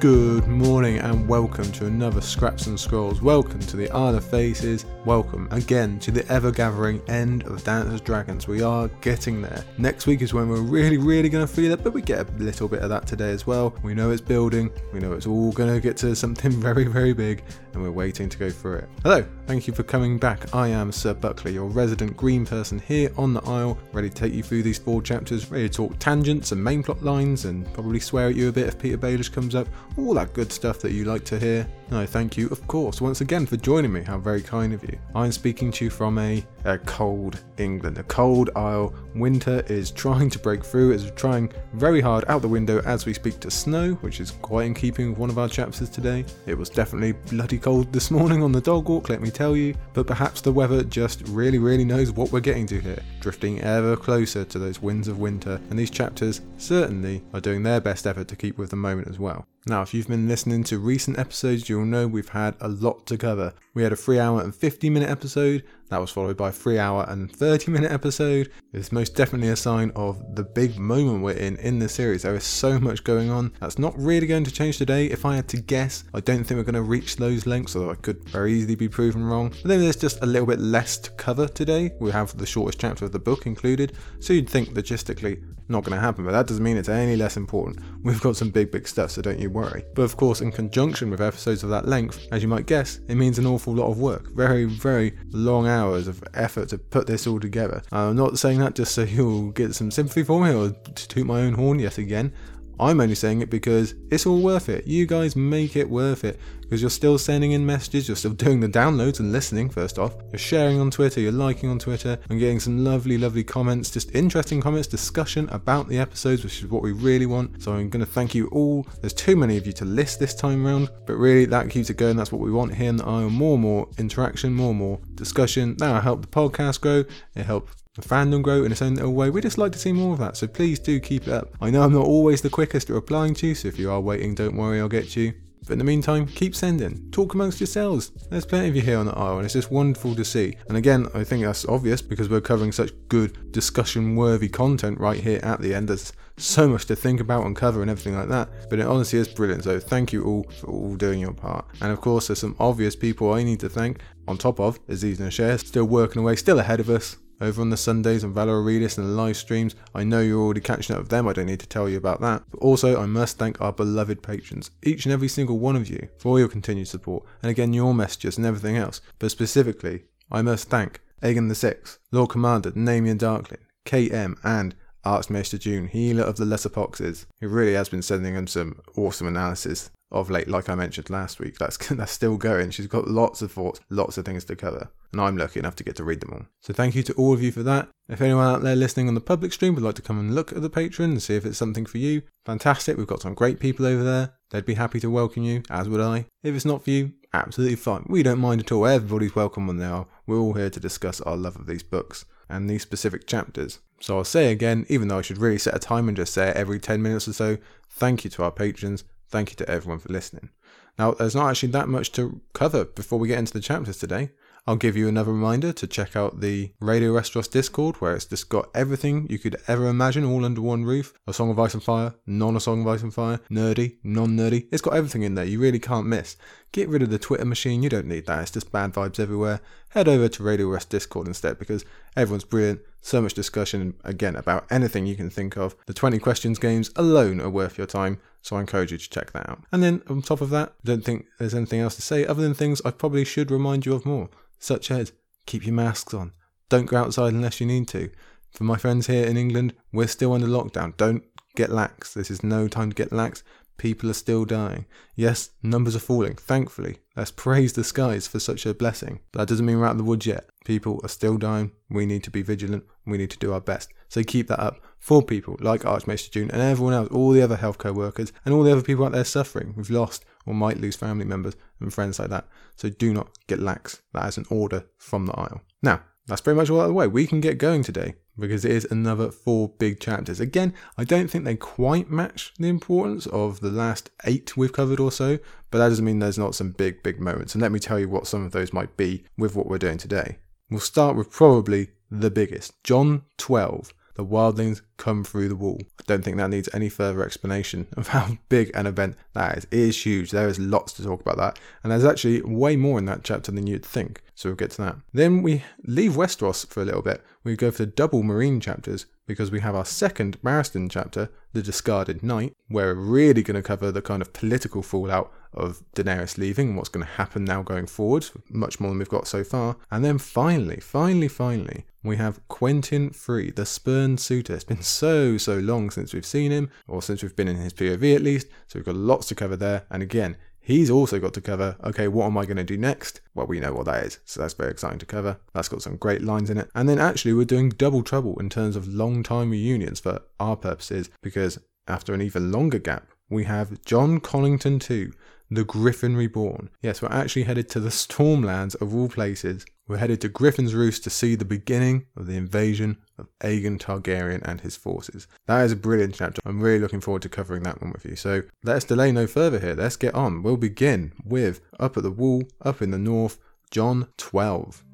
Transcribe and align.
Good 0.00 0.48
morning 0.60 0.98
and 0.98 1.26
welcome 1.26 1.72
to 1.72 1.86
another 1.86 2.20
Scraps 2.20 2.66
and 2.66 2.78
Scrolls. 2.78 3.22
Welcome 3.22 3.60
to 3.60 3.78
the 3.78 3.88
Isle 3.92 4.16
of 4.16 4.24
Faces. 4.26 4.84
Welcome 5.06 5.48
again 5.52 5.98
to 6.00 6.10
the 6.10 6.26
ever 6.30 6.52
gathering 6.52 7.00
end 7.08 7.44
of 7.44 7.64
Dance 7.64 7.94
of 7.94 8.04
Dragons. 8.04 8.46
We 8.46 8.60
are 8.60 8.88
getting 9.00 9.40
there. 9.40 9.64
Next 9.78 10.06
week 10.06 10.20
is 10.20 10.34
when 10.34 10.50
we're 10.50 10.60
really, 10.60 10.98
really 10.98 11.30
going 11.30 11.46
to 11.46 11.50
feel 11.50 11.72
it, 11.72 11.82
but 11.82 11.94
we 11.94 12.02
get 12.02 12.28
a 12.28 12.32
little 12.32 12.68
bit 12.68 12.82
of 12.82 12.90
that 12.90 13.06
today 13.06 13.30
as 13.30 13.46
well. 13.46 13.74
We 13.82 13.94
know 13.94 14.10
it's 14.10 14.20
building, 14.20 14.70
we 14.92 15.00
know 15.00 15.14
it's 15.14 15.26
all 15.26 15.50
going 15.52 15.72
to 15.72 15.80
get 15.80 15.96
to 15.98 16.14
something 16.14 16.50
very, 16.60 16.84
very 16.84 17.14
big, 17.14 17.42
and 17.72 17.82
we're 17.82 17.90
waiting 17.90 18.28
to 18.28 18.36
go 18.36 18.50
through 18.50 18.78
it. 18.78 18.88
Hello, 19.02 19.24
thank 19.46 19.66
you 19.66 19.72
for 19.72 19.82
coming 19.82 20.18
back. 20.18 20.54
I 20.54 20.68
am 20.68 20.92
Sir 20.92 21.14
Buckley, 21.14 21.54
your 21.54 21.68
resident 21.68 22.18
green 22.18 22.44
person 22.44 22.78
here 22.80 23.10
on 23.16 23.32
the 23.32 23.40
Isle, 23.48 23.78
ready 23.94 24.10
to 24.10 24.14
take 24.14 24.34
you 24.34 24.42
through 24.42 24.64
these 24.64 24.78
four 24.78 25.00
chapters, 25.00 25.50
ready 25.50 25.70
to 25.70 25.74
talk 25.74 25.98
tangents 25.98 26.52
and 26.52 26.62
main 26.62 26.82
plot 26.82 27.02
lines, 27.02 27.46
and 27.46 27.72
probably 27.72 28.00
swear 28.00 28.28
at 28.28 28.36
you 28.36 28.50
a 28.50 28.52
bit 28.52 28.66
if 28.66 28.76
Petyr 28.76 28.98
Baelish 28.98 29.32
comes 29.32 29.54
up 29.54 29.66
all 29.96 30.12
that 30.12 30.34
good 30.34 30.49
stuff 30.52 30.78
that 30.80 30.92
you 30.92 31.04
like 31.04 31.24
to 31.26 31.38
hear. 31.38 31.66
I 31.90 32.06
thank 32.06 32.36
you, 32.36 32.46
of 32.48 32.66
course, 32.66 33.00
once 33.00 33.20
again 33.20 33.46
for 33.46 33.56
joining 33.56 33.92
me. 33.92 34.02
How 34.02 34.18
very 34.18 34.42
kind 34.42 34.72
of 34.72 34.82
you. 34.82 34.98
I'm 35.14 35.32
speaking 35.32 35.72
to 35.72 35.84
you 35.84 35.90
from 35.90 36.18
a, 36.18 36.44
a 36.64 36.78
cold 36.78 37.42
England, 37.58 37.98
a 37.98 38.02
cold 38.04 38.50
Isle. 38.56 38.94
Winter 39.14 39.64
is 39.68 39.90
trying 39.90 40.30
to 40.30 40.38
break 40.38 40.64
through, 40.64 40.92
is 40.92 41.10
trying 41.16 41.52
very 41.74 42.00
hard 42.00 42.24
out 42.28 42.42
the 42.42 42.48
window 42.48 42.80
as 42.82 43.06
we 43.06 43.14
speak 43.14 43.40
to 43.40 43.50
snow, 43.50 43.92
which 44.02 44.20
is 44.20 44.30
quite 44.42 44.66
in 44.66 44.74
keeping 44.74 45.10
with 45.10 45.18
one 45.18 45.30
of 45.30 45.38
our 45.38 45.48
chapters 45.48 45.90
today. 45.90 46.24
It 46.46 46.56
was 46.56 46.70
definitely 46.70 47.12
bloody 47.12 47.58
cold 47.58 47.92
this 47.92 48.10
morning 48.10 48.42
on 48.42 48.52
the 48.52 48.60
dog 48.60 48.88
walk, 48.88 49.08
let 49.08 49.20
me 49.20 49.30
tell 49.30 49.56
you, 49.56 49.74
but 49.94 50.06
perhaps 50.06 50.40
the 50.40 50.52
weather 50.52 50.82
just 50.82 51.26
really, 51.28 51.58
really 51.58 51.84
knows 51.84 52.12
what 52.12 52.32
we're 52.32 52.40
getting 52.40 52.66
to 52.66 52.80
here, 52.80 53.02
drifting 53.20 53.60
ever 53.60 53.96
closer 53.96 54.44
to 54.44 54.58
those 54.58 54.80
winds 54.80 55.08
of 55.08 55.18
winter, 55.18 55.60
and 55.70 55.78
these 55.78 55.90
chapters 55.90 56.40
certainly 56.58 57.22
are 57.34 57.40
doing 57.40 57.62
their 57.62 57.80
best 57.80 58.06
effort 58.06 58.28
to 58.28 58.36
keep 58.36 58.58
with 58.58 58.70
the 58.70 58.76
moment 58.76 59.08
as 59.08 59.18
well. 59.18 59.46
Now, 59.66 59.82
if 59.82 59.92
you've 59.92 60.08
been 60.08 60.26
listening 60.26 60.64
to 60.64 60.78
recent 60.78 61.18
episodes, 61.18 61.68
you'll 61.68 61.84
know 61.84 62.08
we've 62.08 62.30
had 62.30 62.54
a 62.60 62.68
lot 62.68 63.06
to 63.06 63.18
cover. 63.18 63.52
We 63.74 63.82
had 63.82 63.92
a 63.92 63.96
3 63.96 64.18
hour 64.18 64.40
and 64.40 64.54
50 64.54 64.88
minute 64.88 65.10
episode, 65.10 65.64
that 65.90 66.00
was 66.00 66.10
followed 66.10 66.36
by 66.36 66.48
a 66.48 66.52
3 66.52 66.78
hour 66.78 67.04
and 67.08 67.30
30 67.30 67.70
minute 67.70 67.92
episode. 67.92 68.50
It's 68.72 68.92
most 68.92 69.14
definitely 69.16 69.48
a 69.48 69.56
sign 69.56 69.92
of 69.96 70.34
the 70.34 70.44
big 70.44 70.78
moment 70.78 71.22
we're 71.22 71.32
in 71.32 71.56
in 71.56 71.78
the 71.78 71.88
series. 71.88 72.22
There 72.22 72.34
is 72.34 72.44
so 72.44 72.78
much 72.78 73.04
going 73.04 73.30
on. 73.30 73.52
That's 73.60 73.78
not 73.78 73.98
really 73.98 74.26
going 74.26 74.44
to 74.44 74.50
change 74.50 74.78
today. 74.78 75.06
If 75.06 75.24
I 75.26 75.36
had 75.36 75.48
to 75.48 75.60
guess, 75.60 76.04
I 76.14 76.20
don't 76.20 76.44
think 76.44 76.58
we're 76.58 76.64
going 76.64 76.74
to 76.74 76.82
reach 76.82 77.16
those 77.16 77.46
lengths, 77.46 77.76
although 77.76 77.90
I 77.90 77.96
could 77.96 78.24
very 78.28 78.52
easily 78.54 78.76
be 78.76 78.88
proven 78.88 79.24
wrong. 79.24 79.50
But 79.50 79.64
then 79.64 79.80
there's 79.80 79.96
just 79.96 80.22
a 80.22 80.26
little 80.26 80.46
bit 80.46 80.60
less 80.60 80.96
to 80.98 81.10
cover 81.12 81.48
today. 81.48 81.92
We 82.00 82.12
have 82.12 82.36
the 82.36 82.46
shortest 82.46 82.80
chapter 82.80 83.04
of 83.04 83.12
the 83.12 83.18
book 83.18 83.46
included, 83.46 83.96
so 84.20 84.32
you'd 84.32 84.48
think 84.48 84.70
logistically 84.70 85.42
not 85.70 85.84
going 85.84 85.96
to 85.96 86.00
happen, 86.00 86.24
but 86.24 86.32
that 86.32 86.46
doesn't 86.46 86.62
mean 86.62 86.76
it's 86.76 86.88
any 86.88 87.16
less 87.16 87.36
important. 87.36 87.78
We've 88.02 88.20
got 88.20 88.36
some 88.36 88.50
big, 88.50 88.70
big 88.70 88.88
stuff, 88.88 89.12
so 89.12 89.22
don't 89.22 89.38
you 89.38 89.50
worry. 89.50 89.84
But 89.94 90.02
of 90.02 90.16
course, 90.16 90.40
in 90.40 90.50
conjunction 90.52 91.10
with 91.10 91.20
episodes 91.20 91.62
of 91.62 91.70
that 91.70 91.86
length, 91.86 92.26
as 92.32 92.42
you 92.42 92.48
might 92.48 92.66
guess, 92.66 93.00
it 93.08 93.14
means 93.14 93.38
an 93.38 93.46
awful 93.46 93.74
lot 93.74 93.90
of 93.90 93.98
work. 93.98 94.32
Very, 94.34 94.64
very 94.64 95.16
long 95.30 95.66
hours 95.66 95.79
of 95.88 96.22
effort 96.34 96.68
to 96.70 96.78
put 96.78 97.06
this 97.06 97.26
all 97.26 97.40
together. 97.40 97.82
I'm 97.92 98.16
not 98.16 98.38
saying 98.38 98.60
that 98.60 98.74
just 98.74 98.94
so 98.94 99.02
you'll 99.02 99.50
get 99.50 99.74
some 99.74 99.90
sympathy 99.90 100.22
for 100.22 100.44
me 100.44 100.52
or 100.52 100.70
to 100.70 101.08
toot 101.08 101.26
my 101.26 101.40
own 101.40 101.54
horn 101.54 101.78
yet 101.78 101.98
again. 101.98 102.32
I'm 102.80 103.00
only 103.00 103.14
saying 103.14 103.42
it 103.42 103.50
because 103.50 103.94
it's 104.10 104.26
all 104.26 104.40
worth 104.40 104.68
it. 104.68 104.86
You 104.86 105.06
guys 105.06 105.36
make 105.36 105.76
it 105.76 105.88
worth 105.88 106.24
it 106.24 106.38
because 106.62 106.80
you're 106.80 106.90
still 106.90 107.18
sending 107.18 107.52
in 107.52 107.66
messages, 107.66 108.08
you're 108.08 108.16
still 108.16 108.30
doing 108.44 108.60
the 108.60 108.68
downloads 108.68 109.20
and 109.20 109.32
listening, 109.32 109.68
first 109.68 109.98
off. 109.98 110.14
You're 110.32 110.38
sharing 110.38 110.80
on 110.80 110.90
Twitter, 110.90 111.20
you're 111.20 111.32
liking 111.32 111.68
on 111.68 111.78
Twitter, 111.78 112.18
and 112.30 112.38
getting 112.38 112.60
some 112.60 112.84
lovely, 112.84 113.18
lovely 113.18 113.44
comments, 113.44 113.90
just 113.90 114.14
interesting 114.14 114.60
comments, 114.60 114.86
discussion 114.86 115.48
about 115.50 115.88
the 115.88 115.98
episodes, 115.98 116.44
which 116.44 116.62
is 116.62 116.70
what 116.70 116.82
we 116.82 116.92
really 116.92 117.26
want. 117.26 117.62
So 117.62 117.72
I'm 117.72 117.90
going 117.90 118.04
to 118.04 118.10
thank 118.10 118.34
you 118.34 118.46
all. 118.48 118.86
There's 119.00 119.12
too 119.12 119.36
many 119.36 119.56
of 119.56 119.66
you 119.66 119.72
to 119.74 119.84
list 119.84 120.20
this 120.20 120.34
time 120.34 120.66
around, 120.66 120.90
but 121.06 121.14
really 121.14 121.44
that 121.46 121.70
keeps 121.70 121.90
it 121.90 121.96
going. 121.96 122.16
That's 122.16 122.32
what 122.32 122.40
we 122.40 122.52
want 122.52 122.74
here 122.74 122.88
in 122.88 122.96
the 122.96 123.04
Isle. 123.04 123.30
More 123.30 123.54
and 123.54 123.62
more 123.62 123.88
interaction, 123.98 124.54
more 124.54 124.70
and 124.70 124.78
more 124.78 125.00
discussion. 125.16 125.76
That'll 125.76 126.00
help 126.00 126.22
the 126.22 126.28
podcast 126.28 126.80
grow. 126.80 127.04
It 127.34 127.44
helps 127.44 127.79
the 127.94 128.02
fandom 128.02 128.40
grow 128.42 128.62
in 128.62 128.70
its 128.70 128.82
own 128.82 128.94
little 128.94 129.12
way. 129.12 129.30
We 129.30 129.40
just 129.40 129.58
like 129.58 129.72
to 129.72 129.78
see 129.78 129.92
more 129.92 130.12
of 130.12 130.20
that, 130.20 130.36
so 130.36 130.46
please 130.46 130.78
do 130.78 131.00
keep 131.00 131.26
it 131.26 131.32
up. 131.32 131.56
I 131.60 131.70
know 131.70 131.82
I'm 131.82 131.92
not 131.92 132.06
always 132.06 132.40
the 132.40 132.50
quickest 132.50 132.88
at 132.88 132.94
replying 132.94 133.34
to 133.34 133.48
you, 133.48 133.54
so 133.54 133.68
if 133.68 133.78
you 133.78 133.90
are 133.90 134.00
waiting, 134.00 134.34
don't 134.34 134.56
worry, 134.56 134.80
I'll 134.80 134.88
get 134.88 135.16
you. 135.16 135.34
But 135.64 135.72
in 135.72 135.78
the 135.78 135.84
meantime, 135.84 136.26
keep 136.26 136.54
sending. 136.54 137.10
Talk 137.10 137.34
amongst 137.34 137.60
yourselves. 137.60 138.10
There's 138.30 138.46
plenty 138.46 138.68
of 138.68 138.76
you 138.76 138.82
here 138.82 138.98
on 138.98 139.06
the 139.06 139.18
Isle, 139.18 139.38
and 139.38 139.44
it's 139.44 139.54
just 139.54 139.72
wonderful 139.72 140.14
to 140.14 140.24
see. 140.24 140.56
And 140.68 140.76
again, 140.76 141.08
I 141.14 141.24
think 141.24 141.44
that's 141.44 141.66
obvious 141.66 142.00
because 142.00 142.28
we're 142.28 142.40
covering 142.40 142.72
such 142.72 142.92
good, 143.08 143.52
discussion 143.52 144.16
worthy 144.16 144.48
content 144.48 144.98
right 145.00 145.20
here 145.20 145.40
at 145.42 145.60
the 145.60 145.74
end. 145.74 145.88
There's 145.88 146.12
so 146.38 146.68
much 146.68 146.86
to 146.86 146.96
think 146.96 147.20
about 147.20 147.44
and 147.44 147.54
cover 147.54 147.82
and 147.82 147.90
everything 147.90 148.16
like 148.16 148.28
that. 148.28 148.48
But 148.70 148.78
it 148.78 148.86
honestly 148.86 149.18
is 149.18 149.28
brilliant. 149.28 149.64
So 149.64 149.78
thank 149.78 150.12
you 150.12 150.24
all 150.24 150.44
for 150.44 150.68
all 150.68 150.96
doing 150.96 151.20
your 151.20 151.34
part. 151.34 151.66
And 151.82 151.92
of 151.92 152.00
course, 152.00 152.28
there's 152.28 152.38
some 152.38 152.56
obvious 152.58 152.96
people 152.96 153.32
I 153.34 153.42
need 153.42 153.60
to 153.60 153.68
thank 153.68 154.00
on 154.28 154.38
top 154.38 154.60
of 154.60 154.78
Aziz 154.88 155.20
and 155.20 155.32
Cher, 155.32 155.58
still 155.58 155.84
working 155.84 156.22
away, 156.22 156.36
still 156.36 156.60
ahead 156.60 156.80
of 156.80 156.88
us 156.88 157.16
over 157.40 157.60
on 157.60 157.70
the 157.70 157.76
Sundays 157.76 158.22
and 158.24 158.34
Valor 158.34 158.60
Aurelius 158.60 158.98
and 158.98 159.06
the 159.06 159.12
live 159.12 159.36
streams. 159.36 159.74
I 159.94 160.04
know 160.04 160.20
you're 160.20 160.40
already 160.40 160.60
catching 160.60 160.94
up 160.94 161.02
with 161.02 161.10
them, 161.10 161.26
I 161.26 161.32
don't 161.32 161.46
need 161.46 161.60
to 161.60 161.66
tell 161.66 161.88
you 161.88 161.96
about 161.96 162.20
that. 162.20 162.42
But 162.50 162.60
also, 162.60 163.00
I 163.00 163.06
must 163.06 163.38
thank 163.38 163.60
our 163.60 163.72
beloved 163.72 164.22
patrons, 164.22 164.70
each 164.82 165.06
and 165.06 165.12
every 165.12 165.28
single 165.28 165.58
one 165.58 165.76
of 165.76 165.88
you, 165.88 166.08
for 166.18 166.30
all 166.30 166.38
your 166.38 166.48
continued 166.48 166.88
support, 166.88 167.24
and 167.42 167.50
again, 167.50 167.72
your 167.72 167.94
messages 167.94 168.36
and 168.36 168.46
everything 168.46 168.76
else. 168.76 169.00
But 169.18 169.30
specifically, 169.30 170.04
I 170.30 170.42
must 170.42 170.68
thank 170.68 171.00
Aegon 171.22 171.48
the 171.48 171.54
Sixth, 171.54 171.98
Lord 172.12 172.30
Commander 172.30 172.70
Damian 172.70 173.18
Darklin, 173.18 173.58
KM, 173.84 174.38
and 174.44 174.74
Archmaester 175.04 175.58
June, 175.58 175.88
healer 175.88 176.22
of 176.22 176.36
the 176.36 176.44
lesser 176.44 176.68
poxes, 176.68 177.26
who 177.40 177.48
really 177.48 177.74
has 177.74 177.88
been 177.88 178.02
sending 178.02 178.34
him 178.34 178.46
some 178.46 178.80
awesome 178.96 179.26
analysis 179.26 179.90
of 180.12 180.30
late, 180.30 180.48
like 180.48 180.68
I 180.68 180.74
mentioned 180.74 181.10
last 181.10 181.38
week. 181.38 181.58
That's 181.58 181.76
that's 181.88 182.12
still 182.12 182.36
going. 182.36 182.70
She's 182.70 182.86
got 182.86 183.08
lots 183.08 183.42
of 183.42 183.52
thoughts, 183.52 183.80
lots 183.90 184.18
of 184.18 184.24
things 184.24 184.44
to 184.46 184.56
cover, 184.56 184.90
and 185.12 185.20
I'm 185.20 185.36
lucky 185.36 185.60
enough 185.60 185.76
to 185.76 185.84
get 185.84 185.96
to 185.96 186.04
read 186.04 186.20
them 186.20 186.32
all. 186.32 186.46
So 186.60 186.72
thank 186.72 186.94
you 186.94 187.02
to 187.04 187.12
all 187.14 187.32
of 187.32 187.42
you 187.42 187.52
for 187.52 187.62
that. 187.62 187.88
If 188.08 188.20
anyone 188.20 188.46
out 188.46 188.62
there 188.62 188.76
listening 188.76 189.08
on 189.08 189.14
the 189.14 189.20
public 189.20 189.52
stream 189.52 189.74
would 189.74 189.84
like 189.84 189.94
to 189.96 190.02
come 190.02 190.18
and 190.18 190.34
look 190.34 190.52
at 190.52 190.62
the 190.62 190.70
Patreon 190.70 191.04
and 191.04 191.22
see 191.22 191.36
if 191.36 191.46
it's 191.46 191.58
something 191.58 191.86
for 191.86 191.98
you, 191.98 192.22
fantastic. 192.44 192.96
We've 192.96 193.06
got 193.06 193.22
some 193.22 193.34
great 193.34 193.60
people 193.60 193.86
over 193.86 194.02
there. 194.02 194.34
They'd 194.50 194.66
be 194.66 194.74
happy 194.74 194.98
to 195.00 195.10
welcome 195.10 195.44
you, 195.44 195.62
as 195.70 195.88
would 195.88 196.00
I. 196.00 196.26
If 196.42 196.54
it's 196.54 196.64
not 196.64 196.82
for 196.82 196.90
you, 196.90 197.12
absolutely 197.32 197.76
fine. 197.76 198.04
We 198.08 198.24
don't 198.24 198.40
mind 198.40 198.62
at 198.62 198.72
all. 198.72 198.86
Everybody's 198.86 199.36
welcome 199.36 199.68
when 199.68 199.76
they 199.76 199.86
are. 199.86 200.08
We're 200.26 200.38
all 200.38 200.54
here 200.54 200.70
to 200.70 200.80
discuss 200.80 201.20
our 201.20 201.36
love 201.36 201.54
of 201.54 201.66
these 201.66 201.84
books 201.84 202.24
and 202.48 202.68
these 202.68 202.82
specific 202.82 203.26
chapters. 203.26 203.78
So 204.00 204.16
I'll 204.16 204.24
say 204.24 204.50
again, 204.50 204.86
even 204.88 205.08
though 205.08 205.18
I 205.18 205.22
should 205.22 205.38
really 205.38 205.58
set 205.58 205.76
a 205.76 205.78
time 205.78 206.08
and 206.08 206.16
just 206.16 206.34
say 206.34 206.48
it 206.48 206.56
every 206.56 206.80
10 206.80 207.00
minutes 207.00 207.28
or 207.28 207.32
so, 207.32 207.58
thank 207.88 208.24
you 208.24 208.30
to 208.30 208.42
our 208.42 208.50
patrons. 208.50 209.04
Thank 209.30 209.50
you 209.50 209.56
to 209.56 209.70
everyone 209.70 210.00
for 210.00 210.12
listening. 210.12 210.50
Now, 210.98 211.12
there's 211.12 211.34
not 211.34 211.50
actually 211.50 211.70
that 211.72 211.88
much 211.88 212.12
to 212.12 212.40
cover 212.52 212.84
before 212.84 213.18
we 213.18 213.28
get 213.28 213.38
into 213.38 213.52
the 213.52 213.60
chapters 213.60 213.98
today. 213.98 214.30
I'll 214.66 214.76
give 214.76 214.96
you 214.96 215.08
another 215.08 215.32
reminder 215.32 215.72
to 215.72 215.86
check 215.86 216.14
out 216.14 216.40
the 216.40 216.72
Radio 216.80 217.14
Westeros 217.14 217.50
Discord, 217.50 217.96
where 217.96 218.14
it's 218.14 218.26
just 218.26 218.48
got 218.48 218.68
everything 218.74 219.26
you 219.30 219.38
could 219.38 219.56
ever 219.66 219.88
imagine 219.88 220.24
all 220.24 220.44
under 220.44 220.60
one 220.60 220.84
roof. 220.84 221.14
A 221.26 221.32
Song 221.32 221.50
of 221.50 221.58
Ice 221.58 221.74
and 221.74 221.82
Fire, 221.82 222.14
non 222.26 222.56
A 222.56 222.60
Song 222.60 222.82
of 222.82 222.88
Ice 222.88 223.02
and 223.02 223.14
Fire, 223.14 223.40
nerdy, 223.50 223.96
non 224.04 224.36
nerdy. 224.36 224.68
It's 224.70 224.82
got 224.82 224.94
everything 224.94 225.22
in 225.22 225.34
there 225.34 225.44
you 225.44 225.58
really 225.58 225.78
can't 225.78 226.06
miss. 226.06 226.36
Get 226.72 226.88
rid 226.88 227.02
of 227.02 227.10
the 227.10 227.18
Twitter 227.18 227.44
machine, 227.44 227.82
you 227.82 227.88
don't 227.88 228.06
need 228.06 228.26
that, 228.26 228.42
it's 228.42 228.50
just 228.50 228.70
bad 228.70 228.92
vibes 228.92 229.18
everywhere. 229.18 229.60
Head 229.90 230.06
over 230.06 230.28
to 230.28 230.42
Radio 230.42 230.70
West 230.70 230.90
Discord 230.90 231.26
instead 231.26 231.58
because 231.58 231.84
everyone's 232.14 232.44
brilliant, 232.44 232.80
so 233.00 233.22
much 233.22 233.34
discussion, 233.34 233.94
again, 234.04 234.36
about 234.36 234.66
anything 234.70 235.06
you 235.06 235.16
can 235.16 235.30
think 235.30 235.56
of. 235.56 235.74
The 235.86 235.94
20 235.94 236.18
questions 236.18 236.58
games 236.58 236.90
alone 236.94 237.40
are 237.40 237.50
worth 237.50 237.78
your 237.78 237.86
time, 237.86 238.20
so 238.42 238.56
I 238.56 238.60
encourage 238.60 238.92
you 238.92 238.98
to 238.98 239.10
check 239.10 239.32
that 239.32 239.48
out. 239.48 239.64
And 239.72 239.82
then 239.82 240.02
on 240.08 240.22
top 240.22 240.40
of 240.40 240.50
that, 240.50 240.70
I 240.70 240.86
don't 240.86 241.04
think 241.04 241.26
there's 241.38 241.54
anything 241.54 241.80
else 241.80 241.96
to 241.96 242.02
say 242.02 242.24
other 242.24 242.42
than 242.42 242.54
things 242.54 242.80
I 242.84 242.90
probably 242.90 243.24
should 243.24 243.50
remind 243.50 243.86
you 243.86 243.94
of 243.94 244.06
more 244.06 244.30
such 244.60 244.90
as 244.90 245.12
keep 245.46 245.66
your 245.66 245.74
masks 245.74 246.14
on, 246.14 246.32
don't 246.68 246.86
go 246.86 246.98
outside 246.98 247.32
unless 247.32 247.60
you 247.60 247.66
need 247.66 247.88
to. 247.88 248.10
For 248.52 248.64
my 248.64 248.76
friends 248.76 249.08
here 249.08 249.26
in 249.26 249.36
England, 249.36 249.74
we're 249.92 250.06
still 250.06 250.32
under 250.32 250.46
lockdown. 250.46 250.96
Don't 250.96 251.24
get 251.56 251.70
lax. 251.70 252.14
This 252.14 252.30
is 252.30 252.44
no 252.44 252.68
time 252.68 252.90
to 252.90 252.94
get 252.94 253.12
lax. 253.12 253.42
People 253.80 254.10
are 254.10 254.12
still 254.12 254.44
dying. 254.44 254.84
Yes, 255.16 255.52
numbers 255.62 255.96
are 255.96 256.00
falling, 256.00 256.34
thankfully. 256.34 256.98
Let's 257.16 257.30
praise 257.30 257.72
the 257.72 257.82
skies 257.82 258.26
for 258.26 258.38
such 258.38 258.66
a 258.66 258.74
blessing. 258.74 259.20
But 259.32 259.38
that 259.38 259.48
doesn't 259.48 259.64
mean 259.64 259.78
we're 259.78 259.86
out 259.86 259.92
of 259.92 259.96
the 259.96 260.04
woods 260.04 260.26
yet. 260.26 260.50
People 260.66 261.00
are 261.02 261.08
still 261.08 261.38
dying. 261.38 261.72
We 261.88 262.04
need 262.04 262.22
to 262.24 262.30
be 262.30 262.42
vigilant. 262.42 262.84
We 263.06 263.16
need 263.16 263.30
to 263.30 263.38
do 263.38 263.54
our 263.54 263.60
best. 263.62 263.88
So 264.10 264.22
keep 264.22 264.48
that 264.48 264.60
up 264.60 264.80
for 264.98 265.22
people 265.22 265.56
like 265.60 265.86
Archmaester 265.86 266.30
June 266.30 266.50
and 266.50 266.60
everyone 266.60 266.92
else, 266.92 267.08
all 267.08 267.30
the 267.30 267.40
other 267.40 267.56
healthcare 267.56 267.94
workers, 267.94 268.34
and 268.44 268.52
all 268.52 268.64
the 268.64 268.72
other 268.72 268.82
people 268.82 269.06
out 269.06 269.12
there 269.12 269.24
suffering. 269.24 269.72
We've 269.74 269.88
lost 269.88 270.26
or 270.44 270.52
might 270.52 270.78
lose 270.78 270.96
family 270.96 271.24
members 271.24 271.56
and 271.80 271.90
friends 271.90 272.18
like 272.18 272.28
that. 272.28 272.48
So 272.76 272.90
do 272.90 273.14
not 273.14 273.30
get 273.46 273.60
lax. 273.60 274.02
That 274.12 274.28
is 274.28 274.36
an 274.36 274.44
order 274.50 274.84
from 274.98 275.24
the 275.24 275.32
Isle. 275.32 275.62
Now, 275.82 276.02
that's 276.26 276.42
pretty 276.42 276.58
much 276.58 276.68
all 276.68 276.80
out 276.80 276.84
of 276.84 276.88
the 276.88 276.94
way. 276.94 277.06
We 277.06 277.26
can 277.26 277.40
get 277.40 277.56
going 277.56 277.82
today 277.82 278.16
because 278.40 278.64
it 278.64 278.72
is 278.72 278.86
another 278.90 279.30
four 279.30 279.68
big 279.78 280.00
chapters. 280.00 280.40
Again, 280.40 280.74
I 280.96 281.04
don't 281.04 281.28
think 281.28 281.44
they 281.44 281.56
quite 281.56 282.10
match 282.10 282.52
the 282.58 282.68
importance 282.68 283.26
of 283.26 283.60
the 283.60 283.70
last 283.70 284.10
eight 284.24 284.56
we've 284.56 284.72
covered 284.72 285.00
or 285.00 285.12
so, 285.12 285.38
but 285.70 285.78
that 285.78 285.88
doesn't 285.88 286.04
mean 286.04 286.18
there's 286.18 286.38
not 286.38 286.54
some 286.54 286.72
big, 286.72 287.02
big 287.02 287.20
moments. 287.20 287.54
And 287.54 287.62
let 287.62 287.72
me 287.72 287.78
tell 287.78 287.98
you 287.98 288.08
what 288.08 288.26
some 288.26 288.44
of 288.44 288.52
those 288.52 288.72
might 288.72 288.96
be 288.96 289.24
with 289.36 289.54
what 289.54 289.66
we're 289.66 289.78
doing 289.78 289.98
today. 289.98 290.38
We'll 290.70 290.80
start 290.80 291.16
with 291.16 291.30
probably 291.30 291.88
the 292.10 292.30
biggest 292.30 292.82
Jon 292.82 293.22
12, 293.38 293.92
the 294.14 294.24
wildlings 294.24 294.82
come 294.96 295.24
through 295.24 295.48
the 295.48 295.56
wall. 295.56 295.80
I 295.98 296.02
don't 296.06 296.22
think 296.22 296.36
that 296.36 296.50
needs 296.50 296.68
any 296.72 296.88
further 296.88 297.24
explanation 297.24 297.86
of 297.96 298.08
how 298.08 298.38
big 298.48 298.70
an 298.74 298.86
event 298.86 299.16
that 299.34 299.58
is. 299.58 299.64
It 299.64 299.78
is 299.78 300.04
huge. 300.04 300.30
There 300.30 300.48
is 300.48 300.58
lots 300.58 300.92
to 300.94 301.02
talk 301.02 301.20
about 301.20 301.38
that. 301.38 301.58
And 301.82 301.90
there's 301.90 302.04
actually 302.04 302.42
way 302.42 302.76
more 302.76 302.98
in 302.98 303.06
that 303.06 303.24
chapter 303.24 303.52
than 303.52 303.66
you'd 303.66 303.84
think. 303.84 304.22
So 304.40 304.48
we'll 304.48 304.56
get 304.56 304.70
to 304.70 304.78
that. 304.78 304.96
Then 305.12 305.42
we 305.42 305.64
leave 305.84 306.12
Westeros 306.12 306.66
for 306.66 306.80
a 306.80 306.84
little 306.86 307.02
bit. 307.02 307.22
We 307.44 307.56
go 307.56 307.70
for 307.70 307.84
the 307.84 307.92
double 307.92 308.22
Meereen 308.22 308.62
chapters 308.62 309.04
because 309.26 309.50
we 309.50 309.60
have 309.60 309.74
our 309.74 309.84
second 309.84 310.40
Barristan 310.40 310.90
chapter, 310.90 311.28
The 311.52 311.60
Discarded 311.60 312.22
Knight, 312.22 312.56
where 312.68 312.94
we're 312.94 313.02
really 313.02 313.42
going 313.42 313.56
to 313.56 313.62
cover 313.62 313.92
the 313.92 314.00
kind 314.00 314.22
of 314.22 314.32
political 314.32 314.80
fallout 314.80 315.30
of 315.52 315.82
Daenerys 315.94 316.38
leaving 316.38 316.68
and 316.68 316.76
what's 316.78 316.88
going 316.88 317.04
to 317.04 317.12
happen 317.12 317.44
now 317.44 317.62
going 317.62 317.86
forward, 317.86 318.30
much 318.48 318.80
more 318.80 318.90
than 318.90 318.98
we've 318.98 319.10
got 319.10 319.28
so 319.28 319.44
far. 319.44 319.76
And 319.90 320.02
then 320.02 320.16
finally, 320.16 320.80
finally, 320.80 321.28
finally, 321.28 321.84
we 322.02 322.16
have 322.16 322.40
Quentyn 322.48 323.14
Free, 323.14 323.50
the 323.50 323.66
spurned 323.66 324.20
suitor. 324.20 324.54
It's 324.54 324.64
been 324.64 324.80
so, 324.80 325.36
so 325.36 325.58
long 325.58 325.90
since 325.90 326.14
we've 326.14 326.24
seen 326.24 326.50
him, 326.50 326.70
or 326.88 327.02
since 327.02 327.22
we've 327.22 327.36
been 327.36 327.48
in 327.48 327.56
his 327.56 327.74
POV 327.74 328.16
at 328.16 328.22
least, 328.22 328.46
so 328.68 328.78
we've 328.78 328.86
got 328.86 328.96
lots 328.96 329.28
to 329.28 329.34
cover 329.34 329.56
there. 329.56 329.84
And 329.90 330.02
again, 330.02 330.38
He's 330.60 330.90
also 330.90 331.18
got 331.18 331.34
to 331.34 331.40
cover, 331.40 331.76
okay, 331.82 332.06
what 332.06 332.26
am 332.26 332.36
I 332.38 332.44
going 332.44 332.58
to 332.58 332.64
do 332.64 332.76
next? 332.76 333.20
Well, 333.34 333.46
we 333.46 333.60
know 333.60 333.72
what 333.72 333.86
that 333.86 334.04
is, 334.04 334.18
so 334.24 334.40
that's 334.40 334.54
very 334.54 334.70
exciting 334.70 334.98
to 334.98 335.06
cover. 335.06 335.40
That's 335.54 335.68
got 335.68 335.82
some 335.82 335.96
great 335.96 336.22
lines 336.22 336.50
in 336.50 336.58
it. 336.58 336.70
And 336.74 336.88
then 336.88 336.98
actually, 336.98 337.32
we're 337.32 337.44
doing 337.44 337.70
double 337.70 338.02
trouble 338.02 338.38
in 338.38 338.50
terms 338.50 338.76
of 338.76 338.86
long 338.86 339.22
time 339.22 339.50
reunions 339.50 340.00
for 340.00 340.20
our 340.38 340.56
purposes, 340.56 341.10
because 341.22 341.58
after 341.88 342.14
an 342.14 342.22
even 342.22 342.52
longer 342.52 342.78
gap, 342.78 343.08
we 343.28 343.44
have 343.44 343.82
Jon 343.84 344.20
Connington 344.20 344.80
2, 344.80 345.12
The 345.50 345.64
Griffin 345.64 346.16
Reborn. 346.16 346.68
Yes, 346.82 347.00
we're 347.00 347.08
actually 347.08 347.44
headed 347.44 347.68
to 347.70 347.80
the 347.80 347.88
Stormlands 347.88 348.80
of 348.80 348.94
all 348.94 349.08
places. 349.08 349.64
We're 349.88 349.96
headed 349.96 350.20
to 350.20 350.28
Griffin's 350.28 350.74
Roost 350.74 351.02
to 351.04 351.10
see 351.10 351.34
the 351.34 351.44
beginning 351.44 352.06
of 352.16 352.26
the 352.26 352.36
invasion 352.36 352.98
of 353.20 353.28
Aegon 353.40 353.78
Targaryen 353.78 354.42
and 354.42 354.60
his 354.60 354.76
forces. 354.76 355.26
That 355.46 355.64
is 355.64 355.72
a 355.72 355.76
brilliant 355.76 356.14
chapter. 356.14 356.40
I'm 356.44 356.60
really 356.60 356.78
looking 356.78 357.00
forward 357.00 357.22
to 357.22 357.28
covering 357.28 357.62
that 357.64 357.80
one 357.80 357.92
with 357.92 358.04
you. 358.04 358.16
So 358.16 358.42
let's 358.64 358.84
delay 358.84 359.12
no 359.12 359.26
further 359.26 359.60
here. 359.60 359.74
Let's 359.74 359.96
get 359.96 360.14
on. 360.14 360.42
We'll 360.42 360.56
begin 360.56 361.12
with 361.24 361.60
Up 361.78 361.96
at 361.96 362.02
the 362.02 362.10
Wall, 362.10 362.44
Up 362.62 362.82
in 362.82 362.90
the 362.90 362.98
North, 362.98 363.38
Jon 363.70 364.08
12. 364.16 364.84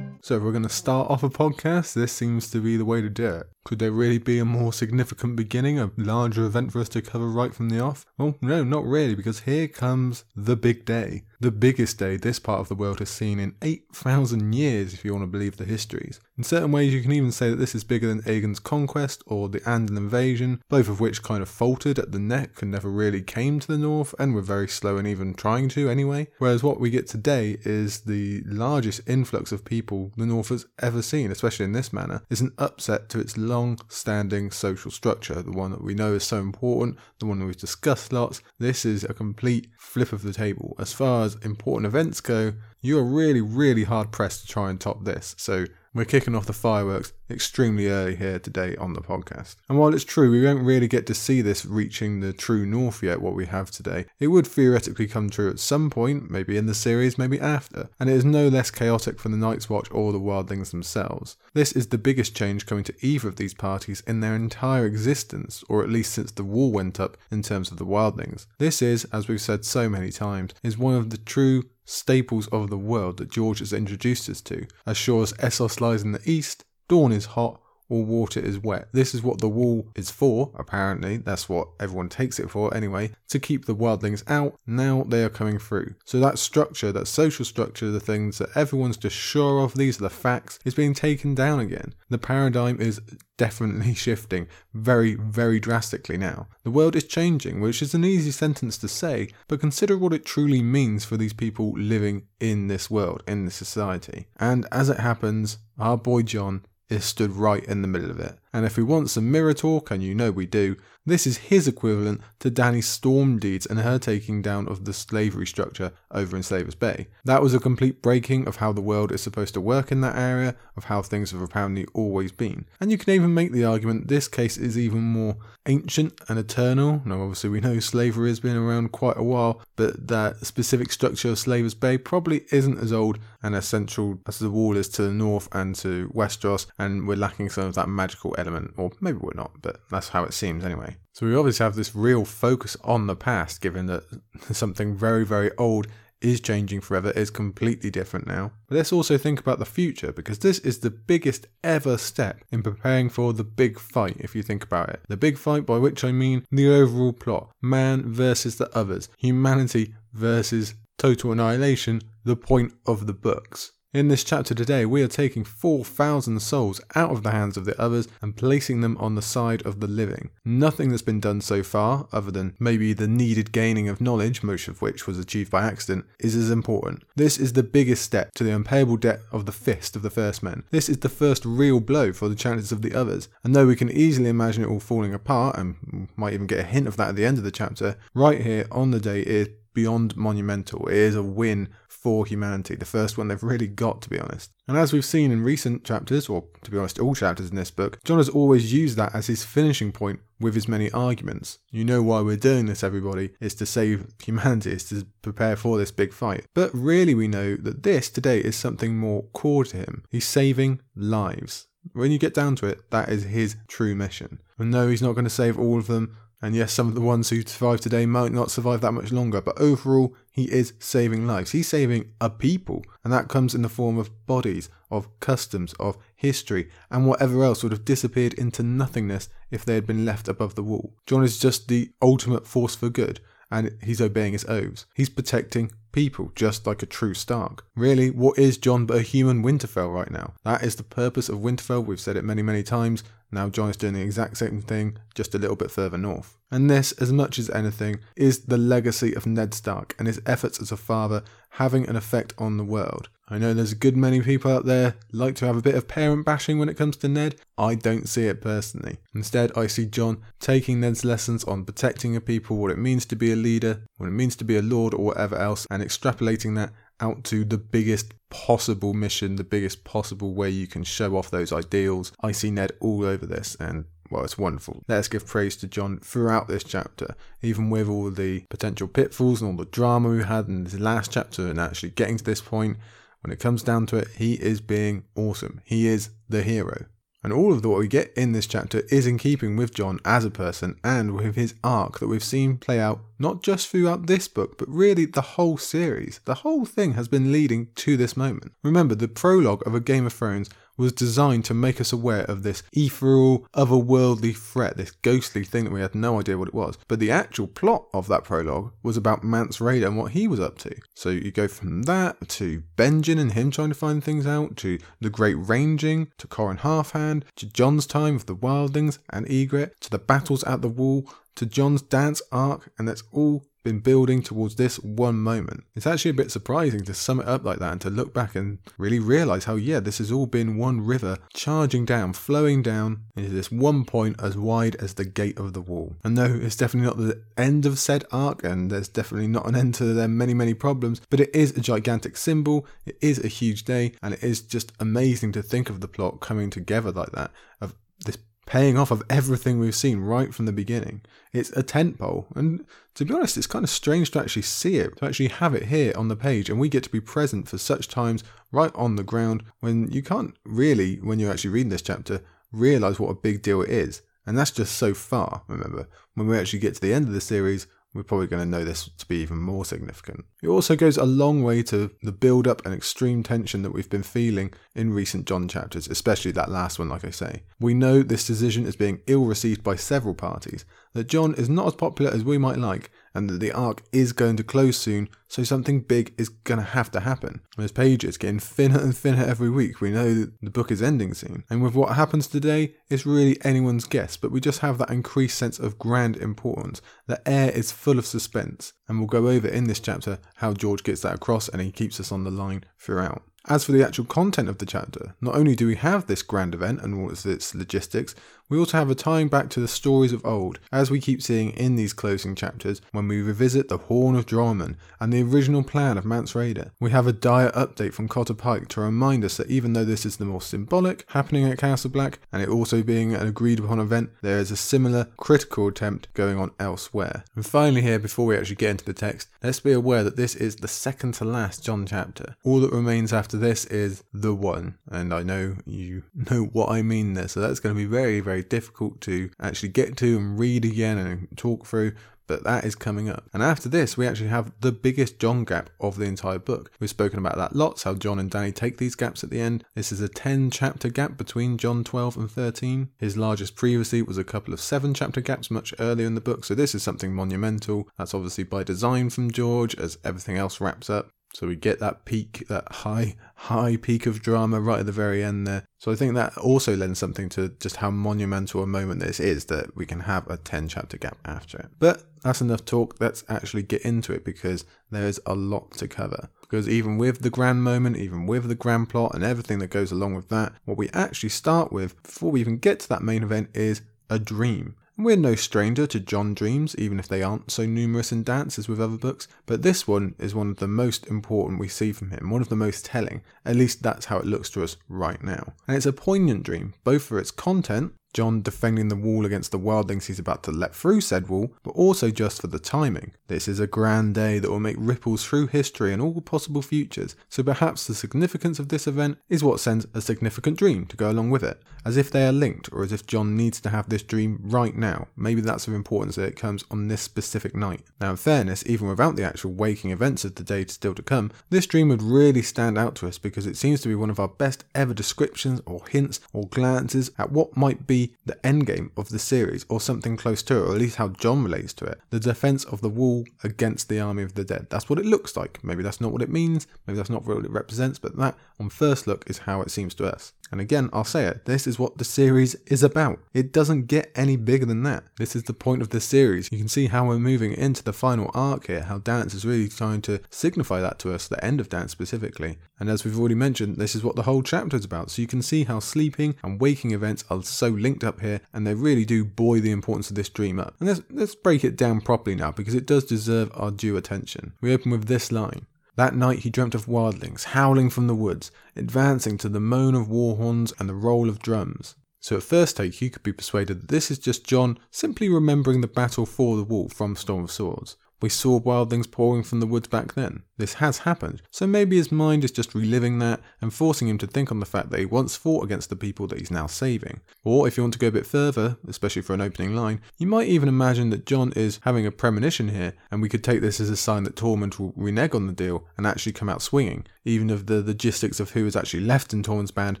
So, 0.20 0.36
if 0.36 0.42
we're 0.42 0.52
going 0.52 0.62
to 0.64 0.68
start 0.68 1.08
off 1.10 1.22
a 1.22 1.30
podcast, 1.30 1.94
this 1.94 2.12
seems 2.12 2.50
to 2.50 2.60
be 2.60 2.76
the 2.76 2.84
way 2.84 3.00
to 3.00 3.08
do 3.08 3.28
it. 3.36 3.46
Could 3.68 3.80
there 3.80 3.92
really 3.92 4.16
be 4.16 4.38
a 4.38 4.46
more 4.46 4.72
significant 4.72 5.36
beginning, 5.36 5.78
a 5.78 5.90
larger 5.98 6.46
event 6.46 6.72
for 6.72 6.80
us 6.80 6.88
to 6.88 7.02
cover 7.02 7.28
right 7.28 7.54
from 7.54 7.68
the 7.68 7.80
off? 7.80 8.06
Well, 8.16 8.34
no, 8.40 8.64
not 8.64 8.86
really, 8.86 9.14
because 9.14 9.40
here 9.40 9.68
comes 9.68 10.24
the 10.34 10.56
big 10.56 10.86
day. 10.86 11.24
The 11.40 11.50
biggest 11.52 11.98
day 11.98 12.16
this 12.16 12.38
part 12.40 12.60
of 12.60 12.68
the 12.68 12.74
world 12.74 12.98
has 12.98 13.10
seen 13.10 13.38
in 13.38 13.54
8,000 13.62 14.54
years, 14.54 14.94
if 14.94 15.04
you 15.04 15.12
want 15.12 15.22
to 15.22 15.28
believe 15.30 15.58
the 15.58 15.66
histories. 15.66 16.18
In 16.36 16.44
certain 16.44 16.72
ways, 16.72 16.94
you 16.94 17.02
can 17.02 17.12
even 17.12 17.30
say 17.30 17.50
that 17.50 17.56
this 17.56 17.74
is 17.74 17.84
bigger 17.84 18.08
than 18.08 18.22
Aegon's 18.22 18.58
conquest 18.58 19.22
or 19.26 19.48
the 19.48 19.60
Andal 19.60 19.98
invasion, 19.98 20.62
both 20.68 20.88
of 20.88 20.98
which 20.98 21.22
kind 21.22 21.42
of 21.42 21.48
faltered 21.48 21.98
at 21.98 22.10
the 22.10 22.18
neck 22.18 22.62
and 22.62 22.70
never 22.70 22.88
really 22.88 23.22
came 23.22 23.60
to 23.60 23.68
the 23.68 23.78
north 23.78 24.14
and 24.18 24.34
were 24.34 24.42
very 24.42 24.66
slow 24.66 24.96
in 24.96 25.06
even 25.06 25.34
trying 25.34 25.68
to 25.70 25.90
anyway. 25.90 26.26
Whereas 26.38 26.62
what 26.62 26.80
we 26.80 26.90
get 26.90 27.06
today 27.06 27.58
is 27.64 28.00
the 28.00 28.42
largest 28.46 29.00
influx 29.06 29.52
of 29.52 29.64
people 29.64 30.10
the 30.16 30.26
north 30.26 30.48
has 30.48 30.66
ever 30.80 31.02
seen, 31.02 31.30
especially 31.30 31.66
in 31.66 31.72
this 31.72 31.92
manner, 31.92 32.22
is 32.30 32.40
an 32.40 32.54
upset 32.58 33.08
to 33.10 33.20
its 33.20 33.36
long 33.58 33.78
standing 33.88 34.50
social 34.50 34.90
structure, 34.90 35.42
the 35.42 35.50
one 35.50 35.72
that 35.72 35.82
we 35.82 35.94
know 35.94 36.14
is 36.14 36.24
so 36.24 36.38
important, 36.38 36.96
the 37.18 37.26
one 37.26 37.38
that 37.38 37.46
we've 37.46 37.56
discussed 37.56 38.12
lots. 38.12 38.40
This 38.58 38.84
is 38.84 39.02
a 39.04 39.14
complete 39.14 39.68
flip 39.76 40.12
of 40.12 40.22
the 40.22 40.32
table. 40.32 40.76
As 40.78 40.92
far 40.92 41.24
as 41.24 41.34
important 41.42 41.86
events 41.86 42.20
go, 42.20 42.52
you 42.80 42.98
are 42.98 43.04
really, 43.04 43.40
really 43.40 43.84
hard 43.84 44.12
pressed 44.12 44.42
to 44.42 44.46
try 44.46 44.70
and 44.70 44.80
top 44.80 45.04
this. 45.04 45.34
So 45.38 45.66
we're 45.98 46.04
kicking 46.04 46.34
off 46.34 46.46
the 46.46 46.52
fireworks 46.52 47.12
extremely 47.28 47.88
early 47.88 48.14
here 48.14 48.38
today 48.38 48.76
on 48.76 48.92
the 48.92 49.00
podcast. 49.00 49.56
And 49.68 49.78
while 49.78 49.92
it's 49.92 50.04
true 50.04 50.30
we 50.30 50.44
won't 50.44 50.64
really 50.64 50.86
get 50.86 51.06
to 51.08 51.14
see 51.14 51.42
this 51.42 51.66
reaching 51.66 52.20
the 52.20 52.32
true 52.32 52.64
north 52.64 53.02
yet, 53.02 53.20
what 53.20 53.34
we 53.34 53.46
have 53.46 53.70
today, 53.70 54.06
it 54.20 54.28
would 54.28 54.46
theoretically 54.46 55.08
come 55.08 55.28
true 55.28 55.50
at 55.50 55.58
some 55.58 55.90
point, 55.90 56.30
maybe 56.30 56.56
in 56.56 56.66
the 56.66 56.74
series, 56.74 57.18
maybe 57.18 57.40
after. 57.40 57.88
And 57.98 58.08
it 58.08 58.14
is 58.14 58.24
no 58.24 58.46
less 58.48 58.70
chaotic 58.70 59.18
for 59.18 59.28
the 59.28 59.36
Night's 59.36 59.68
Watch 59.68 59.88
or 59.90 60.12
the 60.12 60.20
Wildlings 60.20 60.70
themselves. 60.70 61.36
This 61.52 61.72
is 61.72 61.88
the 61.88 61.98
biggest 61.98 62.36
change 62.36 62.64
coming 62.64 62.84
to 62.84 62.94
either 63.00 63.28
of 63.28 63.36
these 63.36 63.54
parties 63.54 64.02
in 64.06 64.20
their 64.20 64.36
entire 64.36 64.86
existence, 64.86 65.64
or 65.68 65.82
at 65.82 65.90
least 65.90 66.12
since 66.12 66.30
the 66.30 66.44
wall 66.44 66.70
went 66.70 67.00
up 67.00 67.16
in 67.30 67.42
terms 67.42 67.72
of 67.72 67.78
the 67.78 67.86
Wildlings. 67.86 68.46
This 68.58 68.80
is, 68.80 69.04
as 69.06 69.26
we've 69.26 69.40
said 69.40 69.64
so 69.64 69.88
many 69.88 70.12
times, 70.12 70.54
is 70.62 70.78
one 70.78 70.94
of 70.94 71.10
the 71.10 71.18
true 71.18 71.64
staples 71.88 72.46
of 72.48 72.68
the 72.70 72.78
world 72.78 73.16
that 73.16 73.30
George 73.30 73.60
has 73.60 73.72
introduced 73.72 74.28
us 74.28 74.40
to. 74.42 74.66
As 74.86 74.96
sure 74.96 75.22
as 75.22 75.32
Essos 75.34 75.80
lies 75.80 76.02
in 76.02 76.12
the 76.12 76.30
east, 76.30 76.64
Dorne 76.88 77.12
is 77.12 77.24
hot, 77.24 77.60
or 77.88 78.04
water 78.04 78.40
is 78.40 78.58
wet. 78.58 78.88
This 78.92 79.14
is 79.14 79.22
what 79.22 79.40
the 79.40 79.48
wall 79.48 79.88
is 79.94 80.10
for, 80.10 80.50
apparently. 80.54 81.16
That's 81.16 81.48
what 81.48 81.68
everyone 81.80 82.08
takes 82.08 82.38
it 82.38 82.50
for 82.50 82.74
anyway, 82.74 83.12
to 83.28 83.38
keep 83.38 83.64
the 83.64 83.74
wildlings 83.74 84.28
out. 84.30 84.58
Now 84.66 85.04
they 85.06 85.24
are 85.24 85.30
coming 85.30 85.58
through. 85.58 85.94
So 86.04 86.20
that 86.20 86.38
structure, 86.38 86.92
that 86.92 87.06
social 87.06 87.44
structure, 87.44 87.90
the 87.90 88.00
things 88.00 88.38
that 88.38 88.56
everyone's 88.56 88.96
just 88.96 89.16
sure 89.16 89.62
of, 89.62 89.74
these 89.74 89.98
are 89.98 90.04
the 90.04 90.10
facts, 90.10 90.58
is 90.64 90.74
being 90.74 90.94
taken 90.94 91.34
down 91.34 91.60
again. 91.60 91.94
The 92.10 92.18
paradigm 92.18 92.80
is 92.80 93.00
definitely 93.36 93.94
shifting 94.08 94.48
very, 94.74 95.14
very 95.14 95.58
drastically 95.60 96.18
now. 96.18 96.48
The 96.64 96.70
world 96.70 96.96
is 96.96 97.04
changing, 97.04 97.60
which 97.60 97.80
is 97.80 97.94
an 97.94 98.04
easy 98.04 98.30
sentence 98.30 98.76
to 98.78 98.88
say, 98.88 99.28
but 99.46 99.60
consider 99.60 99.96
what 99.96 100.12
it 100.12 100.26
truly 100.26 100.62
means 100.62 101.04
for 101.04 101.16
these 101.16 101.32
people 101.32 101.72
living 101.76 102.26
in 102.40 102.68
this 102.68 102.90
world, 102.90 103.22
in 103.26 103.46
this 103.46 103.54
society. 103.54 104.26
And 104.38 104.66
as 104.70 104.90
it 104.90 104.98
happens, 104.98 105.58
our 105.78 105.96
boy 105.96 106.22
Jon 106.22 106.64
is 106.88 107.04
stood 107.04 107.32
right 107.32 107.64
in 107.64 107.82
the 107.82 107.88
middle 107.88 108.10
of 108.10 108.20
it. 108.20 108.38
And 108.58 108.66
if 108.66 108.76
we 108.76 108.82
want 108.82 109.08
some 109.08 109.30
mirror 109.30 109.54
talk, 109.54 109.92
and 109.92 110.02
you 110.02 110.16
know 110.16 110.32
we 110.32 110.44
do, 110.44 110.74
this 111.06 111.28
is 111.28 111.36
his 111.36 111.68
equivalent 111.68 112.20
to 112.40 112.50
Dany's 112.50 112.88
storm 112.88 113.38
deeds 113.38 113.64
and 113.64 113.78
her 113.78 114.00
taking 114.00 114.42
down 114.42 114.66
of 114.66 114.84
the 114.84 114.92
slavery 114.92 115.46
structure 115.46 115.92
over 116.10 116.36
in 116.36 116.42
Slavers 116.42 116.74
Bay. 116.74 117.06
That 117.24 117.40
was 117.40 117.54
a 117.54 117.60
complete 117.60 118.02
breaking 118.02 118.48
of 118.48 118.56
how 118.56 118.72
the 118.72 118.80
world 118.80 119.12
is 119.12 119.22
supposed 119.22 119.54
to 119.54 119.60
work 119.60 119.92
in 119.92 120.00
that 120.00 120.16
area, 120.16 120.56
of 120.76 120.84
how 120.84 121.02
things 121.02 121.30
have 121.30 121.40
apparently 121.40 121.86
always 121.94 122.32
been. 122.32 122.66
And 122.80 122.90
you 122.90 122.98
can 122.98 123.14
even 123.14 123.32
make 123.32 123.52
the 123.52 123.64
argument 123.64 124.08
this 124.08 124.26
case 124.26 124.56
is 124.56 124.76
even 124.76 125.00
more 125.00 125.36
ancient 125.66 126.20
and 126.28 126.38
eternal. 126.38 127.00
Now, 127.04 127.22
obviously, 127.22 127.50
we 127.50 127.60
know 127.60 127.78
slavery 127.78 128.30
has 128.30 128.40
been 128.40 128.56
around 128.56 128.90
quite 128.90 129.16
a 129.16 129.22
while, 129.22 129.62
but 129.76 130.08
that 130.08 130.44
specific 130.44 130.90
structure 130.90 131.30
of 131.30 131.38
Slavers 131.38 131.74
Bay 131.74 131.96
probably 131.96 132.44
isn't 132.50 132.78
as 132.78 132.92
old 132.92 133.18
and 133.42 133.54
essential 133.54 134.18
as 134.26 134.38
the 134.38 134.50
wall 134.50 134.76
is 134.76 134.88
to 134.90 135.02
the 135.02 135.12
north 135.12 135.48
and 135.52 135.74
to 135.76 136.10
Westeros, 136.14 136.66
and 136.78 137.06
we're 137.06 137.16
lacking 137.16 137.50
some 137.50 137.66
of 137.66 137.74
that 137.74 137.88
magical 137.88 138.34
element, 138.36 138.47
or 138.76 138.90
maybe 139.00 139.18
we're 139.18 139.32
not, 139.34 139.52
but 139.62 139.80
that's 139.90 140.08
how 140.08 140.24
it 140.24 140.34
seems 140.34 140.64
anyway. 140.64 140.96
So 141.12 141.26
we 141.26 141.34
obviously 141.34 141.64
have 141.64 141.74
this 141.74 141.94
real 141.94 142.24
focus 142.24 142.76
on 142.84 143.06
the 143.06 143.16
past, 143.16 143.60
given 143.60 143.86
that 143.86 144.04
something 144.52 144.94
very, 144.96 145.24
very 145.24 145.50
old 145.58 145.88
is 146.20 146.40
changing 146.40 146.80
forever, 146.80 147.10
is 147.12 147.30
completely 147.30 147.90
different 147.90 148.26
now. 148.26 148.52
But 148.66 148.76
let's 148.76 148.92
also 148.92 149.18
think 149.18 149.40
about 149.40 149.58
the 149.58 149.64
future, 149.64 150.12
because 150.12 150.40
this 150.40 150.58
is 150.60 150.80
the 150.80 150.90
biggest 150.90 151.46
ever 151.62 151.96
step 151.96 152.42
in 152.50 152.62
preparing 152.62 153.08
for 153.08 153.32
the 153.32 153.44
big 153.44 153.78
fight, 153.78 154.16
if 154.18 154.34
you 154.34 154.42
think 154.42 154.64
about 154.64 154.90
it. 154.90 155.00
The 155.08 155.16
big 155.16 155.38
fight, 155.38 155.66
by 155.66 155.78
which 155.78 156.04
I 156.04 156.12
mean 156.12 156.44
the 156.50 156.68
overall 156.68 157.12
plot 157.12 157.50
man 157.62 158.12
versus 158.12 158.56
the 158.56 158.70
others, 158.76 159.08
humanity 159.18 159.94
versus 160.12 160.74
total 160.98 161.32
annihilation, 161.32 162.02
the 162.24 162.36
point 162.36 162.72
of 162.86 163.06
the 163.06 163.12
books. 163.12 163.72
In 163.94 164.08
this 164.08 164.22
chapter 164.22 164.54
today, 164.54 164.84
we 164.84 165.02
are 165.02 165.08
taking 165.08 165.44
4,000 165.44 166.40
souls 166.40 166.78
out 166.94 167.10
of 167.10 167.22
the 167.22 167.30
hands 167.30 167.56
of 167.56 167.64
the 167.64 167.80
others 167.80 168.06
and 168.20 168.36
placing 168.36 168.82
them 168.82 168.98
on 168.98 169.14
the 169.14 169.22
side 169.22 169.62
of 169.62 169.80
the 169.80 169.86
living. 169.86 170.28
Nothing 170.44 170.90
that's 170.90 171.00
been 171.00 171.20
done 171.20 171.40
so 171.40 171.62
far, 171.62 172.06
other 172.12 172.30
than 172.30 172.54
maybe 172.60 172.92
the 172.92 173.08
needed 173.08 173.50
gaining 173.50 173.88
of 173.88 174.02
knowledge, 174.02 174.42
most 174.42 174.68
of 174.68 174.82
which 174.82 175.06
was 175.06 175.18
achieved 175.18 175.50
by 175.50 175.62
accident, 175.62 176.04
is 176.20 176.36
as 176.36 176.50
important. 176.50 177.02
This 177.16 177.38
is 177.38 177.54
the 177.54 177.62
biggest 177.62 178.02
step 178.02 178.34
to 178.34 178.44
the 178.44 178.54
unpayable 178.54 178.98
debt 178.98 179.20
of 179.32 179.46
the 179.46 179.52
fist 179.52 179.96
of 179.96 180.02
the 180.02 180.10
first 180.10 180.42
men. 180.42 180.64
This 180.70 180.90
is 180.90 180.98
the 180.98 181.08
first 181.08 181.46
real 181.46 181.80
blow 181.80 182.12
for 182.12 182.28
the 182.28 182.34
chances 182.34 182.70
of 182.70 182.82
the 182.82 182.94
others. 182.94 183.30
And 183.42 183.56
though 183.56 183.68
we 183.68 183.74
can 183.74 183.90
easily 183.90 184.28
imagine 184.28 184.64
it 184.64 184.68
all 184.68 184.80
falling 184.80 185.14
apart, 185.14 185.56
and 185.56 186.08
might 186.14 186.34
even 186.34 186.46
get 186.46 186.60
a 186.60 186.64
hint 186.64 186.88
of 186.88 186.98
that 186.98 187.08
at 187.08 187.16
the 187.16 187.24
end 187.24 187.38
of 187.38 187.44
the 187.44 187.50
chapter, 187.50 187.96
right 188.12 188.42
here 188.42 188.66
on 188.70 188.90
the 188.90 189.00
day 189.00 189.22
is 189.22 189.48
beyond 189.72 190.16
monumental. 190.16 190.88
It 190.88 190.96
is 190.96 191.14
a 191.14 191.22
win 191.22 191.68
for 192.02 192.24
humanity, 192.24 192.74
the 192.76 192.84
first 192.84 193.18
one 193.18 193.28
they've 193.28 193.42
really 193.42 193.66
got, 193.66 194.00
to 194.02 194.10
be 194.10 194.18
honest. 194.18 194.50
And 194.66 194.76
as 194.76 194.92
we've 194.92 195.04
seen 195.04 195.30
in 195.30 195.42
recent 195.42 195.84
chapters, 195.84 196.28
or 196.28 196.44
to 196.62 196.70
be 196.70 196.78
honest, 196.78 196.98
all 196.98 197.14
chapters 197.14 197.50
in 197.50 197.56
this 197.56 197.70
book, 197.70 197.98
Jon 198.04 198.18
has 198.18 198.28
always 198.28 198.72
used 198.72 198.96
that 198.96 199.14
as 199.14 199.26
his 199.26 199.44
finishing 199.44 199.92
point 199.92 200.20
with 200.40 200.54
his 200.54 200.68
many 200.68 200.90
arguments. 200.92 201.58
You 201.70 201.84
know 201.84 202.02
why 202.02 202.20
we're 202.20 202.36
doing 202.36 202.66
this, 202.66 202.84
everybody, 202.84 203.30
is 203.40 203.54
to 203.56 203.66
save 203.66 204.06
humanity, 204.22 204.72
is 204.72 204.84
to 204.90 205.06
prepare 205.22 205.56
for 205.56 205.76
this 205.76 205.90
big 205.90 206.12
fight. 206.12 206.46
But 206.54 206.70
really, 206.72 207.14
we 207.14 207.28
know 207.28 207.56
that 207.56 207.82
this 207.82 208.08
today 208.10 208.38
is 208.38 208.54
something 208.54 208.96
more 208.96 209.24
core 209.32 209.64
to 209.64 209.76
him. 209.78 210.04
He's 210.10 210.26
saving 210.26 210.80
lives. 210.94 211.66
When 211.92 212.12
you 212.12 212.18
get 212.18 212.34
down 212.34 212.54
to 212.56 212.66
it, 212.66 212.90
that 212.90 213.08
is 213.08 213.24
his 213.24 213.56
true 213.66 213.94
mission. 213.94 214.40
And 214.58 214.70
no, 214.70 214.88
he's 214.88 215.02
not 215.02 215.14
going 215.14 215.24
to 215.24 215.30
save 215.30 215.58
all 215.58 215.78
of 215.78 215.86
them 215.86 216.16
And 216.40 216.54
yes, 216.54 216.72
some 216.72 216.88
of 216.88 216.94
the 216.94 217.00
ones 217.00 217.30
who 217.30 217.42
survive 217.42 217.80
today 217.80 218.06
might 218.06 218.32
not 218.32 218.50
survive 218.50 218.80
that 218.82 218.92
much 218.92 219.10
longer, 219.10 219.40
but 219.40 219.60
overall, 219.60 220.14
he 220.38 220.44
is 220.52 220.72
saving 220.78 221.26
lives. 221.26 221.50
He's 221.50 221.66
saving 221.66 222.12
a 222.20 222.30
people, 222.30 222.84
and 223.02 223.12
that 223.12 223.28
comes 223.28 223.56
in 223.56 223.62
the 223.62 223.68
form 223.68 223.98
of 223.98 224.24
bodies, 224.24 224.70
of 224.88 225.08
customs, 225.18 225.72
of 225.80 225.98
history, 226.14 226.68
and 226.92 227.08
whatever 227.08 227.42
else 227.42 227.64
would 227.64 227.72
have 227.72 227.84
disappeared 227.84 228.34
into 228.34 228.62
nothingness 228.62 229.28
if 229.50 229.64
they 229.64 229.74
had 229.74 229.84
been 229.84 230.04
left 230.04 230.28
above 230.28 230.54
the 230.54 230.62
wall. 230.62 230.94
Jon 231.06 231.24
is 231.24 231.40
just 231.40 231.66
the 231.66 231.90
ultimate 232.00 232.46
force 232.46 232.76
for 232.76 232.88
good, 232.88 233.18
and 233.50 233.76
he's 233.82 234.00
obeying 234.00 234.32
his 234.32 234.44
oaths. 234.46 234.86
He's 234.94 235.08
protecting 235.08 235.70
people, 235.92 236.32
just 236.34 236.66
like 236.66 236.82
a 236.82 236.86
true 236.86 237.14
Stark. 237.14 237.64
Really, 237.74 238.10
what 238.10 238.38
is 238.38 238.58
Jon 238.58 238.86
but 238.86 238.98
a 238.98 239.02
human 239.02 239.42
Winterfell 239.42 239.92
right 239.92 240.10
now? 240.10 240.34
That 240.44 240.62
is 240.62 240.76
the 240.76 240.82
purpose 240.82 241.28
of 241.28 241.38
Winterfell. 241.38 241.84
We've 241.84 242.00
said 242.00 242.16
it 242.16 242.24
many, 242.24 242.42
many 242.42 242.62
times. 242.62 243.02
Now 243.30 243.48
Jon 243.48 243.70
is 243.70 243.76
doing 243.76 243.94
the 243.94 244.00
exact 244.00 244.38
same 244.38 244.62
thing, 244.62 244.98
just 245.14 245.34
a 245.34 245.38
little 245.38 245.56
bit 245.56 245.70
further 245.70 245.98
north. 245.98 246.36
And 246.50 246.70
this, 246.70 246.92
as 246.92 247.12
much 247.12 247.38
as 247.38 247.50
anything, 247.50 248.00
is 248.16 248.46
the 248.46 248.56
legacy 248.56 249.14
of 249.14 249.26
Ned 249.26 249.52
Stark 249.52 249.94
and 249.98 250.06
his 250.06 250.20
efforts 250.24 250.60
as 250.60 250.72
a 250.72 250.76
father 250.76 251.22
having 251.50 251.88
an 251.88 251.96
effect 251.96 252.32
on 252.38 252.56
the 252.56 252.64
world. 252.64 253.10
I 253.30 253.38
know 253.38 253.52
there's 253.52 253.72
a 253.72 253.76
good 253.76 253.96
many 253.96 254.20
people 254.20 254.50
out 254.50 254.64
there 254.64 254.96
like 255.12 255.34
to 255.36 255.46
have 255.46 255.56
a 255.56 255.62
bit 255.62 255.74
of 255.74 255.86
parent 255.86 256.24
bashing 256.24 256.58
when 256.58 256.68
it 256.68 256.76
comes 256.76 256.96
to 256.98 257.08
Ned. 257.08 257.36
I 257.58 257.74
don't 257.74 258.08
see 258.08 258.26
it 258.26 258.40
personally. 258.40 258.98
Instead, 259.14 259.52
I 259.56 259.66
see 259.66 259.86
Jon 259.86 260.22
taking 260.40 260.80
Ned's 260.80 261.04
lessons 261.04 261.44
on 261.44 261.64
protecting 261.64 262.16
a 262.16 262.20
people, 262.20 262.56
what 262.56 262.70
it 262.70 262.78
means 262.78 263.04
to 263.06 263.16
be 263.16 263.32
a 263.32 263.36
leader, 263.36 263.82
what 263.98 264.06
it 264.06 264.12
means 264.12 264.36
to 264.36 264.44
be 264.44 264.56
a 264.56 264.62
lord 264.62 264.94
or 264.94 265.04
whatever 265.04 265.36
else, 265.36 265.66
and 265.70 265.82
extrapolating 265.82 266.54
that 266.56 266.72
out 267.00 267.22
to 267.24 267.44
the 267.44 267.58
biggest 267.58 268.14
possible 268.30 268.94
mission, 268.94 269.36
the 269.36 269.44
biggest 269.44 269.84
possible 269.84 270.34
way 270.34 270.50
you 270.50 270.66
can 270.66 270.84
show 270.84 271.16
off 271.16 271.30
those 271.30 271.52
ideals. 271.52 272.12
I 272.20 272.32
see 272.32 272.50
Ned 272.50 272.72
all 272.80 273.04
over 273.04 273.26
this 273.26 273.56
and 273.60 273.84
well, 274.10 274.24
it's 274.24 274.38
wonderful. 274.38 274.82
Let's 274.88 275.08
give 275.08 275.26
praise 275.26 275.56
to 275.56 275.66
Jon 275.66 275.98
throughout 275.98 276.48
this 276.48 276.64
chapter, 276.64 277.14
even 277.42 277.68
with 277.68 277.88
all 277.88 278.10
the 278.10 278.44
potential 278.48 278.88
pitfalls 278.88 279.42
and 279.42 279.50
all 279.50 279.56
the 279.56 279.70
drama 279.70 280.08
we 280.08 280.24
had 280.24 280.48
in 280.48 280.64
this 280.64 280.78
last 280.78 281.12
chapter 281.12 281.48
and 281.48 281.60
actually 281.60 281.90
getting 281.90 282.16
to 282.16 282.24
this 282.24 282.40
point. 282.40 282.78
When 283.22 283.32
it 283.32 283.40
comes 283.40 283.62
down 283.62 283.86
to 283.86 283.96
it, 283.96 284.08
he 284.16 284.34
is 284.34 284.60
being 284.60 285.04
awesome. 285.14 285.60
He 285.64 285.86
is 285.86 286.10
the 286.28 286.42
hero. 286.42 286.86
And 287.24 287.32
all 287.32 287.52
of 287.52 287.64
what 287.64 287.80
we 287.80 287.88
get 287.88 288.12
in 288.16 288.32
this 288.32 288.46
chapter 288.46 288.82
is 288.90 289.06
in 289.06 289.18
keeping 289.18 289.56
with 289.56 289.74
Jon 289.74 289.98
as 290.04 290.24
a 290.24 290.30
person 290.30 290.78
and 290.84 291.12
with 291.12 291.34
his 291.34 291.54
arc 291.64 291.98
that 291.98 292.06
we've 292.06 292.22
seen 292.22 292.58
play 292.58 292.78
out 292.78 293.00
not 293.18 293.42
just 293.42 293.68
throughout 293.68 294.06
this 294.06 294.28
book, 294.28 294.56
but 294.56 294.68
really 294.68 295.04
the 295.04 295.20
whole 295.20 295.58
series. 295.58 296.20
The 296.24 296.36
whole 296.36 296.64
thing 296.64 296.94
has 296.94 297.08
been 297.08 297.32
leading 297.32 297.68
to 297.76 297.96
this 297.96 298.16
moment. 298.16 298.52
Remember, 298.62 298.94
the 298.94 299.08
prologue 299.08 299.66
of 299.66 299.74
A 299.74 299.80
Game 299.80 300.06
of 300.06 300.12
Thrones 300.12 300.48
was 300.78 300.92
designed 300.92 301.44
to 301.46 301.54
make 301.54 301.80
us 301.80 301.92
aware 301.92 302.22
of 302.22 302.42
this 302.42 302.62
ethereal, 302.72 303.46
otherworldly 303.54 304.34
threat, 304.34 304.76
this 304.76 304.92
ghostly 304.92 305.44
thing 305.44 305.64
that 305.64 305.72
we 305.72 305.80
had 305.80 305.94
no 305.94 306.18
idea 306.18 306.38
what 306.38 306.48
it 306.48 306.54
was. 306.54 306.78
But 306.88 307.00
the 307.00 307.10
actual 307.10 307.48
plot 307.48 307.86
of 307.92 308.08
that 308.08 308.24
prologue 308.24 308.72
was 308.82 308.96
about 308.96 309.24
Mance 309.24 309.58
Rayder 309.58 309.88
and 309.88 309.98
what 309.98 310.12
he 310.12 310.28
was 310.28 310.40
up 310.40 310.56
to. 310.58 310.74
So 310.94 311.10
you 311.10 311.30
go 311.30 311.48
from 311.48 311.82
that 311.82 312.28
to 312.28 312.62
Benjen 312.76 313.18
and 313.18 313.32
him 313.32 313.50
trying 313.50 313.68
to 313.68 313.74
find 313.74 314.02
things 314.02 314.26
out, 314.26 314.56
to 314.58 314.78
the 315.00 315.10
Great 315.10 315.34
Ranging, 315.34 316.12
to 316.18 316.28
Qhorin 316.28 316.60
Halfhand, 316.60 317.24
to 317.36 317.46
Jon's 317.46 317.86
time 317.86 318.14
with 318.14 318.26
the 318.26 318.36
Wildlings 318.36 318.98
and 319.10 319.26
Ygritte, 319.26 319.72
to 319.80 319.90
the 319.90 319.98
battles 319.98 320.44
at 320.44 320.62
the 320.62 320.68
Wall, 320.68 321.10
to 321.34 321.46
Jon's 321.46 321.82
dance 321.82 322.22
arc, 322.32 322.70
and 322.78 322.88
that's 322.88 323.02
all 323.12 323.44
been 323.68 323.80
building 323.80 324.22
towards 324.22 324.56
this 324.56 324.78
one 324.78 325.18
moment. 325.20 325.64
It's 325.76 325.86
actually 325.86 326.12
a 326.12 326.14
bit 326.14 326.30
surprising 326.30 326.84
to 326.84 326.94
sum 326.94 327.20
it 327.20 327.28
up 327.28 327.44
like 327.44 327.58
that 327.58 327.72
and 327.72 327.80
to 327.82 327.90
look 327.90 328.14
back 328.14 328.34
and 328.34 328.58
really 328.78 328.98
realize 328.98 329.44
how, 329.44 329.56
yeah, 329.56 329.80
this 329.80 329.98
has 329.98 330.10
all 330.10 330.26
been 330.26 330.56
one 330.56 330.80
river 330.80 331.18
charging 331.34 331.84
down, 331.84 332.14
flowing 332.14 332.62
down 332.62 333.04
into 333.14 333.30
this 333.30 333.52
one 333.52 333.84
point 333.84 334.16
as 334.22 334.36
wide 334.36 334.76
as 334.76 334.94
the 334.94 335.04
gate 335.04 335.38
of 335.38 335.52
the 335.52 335.60
wall. 335.60 335.96
And 336.02 336.14
no, 336.14 336.24
it's 336.24 336.56
definitely 336.56 336.88
not 336.88 336.96
the 336.96 337.22
end 337.36 337.66
of 337.66 337.78
said 337.78 338.04
arc, 338.10 338.42
and 338.42 338.70
there's 338.70 338.88
definitely 338.88 339.28
not 339.28 339.46
an 339.46 339.54
end 339.54 339.74
to 339.74 339.84
their 339.84 340.08
many, 340.08 340.34
many 340.34 340.54
problems, 340.54 341.00
but 341.10 341.20
it 341.20 341.34
is 341.34 341.56
a 341.56 341.60
gigantic 341.60 342.16
symbol, 342.16 342.66
it 342.86 342.96
is 343.00 343.22
a 343.22 343.28
huge 343.28 343.64
day, 343.64 343.92
and 344.02 344.14
it 344.14 344.22
is 344.22 344.40
just 344.40 344.72
amazing 344.80 345.32
to 345.32 345.42
think 345.42 345.68
of 345.68 345.80
the 345.80 345.88
plot 345.88 346.20
coming 346.20 346.48
together 346.48 346.90
like 346.90 347.12
that, 347.12 347.30
of 347.60 347.74
this 348.04 348.18
paying 348.48 348.78
off 348.78 348.90
of 348.90 349.02
everything 349.10 349.60
we've 349.60 349.74
seen 349.74 350.00
right 350.00 350.32
from 350.32 350.46
the 350.46 350.52
beginning. 350.52 351.02
It's 351.34 351.50
a 351.50 351.62
tentpole, 351.62 352.34
and 352.34 352.64
to 352.94 353.04
be 353.04 353.12
honest, 353.12 353.36
it's 353.36 353.46
kind 353.46 353.62
of 353.62 353.68
strange 353.68 354.10
to 354.12 354.20
actually 354.20 354.40
see 354.40 354.76
it, 354.76 354.96
to 354.96 355.04
actually 355.04 355.28
have 355.28 355.54
it 355.54 355.64
here 355.64 355.92
on 355.94 356.08
the 356.08 356.16
page, 356.16 356.48
and 356.48 356.58
we 356.58 356.70
get 356.70 356.82
to 356.84 356.90
be 356.90 356.98
present 356.98 357.46
for 357.46 357.58
such 357.58 357.88
times 357.88 358.24
right 358.50 358.72
on 358.74 358.96
the 358.96 359.02
ground 359.02 359.42
when 359.60 359.92
you 359.92 360.02
can't 360.02 360.34
really, 360.46 360.96
when 360.96 361.18
you're 361.18 361.30
actually 361.30 361.50
reading 361.50 361.68
this 361.68 361.82
chapter, 361.82 362.22
realize 362.50 362.98
what 362.98 363.10
a 363.10 363.14
big 363.14 363.42
deal 363.42 363.60
it 363.60 363.68
is. 363.68 364.00
And 364.24 364.36
that's 364.36 364.50
just 364.50 364.78
so 364.78 364.94
far, 364.94 365.42
remember. 365.46 365.86
When 366.14 366.26
we 366.26 366.38
actually 366.38 366.60
get 366.60 366.74
to 366.76 366.80
the 366.80 366.94
end 366.94 367.06
of 367.06 367.12
the 367.12 367.20
series, 367.20 367.66
we're 367.94 368.02
probably 368.02 368.26
going 368.26 368.42
to 368.42 368.58
know 368.58 368.64
this 368.64 368.90
to 368.98 369.06
be 369.06 369.16
even 369.16 369.38
more 369.38 369.64
significant. 369.64 370.24
It 370.42 370.48
also 370.48 370.76
goes 370.76 370.96
a 370.96 371.04
long 371.04 371.42
way 371.42 371.62
to 371.64 371.90
the 372.02 372.12
build 372.12 372.46
up 372.46 372.64
and 372.64 372.74
extreme 372.74 373.22
tension 373.22 373.62
that 373.62 373.72
we've 373.72 373.88
been 373.88 374.02
feeling 374.02 374.52
in 374.74 374.92
recent 374.92 375.26
Jon 375.26 375.48
chapters, 375.48 375.88
especially 375.88 376.32
that 376.32 376.50
last 376.50 376.78
one, 376.78 376.88
like 376.88 377.04
I 377.04 377.10
say. 377.10 377.42
We 377.58 377.74
know 377.74 378.02
this 378.02 378.26
decision 378.26 378.66
is 378.66 378.76
being 378.76 379.00
ill 379.06 379.24
received 379.24 379.64
by 379.64 379.76
several 379.76 380.14
parties, 380.14 380.64
that 380.92 381.08
Jon 381.08 381.34
is 381.34 381.48
not 381.48 381.66
as 381.66 381.74
popular 381.74 382.12
as 382.12 382.24
we 382.24 382.38
might 382.38 382.58
like, 382.58 382.90
and 383.14 383.28
that 383.28 383.40
the 383.40 383.52
arc 383.52 383.82
is 383.92 384.12
going 384.12 384.36
to 384.36 384.44
close 384.44 384.76
soon, 384.76 385.08
so 385.28 385.42
something 385.42 385.80
big 385.80 386.14
is 386.18 386.28
going 386.28 386.58
to 386.58 386.64
have 386.64 386.90
to 386.92 387.00
happen. 387.00 387.40
As 387.58 387.72
pages 387.72 388.16
getting 388.16 388.38
thinner 388.38 388.80
and 388.80 388.96
thinner 388.96 389.24
every 389.24 389.50
week, 389.50 389.80
we 389.80 389.90
know 389.90 390.14
that 390.14 390.32
the 390.40 390.50
book 390.50 390.70
is 390.70 390.82
ending 390.82 391.14
soon. 391.14 391.44
And 391.50 391.62
with 391.62 391.74
what 391.74 391.96
happens 391.96 392.26
today, 392.26 392.74
it's 392.88 393.06
really 393.06 393.38
anyone's 393.44 393.84
guess, 393.84 394.16
but 394.16 394.30
we 394.30 394.40
just 394.40 394.60
have 394.60 394.78
that 394.78 394.90
increased 394.90 395.38
sense 395.38 395.58
of 395.58 395.78
grand 395.78 396.16
importance. 396.16 396.80
The 397.06 397.26
air 397.28 397.50
is 397.50 397.72
full 397.72 397.98
of 397.98 398.06
suspense, 398.06 398.72
and 398.88 398.98
we'll 398.98 399.08
go 399.08 399.28
over 399.28 399.48
in 399.48 399.64
this 399.64 399.80
chapter 399.80 400.18
how 400.36 400.52
George 400.52 400.82
gets 400.82 401.02
that 401.02 401.14
across 401.14 401.48
and 401.48 401.60
he 401.60 401.72
keeps 401.72 402.00
us 402.00 402.12
on 402.12 402.24
the 402.24 402.30
line 402.30 402.64
throughout. 402.78 403.22
As 403.50 403.64
for 403.64 403.72
the 403.72 403.84
actual 403.84 404.04
content 404.04 404.50
of 404.50 404.58
the 404.58 404.66
chapter, 404.66 405.14
not 405.22 405.34
only 405.34 405.56
do 405.56 405.66
we 405.66 405.76
have 405.76 406.06
this 406.06 406.22
grand 406.22 406.54
event 406.54 406.82
and 406.82 406.94
all 406.94 407.10
its 407.10 407.54
logistics, 407.54 408.14
we 408.48 408.58
also 408.58 408.78
have 408.78 408.90
a 408.90 408.94
tying 408.94 409.28
back 409.28 409.50
to 409.50 409.60
the 409.60 409.68
stories 409.68 410.12
of 410.12 410.24
old, 410.24 410.58
as 410.72 410.90
we 410.90 411.00
keep 411.00 411.22
seeing 411.22 411.50
in 411.50 411.76
these 411.76 411.92
closing 411.92 412.34
chapters 412.34 412.80
when 412.92 413.08
we 413.08 413.20
revisit 413.20 413.68
the 413.68 413.78
Horn 413.78 414.16
of 414.16 414.26
Joramun 414.26 414.76
and 415.00 415.12
the 415.12 415.22
original 415.22 415.62
plan 415.62 415.98
of 415.98 416.04
Mance 416.04 416.32
Rayder. 416.32 416.70
We 416.80 416.90
have 416.90 417.06
a 417.06 417.12
dire 417.12 417.50
update 417.52 417.92
from 417.92 418.08
Cotter 418.08 418.34
Pike 418.34 418.68
to 418.68 418.80
remind 418.80 419.24
us 419.24 419.36
that 419.36 419.50
even 419.50 419.72
though 419.72 419.84
this 419.84 420.06
is 420.06 420.16
the 420.16 420.24
more 420.24 420.40
symbolic 420.40 421.04
happening 421.10 421.44
at 421.44 421.58
Castle 421.58 421.90
Black, 421.90 422.18
and 422.32 422.42
it 422.42 422.48
also 422.48 422.82
being 422.82 423.14
an 423.14 423.26
agreed 423.26 423.58
upon 423.60 423.78
event, 423.80 424.10
there 424.22 424.38
is 424.38 424.50
a 424.50 424.56
similar 424.56 425.08
critical 425.16 425.68
attempt 425.68 426.12
going 426.14 426.38
on 426.38 426.50
elsewhere. 426.58 427.24
And 427.34 427.44
finally, 427.44 427.82
here, 427.82 427.98
before 427.98 428.26
we 428.26 428.36
actually 428.36 428.56
get 428.56 428.70
into 428.70 428.84
the 428.84 428.94
text, 428.94 429.28
let's 429.42 429.60
be 429.60 429.72
aware 429.72 430.04
that 430.04 430.16
this 430.16 430.34
is 430.34 430.56
the 430.56 430.68
second 430.68 431.14
to 431.14 431.24
last 431.24 431.64
Jon 431.64 431.86
chapter. 431.86 432.36
All 432.44 432.60
that 432.60 432.72
remains 432.72 433.12
after 433.12 433.36
this 433.36 433.64
is 433.66 434.04
the 434.12 434.34
one, 434.34 434.78
and 434.90 435.12
I 435.12 435.22
know 435.22 435.56
you 435.66 436.04
know 436.30 436.44
what 436.52 436.70
I 436.70 436.82
mean 436.82 437.14
there, 437.14 437.28
so 437.28 437.40
that's 437.40 437.60
going 437.60 437.74
to 437.74 437.78
be 437.78 437.86
very, 437.86 438.20
very 438.20 438.37
difficult 438.42 439.00
to 439.02 439.30
actually 439.40 439.70
get 439.70 439.96
to 439.98 440.16
and 440.16 440.38
read 440.38 440.64
again 440.64 440.98
and 440.98 441.28
talk 441.36 441.66
through 441.66 441.92
but 442.28 442.44
that 442.44 442.64
is 442.64 442.76
coming 442.76 443.08
up. 443.08 443.24
And 443.32 443.42
after 443.42 443.68
this, 443.68 443.96
we 443.96 444.06
actually 444.06 444.28
have 444.28 444.52
the 444.60 444.70
biggest 444.70 445.18
Jon 445.18 445.44
gap 445.44 445.70
of 445.80 445.96
the 445.96 446.04
entire 446.04 446.38
book. 446.38 446.70
We've 446.78 446.88
spoken 446.88 447.18
about 447.18 447.36
that 447.38 447.56
lots, 447.56 447.82
how 447.82 447.94
Jon 447.94 448.20
and 448.20 448.30
Dany 448.30 448.54
take 448.54 448.76
these 448.76 448.94
gaps 448.94 449.24
at 449.24 449.30
the 449.30 449.40
end. 449.40 449.64
This 449.74 449.90
is 449.90 450.00
a 450.00 450.08
10 450.08 450.50
chapter 450.52 450.90
gap 450.90 451.16
between 451.16 451.58
Jon 451.58 451.82
12 451.82 452.16
and 452.16 452.30
13. 452.30 452.90
His 452.98 453.16
largest 453.16 453.56
previously 453.56 454.02
was 454.02 454.18
a 454.18 454.24
couple 454.24 454.54
of 454.54 454.60
7 454.60 454.94
chapter 454.94 455.20
gaps 455.20 455.50
much 455.50 455.74
earlier 455.80 456.06
in 456.06 456.14
the 456.14 456.20
book, 456.20 456.44
so 456.44 456.54
this 456.54 456.74
is 456.74 456.82
something 456.82 457.14
monumental. 457.14 457.88
That's 457.96 458.14
obviously 458.14 458.44
by 458.44 458.62
design 458.62 459.10
from 459.10 459.32
George 459.32 459.74
as 459.74 459.98
everything 460.04 460.36
else 460.36 460.60
wraps 460.60 460.90
up. 460.90 461.10
So 461.38 461.46
we 461.46 461.54
get 461.54 461.78
that 461.78 462.04
peak, 462.04 462.44
that 462.48 462.64
high, 462.68 463.14
high 463.36 463.76
peak 463.76 464.06
of 464.06 464.20
drama 464.20 464.60
right 464.60 464.80
at 464.80 464.86
the 464.86 464.90
very 464.90 465.22
end 465.22 465.46
there. 465.46 465.62
So 465.78 465.92
I 465.92 465.94
think 465.94 466.14
that 466.14 466.36
also 466.36 466.74
lends 466.74 466.98
something 466.98 467.28
to 467.28 467.50
just 467.60 467.76
how 467.76 467.92
monumental 467.92 468.64
a 468.64 468.66
moment 468.66 468.98
this 468.98 469.20
is 469.20 469.44
that 469.44 469.76
we 469.76 469.86
can 469.86 470.00
have 470.00 470.26
a 470.26 470.36
10 470.36 470.66
chapter 470.66 470.98
gap 470.98 471.16
after 471.24 471.56
it. 471.58 471.68
But 471.78 472.02
that's 472.24 472.40
enough 472.40 472.64
talk. 472.64 472.96
Let's 472.98 473.22
actually 473.28 473.62
get 473.62 473.82
into 473.82 474.12
it 474.12 474.24
because 474.24 474.64
there 474.90 475.06
is 475.06 475.20
a 475.26 475.36
lot 475.36 475.70
to 475.74 475.86
cover. 475.86 476.28
Because 476.40 476.68
even 476.68 476.98
with 476.98 477.20
the 477.20 477.30
grand 477.30 477.62
moment, 477.62 477.98
even 477.98 478.26
with 478.26 478.48
the 478.48 478.56
grand 478.56 478.88
plot 478.88 479.14
and 479.14 479.22
everything 479.22 479.60
that 479.60 479.70
goes 479.70 479.92
along 479.92 480.16
with 480.16 480.30
that, 480.30 480.54
what 480.64 480.76
we 480.76 480.88
actually 480.88 481.28
start 481.28 481.70
with 481.70 482.02
before 482.02 482.32
we 482.32 482.40
even 482.40 482.58
get 482.58 482.80
to 482.80 482.88
that 482.88 483.04
main 483.04 483.22
event 483.22 483.50
is 483.54 483.82
a 484.10 484.18
dream. 484.18 484.74
We're 485.00 485.16
no 485.16 485.36
stranger 485.36 485.86
to 485.86 486.00
Jon 486.00 486.34
Dreams, 486.34 486.74
even 486.76 486.98
if 486.98 487.06
they 487.06 487.22
aren't 487.22 487.52
so 487.52 487.64
numerous 487.64 488.10
in 488.10 488.24
Dance 488.24 488.58
as 488.58 488.66
with 488.66 488.80
other 488.80 488.96
books, 488.96 489.28
but 489.46 489.62
this 489.62 489.86
one 489.86 490.16
is 490.18 490.34
one 490.34 490.50
of 490.50 490.56
the 490.56 490.66
most 490.66 491.06
important 491.06 491.60
we 491.60 491.68
see 491.68 491.92
from 491.92 492.10
him, 492.10 492.30
one 492.30 492.42
of 492.42 492.48
the 492.48 492.56
most 492.56 492.84
telling, 492.84 493.22
at 493.44 493.54
least 493.54 493.80
that's 493.80 494.06
how 494.06 494.18
it 494.18 494.26
looks 494.26 494.50
to 494.50 494.64
us 494.64 494.76
right 494.88 495.22
now. 495.22 495.52
And 495.68 495.76
it's 495.76 495.86
a 495.86 495.92
poignant 495.92 496.42
dream, 496.42 496.74
both 496.82 497.02
for 497.02 497.20
its 497.20 497.30
content, 497.30 497.92
Jon 498.18 498.42
defending 498.42 498.88
the 498.88 498.96
wall 498.96 499.24
against 499.24 499.52
the 499.52 499.60
wildlings 499.60 500.06
he's 500.06 500.18
about 500.18 500.42
to 500.42 500.50
let 500.50 500.74
through 500.74 501.02
said 501.02 501.28
wall, 501.28 501.52
but 501.62 501.70
also 501.70 502.10
just 502.10 502.40
for 502.40 502.48
the 502.48 502.58
timing. 502.58 503.12
This 503.28 503.46
is 503.46 503.60
a 503.60 503.68
grand 503.68 504.16
day 504.16 504.40
that 504.40 504.50
will 504.50 504.58
make 504.58 504.74
ripples 504.76 505.24
through 505.24 505.46
history 505.46 505.92
and 505.92 506.02
all 506.02 506.20
possible 506.20 506.60
futures, 506.60 507.14
so 507.28 507.44
perhaps 507.44 507.86
the 507.86 507.94
significance 507.94 508.58
of 508.58 508.70
this 508.70 508.88
event 508.88 509.18
is 509.28 509.44
what 509.44 509.60
sends 509.60 509.86
a 509.94 510.00
significant 510.00 510.58
dream 510.58 510.84
to 510.86 510.96
go 510.96 511.12
along 511.12 511.30
with 511.30 511.44
it, 511.44 511.62
as 511.84 511.96
if 511.96 512.10
they 512.10 512.26
are 512.26 512.32
linked 512.32 512.68
or 512.72 512.82
as 512.82 512.90
if 512.90 513.06
Jon 513.06 513.36
needs 513.36 513.60
to 513.60 513.70
have 513.70 513.88
this 513.88 514.02
dream 514.02 514.40
right 514.42 514.74
now. 514.74 515.06
Maybe 515.16 515.40
that's 515.40 515.68
of 515.68 515.74
importance 515.74 516.16
that 516.16 516.26
it 516.26 516.34
comes 516.34 516.64
on 516.72 516.88
this 516.88 517.02
specific 517.02 517.54
night. 517.54 517.82
Now, 518.00 518.10
in 518.10 518.16
fairness, 518.16 518.64
even 518.66 518.88
without 518.88 519.14
the 519.14 519.22
actual 519.22 519.52
waking 519.52 519.92
events 519.92 520.24
of 520.24 520.34
the 520.34 520.42
day 520.42 520.66
still 520.66 520.94
to 520.96 521.02
come, 521.04 521.30
this 521.50 521.68
dream 521.68 521.88
would 521.90 522.02
really 522.02 522.42
stand 522.42 522.78
out 522.78 522.96
to 522.96 523.06
us 523.06 523.16
because 523.16 523.46
it 523.46 523.56
seems 523.56 523.80
to 523.82 523.88
be 523.88 523.94
one 523.94 524.10
of 524.10 524.18
our 524.18 524.26
best 524.26 524.64
ever 524.74 524.92
descriptions 524.92 525.62
or 525.66 525.86
hints 525.88 526.18
or 526.32 526.48
glances 526.48 527.12
at 527.16 527.30
what 527.30 527.56
might 527.56 527.86
be 527.86 528.07
the 528.26 528.38
endgame 528.44 528.90
of 528.96 529.08
the 529.08 529.18
series 529.18 529.64
or 529.68 529.80
something 529.80 530.16
close 530.16 530.42
to 530.44 530.56
it, 530.56 530.68
or 530.68 530.74
at 530.74 530.80
least 530.80 530.96
how 530.96 531.08
Jon 531.08 531.42
relates 531.42 531.72
to 531.74 531.84
it. 531.84 532.00
The 532.10 532.20
defense 532.20 532.64
of 532.64 532.80
the 532.80 532.88
wall 532.88 533.24
against 533.44 533.88
the 533.88 534.00
army 534.00 534.22
of 534.22 534.34
the 534.34 534.44
dead. 534.44 534.66
That's 534.70 534.88
what 534.88 534.98
it 534.98 535.06
looks 535.06 535.36
like. 535.36 535.62
Maybe 535.62 535.82
that's 535.82 536.00
not 536.00 536.12
what 536.12 536.22
it 536.22 536.30
means, 536.30 536.66
maybe 536.86 536.96
that's 536.96 537.10
not 537.10 537.26
really 537.26 537.42
what 537.42 537.50
it 537.50 537.52
represents, 537.52 537.98
but 537.98 538.16
that 538.16 538.36
on 538.58 538.68
first 538.70 539.06
look 539.06 539.28
is 539.28 539.38
how 539.38 539.62
it 539.62 539.70
seems 539.70 539.94
to 539.94 540.12
us. 540.12 540.32
And 540.50 540.60
again, 540.60 540.88
I'll 540.92 541.04
say 541.04 541.26
it, 541.26 541.44
this 541.44 541.66
is 541.66 541.78
what 541.78 541.98
the 541.98 542.04
series 542.04 542.54
is 542.66 542.82
about. 542.82 543.20
It 543.34 543.52
doesn't 543.52 543.86
get 543.86 544.10
any 544.14 544.36
bigger 544.36 544.66
than 544.66 544.82
that. 544.84 545.04
This 545.16 545.36
is 545.36 545.44
the 545.44 545.52
point 545.52 545.82
of 545.82 545.90
the 545.90 546.00
series. 546.00 546.50
You 546.50 546.58
can 546.58 546.68
see 546.68 546.86
how 546.86 547.06
we're 547.06 547.18
moving 547.18 547.52
into 547.52 547.82
the 547.82 547.92
final 547.92 548.30
arc 548.34 548.66
here, 548.66 548.82
how 548.82 548.98
Dance 548.98 549.34
is 549.34 549.44
really 549.44 549.68
trying 549.68 550.02
to 550.02 550.20
signify 550.30 550.80
that 550.80 550.98
to 551.00 551.12
us, 551.12 551.28
the 551.28 551.44
end 551.44 551.60
of 551.60 551.68
Dance 551.68 551.92
specifically. 551.92 552.58
And 552.80 552.88
as 552.88 553.04
we've 553.04 553.18
already 553.18 553.34
mentioned, 553.34 553.76
this 553.76 553.94
is 553.94 554.02
what 554.02 554.16
the 554.16 554.22
whole 554.22 554.42
chapter 554.42 554.76
is 554.76 554.84
about. 554.84 555.10
So 555.10 555.22
you 555.22 555.28
can 555.28 555.42
see 555.42 555.64
how 555.64 555.80
sleeping 555.80 556.36
and 556.42 556.60
waking 556.60 556.92
events 556.92 557.24
are 557.28 557.42
so 557.42 557.68
linked 557.68 558.04
up 558.04 558.20
here, 558.20 558.40
and 558.52 558.66
they 558.66 558.74
really 558.74 559.04
do 559.04 559.24
buoy 559.24 559.60
the 559.60 559.70
importance 559.70 560.08
of 560.10 560.16
this 560.16 560.28
dream 560.28 560.58
up. 560.58 560.74
And 560.80 560.88
let's, 560.88 561.02
let's 561.10 561.34
break 561.34 561.64
it 561.64 561.76
down 561.76 562.00
properly 562.00 562.36
now, 562.36 562.52
because 562.52 562.74
it 562.74 562.86
does 562.86 563.04
deserve 563.04 563.50
our 563.54 563.70
due 563.70 563.96
attention. 563.96 564.54
We 564.60 564.72
open 564.72 564.92
with 564.92 565.06
this 565.06 565.30
line. 565.30 565.66
That 565.98 566.14
night 566.14 566.38
he 566.38 566.50
dreamt 566.50 566.76
of 566.76 566.86
wildlings 566.86 567.42
howling 567.42 567.90
from 567.90 568.06
the 568.06 568.14
woods, 568.14 568.52
advancing 568.76 569.36
to 569.38 569.48
the 569.48 569.58
moan 569.58 569.96
of 569.96 570.08
war 570.08 570.36
horns 570.36 570.72
and 570.78 570.88
the 570.88 570.94
roll 570.94 571.28
of 571.28 571.40
drums. 571.40 571.96
So 572.20 572.36
at 572.36 572.44
first 572.44 572.76
take 572.76 573.02
you 573.02 573.10
could 573.10 573.24
be 573.24 573.32
persuaded 573.32 573.80
that 573.80 573.88
this 573.88 574.08
is 574.08 574.20
just 574.20 574.46
Jon 574.46 574.78
simply 574.92 575.28
remembering 575.28 575.80
the 575.80 575.88
battle 575.88 576.24
for 576.24 576.56
the 576.56 576.62
wall 576.62 576.88
from 576.88 577.16
Storm 577.16 577.42
of 577.42 577.50
Swords. 577.50 577.96
We 578.22 578.28
saw 578.28 578.60
wildlings 578.60 579.10
pouring 579.10 579.42
from 579.42 579.58
the 579.58 579.66
woods 579.66 579.88
back 579.88 580.14
then. 580.14 580.44
This 580.58 580.74
has 580.74 580.98
happened, 580.98 581.40
so 581.52 581.68
maybe 581.68 581.96
his 581.96 582.10
mind 582.10 582.42
is 582.42 582.50
just 582.50 582.74
reliving 582.74 583.20
that 583.20 583.40
and 583.62 583.72
forcing 583.72 584.08
him 584.08 584.18
to 584.18 584.26
think 584.26 584.50
on 584.50 584.58
the 584.58 584.66
fact 584.66 584.90
that 584.90 584.98
he 584.98 585.06
once 585.06 585.36
fought 585.36 585.62
against 585.62 585.88
the 585.88 585.96
people 585.96 586.26
that 586.26 586.38
he's 586.40 586.50
now 586.50 586.66
saving. 586.66 587.20
Or 587.44 587.68
if 587.68 587.76
you 587.76 587.84
want 587.84 587.92
to 587.92 587.98
go 588.00 588.08
a 588.08 588.12
bit 588.12 588.26
further, 588.26 588.76
especially 588.88 589.22
for 589.22 589.34
an 589.34 589.40
opening 589.40 589.76
line, 589.76 590.00
you 590.18 590.26
might 590.26 590.48
even 590.48 590.68
imagine 590.68 591.10
that 591.10 591.26
Jon 591.26 591.52
is 591.54 591.78
having 591.84 592.06
a 592.06 592.10
premonition 592.10 592.70
here, 592.70 592.94
and 593.12 593.22
we 593.22 593.28
could 593.28 593.44
take 593.44 593.60
this 593.60 593.78
as 593.78 593.88
a 593.88 593.96
sign 593.96 594.24
that 594.24 594.34
Tormund 594.34 594.80
will 594.80 594.92
renege 594.96 595.34
on 595.34 595.46
the 595.46 595.52
deal 595.52 595.86
and 595.96 596.06
actually 596.08 596.32
come 596.32 596.48
out 596.48 596.60
swinging, 596.60 597.06
even 597.24 597.50
if 597.50 597.66
the 597.66 597.80
logistics 597.80 598.40
of 598.40 598.50
who 598.50 598.66
is 598.66 598.74
actually 598.74 599.04
left 599.04 599.32
in 599.32 599.44
Tormund's 599.44 599.70
band 599.70 600.00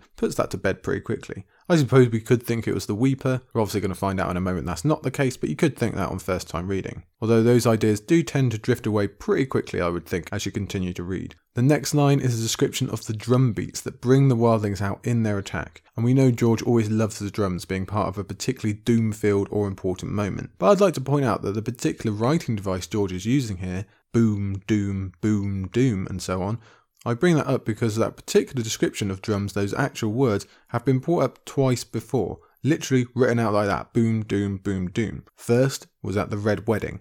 puts 0.16 0.34
that 0.34 0.50
to 0.50 0.58
bed 0.58 0.82
pretty 0.82 1.00
quickly. 1.00 1.44
I 1.70 1.76
suppose 1.76 2.08
we 2.08 2.20
could 2.20 2.42
think 2.42 2.66
it 2.66 2.72
was 2.72 2.86
the 2.86 2.94
Weeper. 2.94 3.42
We're 3.52 3.60
obviously 3.60 3.82
going 3.82 3.90
to 3.90 3.94
find 3.94 4.18
out 4.18 4.30
in 4.30 4.38
a 4.38 4.40
moment 4.40 4.66
that's 4.66 4.86
not 4.86 5.02
the 5.02 5.10
case, 5.10 5.36
but 5.36 5.50
you 5.50 5.56
could 5.56 5.76
think 5.76 5.94
that 5.94 6.08
on 6.08 6.18
first 6.18 6.48
time 6.48 6.66
reading. 6.66 7.04
Although 7.20 7.42
those 7.42 7.66
ideas 7.66 8.00
do 8.00 8.22
tend 8.22 8.52
to 8.52 8.58
drift 8.58 8.86
away 8.86 9.06
pretty 9.06 9.44
quickly, 9.44 9.82
I 9.82 9.88
would 9.88 10.06
think, 10.06 10.30
as 10.32 10.46
you 10.48 10.52
continue 10.52 10.94
to 10.94 11.02
read. 11.02 11.34
The 11.54 11.62
next 11.62 11.92
line 11.92 12.20
is 12.20 12.38
a 12.38 12.42
description 12.42 12.88
of 12.88 13.04
the 13.04 13.12
drum 13.12 13.52
beats 13.52 13.82
that 13.82 14.00
bring 14.00 14.28
the 14.28 14.36
wildlings 14.36 14.80
out 14.80 15.06
in 15.06 15.22
their 15.22 15.36
attack, 15.36 15.82
and 15.94 16.04
we 16.04 16.14
know 16.14 16.30
George 16.30 16.62
always 16.62 16.88
loves 16.88 17.18
the 17.18 17.30
drums 17.30 17.66
being 17.66 17.84
part 17.84 18.08
of 18.08 18.16
a 18.16 18.24
particularly 18.24 18.72
doom 18.72 19.12
filled 19.12 19.48
or 19.50 19.66
important 19.66 20.12
moment. 20.12 20.50
But 20.58 20.70
I'd 20.70 20.80
like 20.80 20.94
to 20.94 21.00
point 21.02 21.26
out 21.26 21.42
that 21.42 21.52
the 21.52 21.60
particular 21.60 22.16
writing 22.16 22.56
device 22.56 22.86
George 22.86 23.12
is 23.12 23.26
using 23.26 23.58
here, 23.58 23.84
boom, 24.14 24.62
doom, 24.66 25.12
boom, 25.20 25.68
doom, 25.68 26.06
and 26.08 26.22
so 26.22 26.42
on, 26.42 26.58
I 27.04 27.14
bring 27.14 27.36
that 27.36 27.46
up 27.46 27.64
because 27.64 27.96
that 27.96 28.16
particular 28.16 28.62
description 28.62 29.10
of 29.10 29.22
drums, 29.22 29.52
those 29.52 29.74
actual 29.74 30.12
words, 30.12 30.46
have 30.68 30.84
been 30.84 30.98
brought 30.98 31.24
up 31.24 31.44
twice 31.44 31.84
before, 31.84 32.38
literally 32.62 33.06
written 33.14 33.38
out 33.38 33.52
like 33.52 33.66
that 33.66 33.92
boom, 33.92 34.24
doom, 34.24 34.56
boom, 34.56 34.88
doom. 34.88 35.24
First 35.36 35.86
was 36.02 36.16
at 36.16 36.30
the 36.30 36.38
Red 36.38 36.66
Wedding. 36.66 37.00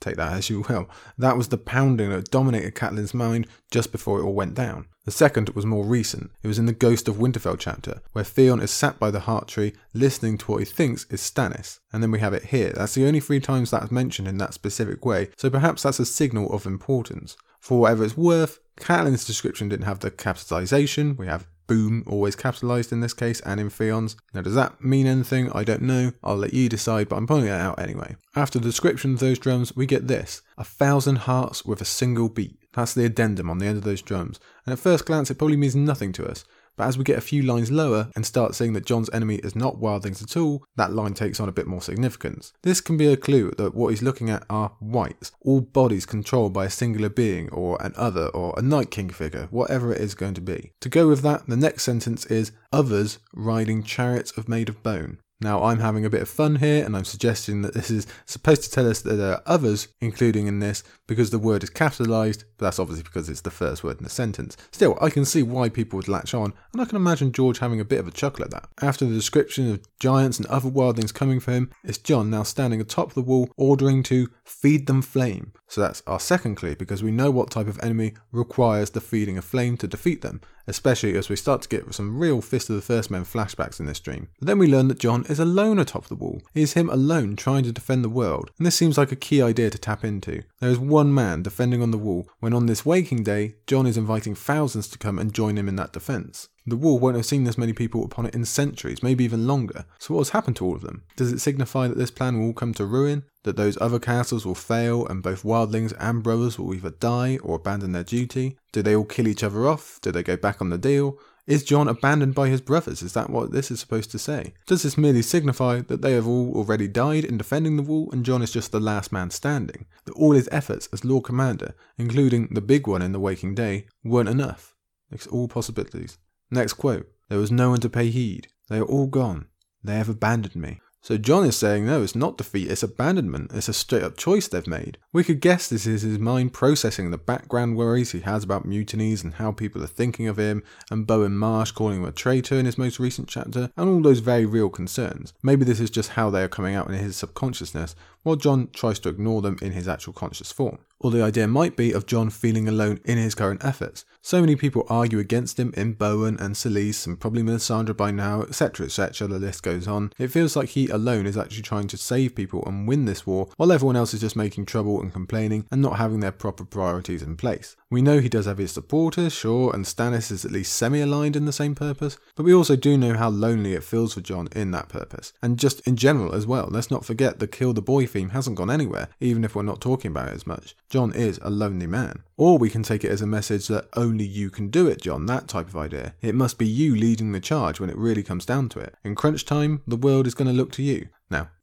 Take 0.00 0.16
that 0.16 0.32
as 0.32 0.50
you 0.50 0.60
will. 0.68 0.88
That 1.16 1.36
was 1.36 1.48
the 1.48 1.58
pounding 1.58 2.10
that 2.10 2.30
dominated 2.30 2.74
Catelyn's 2.74 3.14
mind 3.14 3.46
just 3.70 3.92
before 3.92 4.20
it 4.20 4.24
all 4.24 4.34
went 4.34 4.54
down. 4.54 4.86
The 5.04 5.10
second 5.10 5.50
was 5.50 5.64
more 5.64 5.84
recent. 5.84 6.32
It 6.42 6.48
was 6.48 6.58
in 6.58 6.66
the 6.66 6.72
Ghost 6.72 7.08
of 7.08 7.16
Winterfell 7.16 7.58
chapter, 7.58 8.02
where 8.12 8.24
Theon 8.24 8.60
is 8.60 8.70
sat 8.70 8.98
by 8.98 9.10
the 9.10 9.20
heart 9.20 9.48
tree 9.48 9.72
listening 9.94 10.36
to 10.38 10.50
what 10.50 10.58
he 10.58 10.64
thinks 10.64 11.06
is 11.10 11.22
Stannis. 11.22 11.78
And 11.92 12.02
then 12.02 12.10
we 12.10 12.18
have 12.20 12.34
it 12.34 12.46
here. 12.46 12.72
That's 12.74 12.94
the 12.94 13.06
only 13.06 13.20
three 13.20 13.40
times 13.40 13.70
that's 13.70 13.90
mentioned 13.90 14.28
in 14.28 14.38
that 14.38 14.54
specific 14.54 15.04
way, 15.04 15.30
so 15.36 15.48
perhaps 15.48 15.84
that's 15.84 16.00
a 16.00 16.06
signal 16.06 16.52
of 16.52 16.66
importance. 16.66 17.36
For 17.60 17.80
whatever 17.80 18.04
it's 18.04 18.16
worth, 18.16 18.60
Catelyn's 18.76 19.24
description 19.24 19.68
didn't 19.68 19.86
have 19.86 20.00
the 20.00 20.10
capitalization. 20.10 21.16
We 21.16 21.26
have 21.26 21.46
boom 21.66 22.04
always 22.06 22.36
capitalized 22.36 22.92
in 22.92 23.00
this 23.00 23.14
case 23.14 23.40
and 23.40 23.60
in 23.60 23.70
Theon's. 23.70 24.16
Now, 24.34 24.42
does 24.42 24.54
that 24.54 24.82
mean 24.82 25.06
anything? 25.06 25.50
I 25.52 25.64
don't 25.64 25.82
know. 25.82 26.12
I'll 26.22 26.36
let 26.36 26.54
you 26.54 26.68
decide, 26.68 27.08
but 27.08 27.16
I'm 27.16 27.26
pointing 27.26 27.50
it 27.50 27.60
out 27.60 27.78
anyway. 27.78 28.16
After 28.34 28.58
the 28.58 28.66
description 28.66 29.14
of 29.14 29.20
those 29.20 29.38
drums, 29.38 29.74
we 29.76 29.86
get 29.86 30.08
this 30.08 30.42
a 30.58 30.64
thousand 30.64 31.16
hearts 31.16 31.64
with 31.64 31.80
a 31.80 31.86
single 31.86 32.28
beat. 32.28 32.58
That's 32.74 32.94
the 32.94 33.04
addendum 33.04 33.48
on 33.48 33.58
the 33.58 33.66
end 33.66 33.78
of 33.78 33.84
those 33.84 34.02
drums. 34.02 34.38
And 34.64 34.72
at 34.72 34.78
first 34.78 35.06
glance, 35.06 35.30
it 35.30 35.38
probably 35.38 35.56
means 35.56 35.74
nothing 35.74 36.12
to 36.12 36.26
us. 36.26 36.44
But 36.76 36.88
as 36.88 36.98
we 36.98 37.04
get 37.04 37.18
a 37.18 37.22
few 37.22 37.42
lines 37.42 37.70
lower 37.70 38.10
and 38.14 38.26
start 38.26 38.54
seeing 38.54 38.72
that 38.74 38.84
Jon's 38.84 39.10
enemy 39.12 39.36
is 39.36 39.56
not 39.56 39.80
wildlings 39.80 40.22
at 40.22 40.36
all, 40.36 40.64
that 40.76 40.92
line 40.92 41.14
takes 41.14 41.40
on 41.40 41.48
a 41.48 41.52
bit 41.52 41.66
more 41.66 41.80
significance. 41.80 42.52
This 42.62 42.80
can 42.80 42.96
be 42.96 43.06
a 43.06 43.16
clue 43.16 43.52
that 43.58 43.74
what 43.74 43.88
he's 43.88 44.02
looking 44.02 44.30
at 44.30 44.44
are 44.50 44.72
whites, 44.80 45.32
all 45.40 45.60
bodies 45.60 46.06
controlled 46.06 46.52
by 46.52 46.66
a 46.66 46.70
singular 46.70 47.08
being 47.08 47.48
or 47.50 47.80
an 47.82 47.94
other 47.96 48.28
or 48.28 48.54
a 48.56 48.62
Night 48.62 48.90
King 48.90 49.10
figure, 49.10 49.48
whatever 49.50 49.92
it 49.92 50.00
is 50.00 50.14
going 50.14 50.34
to 50.34 50.40
be. 50.40 50.72
To 50.80 50.88
go 50.88 51.08
with 51.08 51.22
that, 51.22 51.46
the 51.46 51.56
next 51.56 51.84
sentence 51.84 52.26
is 52.26 52.52
others 52.72 53.18
riding 53.32 53.82
chariots 53.82 54.36
of 54.36 54.48
made 54.48 54.68
of 54.68 54.82
bone. 54.82 55.18
Now, 55.40 55.64
I'm 55.64 55.80
having 55.80 56.06
a 56.06 56.10
bit 56.10 56.22
of 56.22 56.30
fun 56.30 56.56
here, 56.56 56.82
and 56.82 56.96
I'm 56.96 57.04
suggesting 57.04 57.60
that 57.60 57.74
this 57.74 57.90
is 57.90 58.06
supposed 58.24 58.62
to 58.62 58.70
tell 58.70 58.88
us 58.88 59.02
that 59.02 59.16
there 59.16 59.32
are 59.32 59.42
others 59.44 59.88
including 60.00 60.46
in 60.46 60.60
this 60.60 60.82
because 61.06 61.28
the 61.28 61.38
word 61.38 61.62
is 61.62 61.68
capitalized, 61.68 62.44
but 62.56 62.64
that's 62.64 62.78
obviously 62.78 63.02
because 63.02 63.28
it's 63.28 63.42
the 63.42 63.50
first 63.50 63.84
word 63.84 63.98
in 63.98 64.04
the 64.04 64.10
sentence. 64.10 64.56
Still, 64.70 64.96
I 64.98 65.10
can 65.10 65.26
see 65.26 65.42
why 65.42 65.68
people 65.68 65.98
would 65.98 66.08
latch 66.08 66.32
on, 66.32 66.54
and 66.72 66.80
I 66.80 66.86
can 66.86 66.96
imagine 66.96 67.32
George 67.32 67.58
having 67.58 67.80
a 67.80 67.84
bit 67.84 68.00
of 68.00 68.08
a 68.08 68.12
chuckle 68.12 68.44
at 68.44 68.50
that. 68.50 68.68
After 68.80 69.04
the 69.04 69.12
description 69.12 69.70
of 69.70 69.84
giants 70.00 70.38
and 70.38 70.46
other 70.46 70.70
wildlings 70.70 71.12
coming 71.12 71.40
for 71.40 71.52
him, 71.52 71.70
it's 71.84 71.98
Jon 71.98 72.30
now 72.30 72.42
standing 72.42 72.80
atop 72.80 73.12
the 73.12 73.20
wall, 73.20 73.50
ordering 73.58 74.02
to 74.04 74.28
feed 74.42 74.86
them 74.86 75.02
flame. 75.02 75.52
So 75.68 75.82
that's 75.82 76.02
our 76.06 76.20
second 76.20 76.54
clue 76.54 76.76
because 76.76 77.02
we 77.02 77.10
know 77.10 77.30
what 77.30 77.50
type 77.50 77.66
of 77.66 77.78
enemy 77.82 78.14
requires 78.32 78.90
the 78.90 79.00
feeding 79.02 79.36
of 79.36 79.44
flame 79.44 79.76
to 79.78 79.86
defeat 79.86 80.22
them, 80.22 80.40
especially 80.66 81.16
as 81.16 81.28
we 81.28 81.36
start 81.36 81.62
to 81.62 81.68
get 81.68 81.94
some 81.94 82.18
real 82.18 82.40
Fist 82.40 82.70
of 82.70 82.76
the 82.76 82.82
First 82.82 83.10
Men 83.10 83.24
flashbacks 83.24 83.80
in 83.80 83.86
this 83.86 84.00
dream. 84.00 84.28
But 84.38 84.46
then 84.46 84.58
we 84.58 84.66
learn 84.66 84.88
that 84.88 84.98
Jon 84.98 85.24
is 85.28 85.38
alone 85.38 85.78
atop 85.78 86.06
the 86.06 86.14
wall. 86.14 86.42
It 86.54 86.62
is 86.62 86.72
him 86.74 86.90
alone 86.90 87.36
trying 87.36 87.64
to 87.64 87.72
defend 87.72 88.04
the 88.04 88.08
world, 88.08 88.50
and 88.58 88.66
this 88.66 88.76
seems 88.76 88.98
like 88.98 89.12
a 89.12 89.16
key 89.16 89.42
idea 89.42 89.70
to 89.70 89.78
tap 89.78 90.04
into. 90.04 90.42
There 90.60 90.70
is 90.70 90.78
one 90.78 91.12
man 91.14 91.42
defending 91.42 91.82
on 91.82 91.90
the 91.90 91.98
wall, 91.98 92.28
when 92.40 92.52
on 92.52 92.66
this 92.66 92.86
waking 92.86 93.22
day, 93.22 93.56
Jon 93.66 93.86
is 93.86 93.96
inviting 93.96 94.34
thousands 94.34 94.88
to 94.88 94.98
come 94.98 95.18
and 95.18 95.32
join 95.32 95.56
him 95.56 95.68
in 95.68 95.76
that 95.76 95.92
defence. 95.92 96.48
The 96.68 96.76
wall 96.76 96.98
won't 96.98 97.16
have 97.16 97.26
seen 97.26 97.44
this 97.44 97.56
many 97.56 97.72
people 97.72 98.04
upon 98.04 98.26
it 98.26 98.34
in 98.34 98.44
centuries, 98.44 99.02
maybe 99.02 99.22
even 99.22 99.46
longer. 99.46 99.84
So 99.98 100.14
what 100.14 100.20
has 100.20 100.30
happened 100.30 100.56
to 100.56 100.64
all 100.64 100.74
of 100.74 100.82
them? 100.82 101.04
Does 101.14 101.32
it 101.32 101.38
signify 101.38 101.86
that 101.86 101.96
this 101.96 102.10
plan 102.10 102.38
will 102.38 102.46
all 102.46 102.52
come 102.52 102.74
to 102.74 102.84
ruin? 102.84 103.22
That 103.44 103.56
those 103.56 103.78
other 103.80 104.00
castles 104.00 104.44
will 104.44 104.56
fail 104.56 105.06
and 105.06 105.22
both 105.22 105.44
wildlings 105.44 105.94
and 106.00 106.24
brothers 106.24 106.58
will 106.58 106.74
either 106.74 106.90
die 106.90 107.38
or 107.42 107.56
abandon 107.56 107.92
their 107.92 108.02
duty? 108.02 108.58
Do 108.72 108.82
they 108.82 108.96
all 108.96 109.04
kill 109.04 109.28
each 109.28 109.44
other 109.44 109.68
off? 109.68 110.00
Do 110.02 110.10
they 110.10 110.24
go 110.24 110.36
back 110.36 110.60
on 110.60 110.70
the 110.70 110.78
deal? 110.78 111.20
Is 111.46 111.62
Jon 111.62 111.86
abandoned 111.86 112.34
by 112.34 112.48
his 112.48 112.60
brothers? 112.60 113.02
Is 113.02 113.12
that 113.12 113.30
what 113.30 113.52
this 113.52 113.70
is 113.70 113.78
supposed 113.78 114.10
to 114.10 114.18
say? 114.18 114.52
Does 114.66 114.82
this 114.82 114.98
merely 114.98 115.22
signify 115.22 115.82
that 115.82 116.02
they 116.02 116.14
have 116.14 116.26
all 116.26 116.52
already 116.56 116.88
died 116.88 117.24
in 117.24 117.38
defending 117.38 117.76
the 117.76 117.84
wall 117.84 118.08
and 118.10 118.24
Jon 118.24 118.42
is 118.42 118.50
just 118.50 118.72
the 118.72 118.80
last 118.80 119.12
man 119.12 119.30
standing? 119.30 119.86
That 120.06 120.14
all 120.14 120.32
his 120.32 120.48
efforts 120.50 120.88
as 120.92 121.04
Lord 121.04 121.22
Commander, 121.22 121.76
including 121.96 122.48
the 122.50 122.60
big 122.60 122.88
one 122.88 123.02
in 123.02 123.12
the 123.12 123.20
Waking 123.20 123.54
Day, 123.54 123.86
weren't 124.02 124.28
enough? 124.28 124.74
It's 125.12 125.28
all 125.28 125.46
possibilities. 125.46 126.18
Next 126.50 126.74
quote 126.74 127.08
There 127.28 127.38
was 127.38 127.50
no 127.50 127.70
one 127.70 127.80
to 127.80 127.88
pay 127.88 128.10
heed. 128.10 128.48
They 128.68 128.78
are 128.78 128.84
all 128.84 129.06
gone. 129.06 129.46
They 129.82 129.96
have 129.96 130.08
abandoned 130.08 130.56
me. 130.56 130.80
So 131.06 131.16
Jon 131.16 131.44
is 131.44 131.56
saying, 131.56 131.86
no, 131.86 132.02
it's 132.02 132.16
not 132.16 132.36
defeat, 132.36 132.68
it's 132.68 132.82
abandonment. 132.82 133.52
It's 133.54 133.68
a 133.68 133.72
straight 133.72 134.02
up 134.02 134.16
choice 134.16 134.48
they've 134.48 134.66
made. 134.66 134.98
We 135.12 135.22
could 135.22 135.40
guess 135.40 135.68
this 135.68 135.86
is 135.86 136.02
his 136.02 136.18
mind 136.18 136.52
processing 136.52 137.12
the 137.12 137.16
background 137.16 137.76
worries 137.76 138.10
he 138.10 138.22
has 138.22 138.42
about 138.42 138.64
mutinies 138.64 139.22
and 139.22 139.34
how 139.34 139.52
people 139.52 139.84
are 139.84 139.86
thinking 139.86 140.26
of 140.26 140.36
him, 140.36 140.64
and 140.90 141.06
Bowen 141.06 141.36
Marsh 141.36 141.70
calling 141.70 141.98
him 141.98 142.04
a 142.04 142.10
traitor 142.10 142.56
in 142.56 142.66
his 142.66 142.76
most 142.76 142.98
recent 142.98 143.28
chapter, 143.28 143.70
and 143.76 143.88
all 143.88 144.00
those 144.00 144.18
very 144.18 144.46
real 144.46 144.68
concerns. 144.68 145.32
Maybe 145.44 145.64
this 145.64 145.78
is 145.78 145.90
just 145.90 146.10
how 146.10 146.28
they 146.28 146.42
are 146.42 146.48
coming 146.48 146.74
out 146.74 146.88
in 146.88 146.94
his 146.94 147.16
subconsciousness, 147.16 147.94
while 148.26 148.34
Jon 148.34 148.68
tries 148.72 148.98
to 148.98 149.08
ignore 149.08 149.40
them 149.40 149.56
in 149.62 149.70
his 149.70 149.86
actual 149.86 150.12
conscious 150.12 150.50
form. 150.50 150.78
Or 150.98 151.12
the 151.12 151.22
idea 151.22 151.46
might 151.46 151.76
be 151.76 151.92
of 151.92 152.06
Jon 152.06 152.28
feeling 152.28 152.66
alone 152.66 152.98
in 153.04 153.18
his 153.18 153.36
current 153.36 153.64
efforts. 153.64 154.04
So 154.20 154.40
many 154.40 154.56
people 154.56 154.84
argue 154.88 155.20
against 155.20 155.60
him 155.60 155.72
in 155.76 155.92
Bowen 155.92 156.36
and 156.40 156.56
Selyse 156.56 157.06
and 157.06 157.20
probably 157.20 157.42
Melisandre 157.42 157.96
by 157.96 158.10
now, 158.10 158.42
etc. 158.42 158.86
etc. 158.86 159.28
The 159.28 159.38
list 159.38 159.62
goes 159.62 159.86
on. 159.86 160.12
It 160.18 160.32
feels 160.32 160.56
like 160.56 160.70
he 160.70 160.88
alone 160.88 161.26
is 161.26 161.36
actually 161.36 161.62
trying 161.62 161.86
to 161.86 161.96
save 161.96 162.34
people 162.34 162.64
and 162.66 162.88
win 162.88 163.04
this 163.04 163.24
war, 163.24 163.48
while 163.58 163.70
everyone 163.70 163.94
else 163.94 164.12
is 164.12 164.22
just 164.22 164.34
making 164.34 164.66
trouble 164.66 165.00
and 165.00 165.12
complaining 165.12 165.64
and 165.70 165.80
not 165.80 165.98
having 165.98 166.18
their 166.18 166.32
proper 166.32 166.64
priorities 166.64 167.22
in 167.22 167.36
place. 167.36 167.76
We 167.88 168.02
know 168.02 168.18
he 168.18 168.28
does 168.28 168.46
have 168.46 168.58
his 168.58 168.72
supporters, 168.72 169.32
sure, 169.32 169.72
and 169.72 169.84
Stannis 169.84 170.32
is 170.32 170.44
at 170.44 170.50
least 170.50 170.72
semi 170.72 171.00
aligned 171.00 171.36
in 171.36 171.44
the 171.44 171.52
same 171.52 171.76
purpose, 171.76 172.18
but 172.34 172.42
we 172.42 172.52
also 172.52 172.74
do 172.74 172.98
know 172.98 173.16
how 173.16 173.28
lonely 173.28 173.74
it 173.74 173.84
feels 173.84 174.14
for 174.14 174.20
Jon 174.20 174.48
in 174.56 174.72
that 174.72 174.88
purpose. 174.88 175.32
And 175.40 175.56
just 175.56 175.86
in 175.86 175.94
general 175.94 176.34
as 176.34 176.48
well, 176.48 176.66
let's 176.68 176.90
not 176.90 177.04
forget 177.04 177.38
the 177.38 177.46
kill 177.46 177.72
the 177.72 177.80
boy 177.80 178.06
theme 178.06 178.30
hasn't 178.30 178.56
gone 178.56 178.72
anywhere, 178.72 179.08
even 179.20 179.44
if 179.44 179.54
we're 179.54 179.62
not 179.62 179.80
talking 179.80 180.10
about 180.10 180.30
it 180.30 180.34
as 180.34 180.48
much. 180.48 180.74
Jon 180.90 181.12
is 181.12 181.38
a 181.42 181.50
lonely 181.50 181.86
man. 181.86 182.24
Or 182.36 182.58
we 182.58 182.70
can 182.70 182.82
take 182.82 183.04
it 183.04 183.10
as 183.12 183.22
a 183.22 183.26
message 183.26 183.68
that 183.68 183.88
only 183.94 184.24
you 184.24 184.50
can 184.50 184.68
do 184.68 184.88
it, 184.88 185.02
Jon, 185.02 185.26
that 185.26 185.46
type 185.46 185.68
of 185.68 185.76
idea. 185.76 186.14
It 186.20 186.34
must 186.34 186.58
be 186.58 186.66
you 186.66 186.96
leading 186.96 187.30
the 187.30 187.40
charge 187.40 187.78
when 187.78 187.88
it 187.88 187.96
really 187.96 188.24
comes 188.24 188.44
down 188.44 188.68
to 188.70 188.80
it. 188.80 188.96
In 189.04 189.14
crunch 189.14 189.44
time, 189.44 189.82
the 189.86 189.96
world 189.96 190.26
is 190.26 190.34
going 190.34 190.48
to 190.48 190.52
look 190.52 190.72
to 190.72 190.82
you. 190.82 191.08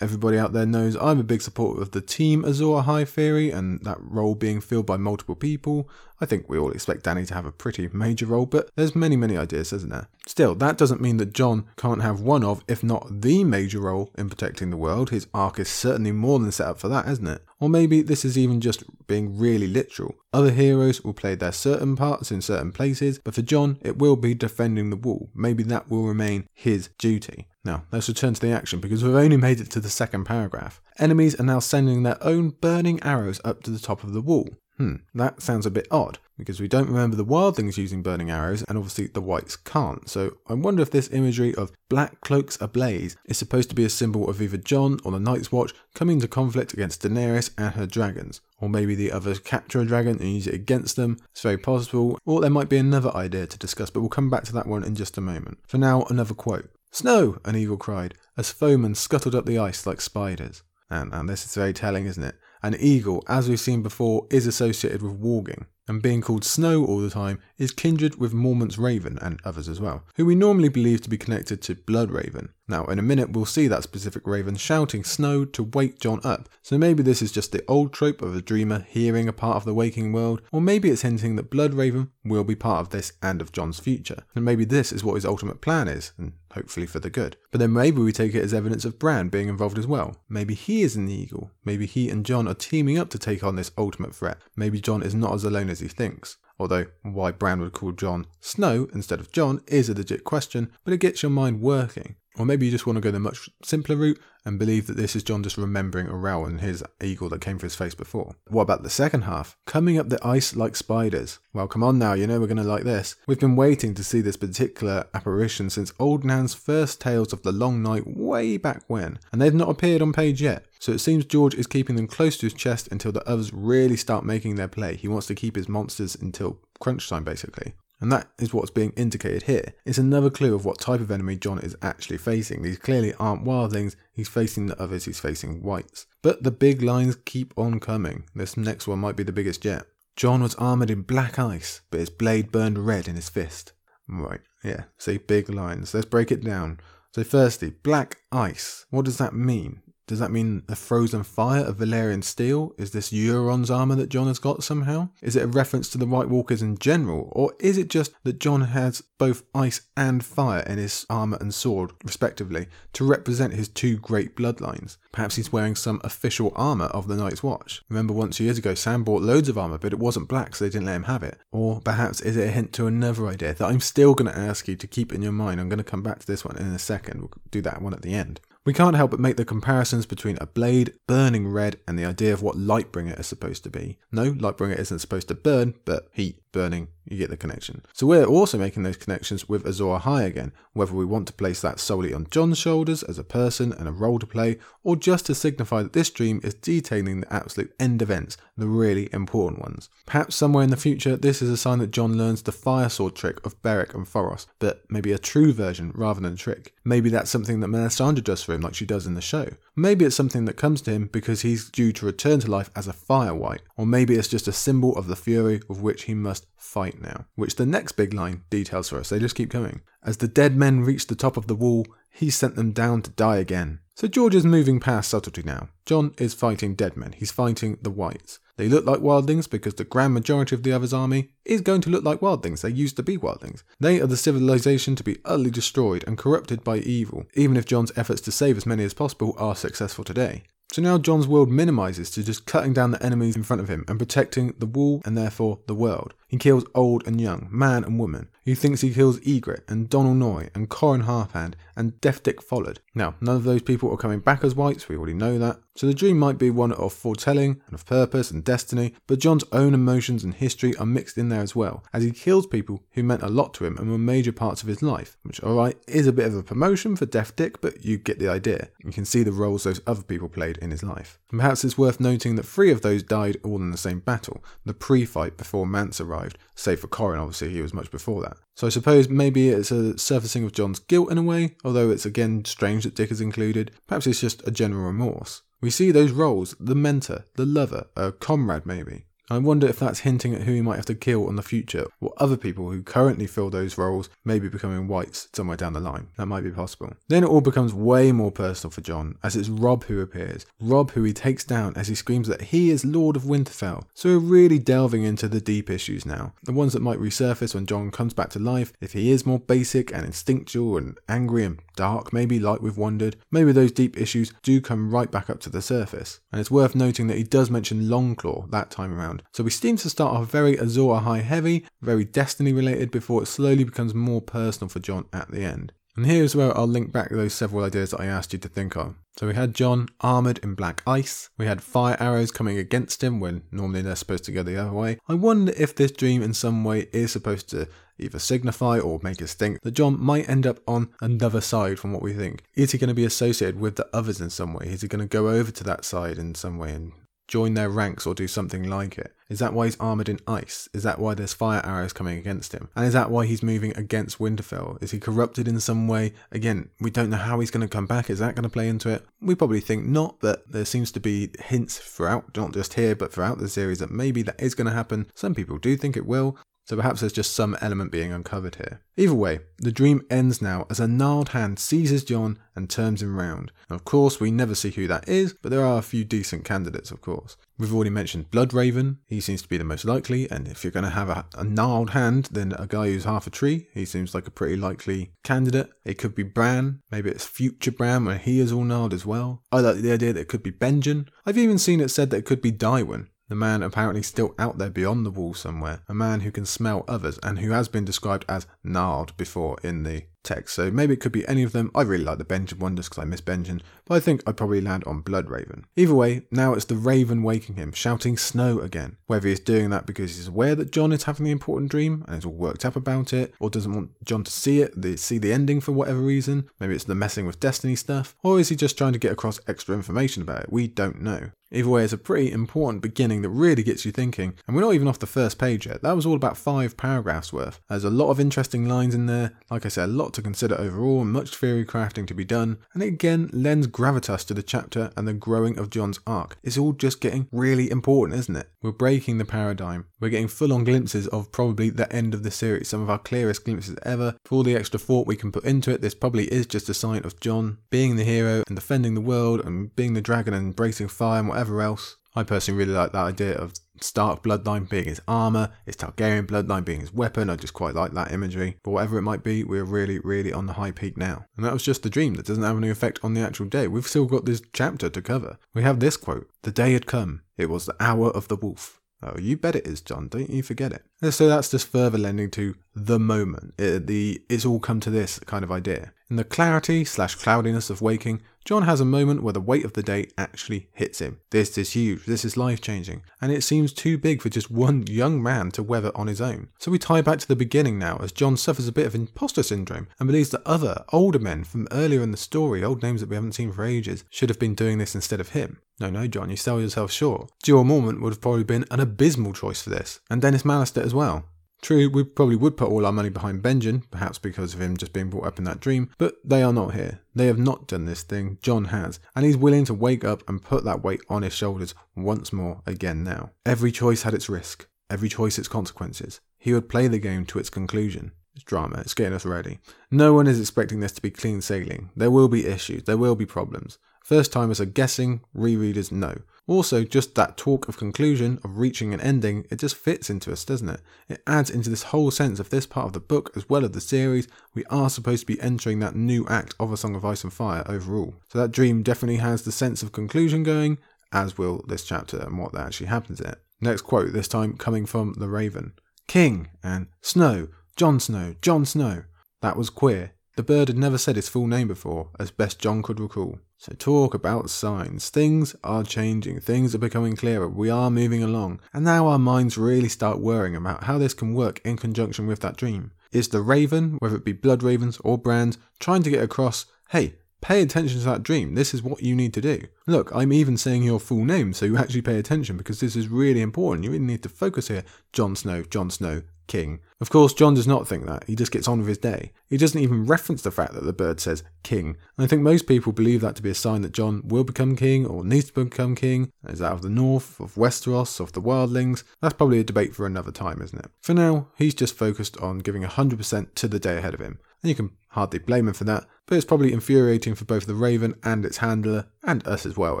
Everybody 0.00 0.38
out 0.38 0.52
there 0.52 0.66
knows 0.66 0.96
I'm 0.96 1.20
a 1.20 1.24
big 1.24 1.40
supporter 1.40 1.80
of 1.80 1.92
the 1.92 2.00
Team 2.00 2.44
Azor 2.44 2.64
Ahai 2.82 3.06
theory 3.06 3.50
and 3.50 3.80
that 3.84 3.98
role 4.00 4.34
being 4.34 4.60
filled 4.60 4.86
by 4.86 4.96
multiple 4.96 5.36
people. 5.36 5.88
I 6.20 6.26
think 6.26 6.48
we 6.48 6.58
all 6.58 6.72
expect 6.72 7.04
Dany 7.04 7.26
to 7.28 7.34
have 7.34 7.46
a 7.46 7.52
pretty 7.52 7.88
major 7.92 8.26
role, 8.26 8.46
but 8.46 8.70
there's 8.74 8.96
many, 8.96 9.14
many 9.14 9.36
ideas, 9.36 9.72
isn't 9.72 9.90
there? 9.90 10.08
Still, 10.26 10.56
that 10.56 10.78
doesn't 10.78 11.00
mean 11.00 11.18
that 11.18 11.32
Jon 11.32 11.66
can't 11.76 12.02
have 12.02 12.20
one 12.20 12.42
of, 12.42 12.64
if 12.66 12.82
not 12.82 13.20
the 13.20 13.44
major 13.44 13.80
role 13.80 14.10
in 14.18 14.28
protecting 14.28 14.70
the 14.70 14.76
world. 14.76 15.10
His 15.10 15.28
arc 15.32 15.60
is 15.60 15.68
certainly 15.68 16.12
more 16.12 16.40
than 16.40 16.50
set 16.50 16.66
up 16.66 16.78
for 16.80 16.88
that, 16.88 17.06
isn't 17.08 17.26
it? 17.26 17.42
Or 17.60 17.68
maybe 17.68 18.02
this 18.02 18.24
is 18.24 18.36
even 18.36 18.60
just 18.60 18.84
being 19.06 19.38
really 19.38 19.68
literal. 19.68 20.16
Other 20.32 20.50
heroes 20.50 21.04
will 21.04 21.14
play 21.14 21.36
their 21.36 21.52
certain 21.52 21.94
parts 21.94 22.32
in 22.32 22.42
certain 22.42 22.72
places, 22.72 23.20
but 23.20 23.34
for 23.34 23.42
Jon, 23.42 23.78
it 23.80 23.98
will 23.98 24.16
be 24.16 24.34
defending 24.34 24.90
the 24.90 24.96
wall. 24.96 25.30
Maybe 25.34 25.62
that 25.64 25.88
will 25.88 26.04
remain 26.04 26.48
his 26.52 26.88
duty. 26.98 27.46
Now, 27.64 27.84
let's 27.90 28.08
return 28.08 28.34
to 28.34 28.40
the 28.40 28.52
action 28.52 28.80
because 28.80 29.02
we've 29.02 29.14
only 29.14 29.36
made 29.36 29.60
it 29.60 29.70
to 29.70 29.80
the 29.80 29.88
second 29.88 30.24
paragraph. 30.24 30.80
Enemies 30.98 31.38
are 31.40 31.44
now 31.44 31.60
sending 31.60 32.02
their 32.02 32.22
own 32.22 32.50
burning 32.50 33.02
arrows 33.02 33.40
up 33.44 33.62
to 33.62 33.70
the 33.70 33.78
top 33.78 34.04
of 34.04 34.12
the 34.12 34.20
wall. 34.20 34.48
Hmm, 34.76 34.96
that 35.14 35.40
sounds 35.40 35.66
a 35.66 35.70
bit 35.70 35.86
odd 35.90 36.18
because 36.36 36.60
we 36.60 36.66
don't 36.66 36.88
remember 36.88 37.16
the 37.16 37.24
wildlings 37.24 37.76
using 37.76 38.02
burning 38.02 38.32
arrows 38.32 38.64
and 38.66 38.76
obviously 38.76 39.06
the 39.06 39.20
whites 39.20 39.54
can't. 39.54 40.08
So 40.08 40.38
I 40.48 40.54
wonder 40.54 40.82
if 40.82 40.90
this 40.90 41.10
imagery 41.10 41.54
of 41.54 41.70
black 41.88 42.20
cloaks 42.22 42.58
ablaze 42.60 43.16
is 43.24 43.38
supposed 43.38 43.68
to 43.68 43.76
be 43.76 43.84
a 43.84 43.88
symbol 43.88 44.28
of 44.28 44.42
either 44.42 44.56
Jon 44.56 44.98
or 45.04 45.12
the 45.12 45.20
Night's 45.20 45.52
Watch 45.52 45.72
coming 45.94 46.20
to 46.20 46.26
conflict 46.26 46.72
against 46.72 47.02
Daenerys 47.02 47.50
and 47.56 47.74
her 47.74 47.86
dragons. 47.86 48.40
Or 48.60 48.68
maybe 48.68 48.96
the 48.96 49.12
others 49.12 49.38
capture 49.38 49.80
a 49.80 49.84
dragon 49.84 50.18
and 50.18 50.34
use 50.34 50.48
it 50.48 50.54
against 50.54 50.96
them. 50.96 51.18
It's 51.30 51.42
very 51.42 51.58
possible. 51.58 52.18
Or 52.26 52.40
there 52.40 52.50
might 52.50 52.68
be 52.68 52.78
another 52.78 53.14
idea 53.14 53.46
to 53.46 53.58
discuss, 53.58 53.90
but 53.90 54.00
we'll 54.00 54.08
come 54.08 54.30
back 54.30 54.42
to 54.44 54.52
that 54.54 54.66
one 54.66 54.82
in 54.82 54.96
just 54.96 55.18
a 55.18 55.20
moment. 55.20 55.58
For 55.68 55.78
now, 55.78 56.04
another 56.10 56.34
quote. 56.34 56.68
Snow! 56.94 57.38
an 57.44 57.56
eagle 57.56 57.76
cried, 57.76 58.14
as 58.36 58.52
foemen 58.52 58.94
scuttled 58.94 59.34
up 59.34 59.46
the 59.46 59.58
ice 59.58 59.84
like 59.84 60.00
spiders. 60.00 60.62
And, 60.88 61.12
and 61.12 61.28
this 61.28 61.44
is 61.44 61.56
very 61.56 61.72
telling, 61.72 62.06
isn't 62.06 62.22
it? 62.22 62.36
An 62.62 62.76
eagle, 62.78 63.24
as 63.26 63.48
we've 63.48 63.58
seen 63.58 63.82
before, 63.82 64.28
is 64.30 64.46
associated 64.46 65.02
with 65.02 65.20
warging 65.20 65.66
and 65.86 66.00
being 66.00 66.20
called 66.20 66.44
Snow 66.44 66.84
all 66.84 67.00
the 67.00 67.10
time 67.10 67.40
is 67.58 67.72
kindred 67.72 68.18
with 68.18 68.32
Mormont's 68.32 68.78
Raven 68.78 69.18
and 69.20 69.40
others 69.44 69.68
as 69.68 69.80
well, 69.80 70.04
who 70.16 70.24
we 70.24 70.34
normally 70.34 70.68
believe 70.68 71.02
to 71.02 71.10
be 71.10 71.18
connected 71.18 71.60
to 71.62 71.74
Bloodraven. 71.74 72.50
Now, 72.66 72.86
in 72.86 72.98
a 72.98 73.02
minute, 73.02 73.32
we'll 73.32 73.44
see 73.44 73.68
that 73.68 73.82
specific 73.82 74.26
Raven 74.26 74.56
shouting 74.56 75.04
Snow 75.04 75.44
to 75.44 75.62
wake 75.62 76.00
Jon 76.00 76.20
up, 76.24 76.48
so 76.62 76.78
maybe 76.78 77.02
this 77.02 77.20
is 77.20 77.30
just 77.30 77.52
the 77.52 77.62
old 77.68 77.92
trope 77.92 78.22
of 78.22 78.34
a 78.34 78.40
dreamer 78.40 78.86
hearing 78.88 79.28
a 79.28 79.34
part 79.34 79.56
of 79.56 79.66
the 79.66 79.74
waking 79.74 80.12
world, 80.12 80.40
or 80.50 80.62
maybe 80.62 80.88
it's 80.88 81.02
hinting 81.02 81.36
that 81.36 81.50
Bloodraven 81.50 82.08
will 82.24 82.42
be 82.42 82.54
part 82.54 82.80
of 82.80 82.88
this 82.88 83.12
and 83.20 83.42
of 83.42 83.52
Jon's 83.52 83.80
future, 83.80 84.24
and 84.34 84.46
maybe 84.46 84.64
this 84.64 84.92
is 84.92 85.04
what 85.04 85.16
his 85.16 85.26
ultimate 85.26 85.60
plan 85.60 85.88
is, 85.88 86.12
and 86.16 86.32
hopefully 86.52 86.86
for 86.86 87.00
the 87.00 87.10
good. 87.10 87.36
But 87.50 87.58
then 87.58 87.74
maybe 87.74 88.00
we 88.00 88.12
take 88.12 88.34
it 88.34 88.42
as 88.42 88.54
evidence 88.54 88.86
of 88.86 88.98
Bran 88.98 89.28
being 89.28 89.48
involved 89.48 89.78
as 89.78 89.86
well. 89.86 90.22
Maybe 90.30 90.54
he 90.54 90.80
is 90.80 90.94
the 90.94 91.12
Eagle, 91.12 91.50
maybe 91.66 91.84
he 91.84 92.08
and 92.08 92.24
Jon 92.24 92.48
are 92.48 92.54
teaming 92.54 92.98
up 92.98 93.10
to 93.10 93.18
take 93.18 93.44
on 93.44 93.56
this 93.56 93.72
ultimate 93.76 94.14
threat, 94.14 94.38
maybe 94.56 94.80
Jon 94.80 95.02
is 95.02 95.14
not 95.14 95.34
as 95.34 95.44
alone 95.44 95.68
as 95.68 95.80
he 95.80 95.88
thinks. 95.88 96.38
Although 96.58 96.86
why 97.02 97.32
Bran 97.32 97.60
would 97.60 97.72
call 97.72 97.92
Jon 97.92 98.26
Snow 98.40 98.88
instead 98.94 99.20
of 99.20 99.32
Jon 99.32 99.60
is 99.66 99.88
a 99.90 99.94
legit 99.94 100.24
question, 100.24 100.70
but 100.84 100.94
it 100.94 101.00
gets 101.00 101.22
your 101.22 101.30
mind 101.30 101.60
working. 101.60 102.14
Or 102.36 102.44
maybe 102.44 102.66
you 102.66 102.72
just 102.72 102.86
want 102.86 102.96
to 102.96 103.00
go 103.00 103.10
the 103.10 103.20
much 103.20 103.48
simpler 103.62 103.96
route 103.96 104.20
and 104.44 104.58
believe 104.58 104.86
that 104.86 104.96
this 104.96 105.14
is 105.14 105.22
Jon 105.22 105.42
just 105.42 105.56
remembering 105.56 106.08
Orell 106.08 106.46
and 106.46 106.60
his 106.60 106.84
eagle 107.02 107.28
that 107.30 107.40
came 107.40 107.58
for 107.58 107.66
his 107.66 107.76
face 107.76 107.94
before. 107.94 108.34
What 108.48 108.62
about 108.62 108.82
the 108.82 108.90
second 108.90 109.22
half? 109.22 109.56
Coming 109.66 109.98
up 109.98 110.08
the 110.08 110.24
ice 110.26 110.54
like 110.56 110.76
spiders. 110.76 111.38
Well, 111.52 111.68
come 111.68 111.82
on 111.82 111.98
now, 111.98 112.12
you 112.14 112.26
know 112.26 112.40
we're 112.40 112.46
going 112.46 112.56
to 112.58 112.64
like 112.64 112.82
this. 112.84 113.14
We've 113.26 113.38
been 113.38 113.56
waiting 113.56 113.94
to 113.94 114.04
see 114.04 114.20
this 114.20 114.36
particular 114.36 115.06
apparition 115.14 115.70
since 115.70 115.92
Old 115.98 116.24
Nan's 116.24 116.54
first 116.54 117.00
tales 117.00 117.32
of 117.32 117.42
the 117.42 117.52
Long 117.52 117.82
Night 117.82 118.04
way 118.06 118.56
back 118.56 118.82
when, 118.88 119.18
and 119.32 119.40
they've 119.40 119.54
not 119.54 119.70
appeared 119.70 120.02
on 120.02 120.12
page 120.12 120.42
yet. 120.42 120.66
So 120.80 120.92
it 120.92 120.98
seems 120.98 121.24
George 121.24 121.54
is 121.54 121.66
keeping 121.66 121.96
them 121.96 122.08
close 122.08 122.36
to 122.38 122.46
his 122.46 122.54
chest 122.54 122.88
until 122.90 123.12
the 123.12 123.26
others 123.28 123.52
really 123.54 123.96
start 123.96 124.24
making 124.24 124.56
their 124.56 124.68
play. 124.68 124.96
He 124.96 125.08
wants 125.08 125.26
to 125.28 125.34
keep 125.34 125.56
his 125.56 125.68
monsters 125.68 126.14
until 126.14 126.58
crunch 126.80 127.08
time, 127.08 127.24
basically. 127.24 127.74
And 128.00 128.10
that 128.12 128.28
is 128.38 128.52
what's 128.52 128.70
being 128.70 128.92
indicated 128.96 129.44
here. 129.44 129.74
It's 129.86 129.98
another 129.98 130.30
clue 130.30 130.54
of 130.54 130.64
what 130.64 130.80
type 130.80 131.00
of 131.00 131.10
enemy 131.10 131.36
Jon 131.36 131.58
is 131.58 131.76
actually 131.80 132.18
facing. 132.18 132.62
These 132.62 132.78
clearly 132.78 133.14
aren't 133.14 133.44
wildlings, 133.44 133.96
he's 134.12 134.28
facing 134.28 134.66
the 134.66 134.80
others, 134.80 135.04
he's 135.04 135.20
facing 135.20 135.62
whites. 135.62 136.06
But 136.22 136.42
the 136.42 136.50
big 136.50 136.82
lines 136.82 137.16
keep 137.24 137.54
on 137.56 137.80
coming. 137.80 138.24
This 138.34 138.56
next 138.56 138.86
one 138.86 138.98
might 138.98 139.16
be 139.16 139.22
the 139.22 139.32
biggest 139.32 139.64
yet. 139.64 139.86
Jon 140.16 140.42
was 140.42 140.54
armoured 140.56 140.90
in 140.90 141.02
black 141.02 141.38
ice, 141.38 141.80
but 141.90 142.00
his 142.00 142.10
blade 142.10 142.52
burned 142.52 142.86
red 142.86 143.08
in 143.08 143.16
his 143.16 143.28
fist. 143.28 143.72
Right, 144.06 144.40
yeah, 144.62 144.84
see, 144.98 145.18
big 145.18 145.48
lines. 145.48 145.94
Let's 145.94 146.06
break 146.06 146.30
it 146.30 146.44
down. 146.44 146.80
So, 147.12 147.24
firstly, 147.24 147.70
black 147.70 148.18
ice. 148.32 148.86
What 148.90 149.04
does 149.04 149.18
that 149.18 149.34
mean? 149.34 149.82
Does 150.06 150.18
that 150.18 150.30
mean 150.30 150.64
a 150.68 150.76
frozen 150.76 151.22
fire 151.22 151.64
of 151.64 151.78
Valyrian 151.78 152.22
steel? 152.22 152.74
Is 152.76 152.90
this 152.90 153.10
Euron's 153.10 153.70
armor 153.70 153.94
that 153.94 154.10
Jon 154.10 154.26
has 154.26 154.38
got 154.38 154.62
somehow? 154.62 155.08
Is 155.22 155.34
it 155.34 155.44
a 155.44 155.46
reference 155.46 155.88
to 155.90 155.98
the 155.98 156.06
White 156.06 156.28
Walkers 156.28 156.60
in 156.60 156.76
general? 156.76 157.30
Or 157.32 157.54
is 157.58 157.78
it 157.78 157.88
just 157.88 158.12
that 158.24 158.38
Jon 158.38 158.60
has 158.62 159.02
both 159.18 159.44
ice 159.54 159.80
and 159.96 160.22
fire 160.22 160.60
in 160.60 160.76
his 160.76 161.06
armor 161.08 161.38
and 161.40 161.54
sword, 161.54 161.92
respectively, 162.04 162.66
to 162.92 163.04
represent 163.06 163.54
his 163.54 163.68
two 163.68 163.96
great 163.96 164.36
bloodlines? 164.36 164.98
Perhaps 165.10 165.36
he's 165.36 165.52
wearing 165.52 165.74
some 165.74 166.02
official 166.04 166.52
armor 166.54 166.86
of 166.86 167.08
the 167.08 167.16
Night's 167.16 167.42
Watch. 167.42 167.82
Remember 167.88 168.12
once 168.12 168.40
years 168.40 168.58
ago, 168.58 168.74
Sam 168.74 169.04
bought 169.04 169.22
loads 169.22 169.48
of 169.48 169.56
armor, 169.56 169.78
but 169.78 169.94
it 169.94 169.98
wasn't 169.98 170.28
black, 170.28 170.54
so 170.54 170.64
they 170.64 170.70
didn't 170.70 170.86
let 170.86 170.96
him 170.96 171.04
have 171.04 171.22
it. 171.22 171.38
Or 171.50 171.80
perhaps 171.80 172.20
is 172.20 172.36
it 172.36 172.48
a 172.48 172.52
hint 172.52 172.74
to 172.74 172.86
another 172.86 173.26
idea 173.26 173.54
that 173.54 173.66
I'm 173.66 173.80
still 173.80 174.14
going 174.14 174.30
to 174.30 174.38
ask 174.38 174.68
you 174.68 174.76
to 174.76 174.86
keep 174.86 175.14
in 175.14 175.22
your 175.22 175.32
mind? 175.32 175.60
I'm 175.60 175.70
going 175.70 175.78
to 175.78 175.84
come 175.84 176.02
back 176.02 176.18
to 176.18 176.26
this 176.26 176.44
one 176.44 176.58
in 176.58 176.66
a 176.66 176.78
second. 176.78 177.20
We'll 177.20 177.30
do 177.50 177.62
that 177.62 177.80
one 177.80 177.94
at 177.94 178.02
the 178.02 178.12
end. 178.12 178.40
We 178.64 178.72
can't 178.72 178.96
help 178.96 179.10
but 179.10 179.20
make 179.20 179.36
the 179.36 179.44
comparisons 179.44 180.06
between 180.06 180.38
a 180.40 180.46
blade 180.46 180.94
burning 181.06 181.48
red 181.48 181.80
and 181.86 181.98
the 181.98 182.06
idea 182.06 182.32
of 182.32 182.42
what 182.42 182.56
Lightbringer 182.56 183.18
is 183.20 183.26
supposed 183.26 183.62
to 183.64 183.70
be. 183.70 183.98
No, 184.10 184.32
Lightbringer 184.32 184.78
isn't 184.78 185.00
supposed 185.00 185.28
to 185.28 185.34
burn, 185.34 185.74
but 185.84 186.08
heat, 186.12 186.40
burning, 186.54 186.86
you 187.04 187.18
get 187.18 187.30
the 187.30 187.36
connection. 187.36 187.82
So 187.92 188.06
we're 188.06 188.24
also 188.24 188.56
making 188.56 188.84
those 188.84 188.96
connections 188.96 189.48
with 189.48 189.66
Azor 189.66 189.98
Ahai 189.98 190.24
again, 190.24 190.52
whether 190.72 190.94
we 190.94 191.04
want 191.04 191.26
to 191.26 191.32
place 191.32 191.60
that 191.60 191.80
solely 191.80 192.14
on 192.14 192.28
Jon's 192.30 192.58
shoulders 192.58 193.02
as 193.02 193.18
a 193.18 193.24
person 193.24 193.72
and 193.72 193.88
a 193.88 193.92
role 193.92 194.20
to 194.20 194.26
play, 194.26 194.58
or 194.84 194.94
just 194.94 195.26
to 195.26 195.34
signify 195.34 195.82
that 195.82 195.92
this 195.92 196.10
dream 196.10 196.40
is 196.44 196.54
detailing 196.54 197.20
the 197.20 197.32
absolute 197.34 197.74
end 197.80 198.00
events, 198.00 198.36
the 198.56 198.68
really 198.68 199.12
important 199.12 199.60
ones. 199.60 199.90
Perhaps 200.06 200.36
somewhere 200.36 200.62
in 200.62 200.70
the 200.70 200.76
future, 200.76 201.16
this 201.16 201.42
is 201.42 201.50
a 201.50 201.56
sign 201.56 201.80
that 201.80 201.90
Jon 201.90 202.16
learns 202.16 202.42
the 202.42 202.52
fire 202.52 202.88
sword 202.88 203.16
trick 203.16 203.44
of 203.44 203.60
Beric 203.60 203.92
and 203.92 204.06
Thoros, 204.06 204.46
but 204.60 204.84
maybe 204.88 205.10
a 205.10 205.18
true 205.18 205.52
version 205.52 205.92
rather 205.96 206.20
than 206.20 206.34
a 206.34 206.36
trick. 206.36 206.72
Maybe 206.84 207.10
that's 207.10 207.30
something 207.30 207.58
that 207.60 207.68
Melisandre 207.68 208.22
does 208.22 208.44
for 208.44 208.54
him 208.54 208.60
like 208.60 208.76
she 208.76 208.86
does 208.86 209.06
in 209.06 209.14
the 209.14 209.20
show. 209.20 209.48
Maybe 209.76 210.04
it's 210.04 210.14
something 210.14 210.44
that 210.44 210.56
comes 210.56 210.80
to 210.82 210.92
him 210.92 211.08
because 211.12 211.42
he's 211.42 211.68
due 211.68 211.92
to 211.92 212.06
return 212.06 212.38
to 212.40 212.50
life 212.50 212.70
as 212.76 212.86
a 212.86 212.92
fire 212.92 213.34
wight, 213.34 213.62
or 213.76 213.86
maybe 213.86 214.14
it's 214.14 214.28
just 214.28 214.46
a 214.46 214.52
symbol 214.52 214.96
of 214.96 215.08
the 215.08 215.16
fury 215.16 215.60
with 215.68 215.80
which 215.80 216.04
he 216.04 216.14
must 216.14 216.46
fight 216.56 217.00
now, 217.00 217.26
which 217.34 217.56
the 217.56 217.66
next 217.66 217.92
big 217.92 218.14
line 218.14 218.44
details 218.50 218.88
for 218.88 218.98
us. 218.98 219.08
They 219.08 219.18
just 219.18 219.34
keep 219.34 219.50
coming. 219.50 219.80
As 220.04 220.18
the 220.18 220.28
dead 220.28 220.56
men 220.56 220.84
reach 220.84 221.08
the 221.08 221.16
top 221.16 221.36
of 221.36 221.48
the 221.48 221.56
wall, 221.56 221.86
he 222.08 222.30
sent 222.30 222.54
them 222.54 222.70
down 222.70 223.02
to 223.02 223.10
die 223.10 223.38
again. 223.38 223.80
So 223.96 224.06
George 224.06 224.36
is 224.36 224.44
moving 224.44 224.78
past 224.78 225.10
subtlety 225.10 225.42
now. 225.42 225.70
Jon 225.86 226.14
is 226.18 226.34
fighting 226.34 226.74
dead 226.74 226.96
men. 226.96 227.12
He's 227.12 227.32
fighting 227.32 227.78
the 227.82 227.90
whites. 227.90 228.38
They 228.56 228.68
look 228.68 228.84
like 228.84 229.00
wildlings 229.00 229.50
because 229.50 229.74
the 229.74 229.84
grand 229.84 230.14
majority 230.14 230.54
of 230.54 230.62
the 230.62 230.72
other's 230.72 230.92
army 230.92 231.30
is 231.44 231.60
going 231.60 231.80
to 231.82 231.90
look 231.90 232.04
like 232.04 232.20
wildlings. 232.20 232.60
They 232.60 232.70
used 232.70 232.96
to 232.96 233.02
be 233.02 233.18
wildlings. 233.18 233.62
They 233.80 234.00
are 234.00 234.06
the 234.06 234.16
civilization 234.16 234.94
to 234.96 235.02
be 235.02 235.18
utterly 235.24 235.50
destroyed 235.50 236.04
and 236.06 236.16
corrupted 236.16 236.62
by 236.62 236.78
evil, 236.78 237.26
even 237.34 237.56
if 237.56 237.66
Jon's 237.66 237.92
efforts 237.96 238.20
to 238.22 238.32
save 238.32 238.56
as 238.56 238.66
many 238.66 238.84
as 238.84 238.94
possible 238.94 239.34
are 239.38 239.56
successful 239.56 240.04
today. 240.04 240.44
So 240.72 240.82
now 240.82 240.98
Jon's 240.98 241.28
world 241.28 241.50
minimizes 241.50 242.10
to 242.10 242.24
just 242.24 242.46
cutting 242.46 242.72
down 242.72 242.90
the 242.90 243.00
enemies 243.00 243.36
in 243.36 243.44
front 243.44 243.62
of 243.62 243.68
him 243.68 243.84
and 243.86 243.96
protecting 243.96 244.54
the 244.58 244.66
wall 244.66 245.02
and 245.04 245.16
therefore 245.16 245.60
the 245.68 245.74
world. 245.74 246.14
He 246.34 246.38
kills 246.38 246.64
old 246.74 247.06
and 247.06 247.20
young, 247.20 247.46
man 247.48 247.84
and 247.84 247.96
woman. 247.96 248.28
He 248.44 248.56
thinks 248.56 248.80
he 248.80 248.92
kills 248.92 249.20
Ygritte 249.20 249.70
and 249.70 249.88
Donal 249.88 250.14
Noye 250.14 250.50
and 250.52 250.68
Qhorin 250.68 251.04
Halfhand 251.04 251.54
and 251.76 252.00
Deaf 252.00 252.24
Dick 252.24 252.42
Follard. 252.42 252.80
Now, 252.92 253.14
none 253.20 253.36
of 253.36 253.44
those 253.44 253.62
people 253.62 253.90
are 253.92 253.96
coming 253.96 254.18
back 254.18 254.42
as 254.42 254.54
whites, 254.54 254.88
we 254.88 254.96
already 254.96 255.14
know 255.14 255.38
that. 255.38 255.60
So 255.76 255.86
the 255.86 255.94
dream 255.94 256.18
might 256.18 256.38
be 256.38 256.50
one 256.50 256.70
of 256.72 256.92
foretelling 256.92 257.60
and 257.66 257.74
of 257.74 257.86
purpose 257.86 258.30
and 258.30 258.44
destiny, 258.44 258.94
but 259.08 259.18
Jon's 259.18 259.44
own 259.50 259.74
emotions 259.74 260.22
and 260.22 260.32
history 260.32 260.76
are 260.76 260.86
mixed 260.86 261.18
in 261.18 261.30
there 261.30 261.40
as 261.40 261.56
well, 261.56 261.82
as 261.92 262.04
he 262.04 262.12
kills 262.12 262.46
people 262.46 262.84
who 262.92 263.02
meant 263.02 263.22
a 263.22 263.28
lot 263.28 263.54
to 263.54 263.64
him 263.64 263.76
and 263.78 263.90
were 263.90 263.98
major 263.98 264.30
parts 264.30 264.62
of 264.62 264.68
his 264.68 264.82
life, 264.82 265.16
which, 265.22 265.42
alright, 265.42 265.76
is 265.88 266.06
a 266.06 266.12
bit 266.12 266.26
of 266.26 266.36
a 266.36 266.44
promotion 266.44 266.94
for 266.94 267.06
Deaf 267.06 267.34
Dick, 267.34 267.60
but 267.60 267.84
you 267.84 267.96
get 267.96 268.20
the 268.20 268.28
idea. 268.28 268.68
You 268.84 268.92
can 268.92 269.04
see 269.04 269.24
the 269.24 269.32
roles 269.32 269.64
those 269.64 269.80
other 269.86 270.02
people 270.02 270.28
played 270.28 270.58
in 270.58 270.70
his 270.70 270.84
life. 270.84 271.18
And 271.30 271.40
perhaps 271.40 271.64
it's 271.64 271.78
worth 271.78 271.98
noting 271.98 272.36
that 272.36 272.46
three 272.46 272.70
of 272.70 272.82
those 272.82 273.02
died 273.02 273.38
all 273.42 273.56
in 273.56 273.72
the 273.72 273.76
same 273.76 273.98
battle, 273.98 274.44
the 274.64 274.74
pre-fight 274.74 275.36
before 275.36 275.66
Mance 275.66 276.00
arrived, 276.00 276.23
save 276.54 276.80
for 276.80 276.88
Qhorin, 276.88 277.20
obviously, 277.20 277.50
he 277.50 277.62
was 277.62 277.74
much 277.74 277.90
before 277.90 278.22
that. 278.22 278.36
So 278.54 278.66
I 278.66 278.70
suppose 278.70 279.08
maybe 279.08 279.48
it's 279.48 279.70
a 279.70 279.98
surfacing 279.98 280.44
of 280.44 280.52
Jon's 280.52 280.78
guilt 280.78 281.10
in 281.10 281.18
a 281.18 281.22
way, 281.22 281.56
although 281.64 281.90
it's 281.90 282.06
again 282.06 282.44
strange 282.44 282.84
that 282.84 282.94
Dick 282.94 283.10
is 283.10 283.20
included. 283.20 283.72
Perhaps 283.86 284.06
it's 284.06 284.20
just 284.20 284.46
a 284.46 284.50
general 284.50 284.84
remorse. 284.84 285.42
We 285.60 285.70
see 285.70 285.90
those 285.90 286.10
roles 286.10 286.54
the 286.60 286.74
mentor, 286.74 287.24
the 287.36 287.46
lover, 287.46 287.86
a 287.96 288.12
comrade 288.12 288.66
maybe. 288.66 289.06
I 289.30 289.38
wonder 289.38 289.66
if 289.66 289.78
that's 289.78 290.00
hinting 290.00 290.34
at 290.34 290.42
who 290.42 290.52
he 290.52 290.60
might 290.60 290.76
have 290.76 290.86
to 290.86 290.94
kill 290.94 291.28
in 291.28 291.36
the 291.36 291.42
future, 291.42 291.86
or 292.00 292.12
other 292.18 292.36
people 292.36 292.70
who 292.70 292.82
currently 292.82 293.26
fill 293.26 293.50
those 293.50 293.78
roles 293.78 294.10
may 294.24 294.38
be 294.38 294.48
becoming 294.48 294.86
whites 294.86 295.28
somewhere 295.32 295.56
down 295.56 295.72
the 295.72 295.80
line. 295.80 296.08
That 296.16 296.26
might 296.26 296.44
be 296.44 296.50
possible. 296.50 296.92
Then 297.08 297.24
it 297.24 297.28
all 297.28 297.40
becomes 297.40 297.72
way 297.72 298.12
more 298.12 298.30
personal 298.30 298.70
for 298.70 298.82
Jon, 298.82 299.16
as 299.22 299.34
it's 299.34 299.48
Robb 299.48 299.84
who 299.84 300.00
appears. 300.00 300.44
Robb 300.60 300.90
who 300.90 301.02
he 301.04 301.12
takes 301.12 301.44
down 301.44 301.74
as 301.76 301.88
he 301.88 301.94
screams 301.94 302.28
that 302.28 302.42
he 302.42 302.70
is 302.70 302.84
Lord 302.84 303.16
of 303.16 303.22
Winterfell. 303.22 303.84
So 303.94 304.10
we're 304.10 304.18
really 304.18 304.58
delving 304.58 305.04
into 305.04 305.28
the 305.28 305.40
deep 305.40 305.70
issues 305.70 306.04
now. 306.04 306.34
The 306.42 306.52
ones 306.52 306.74
that 306.74 306.82
might 306.82 306.98
resurface 306.98 307.54
when 307.54 307.66
Jon 307.66 307.90
comes 307.90 308.12
back 308.12 308.30
to 308.30 308.38
life, 308.38 308.72
if 308.80 308.92
he 308.92 309.10
is 309.10 309.26
more 309.26 309.38
basic 309.38 309.92
and 309.92 310.04
instinctual 310.04 310.76
and 310.76 310.98
angry 311.08 311.44
and 311.44 311.60
dark, 311.76 312.12
maybe 312.12 312.38
like 312.38 312.62
we've 312.62 312.76
wondered, 312.76 313.16
maybe 313.30 313.52
those 313.52 313.72
deep 313.72 313.98
issues 313.98 314.32
do 314.42 314.60
come 314.60 314.90
right 314.90 315.10
back 315.10 315.28
up 315.28 315.40
to 315.40 315.50
the 315.50 315.62
surface. 315.62 316.20
And 316.32 316.40
it's 316.40 316.50
worth 316.50 316.74
noting 316.74 317.06
that 317.08 317.18
he 317.18 317.24
does 317.24 317.50
mention 317.50 317.84
Longclaw 317.84 318.50
that 318.50 318.70
time 318.70 318.92
around 318.98 319.22
so 319.32 319.42
we 319.42 319.50
seem 319.50 319.76
to 319.78 319.90
start 319.90 320.14
off 320.14 320.30
very 320.30 320.58
Azor 320.58 320.80
Ahai 320.82 321.22
heavy, 321.22 321.66
very 321.82 322.04
Destiny 322.04 322.52
related, 322.52 322.90
before 322.90 323.22
it 323.22 323.26
slowly 323.26 323.64
becomes 323.64 323.94
more 323.94 324.20
personal 324.20 324.68
for 324.68 324.78
Jon 324.78 325.06
at 325.12 325.30
the 325.30 325.42
end. 325.42 325.72
And 325.96 326.06
here's 326.06 326.34
where 326.34 326.56
I'll 326.56 326.66
link 326.66 326.90
back 326.90 327.10
those 327.10 327.34
several 327.34 327.64
ideas 327.64 327.90
that 327.90 328.00
I 328.00 328.06
asked 328.06 328.32
you 328.32 328.38
to 328.40 328.48
think 328.48 328.76
of. 328.76 328.96
So 329.16 329.28
we 329.28 329.34
had 329.34 329.54
Jon 329.54 329.88
armoured 330.00 330.38
in 330.38 330.56
black 330.56 330.82
ice. 330.86 331.30
We 331.38 331.46
had 331.46 331.62
fire 331.62 331.96
arrows 332.00 332.32
coming 332.32 332.58
against 332.58 333.02
him 333.02 333.20
when 333.20 333.42
normally 333.52 333.82
they're 333.82 333.94
supposed 333.94 334.24
to 334.24 334.32
go 334.32 334.42
the 334.42 334.60
other 334.60 334.72
way. 334.72 334.98
I 335.08 335.14
wonder 335.14 335.52
if 335.56 335.74
this 335.74 335.92
dream 335.92 336.20
in 336.20 336.34
some 336.34 336.64
way 336.64 336.88
is 336.92 337.12
supposed 337.12 337.48
to 337.50 337.68
either 337.98 338.18
signify 338.18 338.78
or 338.78 339.00
make 339.02 339.22
us 339.22 339.34
think 339.34 339.60
that 339.62 339.72
Jon 339.72 340.00
might 340.00 340.28
end 340.28 340.46
up 340.46 340.60
on 340.66 340.90
another 341.00 341.40
side 341.40 341.78
from 341.78 341.92
what 341.92 342.02
we 342.02 342.12
think. 342.12 342.44
Is 342.54 342.72
he 342.72 342.78
going 342.78 342.88
to 342.88 342.94
be 342.94 343.04
associated 343.04 343.60
with 343.60 343.76
the 343.76 343.88
others 343.92 344.20
in 344.20 344.30
some 344.30 344.54
way? 344.54 344.66
Is 344.66 344.82
he 344.82 344.88
going 344.88 345.06
to 345.06 345.06
go 345.06 345.28
over 345.28 345.50
to 345.50 345.64
that 345.64 345.84
side 345.84 346.18
in 346.18 346.34
some 346.34 346.58
way 346.58 346.72
and 346.72 346.92
join 347.26 347.54
their 347.54 347.70
ranks 347.70 348.06
or 348.06 348.14
do 348.14 348.28
something 348.28 348.68
like 348.68 348.98
it? 348.98 349.14
Is 349.28 349.38
that 349.38 349.54
why 349.54 349.64
he's 349.64 349.80
armoured 349.80 350.08
in 350.08 350.20
ice? 350.26 350.68
Is 350.74 350.82
that 350.82 350.98
why 350.98 351.14
there's 351.14 351.32
fire 351.32 351.62
arrows 351.64 351.92
coming 351.92 352.18
against 352.18 352.52
him? 352.52 352.68
And 352.76 352.84
is 352.84 352.92
that 352.92 353.10
why 353.10 353.26
he's 353.26 353.42
moving 353.42 353.74
against 353.76 354.18
Winterfell? 354.18 354.82
Is 354.82 354.90
he 354.90 355.00
corrupted 355.00 355.48
in 355.48 355.58
some 355.60 355.88
way? 355.88 356.12
Again, 356.30 356.68
we 356.80 356.90
don't 356.90 357.10
know 357.10 357.16
how 357.16 357.40
he's 357.40 357.50
going 357.50 357.66
to 357.66 357.68
come 357.68 357.86
back. 357.86 358.10
Is 358.10 358.18
that 358.18 358.34
going 358.34 358.44
to 358.44 358.50
play 358.50 358.68
into 358.68 358.90
it? 358.90 359.04
We 359.20 359.34
probably 359.34 359.60
think 359.60 359.86
not, 359.86 360.20
but 360.20 360.50
there 360.50 360.66
seems 360.66 360.92
to 360.92 361.00
be 361.00 361.30
hints 361.40 361.78
throughout, 361.78 362.36
not 362.36 362.52
just 362.52 362.74
here, 362.74 362.94
but 362.94 363.12
throughout 363.12 363.38
the 363.38 363.48
series 363.48 363.78
that 363.78 363.90
maybe 363.90 364.22
that 364.22 364.40
is 364.40 364.54
going 364.54 364.66
to 364.66 364.72
happen. 364.72 365.10
Some 365.14 365.34
people 365.34 365.58
do 365.58 365.76
think 365.76 365.96
it 365.96 366.06
will. 366.06 366.36
So 366.66 366.76
perhaps 366.76 367.00
there's 367.00 367.12
just 367.12 367.34
some 367.34 367.56
element 367.60 367.92
being 367.92 368.12
uncovered 368.12 368.56
here. 368.56 368.80
Either 368.96 369.14
way, 369.14 369.40
the 369.58 369.72
dream 369.72 370.02
ends 370.08 370.40
now 370.40 370.66
as 370.70 370.80
a 370.80 370.88
gnarled 370.88 371.30
hand 371.30 371.58
seizes 371.58 372.04
Jon 372.04 372.38
and 372.56 372.70
turns 372.70 373.02
him 373.02 373.16
round. 373.16 373.52
of 373.68 373.84
course, 373.84 374.20
we 374.20 374.30
never 374.30 374.54
see 374.54 374.70
who 374.70 374.86
that 374.86 375.08
is, 375.08 375.34
but 375.34 375.50
there 375.50 375.64
are 375.64 375.78
a 375.78 375.82
few 375.82 376.04
decent 376.04 376.44
candidates, 376.44 376.90
of 376.90 377.00
course. 377.00 377.36
We've 377.58 377.74
already 377.74 377.90
mentioned 377.90 378.30
Bloodraven, 378.30 378.98
he 379.06 379.20
seems 379.20 379.42
to 379.42 379.48
be 379.48 379.58
the 379.58 379.64
most 379.64 379.84
likely, 379.84 380.30
and 380.30 380.48
if 380.48 380.64
you're 380.64 380.70
going 380.70 380.84
to 380.84 380.90
have 380.90 381.08
a, 381.08 381.26
a 381.36 381.44
gnarled 381.44 381.90
hand, 381.90 382.28
then 382.30 382.52
a 382.58 382.66
guy 382.66 382.86
who's 382.86 383.04
half 383.04 383.26
a 383.26 383.30
tree, 383.30 383.68
he 383.74 383.84
seems 383.84 384.14
like 384.14 384.26
a 384.26 384.32
pretty 384.32 384.56
likely 384.56 385.12
candidate. 385.22 385.70
It 385.84 385.98
could 385.98 386.14
be 386.14 386.22
Bran, 386.22 386.80
maybe 386.90 387.10
it's 387.10 387.26
future 387.26 387.72
Bran 387.72 388.04
when 388.04 388.20
he 388.20 388.40
is 388.40 388.52
all 388.52 388.64
gnarled 388.64 388.94
as 388.94 389.04
well. 389.04 389.42
I 389.52 389.60
like 389.60 389.76
the 389.76 389.92
idea 389.92 390.12
that 390.12 390.20
it 390.20 390.28
could 390.28 390.42
be 390.42 390.52
Benjen. 390.52 391.08
I've 391.26 391.38
even 391.38 391.58
seen 391.58 391.80
it 391.80 391.90
said 391.90 392.10
that 392.10 392.18
it 392.18 392.24
could 392.24 392.40
be 392.40 392.52
Tywin, 392.52 393.08
the 393.28 393.34
man 393.34 393.62
apparently 393.62 394.02
still 394.02 394.34
out 394.38 394.58
there 394.58 394.70
beyond 394.70 395.04
the 395.04 395.10
wall 395.10 395.34
somewhere, 395.34 395.80
a 395.88 395.94
man 395.94 396.20
who 396.20 396.30
can 396.30 396.44
smell 396.44 396.84
others 396.86 397.18
and 397.22 397.38
who 397.38 397.50
has 397.50 397.68
been 397.68 397.84
described 397.84 398.24
as 398.28 398.46
gnarled 398.62 399.16
before 399.16 399.58
in 399.62 399.82
the 399.82 400.04
text. 400.24 400.54
So 400.54 400.70
maybe 400.70 400.94
it 400.94 401.00
could 401.00 401.12
be 401.12 401.26
any 401.28 401.42
of 401.42 401.52
them. 401.52 401.70
I 401.74 401.82
really 401.82 402.04
like 402.04 402.18
the 402.18 402.24
Benjen 402.24 402.58
one 402.58 402.76
just 402.76 402.90
because 402.90 403.02
I 403.02 403.06
miss 403.06 403.20
Benjen, 403.20 403.60
but 403.84 403.94
I 403.94 404.00
think 404.00 404.22
I'd 404.26 404.36
probably 404.36 404.60
land 404.60 404.84
on 404.84 405.02
Bloodraven. 405.02 405.64
Either 405.76 405.94
way, 405.94 406.22
now 406.30 406.54
it's 406.54 406.64
the 406.64 406.76
Raven 406.76 407.22
waking 407.22 407.56
him, 407.56 407.72
shouting 407.72 408.16
snow 408.16 408.60
again. 408.60 408.96
Whether 409.06 409.28
he's 409.28 409.40
doing 409.40 409.70
that 409.70 409.86
because 409.86 410.16
he's 410.16 410.28
aware 410.28 410.54
that 410.54 410.72
Jon 410.72 410.92
is 410.92 411.04
having 411.04 411.24
the 411.24 411.30
important 411.30 411.70
dream 411.70 412.04
and 412.08 412.18
is 412.18 412.24
all 412.24 412.32
worked 412.32 412.64
up 412.64 412.76
about 412.76 413.12
it, 413.12 413.34
or 413.38 413.50
doesn't 413.50 413.72
want 413.72 413.90
Jon 414.04 414.24
to 414.24 414.30
see 414.30 414.60
it, 414.60 414.98
see 414.98 415.18
the 415.18 415.32
ending 415.32 415.60
for 415.60 415.72
whatever 415.72 416.00
reason. 416.00 416.48
Maybe 416.58 416.74
it's 416.74 416.84
the 416.84 416.94
messing 416.94 417.26
with 417.26 417.40
Destiny 417.40 417.76
stuff, 417.76 418.16
or 418.22 418.40
is 418.40 418.48
he 418.48 418.56
just 418.56 418.78
trying 418.78 418.94
to 418.94 418.98
get 418.98 419.12
across 419.12 419.38
extra 419.46 419.74
information 419.74 420.22
about 420.22 420.44
it? 420.44 420.52
We 420.52 420.66
don't 420.66 421.02
know. 421.02 421.30
Either 421.52 421.68
way, 421.68 421.84
it's 421.84 421.92
a 421.92 421.98
pretty 421.98 422.32
important 422.32 422.82
beginning 422.82 423.22
that 423.22 423.28
really 423.28 423.62
gets 423.62 423.84
you 423.84 423.92
thinking, 423.92 424.34
and 424.46 424.56
we're 424.56 424.62
not 424.62 424.74
even 424.74 424.88
off 424.88 424.98
the 424.98 425.06
first 425.06 425.38
page 425.38 425.66
yet. 425.66 425.82
That 425.82 425.94
was 425.94 426.04
all 426.04 426.16
about 426.16 426.36
five 426.36 426.76
paragraphs 426.76 427.32
worth. 427.32 427.60
There's 427.68 427.84
a 427.84 427.90
lot 427.90 428.10
of 428.10 428.18
interesting 428.18 428.68
lines 428.68 428.92
in 428.92 429.06
there, 429.06 429.34
like 429.50 429.64
I 429.64 429.68
said, 429.68 429.88
a 429.88 429.92
lot 429.92 430.13
to 430.14 430.22
consider 430.22 430.60
overall, 430.60 431.04
much 431.04 431.36
theory 431.36 431.64
crafting 431.64 432.06
to 432.08 432.14
be 432.14 432.24
done, 432.24 432.58
and 432.72 432.82
it 432.82 432.88
again 432.88 433.30
lends 433.32 433.68
gravitas 433.68 434.26
to 434.26 434.34
the 434.34 434.42
chapter 434.42 434.90
and 434.96 435.06
the 435.06 435.14
growing 435.14 435.58
of 435.58 435.70
Jon's 435.70 436.00
arc. 436.06 436.36
It's 436.42 436.58
all 436.58 436.72
just 436.72 437.00
getting 437.00 437.28
really 437.30 437.70
important, 437.70 438.18
isn't 438.18 438.36
it? 438.36 438.50
We're 438.62 438.72
breaking 438.72 439.18
the 439.18 439.24
paradigm. 439.24 439.86
We're 440.00 440.08
getting 440.08 440.28
full 440.28 440.52
on 440.52 440.64
glimpses 440.64 441.06
of 441.08 441.32
probably 441.32 441.70
the 441.70 441.90
end 441.92 442.14
of 442.14 442.24
the 442.24 442.30
series, 442.30 442.68
some 442.68 442.82
of 442.82 442.90
our 442.90 442.98
clearest 442.98 443.44
glimpses 443.44 443.76
ever. 443.84 444.16
For 444.24 444.36
all 444.36 444.42
the 444.42 444.56
extra 444.56 444.80
thought 444.80 445.06
we 445.06 445.16
can 445.16 445.32
put 445.32 445.44
into 445.44 445.70
it, 445.70 445.80
this 445.80 445.94
probably 445.94 446.24
is 446.32 446.46
just 446.46 446.68
a 446.68 446.74
sign 446.74 447.04
of 447.04 447.20
Jon 447.20 447.58
being 447.70 447.96
the 447.96 448.04
hero 448.04 448.42
and 448.48 448.56
defending 448.56 448.94
the 448.94 449.00
world 449.00 449.40
and 449.44 449.74
being 449.76 449.94
the 449.94 450.00
dragon 450.00 450.34
and 450.34 450.46
embracing 450.46 450.88
fire 450.88 451.20
and 451.20 451.28
whatever 451.28 451.44
whatever 451.44 451.62
else. 451.62 451.96
I 452.16 452.22
personally 452.22 452.58
really 452.58 452.72
like 452.72 452.92
that 452.92 452.98
idea 452.98 453.36
of 453.36 453.54
Stark 453.80 454.22
bloodline 454.22 454.68
being 454.68 454.84
his 454.84 455.00
armor, 455.08 455.50
his 455.66 455.76
Targaryen 455.76 456.26
bloodline 456.26 456.64
being 456.64 456.80
his 456.80 456.92
weapon. 456.92 457.28
I 457.28 457.36
just 457.36 457.54
quite 457.54 457.74
like 457.74 457.92
that 457.92 458.12
imagery. 458.12 458.58
But 458.62 458.70
whatever 458.70 458.98
it 458.98 459.02
might 459.02 459.22
be, 459.22 459.44
we're 459.44 459.64
really, 459.64 459.98
really 459.98 460.32
on 460.32 460.46
the 460.46 460.54
high 460.54 460.70
peak 460.70 460.96
now. 460.96 461.26
And 461.36 461.44
that 461.44 461.52
was 461.52 461.62
just 461.62 461.82
the 461.82 461.90
dream 461.90 462.14
that 462.14 462.26
doesn't 462.26 462.42
have 462.42 462.56
any 462.56 462.70
effect 462.70 463.00
on 463.02 463.14
the 463.14 463.20
actual 463.20 463.46
day. 463.46 463.68
We've 463.68 463.86
still 463.86 464.06
got 464.06 464.24
this 464.24 464.42
chapter 464.52 464.88
to 464.88 465.02
cover. 465.02 465.38
We 465.54 465.62
have 465.62 465.80
this 465.80 465.96
quote 465.96 466.28
The 466.42 466.52
day 466.52 466.72
had 466.72 466.86
come. 466.86 467.22
It 467.36 467.50
was 467.50 467.66
the 467.66 467.76
hour 467.80 468.10
of 468.10 468.28
the 468.28 468.36
wolf. 468.36 468.80
Oh, 469.02 469.18
you 469.18 469.36
bet 469.36 469.56
it 469.56 469.66
is, 469.66 469.82
Jon. 469.82 470.08
Don't 470.08 470.30
you 470.30 470.42
forget 470.42 470.72
it. 470.72 470.82
And 471.02 471.12
so 471.12 471.28
that's 471.28 471.50
just 471.50 471.68
further 471.68 471.98
lending 471.98 472.30
to 472.32 472.54
the 472.74 472.98
moment, 472.98 473.54
it, 473.58 473.86
the 473.86 474.22
it's 474.30 474.46
all 474.46 474.60
come 474.60 474.80
to 474.80 474.90
this 474.90 475.18
kind 475.20 475.44
of 475.44 475.52
idea. 475.52 475.92
In 476.10 476.16
the 476.16 476.24
clarity 476.24 476.84
slash 476.84 477.14
cloudiness 477.14 477.70
of 477.70 477.80
waking, 477.80 478.20
Jon 478.44 478.64
has 478.64 478.78
a 478.78 478.84
moment 478.84 479.22
where 479.22 479.32
the 479.32 479.40
weight 479.40 479.64
of 479.64 479.72
the 479.72 479.82
day 479.82 480.08
actually 480.18 480.68
hits 480.74 480.98
him. 480.98 481.20
This 481.30 481.56
is 481.56 481.72
huge, 481.72 482.04
this 482.04 482.26
is 482.26 482.36
life 482.36 482.60
changing, 482.60 483.02
and 483.22 483.32
it 483.32 483.42
seems 483.42 483.72
too 483.72 483.96
big 483.96 484.20
for 484.20 484.28
just 484.28 484.50
one 484.50 484.86
young 484.86 485.22
man 485.22 485.50
to 485.52 485.62
weather 485.62 485.90
on 485.94 486.08
his 486.08 486.20
own. 486.20 486.48
So 486.58 486.70
we 486.70 486.78
tie 486.78 487.00
back 487.00 487.20
to 487.20 487.28
the 487.28 487.34
beginning 487.36 487.78
now 487.78 487.96
as 488.02 488.12
Jon 488.12 488.36
suffers 488.36 488.68
a 488.68 488.72
bit 488.72 488.84
of 488.86 488.94
imposter 488.94 489.42
syndrome 489.42 489.88
and 489.98 490.06
believes 490.06 490.28
that 490.30 490.46
other, 490.46 490.84
older 490.92 491.18
men 491.18 491.42
from 491.42 491.68
earlier 491.70 492.02
in 492.02 492.10
the 492.10 492.18
story, 492.18 492.62
old 492.62 492.82
names 492.82 493.00
that 493.00 493.08
we 493.08 493.16
haven't 493.16 493.32
seen 493.32 493.50
for 493.50 493.64
ages, 493.64 494.04
should 494.10 494.28
have 494.28 494.38
been 494.38 494.54
doing 494.54 494.76
this 494.76 494.94
instead 494.94 495.20
of 495.20 495.30
him. 495.30 495.58
No, 495.80 495.88
no, 495.88 496.06
Jon, 496.06 496.28
you 496.28 496.36
sell 496.36 496.60
yourself 496.60 496.92
short. 496.92 497.32
Jeor 497.42 497.64
Mormont 497.64 498.02
would 498.02 498.12
have 498.12 498.20
probably 498.20 498.44
been 498.44 498.66
an 498.70 498.78
abysmal 498.78 499.32
choice 499.32 499.62
for 499.62 499.70
this, 499.70 500.00
and 500.10 500.20
Denys 500.20 500.42
Mallister 500.42 500.84
as 500.84 500.92
well. 500.92 501.24
True, 501.64 501.88
we 501.88 502.04
probably 502.04 502.36
would 502.36 502.58
put 502.58 502.68
all 502.68 502.84
our 502.84 502.92
money 502.92 503.08
behind 503.08 503.42
Benjen, 503.42 503.90
perhaps 503.90 504.18
because 504.18 504.52
of 504.52 504.60
him 504.60 504.76
just 504.76 504.92
being 504.92 505.08
brought 505.08 505.26
up 505.26 505.38
in 505.38 505.44
that 505.44 505.60
dream, 505.60 505.88
but 505.96 506.16
they 506.22 506.42
are 506.42 506.52
not 506.52 506.74
here. 506.74 507.00
They 507.14 507.26
have 507.26 507.38
not 507.38 507.66
done 507.66 507.86
this 507.86 508.02
thing, 508.02 508.36
Jon 508.42 508.66
has, 508.66 509.00
and 509.16 509.24
he's 509.24 509.38
willing 509.38 509.64
to 509.64 509.72
wake 509.72 510.04
up 510.04 510.28
and 510.28 510.42
put 510.42 510.64
that 510.64 510.84
weight 510.84 511.00
on 511.08 511.22
his 511.22 511.32
shoulders 511.32 511.74
once 511.96 512.34
more 512.34 512.60
again 512.66 513.02
now. 513.02 513.30
Every 513.46 513.72
choice 513.72 514.02
had 514.02 514.12
its 514.12 514.28
risk, 514.28 514.68
every 514.90 515.08
choice 515.08 515.38
its 515.38 515.48
consequences. 515.48 516.20
He 516.36 516.52
would 516.52 516.68
play 516.68 516.86
the 516.86 516.98
game 516.98 517.24
to 517.24 517.38
its 517.38 517.48
conclusion. 517.48 518.12
It's 518.34 518.44
drama, 518.44 518.80
it's 518.80 518.92
getting 518.92 519.14
us 519.14 519.24
ready. 519.24 519.58
No 519.90 520.12
one 520.12 520.26
is 520.26 520.38
expecting 520.38 520.80
this 520.80 520.92
to 520.92 521.00
be 521.00 521.10
clean 521.10 521.40
sailing. 521.40 521.88
There 521.96 522.10
will 522.10 522.28
be 522.28 522.44
issues, 522.46 522.82
there 522.82 522.98
will 522.98 523.16
be 523.16 523.24
problems. 523.24 523.78
First 524.04 524.34
timers 524.34 524.60
are 524.60 524.66
guessing, 524.66 525.22
rereaders 525.34 525.90
know. 525.90 526.18
Also, 526.46 526.84
just 526.84 527.14
that 527.14 527.38
talk 527.38 527.68
of 527.68 527.78
conclusion, 527.78 528.38
of 528.44 528.58
reaching 528.58 528.92
an 528.92 529.00
ending, 529.00 529.46
it 529.50 529.58
just 529.58 529.76
fits 529.76 530.10
into 530.10 530.30
us, 530.30 530.44
doesn't 530.44 530.68
it? 530.68 530.80
It 531.08 531.22
adds 531.26 531.48
into 531.48 531.70
this 531.70 531.84
whole 531.84 532.10
sense 532.10 532.38
of 532.38 532.50
this 532.50 532.66
part 532.66 532.86
of 532.86 532.92
the 532.92 533.00
book 533.00 533.32
as 533.34 533.48
well 533.48 533.64
as 533.64 533.70
the 533.70 533.80
series. 533.80 534.28
We 534.54 534.64
are 534.66 534.90
supposed 534.90 535.20
to 535.20 535.34
be 535.34 535.40
entering 535.40 535.78
that 535.80 535.96
new 535.96 536.26
act 536.28 536.54
of 536.60 536.70
A 536.70 536.76
Song 536.76 536.94
of 536.94 537.04
Ice 537.04 537.24
and 537.24 537.32
Fire 537.32 537.64
overall. 537.66 538.14
So 538.28 538.38
that 538.38 538.52
dream 538.52 538.82
definitely 538.82 539.16
has 539.18 539.42
the 539.42 539.52
sense 539.52 539.82
of 539.82 539.92
conclusion 539.92 540.42
going, 540.42 540.76
as 541.12 541.38
will 541.38 541.64
this 541.66 541.84
chapter 541.84 542.18
and 542.18 542.38
what 542.38 542.54
actually 542.58 542.88
happens 542.88 543.20
in 543.20 543.30
it. 543.30 543.38
Next 543.60 543.82
quote, 543.82 544.12
this 544.12 544.28
time 544.28 544.58
coming 544.58 544.84
from 544.84 545.14
The 545.14 545.28
Raven. 545.28 545.72
King 546.06 546.50
and 546.62 546.88
Snow, 547.00 547.48
Jon 547.76 547.98
Snow, 547.98 548.34
Jon 548.42 548.66
Snow. 548.66 549.04
That 549.40 549.56
was 549.56 549.70
queer. 549.70 550.12
The 550.36 550.42
bird 550.42 550.68
had 550.68 550.76
never 550.76 550.98
said 550.98 551.16
his 551.16 551.28
full 551.28 551.46
name 551.46 551.68
before, 551.68 552.10
as 552.18 552.30
best 552.30 552.58
Jon 552.58 552.82
could 552.82 553.00
recall. 553.00 553.38
So, 553.56 553.72
talk 553.78 554.14
about 554.14 554.50
signs. 554.50 555.08
Things 555.08 555.56
are 555.64 555.84
changing, 555.84 556.40
things 556.40 556.74
are 556.74 556.78
becoming 556.78 557.16
clearer, 557.16 557.48
we 557.48 557.70
are 557.70 557.90
moving 557.90 558.22
along, 558.22 558.60
and 558.72 558.84
now 558.84 559.06
our 559.06 559.18
minds 559.18 559.56
really 559.56 559.88
start 559.88 560.20
worrying 560.20 560.56
about 560.56 560.84
how 560.84 560.98
this 560.98 561.14
can 561.14 561.34
work 561.34 561.60
in 561.64 561.76
conjunction 561.76 562.26
with 562.26 562.40
that 562.40 562.56
dream. 562.56 562.92
Is 563.12 563.28
the 563.28 563.40
Raven, 563.40 563.96
whether 564.00 564.16
it 564.16 564.24
be 564.24 564.32
Blood 564.32 564.62
Ravens 564.62 564.98
or 565.04 565.16
Brands, 565.16 565.56
trying 565.78 566.02
to 566.02 566.10
get 566.10 566.22
across, 566.22 566.66
hey, 566.90 567.14
pay 567.44 567.60
attention 567.60 567.98
to 567.98 568.04
that 568.06 568.22
dream. 568.22 568.54
This 568.54 568.72
is 568.72 568.82
what 568.82 569.02
you 569.02 569.14
need 569.14 569.34
to 569.34 569.40
do. 569.40 569.60
Look, 569.86 570.10
I'm 570.14 570.32
even 570.32 570.56
saying 570.56 570.82
your 570.82 570.98
full 570.98 571.24
name 571.24 571.52
so 571.52 571.66
you 571.66 571.76
actually 571.76 572.00
pay 572.02 572.18
attention 572.18 572.56
because 572.56 572.80
this 572.80 572.96
is 572.96 573.08
really 573.08 573.42
important. 573.42 573.84
You 573.84 573.90
really 573.90 574.04
need 574.04 574.22
to 574.22 574.30
focus 574.30 574.68
here. 574.68 574.82
Jon 575.12 575.36
Snow, 575.36 575.62
Jon 575.62 575.90
Snow, 575.90 576.22
king. 576.46 576.80
Of 577.00 577.10
course, 577.10 577.34
Jon 577.34 577.54
does 577.54 577.66
not 577.66 577.86
think 577.86 578.06
that. 578.06 578.24
He 578.24 578.34
just 578.34 578.52
gets 578.52 578.68
on 578.68 578.78
with 578.78 578.88
his 578.88 578.98
day. 578.98 579.32
He 579.48 579.56
doesn't 579.56 579.80
even 579.80 580.06
reference 580.06 580.42
the 580.42 580.50
fact 580.50 580.74
that 580.74 580.84
the 580.84 580.92
bird 580.92 581.20
says 581.20 581.42
king. 581.62 581.96
And 582.16 582.24
I 582.24 582.26
think 582.26 582.42
most 582.42 582.66
people 582.66 582.92
believe 582.92 583.20
that 583.20 583.36
to 583.36 583.42
be 583.42 583.50
a 583.50 583.54
sign 583.54 583.82
that 583.82 583.92
Jon 583.92 584.22
will 584.24 584.44
become 584.44 584.76
king 584.76 585.06
or 585.06 585.24
needs 585.24 585.50
to 585.50 585.64
become 585.64 585.94
king. 585.94 586.30
Is 586.48 586.60
that 586.60 586.72
of 586.72 586.82
the 586.82 586.88
north, 586.88 587.40
of 587.40 587.54
Westeros, 587.54 588.20
of 588.20 588.32
the 588.32 588.42
wildlings? 588.42 589.04
That's 589.20 589.34
probably 589.34 589.60
a 589.60 589.64
debate 589.64 589.94
for 589.94 590.06
another 590.06 590.32
time, 590.32 590.62
isn't 590.62 590.78
it? 590.78 590.90
For 591.02 591.14
now, 591.14 591.48
he's 591.56 591.74
just 591.74 591.96
focused 591.96 592.36
on 592.38 592.58
giving 592.58 592.82
100% 592.82 593.54
to 593.54 593.68
the 593.68 593.80
day 593.80 593.98
ahead 593.98 594.14
of 594.14 594.20
him. 594.20 594.38
And 594.64 594.70
you 594.70 594.74
can 594.76 594.92
hardly 595.08 595.40
blame 595.40 595.68
him 595.68 595.74
for 595.74 595.84
that, 595.84 596.06
but 596.24 596.36
it's 596.36 596.46
probably 596.46 596.72
infuriating 596.72 597.34
for 597.34 597.44
both 597.44 597.66
the 597.66 597.74
Raven 597.74 598.14
and 598.24 598.46
its 598.46 598.56
handler, 598.56 599.04
and 599.22 599.46
us 599.46 599.66
as 599.66 599.76
well 599.76 600.00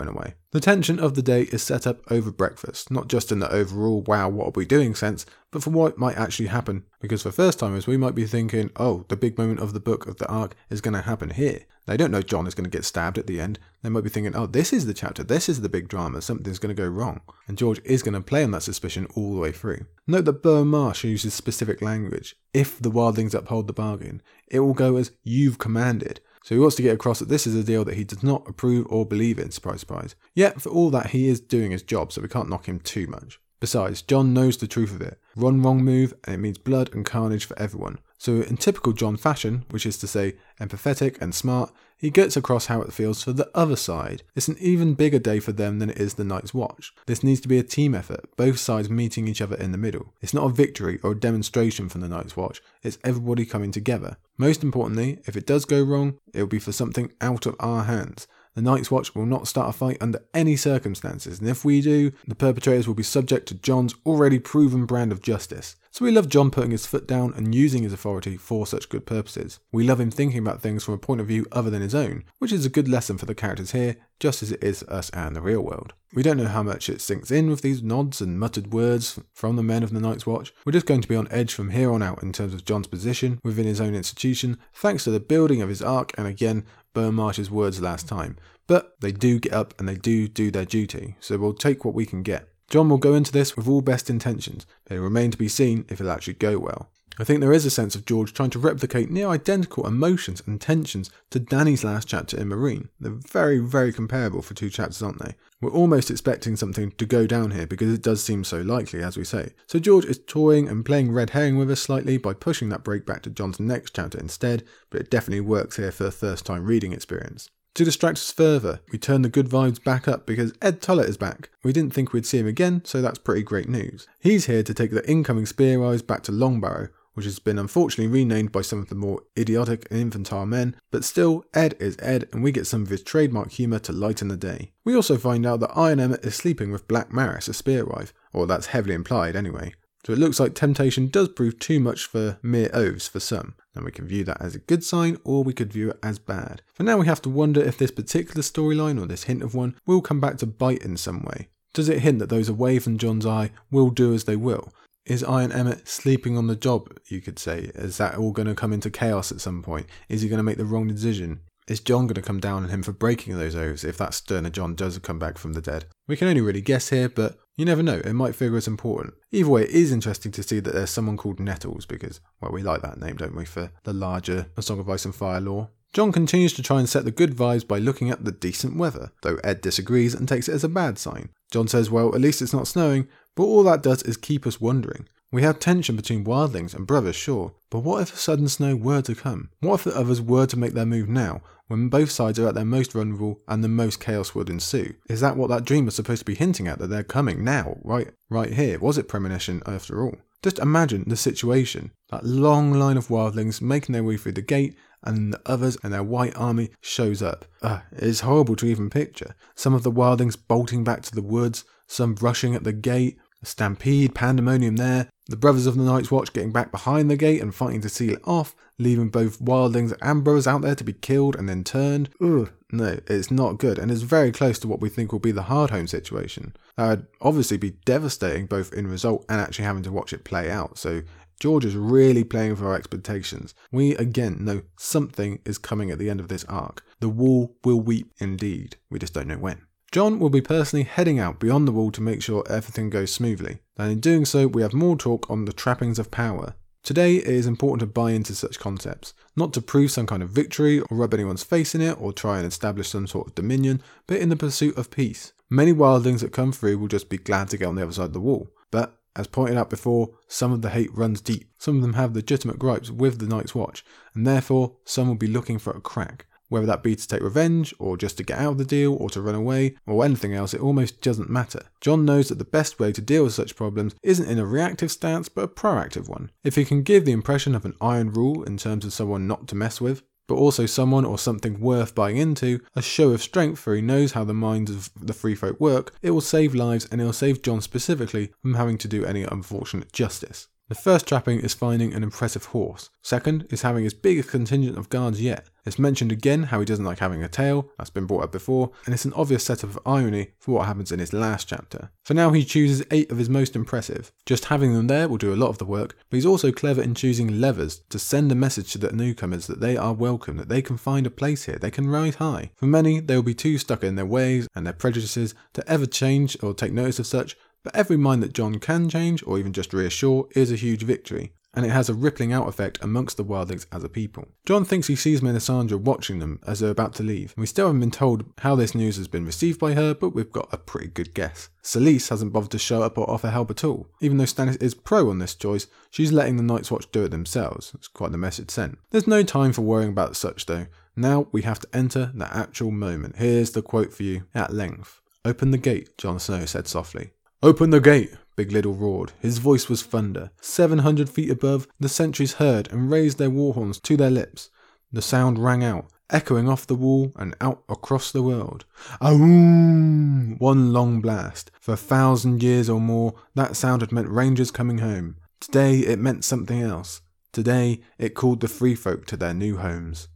in 0.00 0.08
a 0.08 0.12
way. 0.14 0.36
The 0.52 0.60
tension 0.60 0.98
of 0.98 1.12
the 1.12 1.22
day 1.22 1.42
is 1.52 1.62
set 1.62 1.86
up 1.86 2.00
over 2.10 2.32
breakfast, 2.32 2.90
not 2.90 3.08
just 3.08 3.30
in 3.30 3.40
the 3.40 3.52
overall 3.52 4.00
wow, 4.00 4.30
what 4.30 4.46
are 4.46 4.52
we 4.56 4.64
doing 4.64 4.94
sense, 4.94 5.26
but 5.50 5.62
for 5.62 5.68
what 5.68 5.98
might 5.98 6.16
actually 6.16 6.46
happen. 6.46 6.84
Because 6.98 7.22
for 7.22 7.30
first 7.30 7.58
timers, 7.58 7.86
we 7.86 7.98
might 7.98 8.14
be 8.14 8.24
thinking, 8.24 8.70
oh, 8.76 9.04
the 9.08 9.18
big 9.18 9.36
moment 9.36 9.60
of 9.60 9.74
the 9.74 9.80
book 9.80 10.06
of 10.06 10.16
the 10.16 10.26
arc 10.28 10.56
is 10.70 10.80
going 10.80 10.94
to 10.94 11.02
happen 11.02 11.28
here. 11.28 11.66
They 11.86 11.96
don't 11.96 12.10
know 12.10 12.22
Jon 12.22 12.46
is 12.46 12.54
going 12.54 12.64
to 12.64 12.70
get 12.70 12.84
stabbed 12.84 13.18
at 13.18 13.26
the 13.26 13.40
end. 13.40 13.58
They 13.82 13.90
might 13.90 14.04
be 14.04 14.10
thinking, 14.10 14.34
oh, 14.34 14.46
this 14.46 14.72
is 14.72 14.86
the 14.86 14.94
chapter, 14.94 15.22
this 15.22 15.48
is 15.48 15.60
the 15.60 15.68
big 15.68 15.88
drama, 15.88 16.22
something's 16.22 16.58
going 16.58 16.74
to 16.74 16.82
go 16.82 16.88
wrong. 16.88 17.20
And 17.46 17.58
George 17.58 17.80
is 17.84 18.02
going 18.02 18.14
to 18.14 18.20
play 18.20 18.42
on 18.42 18.52
that 18.52 18.62
suspicion 18.62 19.06
all 19.14 19.34
the 19.34 19.40
way 19.40 19.52
through. 19.52 19.86
Note 20.06 20.24
that 20.24 20.42
Bowen 20.42 20.68
Marsh 20.68 21.04
uses 21.04 21.34
specific 21.34 21.82
language. 21.82 22.36
If 22.54 22.78
the 22.78 22.90
wildlings 22.90 23.34
uphold 23.34 23.66
the 23.66 23.72
bargain, 23.72 24.22
it 24.48 24.60
will 24.60 24.74
go 24.74 24.96
as 24.96 25.12
you've 25.22 25.58
commanded. 25.58 26.20
So 26.44 26.54
he 26.54 26.60
wants 26.60 26.76
to 26.76 26.82
get 26.82 26.94
across 26.94 27.18
that 27.18 27.28
this 27.28 27.46
is 27.46 27.54
a 27.54 27.64
deal 27.64 27.84
that 27.84 27.96
he 27.96 28.04
does 28.04 28.22
not 28.22 28.48
approve 28.48 28.86
or 28.90 29.06
believe 29.06 29.38
in, 29.38 29.50
surprise, 29.50 29.80
surprise. 29.80 30.14
Yet, 30.34 30.60
for 30.60 30.68
all 30.68 30.90
that, 30.90 31.10
he 31.10 31.28
is 31.28 31.40
doing 31.40 31.70
his 31.70 31.82
job, 31.82 32.12
so 32.12 32.20
we 32.20 32.28
can't 32.28 32.50
knock 32.50 32.66
him 32.66 32.80
too 32.80 33.06
much. 33.06 33.40
Besides, 33.60 34.02
Jon 34.02 34.34
knows 34.34 34.58
the 34.58 34.66
truth 34.66 34.94
of 34.94 35.00
it. 35.00 35.18
One 35.34 35.62
wrong 35.62 35.82
move, 35.82 36.12
and 36.24 36.34
it 36.34 36.38
means 36.38 36.58
blood 36.58 36.94
and 36.94 37.02
carnage 37.02 37.46
for 37.46 37.58
everyone. 37.58 37.98
So, 38.24 38.40
in 38.40 38.56
typical 38.56 38.94
Jon 38.94 39.18
fashion, 39.18 39.66
which 39.68 39.84
is 39.84 39.98
to 39.98 40.06
say 40.06 40.36
empathetic 40.58 41.20
and 41.20 41.34
smart, 41.34 41.70
he 41.98 42.08
gets 42.08 42.38
across 42.38 42.66
how 42.66 42.80
it 42.80 42.90
feels 42.90 43.22
for 43.22 43.34
the 43.34 43.50
other 43.54 43.76
side. 43.76 44.22
It's 44.34 44.48
an 44.48 44.56
even 44.60 44.94
bigger 44.94 45.18
day 45.18 45.40
for 45.40 45.52
them 45.52 45.78
than 45.78 45.90
it 45.90 45.98
is 45.98 46.14
the 46.14 46.24
Night's 46.24 46.54
Watch. 46.54 46.94
This 47.04 47.22
needs 47.22 47.42
to 47.42 47.48
be 47.48 47.58
a 47.58 47.62
team 47.62 47.94
effort, 47.94 48.34
both 48.38 48.58
sides 48.58 48.88
meeting 48.88 49.28
each 49.28 49.42
other 49.42 49.56
in 49.56 49.72
the 49.72 49.78
middle. 49.78 50.14
It's 50.22 50.32
not 50.32 50.46
a 50.46 50.54
victory 50.54 50.98
or 51.02 51.12
a 51.12 51.20
demonstration 51.20 51.90
from 51.90 52.00
the 52.00 52.08
Night's 52.08 52.34
Watch, 52.34 52.62
it's 52.82 52.96
everybody 53.04 53.44
coming 53.44 53.72
together. 53.72 54.16
Most 54.38 54.62
importantly, 54.62 55.18
if 55.26 55.36
it 55.36 55.46
does 55.46 55.66
go 55.66 55.82
wrong, 55.82 56.18
it 56.32 56.40
will 56.40 56.46
be 56.46 56.58
for 56.58 56.72
something 56.72 57.12
out 57.20 57.44
of 57.44 57.56
our 57.60 57.84
hands. 57.84 58.26
The 58.54 58.62
Night's 58.62 58.88
Watch 58.88 59.16
will 59.16 59.26
not 59.26 59.48
start 59.48 59.70
a 59.70 59.72
fight 59.76 59.96
under 60.00 60.22
any 60.32 60.54
circumstances, 60.54 61.40
and 61.40 61.48
if 61.48 61.64
we 61.64 61.80
do, 61.80 62.12
the 62.24 62.36
perpetrators 62.36 62.86
will 62.86 62.94
be 62.94 63.02
subject 63.02 63.48
to 63.48 63.54
Jon's 63.54 63.96
already 64.06 64.38
proven 64.38 64.86
brand 64.86 65.10
of 65.10 65.20
justice. 65.20 65.74
So 65.90 66.04
we 66.04 66.12
love 66.12 66.28
Jon 66.28 66.50
putting 66.50 66.70
his 66.70 66.86
foot 66.86 67.06
down 67.06 67.34
and 67.34 67.54
using 67.54 67.82
his 67.82 67.92
authority 67.92 68.36
for 68.36 68.66
such 68.66 68.88
good 68.88 69.06
purposes. 69.06 69.58
We 69.72 69.84
love 69.84 70.00
him 70.00 70.10
thinking 70.10 70.38
about 70.38 70.60
things 70.60 70.84
from 70.84 70.94
a 70.94 70.98
point 70.98 71.20
of 71.20 71.26
view 71.26 71.46
other 71.50 71.70
than 71.70 71.82
his 71.82 71.94
own, 71.94 72.24
which 72.38 72.52
is 72.52 72.64
a 72.64 72.70
good 72.70 72.88
lesson 72.88 73.18
for 73.18 73.26
the 73.26 73.34
characters 73.34 73.72
here, 73.72 73.96
just 74.20 74.42
as 74.42 74.52
it 74.52 74.62
is 74.62 74.84
us 74.84 75.10
and 75.10 75.34
the 75.34 75.40
real 75.40 75.60
world. 75.60 75.92
We 76.12 76.22
don't 76.22 76.36
know 76.36 76.46
how 76.46 76.62
much 76.62 76.88
it 76.88 77.00
sinks 77.00 77.32
in 77.32 77.50
with 77.50 77.62
these 77.62 77.82
nods 77.82 78.20
and 78.20 78.38
muttered 78.38 78.72
words 78.72 79.18
from 79.32 79.56
the 79.56 79.62
men 79.64 79.82
of 79.82 79.92
the 79.92 80.00
Night's 80.00 80.26
Watch. 80.26 80.52
We're 80.64 80.72
just 80.72 80.86
going 80.86 81.00
to 81.00 81.08
be 81.08 81.16
on 81.16 81.28
edge 81.30 81.52
from 81.52 81.70
here 81.70 81.92
on 81.92 82.02
out 82.02 82.22
in 82.22 82.32
terms 82.32 82.54
of 82.54 82.64
Jon's 82.64 82.86
position 82.86 83.40
within 83.42 83.66
his 83.66 83.80
own 83.80 83.96
institution, 83.96 84.58
thanks 84.72 85.04
to 85.04 85.10
the 85.10 85.18
building 85.18 85.60
of 85.60 85.68
his 85.68 85.82
arc 85.82 86.12
and 86.16 86.28
again 86.28 86.64
Bowen 86.94 87.14
Marsh's 87.14 87.50
words 87.50 87.82
last 87.82 88.08
time. 88.08 88.36
But 88.66 88.98
they 89.00 89.12
do 89.12 89.38
get 89.38 89.52
up 89.52 89.78
and 89.78 89.86
they 89.86 89.96
do 89.96 90.26
do 90.26 90.50
their 90.50 90.64
duty, 90.64 91.16
so 91.20 91.36
we'll 91.36 91.52
take 91.52 91.84
what 91.84 91.94
we 91.94 92.06
can 92.06 92.22
get. 92.22 92.48
Jon 92.70 92.88
will 92.88 92.98
go 92.98 93.14
into 93.14 93.30
this 93.30 93.56
with 93.56 93.68
all 93.68 93.82
best 93.82 94.08
intentions, 94.08 94.66
but 94.84 94.94
it 94.94 94.98
will 94.98 95.04
remain 95.04 95.30
to 95.30 95.36
be 95.36 95.48
seen 95.48 95.84
if 95.90 96.00
it'll 96.00 96.12
actually 96.12 96.34
go 96.34 96.58
well. 96.58 96.90
I 97.18 97.24
think 97.24 97.40
there 97.40 97.52
is 97.52 97.64
a 97.64 97.70
sense 97.70 97.94
of 97.94 98.06
George 98.06 98.32
trying 98.32 98.50
to 98.50 98.58
replicate 98.58 99.08
near 99.08 99.28
identical 99.28 99.86
emotions 99.86 100.42
and 100.46 100.60
tensions 100.60 101.10
to 101.30 101.38
Dany's 101.38 101.84
last 101.84 102.08
chapter 102.08 102.36
in 102.36 102.48
Meereen. 102.48 102.88
They're 102.98 103.12
very, 103.12 103.58
very 103.58 103.92
comparable 103.92 104.42
for 104.42 104.54
two 104.54 104.68
chapters, 104.68 105.00
aren't 105.00 105.22
they? 105.22 105.36
We're 105.60 105.70
almost 105.70 106.10
expecting 106.10 106.56
something 106.56 106.90
to 106.90 107.06
go 107.06 107.26
down 107.26 107.52
here 107.52 107.66
because 107.66 107.92
it 107.92 108.02
does 108.02 108.22
seem 108.22 108.42
so 108.42 108.60
likely, 108.62 109.02
as 109.02 109.16
we 109.16 109.24
say. 109.24 109.52
So 109.68 109.78
George 109.78 110.04
is 110.06 110.20
toying 110.26 110.68
and 110.68 110.84
playing 110.84 111.12
red 111.12 111.30
herring 111.30 111.56
with 111.56 111.70
us 111.70 111.80
slightly 111.80 112.16
by 112.16 112.34
pushing 112.34 112.68
that 112.70 112.84
break 112.84 113.06
back 113.06 113.22
to 113.22 113.30
Jon's 113.30 113.60
next 113.60 113.94
chapter 113.94 114.18
instead, 114.18 114.64
but 114.90 115.00
it 115.00 115.10
definitely 115.10 115.40
works 115.40 115.76
here 115.76 115.92
for 115.92 116.06
a 116.06 116.12
first 116.12 116.44
time 116.44 116.64
reading 116.64 116.92
experience. 116.92 117.48
To 117.74 117.84
distract 117.84 118.18
us 118.18 118.30
further, 118.30 118.80
we 118.92 118.98
turn 118.98 119.22
the 119.22 119.28
good 119.28 119.48
vibes 119.48 119.82
back 119.82 120.06
up 120.06 120.26
because 120.26 120.52
Edd 120.62 120.80
Tollett 120.80 121.08
is 121.08 121.16
back. 121.16 121.50
We 121.64 121.72
didn't 121.72 121.92
think 121.92 122.12
we'd 122.12 122.26
see 122.26 122.38
him 122.38 122.46
again, 122.46 122.82
so 122.84 123.02
that's 123.02 123.18
pretty 123.18 123.42
great 123.42 123.68
news. 123.68 124.06
He's 124.20 124.46
here 124.46 124.62
to 124.62 124.74
take 124.74 124.92
the 124.92 125.08
incoming 125.10 125.46
spearwives 125.46 126.06
back 126.06 126.22
to 126.24 126.32
Longbarrow, 126.32 126.90
which 127.14 127.24
has 127.24 127.38
been 127.38 127.58
unfortunately 127.58 128.12
renamed 128.12 128.52
by 128.52 128.60
some 128.60 128.78
of 128.78 128.88
the 128.88 128.94
more 128.94 129.22
idiotic 129.38 129.86
and 129.90 130.00
infantile 130.00 130.46
men, 130.46 130.76
but 130.90 131.04
still, 131.04 131.44
Edd 131.54 131.74
is 131.80 131.96
Edd, 132.00 132.28
and 132.32 132.42
we 132.42 132.52
get 132.52 132.66
some 132.66 132.82
of 132.82 132.90
his 132.90 133.02
trademark 133.02 133.52
humour 133.52 133.78
to 133.80 133.92
lighten 133.92 134.28
the 134.28 134.36
day. 134.36 134.72
We 134.84 134.94
also 134.94 135.16
find 135.16 135.46
out 135.46 135.60
that 135.60 135.76
Iron 135.76 136.00
Emmett 136.00 136.24
is 136.24 136.34
sleeping 136.34 136.70
with 136.70 136.88
Black 136.88 137.12
Maris, 137.12 137.48
a 137.48 137.54
spear 137.54 137.84
wife, 137.84 138.12
or 138.32 138.46
that's 138.46 138.66
heavily 138.66 138.94
implied 138.94 139.36
anyway. 139.36 139.74
So 140.04 140.12
it 140.12 140.18
looks 140.18 140.38
like 140.38 140.54
temptation 140.54 141.08
does 141.08 141.30
prove 141.30 141.58
too 141.58 141.80
much 141.80 142.04
for 142.04 142.38
mere 142.42 142.68
oaths 142.74 143.08
for 143.08 143.20
some, 143.20 143.54
and 143.74 143.86
we 143.86 143.90
can 143.90 144.06
view 144.06 144.22
that 144.24 144.40
as 144.40 144.54
a 144.54 144.58
good 144.58 144.84
sign 144.84 145.16
or 145.24 145.42
we 145.42 145.54
could 145.54 145.72
view 145.72 145.90
it 145.90 145.98
as 146.02 146.18
bad. 146.18 146.60
For 146.74 146.82
now, 146.82 146.98
we 146.98 147.06
have 147.06 147.22
to 147.22 147.30
wonder 147.30 147.62
if 147.62 147.78
this 147.78 147.90
particular 147.90 148.42
storyline 148.42 149.02
or 149.02 149.06
this 149.06 149.24
hint 149.24 149.42
of 149.42 149.54
one 149.54 149.76
will 149.86 150.02
come 150.02 150.20
back 150.20 150.36
to 150.38 150.46
bite 150.46 150.82
in 150.82 150.98
some 150.98 151.22
way. 151.22 151.48
Does 151.72 151.88
it 151.88 152.00
hint 152.00 152.18
that 152.18 152.28
those 152.28 152.50
away 152.50 152.78
from 152.78 152.98
Jon's 152.98 153.24
eye 153.24 153.50
will 153.70 153.88
do 153.90 154.12
as 154.12 154.24
they 154.24 154.36
will? 154.36 154.72
Is 155.06 155.22
Iron 155.22 155.52
Emmett 155.52 155.86
sleeping 155.86 156.38
on 156.38 156.46
the 156.46 156.56
job, 156.56 156.96
you 157.08 157.20
could 157.20 157.38
say? 157.38 157.70
Is 157.74 157.98
that 157.98 158.16
all 158.16 158.32
going 158.32 158.48
to 158.48 158.54
come 158.54 158.72
into 158.72 158.90
chaos 158.90 159.30
at 159.30 159.40
some 159.40 159.62
point? 159.62 159.86
Is 160.08 160.22
he 160.22 160.30
going 160.30 160.38
to 160.38 160.44
make 160.44 160.56
the 160.56 160.64
wrong 160.64 160.88
decision? 160.88 161.40
Is 161.68 161.80
Jon 161.80 162.06
going 162.06 162.14
to 162.14 162.22
come 162.22 162.40
down 162.40 162.62
on 162.62 162.70
him 162.70 162.82
for 162.82 162.92
breaking 162.92 163.36
those 163.36 163.54
oaths 163.54 163.84
if 163.84 163.98
that 163.98 164.14
sterner 164.14 164.48
Jon 164.48 164.74
does 164.74 164.98
come 164.98 165.18
back 165.18 165.36
from 165.36 165.52
the 165.52 165.60
dead? 165.60 165.84
We 166.08 166.16
can 166.16 166.28
only 166.28 166.40
really 166.40 166.62
guess 166.62 166.88
here, 166.88 167.10
but 167.10 167.36
you 167.54 167.66
never 167.66 167.82
know, 167.82 168.00
it 168.02 168.14
might 168.14 168.34
figure 168.34 168.56
as 168.56 168.66
important. 168.66 169.14
Either 169.30 169.48
way, 169.50 169.64
it 169.64 169.70
is 169.70 169.92
interesting 169.92 170.32
to 170.32 170.42
see 170.42 170.60
that 170.60 170.72
there's 170.72 170.90
someone 170.90 171.18
called 171.18 171.38
Nettles 171.38 171.84
because, 171.84 172.20
well, 172.40 172.52
we 172.52 172.62
like 172.62 172.80
that 172.80 172.98
name, 172.98 173.16
don't 173.16 173.36
we, 173.36 173.44
for 173.44 173.72
the 173.82 173.92
larger 173.92 174.46
A 174.56 174.62
Song 174.62 174.80
of 174.80 174.88
Ice 174.88 175.04
and 175.04 175.14
Fire 175.14 175.40
lore. 175.40 175.68
Jon 175.92 176.10
continues 176.10 176.52
to 176.54 176.62
try 176.62 176.80
and 176.80 176.88
set 176.88 177.04
the 177.04 177.12
good 177.12 177.36
vibes 177.36 177.66
by 177.66 177.78
looking 177.78 178.10
at 178.10 178.24
the 178.24 178.32
decent 178.32 178.76
weather, 178.76 179.12
though 179.22 179.38
Edd 179.44 179.60
disagrees 179.60 180.12
and 180.12 180.28
takes 180.28 180.48
it 180.48 180.54
as 180.54 180.64
a 180.64 180.68
bad 180.68 180.98
sign. 180.98 181.28
Jon 181.52 181.68
says, 181.68 181.88
well, 181.88 182.12
at 182.14 182.20
least 182.20 182.42
it's 182.42 182.52
not 182.52 182.66
snowing, 182.66 183.06
but 183.34 183.44
all 183.44 183.62
that 183.64 183.82
does 183.82 184.02
is 184.02 184.16
keep 184.16 184.46
us 184.46 184.60
wondering. 184.60 185.08
We 185.32 185.42
have 185.42 185.58
tension 185.58 185.96
between 185.96 186.24
wildlings 186.24 186.74
and 186.74 186.86
brothers, 186.86 187.16
sure, 187.16 187.54
but 187.68 187.80
what 187.80 188.02
if 188.02 188.14
a 188.14 188.16
sudden 188.16 188.46
snow 188.46 188.76
were 188.76 189.02
to 189.02 189.16
come? 189.16 189.50
What 189.58 189.74
if 189.74 189.84
the 189.84 189.98
others 189.98 190.20
were 190.20 190.46
to 190.46 190.56
make 190.56 190.74
their 190.74 190.86
move 190.86 191.08
now, 191.08 191.42
when 191.66 191.88
both 191.88 192.12
sides 192.12 192.38
are 192.38 192.46
at 192.46 192.54
their 192.54 192.64
most 192.64 192.92
vulnerable 192.92 193.40
and 193.48 193.64
the 193.64 193.68
most 193.68 193.98
chaos 193.98 194.34
would 194.34 194.48
ensue? 194.48 194.94
Is 195.08 195.20
that 195.22 195.36
what 195.36 195.50
that 195.50 195.64
dream 195.64 195.86
was 195.86 195.96
supposed 195.96 196.20
to 196.20 196.24
be 196.24 196.36
hinting 196.36 196.68
at, 196.68 196.78
that 196.78 196.86
they're 196.86 197.02
coming 197.02 197.42
now, 197.42 197.78
right, 197.82 198.12
right 198.30 198.52
here? 198.52 198.78
Was 198.78 198.96
it 198.96 199.08
premonition 199.08 199.60
after 199.66 200.04
all? 200.04 200.14
Just 200.44 200.58
imagine 200.58 201.04
the 201.08 201.16
situation. 201.16 201.90
That 202.10 202.24
long 202.24 202.72
line 202.72 202.96
of 202.96 203.08
wildlings 203.08 203.62
making 203.62 203.94
their 203.94 204.04
way 204.04 204.18
through 204.18 204.32
the 204.32 204.42
gate, 204.42 204.76
and 205.02 205.32
the 205.32 205.40
others 205.46 205.76
and 205.82 205.92
their 205.92 206.02
white 206.02 206.36
army 206.36 206.70
shows 206.80 207.22
up. 207.22 207.44
Uh, 207.62 207.80
it's 207.92 208.20
horrible 208.20 208.54
to 208.56 208.66
even 208.66 208.88
picture. 208.88 209.34
Some 209.54 209.74
of 209.74 209.82
the 209.82 209.90
wildlings 209.90 210.36
bolting 210.36 210.84
back 210.84 211.02
to 211.02 211.14
the 211.14 211.22
woods, 211.22 211.64
some 211.86 212.14
rushing 212.20 212.54
at 212.54 212.64
the 212.64 212.72
gate, 212.72 213.18
a 213.44 213.46
stampede, 213.46 214.14
pandemonium 214.14 214.76
there, 214.76 215.08
the 215.26 215.36
brothers 215.36 215.66
of 215.66 215.76
the 215.76 215.84
Night's 215.84 216.10
Watch 216.10 216.32
getting 216.32 216.52
back 216.52 216.70
behind 216.70 217.10
the 217.10 217.16
gate 217.16 217.40
and 217.40 217.54
fighting 217.54 217.80
to 217.82 217.88
seal 217.88 218.14
it 218.14 218.22
off, 218.24 218.56
leaving 218.78 219.08
both 219.08 219.40
wildlings 219.40 219.96
and 220.02 220.24
brothers 220.24 220.46
out 220.46 220.62
there 220.62 220.74
to 220.74 220.84
be 220.84 220.92
killed 220.92 221.36
and 221.36 221.48
then 221.48 221.62
turned. 221.62 222.08
Ugh, 222.20 222.50
no, 222.72 222.98
it's 223.06 223.30
not 223.30 223.58
good, 223.58 223.78
and 223.78 223.90
it's 223.90 224.02
very 224.02 224.32
close 224.32 224.58
to 224.60 224.68
what 224.68 224.80
we 224.80 224.88
think 224.88 225.12
will 225.12 225.18
be 225.18 225.32
the 225.32 225.42
Hardhome 225.42 225.88
situation. 225.88 226.54
That 226.76 226.88
would 226.88 227.06
obviously 227.20 227.56
be 227.56 227.72
devastating 227.84 228.46
both 228.46 228.72
in 228.72 228.86
result 228.86 229.24
and 229.28 229.40
actually 229.40 229.66
having 229.66 229.84
to 229.84 229.92
watch 229.92 230.12
it 230.12 230.24
play 230.24 230.50
out, 230.50 230.78
so 230.78 231.02
George 231.40 231.64
is 231.64 231.76
really 231.76 232.24
playing 232.24 232.56
for 232.56 232.68
our 232.68 232.74
expectations. 232.74 233.54
We 233.70 233.96
again 233.96 234.44
know 234.44 234.62
something 234.78 235.40
is 235.44 235.58
coming 235.58 235.90
at 235.90 235.98
the 235.98 236.08
end 236.08 236.20
of 236.20 236.28
this 236.28 236.44
arc. 236.44 236.82
The 237.00 237.08
wall 237.08 237.56
will 237.64 237.80
weep 237.80 238.12
indeed. 238.18 238.76
We 238.90 238.98
just 238.98 239.14
don't 239.14 239.28
know 239.28 239.38
when. 239.38 239.62
Jon 239.94 240.18
will 240.18 240.28
be 240.28 240.40
personally 240.40 240.82
heading 240.82 241.20
out 241.20 241.38
beyond 241.38 241.68
the 241.68 241.70
wall 241.70 241.92
to 241.92 242.02
make 242.02 242.20
sure 242.20 242.42
everything 242.50 242.90
goes 242.90 243.12
smoothly. 243.12 243.60
and 243.76 243.92
in 243.92 244.00
doing 244.00 244.24
so, 244.24 244.48
we 244.48 244.60
have 244.60 244.74
more 244.74 244.96
talk 244.96 245.30
on 245.30 245.44
the 245.44 245.52
trappings 245.52 246.00
of 246.00 246.10
power. 246.10 246.56
Today, 246.82 247.18
it 247.18 247.28
is 247.28 247.46
important 247.46 247.78
to 247.78 247.86
buy 247.86 248.10
into 248.10 248.34
such 248.34 248.58
concepts, 248.58 249.14
not 249.36 249.52
to 249.52 249.62
prove 249.62 249.92
some 249.92 250.08
kind 250.08 250.20
of 250.20 250.30
victory 250.30 250.80
or 250.80 250.96
rub 250.96 251.14
anyone's 251.14 251.44
face 251.44 251.76
in 251.76 251.80
it 251.80 251.96
or 252.00 252.12
try 252.12 252.38
and 252.38 252.46
establish 252.48 252.88
some 252.88 253.06
sort 253.06 253.28
of 253.28 253.36
dominion, 253.36 253.80
but 254.08 254.18
in 254.18 254.30
the 254.30 254.36
pursuit 254.36 254.76
of 254.76 254.90
peace. 254.90 255.32
Many 255.48 255.72
wildlings 255.72 256.22
that 256.22 256.32
come 256.32 256.50
through 256.50 256.76
will 256.78 256.88
just 256.88 257.08
be 257.08 257.16
glad 257.16 257.50
to 257.50 257.56
get 257.56 257.68
on 257.68 257.76
the 257.76 257.84
other 257.84 257.92
side 257.92 258.06
of 258.06 258.14
the 258.14 258.18
wall, 258.18 258.48
but 258.72 258.98
as 259.14 259.28
pointed 259.28 259.56
out 259.56 259.70
before, 259.70 260.10
some 260.26 260.50
of 260.50 260.60
the 260.60 260.70
hate 260.70 260.92
runs 260.92 261.20
deep. 261.20 261.48
Some 261.58 261.76
of 261.76 261.82
them 261.82 261.92
have 261.92 262.16
legitimate 262.16 262.58
gripes 262.58 262.90
with 262.90 263.20
the 263.20 263.28
Night's 263.28 263.54
Watch, 263.54 263.84
and 264.12 264.26
therefore 264.26 264.74
some 264.84 265.06
will 265.06 265.14
be 265.14 265.28
looking 265.28 265.60
for 265.60 265.70
a 265.72 265.80
crack. 265.80 266.26
Whether 266.48 266.66
that 266.66 266.82
be 266.82 266.94
to 266.94 267.08
take 267.08 267.22
revenge, 267.22 267.74
or 267.78 267.96
just 267.96 268.16
to 268.18 268.22
get 268.22 268.38
out 268.38 268.52
of 268.52 268.58
the 268.58 268.64
deal, 268.64 268.94
or 268.94 269.08
to 269.10 269.22
run 269.22 269.34
away, 269.34 269.76
or 269.86 270.04
anything 270.04 270.34
else, 270.34 270.54
it 270.54 270.60
almost 270.60 271.00
doesn't 271.00 271.30
matter. 271.30 271.66
Jon 271.80 272.04
knows 272.04 272.28
that 272.28 272.38
the 272.38 272.44
best 272.44 272.78
way 272.78 272.92
to 272.92 273.00
deal 273.00 273.24
with 273.24 273.34
such 273.34 273.56
problems 273.56 273.94
isn't 274.02 274.28
in 274.28 274.38
a 274.38 274.46
reactive 274.46 274.90
stance, 274.90 275.28
but 275.28 275.44
a 275.44 275.48
proactive 275.48 276.08
one. 276.08 276.30
If 276.42 276.56
he 276.56 276.64
can 276.64 276.82
give 276.82 277.04
the 277.04 277.12
impression 277.12 277.54
of 277.54 277.64
an 277.64 277.74
iron 277.80 278.10
rule 278.10 278.42
in 278.44 278.56
terms 278.56 278.84
of 278.84 278.92
someone 278.92 279.26
not 279.26 279.48
to 279.48 279.54
mess 279.54 279.80
with, 279.80 280.02
but 280.26 280.36
also 280.36 280.66
someone 280.66 281.04
or 281.04 281.18
something 281.18 281.60
worth 281.60 281.94
buying 281.94 282.16
into, 282.16 282.60
a 282.74 282.82
show 282.82 283.10
of 283.10 283.22
strength 283.22 283.58
for 283.58 283.74
he 283.74 283.82
knows 283.82 284.12
how 284.12 284.24
the 284.24 284.34
minds 284.34 284.70
of 284.70 284.90
the 284.98 285.12
free 285.12 285.34
folk 285.34 285.60
work, 285.60 285.94
it 286.02 286.10
will 286.10 286.20
save 286.20 286.54
lives 286.54 286.86
and 286.90 287.00
it 287.00 287.04
will 287.04 287.12
save 287.12 287.42
Jon 287.42 287.60
specifically 287.60 288.32
from 288.40 288.54
having 288.54 288.78
to 288.78 288.88
do 288.88 289.04
any 289.04 289.22
unfortunate 289.24 289.92
justice. 289.92 290.48
The 290.66 290.74
first 290.74 291.06
trapping 291.06 291.40
is 291.40 291.52
finding 291.52 291.92
an 291.92 292.02
impressive 292.02 292.46
horse. 292.46 292.88
Second 293.02 293.46
is 293.50 293.60
having 293.60 293.84
his 293.84 293.92
biggest 293.92 294.30
contingent 294.30 294.78
of 294.78 294.88
guards 294.88 295.20
yet. 295.20 295.50
It's 295.66 295.78
mentioned 295.78 296.10
again 296.10 296.44
how 296.44 296.58
he 296.58 296.64
doesn't 296.64 296.86
like 296.86 297.00
having 297.00 297.22
a 297.22 297.28
tail, 297.28 297.70
that's 297.76 297.90
been 297.90 298.06
brought 298.06 298.24
up 298.24 298.32
before, 298.32 298.70
and 298.86 298.94
it's 298.94 299.04
an 299.04 299.12
obvious 299.12 299.44
setup 299.44 299.68
of 299.68 299.78
irony 299.84 300.32
for 300.38 300.52
what 300.52 300.66
happens 300.66 300.90
in 300.90 301.00
his 301.00 301.12
last 301.12 301.48
chapter. 301.48 301.90
For 302.02 302.14
now, 302.14 302.30
he 302.30 302.46
chooses 302.46 302.82
eight 302.90 303.10
of 303.10 303.18
his 303.18 303.28
most 303.28 303.54
impressive. 303.54 304.10
Just 304.24 304.46
having 304.46 304.72
them 304.72 304.86
there 304.86 305.06
will 305.06 305.18
do 305.18 305.34
a 305.34 305.36
lot 305.36 305.50
of 305.50 305.58
the 305.58 305.66
work, 305.66 305.98
but 306.08 306.16
he's 306.16 306.24
also 306.24 306.50
clever 306.50 306.80
in 306.80 306.94
choosing 306.94 307.42
levers 307.42 307.82
to 307.90 307.98
send 307.98 308.32
a 308.32 308.34
message 308.34 308.72
to 308.72 308.78
the 308.78 308.90
newcomers 308.90 309.46
that 309.48 309.60
they 309.60 309.76
are 309.76 309.92
welcome, 309.92 310.38
that 310.38 310.48
they 310.48 310.62
can 310.62 310.78
find 310.78 311.06
a 311.06 311.10
place 311.10 311.44
here, 311.44 311.58
they 311.58 311.70
can 311.70 311.90
rise 311.90 312.14
high. 312.14 312.52
For 312.56 312.66
many, 312.66 313.00
they 313.00 313.16
will 313.16 313.22
be 313.22 313.34
too 313.34 313.58
stuck 313.58 313.84
in 313.84 313.96
their 313.96 314.06
ways 314.06 314.48
and 314.54 314.66
their 314.66 314.72
prejudices 314.72 315.34
to 315.52 315.68
ever 315.70 315.84
change 315.84 316.38
or 316.42 316.54
take 316.54 316.72
notice 316.72 316.98
of 316.98 317.06
such, 317.06 317.36
but 317.64 317.74
every 317.74 317.96
mind 317.96 318.22
that 318.22 318.32
Jon 318.32 318.60
can 318.60 318.88
change, 318.88 319.24
or 319.26 319.38
even 319.38 319.52
just 319.52 319.72
reassure, 319.72 320.28
is 320.36 320.52
a 320.52 320.56
huge 320.56 320.84
victory, 320.84 321.32
and 321.54 321.64
it 321.64 321.70
has 321.70 321.88
a 321.88 321.94
rippling 321.94 322.32
out 322.32 322.48
effect 322.48 322.78
amongst 322.82 323.16
the 323.16 323.24
wildlings 323.24 323.66
as 323.72 323.82
a 323.82 323.88
people. 323.88 324.28
Jon 324.44 324.64
thinks 324.64 324.86
he 324.86 324.96
sees 324.96 325.20
Melisandre 325.20 325.80
watching 325.80 326.18
them 326.18 326.40
as 326.46 326.60
they're 326.60 326.70
about 326.70 326.94
to 326.94 327.02
leave, 327.02 327.34
we 327.36 327.46
still 327.46 327.66
haven't 327.66 327.80
been 327.80 327.90
told 327.90 328.24
how 328.38 328.54
this 328.54 328.74
news 328.74 328.96
has 328.96 329.08
been 329.08 329.24
received 329.24 329.58
by 329.58 329.72
her, 329.72 329.94
but 329.94 330.10
we've 330.10 330.30
got 330.30 330.52
a 330.52 330.58
pretty 330.58 330.88
good 330.88 331.14
guess. 331.14 331.48
Selyse 331.62 332.10
hasn't 332.10 332.32
bothered 332.32 332.50
to 332.50 332.58
show 332.58 332.82
up 332.82 332.98
or 332.98 333.08
offer 333.10 333.30
help 333.30 333.50
at 333.50 333.64
all. 333.64 333.88
Even 334.00 334.18
though 334.18 334.24
Stannis 334.24 334.60
is 334.62 334.74
pro 334.74 335.08
on 335.08 335.18
this 335.18 335.34
choice, 335.34 335.66
she's 335.90 336.12
letting 336.12 336.36
the 336.36 336.42
Night's 336.42 336.70
Watch 336.70 336.90
do 336.92 337.04
it 337.04 337.10
themselves. 337.10 337.72
It's 337.74 337.88
quite 337.88 338.12
the 338.12 338.18
message 338.18 338.50
sent. 338.50 338.78
There's 338.90 339.06
no 339.06 339.22
time 339.22 339.54
for 339.54 339.62
worrying 339.62 339.90
about 339.90 340.16
such 340.16 340.44
though. 340.44 340.66
Now 340.96 341.28
we 341.32 341.42
have 341.42 341.60
to 341.60 341.68
enter 341.72 342.12
the 342.14 342.32
actual 342.36 342.70
moment. 342.70 343.16
Here's 343.16 343.52
the 343.52 343.62
quote 343.62 343.92
for 343.92 344.02
you 344.02 344.24
at 344.34 344.52
length. 344.52 345.00
Open 345.24 345.52
the 345.52 345.58
gate, 345.58 345.96
Jon 345.96 346.18
Snow 346.18 346.44
said 346.44 346.68
softly. 346.68 347.10
Open 347.44 347.68
the 347.68 347.78
gate! 347.78 348.10
Big 348.36 348.52
Liddle 348.52 348.72
roared. 348.72 349.12
His 349.20 349.36
voice 349.36 349.68
was 349.68 349.82
thunder. 349.82 350.30
Seven 350.40 350.78
hundred 350.78 351.10
feet 351.10 351.30
above, 351.30 351.68
the 351.78 351.90
sentries 351.90 352.32
heard 352.32 352.72
and 352.72 352.90
raised 352.90 353.18
their 353.18 353.28
war 353.28 353.52
horns 353.52 353.78
to 353.80 353.98
their 353.98 354.10
lips. 354.10 354.48
The 354.90 355.02
sound 355.02 355.38
rang 355.38 355.62
out, 355.62 355.90
echoing 356.08 356.48
off 356.48 356.66
the 356.66 356.74
wall 356.74 357.12
and 357.16 357.36
out 357.42 357.62
across 357.68 358.10
the 358.10 358.22
world. 358.22 358.64
Aoom! 359.02 360.40
One 360.40 360.72
long 360.72 361.02
blast. 361.02 361.50
For 361.60 361.74
a 361.74 361.76
thousand 361.76 362.42
years 362.42 362.70
or 362.70 362.80
more, 362.80 363.12
that 363.34 363.56
sound 363.56 363.82
had 363.82 363.92
meant 363.92 364.08
rangers 364.08 364.50
coming 364.50 364.78
home. 364.78 365.16
Today, 365.38 365.80
it 365.80 365.98
meant 365.98 366.24
something 366.24 366.62
else. 366.62 367.02
Today, 367.30 367.82
it 367.98 368.14
called 368.14 368.40
the 368.40 368.48
free 368.48 368.74
folk 368.74 369.04
to 369.08 369.18
their 369.18 369.34
new 369.34 369.58
homes. 369.58 370.08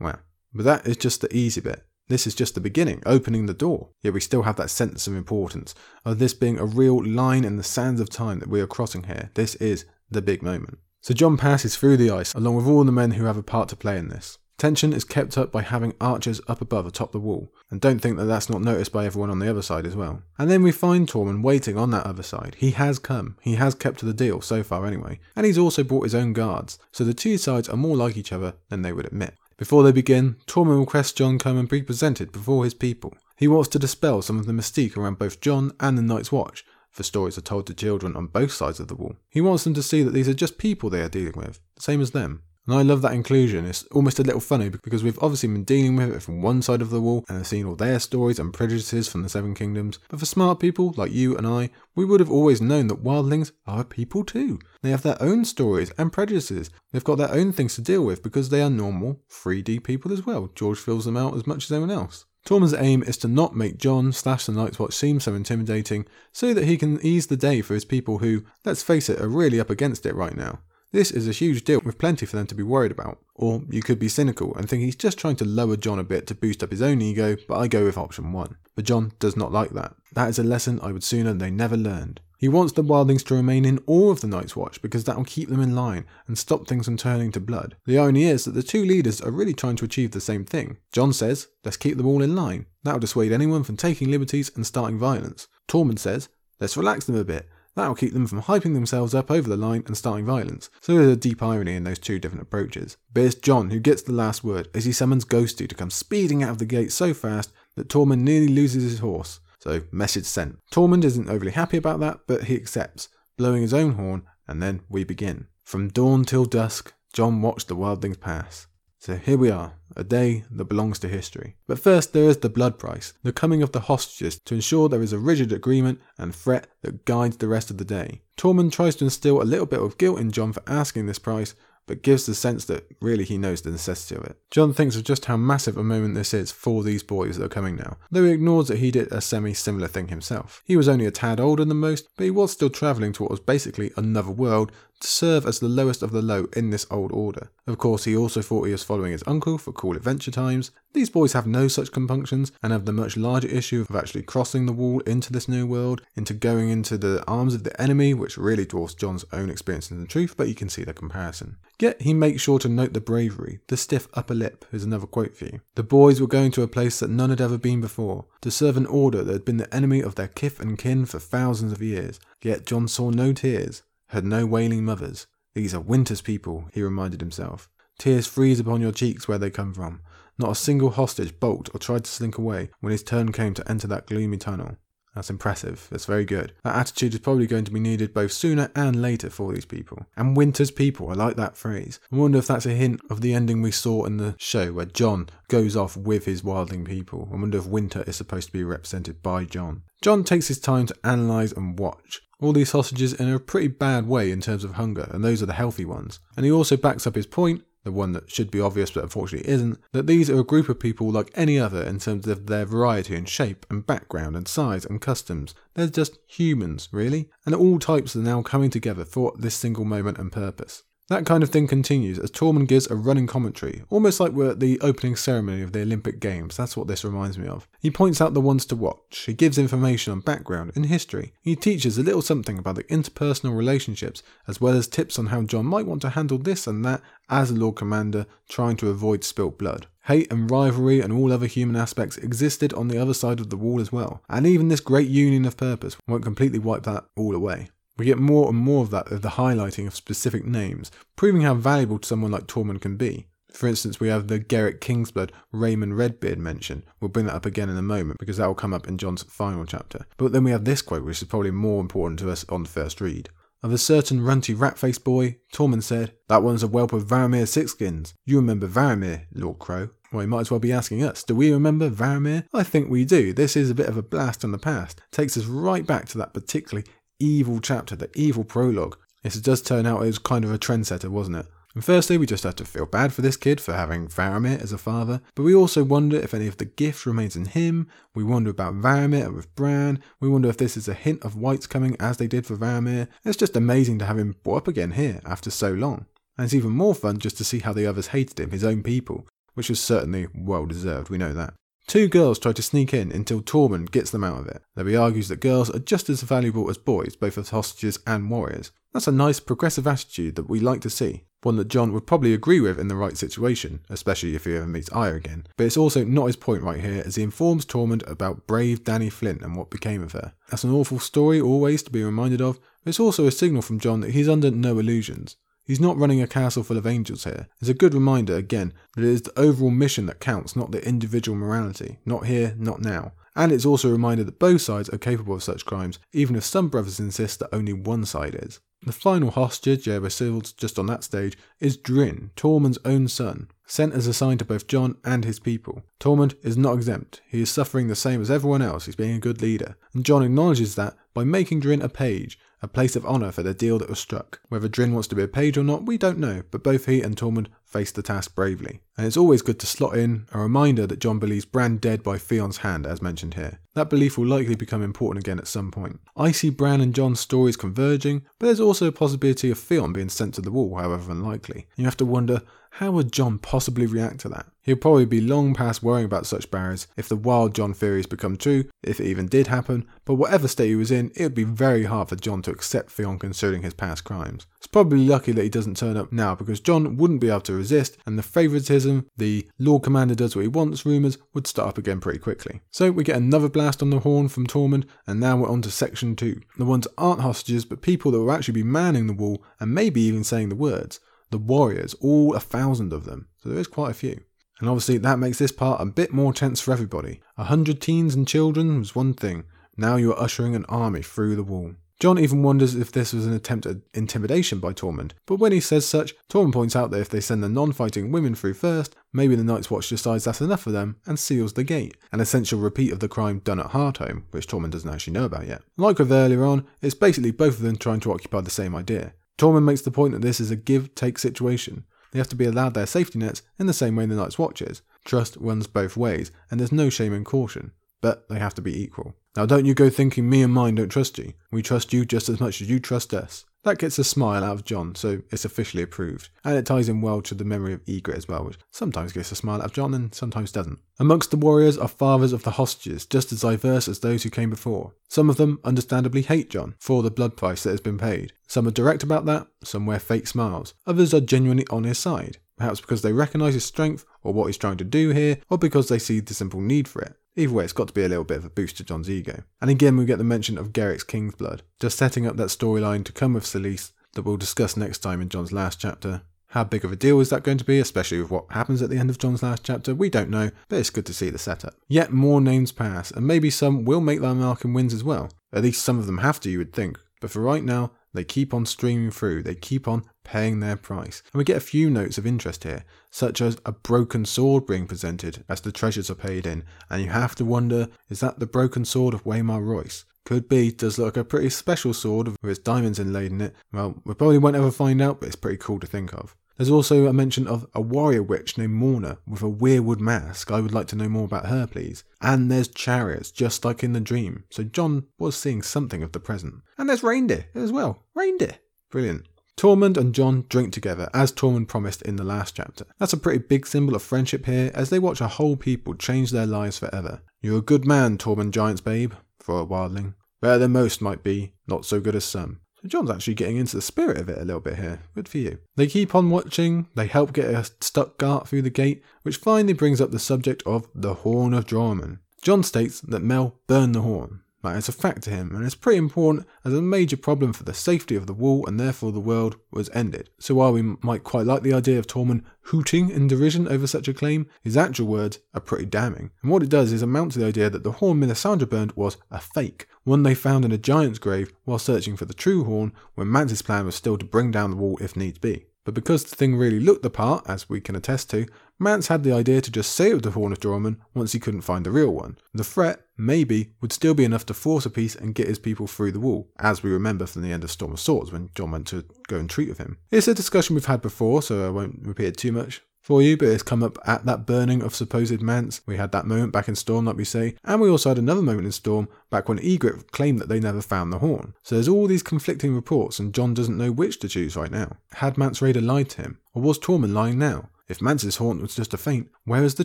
Well, 0.00 0.18
but 0.52 0.64
that 0.64 0.84
is 0.88 0.96
just 0.96 1.20
the 1.20 1.32
easy 1.32 1.60
bit. 1.60 1.86
This 2.12 2.26
is 2.26 2.34
just 2.34 2.54
the 2.54 2.60
beginning, 2.60 3.02
opening 3.06 3.46
the 3.46 3.54
door. 3.54 3.88
Yet 4.02 4.12
we 4.12 4.20
still 4.20 4.42
have 4.42 4.56
that 4.56 4.68
sense 4.68 5.06
of 5.06 5.16
importance, 5.16 5.74
of 6.04 6.18
this 6.18 6.34
being 6.34 6.58
a 6.58 6.66
real 6.66 7.02
line 7.02 7.42
in 7.42 7.56
the 7.56 7.62
sands 7.62 8.02
of 8.02 8.10
time 8.10 8.38
that 8.40 8.50
we 8.50 8.60
are 8.60 8.66
crossing 8.66 9.04
here. 9.04 9.30
This 9.32 9.54
is 9.54 9.86
the 10.10 10.20
big 10.20 10.42
moment. 10.42 10.76
So 11.00 11.14
Jon 11.14 11.38
passes 11.38 11.74
through 11.74 11.96
the 11.96 12.10
ice, 12.10 12.34
along 12.34 12.56
with 12.56 12.66
all 12.66 12.84
the 12.84 12.92
men 12.92 13.12
who 13.12 13.24
have 13.24 13.38
a 13.38 13.42
part 13.42 13.70
to 13.70 13.76
play 13.76 13.96
in 13.96 14.08
this. 14.08 14.36
Tension 14.58 14.92
is 14.92 15.04
kept 15.04 15.38
up 15.38 15.50
by 15.50 15.62
having 15.62 15.94
archers 16.02 16.42
up 16.48 16.60
above 16.60 16.86
atop 16.86 17.12
the 17.12 17.18
wall, 17.18 17.50
and 17.70 17.80
don't 17.80 18.00
think 18.00 18.18
that 18.18 18.26
that's 18.26 18.50
not 18.50 18.60
noticed 18.60 18.92
by 18.92 19.06
everyone 19.06 19.30
on 19.30 19.38
the 19.38 19.48
other 19.48 19.62
side 19.62 19.86
as 19.86 19.96
well. 19.96 20.22
And 20.38 20.50
then 20.50 20.62
we 20.62 20.70
find 20.70 21.08
Tormund 21.08 21.42
waiting 21.42 21.78
on 21.78 21.92
that 21.92 22.06
other 22.06 22.22
side. 22.22 22.56
He 22.58 22.72
has 22.72 22.98
come, 22.98 23.38
he 23.40 23.54
has 23.54 23.74
kept 23.74 24.00
to 24.00 24.06
the 24.06 24.12
deal 24.12 24.42
so 24.42 24.62
far 24.62 24.84
anyway, 24.84 25.18
and 25.34 25.46
he's 25.46 25.56
also 25.56 25.82
brought 25.82 26.04
his 26.04 26.14
own 26.14 26.34
guards, 26.34 26.78
so 26.92 27.04
the 27.04 27.14
two 27.14 27.38
sides 27.38 27.70
are 27.70 27.76
more 27.76 27.96
like 27.96 28.18
each 28.18 28.34
other 28.34 28.52
than 28.68 28.82
they 28.82 28.92
would 28.92 29.06
admit. 29.06 29.34
Before 29.56 29.82
they 29.82 29.92
begin, 29.92 30.36
Tormund 30.46 30.80
requests 30.80 31.12
Jon 31.12 31.38
come 31.38 31.58
and 31.58 31.68
be 31.68 31.82
presented 31.82 32.32
before 32.32 32.64
his 32.64 32.74
people. 32.74 33.14
He 33.36 33.48
wants 33.48 33.68
to 33.70 33.78
dispel 33.78 34.22
some 34.22 34.38
of 34.38 34.46
the 34.46 34.52
mystique 34.52 34.96
around 34.96 35.18
both 35.18 35.40
Jon 35.40 35.72
and 35.80 35.96
the 35.96 36.02
Night's 36.02 36.32
Watch, 36.32 36.64
for 36.90 37.02
stories 37.02 37.38
are 37.38 37.42
told 37.42 37.66
to 37.66 37.74
children 37.74 38.16
on 38.16 38.26
both 38.26 38.52
sides 38.52 38.80
of 38.80 38.88
the 38.88 38.94
wall. 38.94 39.16
He 39.28 39.40
wants 39.40 39.64
them 39.64 39.74
to 39.74 39.82
see 39.82 40.02
that 40.02 40.12
these 40.12 40.28
are 40.28 40.34
just 40.34 40.58
people 40.58 40.90
they 40.90 41.02
are 41.02 41.08
dealing 41.08 41.34
with, 41.36 41.60
same 41.78 42.00
as 42.00 42.12
them. 42.12 42.42
And 42.66 42.76
I 42.76 42.82
love 42.82 43.02
that 43.02 43.14
inclusion. 43.14 43.66
It's 43.66 43.82
almost 43.86 44.20
a 44.20 44.22
little 44.22 44.40
funny 44.40 44.68
because 44.68 45.02
we've 45.02 45.18
obviously 45.20 45.48
been 45.48 45.64
dealing 45.64 45.96
with 45.96 46.14
it 46.14 46.22
from 46.22 46.42
one 46.42 46.62
side 46.62 46.80
of 46.80 46.90
the 46.90 47.00
wall 47.00 47.24
and 47.28 47.38
have 47.38 47.46
seen 47.48 47.66
all 47.66 47.74
their 47.74 47.98
stories 47.98 48.38
and 48.38 48.54
prejudices 48.54 49.08
from 49.08 49.22
the 49.22 49.28
Seven 49.28 49.54
Kingdoms. 49.54 49.98
But 50.08 50.20
for 50.20 50.26
smart 50.26 50.60
people 50.60 50.94
like 50.96 51.10
you 51.10 51.36
and 51.36 51.44
I, 51.44 51.70
we 51.96 52.04
would 52.04 52.20
have 52.20 52.30
always 52.30 52.60
known 52.60 52.86
that 52.86 53.02
wildlings 53.02 53.50
are 53.66 53.82
people 53.82 54.24
too. 54.24 54.60
They 54.82 54.90
have 54.90 55.02
their 55.02 55.20
own 55.20 55.44
stories 55.44 55.90
and 55.98 56.12
prejudices. 56.12 56.70
They've 56.92 57.02
got 57.02 57.18
their 57.18 57.32
own 57.32 57.52
things 57.52 57.74
to 57.74 57.82
deal 57.82 58.04
with 58.04 58.22
because 58.22 58.50
they 58.50 58.62
are 58.62 58.70
normal 58.70 59.20
3D 59.28 59.82
people 59.82 60.12
as 60.12 60.24
well. 60.24 60.50
George 60.54 60.78
fills 60.78 61.04
them 61.04 61.16
out 61.16 61.34
as 61.34 61.46
much 61.48 61.64
as 61.64 61.72
anyone 61.72 61.90
else. 61.90 62.26
Tormund's 62.46 62.74
aim 62.74 63.02
is 63.04 63.16
to 63.18 63.28
not 63.28 63.54
make 63.54 63.78
Jon 63.78 64.12
slash 64.12 64.46
the 64.46 64.52
Night's 64.52 64.78
Watch 64.78 64.94
seem 64.94 65.20
so 65.20 65.34
intimidating 65.34 66.06
so 66.32 66.52
that 66.54 66.64
he 66.64 66.76
can 66.76 67.00
ease 67.04 67.28
the 67.28 67.36
day 67.36 67.60
for 67.60 67.74
his 67.74 67.84
people 67.84 68.18
who, 68.18 68.44
let's 68.64 68.82
face 68.82 69.08
it, 69.08 69.20
are 69.20 69.28
really 69.28 69.60
up 69.60 69.70
against 69.70 70.06
it 70.06 70.14
right 70.14 70.36
now. 70.36 70.60
This 70.92 71.10
is 71.10 71.26
a 71.26 71.32
huge 71.32 71.64
deal 71.64 71.80
with 71.82 71.96
plenty 71.96 72.26
for 72.26 72.36
them 72.36 72.46
to 72.48 72.54
be 72.54 72.62
worried 72.62 72.92
about. 72.92 73.18
Or 73.34 73.62
you 73.70 73.82
could 73.82 73.98
be 73.98 74.10
cynical 74.10 74.54
and 74.54 74.68
think 74.68 74.82
he's 74.82 74.94
just 74.94 75.18
trying 75.18 75.36
to 75.36 75.44
lower 75.46 75.74
Jon 75.74 75.98
a 75.98 76.04
bit 76.04 76.26
to 76.26 76.34
boost 76.34 76.62
up 76.62 76.70
his 76.70 76.82
own 76.82 77.00
ego, 77.00 77.38
but 77.48 77.58
I 77.58 77.66
go 77.66 77.86
with 77.86 77.96
option 77.96 78.30
one. 78.32 78.56
But 78.74 78.84
Jon 78.84 79.12
does 79.18 79.34
not 79.34 79.52
like 79.52 79.70
that. 79.70 79.94
That 80.12 80.28
is 80.28 80.38
a 80.38 80.44
lesson 80.44 80.78
I 80.82 80.92
would 80.92 81.02
sooner 81.02 81.32
they 81.32 81.50
never 81.50 81.78
learned. 81.78 82.20
He 82.36 82.48
wants 82.48 82.74
the 82.74 82.84
wildlings 82.84 83.24
to 83.26 83.34
remain 83.34 83.64
in 83.64 83.82
awe 83.86 84.10
of 84.10 84.20
the 84.20 84.26
Night's 84.26 84.54
Watch 84.54 84.82
because 84.82 85.04
that 85.04 85.16
will 85.16 85.24
keep 85.24 85.48
them 85.48 85.62
in 85.62 85.74
line 85.74 86.04
and 86.26 86.36
stop 86.36 86.66
things 86.66 86.84
from 86.84 86.98
turning 86.98 87.32
to 87.32 87.40
blood. 87.40 87.76
The 87.86 87.98
irony 87.98 88.24
is 88.24 88.44
that 88.44 88.50
the 88.50 88.62
two 88.62 88.84
leaders 88.84 89.22
are 89.22 89.30
really 89.30 89.54
trying 89.54 89.76
to 89.76 89.86
achieve 89.86 90.10
the 90.10 90.20
same 90.20 90.44
thing. 90.44 90.76
Jon 90.92 91.14
says, 91.14 91.48
let's 91.64 91.78
keep 91.78 91.96
them 91.96 92.06
all 92.06 92.20
in 92.20 92.36
line. 92.36 92.66
That 92.82 92.92
will 92.92 93.00
dissuade 93.00 93.32
anyone 93.32 93.64
from 93.64 93.78
taking 93.78 94.10
liberties 94.10 94.50
and 94.54 94.66
starting 94.66 94.98
violence. 94.98 95.48
Tormund 95.68 96.00
says, 96.00 96.28
let's 96.60 96.76
relax 96.76 97.06
them 97.06 97.16
a 97.16 97.24
bit 97.24 97.48
That'll 97.74 97.94
keep 97.94 98.12
them 98.12 98.26
from 98.26 98.42
hyping 98.42 98.74
themselves 98.74 99.14
up 99.14 99.30
over 99.30 99.48
the 99.48 99.56
line 99.56 99.84
and 99.86 99.96
starting 99.96 100.26
violence. 100.26 100.68
So 100.80 100.94
there's 100.94 101.08
a 101.08 101.16
deep 101.16 101.42
irony 101.42 101.74
in 101.74 101.84
those 101.84 101.98
two 101.98 102.18
different 102.18 102.42
approaches. 102.42 102.96
But 103.12 103.24
it's 103.24 103.34
Jon 103.34 103.70
who 103.70 103.80
gets 103.80 104.02
the 104.02 104.12
last 104.12 104.44
word 104.44 104.68
as 104.74 104.84
he 104.84 104.92
summons 104.92 105.24
Ghosty 105.24 105.68
to 105.68 105.74
come 105.74 105.90
speeding 105.90 106.42
out 106.42 106.50
of 106.50 106.58
the 106.58 106.66
gate 106.66 106.92
so 106.92 107.14
fast 107.14 107.52
that 107.76 107.88
Tormund 107.88 108.20
nearly 108.20 108.48
loses 108.48 108.82
his 108.82 108.98
horse. 108.98 109.40
So, 109.60 109.82
message 109.92 110.24
sent. 110.24 110.58
Tormund 110.72 111.04
isn't 111.04 111.30
overly 111.30 111.52
happy 111.52 111.76
about 111.76 112.00
that, 112.00 112.20
but 112.26 112.44
he 112.44 112.56
accepts, 112.56 113.08
blowing 113.38 113.62
his 113.62 113.72
own 113.72 113.92
horn, 113.92 114.24
and 114.48 114.60
then 114.60 114.82
we 114.88 115.04
begin. 115.04 115.46
From 115.64 115.88
dawn 115.88 116.24
till 116.24 116.44
dusk, 116.44 116.92
Jon 117.12 117.40
watched 117.40 117.68
the 117.68 117.76
wildlings 117.76 118.18
pass. 118.18 118.66
So 119.02 119.16
here 119.16 119.36
we 119.36 119.50
are, 119.50 119.72
a 119.96 120.04
day 120.04 120.44
that 120.48 120.66
belongs 120.66 121.00
to 121.00 121.08
history. 121.08 121.56
But 121.66 121.80
first, 121.80 122.12
there 122.12 122.28
is 122.28 122.38
the 122.38 122.48
blood 122.48 122.78
price, 122.78 123.14
the 123.24 123.32
coming 123.32 123.60
of 123.60 123.72
the 123.72 123.80
hostages 123.80 124.38
to 124.44 124.54
ensure 124.54 124.88
there 124.88 125.02
is 125.02 125.12
a 125.12 125.18
rigid 125.18 125.52
agreement 125.52 126.00
and 126.18 126.32
threat 126.32 126.68
that 126.82 127.04
guides 127.04 127.38
the 127.38 127.48
rest 127.48 127.68
of 127.68 127.78
the 127.78 127.84
day. 127.84 128.22
Tormund 128.36 128.70
tries 128.70 128.94
to 128.94 129.04
instill 129.04 129.42
a 129.42 129.50
little 129.52 129.66
bit 129.66 129.80
of 129.80 129.98
guilt 129.98 130.20
in 130.20 130.30
Jon 130.30 130.52
for 130.52 130.62
asking 130.68 131.06
this 131.06 131.18
price, 131.18 131.56
but 131.86 132.02
gives 132.02 132.26
the 132.26 132.34
sense 132.36 132.64
that 132.66 132.86
really 133.00 133.24
he 133.24 133.38
knows 133.38 133.62
the 133.62 133.72
necessity 133.72 134.14
of 134.14 134.24
it. 134.24 134.36
Jon 134.52 134.72
thinks 134.72 134.94
of 134.94 135.02
just 135.02 135.24
how 135.24 135.36
massive 135.36 135.76
a 135.76 135.82
moment 135.82 136.14
this 136.14 136.32
is 136.32 136.52
for 136.52 136.84
these 136.84 137.02
boys 137.02 137.38
that 137.38 137.46
are 137.46 137.48
coming 137.48 137.74
now, 137.74 137.96
though 138.12 138.24
he 138.24 138.30
ignores 138.30 138.68
that 138.68 138.78
he 138.78 138.92
did 138.92 139.10
a 139.10 139.20
semi 139.20 139.52
similar 139.52 139.88
thing 139.88 140.08
himself. 140.08 140.62
He 140.64 140.76
was 140.76 140.88
only 140.88 141.06
a 141.06 141.10
tad 141.10 141.40
older 141.40 141.64
than 141.64 141.78
most, 141.78 142.06
but 142.16 142.22
he 142.22 142.30
was 142.30 142.52
still 142.52 142.70
travelling 142.70 143.12
to 143.14 143.24
what 143.24 143.32
was 143.32 143.40
basically 143.40 143.90
another 143.96 144.30
world 144.30 144.70
to 145.02 145.08
serve 145.08 145.44
as 145.46 145.58
the 145.58 145.68
lowest 145.68 146.02
of 146.02 146.12
the 146.12 146.22
low 146.22 146.46
in 146.56 146.70
this 146.70 146.86
old 146.90 147.12
order. 147.12 147.50
Of 147.66 147.78
course, 147.78 148.04
he 148.04 148.16
also 148.16 148.40
thought 148.40 148.64
he 148.64 148.72
was 148.72 148.84
following 148.84 149.12
his 149.12 149.24
uncle 149.26 149.58
for 149.58 149.72
cool 149.72 149.96
adventure 149.96 150.30
times. 150.30 150.70
These 150.94 151.10
boys 151.10 151.32
have 151.32 151.46
no 151.46 151.68
such 151.68 151.92
compunctions 151.92 152.52
and 152.62 152.72
have 152.72 152.84
the 152.84 152.92
much 152.92 153.16
larger 153.16 153.48
issue 153.48 153.84
of 153.88 153.96
actually 153.96 154.22
crossing 154.22 154.66
the 154.66 154.72
wall 154.72 155.00
into 155.00 155.32
this 155.32 155.48
new 155.48 155.66
world, 155.66 156.02
into 156.16 156.34
going 156.34 156.70
into 156.70 156.96
the 156.96 157.24
arms 157.26 157.54
of 157.54 157.64
the 157.64 157.80
enemy, 157.80 158.14
which 158.14 158.38
really 158.38 158.64
dwarfs 158.64 158.94
Jon's 158.94 159.24
own 159.32 159.50
experience 159.50 159.90
in 159.90 160.00
the 160.00 160.06
truth, 160.06 160.36
but 160.36 160.48
you 160.48 160.54
can 160.54 160.68
see 160.68 160.84
the 160.84 160.92
comparison. 160.92 161.56
Yet 161.80 162.00
he 162.02 162.14
makes 162.14 162.42
sure 162.42 162.60
to 162.60 162.68
note 162.68 162.92
the 162.92 163.00
bravery, 163.00 163.60
the 163.66 163.76
stiff 163.76 164.06
upper 164.14 164.34
lip 164.34 164.64
is 164.70 164.84
another 164.84 165.06
quote 165.06 165.36
for 165.36 165.46
you. 165.46 165.60
The 165.74 165.82
boys 165.82 166.20
were 166.20 166.28
going 166.28 166.52
to 166.52 166.62
a 166.62 166.68
place 166.68 167.00
that 167.00 167.10
none 167.10 167.30
had 167.30 167.40
ever 167.40 167.58
been 167.58 167.80
before, 167.80 168.26
to 168.42 168.50
serve 168.50 168.76
an 168.76 168.86
order 168.86 169.24
that 169.24 169.32
had 169.32 169.44
been 169.44 169.56
the 169.56 169.74
enemy 169.74 170.00
of 170.00 170.14
their 170.14 170.28
kith 170.28 170.60
and 170.60 170.78
kin 170.78 171.06
for 171.06 171.18
thousands 171.18 171.72
of 171.72 171.82
years. 171.82 172.20
Yet 172.40 172.66
John 172.66 172.86
saw 172.86 173.10
no 173.10 173.32
tears, 173.32 173.82
heard 174.12 174.24
no 174.24 174.44
wailing 174.46 174.84
mothers. 174.84 175.26
These 175.54 175.74
are 175.74 175.80
Winter's 175.80 176.20
people, 176.20 176.68
he 176.72 176.82
reminded 176.82 177.20
himself. 177.20 177.68
Tears 177.98 178.26
freeze 178.26 178.60
upon 178.60 178.80
your 178.80 178.92
cheeks 178.92 179.26
where 179.26 179.38
they 179.38 179.50
come 179.50 179.72
from. 179.72 180.00
Not 180.38 180.50
a 180.50 180.54
single 180.54 180.90
hostage 180.90 181.38
balked 181.40 181.70
or 181.74 181.78
tried 181.78 182.04
to 182.04 182.10
slink 182.10 182.38
away 182.38 182.70
when 182.80 182.90
his 182.90 183.02
turn 183.02 183.32
came 183.32 183.54
to 183.54 183.70
enter 183.70 183.86
that 183.88 184.06
gloomy 184.06 184.36
tunnel. 184.36 184.76
That's 185.14 185.30
impressive. 185.30 185.88
That's 185.90 186.06
very 186.06 186.24
good. 186.24 186.54
That 186.64 186.76
attitude 186.76 187.12
is 187.12 187.20
probably 187.20 187.46
going 187.46 187.64
to 187.66 187.70
be 187.70 187.80
needed 187.80 188.14
both 188.14 188.32
sooner 188.32 188.70
and 188.74 189.02
later 189.02 189.28
for 189.28 189.52
these 189.52 189.66
people. 189.66 190.06
And 190.16 190.36
Winter's 190.36 190.70
people, 190.70 191.10
I 191.10 191.14
like 191.14 191.36
that 191.36 191.56
phrase. 191.56 192.00
I 192.10 192.16
wonder 192.16 192.38
if 192.38 192.46
that's 192.46 192.64
a 192.64 192.70
hint 192.70 193.00
of 193.10 193.20
the 193.20 193.34
ending 193.34 193.60
we 193.60 193.72
saw 193.72 194.04
in 194.04 194.16
the 194.16 194.34
show 194.38 194.72
where 194.72 194.86
Jon 194.86 195.28
goes 195.48 195.76
off 195.76 195.96
with 195.96 196.24
his 196.24 196.40
wildling 196.40 196.86
people. 196.86 197.28
I 197.30 197.36
wonder 197.36 197.58
if 197.58 197.66
Winter 197.66 198.04
is 198.06 198.16
supposed 198.16 198.48
to 198.48 198.52
be 198.52 198.64
represented 198.64 199.22
by 199.22 199.44
Jon. 199.44 199.82
Jon 200.00 200.24
takes 200.24 200.48
his 200.48 200.58
time 200.58 200.86
to 200.86 200.96
analyse 201.04 201.52
and 201.52 201.78
watch 201.78 202.22
all 202.42 202.52
these 202.52 202.70
sausages 202.70 203.14
in 203.14 203.28
a 203.28 203.38
pretty 203.38 203.68
bad 203.68 204.06
way 204.06 204.30
in 204.30 204.40
terms 204.40 204.64
of 204.64 204.74
hunger, 204.74 205.08
and 205.12 205.24
those 205.24 205.42
are 205.42 205.46
the 205.46 205.52
healthy 205.52 205.84
ones. 205.84 206.20
And 206.36 206.44
he 206.44 206.52
also 206.52 206.76
backs 206.76 207.06
up 207.06 207.14
his 207.14 207.26
point 207.26 207.62
the 207.84 207.92
one 207.92 208.12
that 208.12 208.30
should 208.30 208.50
be 208.50 208.60
obvious 208.60 208.90
but 208.90 209.02
unfortunately 209.02 209.50
isn't, 209.50 209.78
that 209.92 210.06
these 210.06 210.30
are 210.30 210.38
a 210.38 210.44
group 210.44 210.68
of 210.68 210.78
people 210.78 211.10
like 211.10 211.30
any 211.34 211.58
other 211.58 211.82
in 211.82 211.98
terms 211.98 212.26
of 212.26 212.46
their 212.46 212.64
variety 212.64 213.16
and 213.16 213.28
shape 213.28 213.66
and 213.68 213.86
background 213.86 214.36
and 214.36 214.46
size 214.46 214.84
and 214.84 215.00
customs. 215.00 215.54
They're 215.74 215.88
just 215.88 216.18
humans, 216.26 216.88
really, 216.92 217.30
and 217.44 217.54
all 217.54 217.78
types 217.78 218.14
are 218.14 218.20
now 218.20 218.42
coming 218.42 218.70
together 218.70 219.04
for 219.04 219.32
this 219.36 219.54
single 219.54 219.84
moment 219.84 220.18
and 220.18 220.30
purpose. 220.30 220.84
That 221.12 221.26
kind 221.26 221.42
of 221.42 221.50
thing 221.50 221.66
continues 221.66 222.18
as 222.18 222.30
Tormund 222.30 222.68
gives 222.68 222.86
a 222.86 222.96
running 222.96 223.26
commentary, 223.26 223.82
almost 223.90 224.18
like 224.18 224.32
we're 224.32 224.52
at 224.52 224.60
the 224.60 224.80
opening 224.80 225.14
ceremony 225.14 225.60
of 225.60 225.72
the 225.72 225.82
Olympic 225.82 226.20
Games. 226.20 226.56
That's 226.56 226.74
what 226.74 226.86
this 226.86 227.04
reminds 227.04 227.36
me 227.36 227.46
of. 227.46 227.68
He 227.80 227.90
points 227.90 228.22
out 228.22 228.32
the 228.32 228.40
ones 228.40 228.64
to 228.64 228.76
watch, 228.76 229.24
he 229.26 229.34
gives 229.34 229.58
information 229.58 230.10
on 230.10 230.20
background 230.20 230.72
and 230.74 230.86
history, 230.86 231.34
he 231.42 231.54
teaches 231.54 231.98
a 231.98 232.02
little 232.02 232.22
something 232.22 232.56
about 232.56 232.76
the 232.76 232.84
interpersonal 232.84 233.54
relationships, 233.54 234.22
as 234.48 234.58
well 234.58 234.74
as 234.74 234.86
tips 234.86 235.18
on 235.18 235.26
how 235.26 235.42
Jon 235.42 235.66
might 235.66 235.84
want 235.84 236.00
to 236.00 236.08
handle 236.08 236.38
this 236.38 236.66
and 236.66 236.82
that 236.86 237.02
as 237.28 237.50
a 237.50 237.54
Lord 237.56 237.76
Commander, 237.76 238.24
trying 238.48 238.78
to 238.78 238.88
avoid 238.88 239.22
spilt 239.22 239.58
blood. 239.58 239.88
Hate 240.04 240.32
and 240.32 240.50
rivalry 240.50 241.02
and 241.02 241.12
all 241.12 241.30
other 241.30 241.46
human 241.46 241.76
aspects 241.76 242.16
existed 242.16 242.72
on 242.72 242.88
the 242.88 242.96
other 242.96 243.12
side 243.12 243.38
of 243.38 243.50
the 243.50 243.58
wall 243.58 243.82
as 243.82 243.92
well, 243.92 244.22
and 244.30 244.46
even 244.46 244.68
this 244.68 244.80
great 244.80 245.08
union 245.08 245.44
of 245.44 245.58
purpose 245.58 245.94
won't 246.08 246.24
completely 246.24 246.58
wipe 246.58 246.84
that 246.84 247.04
all 247.18 247.34
away. 247.34 247.68
We 247.96 248.06
get 248.06 248.18
more 248.18 248.48
and 248.48 248.58
more 248.58 248.82
of 248.82 248.90
that 248.90 249.12
of 249.12 249.22
the 249.22 249.30
highlighting 249.30 249.86
of 249.86 249.94
specific 249.94 250.44
names, 250.44 250.90
proving 251.16 251.42
how 251.42 251.54
valuable 251.54 252.00
someone 252.02 252.30
like 252.30 252.46
Tormund 252.46 252.80
can 252.80 252.96
be. 252.96 253.26
For 253.52 253.66
instance, 253.66 254.00
we 254.00 254.08
have 254.08 254.28
the 254.28 254.38
Gerrick 254.38 254.80
Kingsblood 254.80 255.30
Raymund 255.52 255.96
Redbeard 255.96 256.38
mention. 256.38 256.84
We'll 257.00 257.10
bring 257.10 257.26
that 257.26 257.34
up 257.34 257.46
again 257.46 257.68
in 257.68 257.76
a 257.76 257.82
moment 257.82 258.18
because 258.18 258.38
that 258.38 258.46
will 258.46 258.54
come 258.54 258.72
up 258.72 258.88
in 258.88 258.96
Jon's 258.96 259.22
final 259.24 259.66
chapter. 259.66 260.06
But 260.16 260.32
then 260.32 260.44
we 260.44 260.50
have 260.52 260.64
this 260.64 260.80
quote, 260.80 261.04
which 261.04 261.20
is 261.20 261.28
probably 261.28 261.50
more 261.50 261.80
important 261.80 262.18
to 262.20 262.30
us 262.30 262.46
on 262.48 262.64
first 262.64 263.00
read. 263.00 263.28
Of 263.62 263.72
a 263.72 263.78
certain 263.78 264.24
runty 264.24 264.54
rat-faced 264.54 265.04
boy, 265.04 265.36
Tormund 265.54 265.84
said, 265.84 266.14
That 266.28 266.42
one's 266.42 266.64
a 266.64 266.66
whelp 266.66 266.92
of 266.92 267.06
Varamir 267.06 267.44
Sixskins. 267.44 268.14
You 268.24 268.36
remember 268.36 268.66
Varamir, 268.66 269.26
Lord 269.32 269.58
Crow? 269.60 269.90
Well, 270.12 270.22
you 270.22 270.28
might 270.28 270.40
as 270.40 270.50
well 270.50 270.60
be 270.60 270.72
asking 270.72 271.02
us, 271.02 271.22
do 271.22 271.34
we 271.34 271.52
remember 271.52 271.88
Varamir? 271.88 272.44
I 272.52 272.64
think 272.64 272.90
we 272.90 273.04
do. 273.04 273.32
This 273.32 273.56
is 273.56 273.70
a 273.70 273.74
bit 273.74 273.88
of 273.88 273.96
a 273.96 274.02
blast 274.02 274.44
on 274.44 274.52
the 274.52 274.58
past. 274.58 275.00
takes 275.10 275.38
us 275.38 275.46
right 275.46 275.86
back 275.86 276.06
to 276.08 276.18
that 276.18 276.34
particularly 276.34 276.86
evil 277.24 277.60
chapter, 277.60 277.96
the 277.96 278.10
evil 278.14 278.44
prologue. 278.44 278.96
It 279.22 279.40
does 279.42 279.62
turn 279.62 279.86
out 279.86 280.02
it 280.02 280.06
was 280.06 280.18
kind 280.18 280.44
of 280.44 280.52
a 280.52 280.58
trendsetter, 280.58 281.08
wasn't 281.08 281.36
it? 281.38 281.46
And 281.74 281.84
firstly, 281.84 282.18
we 282.18 282.26
just 282.26 282.44
have 282.44 282.56
to 282.56 282.66
feel 282.66 282.84
bad 282.84 283.14
for 283.14 283.22
this 283.22 283.36
kid 283.36 283.58
for 283.60 283.72
having 283.72 284.08
Varamir 284.08 284.60
as 284.60 284.72
a 284.72 284.78
father, 284.78 285.22
but 285.34 285.42
we 285.42 285.54
also 285.54 285.84
wonder 285.84 286.18
if 286.18 286.34
any 286.34 286.46
of 286.46 286.58
the 286.58 286.66
gift 286.66 287.06
remains 287.06 287.34
in 287.34 287.46
him. 287.46 287.88
We 288.14 288.24
wonder 288.24 288.50
about 288.50 288.74
Varamir 288.74 289.34
with 289.34 289.54
Bran. 289.54 290.02
We 290.20 290.28
wonder 290.28 290.50
if 290.50 290.58
this 290.58 290.76
is 290.76 290.86
a 290.86 290.94
hint 290.94 291.24
of 291.24 291.36
whites 291.36 291.66
coming 291.66 291.96
as 291.98 292.18
they 292.18 292.26
did 292.26 292.44
for 292.44 292.56
Varamir. 292.56 293.08
It's 293.24 293.38
just 293.38 293.56
amazing 293.56 293.98
to 294.00 294.04
have 294.04 294.18
him 294.18 294.36
brought 294.42 294.58
up 294.58 294.68
again 294.68 294.92
here 294.92 295.22
after 295.24 295.50
so 295.50 295.72
long. 295.72 296.04
And 296.36 296.44
it's 296.44 296.54
even 296.54 296.72
more 296.72 296.94
fun 296.94 297.18
just 297.18 297.38
to 297.38 297.44
see 297.44 297.60
how 297.60 297.72
the 297.72 297.86
others 297.86 298.08
hated 298.08 298.38
him, 298.38 298.50
his 298.50 298.64
own 298.64 298.82
people, 298.82 299.26
which 299.54 299.70
was 299.70 299.80
certainly 299.80 300.26
well 300.34 300.66
deserved, 300.66 301.08
we 301.08 301.18
know 301.18 301.32
that. 301.32 301.54
Two 301.86 302.08
girls 302.08 302.38
try 302.38 302.52
to 302.52 302.62
sneak 302.62 302.94
in 302.94 303.12
until 303.12 303.42
Tormund 303.42 303.90
gets 303.90 304.10
them 304.10 304.24
out 304.24 304.40
of 304.40 304.48
it, 304.48 304.62
though 304.74 304.84
he 304.84 304.96
argues 304.96 305.28
that 305.28 305.40
girls 305.40 305.68
are 305.70 305.78
just 305.78 306.08
as 306.08 306.22
valuable 306.22 306.70
as 306.70 306.78
boys, 306.78 307.16
both 307.16 307.36
as 307.36 307.50
hostages 307.50 307.98
and 308.06 308.30
warriors. 308.30 308.70
That's 308.92 309.08
a 309.08 309.12
nice 309.12 309.40
progressive 309.40 309.86
attitude 309.86 310.36
that 310.36 310.48
we 310.48 310.60
like 310.60 310.80
to 310.82 310.90
see, 310.90 311.24
one 311.42 311.56
that 311.56 311.68
Jon 311.68 311.92
would 311.92 312.06
probably 312.06 312.34
agree 312.34 312.60
with 312.60 312.78
in 312.78 312.88
the 312.88 312.96
right 312.96 313.16
situation, 313.16 313.80
especially 313.90 314.34
if 314.34 314.44
he 314.44 314.56
ever 314.56 314.66
meets 314.66 314.90
Arya 314.90 315.16
again. 315.16 315.46
But 315.56 315.64
it's 315.64 315.76
also 315.76 316.04
not 316.04 316.26
his 316.26 316.36
point 316.36 316.62
right 316.62 316.80
here, 316.80 317.02
as 317.04 317.16
he 317.16 317.22
informs 317.22 317.64
Tormund 317.64 318.08
about 318.08 318.46
brave 318.46 318.84
Dany 318.84 319.10
Flint 319.10 319.42
and 319.42 319.56
what 319.56 319.70
became 319.70 320.02
of 320.02 320.12
her. 320.12 320.34
That's 320.50 320.64
an 320.64 320.72
awful 320.72 320.98
story 320.98 321.40
always 321.40 321.82
to 321.84 321.90
be 321.90 322.04
reminded 322.04 322.40
of, 322.40 322.60
but 322.84 322.90
it's 322.90 323.00
also 323.00 323.26
a 323.26 323.32
signal 323.32 323.62
from 323.62 323.80
Jon 323.80 324.00
that 324.00 324.12
he's 324.12 324.28
under 324.28 324.50
no 324.50 324.78
illusions. 324.78 325.36
He's 325.64 325.80
not 325.80 325.96
running 325.96 326.20
a 326.20 326.26
castle 326.26 326.62
full 326.62 326.76
of 326.76 326.86
angels 326.86 327.24
here. 327.24 327.48
It's 327.60 327.70
a 327.70 327.74
good 327.74 327.94
reminder, 327.94 328.36
again, 328.36 328.72
that 328.94 329.04
it 329.04 329.08
is 329.08 329.22
the 329.22 329.38
overall 329.38 329.70
mission 329.70 330.06
that 330.06 330.20
counts, 330.20 330.56
not 330.56 330.72
the 330.72 330.86
individual 330.86 331.38
morality. 331.38 331.98
Not 332.04 332.26
here, 332.26 332.54
not 332.58 332.80
now. 332.80 333.12
And 333.34 333.50
it's 333.52 333.64
also 333.64 333.88
a 333.88 333.92
reminder 333.92 334.24
that 334.24 334.38
both 334.38 334.60
sides 334.60 334.88
are 334.90 334.98
capable 334.98 335.34
of 335.34 335.42
such 335.42 335.64
crimes, 335.64 335.98
even 336.12 336.36
if 336.36 336.44
some 336.44 336.68
brothers 336.68 337.00
insist 337.00 337.38
that 337.38 337.54
only 337.54 337.72
one 337.72 338.04
side 338.04 338.34
is. 338.34 338.60
The 338.84 338.92
final 338.92 339.30
hostage, 339.30 339.86
we're 339.86 340.10
sealed 340.10 340.52
just 340.56 340.78
on 340.78 340.86
that 340.86 341.04
stage, 341.04 341.38
is 341.60 341.78
Dryn, 341.78 342.30
Tormund's 342.34 342.80
own 342.84 343.06
son, 343.06 343.48
sent 343.64 343.94
as 343.94 344.08
a 344.08 344.12
sign 344.12 344.38
to 344.38 344.44
both 344.44 344.66
Jon 344.66 344.96
and 345.04 345.24
his 345.24 345.38
people. 345.38 345.84
Tormund 346.00 346.34
is 346.42 346.56
not 346.56 346.74
exempt. 346.74 347.22
He 347.28 347.40
is 347.40 347.50
suffering 347.50 347.86
the 347.86 347.94
same 347.94 348.20
as 348.20 348.30
everyone 348.30 348.60
else. 348.60 348.86
He's 348.86 348.96
being 348.96 349.14
a 349.14 349.20
good 349.20 349.40
leader. 349.40 349.76
And 349.94 350.04
Jon 350.04 350.24
acknowledges 350.24 350.74
that 350.74 350.96
by 351.14 351.22
making 351.22 351.60
Dryn 351.60 351.80
a 351.80 351.88
page, 351.88 352.38
a 352.62 352.68
place 352.68 352.96
of 352.96 353.04
honour 353.04 353.32
for 353.32 353.42
the 353.42 353.52
deal 353.52 353.78
that 353.78 353.90
was 353.90 353.98
struck. 353.98 354.40
Whether 354.48 354.68
Dryn 354.68 354.92
wants 354.92 355.08
to 355.08 355.14
be 355.14 355.22
a 355.22 355.28
page 355.28 355.58
or 355.58 355.64
not, 355.64 355.84
we 355.84 355.98
don't 355.98 356.18
know, 356.18 356.42
but 356.50 356.62
both 356.62 356.86
he 356.86 357.02
and 357.02 357.16
Tormund 357.16 357.48
faced 357.64 357.96
the 357.96 358.02
task 358.02 358.34
bravely. 358.34 358.80
And 358.96 359.06
it's 359.06 359.16
always 359.16 359.42
good 359.42 359.58
to 359.60 359.66
slot 359.66 359.96
in 359.96 360.26
a 360.32 360.38
reminder 360.38 360.86
that 360.86 361.00
Jon 361.00 361.18
believes 361.18 361.44
Bran 361.44 361.78
dead 361.78 362.02
by 362.02 362.18
Theon's 362.18 362.58
hand, 362.58 362.86
as 362.86 363.02
mentioned 363.02 363.34
here. 363.34 363.58
That 363.74 363.90
belief 363.90 364.16
will 364.16 364.26
likely 364.26 364.54
become 364.54 364.82
important 364.82 365.24
again 365.24 365.38
at 365.38 365.48
some 365.48 365.70
point. 365.70 366.00
I 366.16 366.30
see 366.30 366.50
Bran 366.50 366.80
and 366.80 366.94
Jon's 366.94 367.20
stories 367.20 367.56
converging, 367.56 368.22
but 368.38 368.46
there's 368.46 368.60
also 368.60 368.86
a 368.86 368.92
possibility 368.92 369.50
of 369.50 369.58
Theon 369.58 369.92
being 369.92 370.10
sent 370.10 370.34
to 370.34 370.40
the 370.40 370.52
wall, 370.52 370.76
however 370.76 371.10
unlikely. 371.10 371.66
You 371.76 371.84
have 371.86 371.96
to 371.96 372.04
wonder, 372.04 372.42
how 372.76 372.90
would 372.90 373.12
Jon 373.12 373.38
possibly 373.38 373.84
react 373.84 374.20
to 374.20 374.30
that? 374.30 374.46
He'll 374.62 374.76
probably 374.76 375.04
be 375.04 375.20
long 375.20 375.52
past 375.52 375.82
worrying 375.82 376.06
about 376.06 376.24
such 376.24 376.50
barriers 376.50 376.86
if 376.96 377.06
the 377.06 377.16
wild 377.16 377.54
Jon 377.54 377.74
theories 377.74 378.06
become 378.06 378.38
true, 378.38 378.64
if 378.82 378.98
it 378.98 379.06
even 379.06 379.26
did 379.26 379.48
happen, 379.48 379.86
but 380.06 380.14
whatever 380.14 380.48
state 380.48 380.68
he 380.68 380.74
was 380.74 380.90
in, 380.90 381.12
it 381.14 381.24
would 381.24 381.34
be 381.34 381.44
very 381.44 381.84
hard 381.84 382.08
for 382.08 382.16
Jon 382.16 382.40
to 382.42 382.50
accept 382.50 382.90
Theon 382.90 383.18
considering 383.18 383.62
his 383.62 383.74
past 383.74 384.04
crimes. 384.04 384.46
It's 384.56 384.66
probably 384.66 385.06
lucky 385.06 385.32
that 385.32 385.42
he 385.42 385.50
doesn't 385.50 385.76
turn 385.76 385.98
up 385.98 386.12
now 386.12 386.34
because 386.34 386.60
Jon 386.60 386.96
wouldn't 386.96 387.20
be 387.20 387.28
able 387.28 387.42
to 387.42 387.52
resist, 387.52 387.98
and 388.06 388.18
the 388.18 388.22
favouritism, 388.22 389.06
the 389.18 389.46
Lord 389.58 389.82
Commander 389.82 390.14
does 390.14 390.34
what 390.34 390.42
he 390.42 390.48
wants 390.48 390.86
rumours 390.86 391.18
would 391.34 391.46
start 391.46 391.68
up 391.68 391.78
again 391.78 392.00
pretty 392.00 392.20
quickly. 392.20 392.62
So 392.70 392.90
we 392.90 393.04
get 393.04 393.16
another 393.16 393.50
blast 393.50 393.82
on 393.82 393.90
the 393.90 394.00
horn 394.00 394.28
from 394.28 394.46
Tormund, 394.46 394.86
and 395.06 395.20
now 395.20 395.36
we're 395.36 395.50
on 395.50 395.60
to 395.62 395.70
section 395.70 396.16
2. 396.16 396.40
The 396.56 396.64
ones 396.64 396.88
aren't 396.96 397.20
hostages, 397.20 397.66
but 397.66 397.82
people 397.82 398.12
that 398.12 398.18
will 398.18 398.32
actually 398.32 398.54
be 398.54 398.62
manning 398.62 399.08
the 399.08 399.12
wall 399.12 399.44
and 399.60 399.74
maybe 399.74 400.00
even 400.00 400.24
saying 400.24 400.48
the 400.48 400.54
words 400.54 401.00
the 401.32 401.38
warriors, 401.38 401.94
all 401.94 402.34
a 402.34 402.40
thousand 402.40 402.92
of 402.92 403.04
them. 403.04 403.26
So 403.42 403.48
there 403.48 403.58
is 403.58 403.66
quite 403.66 403.90
a 403.90 403.94
few. 403.94 404.20
And 404.60 404.68
obviously 404.68 404.98
that 404.98 405.18
makes 405.18 405.38
this 405.38 405.50
part 405.50 405.80
a 405.80 405.86
bit 405.86 406.12
more 406.12 406.32
tense 406.32 406.60
for 406.60 406.72
everybody. 406.72 407.20
A 407.36 407.44
hundred 407.44 407.80
teens 407.80 408.14
and 408.14 408.28
children 408.28 408.78
was 408.78 408.94
one 408.94 409.14
thing. 409.14 409.44
Now 409.76 409.96
you 409.96 410.12
are 410.12 410.22
ushering 410.22 410.54
an 410.54 410.66
army 410.66 411.02
through 411.02 411.34
the 411.34 411.42
wall. 411.42 411.72
Jon 412.02 412.18
even 412.18 412.42
wonders 412.42 412.74
if 412.74 412.90
this 412.90 413.12
was 413.12 413.26
an 413.26 413.32
attempt 413.32 413.64
at 413.64 413.76
intimidation 413.94 414.58
by 414.58 414.72
Tormund, 414.72 415.12
but 415.24 415.36
when 415.36 415.52
he 415.52 415.60
says 415.60 415.86
such, 415.86 416.16
Tormund 416.28 416.52
points 416.52 416.74
out 416.74 416.90
that 416.90 417.00
if 417.00 417.08
they 417.08 417.20
send 417.20 417.44
the 417.44 417.48
non-fighting 417.48 418.10
women 418.10 418.34
through 418.34 418.54
first, 418.54 418.96
maybe 419.12 419.36
the 419.36 419.44
Night's 419.44 419.70
Watch 419.70 419.88
decides 419.88 420.24
that's 420.24 420.40
enough 420.40 420.62
for 420.62 420.72
them 420.72 420.96
and 421.06 421.16
seals 421.16 421.52
the 421.52 421.62
gate, 421.62 421.96
an 422.10 422.18
essential 422.18 422.58
repeat 422.58 422.92
of 422.92 422.98
the 422.98 423.06
crime 423.06 423.38
done 423.38 423.60
at 423.60 423.66
Hardhome, 423.66 424.24
which 424.32 424.48
Tormund 424.48 424.70
doesn't 424.70 424.90
actually 424.90 425.12
know 425.12 425.26
about 425.26 425.46
yet. 425.46 425.62
Like 425.76 426.00
with 426.00 426.10
earlier 426.10 426.44
on, 426.44 426.66
it's 426.80 426.96
basically 426.96 427.30
both 427.30 427.58
of 427.58 427.62
them 427.62 427.76
trying 427.76 428.00
to 428.00 428.12
occupy 428.12 428.40
the 428.40 428.50
same 428.50 428.74
idea. 428.74 429.14
Tormund 429.38 429.64
makes 429.64 429.82
the 429.82 429.90
point 429.90 430.12
that 430.12 430.22
this 430.22 430.40
is 430.40 430.50
a 430.50 430.56
give 430.56 430.94
take 430.94 431.18
situation. 431.18 431.84
They 432.12 432.18
have 432.18 432.28
to 432.28 432.36
be 432.36 432.44
allowed 432.44 432.74
their 432.74 432.86
safety 432.86 433.18
nets 433.18 433.42
in 433.58 433.66
the 433.66 433.72
same 433.72 433.96
way 433.96 434.06
the 434.06 434.14
Night's 434.14 434.38
Watch 434.38 434.60
is. 434.62 434.82
Trust 435.04 435.36
runs 435.40 435.66
both 435.66 435.96
ways, 435.96 436.30
and 436.50 436.60
there's 436.60 436.72
no 436.72 436.90
shame 436.90 437.12
in 437.12 437.24
caution, 437.24 437.72
but 438.00 438.28
they 438.28 438.38
have 438.38 438.54
to 438.54 438.62
be 438.62 438.82
equal. 438.82 439.14
Now, 439.34 439.46
don't 439.46 439.64
you 439.64 439.74
go 439.74 439.88
thinking 439.88 440.28
me 440.28 440.42
and 440.42 440.52
mine 440.52 440.74
don't 440.74 440.90
trust 440.90 441.18
you. 441.18 441.32
We 441.50 441.62
trust 441.62 441.92
you 441.92 442.04
just 442.04 442.28
as 442.28 442.38
much 442.38 442.60
as 442.60 442.68
you 442.68 442.78
trust 442.78 443.14
us. 443.14 443.44
That 443.64 443.78
gets 443.78 443.98
a 443.98 444.04
smile 444.04 444.42
out 444.42 444.54
of 444.54 444.64
Jon, 444.64 444.96
so 444.96 445.22
it's 445.30 445.44
officially 445.44 445.84
approved. 445.84 446.30
And 446.44 446.56
it 446.56 446.66
ties 446.66 446.88
in 446.88 447.00
well 447.00 447.22
to 447.22 447.34
the 447.34 447.44
memory 447.44 447.72
of 447.72 447.84
Ygritte 447.84 448.16
as 448.16 448.26
well, 448.26 448.44
which 448.44 448.58
sometimes 448.72 449.12
gets 449.12 449.30
a 449.30 449.36
smile 449.36 449.60
out 449.60 449.66
of 449.66 449.72
Jon 449.72 449.94
and 449.94 450.12
sometimes 450.12 450.50
doesn't. 450.50 450.80
Amongst 450.98 451.30
the 451.30 451.36
warriors 451.36 451.78
are 451.78 451.86
fathers 451.86 452.32
of 452.32 452.42
the 452.42 452.52
hostages, 452.52 453.06
just 453.06 453.30
as 453.32 453.42
diverse 453.42 453.86
as 453.86 454.00
those 454.00 454.24
who 454.24 454.30
came 454.30 454.50
before. 454.50 454.94
Some 455.08 455.30
of 455.30 455.36
them 455.36 455.60
understandably 455.62 456.22
hate 456.22 456.50
Jon 456.50 456.74
for 456.80 457.02
the 457.04 457.10
blood 457.10 457.36
price 457.36 457.62
that 457.62 457.70
has 457.70 457.80
been 457.80 457.98
paid. 457.98 458.32
Some 458.48 458.66
are 458.66 458.72
direct 458.72 459.04
about 459.04 459.26
that, 459.26 459.46
some 459.62 459.86
wear 459.86 460.00
fake 460.00 460.26
smiles. 460.26 460.74
Others 460.86 461.14
are 461.14 461.20
genuinely 461.20 461.66
on 461.70 461.84
his 461.84 461.98
side, 461.98 462.38
perhaps 462.62 462.80
because 462.80 463.02
they 463.02 463.12
recognise 463.12 463.54
his 463.54 463.64
strength 463.64 464.04
or 464.22 464.32
what 464.32 464.46
he's 464.46 464.56
trying 464.56 464.76
to 464.76 464.84
do 464.84 465.10
here, 465.10 465.38
or 465.50 465.58
because 465.58 465.88
they 465.88 465.98
see 465.98 466.20
the 466.20 466.32
simple 466.32 466.60
need 466.60 466.86
for 466.86 467.02
it. 467.02 467.16
Either 467.34 467.52
way, 467.52 467.64
it's 467.64 467.72
got 467.72 467.88
to 467.88 467.92
be 467.92 468.04
a 468.04 468.08
little 468.08 468.22
bit 468.22 468.36
of 468.36 468.44
a 468.44 468.50
boost 468.50 468.76
to 468.76 468.84
Jon's 468.84 469.10
ego. 469.10 469.42
And 469.60 469.68
again, 469.68 469.96
we 469.96 470.04
get 470.04 470.18
the 470.18 470.24
mention 470.24 470.56
of 470.56 470.72
Gerrick's 470.72 471.02
King's 471.02 471.34
Blood, 471.34 471.62
just 471.80 471.98
setting 471.98 472.24
up 472.24 472.36
that 472.36 472.48
storyline 472.48 473.04
to 473.06 473.12
come 473.12 473.32
with 473.32 473.42
Selyse 473.42 473.90
that 474.12 474.22
we'll 474.22 474.36
discuss 474.36 474.76
next 474.76 474.98
time 474.98 475.20
in 475.20 475.28
Jon's 475.28 475.50
last 475.50 475.80
chapter. 475.80 476.22
How 476.48 476.62
big 476.62 476.84
of 476.84 476.92
a 476.92 476.96
deal 476.96 477.18
is 477.18 477.30
that 477.30 477.42
going 477.42 477.58
to 477.58 477.64
be, 477.64 477.80
especially 477.80 478.20
with 478.20 478.30
what 478.30 478.44
happens 478.50 478.80
at 478.80 478.90
the 478.90 478.98
end 478.98 479.10
of 479.10 479.18
Jon's 479.18 479.42
last 479.42 479.64
chapter? 479.64 479.92
We 479.92 480.08
don't 480.08 480.30
know, 480.30 480.52
but 480.68 480.78
it's 480.78 480.90
good 480.90 481.06
to 481.06 481.14
see 481.14 481.30
the 481.30 481.38
setup. 481.38 481.74
Yet 481.88 482.12
more 482.12 482.40
names 482.40 482.70
pass, 482.70 483.10
and 483.10 483.26
maybe 483.26 483.50
some 483.50 483.84
will 483.84 484.00
make 484.00 484.20
their 484.20 484.34
mark 484.36 484.64
in 484.64 484.72
wins 484.72 484.94
as 484.94 485.02
well. 485.02 485.30
At 485.52 485.64
least 485.64 485.82
some 485.82 485.98
of 485.98 486.06
them 486.06 486.18
have 486.18 486.38
to, 486.40 486.50
you 486.50 486.58
would 486.58 486.72
think. 486.72 486.96
But 487.20 487.32
for 487.32 487.40
right 487.40 487.64
now, 487.64 487.90
they 488.12 488.24
keep 488.24 488.52
on 488.52 488.66
streaming 488.66 489.10
through, 489.10 489.42
they 489.42 489.54
keep 489.54 489.88
on 489.88 490.04
paying 490.24 490.60
their 490.60 490.76
price. 490.76 491.22
And 491.32 491.38
we 491.38 491.44
get 491.44 491.56
a 491.56 491.60
few 491.60 491.90
notes 491.90 492.18
of 492.18 492.26
interest 492.26 492.64
here, 492.64 492.84
such 493.10 493.40
as 493.40 493.58
a 493.64 493.72
broken 493.72 494.24
sword 494.24 494.66
being 494.66 494.86
presented 494.86 495.44
as 495.48 495.60
the 495.60 495.72
treasures 495.72 496.10
are 496.10 496.14
paid 496.14 496.46
in, 496.46 496.64
and 496.90 497.02
you 497.02 497.10
have 497.10 497.34
to 497.36 497.44
wonder 497.44 497.88
is 498.08 498.20
that 498.20 498.38
the 498.38 498.46
broken 498.46 498.84
sword 498.84 499.14
of 499.14 499.24
Waymar 499.24 499.64
Royce? 499.64 500.04
Could 500.24 500.48
be, 500.48 500.70
does 500.70 500.98
look 500.98 501.16
like 501.16 501.22
a 501.22 501.24
pretty 501.24 501.50
special 501.50 501.92
sword 501.92 502.28
with 502.28 502.38
its 502.44 502.58
diamonds 502.60 503.00
inlaid 503.00 503.32
in 503.32 503.40
it. 503.40 503.56
Well, 503.72 504.00
we 504.04 504.14
probably 504.14 504.38
won't 504.38 504.54
ever 504.54 504.70
find 504.70 505.02
out, 505.02 505.18
but 505.18 505.26
it's 505.26 505.36
pretty 505.36 505.58
cool 505.58 505.80
to 505.80 505.86
think 505.86 506.12
of. 506.14 506.36
There's 506.56 506.70
also 506.70 507.06
a 507.06 507.12
mention 507.12 507.46
of 507.46 507.66
a 507.74 507.80
warrior 507.80 508.22
witch 508.22 508.58
named 508.58 508.74
Morna 508.74 509.18
with 509.26 509.42
a 509.42 509.50
weirwood 509.50 510.00
mask. 510.00 510.50
I 510.50 510.60
would 510.60 510.74
like 510.74 510.86
to 510.88 510.96
know 510.96 511.08
more 511.08 511.24
about 511.24 511.46
her, 511.46 511.66
please. 511.66 512.04
And 512.20 512.50
there's 512.50 512.68
chariots, 512.68 513.30
just 513.30 513.64
like 513.64 513.82
in 513.82 513.92
the 513.92 514.00
dream. 514.00 514.44
So 514.50 514.62
Jon 514.62 515.06
was 515.18 515.36
seeing 515.36 515.62
something 515.62 516.02
of 516.02 516.12
the 516.12 516.20
present. 516.20 516.62
And 516.78 516.88
there's 516.88 517.02
reindeer 517.02 517.46
as 517.54 517.72
well. 517.72 518.04
Reindeer. 518.14 518.56
Brilliant. 518.90 519.26
Tormund 519.56 519.96
and 519.96 520.14
Jon 520.14 520.46
drink 520.48 520.72
together, 520.72 521.08
as 521.12 521.30
Tormund 521.30 521.68
promised 521.68 522.02
in 522.02 522.16
the 522.16 522.24
last 522.24 522.56
chapter. 522.56 522.86
That's 522.98 523.12
a 523.12 523.18
pretty 523.18 523.40
big 523.40 523.66
symbol 523.66 523.94
of 523.94 524.02
friendship 524.02 524.46
here, 524.46 524.70
as 524.74 524.90
they 524.90 524.98
watch 524.98 525.20
a 525.20 525.28
whole 525.28 525.56
people 525.56 525.94
change 525.94 526.30
their 526.30 526.46
lives 526.46 526.78
forever. 526.78 527.22
You're 527.42 527.58
a 527.58 527.62
good 527.62 527.86
man, 527.86 528.18
Tormund 528.18 528.52
Giantsbane, 528.52 529.12
for 529.38 529.60
a 529.60 529.66
wildling. 529.66 530.14
Better 530.40 530.58
than 530.58 530.72
most 530.72 531.02
might 531.02 531.22
be, 531.22 531.52
not 531.68 531.84
so 531.84 532.00
good 532.00 532.16
as 532.16 532.24
some. 532.24 532.61
So 532.82 532.88
Jon's 532.88 533.10
actually 533.10 533.34
getting 533.34 533.58
into 533.58 533.76
the 533.76 533.82
spirit 533.82 534.18
of 534.18 534.28
it 534.28 534.38
a 534.38 534.44
little 534.44 534.60
bit 534.60 534.76
here. 534.76 535.02
Good 535.14 535.28
for 535.28 535.38
you. 535.38 535.58
They 535.76 535.86
keep 535.86 536.16
on 536.16 536.30
watching, 536.30 536.88
they 536.96 537.06
help 537.06 537.32
get 537.32 537.54
a 537.54 537.64
stuck 537.80 538.18
Gart 538.18 538.48
through 538.48 538.62
the 538.62 538.70
gate, 538.70 539.04
which 539.22 539.36
finally 539.36 539.72
brings 539.72 540.00
up 540.00 540.10
the 540.10 540.18
subject 540.18 540.64
of 540.66 540.88
the 540.92 541.14
Horn 541.14 541.54
of 541.54 541.66
Joramun. 541.66 542.18
Jon 542.42 542.64
states 542.64 543.00
that 543.02 543.22
Mel 543.22 543.54
burned 543.68 543.94
the 543.94 544.00
horn, 544.00 544.41
is 544.70 544.88
a 544.88 544.92
fact 544.92 545.22
to 545.22 545.30
him, 545.30 545.54
and 545.54 545.64
it's 545.64 545.74
pretty 545.74 545.98
important 545.98 546.46
as 546.64 546.72
a 546.72 546.80
major 546.80 547.16
problem 547.16 547.52
for 547.52 547.64
the 547.64 547.74
safety 547.74 548.14
of 548.14 548.26
the 548.26 548.32
wall 548.32 548.64
and 548.66 548.78
therefore 548.78 549.12
the 549.12 549.20
world 549.20 549.56
was 549.70 549.90
ended. 549.92 550.30
So 550.38 550.54
while 550.54 550.72
we 550.72 550.82
might 551.02 551.24
quite 551.24 551.46
like 551.46 551.62
the 551.62 551.74
idea 551.74 551.98
of 551.98 552.06
Tormund 552.06 552.44
hooting 552.66 553.10
in 553.10 553.26
derision 553.26 553.66
over 553.66 553.86
such 553.86 554.08
a 554.08 554.14
claim, 554.14 554.46
his 554.62 554.76
actual 554.76 555.08
words 555.08 555.40
are 555.52 555.60
pretty 555.60 555.86
damning. 555.86 556.30
And 556.42 556.50
what 556.50 556.62
it 556.62 556.68
does 556.68 556.92
is 556.92 557.02
amount 557.02 557.32
to 557.32 557.40
the 557.40 557.46
idea 557.46 557.70
that 557.70 557.82
the 557.82 557.92
horn 557.92 558.20
Melisandre 558.20 558.68
burned 558.68 558.92
was 558.92 559.16
a 559.30 559.40
fake, 559.40 559.88
one 560.04 560.22
they 560.22 560.34
found 560.34 560.64
in 560.64 560.72
a 560.72 560.78
giant's 560.78 561.18
grave 561.18 561.52
while 561.64 561.78
searching 561.78 562.16
for 562.16 562.24
the 562.24 562.34
true 562.34 562.64
horn 562.64 562.92
when 563.14 563.30
Mance's 563.30 563.62
plan 563.62 563.86
was 563.86 563.96
still 563.96 564.16
to 564.16 564.24
bring 564.24 564.50
down 564.50 564.70
the 564.70 564.76
wall 564.76 564.98
if 565.00 565.16
needs 565.16 565.38
be. 565.38 565.66
But 565.84 565.94
because 565.94 566.24
the 566.24 566.36
thing 566.36 566.56
really 566.56 566.78
looked 566.78 567.02
the 567.02 567.10
part, 567.10 567.48
as 567.48 567.68
we 567.68 567.80
can 567.80 567.96
attest 567.96 568.30
to, 568.30 568.46
Mance 568.78 569.08
had 569.08 569.22
the 569.22 569.32
idea 569.32 569.60
to 569.60 569.70
just 569.70 569.94
say 569.94 570.10
it 570.10 570.14
was 570.14 570.22
the 570.22 570.30
Horn 570.30 570.52
of 570.52 570.60
Joramun 570.60 570.98
once 571.14 571.32
he 571.32 571.40
couldn't 571.40 571.62
find 571.62 571.84
the 571.84 571.90
real 571.90 572.10
one. 572.10 572.38
The 572.54 572.64
threat, 572.64 573.00
maybe, 573.16 573.74
would 573.80 573.92
still 573.92 574.14
be 574.14 574.24
enough 574.24 574.46
to 574.46 574.54
force 574.54 574.86
a 574.86 574.90
peace 574.90 575.14
and 575.14 575.34
get 575.34 575.48
his 575.48 575.58
people 575.58 575.86
through 575.86 576.12
the 576.12 576.20
wall, 576.20 576.50
as 576.58 576.82
we 576.82 576.90
remember 576.90 577.26
from 577.26 577.42
the 577.42 577.52
end 577.52 577.64
of 577.64 577.70
Storm 577.70 577.92
of 577.92 578.00
Swords 578.00 578.32
when 578.32 578.50
Jon 578.54 578.70
went 578.70 578.86
to 578.88 579.04
go 579.28 579.38
and 579.38 579.50
treat 579.50 579.68
with 579.68 579.78
him. 579.78 579.98
It's 580.10 580.28
a 580.28 580.34
discussion 580.34 580.74
we've 580.74 580.84
had 580.86 581.02
before, 581.02 581.42
so 581.42 581.66
I 581.66 581.70
won't 581.70 582.00
repeat 582.02 582.26
it 582.26 582.36
too 582.36 582.52
much 582.52 582.82
for 583.02 583.20
you, 583.20 583.36
but 583.36 583.48
it's 583.48 583.62
come 583.62 583.82
up 583.82 583.98
at 584.06 584.24
that 584.24 584.46
burning 584.46 584.80
of 584.80 584.94
supposed 584.94 585.42
Mance. 585.42 585.82
We 585.84 585.96
had 585.96 586.12
that 586.12 586.24
moment 586.24 586.52
back 586.52 586.68
in 586.68 586.76
Storm, 586.76 587.04
like 587.04 587.16
we 587.16 587.24
say, 587.24 587.56
and 587.64 587.80
we 587.80 587.90
also 587.90 588.10
had 588.10 588.18
another 588.18 588.40
moment 588.40 588.64
in 588.64 588.72
Storm 588.72 589.08
back 589.28 589.48
when 589.48 589.58
Ygritte 589.58 590.10
claimed 590.12 590.38
that 590.38 590.48
they 590.48 590.60
never 590.60 590.80
found 590.80 591.12
the 591.12 591.18
horn. 591.18 591.54
So 591.62 591.74
there's 591.74 591.88
all 591.88 592.06
these 592.06 592.22
conflicting 592.22 592.74
reports, 592.74 593.18
and 593.18 593.34
Jon 593.34 593.52
doesn't 593.52 593.76
know 593.76 593.90
which 593.90 594.20
to 594.20 594.28
choose 594.28 594.56
right 594.56 594.70
now. 594.70 594.96
Had 595.14 595.36
Mance 595.36 595.60
Rayder 595.60 595.84
lied 595.84 596.08
to 596.10 596.22
him, 596.22 596.38
or 596.54 596.62
was 596.62 596.78
Tormund 596.78 597.12
lying 597.12 597.38
now? 597.38 597.68
If 597.88 598.00
Mance's 598.00 598.36
horn 598.36 598.62
was 598.62 598.76
just 598.76 598.94
a 598.94 598.96
feint, 598.96 599.28
where 599.44 599.64
is 599.64 599.74
the 599.74 599.84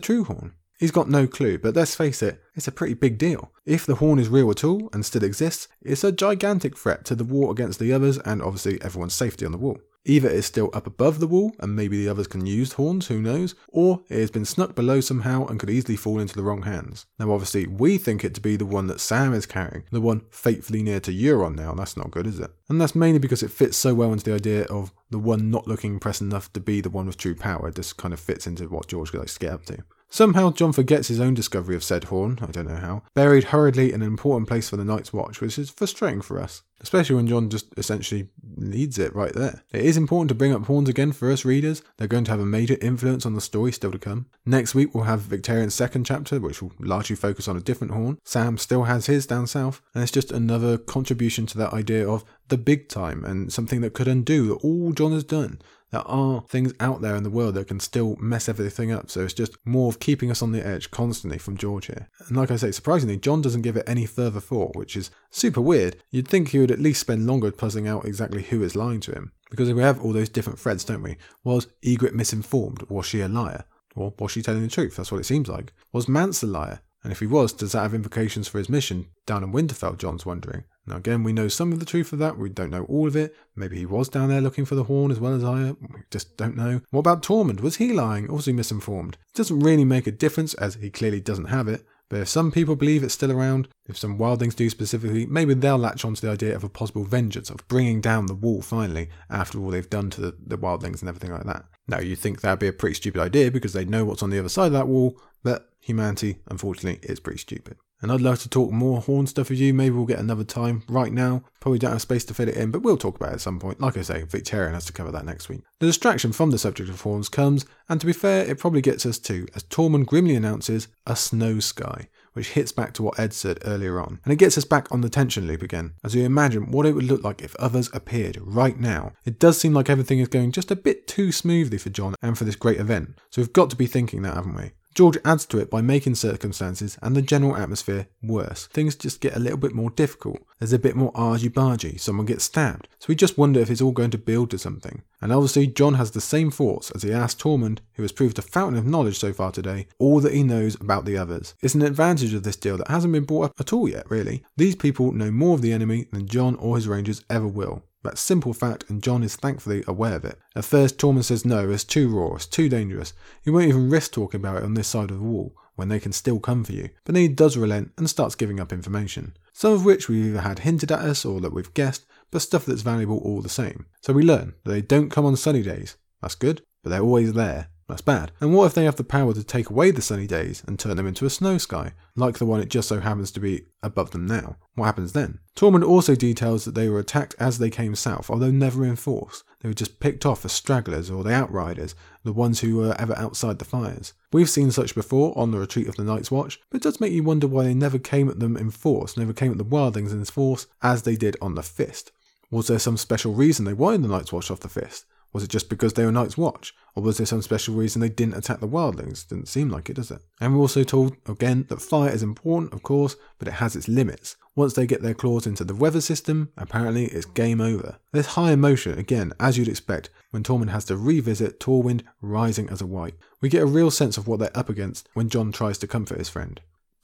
true 0.00 0.24
horn? 0.24 0.54
He's 0.78 0.92
got 0.92 1.08
no 1.08 1.26
clue, 1.26 1.58
but 1.58 1.74
let's 1.74 1.96
face 1.96 2.22
it, 2.22 2.40
it's 2.54 2.68
a 2.68 2.72
pretty 2.72 2.94
big 2.94 3.18
deal. 3.18 3.50
If 3.66 3.84
the 3.84 3.96
horn 3.96 4.20
is 4.20 4.28
real 4.28 4.50
at 4.50 4.62
all 4.62 4.88
and 4.92 5.04
still 5.04 5.24
exists, 5.24 5.66
it's 5.82 6.04
a 6.04 6.12
gigantic 6.12 6.78
threat 6.78 7.04
to 7.06 7.16
the 7.16 7.24
war 7.24 7.50
against 7.50 7.80
the 7.80 7.92
others 7.92 8.18
and 8.18 8.40
obviously 8.40 8.80
everyone's 8.80 9.14
safety 9.14 9.44
on 9.44 9.52
the 9.52 9.58
wall. 9.58 9.78
Either 10.04 10.28
it's 10.28 10.46
still 10.46 10.70
up 10.72 10.86
above 10.86 11.18
the 11.18 11.26
wall 11.26 11.52
and 11.58 11.74
maybe 11.74 12.02
the 12.02 12.08
others 12.08 12.28
can 12.28 12.46
use 12.46 12.74
horns, 12.74 13.08
who 13.08 13.20
knows, 13.20 13.56
or 13.68 14.00
it 14.08 14.20
has 14.20 14.30
been 14.30 14.44
snuck 14.44 14.74
below 14.74 15.00
somehow 15.00 15.44
and 15.46 15.58
could 15.58 15.68
easily 15.68 15.96
fall 15.96 16.20
into 16.20 16.34
the 16.34 16.42
wrong 16.42 16.62
hands. 16.62 17.06
Now, 17.18 17.32
obviously, 17.32 17.66
we 17.66 17.98
think 17.98 18.24
it 18.24 18.34
to 18.36 18.40
be 18.40 18.56
the 18.56 18.64
one 18.64 18.86
that 18.86 19.00
Sam 19.00 19.34
is 19.34 19.44
carrying, 19.44 19.84
the 19.90 20.00
one 20.00 20.22
fatefully 20.30 20.82
near 20.82 21.00
to 21.00 21.12
Euron 21.12 21.56
now. 21.56 21.74
That's 21.74 21.96
not 21.96 22.12
good, 22.12 22.26
is 22.26 22.38
it? 22.38 22.50
And 22.68 22.80
that's 22.80 22.94
mainly 22.94 23.18
because 23.18 23.42
it 23.42 23.50
fits 23.50 23.76
so 23.76 23.94
well 23.94 24.12
into 24.12 24.24
the 24.24 24.34
idea 24.34 24.62
of 24.66 24.92
the 25.10 25.18
one 25.18 25.50
not 25.50 25.66
looking 25.66 25.94
impressive 25.94 26.28
enough 26.28 26.52
to 26.52 26.60
be 26.60 26.80
the 26.80 26.88
one 26.90 27.06
with 27.06 27.18
true 27.18 27.34
power. 27.34 27.68
It 27.68 27.74
just 27.74 27.96
kind 27.96 28.14
of 28.14 28.20
fits 28.20 28.46
into 28.46 28.68
what 28.68 28.86
George 28.86 29.12
likes 29.12 29.34
to 29.34 29.40
get 29.40 29.52
up 29.52 29.66
to. 29.66 29.82
Somehow, 30.10 30.50
Jon 30.50 30.72
forgets 30.72 31.08
his 31.08 31.20
own 31.20 31.34
discovery 31.34 31.76
of 31.76 31.84
said 31.84 32.04
horn, 32.04 32.38
I 32.40 32.46
don't 32.46 32.68
know 32.68 32.76
how, 32.76 33.02
buried 33.14 33.44
hurriedly 33.44 33.92
in 33.92 34.00
an 34.00 34.08
important 34.08 34.48
place 34.48 34.68
for 34.68 34.76
the 34.76 34.84
Night's 34.84 35.12
Watch, 35.12 35.40
which 35.40 35.58
is 35.58 35.70
frustrating 35.70 36.22
for 36.22 36.40
us, 36.40 36.62
especially 36.80 37.16
when 37.16 37.26
Jon 37.26 37.50
just 37.50 37.66
essentially 37.76 38.28
leads 38.56 38.98
it 38.98 39.14
right 39.14 39.34
there. 39.34 39.64
It 39.70 39.84
is 39.84 39.98
important 39.98 40.30
to 40.30 40.34
bring 40.34 40.54
up 40.54 40.64
horns 40.64 40.88
again 40.88 41.12
for 41.12 41.30
us 41.30 41.44
readers, 41.44 41.82
they're 41.98 42.08
going 42.08 42.24
to 42.24 42.30
have 42.30 42.40
a 42.40 42.46
major 42.46 42.78
influence 42.80 43.26
on 43.26 43.34
the 43.34 43.40
story 43.40 43.70
still 43.70 43.92
to 43.92 43.98
come. 43.98 44.26
Next 44.46 44.74
week, 44.74 44.94
we'll 44.94 45.04
have 45.04 45.20
Victarion's 45.20 45.74
second 45.74 46.04
chapter, 46.04 46.40
which 46.40 46.62
will 46.62 46.72
largely 46.78 47.16
focus 47.16 47.46
on 47.46 47.56
a 47.56 47.60
different 47.60 47.92
horn. 47.92 48.18
Sam 48.24 48.56
still 48.56 48.84
has 48.84 49.06
his 49.06 49.26
down 49.26 49.46
south, 49.46 49.82
and 49.94 50.02
it's 50.02 50.12
just 50.12 50.32
another 50.32 50.78
contribution 50.78 51.44
to 51.46 51.58
that 51.58 51.74
idea 51.74 52.08
of 52.08 52.24
the 52.48 52.58
big 52.58 52.88
time 52.88 53.24
and 53.26 53.52
something 53.52 53.82
that 53.82 53.92
could 53.92 54.08
undo 54.08 54.58
all 54.62 54.92
Jon 54.92 55.12
has 55.12 55.24
done 55.24 55.60
there 55.90 56.06
are 56.06 56.42
things 56.42 56.74
out 56.80 57.00
there 57.00 57.16
in 57.16 57.22
the 57.22 57.30
world 57.30 57.54
that 57.54 57.68
can 57.68 57.80
still 57.80 58.16
mess 58.16 58.48
everything 58.48 58.92
up. 58.92 59.10
So 59.10 59.22
it's 59.22 59.32
just 59.32 59.56
more 59.64 59.88
of 59.88 60.00
keeping 60.00 60.30
us 60.30 60.42
on 60.42 60.52
the 60.52 60.64
edge 60.64 60.90
constantly 60.90 61.38
from 61.38 61.56
George 61.56 61.86
here. 61.86 62.08
And 62.26 62.36
like 62.36 62.50
I 62.50 62.56
say, 62.56 62.72
surprisingly, 62.72 63.16
Jon 63.16 63.40
doesn't 63.40 63.62
give 63.62 63.76
it 63.76 63.88
any 63.88 64.04
further 64.04 64.40
thought, 64.40 64.76
which 64.76 64.96
is 64.96 65.10
super 65.30 65.60
weird. 65.60 65.96
You'd 66.10 66.28
think 66.28 66.48
he 66.48 66.58
would 66.58 66.70
at 66.70 66.78
least 66.78 67.00
spend 67.00 67.26
longer 67.26 67.50
puzzling 67.50 67.88
out 67.88 68.04
exactly 68.04 68.42
who 68.42 68.62
is 68.62 68.76
lying 68.76 69.00
to 69.00 69.12
him. 69.12 69.32
Because 69.50 69.72
we 69.72 69.82
have 69.82 70.02
all 70.02 70.12
those 70.12 70.28
different 70.28 70.58
threads, 70.58 70.84
don't 70.84 71.02
we? 71.02 71.16
Was 71.42 71.68
Ygritte 71.82 72.12
misinformed? 72.12 72.82
Was 72.90 73.06
she 73.06 73.20
a 73.20 73.28
liar? 73.28 73.64
Or 73.96 74.12
was 74.18 74.32
she 74.32 74.42
telling 74.42 74.62
the 74.62 74.68
truth? 74.68 74.96
That's 74.96 75.10
what 75.10 75.20
it 75.20 75.24
seems 75.24 75.48
like. 75.48 75.72
Was 75.92 76.08
Mance 76.08 76.42
a 76.42 76.46
liar? 76.46 76.80
And 77.02 77.12
if 77.12 77.20
he 77.20 77.26
was, 77.26 77.52
does 77.52 77.72
that 77.72 77.82
have 77.82 77.94
implications 77.94 78.48
for 78.48 78.58
his 78.58 78.68
mission 78.68 79.06
down 79.24 79.42
in 79.42 79.52
Winterfell? 79.52 79.96
Jon's 79.96 80.26
wondering. 80.26 80.64
Now, 80.88 80.96
again, 80.96 81.22
we 81.22 81.32
know 81.32 81.48
some 81.48 81.72
of 81.72 81.80
the 81.80 81.86
truth 81.86 82.12
of 82.12 82.18
that. 82.20 82.38
We 82.38 82.48
don't 82.48 82.70
know 82.70 82.84
all 82.84 83.06
of 83.06 83.16
it. 83.16 83.36
Maybe 83.54 83.76
he 83.76 83.86
was 83.86 84.08
down 84.08 84.30
there 84.30 84.40
looking 84.40 84.64
for 84.64 84.74
the 84.74 84.84
horn 84.84 85.10
as 85.10 85.20
well 85.20 85.34
as 85.34 85.44
I. 85.44 85.72
We 85.80 86.00
just 86.10 86.36
don't 86.36 86.56
know. 86.56 86.80
What 86.90 87.00
about 87.00 87.22
Tormund? 87.22 87.60
Was 87.60 87.76
he 87.76 87.92
lying? 87.92 88.28
Or 88.28 88.36
was 88.36 88.46
he 88.46 88.52
misinformed? 88.52 89.18
It 89.28 89.36
doesn't 89.36 89.60
really 89.60 89.84
make 89.84 90.06
a 90.06 90.12
difference 90.12 90.54
as 90.54 90.76
he 90.76 90.90
clearly 90.90 91.20
doesn't 91.20 91.46
have 91.46 91.68
it. 91.68 91.84
But 92.08 92.20
if 92.20 92.28
some 92.28 92.50
people 92.50 92.74
believe 92.74 93.02
it's 93.02 93.12
still 93.12 93.30
around, 93.30 93.68
if 93.86 93.98
some 93.98 94.18
wildlings 94.18 94.56
do 94.56 94.70
specifically, 94.70 95.26
maybe 95.26 95.52
they'll 95.52 95.76
latch 95.76 96.06
onto 96.06 96.26
the 96.26 96.32
idea 96.32 96.56
of 96.56 96.64
a 96.64 96.68
possible 96.68 97.04
vengeance, 97.04 97.50
of 97.50 97.68
bringing 97.68 98.00
down 98.00 98.26
the 98.26 98.34
wall 98.34 98.62
finally, 98.62 99.10
after 99.28 99.58
all 99.58 99.70
they've 99.70 99.90
done 99.90 100.08
to 100.10 100.20
the, 100.22 100.36
the 100.46 100.56
wildlings 100.56 101.00
and 101.00 101.08
everything 101.08 101.32
like 101.32 101.44
that. 101.44 101.66
Now, 101.86 101.98
you'd 102.00 102.18
think 102.18 102.40
that'd 102.40 102.58
be 102.58 102.68
a 102.68 102.72
pretty 102.72 102.94
stupid 102.94 103.20
idea 103.20 103.50
because 103.50 103.74
they 103.74 103.84
know 103.84 104.06
what's 104.06 104.22
on 104.22 104.30
the 104.30 104.38
other 104.38 104.48
side 104.48 104.68
of 104.68 104.72
that 104.72 104.88
wall, 104.88 105.20
but 105.42 105.68
humanity, 105.80 106.38
unfortunately, 106.48 107.00
is 107.02 107.20
pretty 107.20 107.38
stupid. 107.38 107.76
And 108.00 108.12
I'd 108.12 108.20
love 108.20 108.40
to 108.40 108.48
talk 108.48 108.70
more 108.70 109.00
horn 109.00 109.26
stuff 109.26 109.50
with 109.50 109.58
you. 109.58 109.74
Maybe 109.74 109.94
we'll 109.94 110.06
get 110.06 110.20
another 110.20 110.44
time. 110.44 110.84
Right 110.88 111.12
now, 111.12 111.42
probably 111.60 111.80
don't 111.80 111.92
have 111.92 112.02
space 112.02 112.24
to 112.26 112.34
fit 112.34 112.48
it 112.48 112.56
in, 112.56 112.70
but 112.70 112.82
we'll 112.82 112.96
talk 112.96 113.16
about 113.16 113.30
it 113.30 113.34
at 113.34 113.40
some 113.40 113.58
point. 113.58 113.80
Like 113.80 113.96
I 113.96 114.02
say, 114.02 114.22
Victarion 114.22 114.72
has 114.72 114.84
to 114.86 114.92
cover 114.92 115.10
that 115.10 115.26
next 115.26 115.48
week. 115.48 115.62
The 115.80 115.86
distraction 115.86 116.32
from 116.32 116.50
the 116.50 116.58
subject 116.58 116.88
of 116.88 117.00
horns 117.00 117.28
comes, 117.28 117.66
and 117.88 118.00
to 118.00 118.06
be 118.06 118.12
fair, 118.12 118.48
it 118.48 118.58
probably 118.58 118.80
gets 118.80 119.04
us 119.04 119.18
too, 119.18 119.48
as 119.54 119.64
Tormund 119.64 120.06
grimly 120.06 120.36
announces 120.36 120.88
a 121.06 121.16
snow 121.16 121.58
sky, 121.58 122.08
which 122.34 122.50
hits 122.50 122.70
back 122.70 122.94
to 122.94 123.02
what 123.02 123.18
Edd 123.18 123.32
said 123.32 123.58
earlier 123.64 124.00
on. 124.00 124.20
And 124.24 124.32
it 124.32 124.38
gets 124.38 124.56
us 124.56 124.64
back 124.64 124.92
on 124.92 125.00
the 125.00 125.08
tension 125.08 125.48
loop 125.48 125.62
again, 125.62 125.94
as 126.04 126.14
we 126.14 126.22
imagine 126.22 126.70
what 126.70 126.86
it 126.86 126.92
would 126.92 127.04
look 127.04 127.24
like 127.24 127.42
if 127.42 127.56
others 127.56 127.90
appeared 127.92 128.38
right 128.40 128.78
now. 128.78 129.12
It 129.24 129.40
does 129.40 129.58
seem 129.60 129.74
like 129.74 129.90
everything 129.90 130.20
is 130.20 130.28
going 130.28 130.52
just 130.52 130.70
a 130.70 130.76
bit 130.76 131.08
too 131.08 131.32
smoothly 131.32 131.78
for 131.78 131.90
Jon 131.90 132.14
and 132.22 132.38
for 132.38 132.44
this 132.44 132.56
great 132.56 132.78
event, 132.78 133.18
so 133.30 133.42
we've 133.42 133.52
got 133.52 133.70
to 133.70 133.76
be 133.76 133.86
thinking 133.86 134.22
that, 134.22 134.34
haven't 134.34 134.54
we? 134.54 134.70
George 134.98 135.18
adds 135.24 135.46
to 135.46 135.58
it 135.58 135.70
by 135.70 135.80
making 135.80 136.16
circumstances 136.16 136.98
and 137.00 137.14
the 137.14 137.22
general 137.22 137.56
atmosphere 137.56 138.08
worse. 138.20 138.66
Things 138.66 138.96
just 138.96 139.20
get 139.20 139.36
a 139.36 139.38
little 139.38 139.56
bit 139.56 139.72
more 139.72 139.90
difficult. 139.90 140.40
There's 140.58 140.72
a 140.72 140.78
bit 140.80 140.96
more 140.96 141.12
argy 141.14 141.48
bargy, 141.48 142.00
someone 142.00 142.26
gets 142.26 142.42
stabbed. 142.42 142.88
So 142.98 143.06
we 143.08 143.14
just 143.14 143.38
wonder 143.38 143.60
if 143.60 143.70
it's 143.70 143.80
all 143.80 143.92
going 143.92 144.10
to 144.10 144.18
build 144.18 144.50
to 144.50 144.58
something. 144.58 145.02
And 145.20 145.32
obviously, 145.32 145.68
Jon 145.68 145.94
has 145.94 146.10
the 146.10 146.20
same 146.20 146.50
thoughts 146.50 146.90
as 146.90 147.04
he 147.04 147.12
asks 147.12 147.40
Tormund, 147.40 147.78
who 147.92 148.02
has 148.02 148.10
proved 148.10 148.40
a 148.40 148.42
fountain 148.42 148.76
of 148.76 148.86
knowledge 148.86 149.20
so 149.20 149.32
far 149.32 149.52
today, 149.52 149.86
all 150.00 150.18
that 150.18 150.34
he 150.34 150.42
knows 150.42 150.74
about 150.80 151.04
the 151.04 151.16
others. 151.16 151.54
It's 151.62 151.76
an 151.76 151.82
advantage 151.82 152.34
of 152.34 152.42
this 152.42 152.56
deal 152.56 152.76
that 152.78 152.88
hasn't 152.88 153.12
been 153.12 153.22
brought 153.22 153.44
up 153.44 153.60
at 153.60 153.72
all 153.72 153.88
yet, 153.88 154.10
really. 154.10 154.42
These 154.56 154.74
people 154.74 155.12
know 155.12 155.30
more 155.30 155.54
of 155.54 155.62
the 155.62 155.72
enemy 155.72 156.08
than 156.10 156.26
Jon 156.26 156.56
or 156.56 156.74
his 156.74 156.88
rangers 156.88 157.24
ever 157.30 157.46
will. 157.46 157.84
That's 158.02 158.20
simple 158.20 158.52
fact, 158.52 158.84
and 158.88 159.02
Jon 159.02 159.22
is 159.22 159.36
thankfully 159.36 159.82
aware 159.86 160.14
of 160.14 160.24
it. 160.24 160.38
At 160.54 160.64
first, 160.64 160.98
Tormund 160.98 161.24
says 161.24 161.44
no, 161.44 161.68
it's 161.68 161.84
too 161.84 162.08
raw, 162.08 162.36
it's 162.36 162.46
too 162.46 162.68
dangerous. 162.68 163.12
He 163.42 163.50
won't 163.50 163.68
even 163.68 163.90
risk 163.90 164.12
talking 164.12 164.40
about 164.40 164.58
it 164.58 164.62
on 164.64 164.74
this 164.74 164.88
side 164.88 165.10
of 165.10 165.18
the 165.18 165.24
wall, 165.24 165.54
when 165.74 165.88
they 165.88 166.00
can 166.00 166.12
still 166.12 166.38
come 166.40 166.64
for 166.64 166.72
you. 166.72 166.90
But 167.04 167.14
then 167.14 167.22
he 167.22 167.28
does 167.28 167.56
relent 167.56 167.92
and 167.96 168.08
starts 168.08 168.34
giving 168.34 168.60
up 168.60 168.72
information. 168.72 169.36
Some 169.52 169.72
of 169.72 169.84
which 169.84 170.08
we've 170.08 170.26
either 170.26 170.42
had 170.42 170.60
hinted 170.60 170.92
at 170.92 171.00
us 171.00 171.24
or 171.24 171.40
that 171.40 171.52
we've 171.52 171.74
guessed, 171.74 172.06
but 172.30 172.42
stuff 172.42 172.66
that's 172.66 172.82
valuable 172.82 173.18
all 173.18 173.42
the 173.42 173.48
same. 173.48 173.86
So 174.00 174.12
we 174.12 174.22
learn 174.22 174.54
that 174.64 174.70
they 174.70 174.82
don't 174.82 175.10
come 175.10 175.26
on 175.26 175.36
sunny 175.36 175.62
days. 175.62 175.96
That's 176.22 176.34
good, 176.34 176.62
but 176.82 176.90
they're 176.90 177.00
always 177.00 177.32
there. 177.32 177.68
That's 177.88 178.02
bad. 178.02 178.32
And 178.38 178.54
what 178.54 178.66
if 178.66 178.74
they 178.74 178.84
have 178.84 178.96
the 178.96 179.04
power 179.04 179.32
to 179.32 179.42
take 179.42 179.70
away 179.70 179.90
the 179.90 180.02
sunny 180.02 180.26
days 180.26 180.62
and 180.66 180.78
turn 180.78 180.96
them 180.98 181.06
into 181.06 181.24
a 181.24 181.30
snow 181.30 181.56
sky, 181.56 181.94
like 182.14 182.36
the 182.36 182.44
one 182.44 182.60
it 182.60 182.68
just 182.68 182.86
so 182.86 183.00
happens 183.00 183.30
to 183.32 183.40
be 183.40 183.62
above 183.82 184.10
them 184.10 184.26
now? 184.26 184.56
What 184.74 184.84
happens 184.84 185.14
then? 185.14 185.38
Tormund 185.56 185.88
also 185.88 186.14
details 186.14 186.66
that 186.66 186.74
they 186.74 186.90
were 186.90 186.98
attacked 186.98 187.34
as 187.38 187.58
they 187.58 187.70
came 187.70 187.94
south, 187.94 188.28
although 188.28 188.50
never 188.50 188.84
in 188.84 188.96
force. 188.96 189.42
They 189.60 189.70
were 189.70 189.74
just 189.74 190.00
picked 190.00 190.26
off 190.26 190.44
as 190.44 190.52
stragglers 190.52 191.10
or 191.10 191.24
the 191.24 191.32
outriders, 191.32 191.94
the 192.24 192.32
ones 192.34 192.60
who 192.60 192.76
were 192.76 192.94
ever 192.98 193.16
outside 193.16 193.58
the 193.58 193.64
fires. 193.64 194.12
We've 194.34 194.50
seen 194.50 194.70
such 194.70 194.94
before 194.94 195.36
on 195.36 195.50
the 195.50 195.58
retreat 195.58 195.88
of 195.88 195.96
the 195.96 196.04
Night's 196.04 196.30
Watch, 196.30 196.60
but 196.70 196.82
it 196.82 196.82
does 196.82 197.00
make 197.00 197.12
you 197.12 197.22
wonder 197.22 197.46
why 197.46 197.64
they 197.64 197.74
never 197.74 197.98
came 197.98 198.28
at 198.28 198.38
them 198.38 198.58
in 198.58 198.70
force, 198.70 199.16
never 199.16 199.32
came 199.32 199.50
at 199.50 199.58
the 199.58 199.64
wildlings 199.64 200.12
in 200.12 200.22
force 200.26 200.66
as 200.82 201.02
they 201.02 201.16
did 201.16 201.38
on 201.40 201.54
the 201.54 201.62
Fist. 201.62 202.12
Was 202.50 202.66
there 202.66 202.78
some 202.78 202.98
special 202.98 203.32
reason 203.32 203.64
they 203.64 203.72
wanted 203.72 204.02
the 204.02 204.08
Night's 204.08 204.32
Watch 204.32 204.50
off 204.50 204.60
the 204.60 204.68
Fist? 204.68 205.06
Was 205.32 205.42
it 205.44 205.50
just 205.50 205.68
because 205.68 205.92
they 205.92 206.04
were 206.04 206.12
Night's 206.12 206.38
Watch? 206.38 206.74
Or 206.94 207.02
was 207.02 207.18
there 207.18 207.26
some 207.26 207.42
special 207.42 207.74
reason 207.74 208.00
they 208.00 208.08
didn't 208.08 208.36
attack 208.36 208.60
the 208.60 208.68
wildlings? 208.68 209.28
Didn't 209.28 209.48
seem 209.48 209.68
like 209.68 209.90
it, 209.90 209.94
does 209.94 210.10
it? 210.10 210.20
And 210.40 210.54
we're 210.54 210.60
also 210.60 210.82
told, 210.82 211.16
again, 211.26 211.66
that 211.68 211.82
fire 211.82 212.10
is 212.10 212.22
important, 212.22 212.72
of 212.72 212.82
course, 212.82 213.14
but 213.38 213.46
it 213.46 213.54
has 213.54 213.76
its 213.76 213.88
limits. 213.88 214.36
Once 214.56 214.72
they 214.72 214.86
get 214.86 215.02
their 215.02 215.14
claws 215.14 215.46
into 215.46 215.64
the 215.64 215.74
weather 215.74 216.00
system, 216.00 216.50
apparently 216.56 217.06
it's 217.06 217.26
game 217.26 217.60
over. 217.60 217.98
There's 218.12 218.26
high 218.28 218.52
emotion, 218.52 218.98
again, 218.98 219.32
as 219.38 219.56
you'd 219.56 219.68
expect, 219.68 220.10
when 220.30 220.42
Tormund 220.42 220.70
has 220.70 220.86
to 220.86 220.96
revisit 220.96 221.60
Torwynd 221.60 222.02
rising 222.20 222.68
as 222.70 222.80
a 222.80 222.86
wight. 222.86 223.14
We 223.40 223.48
get 223.48 223.62
a 223.62 223.66
real 223.66 223.90
sense 223.90 224.16
of 224.16 224.26
what 224.26 224.40
they're 224.40 224.58
up 224.58 224.68
against 224.68 225.08
when 225.14 225.28
Jon 225.28 225.52
tries 225.52 225.78
to 225.78 225.86
comfort 225.86 226.18
his 226.18 226.28
friend. 226.28 226.60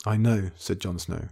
I 0.07 0.17
know, 0.17 0.51
said 0.57 0.81
Jon 0.81 0.99
Snow. 0.99 1.29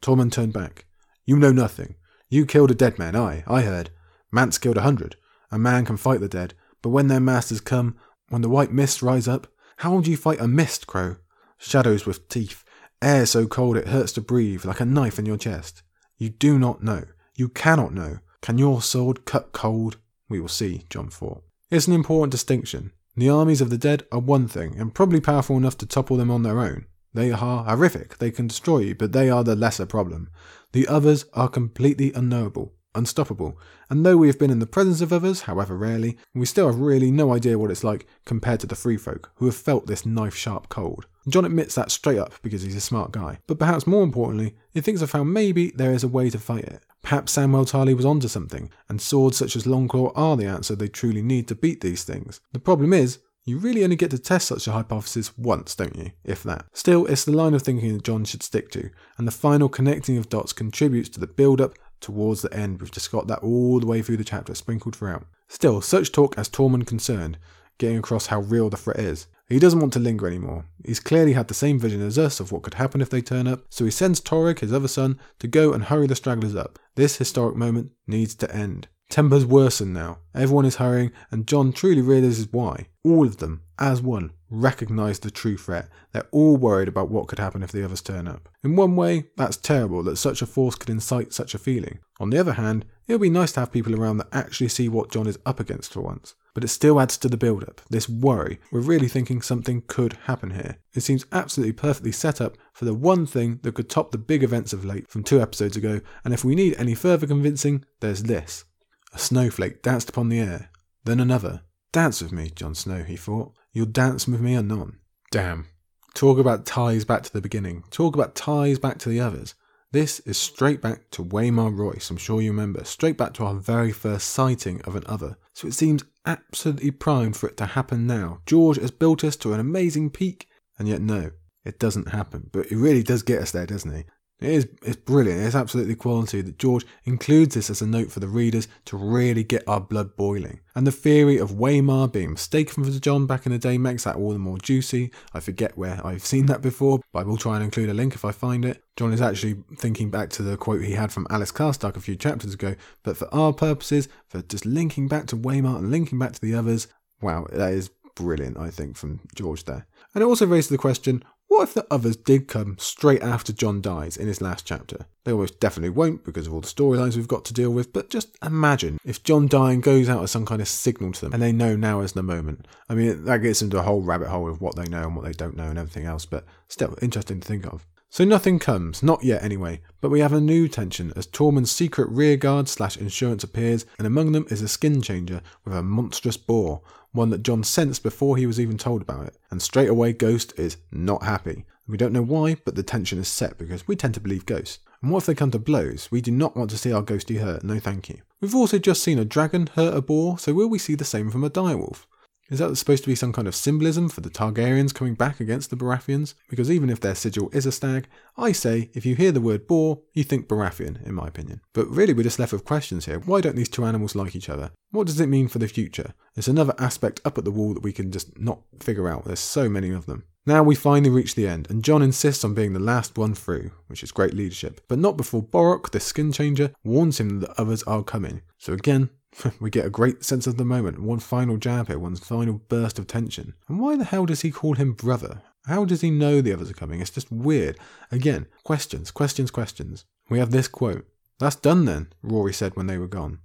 Tormund 0.00 0.32
turned 0.32 0.52
back. 0.52 0.86
You 1.24 1.36
know 1.36 1.52
nothing. 1.52 1.96
You 2.30 2.46
killed 2.46 2.70
a 2.70 2.74
dead 2.74 2.98
man, 2.98 3.14
I, 3.14 3.44
I 3.46 3.62
heard. 3.62 3.90
Mance 4.32 4.58
killed 4.58 4.78
a 4.78 4.82
hundred. 4.82 5.16
A 5.56 5.58
man 5.58 5.86
can 5.86 5.96
fight 5.96 6.20
the 6.20 6.28
dead, 6.28 6.52
but 6.82 6.90
when 6.90 7.08
their 7.08 7.18
masters 7.18 7.62
come, 7.62 7.96
when 8.28 8.42
the 8.42 8.48
white 8.50 8.72
mists 8.72 9.02
rise 9.02 9.26
up, 9.26 9.46
how 9.78 9.94
would 9.94 10.06
you 10.06 10.14
fight 10.14 10.38
a 10.38 10.46
mist, 10.46 10.86
Crow? 10.86 11.16
Shadows 11.56 12.04
with 12.04 12.28
teeth, 12.28 12.62
air 13.00 13.24
so 13.24 13.46
cold 13.46 13.78
it 13.78 13.88
hurts 13.88 14.12
to 14.12 14.20
breathe, 14.20 14.66
like 14.66 14.80
a 14.80 14.84
knife 14.84 15.18
in 15.18 15.24
your 15.24 15.38
chest. 15.38 15.82
You 16.18 16.28
do 16.28 16.58
not 16.58 16.82
know. 16.82 17.04
You 17.34 17.48
cannot 17.48 17.94
know. 17.94 18.18
Can 18.42 18.58
your 18.58 18.82
sword 18.82 19.24
cut 19.24 19.52
cold? 19.52 19.96
We 20.28 20.40
will 20.40 20.48
see, 20.48 20.84
Jon 20.90 21.08
thought. 21.08 21.42
It's 21.70 21.86
an 21.86 21.94
important 21.94 22.32
distinction. 22.32 22.92
The 23.16 23.30
armies 23.30 23.62
of 23.62 23.70
the 23.70 23.78
dead 23.78 24.04
are 24.12 24.18
one 24.18 24.48
thing, 24.48 24.78
and 24.78 24.94
probably 24.94 25.22
powerful 25.22 25.56
enough 25.56 25.78
to 25.78 25.86
topple 25.86 26.18
them 26.18 26.30
on 26.30 26.42
their 26.42 26.60
own. 26.60 26.84
They 27.14 27.32
are 27.32 27.64
horrific, 27.64 28.18
they 28.18 28.30
can 28.30 28.46
destroy 28.46 28.80
you, 28.80 28.94
but 28.94 29.12
they 29.12 29.30
are 29.30 29.42
the 29.42 29.56
lesser 29.56 29.86
problem. 29.86 30.28
The 30.72 30.86
others 30.86 31.24
are 31.32 31.48
completely 31.48 32.12
unknowable, 32.12 32.74
unstoppable. 32.96 33.58
And 33.90 34.04
though 34.04 34.16
we 34.16 34.26
have 34.26 34.38
been 34.38 34.50
in 34.50 34.58
the 34.58 34.66
presence 34.66 35.00
of 35.00 35.12
others, 35.12 35.42
however 35.42 35.76
rarely, 35.76 36.16
we 36.34 36.46
still 36.46 36.66
have 36.66 36.78
really 36.78 37.10
no 37.10 37.32
idea 37.32 37.58
what 37.58 37.70
it's 37.70 37.84
like 37.84 38.06
compared 38.24 38.60
to 38.60 38.66
the 38.66 38.74
free 38.74 38.96
folk 38.96 39.30
who 39.36 39.46
have 39.46 39.56
felt 39.56 39.86
this 39.86 40.06
knife 40.06 40.34
sharp 40.34 40.68
cold. 40.68 41.06
Jon 41.28 41.44
admits 41.44 41.74
that 41.74 41.90
straight 41.90 42.18
up 42.18 42.34
because 42.42 42.62
he's 42.62 42.76
a 42.76 42.80
smart 42.80 43.12
guy. 43.12 43.38
But 43.46 43.58
perhaps 43.58 43.86
more 43.86 44.04
importantly, 44.04 44.54
he 44.72 44.80
thinks 44.80 45.00
have 45.00 45.10
found 45.10 45.32
maybe 45.32 45.70
there 45.70 45.92
is 45.92 46.04
a 46.04 46.08
way 46.08 46.30
to 46.30 46.38
fight 46.38 46.64
it. 46.64 46.82
Perhaps 47.02 47.32
Samuel 47.32 47.64
Tarly 47.64 47.94
was 47.94 48.04
onto 48.04 48.28
something, 48.28 48.70
and 48.88 49.00
swords 49.00 49.36
such 49.36 49.54
as 49.56 49.64
Longclaw 49.64 50.12
are 50.16 50.36
the 50.36 50.46
answer 50.46 50.74
they 50.74 50.88
truly 50.88 51.22
need 51.22 51.46
to 51.48 51.54
beat 51.54 51.80
these 51.80 52.04
things. 52.04 52.40
The 52.52 52.58
problem 52.58 52.92
is, 52.92 53.18
you 53.44 53.58
really 53.58 53.84
only 53.84 53.94
get 53.94 54.10
to 54.10 54.18
test 54.18 54.48
such 54.48 54.66
a 54.66 54.72
hypothesis 54.72 55.38
once, 55.38 55.76
don't 55.76 55.94
you? 55.94 56.10
If 56.24 56.42
that. 56.42 56.66
Still, 56.72 57.06
it's 57.06 57.24
the 57.24 57.30
line 57.30 57.54
of 57.54 57.62
thinking 57.62 57.94
that 57.94 58.02
Jon 58.02 58.24
should 58.24 58.42
stick 58.42 58.72
to, 58.72 58.90
and 59.16 59.26
the 59.26 59.32
final 59.32 59.68
connecting 59.68 60.18
of 60.18 60.28
dots 60.28 60.52
contributes 60.52 61.08
to 61.10 61.20
the 61.20 61.28
build 61.28 61.60
up 61.60 61.74
towards 62.00 62.42
the 62.42 62.52
end. 62.54 62.80
We've 62.80 62.90
just 62.90 63.12
got 63.12 63.26
that 63.28 63.40
all 63.40 63.80
the 63.80 63.86
way 63.86 64.02
through 64.02 64.18
the 64.18 64.24
chapter, 64.24 64.54
sprinkled 64.54 64.96
throughout. 64.96 65.26
Still, 65.48 65.80
such 65.80 66.12
talk 66.12 66.36
as 66.36 66.48
Tormund 66.48 66.86
concerned, 66.86 67.38
getting 67.78 67.98
across 67.98 68.26
how 68.26 68.40
real 68.40 68.70
the 68.70 68.76
threat 68.76 68.98
is. 68.98 69.26
He 69.48 69.60
doesn't 69.60 69.78
want 69.78 69.92
to 69.92 70.00
linger 70.00 70.26
anymore. 70.26 70.66
He's 70.84 70.98
clearly 70.98 71.34
had 71.34 71.46
the 71.46 71.54
same 71.54 71.78
vision 71.78 72.02
as 72.02 72.18
us 72.18 72.40
of 72.40 72.50
what 72.50 72.62
could 72.62 72.74
happen 72.74 73.00
if 73.00 73.10
they 73.10 73.22
turn 73.22 73.46
up, 73.46 73.64
so 73.68 73.84
he 73.84 73.92
sends 73.92 74.20
Toregg, 74.20 74.58
his 74.58 74.72
other 74.72 74.88
son, 74.88 75.20
to 75.38 75.46
go 75.46 75.72
and 75.72 75.84
hurry 75.84 76.08
the 76.08 76.16
stragglers 76.16 76.56
up. 76.56 76.80
This 76.96 77.18
historic 77.18 77.54
moment 77.54 77.92
needs 78.08 78.34
to 78.36 78.52
end. 78.54 78.88
Tempers 79.08 79.46
worsen 79.46 79.92
now. 79.92 80.18
Everyone 80.34 80.64
is 80.64 80.76
hurrying, 80.76 81.12
and 81.30 81.46
Jon 81.46 81.72
truly 81.72 82.02
realizes 82.02 82.48
why. 82.50 82.88
All 83.04 83.24
of 83.24 83.36
them, 83.36 83.62
as 83.78 84.00
one, 84.00 84.32
recognize 84.48 85.18
the 85.18 85.30
true 85.30 85.56
threat. 85.56 85.88
They're 86.12 86.28
all 86.30 86.56
worried 86.56 86.88
about 86.88 87.10
what 87.10 87.28
could 87.28 87.38
happen 87.38 87.62
if 87.62 87.72
the 87.72 87.84
others 87.84 88.00
turn 88.00 88.28
up. 88.28 88.48
In 88.62 88.76
one 88.76 88.96
way, 88.96 89.26
that's 89.36 89.56
terrible 89.56 90.02
that 90.04 90.16
such 90.16 90.42
a 90.42 90.46
force 90.46 90.74
could 90.74 90.90
incite 90.90 91.32
such 91.32 91.54
a 91.54 91.58
feeling. 91.58 91.98
On 92.18 92.30
the 92.30 92.38
other 92.38 92.54
hand, 92.54 92.84
it 93.06 93.12
would 93.12 93.22
be 93.22 93.30
nice 93.30 93.52
to 93.52 93.60
have 93.60 93.72
people 93.72 93.94
around 93.94 94.16
that 94.18 94.28
actually 94.32 94.68
see 94.68 94.88
what 94.88 95.10
Jon 95.10 95.26
is 95.26 95.38
up 95.44 95.60
against 95.60 95.92
for 95.92 96.00
once. 96.00 96.34
But 96.54 96.64
it 96.64 96.68
still 96.68 96.98
adds 96.98 97.18
to 97.18 97.28
the 97.28 97.36
build 97.36 97.64
up, 97.64 97.82
this 97.90 98.08
worry. 98.08 98.58
We're 98.72 98.80
really 98.80 99.08
thinking 99.08 99.42
something 99.42 99.82
could 99.86 100.14
happen 100.24 100.50
here. 100.50 100.78
It 100.94 101.02
seems 101.02 101.26
absolutely 101.30 101.74
perfectly 101.74 102.12
set 102.12 102.40
up 102.40 102.56
for 102.72 102.84
the 102.86 102.94
one 102.94 103.26
thing 103.26 103.60
that 103.62 103.74
could 103.74 103.90
top 103.90 104.10
the 104.10 104.18
big 104.18 104.42
events 104.42 104.72
of 104.72 104.84
late 104.84 105.08
from 105.08 105.22
two 105.22 105.40
episodes 105.40 105.76
ago, 105.76 106.00
and 106.24 106.32
if 106.32 106.44
we 106.44 106.54
need 106.54 106.74
any 106.78 106.94
further 106.94 107.26
convincing, 107.26 107.84
there's 108.00 108.24
this. 108.24 108.64
A 109.12 109.18
snowflake 109.18 109.82
danced 109.82 110.08
upon 110.08 110.30
the 110.30 110.40
air, 110.40 110.70
then 111.04 111.20
another. 111.20 111.62
Dance 111.92 112.20
with 112.20 112.32
me, 112.32 112.50
Jon 112.50 112.74
Snow, 112.74 113.02
he 113.02 113.16
thought. 113.16 113.54
You'll 113.76 113.84
dance 113.84 114.26
with 114.26 114.40
me 114.40 114.54
or 114.54 114.60
anon. 114.60 115.00
Damn. 115.30 115.66
Talk 116.14 116.38
about 116.38 116.64
ties 116.64 117.04
back 117.04 117.24
to 117.24 117.30
the 117.30 117.42
beginning. 117.42 117.84
Talk 117.90 118.14
about 118.14 118.34
ties 118.34 118.78
back 118.78 118.96
to 119.00 119.10
the 119.10 119.20
others. 119.20 119.54
This 119.92 120.18
is 120.20 120.38
straight 120.38 120.80
back 120.80 121.10
to 121.10 121.22
Waymar 121.22 121.76
Royce, 121.76 122.08
I'm 122.08 122.16
sure 122.16 122.40
you 122.40 122.52
remember, 122.52 122.84
straight 122.84 123.18
back 123.18 123.34
to 123.34 123.44
our 123.44 123.52
very 123.52 123.92
first 123.92 124.28
sighting 124.28 124.80
of 124.86 124.96
an 124.96 125.02
other. 125.04 125.36
So 125.52 125.68
it 125.68 125.74
seems 125.74 126.04
absolutely 126.24 126.90
primed 126.90 127.36
for 127.36 127.50
it 127.50 127.58
to 127.58 127.66
happen 127.66 128.06
now. 128.06 128.40
George 128.46 128.78
has 128.78 128.90
built 128.90 129.22
us 129.22 129.36
to 129.36 129.52
an 129.52 129.60
amazing 129.60 130.08
peak, 130.08 130.48
and 130.78 130.88
yet 130.88 131.02
no, 131.02 131.32
it 131.62 131.78
doesn't 131.78 132.08
happen. 132.08 132.48
But 132.54 132.68
he 132.68 132.76
really 132.76 133.02
does 133.02 133.22
get 133.22 133.42
us 133.42 133.50
there, 133.50 133.66
doesn't 133.66 133.94
he? 133.94 134.04
It 134.38 134.50
is 134.50 134.68
it's 134.82 134.96
brilliant. 134.96 135.40
It's 135.40 135.54
absolutely 135.54 135.94
quality 135.94 136.42
that 136.42 136.58
George 136.58 136.84
includes 137.04 137.54
this 137.54 137.70
as 137.70 137.80
a 137.80 137.86
note 137.86 138.12
for 138.12 138.20
the 138.20 138.28
readers 138.28 138.68
to 138.84 138.96
really 138.96 139.42
get 139.42 139.66
our 139.66 139.80
blood 139.80 140.14
boiling. 140.14 140.60
And 140.74 140.86
the 140.86 140.92
theory 140.92 141.38
of 141.38 141.52
Waymar 141.52 142.12
being 142.12 142.32
mistaken 142.32 142.84
for 142.84 142.90
Jon 142.90 143.26
back 143.26 143.46
in 143.46 143.52
the 143.52 143.58
day 143.58 143.78
makes 143.78 144.04
that 144.04 144.16
all 144.16 144.32
the 144.32 144.38
more 144.38 144.58
juicy. 144.58 145.10
I 145.32 145.40
forget 145.40 145.78
where 145.78 146.06
I've 146.06 146.24
seen 146.24 146.46
that 146.46 146.60
before, 146.60 147.00
but 147.14 147.20
I 147.20 147.22
will 147.22 147.38
try 147.38 147.54
and 147.56 147.64
include 147.64 147.88
a 147.88 147.94
link 147.94 148.14
if 148.14 148.26
I 148.26 148.32
find 148.32 148.66
it. 148.66 148.82
Jon 148.96 149.14
is 149.14 149.22
actually 149.22 149.62
thinking 149.78 150.10
back 150.10 150.28
to 150.30 150.42
the 150.42 150.58
quote 150.58 150.82
he 150.82 150.92
had 150.92 151.12
from 151.12 151.26
Alys 151.30 151.52
Karstark 151.52 151.96
a 151.96 152.00
few 152.00 152.16
chapters 152.16 152.52
ago, 152.52 152.74
but 153.02 153.16
for 153.16 153.32
our 153.34 153.54
purposes, 153.54 154.08
for 154.28 154.42
just 154.42 154.66
linking 154.66 155.08
back 155.08 155.26
to 155.28 155.36
Waymar 155.36 155.78
and 155.78 155.90
linking 155.90 156.18
back 156.18 156.32
to 156.32 156.40
the 156.40 156.54
others, 156.54 156.88
wow, 157.22 157.46
that 157.52 157.72
is 157.72 157.90
brilliant, 158.14 158.58
I 158.58 158.70
think, 158.70 158.96
from 158.96 159.20
George 159.34 159.64
there. 159.64 159.86
And 160.14 160.22
it 160.22 160.26
also 160.26 160.46
raises 160.46 160.70
the 160.70 160.78
question 160.78 161.22
what 161.56 161.68
if 161.68 161.74
the 161.74 161.86
others 161.90 162.16
did 162.16 162.48
come 162.48 162.76
straight 162.78 163.22
after 163.22 163.50
Jon 163.50 163.80
dies 163.80 164.18
in 164.18 164.26
his 164.26 164.42
last 164.42 164.66
chapter? 164.66 165.06
They 165.24 165.32
almost 165.32 165.58
definitely 165.58 165.88
won't 165.88 166.22
because 166.22 166.46
of 166.46 166.52
all 166.52 166.60
the 166.60 166.66
storylines 166.66 167.16
we've 167.16 167.26
got 167.26 167.46
to 167.46 167.54
deal 167.54 167.70
with, 167.70 167.94
but 167.94 168.10
just 168.10 168.36
imagine 168.44 168.98
if 169.04 169.22
Jon 169.22 169.48
dying 169.48 169.80
goes 169.80 170.08
out 170.08 170.22
as 170.22 170.30
some 170.30 170.44
kind 170.44 170.60
of 170.60 170.68
signal 170.68 171.12
to 171.12 171.22
them 171.22 171.32
and 171.32 171.42
they 171.42 171.52
know 171.52 171.74
now 171.74 172.00
is 172.00 172.12
the 172.12 172.22
moment. 172.22 172.68
I 172.90 172.94
mean, 172.94 173.24
that 173.24 173.38
gets 173.38 173.62
into 173.62 173.78
a 173.78 173.82
whole 173.82 174.02
rabbit 174.02 174.28
hole 174.28 174.50
of 174.50 174.60
what 174.60 174.76
they 174.76 174.84
know 174.84 175.04
and 175.04 175.16
what 175.16 175.24
they 175.24 175.32
don't 175.32 175.56
know 175.56 175.68
and 175.68 175.78
everything 175.78 176.04
else, 176.04 176.26
but 176.26 176.44
still 176.68 176.94
interesting 177.00 177.40
to 177.40 177.48
think 177.48 177.66
of. 177.66 177.86
So 178.16 178.24
nothing 178.24 178.58
comes, 178.58 179.02
not 179.02 179.24
yet 179.24 179.42
anyway, 179.42 179.82
but 180.00 180.08
we 180.08 180.20
have 180.20 180.32
a 180.32 180.40
new 180.40 180.68
tension 180.68 181.12
as 181.16 181.26
Tormund's 181.26 181.70
secret 181.70 182.08
rearguard 182.08 182.66
slash 182.66 182.96
insurance 182.96 183.44
appears, 183.44 183.84
and 183.98 184.06
among 184.06 184.32
them 184.32 184.46
is 184.48 184.62
a 184.62 184.68
skin 184.68 185.02
changer 185.02 185.42
with 185.66 185.74
a 185.74 185.82
monstrous 185.82 186.38
boar, 186.38 186.80
one 187.12 187.28
that 187.28 187.42
Jon 187.42 187.62
sensed 187.62 188.02
before 188.02 188.38
he 188.38 188.46
was 188.46 188.58
even 188.58 188.78
told 188.78 189.02
about 189.02 189.26
it. 189.26 189.36
And 189.50 189.60
straight 189.60 189.90
away, 189.90 190.14
Ghost 190.14 190.58
is 190.58 190.78
not 190.90 191.24
happy. 191.24 191.66
We 191.86 191.98
don't 191.98 192.14
know 192.14 192.22
why, 192.22 192.56
but 192.64 192.74
the 192.74 192.82
tension 192.82 193.18
is 193.18 193.28
set 193.28 193.58
because 193.58 193.86
we 193.86 193.96
tend 193.96 194.14
to 194.14 194.20
believe 194.20 194.46
Ghost. 194.46 194.80
And 195.02 195.10
what 195.10 195.18
if 195.18 195.26
they 195.26 195.34
come 195.34 195.50
to 195.50 195.58
blows? 195.58 196.08
We 196.10 196.22
do 196.22 196.30
not 196.30 196.56
want 196.56 196.70
to 196.70 196.78
see 196.78 196.94
our 196.94 197.02
ghosty 197.02 197.40
hurt, 197.40 197.64
no 197.64 197.78
thank 197.78 198.08
you. 198.08 198.22
We've 198.40 198.56
also 198.56 198.78
just 198.78 199.02
seen 199.02 199.18
a 199.18 199.26
dragon 199.26 199.66
hurt 199.74 199.94
a 199.94 200.00
boar, 200.00 200.38
so 200.38 200.54
will 200.54 200.68
we 200.68 200.78
see 200.78 200.94
the 200.94 201.04
same 201.04 201.30
from 201.30 201.44
a 201.44 201.50
direwolf? 201.50 202.06
Is 202.48 202.60
that 202.60 202.76
supposed 202.76 203.02
to 203.02 203.10
be 203.10 203.16
some 203.16 203.32
kind 203.32 203.48
of 203.48 203.56
symbolism 203.56 204.08
for 204.08 204.20
the 204.20 204.30
Targaryens 204.30 204.94
coming 204.94 205.14
back 205.14 205.40
against 205.40 205.70
the 205.70 205.76
Baratheons? 205.76 206.34
Because 206.48 206.70
even 206.70 206.90
if 206.90 207.00
their 207.00 207.16
sigil 207.16 207.50
is 207.52 207.66
a 207.66 207.72
stag, 207.72 208.06
I 208.36 208.52
say 208.52 208.88
if 208.94 209.04
you 209.04 209.16
hear 209.16 209.32
the 209.32 209.40
word 209.40 209.66
boar, 209.66 210.02
you 210.12 210.22
think 210.22 210.46
Baratheon, 210.46 211.04
in 211.04 211.14
my 211.14 211.26
opinion. 211.26 211.60
But 211.72 211.88
really, 211.88 212.12
we're 212.12 212.22
just 212.22 212.38
left 212.38 212.52
with 212.52 212.64
questions 212.64 213.06
here. 213.06 213.18
Why 213.18 213.40
don't 213.40 213.56
these 213.56 213.68
two 213.68 213.84
animals 213.84 214.14
like 214.14 214.36
each 214.36 214.48
other? 214.48 214.70
What 214.92 215.08
does 215.08 215.18
it 215.18 215.28
mean 215.28 215.48
for 215.48 215.58
the 215.58 215.66
future? 215.66 216.14
There's 216.34 216.46
another 216.46 216.74
aspect 216.78 217.20
up 217.24 217.36
at 217.36 217.44
the 217.44 217.50
wall 217.50 217.74
that 217.74 217.82
we 217.82 217.92
can 217.92 218.12
just 218.12 218.38
not 218.38 218.60
figure 218.78 219.08
out. 219.08 219.24
There's 219.24 219.40
so 219.40 219.68
many 219.68 219.90
of 219.90 220.06
them. 220.06 220.22
Now 220.48 220.62
we 220.62 220.76
finally 220.76 221.10
reach 221.10 221.34
the 221.34 221.48
end, 221.48 221.66
and 221.68 221.82
Jon 221.82 222.02
insists 222.02 222.44
on 222.44 222.54
being 222.54 222.72
the 222.72 222.78
last 222.78 223.18
one 223.18 223.34
through, 223.34 223.72
which 223.88 224.04
is 224.04 224.12
great 224.12 224.32
leadership, 224.32 224.80
but 224.86 225.00
not 225.00 225.16
before 225.16 225.42
Borrock, 225.42 225.90
the 225.90 225.98
skin 225.98 226.30
changer, 226.30 226.70
warns 226.84 227.18
him 227.18 227.40
that 227.40 227.56
the 227.56 227.60
others 227.60 227.82
are 227.82 228.04
coming. 228.04 228.42
So 228.56 228.72
again, 228.72 229.10
we 229.60 229.70
get 229.70 229.86
a 229.86 229.90
great 229.90 230.24
sense 230.24 230.46
of 230.46 230.56
the 230.56 230.64
moment, 230.64 231.00
one 231.00 231.18
final 231.18 231.56
jab 231.56 231.88
here, 231.88 231.98
one 231.98 232.16
final 232.16 232.60
burst 232.68 232.98
of 232.98 233.06
tension. 233.06 233.54
And 233.68 233.78
why 233.78 233.96
the 233.96 234.04
hell 234.04 234.26
does 234.26 234.42
he 234.42 234.50
call 234.50 234.74
him 234.74 234.92
brother? 234.92 235.42
How 235.66 235.84
does 235.84 236.00
he 236.00 236.10
know 236.10 236.40
the 236.40 236.52
others 236.52 236.70
are 236.70 236.74
coming? 236.74 237.00
It's 237.00 237.10
just 237.10 237.30
weird. 237.30 237.78
Again, 238.10 238.46
questions, 238.62 239.10
questions, 239.10 239.50
questions. 239.50 240.04
We 240.30 240.38
have 240.38 240.52
this 240.52 240.68
quote. 240.68 241.06
That's 241.38 241.56
done 241.56 241.84
then, 241.84 242.08
Rory 242.22 242.52
said 242.52 242.76
when 242.76 242.86
they 242.86 242.98
were 242.98 243.08
gone. 243.08 243.40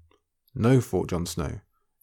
No, 0.54 0.82
thought 0.82 1.10
Jon 1.10 1.26
Snow. 1.26 1.60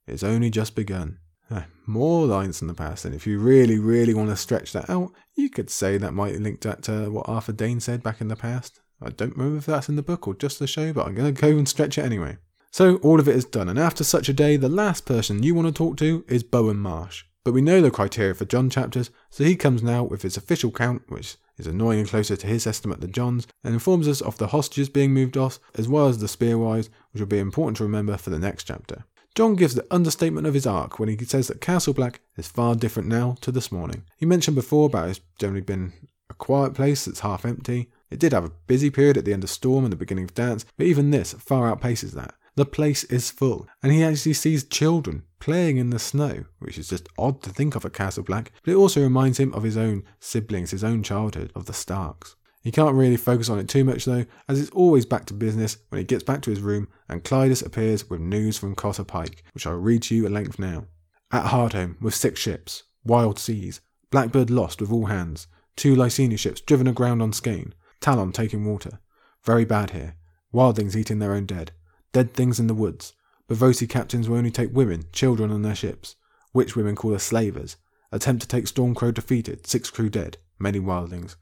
It's 0.07 0.25
only 0.25 0.51
just 0.51 0.75
begun. 0.75 1.19
Eh, 1.51 1.63
more 1.87 2.27
lines 2.27 2.61
in 2.61 2.69
the 2.69 2.75
past, 2.75 3.05
and 3.05 3.15
if 3.15 3.27
you 3.27 3.39
really, 3.39 3.79
really 3.79 4.13
want 4.13 4.29
to 4.29 4.37
stretch 4.37 4.73
that 4.73 4.91
out, 4.91 5.13
you 5.35 5.49
could 5.49 5.71
say 5.71 5.97
that 5.97 6.13
might 6.13 6.41
link 6.41 6.61
that 6.61 6.83
to 6.83 7.11
what 7.11 7.29
Arthur 7.29 7.53
Dayne 7.53 7.81
said 7.81 8.03
back 8.03 8.21
in 8.21 8.29
the 8.29 8.37
past. 8.37 8.81
I 9.01 9.11
don't 9.11 9.37
remember 9.37 9.59
if 9.59 9.67
that's 9.67 9.89
in 9.89 9.97
the 9.97 10.03
book 10.03 10.27
or 10.27 10.35
just 10.35 10.59
the 10.59 10.67
show, 10.67 10.93
but 10.93 11.07
I'm 11.07 11.15
going 11.15 11.33
to 11.33 11.41
go 11.41 11.49
and 11.57 11.69
stretch 11.69 11.97
it 11.97 12.05
anyway. 12.05 12.37
So 12.79 12.99
all 12.99 13.19
of 13.19 13.27
it 13.27 13.35
is 13.35 13.45
done, 13.45 13.69
and 13.69 13.77
after 13.77 14.05
such 14.05 14.29
a 14.29 14.33
day, 14.33 14.57
the 14.57 14.69
last 14.69 15.05
person 15.05 15.43
you 15.43 15.53
want 15.53 15.67
to 15.67 15.75
talk 15.75 15.97
to 15.97 16.25
is 16.29 16.45
Bowen 16.45 16.77
Marsh. 16.77 17.25
But 17.45 17.53
we 17.53 17.61
know 17.61 17.81
the 17.81 17.91
criteria 17.91 18.35
for 18.35 18.45
Jon 18.45 18.71
chapters, 18.71 19.11
so 19.31 19.43
he 19.43 19.57
comes 19.57 19.83
now 19.83 20.05
with 20.05 20.23
his 20.23 20.37
official 20.37 20.71
count, 20.71 21.03
which 21.09 21.39
is 21.57 21.67
annoyingly 21.67 22.09
closer 22.09 22.37
to 22.37 22.47
his 22.47 22.69
estimate 22.69 23.01
than 23.01 23.11
Jon's, 23.11 23.49
and 23.65 23.75
informs 23.75 24.07
us 24.07 24.21
of 24.21 24.39
the 24.39 24.47
hostages 24.47 24.89
being 24.89 25.13
moved 25.13 25.37
off, 25.37 25.59
as 25.75 25.89
well 25.89 26.07
as 26.07 26.19
the 26.19 26.29
spearwives, 26.29 26.89
which 27.11 27.19
will 27.21 27.27
be 27.27 27.41
important 27.41 27.79
to 27.79 27.83
remember 27.83 28.17
for 28.17 28.31
the 28.31 28.39
next 28.39 28.69
chapter. 28.69 29.03
John 29.35 29.57
gives 29.57 29.75
the 29.75 29.93
understatement 29.93 30.47
of 30.47 30.55
his 30.55 30.65
arc 30.65 31.01
when 31.01 31.09
he 31.09 31.17
says 31.25 31.49
that 31.49 31.61
Castle 31.61 31.95
Black 31.95 32.21
is 32.37 32.47
far 32.47 32.77
different 32.77 33.09
now 33.09 33.35
to 33.41 33.51
this 33.51 33.73
morning. 33.73 34.05
He 34.17 34.25
mentioned 34.25 34.55
before 34.55 34.87
about 34.87 35.09
it's 35.09 35.21
generally 35.41 35.63
been 35.63 35.95
a 36.31 36.35
quiet 36.35 36.75
place 36.75 37.07
that's 37.07 37.21
half 37.21 37.45
empty. 37.45 37.91
It 38.09 38.21
did 38.21 38.33
have 38.33 38.45
a 38.45 38.53
busy 38.69 38.91
period 38.91 39.17
at 39.17 39.25
the 39.25 39.33
end 39.33 39.43
of 39.43 39.51
Storm 39.51 39.83
and 39.83 39.93
the 39.93 39.97
beginning 39.97 40.25
of 40.25 40.35
Dance, 40.35 40.65
but 40.77 40.87
even 40.87 41.11
this 41.11 41.33
far 41.33 41.75
outpaces 41.75 42.13
that. 42.13 42.35
The 42.59 42.67
place 42.67 43.05
is 43.05 43.31
full, 43.31 43.69
and 43.85 43.93
he 43.93 44.03
actually 44.03 44.33
sees 44.33 44.65
children 44.65 45.23
playing 45.39 45.77
in 45.77 45.91
the 45.91 46.01
snow, 46.01 46.47
which 46.59 46.77
is 46.77 46.89
just 46.89 47.09
odd 47.17 47.41
to 47.45 47.51
think 47.51 47.77
of 47.77 47.85
at 47.85 47.93
Castle 47.93 48.25
Black, 48.25 48.51
but 48.65 48.73
it 48.73 48.75
also 48.75 49.01
reminds 49.01 49.39
him 49.39 49.55
of 49.55 49.63
his 49.63 49.77
own 49.77 50.03
siblings, 50.19 50.73
his 50.73 50.83
own 50.83 51.05
childhood, 51.05 51.53
of 51.55 51.67
the 51.67 51.73
Starks. 51.73 52.35
He 52.65 52.73
can't 52.73 52.97
really 52.97 53.17
focus 53.17 53.49
on 53.49 53.61
it 53.61 53.69
too 53.69 53.85
much 53.85 54.07
though, 54.07 54.27
as 54.49 54.61
it's 54.61 54.73
always 54.73 55.07
back 55.07 55.27
to 55.27 55.35
business 55.35 55.77
when 55.91 56.01
he 56.01 56.05
gets 56.05 56.25
back 56.25 56.43
to 56.43 56.51
his 56.51 56.61
room 56.61 56.89
and 57.09 57.23
Clydas 57.23 57.65
appears 57.65 58.11
with 58.11 58.21
news 58.21 58.59
from 58.59 58.75
Cotter 58.75 59.05
Pike, 59.05 59.45
which 59.53 59.65
I'll 59.65 59.75
read 59.75 60.03
to 60.03 60.17
you 60.17 60.27
at 60.27 60.33
length 60.33 60.59
now. 60.59 60.87
At 61.31 61.53
Hardhome, 61.53 62.03
with 62.03 62.17
six 62.17 62.41
ships, 62.41 62.83
wild 63.05 63.39
seas, 63.39 63.81
Blackbird 64.11 64.51
lost 64.51 64.81
with 64.81 64.91
all 64.91 65.07
hands, 65.07 65.47
two 65.77 65.95
Lyseni 65.95 66.37
ships 66.37 66.61
driven 66.61 66.89
aground 66.89 67.23
on 67.23 67.33
Skane, 67.33 67.73
Talon 68.01 68.33
taking 68.33 68.65
water. 68.65 68.99
Very 69.45 69.65
bad 69.65 69.91
here. 69.91 70.17
Wildlings 70.53 70.97
eating 70.97 71.21
their 71.21 71.35
own 71.35 71.47
dead. 71.47 71.71
Dead 72.13 72.35
things 72.35 72.59
in 72.59 72.67
the 72.67 72.75
woods. 72.75 73.13
but 73.47 73.59
Braavosi 73.59 73.89
captains 73.89 74.29
will 74.29 74.37
only 74.37 74.51
take 74.51 74.73
women, 74.73 75.05
children 75.13 75.51
on 75.51 75.63
their 75.63 75.75
ships. 75.75 76.17
Witch 76.53 76.77
women 76.77 76.97
call 76.97 77.15
us 77.15 77.25
slavers. 77.25 77.77
Attempt 78.11 78.43
to 78.43 78.49
take 78.49 78.65
Stormcrow 78.65 79.13
defeated, 79.13 79.67
six 79.67 79.91
crew 79.91 80.09
dead, 80.09 80.39
many 80.59 80.81
wildlings. 80.81 81.37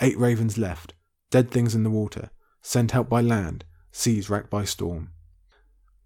Eight 0.00 0.18
ravens 0.18 0.58
left, 0.58 0.94
dead 1.30 1.50
things 1.50 1.74
in 1.74 1.82
the 1.82 1.90
water, 1.90 2.30
sent 2.60 2.94
out 2.94 3.08
by 3.08 3.20
land, 3.20 3.64
seas 3.90 4.30
racked 4.30 4.50
by 4.50 4.64
storm. 4.64 5.10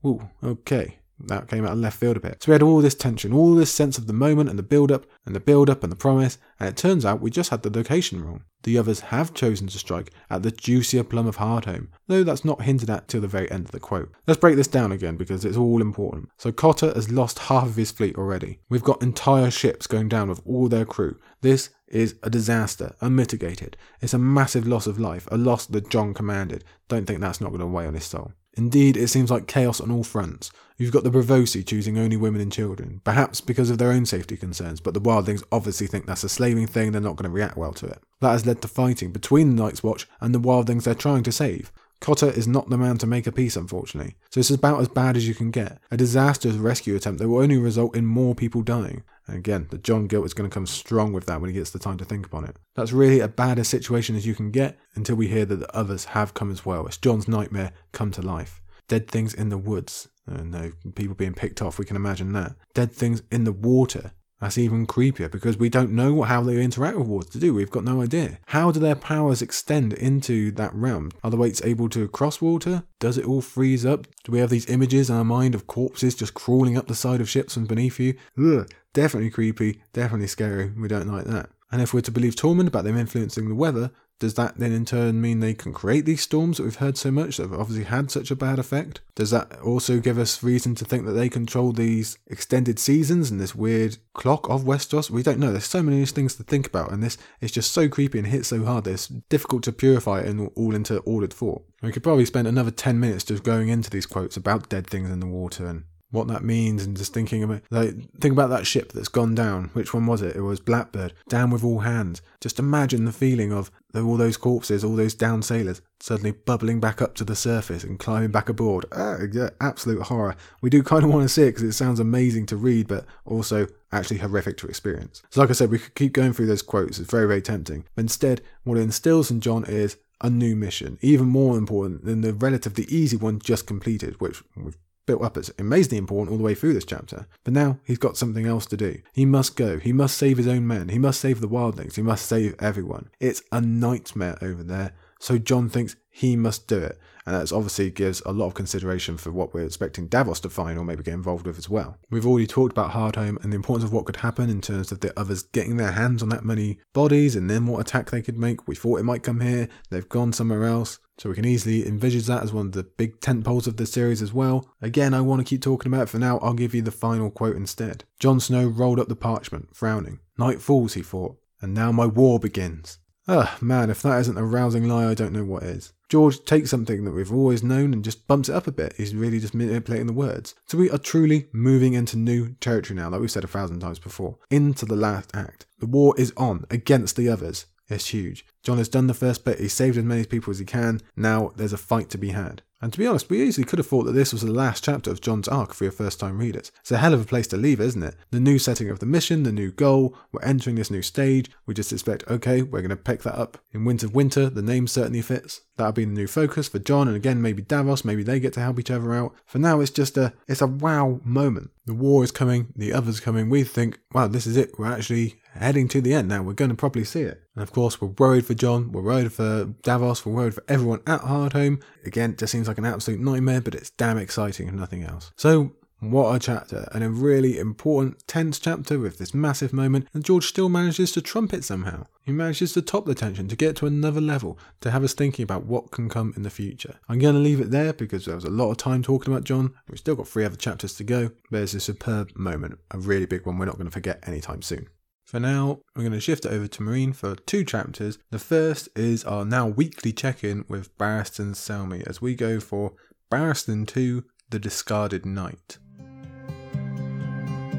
Ooh, 0.05 0.29
okay. 0.43 0.99
That 1.19 1.49
came 1.49 1.65
out 1.65 1.73
of 1.73 1.79
left 1.79 1.99
field 1.99 2.17
a 2.17 2.21
bit. 2.21 2.43
So 2.43 2.51
we 2.51 2.55
had 2.55 2.63
all 2.63 2.81
this 2.81 2.95
tension, 2.95 3.33
all 3.33 3.55
this 3.55 3.73
sense 3.73 3.97
of 3.97 4.07
the 4.07 4.13
moment 4.13 4.51
and 4.51 4.59
the 4.59 4.63
build 4.63 4.93
up 4.93 5.07
and 5.25 5.35
the 5.35 5.41
build 5.41 5.71
up 5.71 5.83
and 5.83 5.91
the 5.91 5.97
promise, 5.97 6.39
and 6.61 6.69
it 6.69 6.77
turns 6.77 7.07
out 7.07 7.21
we 7.21 7.31
just 7.31 7.51
had 7.51 7.63
the 7.63 7.71
location 7.71 8.23
wrong. 8.23 8.43
The 8.65 8.79
others 8.79 9.01
have 9.01 9.33
chosen 9.33 9.69
to 9.69 9.79
strike 9.79 10.13
at 10.29 10.43
the 10.43 10.51
juicier 10.51 11.05
plum 11.05 11.27
of 11.27 11.37
Hardhome, 11.37 11.89
though 12.07 12.25
that's 12.25 12.45
not 12.45 12.63
hinted 12.63 12.91
at 12.91 13.09
till 13.09 13.21
the 13.21 13.29
very 13.29 13.51
end 13.51 13.67
of 13.67 13.71
the 13.71 13.81
quote. 13.81 14.13
Let's 14.27 14.41
break 14.41 14.57
this 14.57 14.67
down 14.67 14.93
again 14.93 15.17
because 15.17 15.45
it's 15.45 15.57
all 15.57 15.81
important. 15.81 16.31
So 16.37 16.53
Cotter 16.53 16.93
has 16.93 17.11
lost 17.11 17.39
half 17.39 17.65
of 17.65 17.77
his 17.77 17.93
fleet 17.93 18.17
already. 18.17 18.59
We've 18.69 18.83
got 18.83 19.03
entire 19.03 19.51
ships 19.51 19.87
going 19.87 20.09
down 20.09 20.29
with 20.29 20.43
all 20.45 20.69
their 20.69 20.85
crew. 20.85 21.19
This 21.41 21.71
is 21.87 22.17
a 22.25 22.31
disaster, 22.31 22.95
unmitigated. 23.01 23.77
It's 24.01 24.15
a 24.15 24.19
massive 24.19 24.67
loss 24.67 24.87
of 24.87 24.99
life, 24.99 25.29
a 25.31 25.37
loss 25.37 25.67
that 25.67 25.89
Jon 25.89 26.13
commanded. 26.13 26.65
Don't 26.89 27.07
think 27.07 27.21
that's 27.21 27.41
not 27.41 27.51
going 27.51 27.61
to 27.61 27.67
weigh 27.67 27.87
on 27.87 27.95
his 27.95 28.05
soul. 28.05 28.33
Indeed, 28.57 28.97
it 28.97 29.09
seems 29.09 29.31
like 29.31 29.47
chaos 29.47 29.81
on 29.81 29.91
all 29.91 30.03
fronts. 30.03 30.51
You've 30.79 30.93
got 30.93 31.05
the 31.05 31.11
Braavosi 31.11 31.67
choosing 31.67 31.99
only 31.99 32.17
women 32.17 32.41
and 32.41 32.53
children, 32.53 33.01
perhaps 33.05 33.41
because 33.41 33.71
of 33.71 33.79
their 33.79 33.93
own 33.93 34.07
safety 34.07 34.37
concerns, 34.37 34.81
but 34.81 34.95
the 34.95 35.01
Wildlings 35.01 35.43
obviously 35.53 35.87
think 35.87 36.07
that's 36.07 36.25
a 36.25 36.29
slaving 36.29 36.67
thing, 36.67 36.93
they're 36.93 37.01
not 37.01 37.17
going 37.17 37.31
to 37.31 37.35
react 37.35 37.57
well 37.57 37.73
to 37.75 37.87
it. 37.87 38.03
That 38.21 38.33
has 38.33 38.47
led 38.47 38.63
to 38.63 38.69
fighting 38.69 39.13
between 39.13 39.55
the 39.55 39.63
Night's 39.63 39.83
Watch 39.83 40.07
and 40.21 40.35
the 40.35 40.41
Wildlings 40.41 40.85
they're 40.85 40.95
trying 40.95 41.23
to 41.25 41.33
save. 41.33 41.73
Cotter 42.01 42.31
is 42.31 42.47
not 42.47 42.69
the 42.69 42.77
man 42.77 42.99
to 42.99 43.07
make 43.07 43.27
a 43.27 43.33
peace, 43.33 43.57
unfortunately. 43.57 44.17
So 44.31 44.41
it's 44.41 44.51
about 44.51 44.81
as 44.81 44.89
bad 44.89 45.17
as 45.17 45.27
you 45.27 45.35
can 45.35 45.51
get. 45.51 45.79
A 45.91 45.97
disastrous 45.97 46.57
rescue 46.57 46.95
attempt 46.95 47.21
that 47.21 47.29
will 47.29 47.41
only 47.41 47.57
result 47.57 47.97
in 47.97 48.05
more 48.05 48.35
people 48.35 48.63
dying. 48.63 49.03
And 49.27 49.37
again, 49.37 49.67
the 49.71 49.79
Jon 49.79 50.07
guilt 50.07 50.27
is 50.27 50.35
going 50.35 50.49
to 50.49 50.55
come 50.55 50.67
strong 50.67 51.13
with 51.13 51.27
that 51.27 51.41
when 51.41 51.51
he 51.51 51.55
gets 51.55 51.71
the 51.71 51.79
time 51.79 51.99
to 51.99 52.05
think 52.05 52.27
upon 52.27 52.45
it. 52.45 52.57
That's 52.75 52.93
really 52.93 53.21
a 53.21 53.29
bad 53.29 53.59
a 53.59 53.65
situation 53.65 54.17
as 54.17 54.27
you 54.27 54.35
can 54.35 54.51
get 54.51 54.79
until 54.95 55.17
we 55.17 55.29
hear 55.29 55.45
that 55.45 55.57
the 55.57 55.77
others 55.77 56.07
have 56.07 56.35
come 56.35 56.51
as 56.51 56.65
well. 56.65 56.87
It's 56.87 56.97
Jon's 56.97 57.29
nightmare 57.29 57.73
come 57.93 58.11
to 58.13 58.23
life. 58.23 58.63
Dead 58.89 59.09
things 59.09 59.35
in 59.35 59.49
the 59.49 59.59
woods. 59.59 60.09
Uh, 60.31 60.43
no, 60.43 60.73
people 60.95 61.15
being 61.15 61.35
picked 61.35 61.63
off, 61.63 61.79
we 61.79 61.85
can 61.85 61.97
imagine 61.97 62.33
that. 62.33 62.55
Dead 62.75 62.93
things 62.93 63.23
in 63.31 63.45
the 63.45 63.53
water. 63.53 64.13
That's 64.41 64.59
even 64.59 64.87
creepier 64.87 65.31
because 65.31 65.57
we 65.57 65.71
don't 65.71 65.93
know 65.93 66.23
how 66.23 66.43
they 66.43 66.63
interact 66.63 66.99
with 66.99 67.09
water 67.09 67.39
do. 67.39 67.55
We've 67.55 67.71
got 67.71 67.85
no 67.85 68.03
idea. 68.03 68.39
How 68.47 68.71
do 68.71 68.79
their 68.79 68.95
powers 68.95 69.41
extend 69.41 69.95
into 69.95 70.51
that 70.53 70.75
realm? 70.75 71.11
Are 71.25 71.31
the 71.31 71.39
wights 71.39 71.63
able 71.65 71.89
to 71.91 72.09
cross 72.09 72.41
water? 72.43 72.85
Does 73.01 73.17
it 73.17 73.25
all 73.25 73.41
freeze 73.41 73.87
up? 73.87 74.07
Do 74.25 74.33
we 74.33 74.41
have 74.41 74.51
these 74.51 74.69
images 74.69 75.09
in 75.09 75.17
our 75.17 75.25
mind 75.25 75.55
of 75.55 75.67
corpses 75.67 76.15
just 76.15 76.35
crawling 76.35 76.77
up 76.77 76.87
the 76.87 76.95
side 76.95 77.23
of 77.23 77.31
ships 77.31 77.55
from 77.55 77.65
beneath 77.65 77.99
you? 77.99 78.15
Ugh, 78.39 78.69
definitely 78.97 79.29
creepy, 79.29 79.83
definitely 79.93 80.27
scary. 80.27 80.71
We 80.71 80.89
don't 80.89 81.07
like 81.07 81.27
that. 81.27 81.51
And 81.71 81.83
if 81.83 81.93
we're 81.93 82.01
to 82.01 82.11
believe 82.11 82.35
Tormund 82.35 82.67
about 82.67 82.85
them 82.85 82.97
influencing 82.97 83.49
the 83.49 83.55
weather, 83.55 83.91
does 84.19 84.33
that 84.35 84.57
then 84.57 84.73
in 84.73 84.87
turn 84.87 85.21
mean 85.21 85.41
they 85.41 85.53
can 85.53 85.75
create 85.75 86.07
these 86.07 86.23
storms 86.23 86.57
that 86.57 86.63
we've 86.63 86.77
heard 86.77 86.97
so 86.97 87.11
much 87.11 87.37
that 87.37 87.51
have 87.51 87.61
obviously 87.61 87.85
had 87.85 88.11
such 88.11 88.31
a 88.31 88.37
bad 88.37 88.59
effect? 88.59 89.03
Does 89.15 89.33
that 89.33 89.61
also 89.61 90.01
give 90.01 90.17
us 90.17 90.43
reason 90.43 90.75
to 90.77 90.87
think 90.87 91.05
that 91.05 91.13
they 91.13 91.29
control 91.29 91.73
these 91.73 92.17
extended 92.27 92.79
seasons 92.79 93.31
and 93.31 93.39
this 93.39 93.55
weird 93.55 93.99
clock 94.15 94.49
of 94.49 94.63
Westeros? 94.63 95.11
We 95.11 95.23
don't 95.23 95.39
know. 95.39 95.53
There's 95.53 95.67
so 95.67 95.83
many 95.83 96.03
things 96.07 96.37
to 96.37 96.45
think 96.45 96.67
about, 96.67 96.91
and 96.91 97.03
this 97.03 97.19
is 97.43 97.53
just 97.53 97.73
so 97.73 97.91
creepy 97.91 98.17
and 98.17 98.29
hits 98.29 98.49
so 98.49 98.65
hard 98.65 98.85
that 98.85 98.93
it's 98.93 99.09
difficult 99.09 99.63
to 99.65 99.73
purify 99.73 100.21
it 100.21 100.35
all 100.55 100.75
into 100.75 101.01
ordered 101.01 101.35
thought. 101.35 101.67
We 101.83 101.93
could 101.93 102.03
probably 102.03 102.25
spend 102.25 102.49
another 102.49 102.71
10 102.71 102.99
minutes 102.99 103.25
just 103.25 103.43
going 103.43 103.69
into 103.69 103.91
these 103.91 104.07
quotes 104.07 104.39
about 104.39 104.71
dead 104.71 104.87
things 104.87 105.11
in 105.11 105.21
the 105.21 105.27
water 105.27 105.67
and 105.67 105.85
what 106.11 106.29
that 106.29 106.45
means 106.45 106.85
and 106.85 106.97
just 106.97 107.13
thinking 107.13 107.43
about 107.43 107.63
like 107.71 107.95
think 108.21 108.33
about 108.33 108.51
that 108.51 108.67
ship 108.67 108.93
that's 108.93 109.09
gone 109.09 109.35
down. 109.35 109.71
Which 109.73 109.93
one 109.93 110.07
was 110.07 110.23
it? 110.23 110.37
It 110.37 110.43
was 110.43 110.61
blackbird 110.61 111.13
down 111.29 111.51
with 111.51 111.65
all 111.65 111.81
hands. 111.81 112.23
Just 112.41 112.59
imagine 112.59 113.05
the 113.05 113.13
feeling 113.13 113.53
of 113.53 113.71
all 113.95 114.17
those 114.17 114.37
corpses 114.37 114.85
all 114.85 114.95
those 114.95 115.15
down 115.15 115.43
sailors 115.43 115.81
suddenly 116.01 116.31
bubbling 116.31 116.81
back 116.81 117.01
up 117.01 117.15
to 117.15 117.25
the 117.25 117.35
surface 117.35 117.83
and 117.83 117.99
climbing 117.99 118.31
back 118.31 118.49
aboard. 118.49 118.85
Ah, 118.93 119.17
yeah, 119.33 119.51
absolute 119.61 120.03
horror. 120.03 120.37
We 120.61 120.71
do 120.71 120.83
kind 120.83 121.03
of 121.03 121.11
want 121.11 121.23
to 121.25 121.29
see 121.29 121.43
it 121.45 121.53
because 121.53 121.63
it 121.63 121.73
sounds 121.73 121.99
amazing 121.99 122.47
to 122.47 122.57
read 122.57 122.89
but 122.89 123.07
also 123.25 123.67
actually 123.93 124.19
horrific 124.19 124.59
to 124.59 124.67
experience. 124.67 125.23
So 125.31 125.41
like 125.41 125.51
i 125.51 125.55
said 125.55 125.71
we 125.71 125.79
could 125.79 125.95
keep 125.95 126.13
going 126.13 126.33
through 126.33 126.47
those 126.47 126.63
quotes. 126.63 126.99
It's 126.99 127.11
very 127.11 127.27
very 127.27 127.43
tempting. 127.43 127.85
But 127.95 128.03
instead 128.03 128.43
what 128.65 128.79
it 128.79 128.83
instills 128.83 129.31
in 129.31 129.41
jon 129.41 129.65
is 129.65 129.97
a 130.23 130.31
new 130.31 130.57
mission, 130.57 130.99
even 131.03 131.27
more 131.27 131.59
important 131.59 132.05
than 132.05 132.23
the 132.23 132.33
relatively 132.33 132.85
easy 132.85 133.17
one 133.17 133.39
just 133.39 133.67
completed, 133.67 134.21
which 134.21 134.43
we've 134.57 134.79
built 135.07 135.23
up 135.23 135.37
as 135.37 135.51
amazingly 135.59 135.99
important 135.99 136.33
all 136.33 136.39
the 136.39 136.45
way 136.45 136.55
through 136.55 136.75
this 136.75 136.85
chapter. 136.85 137.27
But 137.45 137.55
now 137.55 137.79
he's 137.85 137.99
got 137.99 138.17
something 138.17 138.47
else 138.47 138.67
to 138.67 138.77
do. 138.77 139.01
He 139.13 139.25
must 139.25 139.57
go. 139.57 139.79
He 139.79 139.93
must 139.93 140.19
save 140.19 140.37
his 140.37 140.49
own 140.49 140.67
men. 140.67 140.89
He 140.89 140.99
must 140.99 141.21
save 141.21 141.41
the 141.41 141.49
wildlings. 141.49 141.97
He 141.97 142.03
must 142.03 142.27
save 142.27 142.55
everyone. 142.59 143.09
It's 143.21 143.43
a 143.53 143.61
nightmare 143.61 144.37
over 144.43 144.63
there. 144.63 144.93
So 145.19 145.39
Jon 145.39 145.69
thinks 145.69 145.97
he 146.11 146.37
must 146.37 146.67
do 146.67 146.79
it. 146.79 146.99
And 147.25 147.35
that 147.35 147.53
obviously 147.53 147.91
gives 147.91 148.23
a 148.25 148.33
lot 148.33 148.47
of 148.47 148.55
consideration 148.55 149.17
for 149.17 149.33
what 149.33 149.53
we're 149.53 149.65
expecting 149.65 150.07
Davos 150.07 150.39
to 150.41 150.51
find 150.51 150.79
or 150.79 150.85
maybe 150.85 151.03
get 151.03 151.15
involved 151.15 151.47
with 151.47 151.59
as 151.59 151.69
well. 151.69 151.99
We've 152.09 152.27
already 152.27 152.47
talked 152.47 152.71
about 152.73 152.93
Hardhome 152.93 153.43
and 153.43 153.53
the 153.53 153.57
importance 153.57 153.85
of 153.85 153.93
what 153.93 154.05
could 154.05 154.17
happen 154.17 154.49
in 154.49 154.61
terms 154.61 154.93
of 154.93 155.01
the 155.01 155.19
others 155.19 155.43
getting 155.43 155.77
their 155.77 155.91
hands 155.91 156.23
on 156.23 156.29
that 156.29 156.45
many 156.45 156.79
bodies 156.93 157.35
and 157.35 157.51
then 157.51 157.67
what 157.67 157.81
attack 157.81 158.11
they 158.11 158.23
could 158.23 158.39
make. 158.39 158.69
We 158.69 158.77
thought 158.77 159.01
it 159.01 159.05
might 159.05 159.25
come 159.25 159.41
here, 159.41 159.69
they've 159.91 160.09
gone 160.09 160.33
somewhere 160.33 160.65
else. 160.65 161.01
So 161.19 161.31
we 161.31 161.35
can 161.35 161.47
easily 161.47 161.87
envisage 161.87 162.27
that 162.27 162.43
as 162.43 162.53
one 162.53 162.67
of 162.67 162.73
the 162.73 162.83
big 162.83 163.21
tent 163.21 163.45
poles 163.45 163.67
of 163.67 163.79
the 163.79 163.87
series 163.87 164.21
as 164.21 164.35
well. 164.35 164.69
Again, 164.83 165.15
I 165.15 165.23
want 165.23 165.41
to 165.41 165.49
keep 165.49 165.63
talking 165.63 165.91
about 165.91 166.05
it 166.05 166.09
for 166.11 166.19
now. 166.19 166.39
I'll 166.39 166.53
give 166.53 166.75
you 166.75 166.83
the 166.83 166.91
final 166.91 167.31
quote 167.31 167.57
instead. 167.57 168.05
Jon 168.21 168.39
Snow 168.39 168.67
rolled 168.67 169.01
up 169.01 169.09
the 169.09 169.17
parchment, 169.17 169.75
frowning. 169.75 170.21
Night 170.39 170.61
falls, 170.61 170.95
he 170.95 171.03
thought, 171.03 171.39
and 171.63 171.73
now 171.73 171.91
my 171.91 172.05
war 172.05 172.39
begins. 172.39 172.99
Ugh, 173.29 173.61
man, 173.61 173.91
if 173.91 174.03
that 174.03 174.21
isn't 174.21 174.39
a 174.39 174.45
rousing 174.45 174.87
lie, 174.87 175.11
I 175.11 175.15
don't 175.15 175.33
know 175.33 175.45
what 175.45 175.65
is. 175.65 175.93
George 176.09 176.45
takes 176.45 176.71
something 176.71 177.05
that 177.05 177.11
we've 177.11 177.33
always 177.33 177.65
known 177.65 177.93
and 177.93 178.05
just 178.05 178.29
bumps 178.29 178.49
it 178.49 178.55
up 178.55 178.69
a 178.69 178.73
bit. 178.73 178.95
He's 178.97 179.17
really 179.17 179.41
just 179.41 179.55
manipulating 179.55 180.07
the 180.07 180.13
words. 180.13 180.55
So 180.67 180.79
we 180.79 180.89
are 180.91 180.99
truly 180.99 181.49
moving 181.53 181.95
into 181.95 182.17
new 182.17 182.55
territory 182.61 182.97
now, 182.97 183.09
like 183.09 183.21
we've 183.21 183.31
said 183.31 183.43
a 183.43 183.49
thousand 183.49 183.81
times 183.81 183.99
before. 183.99 184.39
Into 184.49 184.87
the 184.87 184.95
last 184.95 185.35
act. 185.35 185.67
The 185.81 185.87
war 185.87 186.15
is 186.17 186.33
on 186.37 186.67
against 186.71 187.17
the 187.17 187.29
others. 187.29 187.67
It's 187.89 188.09
huge. 188.09 188.45
Jon 188.63 188.79
has 188.79 188.89
done 188.89 189.07
the 189.07 189.15
first 189.15 189.45
bit, 189.45 189.61
he's 189.61 189.73
saved 189.73 189.97
as 189.97 190.05
many 190.05 190.25
people 190.25 190.51
as 190.51 190.59
he 190.59 190.65
can. 190.65 191.01
Now 191.17 191.53
there's 191.57 191.73
a 191.73 191.79
fight 191.79 192.11
to 192.11 192.19
be 192.19 192.31
had. 192.31 192.63
And 192.83 192.93
to 192.93 192.99
be 192.99 193.07
honest, 193.07 193.31
we 193.31 193.43
easily 193.43 193.65
could 193.65 193.79
have 193.79 193.87
thought 193.87 194.05
that 194.05 194.13
this 194.13 194.33
was 194.35 194.43
the 194.43 194.53
last 194.53 194.85
chapter 194.85 195.11
of 195.11 195.23
Jon's 195.23 195.49
arc 195.49 195.73
for 195.73 195.85
your 195.85 195.93
first 195.93 196.21
time 196.21 196.39
readers. 196.39 196.71
It's 196.81 196.93
a 196.93 196.99
hell 196.99 197.15
of 197.15 197.23
a 197.23 197.25
place 197.25 197.47
to 197.49 197.57
leave, 197.57 197.81
isn't 197.81 198.03
it? 198.03 198.17
The 198.33 198.41
new 198.41 198.59
setting 198.59 198.91
of 198.91 198.99
the 198.99 199.07
mission, 199.07 199.45
the 199.45 199.53
new 199.53 199.73
goal, 199.73 200.15
we're 200.31 200.43
entering 200.43 200.77
this 200.77 200.91
new 200.91 201.01
stage. 201.01 201.51
We 201.65 201.73
just 201.73 201.93
expect, 201.93 202.29
okay, 202.29 202.61
we're 202.61 202.83
going 202.83 202.91
to 202.91 202.97
pick 202.97 203.23
that 203.23 203.39
up. 203.39 203.59
In 203.73 203.87
Winds 203.87 204.05
of 204.05 204.15
Winter, 204.15 204.51
the 204.51 204.61
name 204.61 204.87
certainly 204.87 205.23
fits. 205.23 205.63
That'll 205.77 205.93
be 205.93 206.05
the 206.05 206.13
new 206.13 206.27
focus 206.27 206.69
for 206.69 206.79
John, 206.79 207.09
and 207.09 207.17
again, 207.17 207.41
maybe 207.41 207.63
Davos, 207.63 208.05
maybe 208.05 208.23
they 208.23 208.41
get 208.41 208.53
to 208.55 208.61
help 208.61 208.79
each 208.79 208.91
other 208.91 209.15
out. 209.15 209.35
For 209.47 209.59
now, 209.59 209.81
it's 209.81 209.91
just 209.91 210.17
a, 210.19 210.35
it's 210.47 210.63
a 210.63 210.67
wow 210.67 211.21
moment. 211.25 211.71
The 211.87 211.95
war 211.95 212.25
is 212.25 212.31
coming, 212.31 212.73
the 212.77 212.93
others 212.93 213.21
coming. 213.21 213.49
We 213.49 213.65
think, 213.65 214.01
wow, 214.13 214.29
this 214.29 214.47
is 214.47 214.57
it. 214.57 214.79
We're 214.79 214.93
actually 214.93 215.41
heading 215.57 215.89
to 215.89 216.01
the 216.01 216.15
end 216.15 216.29
now. 216.29 216.43
We're 216.43 216.53
going 216.53 216.71
to 216.71 216.77
probably 216.77 217.05
see 217.05 217.23
it. 217.23 217.43
And 217.55 217.63
of 217.63 217.73
course, 217.73 218.01
we're 218.01 218.09
worried 218.09 218.47
for 218.47 218.55
Jon, 218.55 218.93
we're 218.93 219.03
worried 219.03 219.33
for 219.33 219.75
Davos, 219.83 220.25
we're 220.25 220.33
worried 220.33 220.55
for 220.55 220.65
everyone 220.69 221.01
at 221.07 221.23
Hardhome. 221.23 221.83
Again, 222.05 222.33
it 222.33 222.39
just 222.39 222.53
seems 222.53 222.69
like 222.69 222.79
an 222.79 222.85
absolute 222.85 223.21
nightmare, 223.21 223.61
but 223.61 223.75
it's 223.75 223.91
damn 223.91 224.19
exciting 224.19 224.69
and 224.69 224.79
nothing 224.79 225.03
else. 225.03 225.33
So, 225.37 225.73
what 226.01 226.37
a 226.37 226.39
chapter, 226.39 226.87
and 226.93 227.03
a 227.03 227.09
really 227.09 227.59
important, 227.59 228.27
tense 228.27 228.59
chapter 228.59 228.99
with 228.99 229.17
this 229.17 229.33
massive 229.33 229.73
moment, 229.73 230.09
and 230.13 230.23
George 230.23 230.47
still 230.47 230.69
manages 230.69 231.11
to 231.13 231.23
trump 231.23 231.55
it 231.55 231.65
somehow. 231.65 232.05
He 232.23 232.33
manages 232.33 232.75
to 232.75 232.83
top 232.83 233.07
the 233.07 233.15
tension, 233.15 233.49
to 233.49 233.57
get 233.57 233.77
to 233.77 233.87
another 233.87 234.21
level, 234.21 234.59
to 234.83 234.91
have 234.91 235.03
us 235.03 235.15
thinking 235.15 235.43
about 235.43 235.65
what 235.65 235.93
can 235.93 236.11
come 236.11 236.35
in 236.37 236.43
the 236.43 236.51
future. 236.51 236.97
I'm 237.09 237.19
going 237.19 237.35
to 237.35 237.41
leave 237.41 237.61
it 237.61 237.71
there 237.71 237.95
because 237.95 238.27
there 238.27 238.35
was 238.35 238.45
a 238.45 238.51
lot 238.51 238.73
of 238.73 238.77
time 238.77 239.03
talking 239.03 239.33
about 239.33 239.45
Jon. 239.45 239.73
We've 239.89 239.99
still 239.99 240.17
got 240.17 240.29
three 240.29 240.45
other 240.45 240.57
chapters 240.57 240.95
to 240.97 241.05
go, 241.05 241.31
but 241.51 241.63
it's 241.63 241.73
a 241.73 241.81
superb 241.81 242.37
moment, 242.37 242.79
a 242.91 242.99
really 242.99 243.27
big 243.27 243.47
one 243.47 243.57
we're 243.57 243.65
not 243.65 243.77
going 243.77 243.87
to 243.87 243.91
forget 243.91 244.23
anytime 244.27 244.61
soon. 244.61 244.89
For 245.27 245.41
now, 245.41 245.81
we're 245.97 246.05
going 246.05 246.13
to 246.13 246.21
shift 246.21 246.47
over 246.47 246.69
to 246.69 246.83
Meereen 246.83 247.13
for 247.13 247.35
two 247.35 247.65
chapters. 247.65 248.17
The 248.31 248.39
first 248.39 248.89
is 248.95 249.25
our 249.25 249.45
now 249.45 249.67
weekly 249.67 250.13
check 250.13 250.45
in 250.45 250.65
with 250.69 250.97
Barristan 250.99 251.57
Selmy 251.57 252.07
as 252.07 252.23
we 252.23 252.37
go 252.37 252.61
for 252.61 252.93
Barristan 253.29 253.89
2 253.89 254.23
The 254.51 254.61
Discarded 254.61 255.27
Knight. 255.27 255.79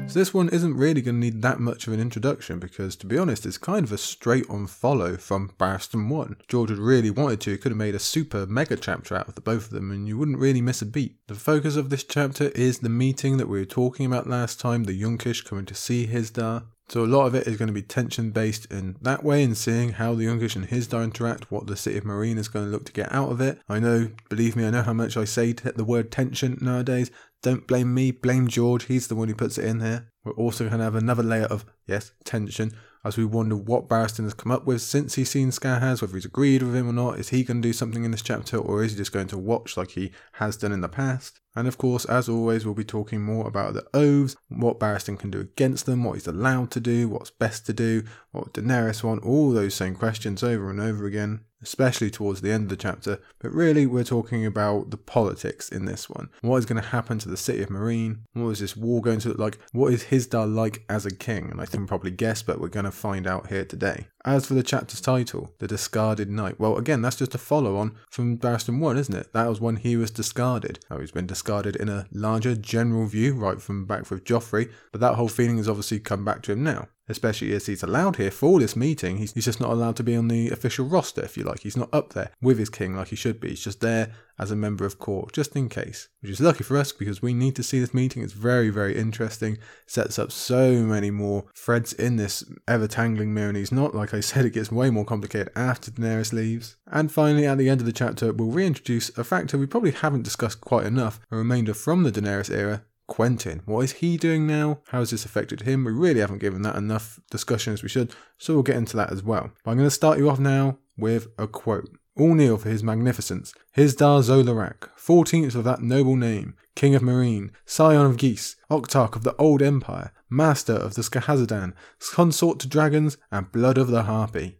So 0.08 0.18
this 0.18 0.34
one 0.34 0.50
isn't 0.50 0.76
really 0.76 1.00
going 1.00 1.14
to 1.14 1.20
need 1.20 1.40
that 1.40 1.58
much 1.58 1.86
of 1.86 1.94
an 1.94 2.00
introduction 2.00 2.58
because, 2.58 2.96
to 2.96 3.06
be 3.06 3.16
honest, 3.16 3.46
it's 3.46 3.56
kind 3.56 3.82
of 3.82 3.92
a 3.92 3.98
straight 3.98 4.48
on 4.50 4.66
follow 4.66 5.16
from 5.16 5.48
Barristan 5.58 6.10
1. 6.10 6.36
George 6.48 6.68
had 6.68 6.78
really 6.78 7.10
wanted 7.10 7.40
to, 7.40 7.52
he 7.52 7.56
could 7.56 7.72
have 7.72 7.78
made 7.78 7.94
a 7.94 7.98
super 7.98 8.46
mega 8.46 8.76
chapter 8.76 9.16
out 9.16 9.26
of 9.26 9.36
the 9.36 9.40
both 9.40 9.64
of 9.64 9.70
them 9.70 9.90
and 9.90 10.06
you 10.06 10.18
wouldn't 10.18 10.38
really 10.38 10.60
miss 10.60 10.82
a 10.82 10.86
beat. 10.86 11.16
The 11.28 11.34
focus 11.34 11.76
of 11.76 11.88
this 11.88 12.04
chapter 12.04 12.48
is 12.48 12.80
the 12.80 12.90
meeting 12.90 13.38
that 13.38 13.48
we 13.48 13.58
were 13.58 13.64
talking 13.64 14.04
about 14.04 14.28
last 14.28 14.60
time, 14.60 14.84
the 14.84 15.00
Yunkish 15.00 15.46
coming 15.46 15.64
to 15.64 15.74
see 15.74 16.08
Hizdahr. 16.08 16.64
So 16.88 17.04
a 17.04 17.06
lot 17.06 17.26
of 17.26 17.34
it 17.34 17.46
is 17.46 17.58
going 17.58 17.66
to 17.66 17.74
be 17.74 17.82
tension 17.82 18.30
based 18.30 18.64
in 18.72 18.96
that 19.02 19.22
way 19.22 19.42
and 19.42 19.56
seeing 19.56 19.90
how 19.90 20.14
the 20.14 20.24
Yunkish 20.24 20.56
and 20.56 20.66
Hizdahr 20.66 21.04
interact, 21.04 21.50
what 21.50 21.66
the 21.66 21.76
city 21.76 21.98
of 21.98 22.04
Meereen 22.04 22.38
is 22.38 22.48
going 22.48 22.64
to 22.64 22.70
look 22.70 22.86
to 22.86 22.92
get 22.92 23.12
out 23.12 23.30
of 23.30 23.42
it. 23.42 23.60
I 23.68 23.78
know, 23.78 24.10
believe 24.30 24.56
me, 24.56 24.66
I 24.66 24.70
know 24.70 24.82
how 24.82 24.94
much 24.94 25.16
I 25.16 25.24
say 25.24 25.52
the 25.52 25.84
word 25.84 26.10
tension 26.10 26.56
nowadays. 26.62 27.10
Don't 27.42 27.66
blame 27.66 27.92
me, 27.92 28.10
blame 28.10 28.48
George. 28.48 28.86
He's 28.86 29.06
the 29.08 29.14
one 29.14 29.28
who 29.28 29.34
puts 29.34 29.58
it 29.58 29.66
in 29.66 29.80
here. 29.80 30.10
We're 30.24 30.32
also 30.32 30.64
going 30.64 30.78
to 30.78 30.84
have 30.84 30.94
another 30.94 31.22
layer 31.22 31.44
of, 31.44 31.66
yes, 31.86 32.12
tension 32.24 32.72
as 33.04 33.16
we 33.16 33.24
wonder 33.24 33.56
what 33.56 33.88
Barristan 33.88 34.24
has 34.24 34.34
come 34.34 34.50
up 34.50 34.66
with 34.66 34.82
since 34.82 35.14
he's 35.14 35.30
seen 35.30 35.50
Skahaz, 35.50 36.02
whether 36.02 36.14
he's 36.14 36.24
agreed 36.24 36.62
with 36.62 36.74
him 36.74 36.88
or 36.88 36.92
not. 36.92 37.18
Is 37.18 37.28
he 37.28 37.44
going 37.44 37.62
to 37.62 37.68
do 37.68 37.72
something 37.72 38.04
in 38.04 38.10
this 38.10 38.22
chapter 38.22 38.58
or 38.58 38.82
is 38.82 38.92
he 38.92 38.98
just 38.98 39.12
going 39.12 39.28
to 39.28 39.38
watch 39.38 39.76
like 39.76 39.92
he 39.92 40.10
has 40.32 40.56
done 40.56 40.72
in 40.72 40.80
the 40.80 40.88
past? 40.88 41.40
And 41.56 41.66
of 41.66 41.78
course, 41.78 42.04
as 42.04 42.28
always, 42.28 42.64
we'll 42.64 42.74
be 42.74 42.84
talking 42.84 43.22
more 43.22 43.46
about 43.46 43.74
the 43.74 43.86
oaths, 43.94 44.36
what 44.48 44.78
Barristan 44.78 45.18
can 45.18 45.30
do 45.30 45.40
against 45.40 45.86
them, 45.86 46.04
what 46.04 46.14
he's 46.14 46.26
allowed 46.26 46.70
to 46.72 46.80
do, 46.80 47.08
what's 47.08 47.30
best 47.30 47.66
to 47.66 47.72
do, 47.72 48.04
what 48.30 48.52
Daenerys 48.52 49.02
want, 49.02 49.24
all 49.24 49.50
those 49.52 49.74
same 49.74 49.94
questions 49.94 50.42
over 50.42 50.70
and 50.70 50.80
over 50.80 51.06
again 51.06 51.40
especially 51.62 52.10
towards 52.10 52.40
the 52.40 52.52
end 52.52 52.64
of 52.64 52.68
the 52.68 52.76
chapter, 52.76 53.20
but 53.40 53.52
really 53.52 53.86
we're 53.86 54.04
talking 54.04 54.46
about 54.46 54.90
the 54.90 54.96
politics 54.96 55.68
in 55.68 55.84
this 55.84 56.08
one. 56.08 56.28
What 56.40 56.58
is 56.58 56.66
going 56.66 56.80
to 56.80 56.88
happen 56.88 57.18
to 57.18 57.28
the 57.28 57.36
city 57.36 57.62
of 57.62 57.68
Meereen? 57.68 58.20
What 58.32 58.50
is 58.50 58.60
this 58.60 58.76
war 58.76 59.00
going 59.00 59.20
to 59.20 59.28
look 59.30 59.38
like? 59.38 59.58
What 59.72 59.92
is 59.92 60.04
Hizdahr 60.04 60.52
like 60.52 60.84
as 60.88 61.06
a 61.06 61.14
king? 61.14 61.50
And 61.50 61.60
I 61.60 61.66
can 61.66 61.86
probably 61.86 62.10
guess, 62.10 62.42
but 62.42 62.60
we're 62.60 62.68
going 62.68 62.84
to 62.84 62.90
find 62.90 63.26
out 63.26 63.48
here 63.48 63.64
today. 63.64 64.08
As 64.24 64.46
for 64.46 64.54
the 64.54 64.62
chapter's 64.62 65.00
title, 65.00 65.54
The 65.58 65.68
Discarded 65.68 66.28
Knight, 66.28 66.58
well, 66.58 66.76
again, 66.76 67.02
that's 67.02 67.16
just 67.16 67.34
a 67.34 67.38
follow 67.38 67.76
on 67.76 67.96
from 68.10 68.36
Barristan 68.36 68.80
1, 68.80 68.98
isn't 68.98 69.14
it? 69.14 69.32
That 69.32 69.48
was 69.48 69.60
when 69.60 69.76
he 69.76 69.96
was 69.96 70.10
discarded. 70.10 70.80
Oh, 70.90 70.98
he's 70.98 71.12
been 71.12 71.26
discarded 71.26 71.76
in 71.76 71.88
a 71.88 72.06
larger 72.12 72.56
general 72.56 73.06
view, 73.06 73.34
right 73.34 73.62
from 73.62 73.86
back 73.86 74.10
with 74.10 74.24
Joffrey, 74.24 74.72
but 74.90 75.00
that 75.00 75.14
whole 75.14 75.28
feeling 75.28 75.58
has 75.58 75.68
obviously 75.68 76.00
come 76.00 76.24
back 76.24 76.42
to 76.42 76.52
him 76.52 76.64
now 76.64 76.88
especially 77.08 77.52
as 77.54 77.66
he's 77.66 77.82
allowed 77.82 78.16
here 78.16 78.30
for 78.30 78.60
this 78.60 78.76
meeting. 78.76 79.18
He's, 79.18 79.32
he's 79.32 79.44
just 79.44 79.60
not 79.60 79.70
allowed 79.70 79.96
to 79.96 80.02
be 80.02 80.16
on 80.16 80.28
the 80.28 80.50
official 80.50 80.86
roster, 80.86 81.24
if 81.24 81.36
you 81.36 81.44
like. 81.44 81.60
He's 81.60 81.76
not 81.76 81.92
up 81.92 82.12
there 82.12 82.30
with 82.40 82.58
his 82.58 82.70
king 82.70 82.96
like 82.96 83.08
he 83.08 83.16
should 83.16 83.40
be. 83.40 83.50
He's 83.50 83.64
just 83.64 83.80
there 83.80 84.12
as 84.38 84.50
a 84.50 84.56
member 84.56 84.84
of 84.84 84.98
court, 84.98 85.32
just 85.32 85.56
in 85.56 85.68
case. 85.68 86.08
Which 86.20 86.30
is 86.30 86.40
lucky 86.40 86.62
for 86.64 86.76
us 86.76 86.92
because 86.92 87.20
we 87.20 87.34
need 87.34 87.56
to 87.56 87.62
see 87.62 87.80
this 87.80 87.94
meeting. 87.94 88.22
It's 88.22 88.32
very, 88.32 88.70
very 88.70 88.96
interesting. 88.96 89.58
Sets 89.86 90.18
up 90.18 90.30
so 90.30 90.82
many 90.82 91.10
more 91.10 91.44
threads 91.56 91.92
in 91.92 92.16
this 92.16 92.44
ever 92.66 92.86
tangling 92.86 93.34
Meereenese 93.34 93.72
knot. 93.72 93.94
Like 93.94 94.14
I 94.14 94.20
said, 94.20 94.44
it 94.44 94.54
gets 94.54 94.70
way 94.70 94.90
more 94.90 95.04
complicated 95.04 95.50
after 95.56 95.90
Daenerys 95.90 96.32
leaves. 96.32 96.76
And 96.86 97.10
finally, 97.10 97.46
at 97.46 97.58
the 97.58 97.68
end 97.68 97.80
of 97.80 97.86
the 97.86 97.92
chapter, 97.92 98.32
we'll 98.32 98.50
reintroduce 98.50 99.16
a 99.18 99.24
factor 99.24 99.58
we 99.58 99.66
probably 99.66 99.92
haven't 99.92 100.22
discussed 100.22 100.60
quite 100.60 100.86
enough, 100.86 101.20
a 101.30 101.36
remainder 101.36 101.74
from 101.74 102.02
the 102.02 102.12
Daenerys 102.12 102.50
era, 102.50 102.84
Quentyn. 103.08 103.62
What 103.64 103.80
is 103.80 103.92
he 103.94 104.16
doing 104.16 104.46
now? 104.46 104.80
How 104.88 105.00
has 105.00 105.10
this 105.10 105.24
affected 105.24 105.62
him? 105.62 105.84
We 105.84 105.92
really 105.92 106.20
haven't 106.20 106.38
given 106.38 106.62
that 106.62 106.76
enough 106.76 107.18
discussion 107.30 107.72
as 107.72 107.82
we 107.82 107.88
should, 107.88 108.14
so 108.36 108.54
we'll 108.54 108.62
get 108.62 108.76
into 108.76 108.96
that 108.96 109.12
as 109.12 109.22
well. 109.22 109.50
But 109.64 109.70
I'm 109.70 109.76
going 109.78 109.86
to 109.86 109.90
start 109.90 110.18
you 110.18 110.28
off 110.28 110.38
now 110.38 110.78
with 110.96 111.28
a 111.38 111.46
quote. 111.46 111.88
All 112.16 112.34
kneel 112.34 112.58
for 112.58 112.68
his 112.68 112.82
magnificence, 112.82 113.54
Hizdahr 113.76 114.22
zo 114.22 114.42
Loraq, 114.42 114.88
fourteenth 114.96 115.54
of 115.54 115.62
that 115.64 115.80
noble 115.80 116.16
name, 116.16 116.54
king 116.74 116.96
of 116.96 117.02
Meereen, 117.02 117.50
scion 117.64 118.06
of 118.06 118.16
Ghis, 118.16 118.56
octarch 118.68 119.14
of 119.14 119.22
the 119.22 119.36
old 119.36 119.62
empire, 119.62 120.12
master 120.28 120.72
of 120.72 120.94
the 120.94 121.02
Skahazadhan, 121.02 121.74
consort 122.12 122.58
to 122.58 122.68
dragons, 122.68 123.18
and 123.30 123.52
blood 123.52 123.78
of 123.78 123.86
the 123.88 124.02
harpy. 124.02 124.58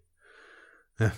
Yeah, 1.01 1.13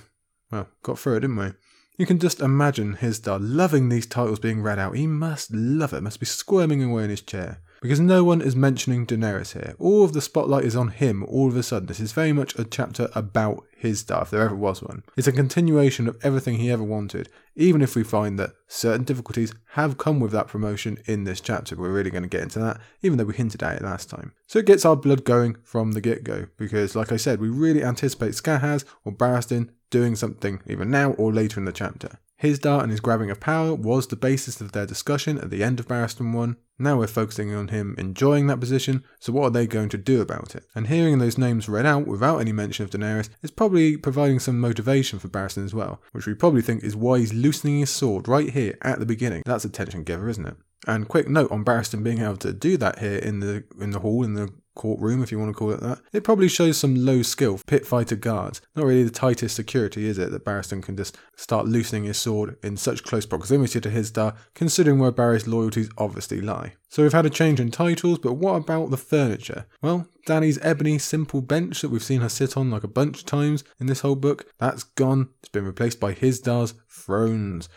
well, 0.51 0.69
got 0.83 0.99
through 0.99 1.17
it, 1.17 1.21
didn't 1.21 1.37
we? 1.37 1.53
You 2.01 2.07
can 2.07 2.19
just 2.19 2.41
imagine 2.41 2.97
Hizdahr 2.97 3.39
loving 3.43 3.91
these 3.91 4.07
titles 4.07 4.39
being 4.39 4.63
read 4.63 4.79
out. 4.79 4.97
He 4.97 5.07
must 5.07 5.53
love 5.53 5.93
it, 5.93 6.03
must 6.03 6.19
be 6.19 6.25
squirming 6.25 6.83
away 6.83 7.05
in 7.05 7.11
his 7.11 7.21
chair. 7.21 7.61
Because 7.83 8.01
no 8.01 8.25
one 8.25 8.41
is 8.41 8.57
mentioning 8.57 9.07
Daenerys 9.07 9.53
here. 9.53 9.75
All 9.79 10.03
of 10.03 10.15
the 10.15 10.23
spotlight 10.23 10.65
is 10.65 10.75
on 10.75 10.89
him 10.89 11.23
all 11.25 11.49
of 11.49 11.57
a 11.57 11.63
sudden. 11.63 11.89
This 11.89 12.01
is 12.01 12.13
very 12.13 12.33
much 12.33 12.59
a 12.59 12.65
chapter 12.65 13.11
about 13.15 13.67
Hizdahr, 13.83 14.23
if 14.23 14.31
there 14.31 14.41
ever 14.41 14.57
was 14.57 14.83
one. 14.83 15.03
It's 15.15 15.27
a 15.27 15.33
continuation 15.33 16.09
of 16.09 16.17
everything 16.23 16.57
he 16.57 16.71
ever 16.71 16.83
wanted, 16.83 17.29
even 17.55 17.83
if 17.83 17.95
we 17.95 18.03
find 18.03 18.39
that 18.39 18.55
certain 18.67 19.05
difficulties 19.05 19.53
have 19.73 19.99
come 19.99 20.21
with 20.21 20.33
that 20.33 20.49
promotion 20.49 20.97
in 21.05 21.25
this 21.25 21.43
chapter. 21.43 21.77
We're 21.77 21.93
really 21.93 22.11
going 22.11 22.23
to 22.23 22.31
get 22.31 22.43
into 22.43 22.61
that, 22.61 22.81
even 23.03 23.19
though 23.19 23.25
we 23.25 23.35
hinted 23.35 23.63
at 23.63 23.77
it 23.77 23.83
last 23.83 24.09
time. 24.09 24.33
So 24.47 24.59
it 24.59 24.67
gets 24.67 24.87
our 24.87 24.97
blood 24.97 25.27
going 25.27 25.57
from 25.65 25.93
the 25.93 26.01
get 26.01 26.25
go, 26.25 26.47
because 26.57 26.97
like 26.97 27.13
I 27.13 27.19
said, 27.19 27.41
we 27.41 27.51
really 27.51 27.85
anticipate 27.85 28.33
Skahaz 28.33 28.87
or 29.05 29.13
Barristan 29.13 29.69
doing 29.91 30.17
something 30.17 30.61
either 30.67 30.85
now 30.85 31.13
or 31.13 31.33
later 31.33 31.61
in 31.61 31.67
the 31.67 31.73
chapter. 31.73 32.19
Hizdahr 32.43 32.83
and 32.83 32.91
his 32.91 33.01
grabbing 33.01 33.31
of 33.31 33.39
power 33.39 33.75
was 33.75 34.07
the 34.07 34.17
basis 34.17 34.61
of 34.63 34.73
their 34.73 34.87
discussion 34.87 35.39
at 35.39 35.51
the 35.51 35.63
end 35.63 35.79
of 35.79 35.87
Barristan 35.87 36.33
1. 36.33 36.57
Now 36.79 36.97
we're 36.97 37.07
focusing 37.07 37.55
on 37.55 37.69
him 37.69 37.95
enjoying 37.99 38.47
that 38.47 38.61
position, 38.61 39.05
so 39.19 39.35
what 39.35 39.45
are 39.45 39.51
they 39.51 39.67
going 39.67 39.91
to 39.91 39.99
do 39.99 40.23
about 40.23 40.55
it? 40.55 40.65
And 40.75 40.87
hearing 40.87 41.19
those 41.19 41.37
names 41.37 41.69
read 41.69 41.85
out 41.85 42.07
without 42.07 42.39
any 42.39 42.53
mention 42.53 42.85
of 42.85 42.91
Daenerys 42.91 43.29
is 43.43 43.51
probably 43.51 43.99
providing 43.99 44.39
some 44.39 44.59
motivation 44.59 45.19
for 45.19 45.29
Barristan 45.29 45.67
as 45.67 45.75
well, 45.75 46.01
which 46.13 46.27
we 46.27 46.33
probably 46.33 46.63
think 46.63 46.83
is 46.83 46.97
why 46.97 47.19
he's 47.19 47.35
loosening 47.35 47.81
his 47.81 47.91
sword 47.91 48.27
right 48.27 48.49
here 48.49 48.79
at 48.81 48.99
the 48.99 49.07
beginning. 49.07 49.43
That's 49.45 49.67
a 49.67 49.69
tension 49.69 50.05
giver, 50.05 50.31
isn't 50.31 50.47
it? 50.47 50.57
And 50.87 51.09
quick 51.09 51.29
note 51.29 51.53
on 51.53 51.63
Barristan 51.63 52.03
being 52.03 52.23
able 52.23 52.39
to 52.39 52.55
do 52.55 52.79
that 52.79 53.01
here 53.01 53.19
in 53.19 53.41
the 53.41 53.65
in 53.79 53.91
the 53.91 53.99
hall 53.99 54.25
in 54.25 54.33
the 54.33 54.49
courtroom, 54.81 55.23
if 55.23 55.31
you 55.31 55.39
want 55.39 55.51
to 55.51 55.59
call 55.59 55.73
it 55.73 55.81
that. 55.81 56.01
It 56.11 56.25
probably 56.25 56.49
shows 56.49 56.79
some 56.79 56.95
low 56.95 57.21
skill 57.21 57.61
pit 57.67 57.87
fighter 57.87 58.17
guards. 58.17 58.63
Not 58.75 58.87
really 58.87 59.05
the 59.05 59.11
tightest 59.11 59.55
security, 59.55 60.07
is 60.09 60.17
it, 60.17 60.31
that 60.31 60.43
Barristan 60.43 60.83
can 60.83 60.97
just 60.97 61.19
start 61.37 61.67
loosening 61.67 62.05
his 62.05 62.17
sword 62.17 62.57
in 62.63 62.79
such 62.79 63.05
close 63.05 63.27
proximity 63.27 63.79
to 63.79 63.91
Hizdahr, 63.91 64.35
considering 64.55 64.99
where 64.99 65.11
Barry's 65.11 65.47
loyalties 65.47 65.91
obviously 65.99 66.41
lie. 66.41 66.77
So 66.89 67.03
we've 67.03 67.13
had 67.13 67.27
a 67.27 67.31
change 67.31 67.61
in 67.61 67.71
titles, 67.71 68.21
but 68.21 68.35
what 68.35 68.55
about 68.55 68.89
the 68.89 68.97
furniture? 68.97 69.67
Well, 69.83 70.09
Dany's 70.25 70.59
ebony 70.63 70.99
simple 70.99 71.43
bench 71.43 71.83
that 71.83 71.91
we've 71.91 72.03
seen 72.03 72.23
her 72.23 72.31
sit 72.31 72.57
on 72.57 72.71
like 72.71 72.83
a 72.83 72.89
bunch 72.89 73.19
of 73.19 73.27
times 73.27 73.63
in 73.79 73.87
this 73.87 74.01
whole 74.01 74.17
book, 74.17 74.47
that's 74.59 74.85
gone. 74.85 75.29
It's 75.41 75.51
been 75.51 75.67
replaced 75.67 76.01
by 76.01 76.15
Hizdahr's 76.15 76.73
thrones. 76.89 77.69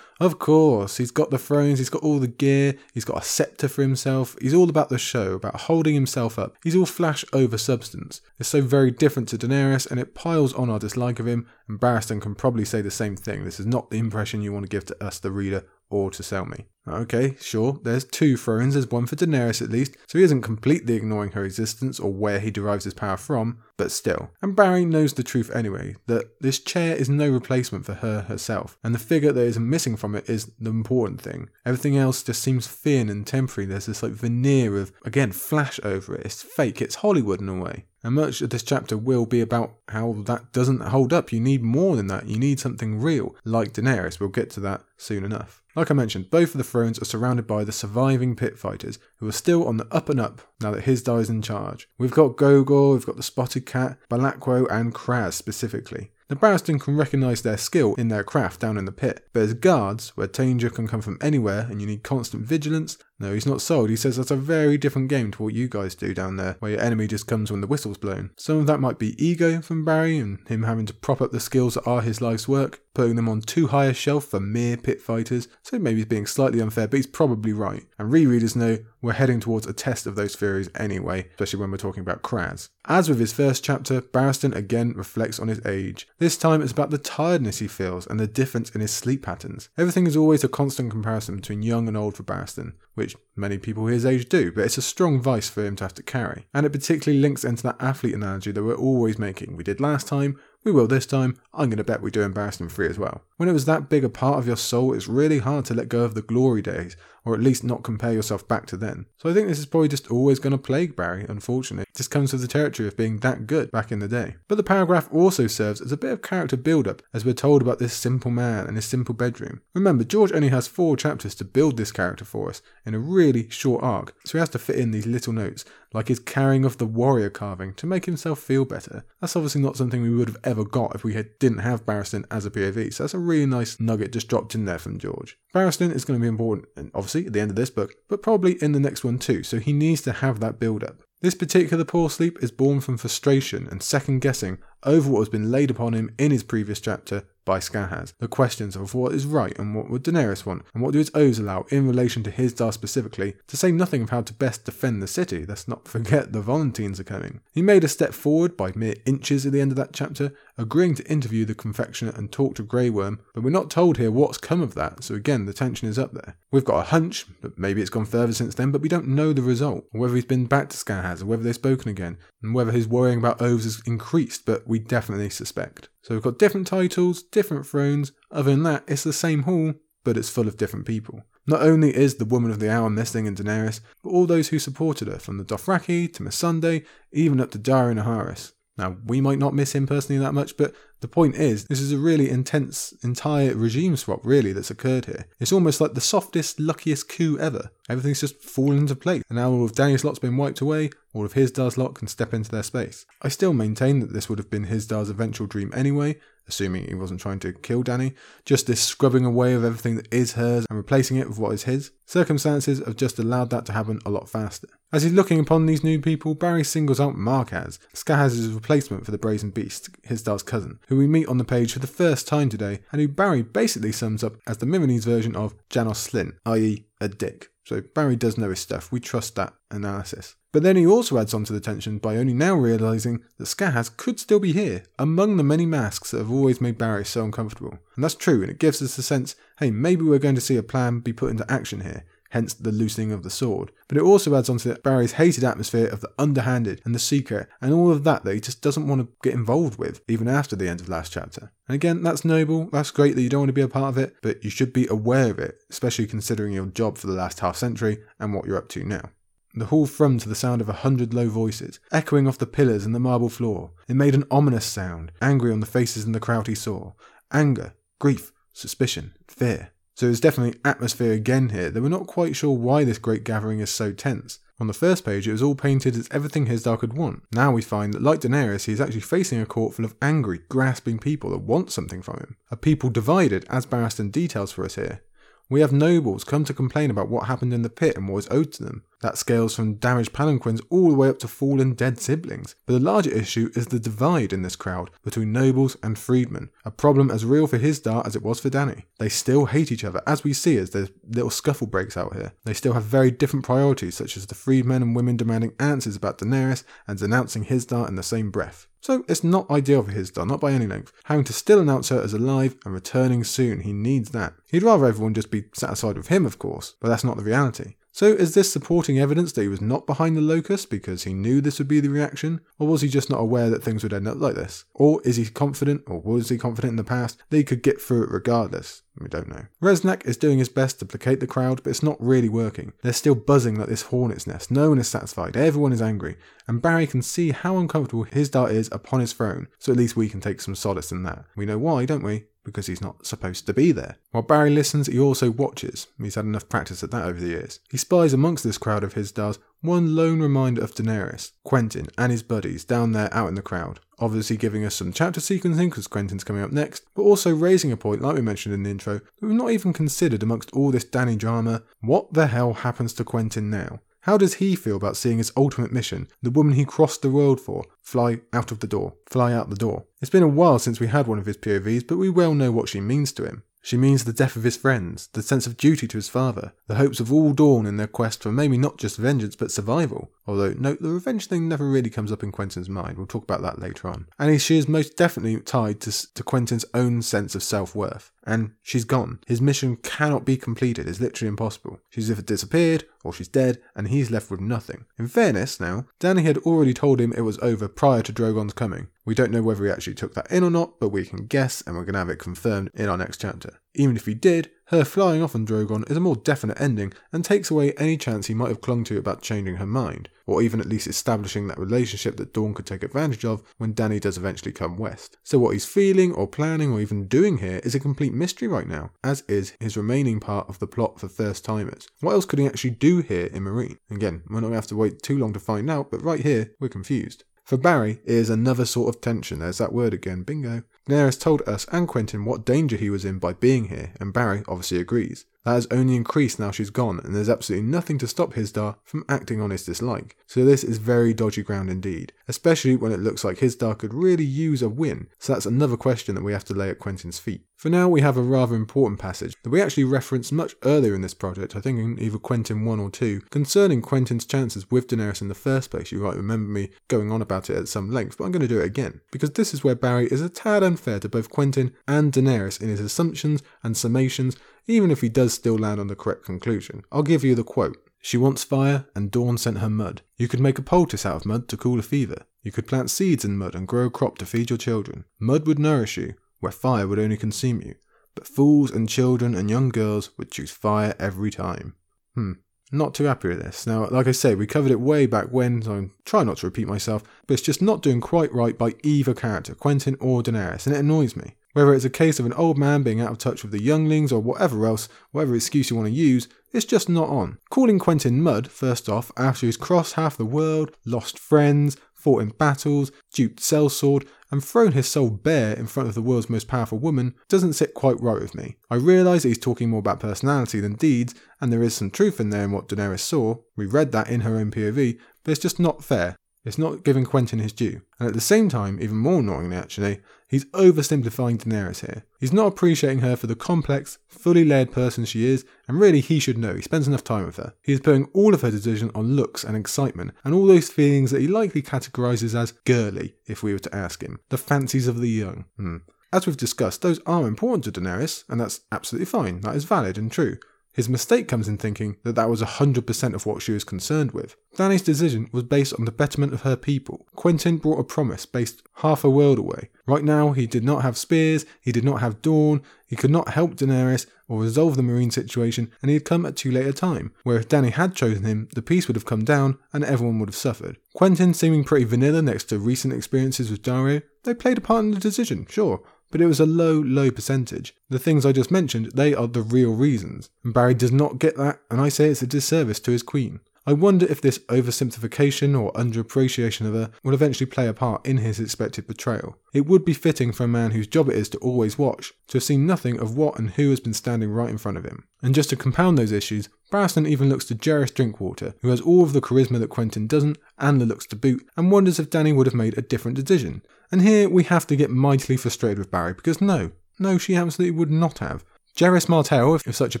Of 0.20 0.38
course, 0.38 0.98
he's 0.98 1.10
got 1.10 1.30
the 1.30 1.38
thrones, 1.38 1.78
he's 1.78 1.88
got 1.88 2.02
all 2.02 2.18
the 2.18 2.28
gear, 2.28 2.74
he's 2.92 3.06
got 3.06 3.22
a 3.22 3.24
scepter 3.24 3.68
for 3.68 3.80
himself. 3.80 4.36
He's 4.38 4.52
all 4.52 4.68
about 4.68 4.90
the 4.90 4.98
show, 4.98 5.32
about 5.32 5.62
holding 5.62 5.94
himself 5.94 6.38
up. 6.38 6.56
He's 6.62 6.76
all 6.76 6.84
flash 6.84 7.24
over 7.32 7.56
substance. 7.56 8.20
It's 8.38 8.50
so 8.50 8.60
very 8.60 8.90
different 8.90 9.30
to 9.30 9.38
Daenerys, 9.38 9.90
and 9.90 9.98
it 9.98 10.14
piles 10.14 10.52
on 10.52 10.68
our 10.68 10.78
dislike 10.78 11.20
of 11.20 11.26
him. 11.26 11.46
And 11.68 11.80
Barristan 11.80 12.20
can 12.20 12.34
probably 12.34 12.66
say 12.66 12.82
the 12.82 12.90
same 12.90 13.16
thing. 13.16 13.44
This 13.44 13.58
is 13.58 13.64
not 13.64 13.90
the 13.90 13.98
impression 13.98 14.42
you 14.42 14.52
want 14.52 14.64
to 14.64 14.68
give 14.68 14.84
to 14.86 15.04
us, 15.04 15.18
the 15.18 15.32
reader, 15.32 15.64
or 15.88 16.10
to 16.10 16.22
Selmy. 16.22 16.66
Okay, 16.92 17.36
sure, 17.40 17.80
there's 17.82 18.04
two 18.04 18.36
thrones, 18.36 18.74
there's 18.74 18.88
one 18.88 19.06
for 19.06 19.16
Daenerys 19.16 19.62
at 19.62 19.70
least, 19.70 19.96
so 20.06 20.18
he 20.18 20.24
isn't 20.24 20.42
completely 20.42 20.94
ignoring 20.94 21.32
her 21.32 21.44
existence 21.44 22.00
or 22.00 22.12
where 22.12 22.40
he 22.40 22.50
derives 22.50 22.84
his 22.84 22.94
power 22.94 23.16
from, 23.16 23.58
but 23.76 23.90
still. 23.90 24.30
And 24.42 24.56
Barry 24.56 24.84
knows 24.84 25.14
the 25.14 25.22
truth 25.22 25.50
anyway, 25.54 25.96
that 26.06 26.40
this 26.40 26.58
chair 26.58 26.96
is 26.96 27.08
no 27.08 27.28
replacement 27.28 27.84
for 27.84 27.94
her 27.94 28.22
herself, 28.22 28.78
and 28.82 28.94
the 28.94 28.98
figure 28.98 29.32
that 29.32 29.40
is 29.40 29.58
missing 29.58 29.96
from 29.96 30.14
it 30.14 30.28
is 30.28 30.50
the 30.58 30.70
important 30.70 31.20
thing. 31.20 31.48
Everything 31.64 31.96
else 31.96 32.22
just 32.22 32.42
seems 32.42 32.66
thin 32.66 33.08
and 33.08 33.26
temporary, 33.26 33.66
there's 33.66 33.86
this 33.86 34.02
like 34.02 34.12
veneer 34.12 34.76
of, 34.76 34.92
again, 35.04 35.32
flash 35.32 35.80
over 35.84 36.14
it, 36.14 36.26
it's 36.26 36.42
fake, 36.42 36.80
it's 36.82 36.96
Hollywood 36.96 37.40
in 37.40 37.48
a 37.48 37.54
way. 37.54 37.86
And 38.02 38.14
much 38.14 38.40
of 38.40 38.50
this 38.50 38.62
chapter 38.62 38.96
will 38.96 39.26
be 39.26 39.40
about 39.40 39.74
how 39.88 40.14
that 40.24 40.52
doesn't 40.52 40.80
hold 40.80 41.12
up. 41.12 41.32
You 41.32 41.40
need 41.40 41.62
more 41.62 41.96
than 41.96 42.06
that. 42.06 42.26
You 42.26 42.38
need 42.38 42.58
something 42.58 42.98
real, 42.98 43.36
like 43.44 43.74
Daenerys. 43.74 44.18
We'll 44.18 44.30
get 44.30 44.48
to 44.50 44.60
that 44.60 44.84
soon 44.96 45.22
enough. 45.22 45.62
Like 45.76 45.90
I 45.90 45.94
mentioned, 45.94 46.30
both 46.30 46.52
of 46.52 46.58
the 46.58 46.64
thrones 46.64 47.00
are 47.00 47.04
surrounded 47.04 47.46
by 47.46 47.62
the 47.62 47.72
surviving 47.72 48.34
pit 48.34 48.58
fighters, 48.58 48.98
who 49.18 49.28
are 49.28 49.32
still 49.32 49.66
on 49.68 49.76
the 49.76 49.86
up 49.92 50.08
and 50.08 50.20
up 50.20 50.42
now 50.60 50.72
that 50.72 50.84
Hizdahr 50.84 51.20
is 51.20 51.30
in 51.30 51.42
charge. 51.42 51.88
We've 51.96 52.10
got 52.10 52.36
Goghor, 52.36 52.94
we've 52.94 53.06
got 53.06 53.16
the 53.16 53.22
Spotted 53.22 53.66
Cat, 53.66 53.96
Belaquo, 54.10 54.66
and 54.70 54.92
Khrazz 54.92 55.34
specifically. 55.34 56.10
The 56.28 56.36
Barristan 56.36 56.80
can 56.80 56.96
recognise 56.96 57.42
their 57.42 57.56
skill 57.56 57.94
in 57.96 58.08
their 58.08 58.22
craft 58.22 58.60
down 58.60 58.78
in 58.78 58.84
the 58.84 58.92
pit, 58.92 59.26
but 59.32 59.42
as 59.42 59.54
guards, 59.54 60.16
where 60.16 60.28
danger 60.28 60.70
can 60.70 60.86
come 60.86 61.00
from 61.00 61.18
anywhere 61.20 61.66
and 61.68 61.80
you 61.80 61.86
need 61.86 62.04
constant 62.04 62.44
vigilance, 62.44 62.98
no, 63.20 63.34
he's 63.34 63.46
not 63.46 63.60
sold. 63.60 63.90
He 63.90 63.96
says 63.96 64.16
that's 64.16 64.30
a 64.30 64.36
very 64.36 64.78
different 64.78 65.08
game 65.08 65.30
to 65.32 65.42
what 65.42 65.54
you 65.54 65.68
guys 65.68 65.94
do 65.94 66.14
down 66.14 66.36
there, 66.36 66.56
where 66.58 66.72
your 66.72 66.80
enemy 66.80 67.06
just 67.06 67.26
comes 67.26 67.50
when 67.50 67.60
the 67.60 67.66
whistle's 67.66 67.98
blown. 67.98 68.30
Some 68.36 68.56
of 68.56 68.66
that 68.66 68.80
might 68.80 68.98
be 68.98 69.22
ego 69.24 69.60
from 69.60 69.84
Barry 69.84 70.18
and 70.18 70.38
him 70.48 70.62
having 70.62 70.86
to 70.86 70.94
prop 70.94 71.20
up 71.20 71.30
the 71.30 71.38
skills 71.38 71.74
that 71.74 71.86
are 71.86 72.00
his 72.00 72.22
life's 72.22 72.48
work, 72.48 72.80
putting 72.94 73.16
them 73.16 73.28
on 73.28 73.42
too 73.42 73.68
high 73.68 73.86
a 73.86 73.94
shelf 73.94 74.24
for 74.24 74.40
mere 74.40 74.76
pit 74.76 75.00
fighters, 75.00 75.48
so 75.62 75.78
maybe 75.78 75.98
he's 75.98 76.06
being 76.06 76.26
slightly 76.26 76.60
unfair, 76.60 76.88
but 76.88 76.96
he's 76.96 77.06
probably 77.06 77.52
right. 77.52 77.84
And 77.98 78.10
rereaders 78.10 78.56
know 78.56 78.78
we're 79.02 79.12
heading 79.12 79.40
towards 79.40 79.66
a 79.66 79.72
test 79.72 80.06
of 80.06 80.16
those 80.16 80.34
theories 80.34 80.70
anyway, 80.74 81.28
especially 81.30 81.60
when 81.60 81.70
we're 81.70 81.76
talking 81.76 82.00
about 82.00 82.22
Khrazz. 82.22 82.70
As 82.86 83.08
with 83.08 83.20
his 83.20 83.32
first 83.32 83.62
chapter, 83.62 84.00
Barristan 84.00 84.54
again 84.54 84.94
reflects 84.96 85.38
on 85.38 85.48
his 85.48 85.64
age. 85.64 86.08
This 86.18 86.36
time 86.36 86.62
it's 86.62 86.72
about 86.72 86.90
the 86.90 86.98
tiredness 86.98 87.58
he 87.58 87.68
feels 87.68 88.06
and 88.06 88.18
the 88.18 88.26
difference 88.26 88.70
in 88.70 88.80
his 88.80 88.90
sleep 88.90 89.22
patterns. 89.22 89.68
Everything 89.78 90.06
is 90.06 90.16
always 90.16 90.42
a 90.42 90.48
constant 90.48 90.90
comparison 90.90 91.36
between 91.36 91.62
young 91.62 91.88
and 91.88 91.96
old 91.96 92.16
for 92.16 92.22
Barristan, 92.22 92.72
which 92.94 93.16
many 93.36 93.58
people 93.58 93.86
his 93.86 94.06
age 94.06 94.28
do, 94.28 94.52
but 94.52 94.64
it's 94.64 94.78
a 94.78 94.82
strong 94.82 95.20
vice 95.20 95.48
for 95.48 95.64
him 95.64 95.76
to 95.76 95.84
have 95.84 95.94
to 95.94 96.02
carry. 96.02 96.46
And 96.52 96.66
it 96.66 96.72
particularly 96.72 97.20
links 97.20 97.44
into 97.44 97.62
that 97.64 97.80
athlete 97.80 98.14
analogy 98.14 98.52
that 98.52 98.62
we're 98.62 98.74
always 98.74 99.18
making. 99.18 99.56
We 99.56 99.64
did 99.64 99.80
last 99.80 100.06
time, 100.06 100.38
we 100.64 100.72
will 100.72 100.86
this 100.86 101.06
time. 101.06 101.38
I'm 101.54 101.70
going 101.70 101.78
to 101.78 101.84
bet 101.84 102.02
we 102.02 102.10
do 102.10 102.28
Barristan 102.34 102.70
free 102.70 102.88
as 102.88 102.98
well. 102.98 103.22
When 103.40 103.48
it 103.48 103.54
was 103.54 103.64
that 103.64 103.88
big 103.88 104.04
a 104.04 104.10
part 104.10 104.38
of 104.38 104.46
your 104.46 104.58
soul, 104.58 104.92
it's 104.92 105.08
really 105.08 105.38
hard 105.38 105.64
to 105.64 105.74
let 105.74 105.88
go 105.88 106.00
of 106.00 106.12
the 106.12 106.20
glory 106.20 106.60
days, 106.60 106.94
or 107.24 107.32
at 107.32 107.40
least 107.40 107.64
not 107.64 107.82
compare 107.82 108.12
yourself 108.12 108.46
back 108.46 108.66
to 108.66 108.76
then. 108.76 109.06
So 109.16 109.30
I 109.30 109.32
think 109.32 109.48
this 109.48 109.58
is 109.58 109.64
probably 109.64 109.88
just 109.88 110.10
always 110.10 110.38
going 110.38 110.52
to 110.52 110.58
plague 110.58 110.94
Barry, 110.94 111.24
unfortunately. 111.26 111.84
It 111.88 111.96
just 111.96 112.10
comes 112.10 112.32
with 112.32 112.42
the 112.42 112.48
territory 112.48 112.86
of 112.86 112.98
being 112.98 113.18
that 113.20 113.46
good 113.46 113.70
back 113.70 113.90
in 113.90 113.98
the 113.98 114.08
day. 114.08 114.36
But 114.46 114.56
the 114.56 114.62
paragraph 114.62 115.08
also 115.10 115.46
serves 115.46 115.80
as 115.80 115.90
a 115.90 115.96
bit 115.96 116.12
of 116.12 116.20
character 116.20 116.58
build 116.58 116.86
up 116.86 117.00
as 117.14 117.24
we're 117.24 117.32
told 117.32 117.62
about 117.62 117.78
this 117.78 117.94
simple 117.94 118.30
man 118.30 118.66
and 118.66 118.76
his 118.76 118.84
simple 118.84 119.14
bedroom. 119.14 119.62
Remember, 119.74 120.04
George 120.04 120.32
only 120.32 120.48
has 120.48 120.68
four 120.68 120.96
chapters 120.96 121.34
to 121.36 121.44
build 121.44 121.78
this 121.78 121.92
character 121.92 122.26
for 122.26 122.50
us 122.50 122.60
in 122.84 122.94
a 122.94 122.98
really 122.98 123.48
short 123.48 123.82
arc, 123.82 124.14
so 124.24 124.32
he 124.32 124.38
has 124.38 124.50
to 124.50 124.58
fit 124.58 124.76
in 124.76 124.90
these 124.90 125.06
little 125.06 125.32
notes, 125.32 125.64
like 125.92 126.08
his 126.08 126.18
carrying 126.18 126.64
of 126.64 126.78
the 126.78 126.86
warrior 126.86 127.30
carving, 127.30 127.74
to 127.74 127.86
make 127.86 128.06
himself 128.06 128.38
feel 128.38 128.64
better. 128.64 129.04
That's 129.20 129.36
obviously 129.36 129.60
not 129.60 129.76
something 129.76 130.02
we 130.02 130.14
would 130.14 130.28
have 130.28 130.38
ever 130.44 130.64
got 130.64 130.94
if 130.94 131.04
we 131.04 131.14
had, 131.14 131.38
didn't 131.38 131.58
have 131.58 131.84
Barristan 131.84 132.24
as 132.30 132.46
a 132.46 132.50
POV, 132.50 132.94
so 132.94 133.02
that's 133.02 133.14
a 133.14 133.18
really 133.30 133.46
nice 133.46 133.80
nugget 133.80 134.12
just 134.12 134.28
dropped 134.28 134.54
in 134.54 134.64
there 134.64 134.78
from 134.78 134.98
George. 134.98 135.38
Barristan 135.54 135.94
is 135.94 136.04
going 136.04 136.18
to 136.18 136.22
be 136.22 136.28
important, 136.28 136.68
and 136.76 136.90
obviously 136.94 137.26
at 137.26 137.32
the 137.32 137.40
end 137.40 137.50
of 137.50 137.56
this 137.56 137.70
book, 137.70 137.94
but 138.08 138.22
probably 138.22 138.62
in 138.62 138.72
the 138.72 138.80
next 138.80 139.04
one 139.04 139.18
too, 139.18 139.42
so 139.42 139.58
he 139.58 139.72
needs 139.72 140.02
to 140.02 140.12
have 140.12 140.40
that 140.40 140.58
build 140.58 140.84
up. 140.84 141.02
This 141.22 141.34
particular 141.34 141.84
poor 141.84 142.08
sleep 142.08 142.42
is 142.42 142.50
born 142.50 142.80
from 142.80 142.96
frustration 142.96 143.68
and 143.70 143.82
second 143.82 144.20
guessing 144.20 144.58
over 144.84 145.10
what 145.10 145.20
has 145.20 145.28
been 145.28 145.50
laid 145.50 145.70
upon 145.70 145.92
him 145.92 146.14
in 146.18 146.30
his 146.30 146.42
previous 146.42 146.80
chapter 146.80 147.24
by 147.46 147.58
Skahaz. 147.58 148.12
The 148.18 148.28
questions 148.28 148.76
of 148.76 148.94
what 148.94 149.14
is 149.14 149.24
right 149.24 149.58
and 149.58 149.74
what 149.74 149.88
would 149.88 150.04
Daenerys 150.04 150.44
want, 150.44 150.62
and 150.74 150.82
what 150.82 150.92
do 150.92 150.98
his 150.98 151.10
oaths 151.14 151.38
allow 151.38 151.64
in 151.70 151.88
relation 151.88 152.22
to 152.24 152.30
his 152.30 152.50
Hizdahr 152.50 152.72
specifically, 152.72 153.36
to 153.46 153.56
say 153.56 153.70
nothing 153.70 154.02
of 154.02 154.10
how 154.10 154.22
to 154.22 154.32
best 154.32 154.64
defend 154.64 155.02
the 155.02 155.06
city. 155.06 155.46
Let's 155.46 155.68
not 155.68 155.86
forget 155.86 156.32
the 156.32 156.42
Volantines 156.42 156.98
are 156.98 157.04
coming. 157.04 157.40
He 157.52 157.62
made 157.62 157.84
a 157.84 157.88
step 157.88 158.12
forward 158.12 158.56
by 158.56 158.72
mere 158.74 158.94
inches 159.06 159.46
at 159.46 159.52
the 159.52 159.60
end 159.60 159.72
of 159.72 159.76
that 159.76 159.92
chapter, 159.92 160.32
agreeing 160.58 160.94
to 160.96 161.10
interview 161.10 161.44
the 161.44 161.54
confectioner 161.54 162.12
and 162.16 162.30
talk 162.30 162.54
to 162.56 162.62
Grey 162.62 162.90
Worm, 162.90 163.20
but 163.34 163.42
we're 163.42 163.50
not 163.50 163.70
told 163.70 163.98
here 163.98 164.10
what's 164.10 164.38
come 164.38 164.60
of 164.60 164.74
that, 164.74 165.04
so 165.04 165.14
again, 165.14 165.46
the 165.46 165.52
tension 165.52 165.88
is 165.88 165.98
up 165.98 166.12
there. 166.12 166.36
We've 166.50 166.64
got 166.64 166.80
a 166.80 166.90
hunch, 166.90 167.26
but 167.40 167.58
maybe 167.58 167.80
it's 167.80 167.90
gone 167.90 168.06
further 168.06 168.32
since 168.32 168.54
then, 168.54 168.72
but 168.72 168.82
we 168.82 168.88
don't 168.88 169.08
know 169.08 169.32
the 169.32 169.42
result, 169.42 169.84
or 169.94 170.00
whether 170.00 170.14
he's 170.14 170.24
been 170.24 170.46
back 170.46 170.68
to 170.70 170.76
Skahaz, 170.76 171.22
or 171.22 171.26
whether 171.26 171.42
they've 171.42 171.54
spoken 171.54 171.90
again, 171.90 172.18
and 172.42 172.54
whether 172.54 172.72
his 172.72 172.88
worrying 172.88 173.18
about 173.18 173.40
oaths 173.40 173.64
has 173.64 173.82
increased, 173.86 174.44
but 174.44 174.66
we 174.66 174.78
definitely 174.78 175.30
suspect. 175.30 175.88
So 176.02 176.14
we've 176.14 176.22
got 176.22 176.38
different 176.38 176.66
titles, 176.66 177.22
different 177.22 177.66
thrones. 177.66 178.12
Other 178.30 178.50
than 178.50 178.62
that, 178.64 178.84
it's 178.88 179.04
the 179.04 179.12
same 179.12 179.42
hall, 179.42 179.74
but 180.04 180.16
it's 180.16 180.30
full 180.30 180.48
of 180.48 180.56
different 180.56 180.86
people. 180.86 181.24
Not 181.46 181.62
only 181.62 181.94
is 181.94 182.14
the 182.14 182.24
woman 182.24 182.50
of 182.50 182.60
the 182.60 182.70
hour 182.70 182.88
missing 182.88 183.26
in 183.26 183.34
Daenerys, 183.34 183.80
but 184.02 184.10
all 184.10 184.26
those 184.26 184.48
who 184.48 184.58
supported 184.58 185.08
her, 185.08 185.18
from 185.18 185.38
the 185.38 185.44
Dothraki 185.44 186.12
to 186.14 186.22
Missandei, 186.22 186.84
even 187.12 187.40
up 187.40 187.50
to 187.50 187.58
Daario 187.58 188.02
Naharis. 188.02 188.52
Now, 188.80 188.96
we 189.04 189.20
might 189.20 189.38
not 189.38 189.52
miss 189.52 189.74
him 189.74 189.86
personally 189.86 190.18
that 190.24 190.32
much, 190.32 190.56
but 190.56 190.74
the 191.00 191.08
point 191.08 191.34
is, 191.34 191.66
this 191.66 191.82
is 191.82 191.92
a 191.92 191.98
really 191.98 192.30
intense 192.30 192.94
entire 193.02 193.54
regime 193.54 193.94
swap, 193.94 194.20
really, 194.24 194.54
that's 194.54 194.70
occurred 194.70 195.04
here. 195.04 195.26
It's 195.38 195.52
almost 195.52 195.82
like 195.82 195.92
the 195.92 196.00
softest, 196.00 196.58
luckiest 196.58 197.06
coup 197.06 197.36
ever. 197.38 197.70
Everything's 197.90 198.20
just 198.20 198.42
fallen 198.42 198.78
into 198.78 198.96
place, 198.96 199.22
and 199.28 199.36
now 199.36 199.50
all 199.50 199.66
of 199.66 199.74
Dany's 199.74 200.02
lot's 200.02 200.18
been 200.18 200.38
wiped 200.38 200.62
away, 200.62 200.88
all 201.12 201.26
of 201.26 201.34
Hizdahr's 201.34 201.76
lot 201.76 201.94
can 201.94 202.08
step 202.08 202.32
into 202.32 202.50
their 202.50 202.62
space. 202.62 203.04
I 203.20 203.28
still 203.28 203.52
maintain 203.52 204.00
that 204.00 204.14
this 204.14 204.30
would 204.30 204.38
have 204.38 204.48
been 204.48 204.68
Hizdahr's 204.68 205.10
eventual 205.10 205.46
dream 205.46 205.70
anyway, 205.74 206.18
assuming 206.50 206.86
he 206.86 206.94
wasn't 206.94 207.20
trying 207.20 207.38
to 207.40 207.52
kill 207.52 207.82
Dany, 207.82 208.14
just 208.44 208.66
this 208.66 208.82
scrubbing 208.82 209.24
away 209.24 209.54
of 209.54 209.64
everything 209.64 209.96
that 209.96 210.12
is 210.12 210.32
hers 210.32 210.66
and 210.68 210.76
replacing 210.76 211.16
it 211.16 211.28
with 211.28 211.38
what 211.38 211.54
is 211.54 211.62
his. 211.62 211.92
Circumstances 212.04 212.80
have 212.84 212.96
just 212.96 213.18
allowed 213.18 213.50
that 213.50 213.64
to 213.66 213.72
happen 213.72 214.00
a 214.04 214.10
lot 214.10 214.28
faster. 214.28 214.68
As 214.92 215.04
he's 215.04 215.12
looking 215.12 215.38
upon 215.38 215.66
these 215.66 215.84
new 215.84 216.00
people, 216.00 216.34
Barry 216.34 216.64
singles 216.64 216.98
out 217.00 217.14
Marghaz, 217.14 217.78
Skahaz's 217.94 218.48
replacement 218.48 219.04
for 219.04 219.12
the 219.12 219.18
Brazen 219.18 219.50
Beast, 219.50 219.90
Hizdahr's 220.02 220.42
cousin, 220.42 220.80
who 220.88 220.96
we 220.96 221.06
meet 221.06 221.28
on 221.28 221.38
the 221.38 221.44
page 221.44 221.72
for 221.72 221.78
the 221.78 221.86
first 221.86 222.26
time 222.26 222.48
today, 222.48 222.80
and 222.90 223.00
who 223.00 223.06
Barry 223.06 223.42
basically 223.42 223.92
sums 223.92 224.24
up 224.24 224.36
as 224.46 224.58
the 224.58 224.66
Meereenese 224.66 225.04
version 225.04 225.36
of 225.36 225.54
Janos 225.70 226.08
Slynt, 226.08 226.34
i.e., 226.46 226.86
a 227.00 227.08
dick. 227.08 227.50
So 227.64 227.80
Barry 227.94 228.16
does 228.16 228.36
know 228.36 228.50
his 228.50 228.58
stuff, 228.58 228.90
we 228.90 228.98
trust 228.98 229.36
that 229.36 229.54
analysis. 229.70 230.34
But 230.52 230.64
then 230.64 230.76
he 230.76 230.86
also 230.86 231.18
adds 231.18 231.32
on 231.32 231.44
to 231.44 231.52
the 231.52 231.60
tension 231.60 231.98
by 231.98 232.16
only 232.16 232.34
now 232.34 232.54
realising 232.54 233.22
that 233.38 233.44
Skahaz 233.44 233.96
could 233.96 234.18
still 234.18 234.40
be 234.40 234.52
here, 234.52 234.82
among 234.98 235.36
the 235.36 235.44
many 235.44 235.64
masks 235.64 236.10
that 236.10 236.18
have 236.18 236.30
always 236.30 236.60
made 236.60 236.78
Barry 236.78 237.04
so 237.04 237.24
uncomfortable. 237.24 237.78
And 237.94 238.02
that's 238.02 238.16
true, 238.16 238.42
and 238.42 238.50
it 238.50 238.58
gives 238.58 238.82
us 238.82 238.96
the 238.96 239.02
sense 239.02 239.36
hey, 239.58 239.70
maybe 239.70 240.02
we're 240.02 240.18
going 240.18 240.34
to 240.34 240.40
see 240.40 240.56
a 240.56 240.62
plan 240.62 241.00
be 241.00 241.12
put 241.12 241.30
into 241.30 241.50
action 241.52 241.82
here, 241.82 242.04
hence 242.30 242.54
the 242.54 242.72
loosening 242.72 243.12
of 243.12 243.22
the 243.22 243.30
sword. 243.30 243.70
But 243.86 243.98
it 243.98 244.02
also 244.02 244.34
adds 244.34 244.48
on 244.48 244.56
to 244.58 244.74
Barry's 244.76 245.12
hated 245.12 245.44
atmosphere 245.44 245.86
of 245.86 246.00
the 246.00 246.10
underhanded 246.18 246.80
and 246.84 246.94
the 246.94 246.98
secret, 246.98 247.48
and 247.60 247.72
all 247.72 247.90
of 247.92 248.02
that 248.04 248.24
that 248.24 248.34
he 248.34 248.40
just 248.40 248.62
doesn't 248.62 248.88
want 248.88 249.02
to 249.02 249.08
get 249.22 249.34
involved 249.34 249.78
with, 249.78 250.02
even 250.08 250.26
after 250.26 250.56
the 250.56 250.68
end 250.68 250.80
of 250.80 250.88
last 250.88 251.12
chapter. 251.12 251.52
And 251.68 251.74
again, 251.74 252.02
that's 252.02 252.24
noble, 252.24 252.70
that's 252.72 252.90
great 252.90 253.14
that 253.14 253.22
you 253.22 253.28
don't 253.28 253.42
want 253.42 253.50
to 253.50 253.52
be 253.52 253.60
a 253.60 253.68
part 253.68 253.90
of 253.90 253.98
it, 253.98 254.16
but 254.22 254.42
you 254.42 254.50
should 254.50 254.72
be 254.72 254.88
aware 254.88 255.30
of 255.30 255.38
it, 255.38 255.62
especially 255.70 256.06
considering 256.06 256.52
your 256.52 256.66
job 256.66 256.98
for 256.98 257.06
the 257.06 257.12
last 257.12 257.40
half 257.40 257.56
century 257.56 257.98
and 258.18 258.34
what 258.34 258.46
you're 258.46 258.58
up 258.58 258.68
to 258.70 258.82
now. 258.82 259.10
The 259.54 259.66
hall 259.66 259.86
thrummed 259.86 260.20
to 260.22 260.28
the 260.28 260.34
sound 260.34 260.60
of 260.60 260.68
a 260.68 260.74
hundred 260.74 261.12
low 261.12 261.28
voices, 261.28 261.80
echoing 261.90 262.28
off 262.28 262.38
the 262.38 262.46
pillars 262.46 262.86
and 262.86 262.94
the 262.94 263.00
marble 263.00 263.28
floor. 263.28 263.72
It 263.88 263.96
made 263.96 264.14
an 264.14 264.24
ominous 264.30 264.64
sound, 264.64 265.10
angry 265.20 265.52
on 265.52 265.60
the 265.60 265.66
faces 265.66 266.04
in 266.04 266.12
the 266.12 266.20
crowd 266.20 266.46
he 266.46 266.54
saw. 266.54 266.92
Anger, 267.32 267.74
grief, 267.98 268.32
suspicion, 268.52 269.14
fear. 269.26 269.70
So 269.96 270.06
there's 270.06 270.20
definitely 270.20 270.60
atmosphere 270.64 271.12
again 271.12 271.48
here, 271.50 271.70
though 271.70 271.82
we're 271.82 271.88
not 271.88 272.06
quite 272.06 272.36
sure 272.36 272.56
why 272.56 272.84
this 272.84 272.98
great 272.98 273.24
gathering 273.24 273.60
is 273.60 273.70
so 273.70 273.92
tense. 273.92 274.38
On 274.60 274.66
the 274.66 274.72
first 274.72 275.04
page, 275.04 275.26
it 275.26 275.32
was 275.32 275.42
all 275.42 275.54
painted 275.54 275.96
as 275.96 276.08
everything 276.10 276.46
Hizdahr 276.46 276.78
could 276.78 276.92
want. 276.92 277.22
Now 277.32 277.50
we 277.50 277.62
find 277.62 277.92
that, 277.94 278.02
like 278.02 278.20
Daenerys, 278.20 278.66
he 278.66 278.72
is 278.72 278.80
actually 278.80 279.00
facing 279.00 279.40
a 279.40 279.46
court 279.46 279.74
full 279.74 279.84
of 279.84 279.94
angry, 280.00 280.40
grasping 280.48 280.98
people 280.98 281.30
that 281.30 281.38
want 281.38 281.70
something 281.70 282.02
from 282.02 282.18
him. 282.18 282.36
A 282.50 282.56
people 282.56 282.90
divided, 282.90 283.46
as 283.48 283.66
Barristan 283.66 284.12
details 284.12 284.52
for 284.52 284.64
us 284.64 284.76
here. 284.76 285.02
We 285.50 285.60
have 285.62 285.72
nobles 285.72 286.22
come 286.22 286.44
to 286.44 286.54
complain 286.54 286.92
about 286.92 287.08
what 287.08 287.26
happened 287.26 287.52
in 287.52 287.62
the 287.62 287.68
pit 287.68 287.96
and 287.96 288.08
what 288.08 288.18
is 288.18 288.28
owed 288.30 288.52
to 288.52 288.62
them. 288.62 288.84
That 289.00 289.18
scales 289.18 289.56
from 289.56 289.74
damaged 289.74 290.12
palanquins 290.12 290.60
all 290.70 290.90
the 290.90 290.94
way 290.94 291.08
up 291.08 291.18
to 291.20 291.28
fallen 291.28 291.72
dead 291.74 291.98
siblings. 291.98 292.54
But 292.66 292.74
the 292.74 292.78
larger 292.78 293.10
issue 293.10 293.50
is 293.56 293.66
the 293.66 293.80
divide 293.80 294.32
in 294.32 294.42
this 294.42 294.54
crowd 294.54 294.90
between 295.02 295.32
nobles 295.32 295.76
and 295.82 295.98
freedmen, 295.98 296.50
a 296.64 296.70
problem 296.70 297.10
as 297.10 297.24
real 297.24 297.48
for 297.48 297.58
Hizdahr 297.58 298.06
as 298.06 298.14
it 298.14 298.22
was 298.22 298.38
for 298.38 298.48
Dany. 298.48 298.84
They 299.00 299.08
still 299.08 299.46
hate 299.46 299.72
each 299.72 299.82
other, 299.84 300.02
as 300.06 300.22
we 300.22 300.32
see 300.32 300.56
as 300.56 300.70
the 300.70 300.92
little 301.08 301.30
scuffle 301.30 301.66
breaks 301.66 301.96
out 301.96 302.14
here. 302.14 302.32
They 302.44 302.54
still 302.54 302.74
have 302.74 302.84
very 302.84 303.10
different 303.10 303.44
priorities, 303.44 303.96
such 303.96 304.16
as 304.16 304.26
the 304.26 304.36
freedmen 304.36 304.82
and 304.82 304.94
women 304.94 305.16
demanding 305.16 305.54
answers 305.58 305.96
about 305.96 306.18
Daenerys 306.18 306.62
and 306.86 306.96
denouncing 306.96 307.46
Hizdahr 307.46 307.88
in 307.88 307.96
the 307.96 308.04
same 308.04 308.30
breath. 308.30 308.68
So 308.80 309.04
it's 309.08 309.22
not 309.22 309.50
ideal 309.50 309.82
for 309.82 309.92
Hizdahr, 309.92 310.26
not 310.26 310.40
by 310.40 310.52
any 310.52 310.66
length. 310.66 310.92
Having 311.04 311.24
to 311.24 311.32
still 311.32 311.60
announce 311.60 311.90
her 311.90 312.00
as 312.00 312.14
alive 312.14 312.56
and 312.64 312.72
returning 312.72 313.24
soon, 313.24 313.60
he 313.60 313.72
needs 313.72 314.10
that. 314.10 314.34
He'd 314.50 314.62
rather 314.62 314.86
everyone 314.86 315.14
just 315.14 315.30
be 315.30 315.44
satisfied 315.52 315.96
with 315.96 316.08
him, 316.08 316.24
of 316.24 316.38
course, 316.38 316.74
but 316.80 316.88
that's 316.88 317.04
not 317.04 317.16
the 317.16 317.24
reality. 317.24 317.74
So 317.92 318.06
is 318.06 318.34
this 318.34 318.52
supporting 318.52 318.98
evidence 318.98 319.32
that 319.32 319.42
he 319.42 319.48
was 319.48 319.60
not 319.60 319.86
behind 319.86 320.16
the 320.16 320.20
locust 320.20 320.70
because 320.70 321.04
he 321.04 321.12
knew 321.12 321.40
this 321.40 321.58
would 321.58 321.68
be 321.68 321.80
the 321.80 321.88
reaction? 321.88 322.40
Or 322.58 322.68
was 322.68 322.82
he 322.82 322.88
just 322.88 323.10
not 323.10 323.20
aware 323.20 323.50
that 323.50 323.62
things 323.62 323.82
would 323.82 323.92
end 323.92 324.06
up 324.06 324.18
like 324.18 324.36
this? 324.36 324.64
Or 324.74 325.02
is 325.02 325.16
he 325.16 325.26
confident, 325.26 325.82
or 325.86 326.00
was 326.00 326.28
he 326.28 326.38
confident 326.38 326.72
in 326.72 326.76
the 326.76 326.84
past, 326.84 327.18
that 327.28 327.36
he 327.36 327.44
could 327.44 327.62
get 327.62 327.80
through 327.80 328.04
it 328.04 328.10
regardless? 328.10 328.82
We 328.98 329.08
don't 329.08 329.28
know. 329.28 329.46
Reznak 329.62 330.04
is 330.04 330.16
doing 330.16 330.38
his 330.38 330.48
best 330.48 330.78
to 330.78 330.86
placate 330.86 331.20
the 331.20 331.26
crowd, 331.26 331.62
but 331.62 331.70
it's 331.70 331.82
not 331.82 332.00
really 332.00 332.28
working. 332.28 332.72
They're 332.82 332.92
still 332.92 333.14
buzzing 333.14 333.56
like 333.56 333.68
this 333.68 333.84
hornet's 333.84 334.26
nest. 334.26 334.50
No 334.50 334.68
one 334.68 334.78
is 334.78 334.88
satisfied. 334.88 335.36
Everyone 335.36 335.72
is 335.72 335.82
angry. 335.82 336.16
And 336.46 336.60
Barry 336.60 336.86
can 336.86 337.02
see 337.02 337.30
how 337.30 337.56
uncomfortable 337.56 338.04
Hizdahr 338.04 338.50
is 338.50 338.68
upon 338.72 339.00
his 339.00 339.12
throne, 339.12 339.48
so 339.58 339.72
at 339.72 339.78
least 339.78 339.96
we 339.96 340.08
can 340.08 340.20
take 340.20 340.40
some 340.40 340.54
solace 340.54 340.92
in 340.92 341.02
that. 341.04 341.24
We 341.34 341.46
know 341.46 341.58
why, 341.58 341.86
don't 341.86 342.04
we? 342.04 342.26
Because 342.50 342.66
he's 342.66 342.80
not 342.80 343.06
supposed 343.06 343.46
to 343.46 343.54
be 343.54 343.70
there. 343.70 343.98
While 344.10 344.24
Barry 344.24 344.50
listens, 344.50 344.88
he 344.88 344.98
also 344.98 345.30
watches. 345.30 345.86
He's 346.00 346.16
had 346.16 346.24
enough 346.24 346.48
practice 346.48 346.82
at 346.82 346.90
that 346.90 347.04
over 347.04 347.20
the 347.20 347.28
years. 347.28 347.60
He 347.70 347.76
spies 347.76 348.12
amongst 348.12 348.42
this 348.42 348.58
crowd 348.58 348.82
of 348.82 348.94
Hizdahr's 348.94 349.38
one 349.62 349.94
lone 349.94 350.20
reminder 350.20 350.62
of 350.62 350.74
Daenerys, 350.74 351.32
Quentyn, 351.46 351.88
and 351.98 352.10
his 352.10 352.22
buddies 352.22 352.64
down 352.64 352.92
there 352.92 353.12
out 353.12 353.28
in 353.28 353.34
the 353.34 353.42
crowd. 353.42 353.78
Obviously 353.98 354.36
giving 354.36 354.64
us 354.64 354.74
some 354.74 354.92
chapter 354.92 355.20
sequencing 355.20 355.68
because 355.68 355.86
Quentyn's 355.86 356.24
coming 356.24 356.42
up 356.42 356.50
next, 356.50 356.84
but 356.94 357.02
also 357.02 357.34
raising 357.34 357.70
a 357.70 357.76
point, 357.76 358.00
like 358.00 358.14
we 358.14 358.22
mentioned 358.22 358.54
in 358.54 358.62
the 358.62 358.70
intro, 358.70 358.94
that 358.94 359.04
we've 359.20 359.30
not 359.30 359.50
even 359.50 359.72
considered 359.72 360.22
amongst 360.22 360.50
all 360.52 360.70
this 360.70 360.84
Dany 360.84 361.16
drama. 361.16 361.62
What 361.80 362.14
the 362.14 362.28
hell 362.28 362.54
happens 362.54 362.94
to 362.94 363.04
Quentyn 363.04 363.44
now? 363.44 363.80
How 364.04 364.16
does 364.16 364.34
he 364.34 364.56
feel 364.56 364.76
about 364.76 364.96
seeing 364.96 365.18
his 365.18 365.32
ultimate 365.36 365.72
mission, 365.72 366.08
the 366.22 366.30
woman 366.30 366.54
he 366.54 366.64
crossed 366.64 367.02
the 367.02 367.10
world 367.10 367.40
for, 367.40 367.64
fly 367.82 368.20
out 368.32 368.50
of 368.50 368.60
the 368.60 368.66
door, 368.66 368.94
fly 369.06 369.34
out 369.34 369.50
the 369.50 369.56
door? 369.56 369.84
It's 370.00 370.10
been 370.10 370.22
a 370.22 370.28
while 370.28 370.58
since 370.58 370.80
we 370.80 370.86
had 370.86 371.06
one 371.06 371.18
of 371.18 371.26
his 371.26 371.36
POVs, 371.36 371.86
but 371.86 371.98
we 371.98 372.08
well 372.08 372.34
know 372.34 372.50
what 372.50 372.70
she 372.70 372.80
means 372.80 373.12
to 373.12 373.24
him. 373.24 373.42
She 373.62 373.76
means 373.76 374.04
the 374.04 374.12
death 374.14 374.36
of 374.36 374.42
his 374.42 374.56
friends, 374.56 375.08
the 375.12 375.22
sense 375.22 375.46
of 375.46 375.58
duty 375.58 375.86
to 375.86 375.98
his 375.98 376.08
father, 376.08 376.52
the 376.66 376.76
hopes 376.76 376.98
of 376.98 377.12
all 377.12 377.32
Dorne 377.32 377.66
in 377.66 377.76
their 377.76 377.86
quest 377.86 378.22
for 378.22 378.32
maybe 378.32 378.56
not 378.56 378.78
just 378.78 378.96
vengeance 378.96 379.36
but 379.36 379.50
survival. 379.50 380.10
Although, 380.26 380.54
note, 380.54 380.80
the 380.80 380.88
revenge 380.88 381.26
thing 381.26 381.46
never 381.46 381.68
really 381.68 381.90
comes 381.90 382.10
up 382.10 382.22
in 382.22 382.32
Quentyn's 382.32 382.70
mind. 382.70 382.96
We'll 382.96 383.06
talk 383.06 383.24
about 383.24 383.42
that 383.42 383.58
later 383.58 383.88
on. 383.88 384.06
And 384.18 384.40
she 384.40 384.56
is 384.56 384.66
most 384.66 384.96
definitely 384.96 385.38
tied 385.40 385.80
to, 385.82 386.14
to 386.14 386.22
Quentyn's 386.24 386.64
own 386.72 387.02
sense 387.02 387.34
of 387.34 387.42
self 387.42 387.74
worth. 387.74 388.10
And 388.26 388.52
she's 388.62 388.84
gone. 388.84 389.20
His 389.26 389.40
mission 389.40 389.76
cannot 389.76 390.24
be 390.24 390.36
completed. 390.36 390.86
It's 390.86 391.00
literally 391.00 391.28
impossible. 391.28 391.80
She's 391.88 392.10
either 392.10 392.22
disappeared 392.22 392.84
or 393.02 393.12
she's 393.12 393.28
dead, 393.28 393.58
and 393.74 393.88
he's 393.88 394.10
left 394.10 394.30
with 394.30 394.40
nothing. 394.40 394.84
In 394.98 395.08
fairness, 395.08 395.58
now, 395.58 395.86
Dany 395.98 396.22
had 396.22 396.38
already 396.38 396.74
told 396.74 397.00
him 397.00 397.12
it 397.12 397.22
was 397.22 397.38
over 397.38 397.66
prior 397.66 398.02
to 398.02 398.12
Drogon's 398.12 398.52
coming. 398.52 398.88
We 399.06 399.14
don't 399.14 399.32
know 399.32 399.42
whether 399.42 399.64
he 399.64 399.70
actually 399.70 399.94
took 399.94 400.14
that 400.14 400.30
in 400.30 400.44
or 400.44 400.50
not, 400.50 400.78
but 400.78 400.90
we 400.90 401.06
can 401.06 401.26
guess, 401.26 401.62
and 401.62 401.74
we're 401.76 401.84
going 401.84 401.94
to 401.94 402.00
have 402.00 402.10
it 402.10 402.18
confirmed 402.18 402.70
in 402.74 402.90
our 402.90 402.98
next 402.98 403.22
chapter. 403.22 403.60
Even 403.74 403.96
if 403.96 404.06
he 404.06 404.14
did, 404.14 404.50
her 404.66 404.84
flying 404.84 405.20
off 405.20 405.34
on 405.34 405.46
Drogon 405.46 405.88
is 405.90 405.96
a 405.96 406.00
more 406.00 406.14
definite 406.14 406.60
ending 406.60 406.92
and 407.12 407.24
takes 407.24 407.50
away 407.50 407.72
any 407.72 407.96
chance 407.96 408.26
he 408.26 408.34
might 408.34 408.48
have 408.48 408.60
clung 408.60 408.84
to 408.84 408.98
about 408.98 409.20
changing 409.20 409.56
her 409.56 409.66
mind, 409.66 410.08
or 410.26 410.42
even 410.42 410.60
at 410.60 410.68
least 410.68 410.86
establishing 410.86 411.48
that 411.48 411.58
relationship 411.58 412.16
that 412.16 412.32
Dorne 412.32 412.54
could 412.54 412.66
take 412.66 412.84
advantage 412.84 413.24
of 413.24 413.42
when 413.58 413.74
Dany 413.74 414.00
does 414.00 414.16
eventually 414.16 414.52
come 414.52 414.76
west. 414.76 415.16
So 415.24 415.40
what 415.40 415.54
he's 415.54 415.66
feeling 415.66 416.12
or 416.12 416.28
planning 416.28 416.72
or 416.72 416.80
even 416.80 417.08
doing 417.08 417.38
here 417.38 417.60
is 417.64 417.74
a 417.74 417.80
complete 417.80 418.12
mystery 418.14 418.46
right 418.46 418.68
now, 418.68 418.90
as 419.02 419.22
is 419.28 419.54
his 419.58 419.76
remaining 419.76 420.20
part 420.20 420.48
of 420.48 420.60
the 420.60 420.68
plot 420.68 421.00
for 421.00 421.08
first 421.08 421.44
timers. 421.44 421.88
What 422.00 422.12
else 422.12 422.24
could 422.24 422.38
he 422.38 422.46
actually 422.46 422.70
do 422.70 423.00
here 423.00 423.26
in 423.26 423.44
Meereen? 423.44 423.78
Again, 423.90 424.22
we're 424.28 424.36
not 424.36 424.42
going 424.42 424.52
to 424.52 424.56
have 424.58 424.66
to 424.68 424.76
wait 424.76 425.02
too 425.02 425.18
long 425.18 425.32
to 425.32 425.40
find 425.40 425.68
out, 425.68 425.90
but 425.90 426.02
right 426.02 426.20
here, 426.20 426.52
we're 426.60 426.68
confused. 426.68 427.24
For 427.44 427.56
Barry, 427.56 427.98
it 428.04 428.14
is 428.14 428.30
another 428.30 428.64
sort 428.64 428.94
of 428.94 429.00
tension. 429.00 429.40
There's 429.40 429.58
that 429.58 429.72
word 429.72 429.92
again, 429.92 430.22
bingo. 430.22 430.62
Daenerys 430.88 431.20
told 431.20 431.42
us 431.46 431.66
and 431.70 431.86
Quentyn 431.86 432.24
what 432.24 432.44
danger 432.44 432.76
he 432.76 432.90
was 432.90 433.04
in 433.04 433.18
by 433.18 433.32
being 433.32 433.68
here, 433.68 433.92
and 434.00 434.12
Barry 434.12 434.42
obviously 434.48 434.80
agrees. 434.80 435.24
That 435.44 435.52
has 435.52 435.66
only 435.70 435.96
increased 435.96 436.38
now 436.38 436.50
she's 436.50 436.70
gone, 436.70 437.00
and 437.02 437.14
there's 437.14 437.30
absolutely 437.30 437.66
nothing 437.66 437.96
to 437.98 438.06
stop 438.06 438.34
Hizdahr 438.34 438.76
from 438.84 439.04
acting 439.08 439.40
on 439.40 439.50
his 439.50 439.64
dislike. 439.64 440.16
So 440.26 440.44
this 440.44 440.62
is 440.62 440.78
very 440.78 441.14
dodgy 441.14 441.42
ground 441.42 441.70
indeed, 441.70 442.12
especially 442.28 442.76
when 442.76 442.92
it 442.92 443.00
looks 443.00 443.24
like 443.24 443.38
Hizdahr 443.38 443.78
could 443.78 443.94
really 443.94 444.24
use 444.24 444.60
a 444.60 444.68
win, 444.68 445.08
so 445.18 445.32
that's 445.32 445.46
another 445.46 445.78
question 445.78 446.14
that 446.14 446.24
we 446.24 446.32
have 446.32 446.44
to 446.44 446.54
lay 446.54 446.68
at 446.68 446.78
Quentyn's 446.78 447.18
feet. 447.18 447.42
For 447.56 447.68
now, 447.68 447.88
we 447.88 448.00
have 448.00 448.16
a 448.16 448.22
rather 448.22 448.54
important 448.54 449.00
passage 449.00 449.34
that 449.42 449.50
we 449.50 449.60
actually 449.60 449.84
referenced 449.84 450.32
much 450.32 450.54
earlier 450.62 450.94
in 450.94 451.02
this 451.02 451.12
project, 451.12 451.54
I 451.54 451.60
think 451.60 451.78
in 451.78 452.02
either 452.02 452.16
Quentyn 452.16 452.64
1 452.64 452.80
or 452.80 452.90
2, 452.90 453.20
concerning 453.30 453.82
Quentyn's 453.82 454.24
chances 454.24 454.70
with 454.70 454.88
Daenerys 454.88 455.20
in 455.20 455.28
the 455.28 455.34
first 455.34 455.70
place. 455.70 455.92
You 455.92 456.00
might 456.00 456.16
remember 456.16 456.50
me 456.50 456.70
going 456.88 457.12
on 457.12 457.20
about 457.20 457.50
it 457.50 457.56
at 457.56 457.68
some 457.68 457.90
length, 457.90 458.16
but 458.16 458.24
I'm 458.24 458.32
going 458.32 458.40
to 458.40 458.48
do 458.48 458.60
it 458.60 458.66
again, 458.66 459.02
because 459.10 459.32
this 459.32 459.52
is 459.52 459.62
where 459.62 459.74
Barry 459.74 460.06
is 460.06 460.22
a 460.22 460.30
tad 460.30 460.62
unfair 460.62 461.00
to 461.00 461.08
both 461.08 461.30
Quentyn 461.30 461.72
and 461.86 462.12
Daenerys 462.12 462.60
in 462.62 462.68
his 462.68 462.80
assumptions 462.80 463.42
and 463.62 463.74
summations 463.74 464.36
even 464.70 464.90
if 464.90 465.00
he 465.00 465.08
does 465.08 465.34
still 465.34 465.58
land 465.58 465.80
on 465.80 465.88
the 465.88 465.96
correct 465.96 466.24
conclusion. 466.24 466.82
I'll 466.92 467.02
give 467.02 467.24
you 467.24 467.34
the 467.34 467.44
quote. 467.44 467.76
She 468.02 468.16
wants 468.16 468.44
fire, 468.44 468.86
and 468.94 469.10
Dorne 469.10 469.38
sent 469.38 469.58
her 469.58 469.68
mud. 469.68 470.02
You 470.16 470.28
could 470.28 470.40
make 470.40 470.58
a 470.58 470.62
poultice 470.62 471.04
out 471.04 471.16
of 471.16 471.26
mud 471.26 471.48
to 471.48 471.56
cool 471.56 471.78
a 471.78 471.82
fever. 471.82 472.24
You 472.42 472.50
could 472.50 472.66
plant 472.66 472.90
seeds 472.90 473.24
in 473.24 473.36
mud 473.36 473.54
and 473.54 473.68
grow 473.68 473.86
a 473.86 473.90
crop 473.90 474.16
to 474.18 474.26
feed 474.26 474.48
your 474.48 474.58
children. 474.58 475.04
Mud 475.18 475.46
would 475.46 475.58
nourish 475.58 475.98
you, 475.98 476.14
where 476.40 476.52
fire 476.52 476.86
would 476.86 476.98
only 476.98 477.18
consume 477.18 477.60
you. 477.60 477.74
But 478.14 478.26
fools 478.26 478.70
and 478.70 478.88
children 478.88 479.34
and 479.34 479.50
young 479.50 479.68
girls 479.68 480.10
would 480.16 480.30
choose 480.30 480.50
fire 480.50 480.94
every 480.98 481.30
time. 481.30 481.74
Hmm. 482.14 482.32
Not 482.72 482.94
too 482.94 483.04
happy 483.04 483.28
with 483.28 483.42
this. 483.42 483.66
Now, 483.66 483.88
like 483.88 484.06
I 484.06 484.12
say, 484.12 484.34
we 484.34 484.46
covered 484.46 484.70
it 484.70 484.80
way 484.80 485.06
back 485.06 485.26
when, 485.26 485.60
so 485.62 485.72
I'm 485.72 485.92
trying 486.04 486.26
not 486.26 486.38
to 486.38 486.46
repeat 486.46 486.68
myself, 486.68 487.02
but 487.26 487.34
it's 487.34 487.42
just 487.42 487.60
not 487.60 487.82
doing 487.82 488.00
quite 488.00 488.32
right 488.32 488.56
by 488.56 488.74
either 488.84 489.12
character, 489.12 489.54
Quentyn 489.54 489.96
or 490.00 490.22
Daenerys, 490.22 490.66
and 490.66 490.74
it 490.74 490.78
annoys 490.78 491.16
me. 491.16 491.34
Whether 491.52 491.74
it's 491.74 491.84
a 491.84 491.90
case 491.90 492.20
of 492.20 492.26
an 492.26 492.32
old 492.34 492.58
man 492.58 492.82
being 492.82 493.00
out 493.00 493.10
of 493.10 493.18
touch 493.18 493.42
with 493.42 493.50
the 493.50 493.62
younglings 493.62 494.12
or 494.12 494.20
whatever 494.20 494.66
else, 494.66 494.88
whatever 495.10 495.34
excuse 495.34 495.68
you 495.68 495.76
want 495.76 495.88
to 495.88 495.94
use, 495.94 496.28
it's 496.52 496.64
just 496.64 496.88
not 496.88 497.08
on. 497.08 497.38
Calling 497.50 497.78
Quentyn 497.78 498.18
mud, 498.20 498.50
first 498.50 498.88
off, 498.88 499.10
after 499.16 499.46
he's 499.46 499.56
crossed 499.56 499.94
half 499.94 500.16
the 500.16 500.24
world, 500.24 500.76
lost 500.84 501.18
friends, 501.18 501.76
fought 502.00 502.22
in 502.22 502.30
battles, 502.30 502.90
duped 503.12 503.40
sellsword, 503.40 504.06
and 504.30 504.44
thrown 504.44 504.72
his 504.72 504.88
soul 504.88 505.10
bare 505.10 505.54
in 505.54 505.66
front 505.66 505.88
of 505.88 505.94
the 505.94 506.02
world's 506.02 506.30
most 506.30 506.48
powerful 506.48 506.78
woman, 506.78 507.14
doesn't 507.28 507.52
sit 507.52 507.74
quite 507.74 508.00
right 508.00 508.20
with 508.20 508.34
me. 508.34 508.56
I 508.70 508.76
realise 508.76 509.24
he's 509.24 509.38
talking 509.38 509.70
more 509.70 509.80
about 509.80 510.00
personality 510.00 510.60
than 510.60 510.74
deeds, 510.74 511.14
and 511.40 511.52
there 511.52 511.62
is 511.62 511.74
some 511.74 511.90
truth 511.90 512.20
in 512.20 512.30
there 512.30 512.44
in 512.44 512.52
what 512.52 512.68
Daenerys 512.68 513.00
saw. 513.00 513.36
We 513.56 513.66
read 513.66 513.92
that 513.92 514.08
in 514.08 514.20
her 514.20 514.36
own 514.36 514.50
POV, 514.50 514.98
but 515.24 515.32
it's 515.32 515.42
just 515.42 515.60
not 515.60 515.84
fair. 515.84 516.16
It's 516.44 516.58
not 516.58 516.84
giving 516.84 517.04
Quentyn 517.04 517.40
his 517.40 517.52
due. 517.52 517.82
And 517.98 518.08
at 518.08 518.14
the 518.14 518.20
same 518.20 518.48
time, 518.48 518.78
even 518.80 518.96
more 518.96 519.20
annoyingly 519.20 519.56
actually, 519.56 520.00
he's 520.26 520.46
oversimplifying 520.46 521.38
Daenerys 521.38 521.80
here. 521.80 522.04
He's 522.18 522.32
not 522.32 522.46
appreciating 522.46 523.00
her 523.00 523.14
for 523.14 523.26
the 523.26 523.34
complex, 523.34 523.98
fully 524.08 524.44
layered 524.44 524.72
person 524.72 525.04
she 525.04 525.26
is, 525.26 525.44
and 525.68 525.78
really 525.78 526.00
he 526.00 526.18
should 526.18 526.38
know, 526.38 526.54
he 526.54 526.62
spends 526.62 526.88
enough 526.88 527.04
time 527.04 527.26
with 527.26 527.36
her. 527.36 527.52
He 527.62 527.74
is 527.74 527.80
putting 527.80 528.06
all 528.14 528.32
of 528.32 528.40
her 528.40 528.50
decision 528.50 528.90
on 528.94 529.16
looks 529.16 529.44
and 529.44 529.56
excitement, 529.56 530.12
and 530.24 530.34
all 530.34 530.46
those 530.46 530.70
feelings 530.70 531.10
that 531.10 531.20
he 531.20 531.28
likely 531.28 531.62
categorises 531.62 532.34
as 532.34 532.52
girly, 532.64 533.16
if 533.26 533.42
we 533.42 533.52
were 533.52 533.58
to 533.58 533.76
ask 533.76 534.02
him. 534.02 534.20
The 534.30 534.38
fancies 534.38 534.88
of 534.88 535.00
the 535.00 535.10
young. 535.10 535.44
Hmm. 535.56 535.76
As 536.12 536.26
we've 536.26 536.36
discussed, 536.36 536.82
those 536.82 537.00
are 537.06 537.28
important 537.28 537.64
to 537.64 537.80
Daenerys, 537.80 538.24
and 538.28 538.40
that's 538.40 538.60
absolutely 538.72 539.06
fine, 539.06 539.42
that 539.42 539.54
is 539.54 539.64
valid 539.64 539.98
and 539.98 540.10
true. 540.10 540.38
His 540.72 540.88
mistake 540.88 541.26
comes 541.26 541.48
in 541.48 541.58
thinking 541.58 541.96
that 542.04 542.14
that 542.14 542.30
was 542.30 542.42
100% 542.42 543.14
of 543.14 543.26
what 543.26 543.42
she 543.42 543.52
was 543.52 543.64
concerned 543.64 544.12
with. 544.12 544.36
Dany's 544.56 544.82
decision 544.82 545.28
was 545.32 545.42
based 545.42 545.74
on 545.74 545.84
the 545.84 545.92
betterment 545.92 546.32
of 546.32 546.42
her 546.42 546.56
people. 546.56 547.06
Quentyn 547.16 547.60
brought 547.60 547.80
a 547.80 547.84
promise 547.84 548.24
based 548.24 548.62
half 548.76 549.02
a 549.02 549.10
world 549.10 549.38
away. 549.38 549.70
Right 549.86 550.04
now, 550.04 550.30
he 550.30 550.46
did 550.46 550.62
not 550.62 550.82
have 550.82 550.96
spears, 550.96 551.44
he 551.60 551.72
did 551.72 551.84
not 551.84 552.00
have 552.00 552.22
Dorne, 552.22 552.62
he 552.86 552.96
could 552.96 553.10
not 553.10 553.30
help 553.30 553.56
Daenerys 553.56 554.06
or 554.28 554.40
resolve 554.40 554.76
the 554.76 554.82
Meereen 554.82 555.12
situation, 555.12 555.72
and 555.82 555.90
he 555.90 555.94
had 555.94 556.04
come 556.04 556.24
at 556.24 556.36
too 556.36 556.52
late 556.52 556.66
a 556.66 556.72
time, 556.72 557.12
where 557.24 557.36
if 557.36 557.48
Dany 557.48 557.72
had 557.72 557.96
chosen 557.96 558.22
him, 558.22 558.48
the 558.54 558.62
peace 558.62 558.86
would 558.86 558.94
have 558.94 559.04
come 559.04 559.24
down 559.24 559.58
and 559.72 559.84
everyone 559.84 560.20
would 560.20 560.28
have 560.28 560.36
suffered. 560.36 560.78
Quentyn 560.96 561.34
seeming 561.34 561.64
pretty 561.64 561.84
vanilla 561.84 562.22
next 562.22 562.44
to 562.44 562.58
recent 562.58 562.94
experiences 562.94 563.50
with 563.50 563.62
Daario, 563.62 564.02
they 564.22 564.34
played 564.34 564.58
a 564.58 564.60
part 564.60 564.84
in 564.84 564.92
the 564.92 565.00
decision, 565.00 565.46
sure, 565.48 565.82
but 566.10 566.20
it 566.20 566.26
was 566.26 566.40
a 566.40 566.46
low, 566.46 566.80
low 566.80 567.10
percentage. 567.10 567.74
The 567.88 567.98
things 567.98 568.26
I 568.26 568.32
just 568.32 568.50
mentioned, 568.50 568.92
they 568.94 569.14
are 569.14 569.28
the 569.28 569.42
real 569.42 569.72
reasons. 569.72 570.30
And 570.44 570.54
Barry 570.54 570.74
does 570.74 570.92
not 570.92 571.18
get 571.18 571.36
that, 571.36 571.60
and 571.70 571.80
I 571.80 571.88
say 571.88 572.08
it's 572.08 572.22
a 572.22 572.26
disservice 572.26 572.80
to 572.80 572.90
his 572.90 573.02
queen. 573.02 573.40
I 573.66 573.74
wonder 573.74 574.06
if 574.06 574.22
this 574.22 574.38
oversimplification 574.48 575.56
or 575.56 575.72
underappreciation 575.74 576.66
of 576.66 576.72
her 576.72 576.90
will 577.04 577.12
eventually 577.12 577.48
play 577.48 577.68
a 577.68 577.74
part 577.74 578.04
in 578.06 578.16
his 578.16 578.40
expected 578.40 578.86
betrayal. 578.86 579.36
It 579.52 579.66
would 579.66 579.84
be 579.84 579.92
fitting 579.92 580.32
for 580.32 580.44
a 580.44 580.48
man 580.48 580.70
whose 580.70 580.86
job 580.86 581.10
it 581.10 581.14
is 581.14 581.28
to 581.28 581.38
always 581.38 581.78
watch, 581.78 582.14
to 582.28 582.38
have 582.38 582.42
seen 582.42 582.66
nothing 582.66 582.98
of 582.98 583.16
what 583.16 583.38
and 583.38 583.50
who 583.50 583.68
has 583.68 583.78
been 583.78 583.92
standing 583.92 584.30
right 584.30 584.48
in 584.48 584.56
front 584.56 584.78
of 584.78 584.84
him. 584.84 585.04
And 585.22 585.34
just 585.34 585.50
to 585.50 585.56
compound 585.56 585.98
those 585.98 586.10
issues, 586.10 586.48
Barristan 586.72 587.06
even 587.06 587.28
looks 587.28 587.44
to 587.46 587.54
Gerris 587.54 587.92
Drinkwater, 587.92 588.54
who 588.62 588.68
has 588.70 588.80
all 588.80 589.02
of 589.02 589.12
the 589.12 589.20
charisma 589.20 589.60
that 589.60 589.70
Quentyn 589.70 590.08
doesn't, 590.08 590.38
and 590.58 590.80
the 590.80 590.86
looks 590.86 591.06
to 591.08 591.16
boot, 591.16 591.46
and 591.56 591.70
wonders 591.70 591.98
if 591.98 592.08
Dany 592.08 592.34
would 592.34 592.46
have 592.46 592.54
made 592.54 592.78
a 592.78 592.82
different 592.82 593.16
decision. 593.16 593.62
And 593.92 594.02
here 594.02 594.28
we 594.28 594.44
have 594.44 594.66
to 594.68 594.76
get 594.76 594.90
mightily 594.90 595.36
frustrated 595.36 595.78
with 595.78 595.90
Barry, 595.90 596.14
because 596.14 596.40
no, 596.40 596.70
no, 596.98 597.18
she 597.18 597.34
absolutely 597.34 597.76
would 597.76 597.90
not 597.90 598.18
have. 598.18 598.44
Gerris 598.76 599.08
Martell, 599.08 599.56
if, 599.56 599.66
if 599.66 599.74
such 599.74 599.94
a 599.94 600.00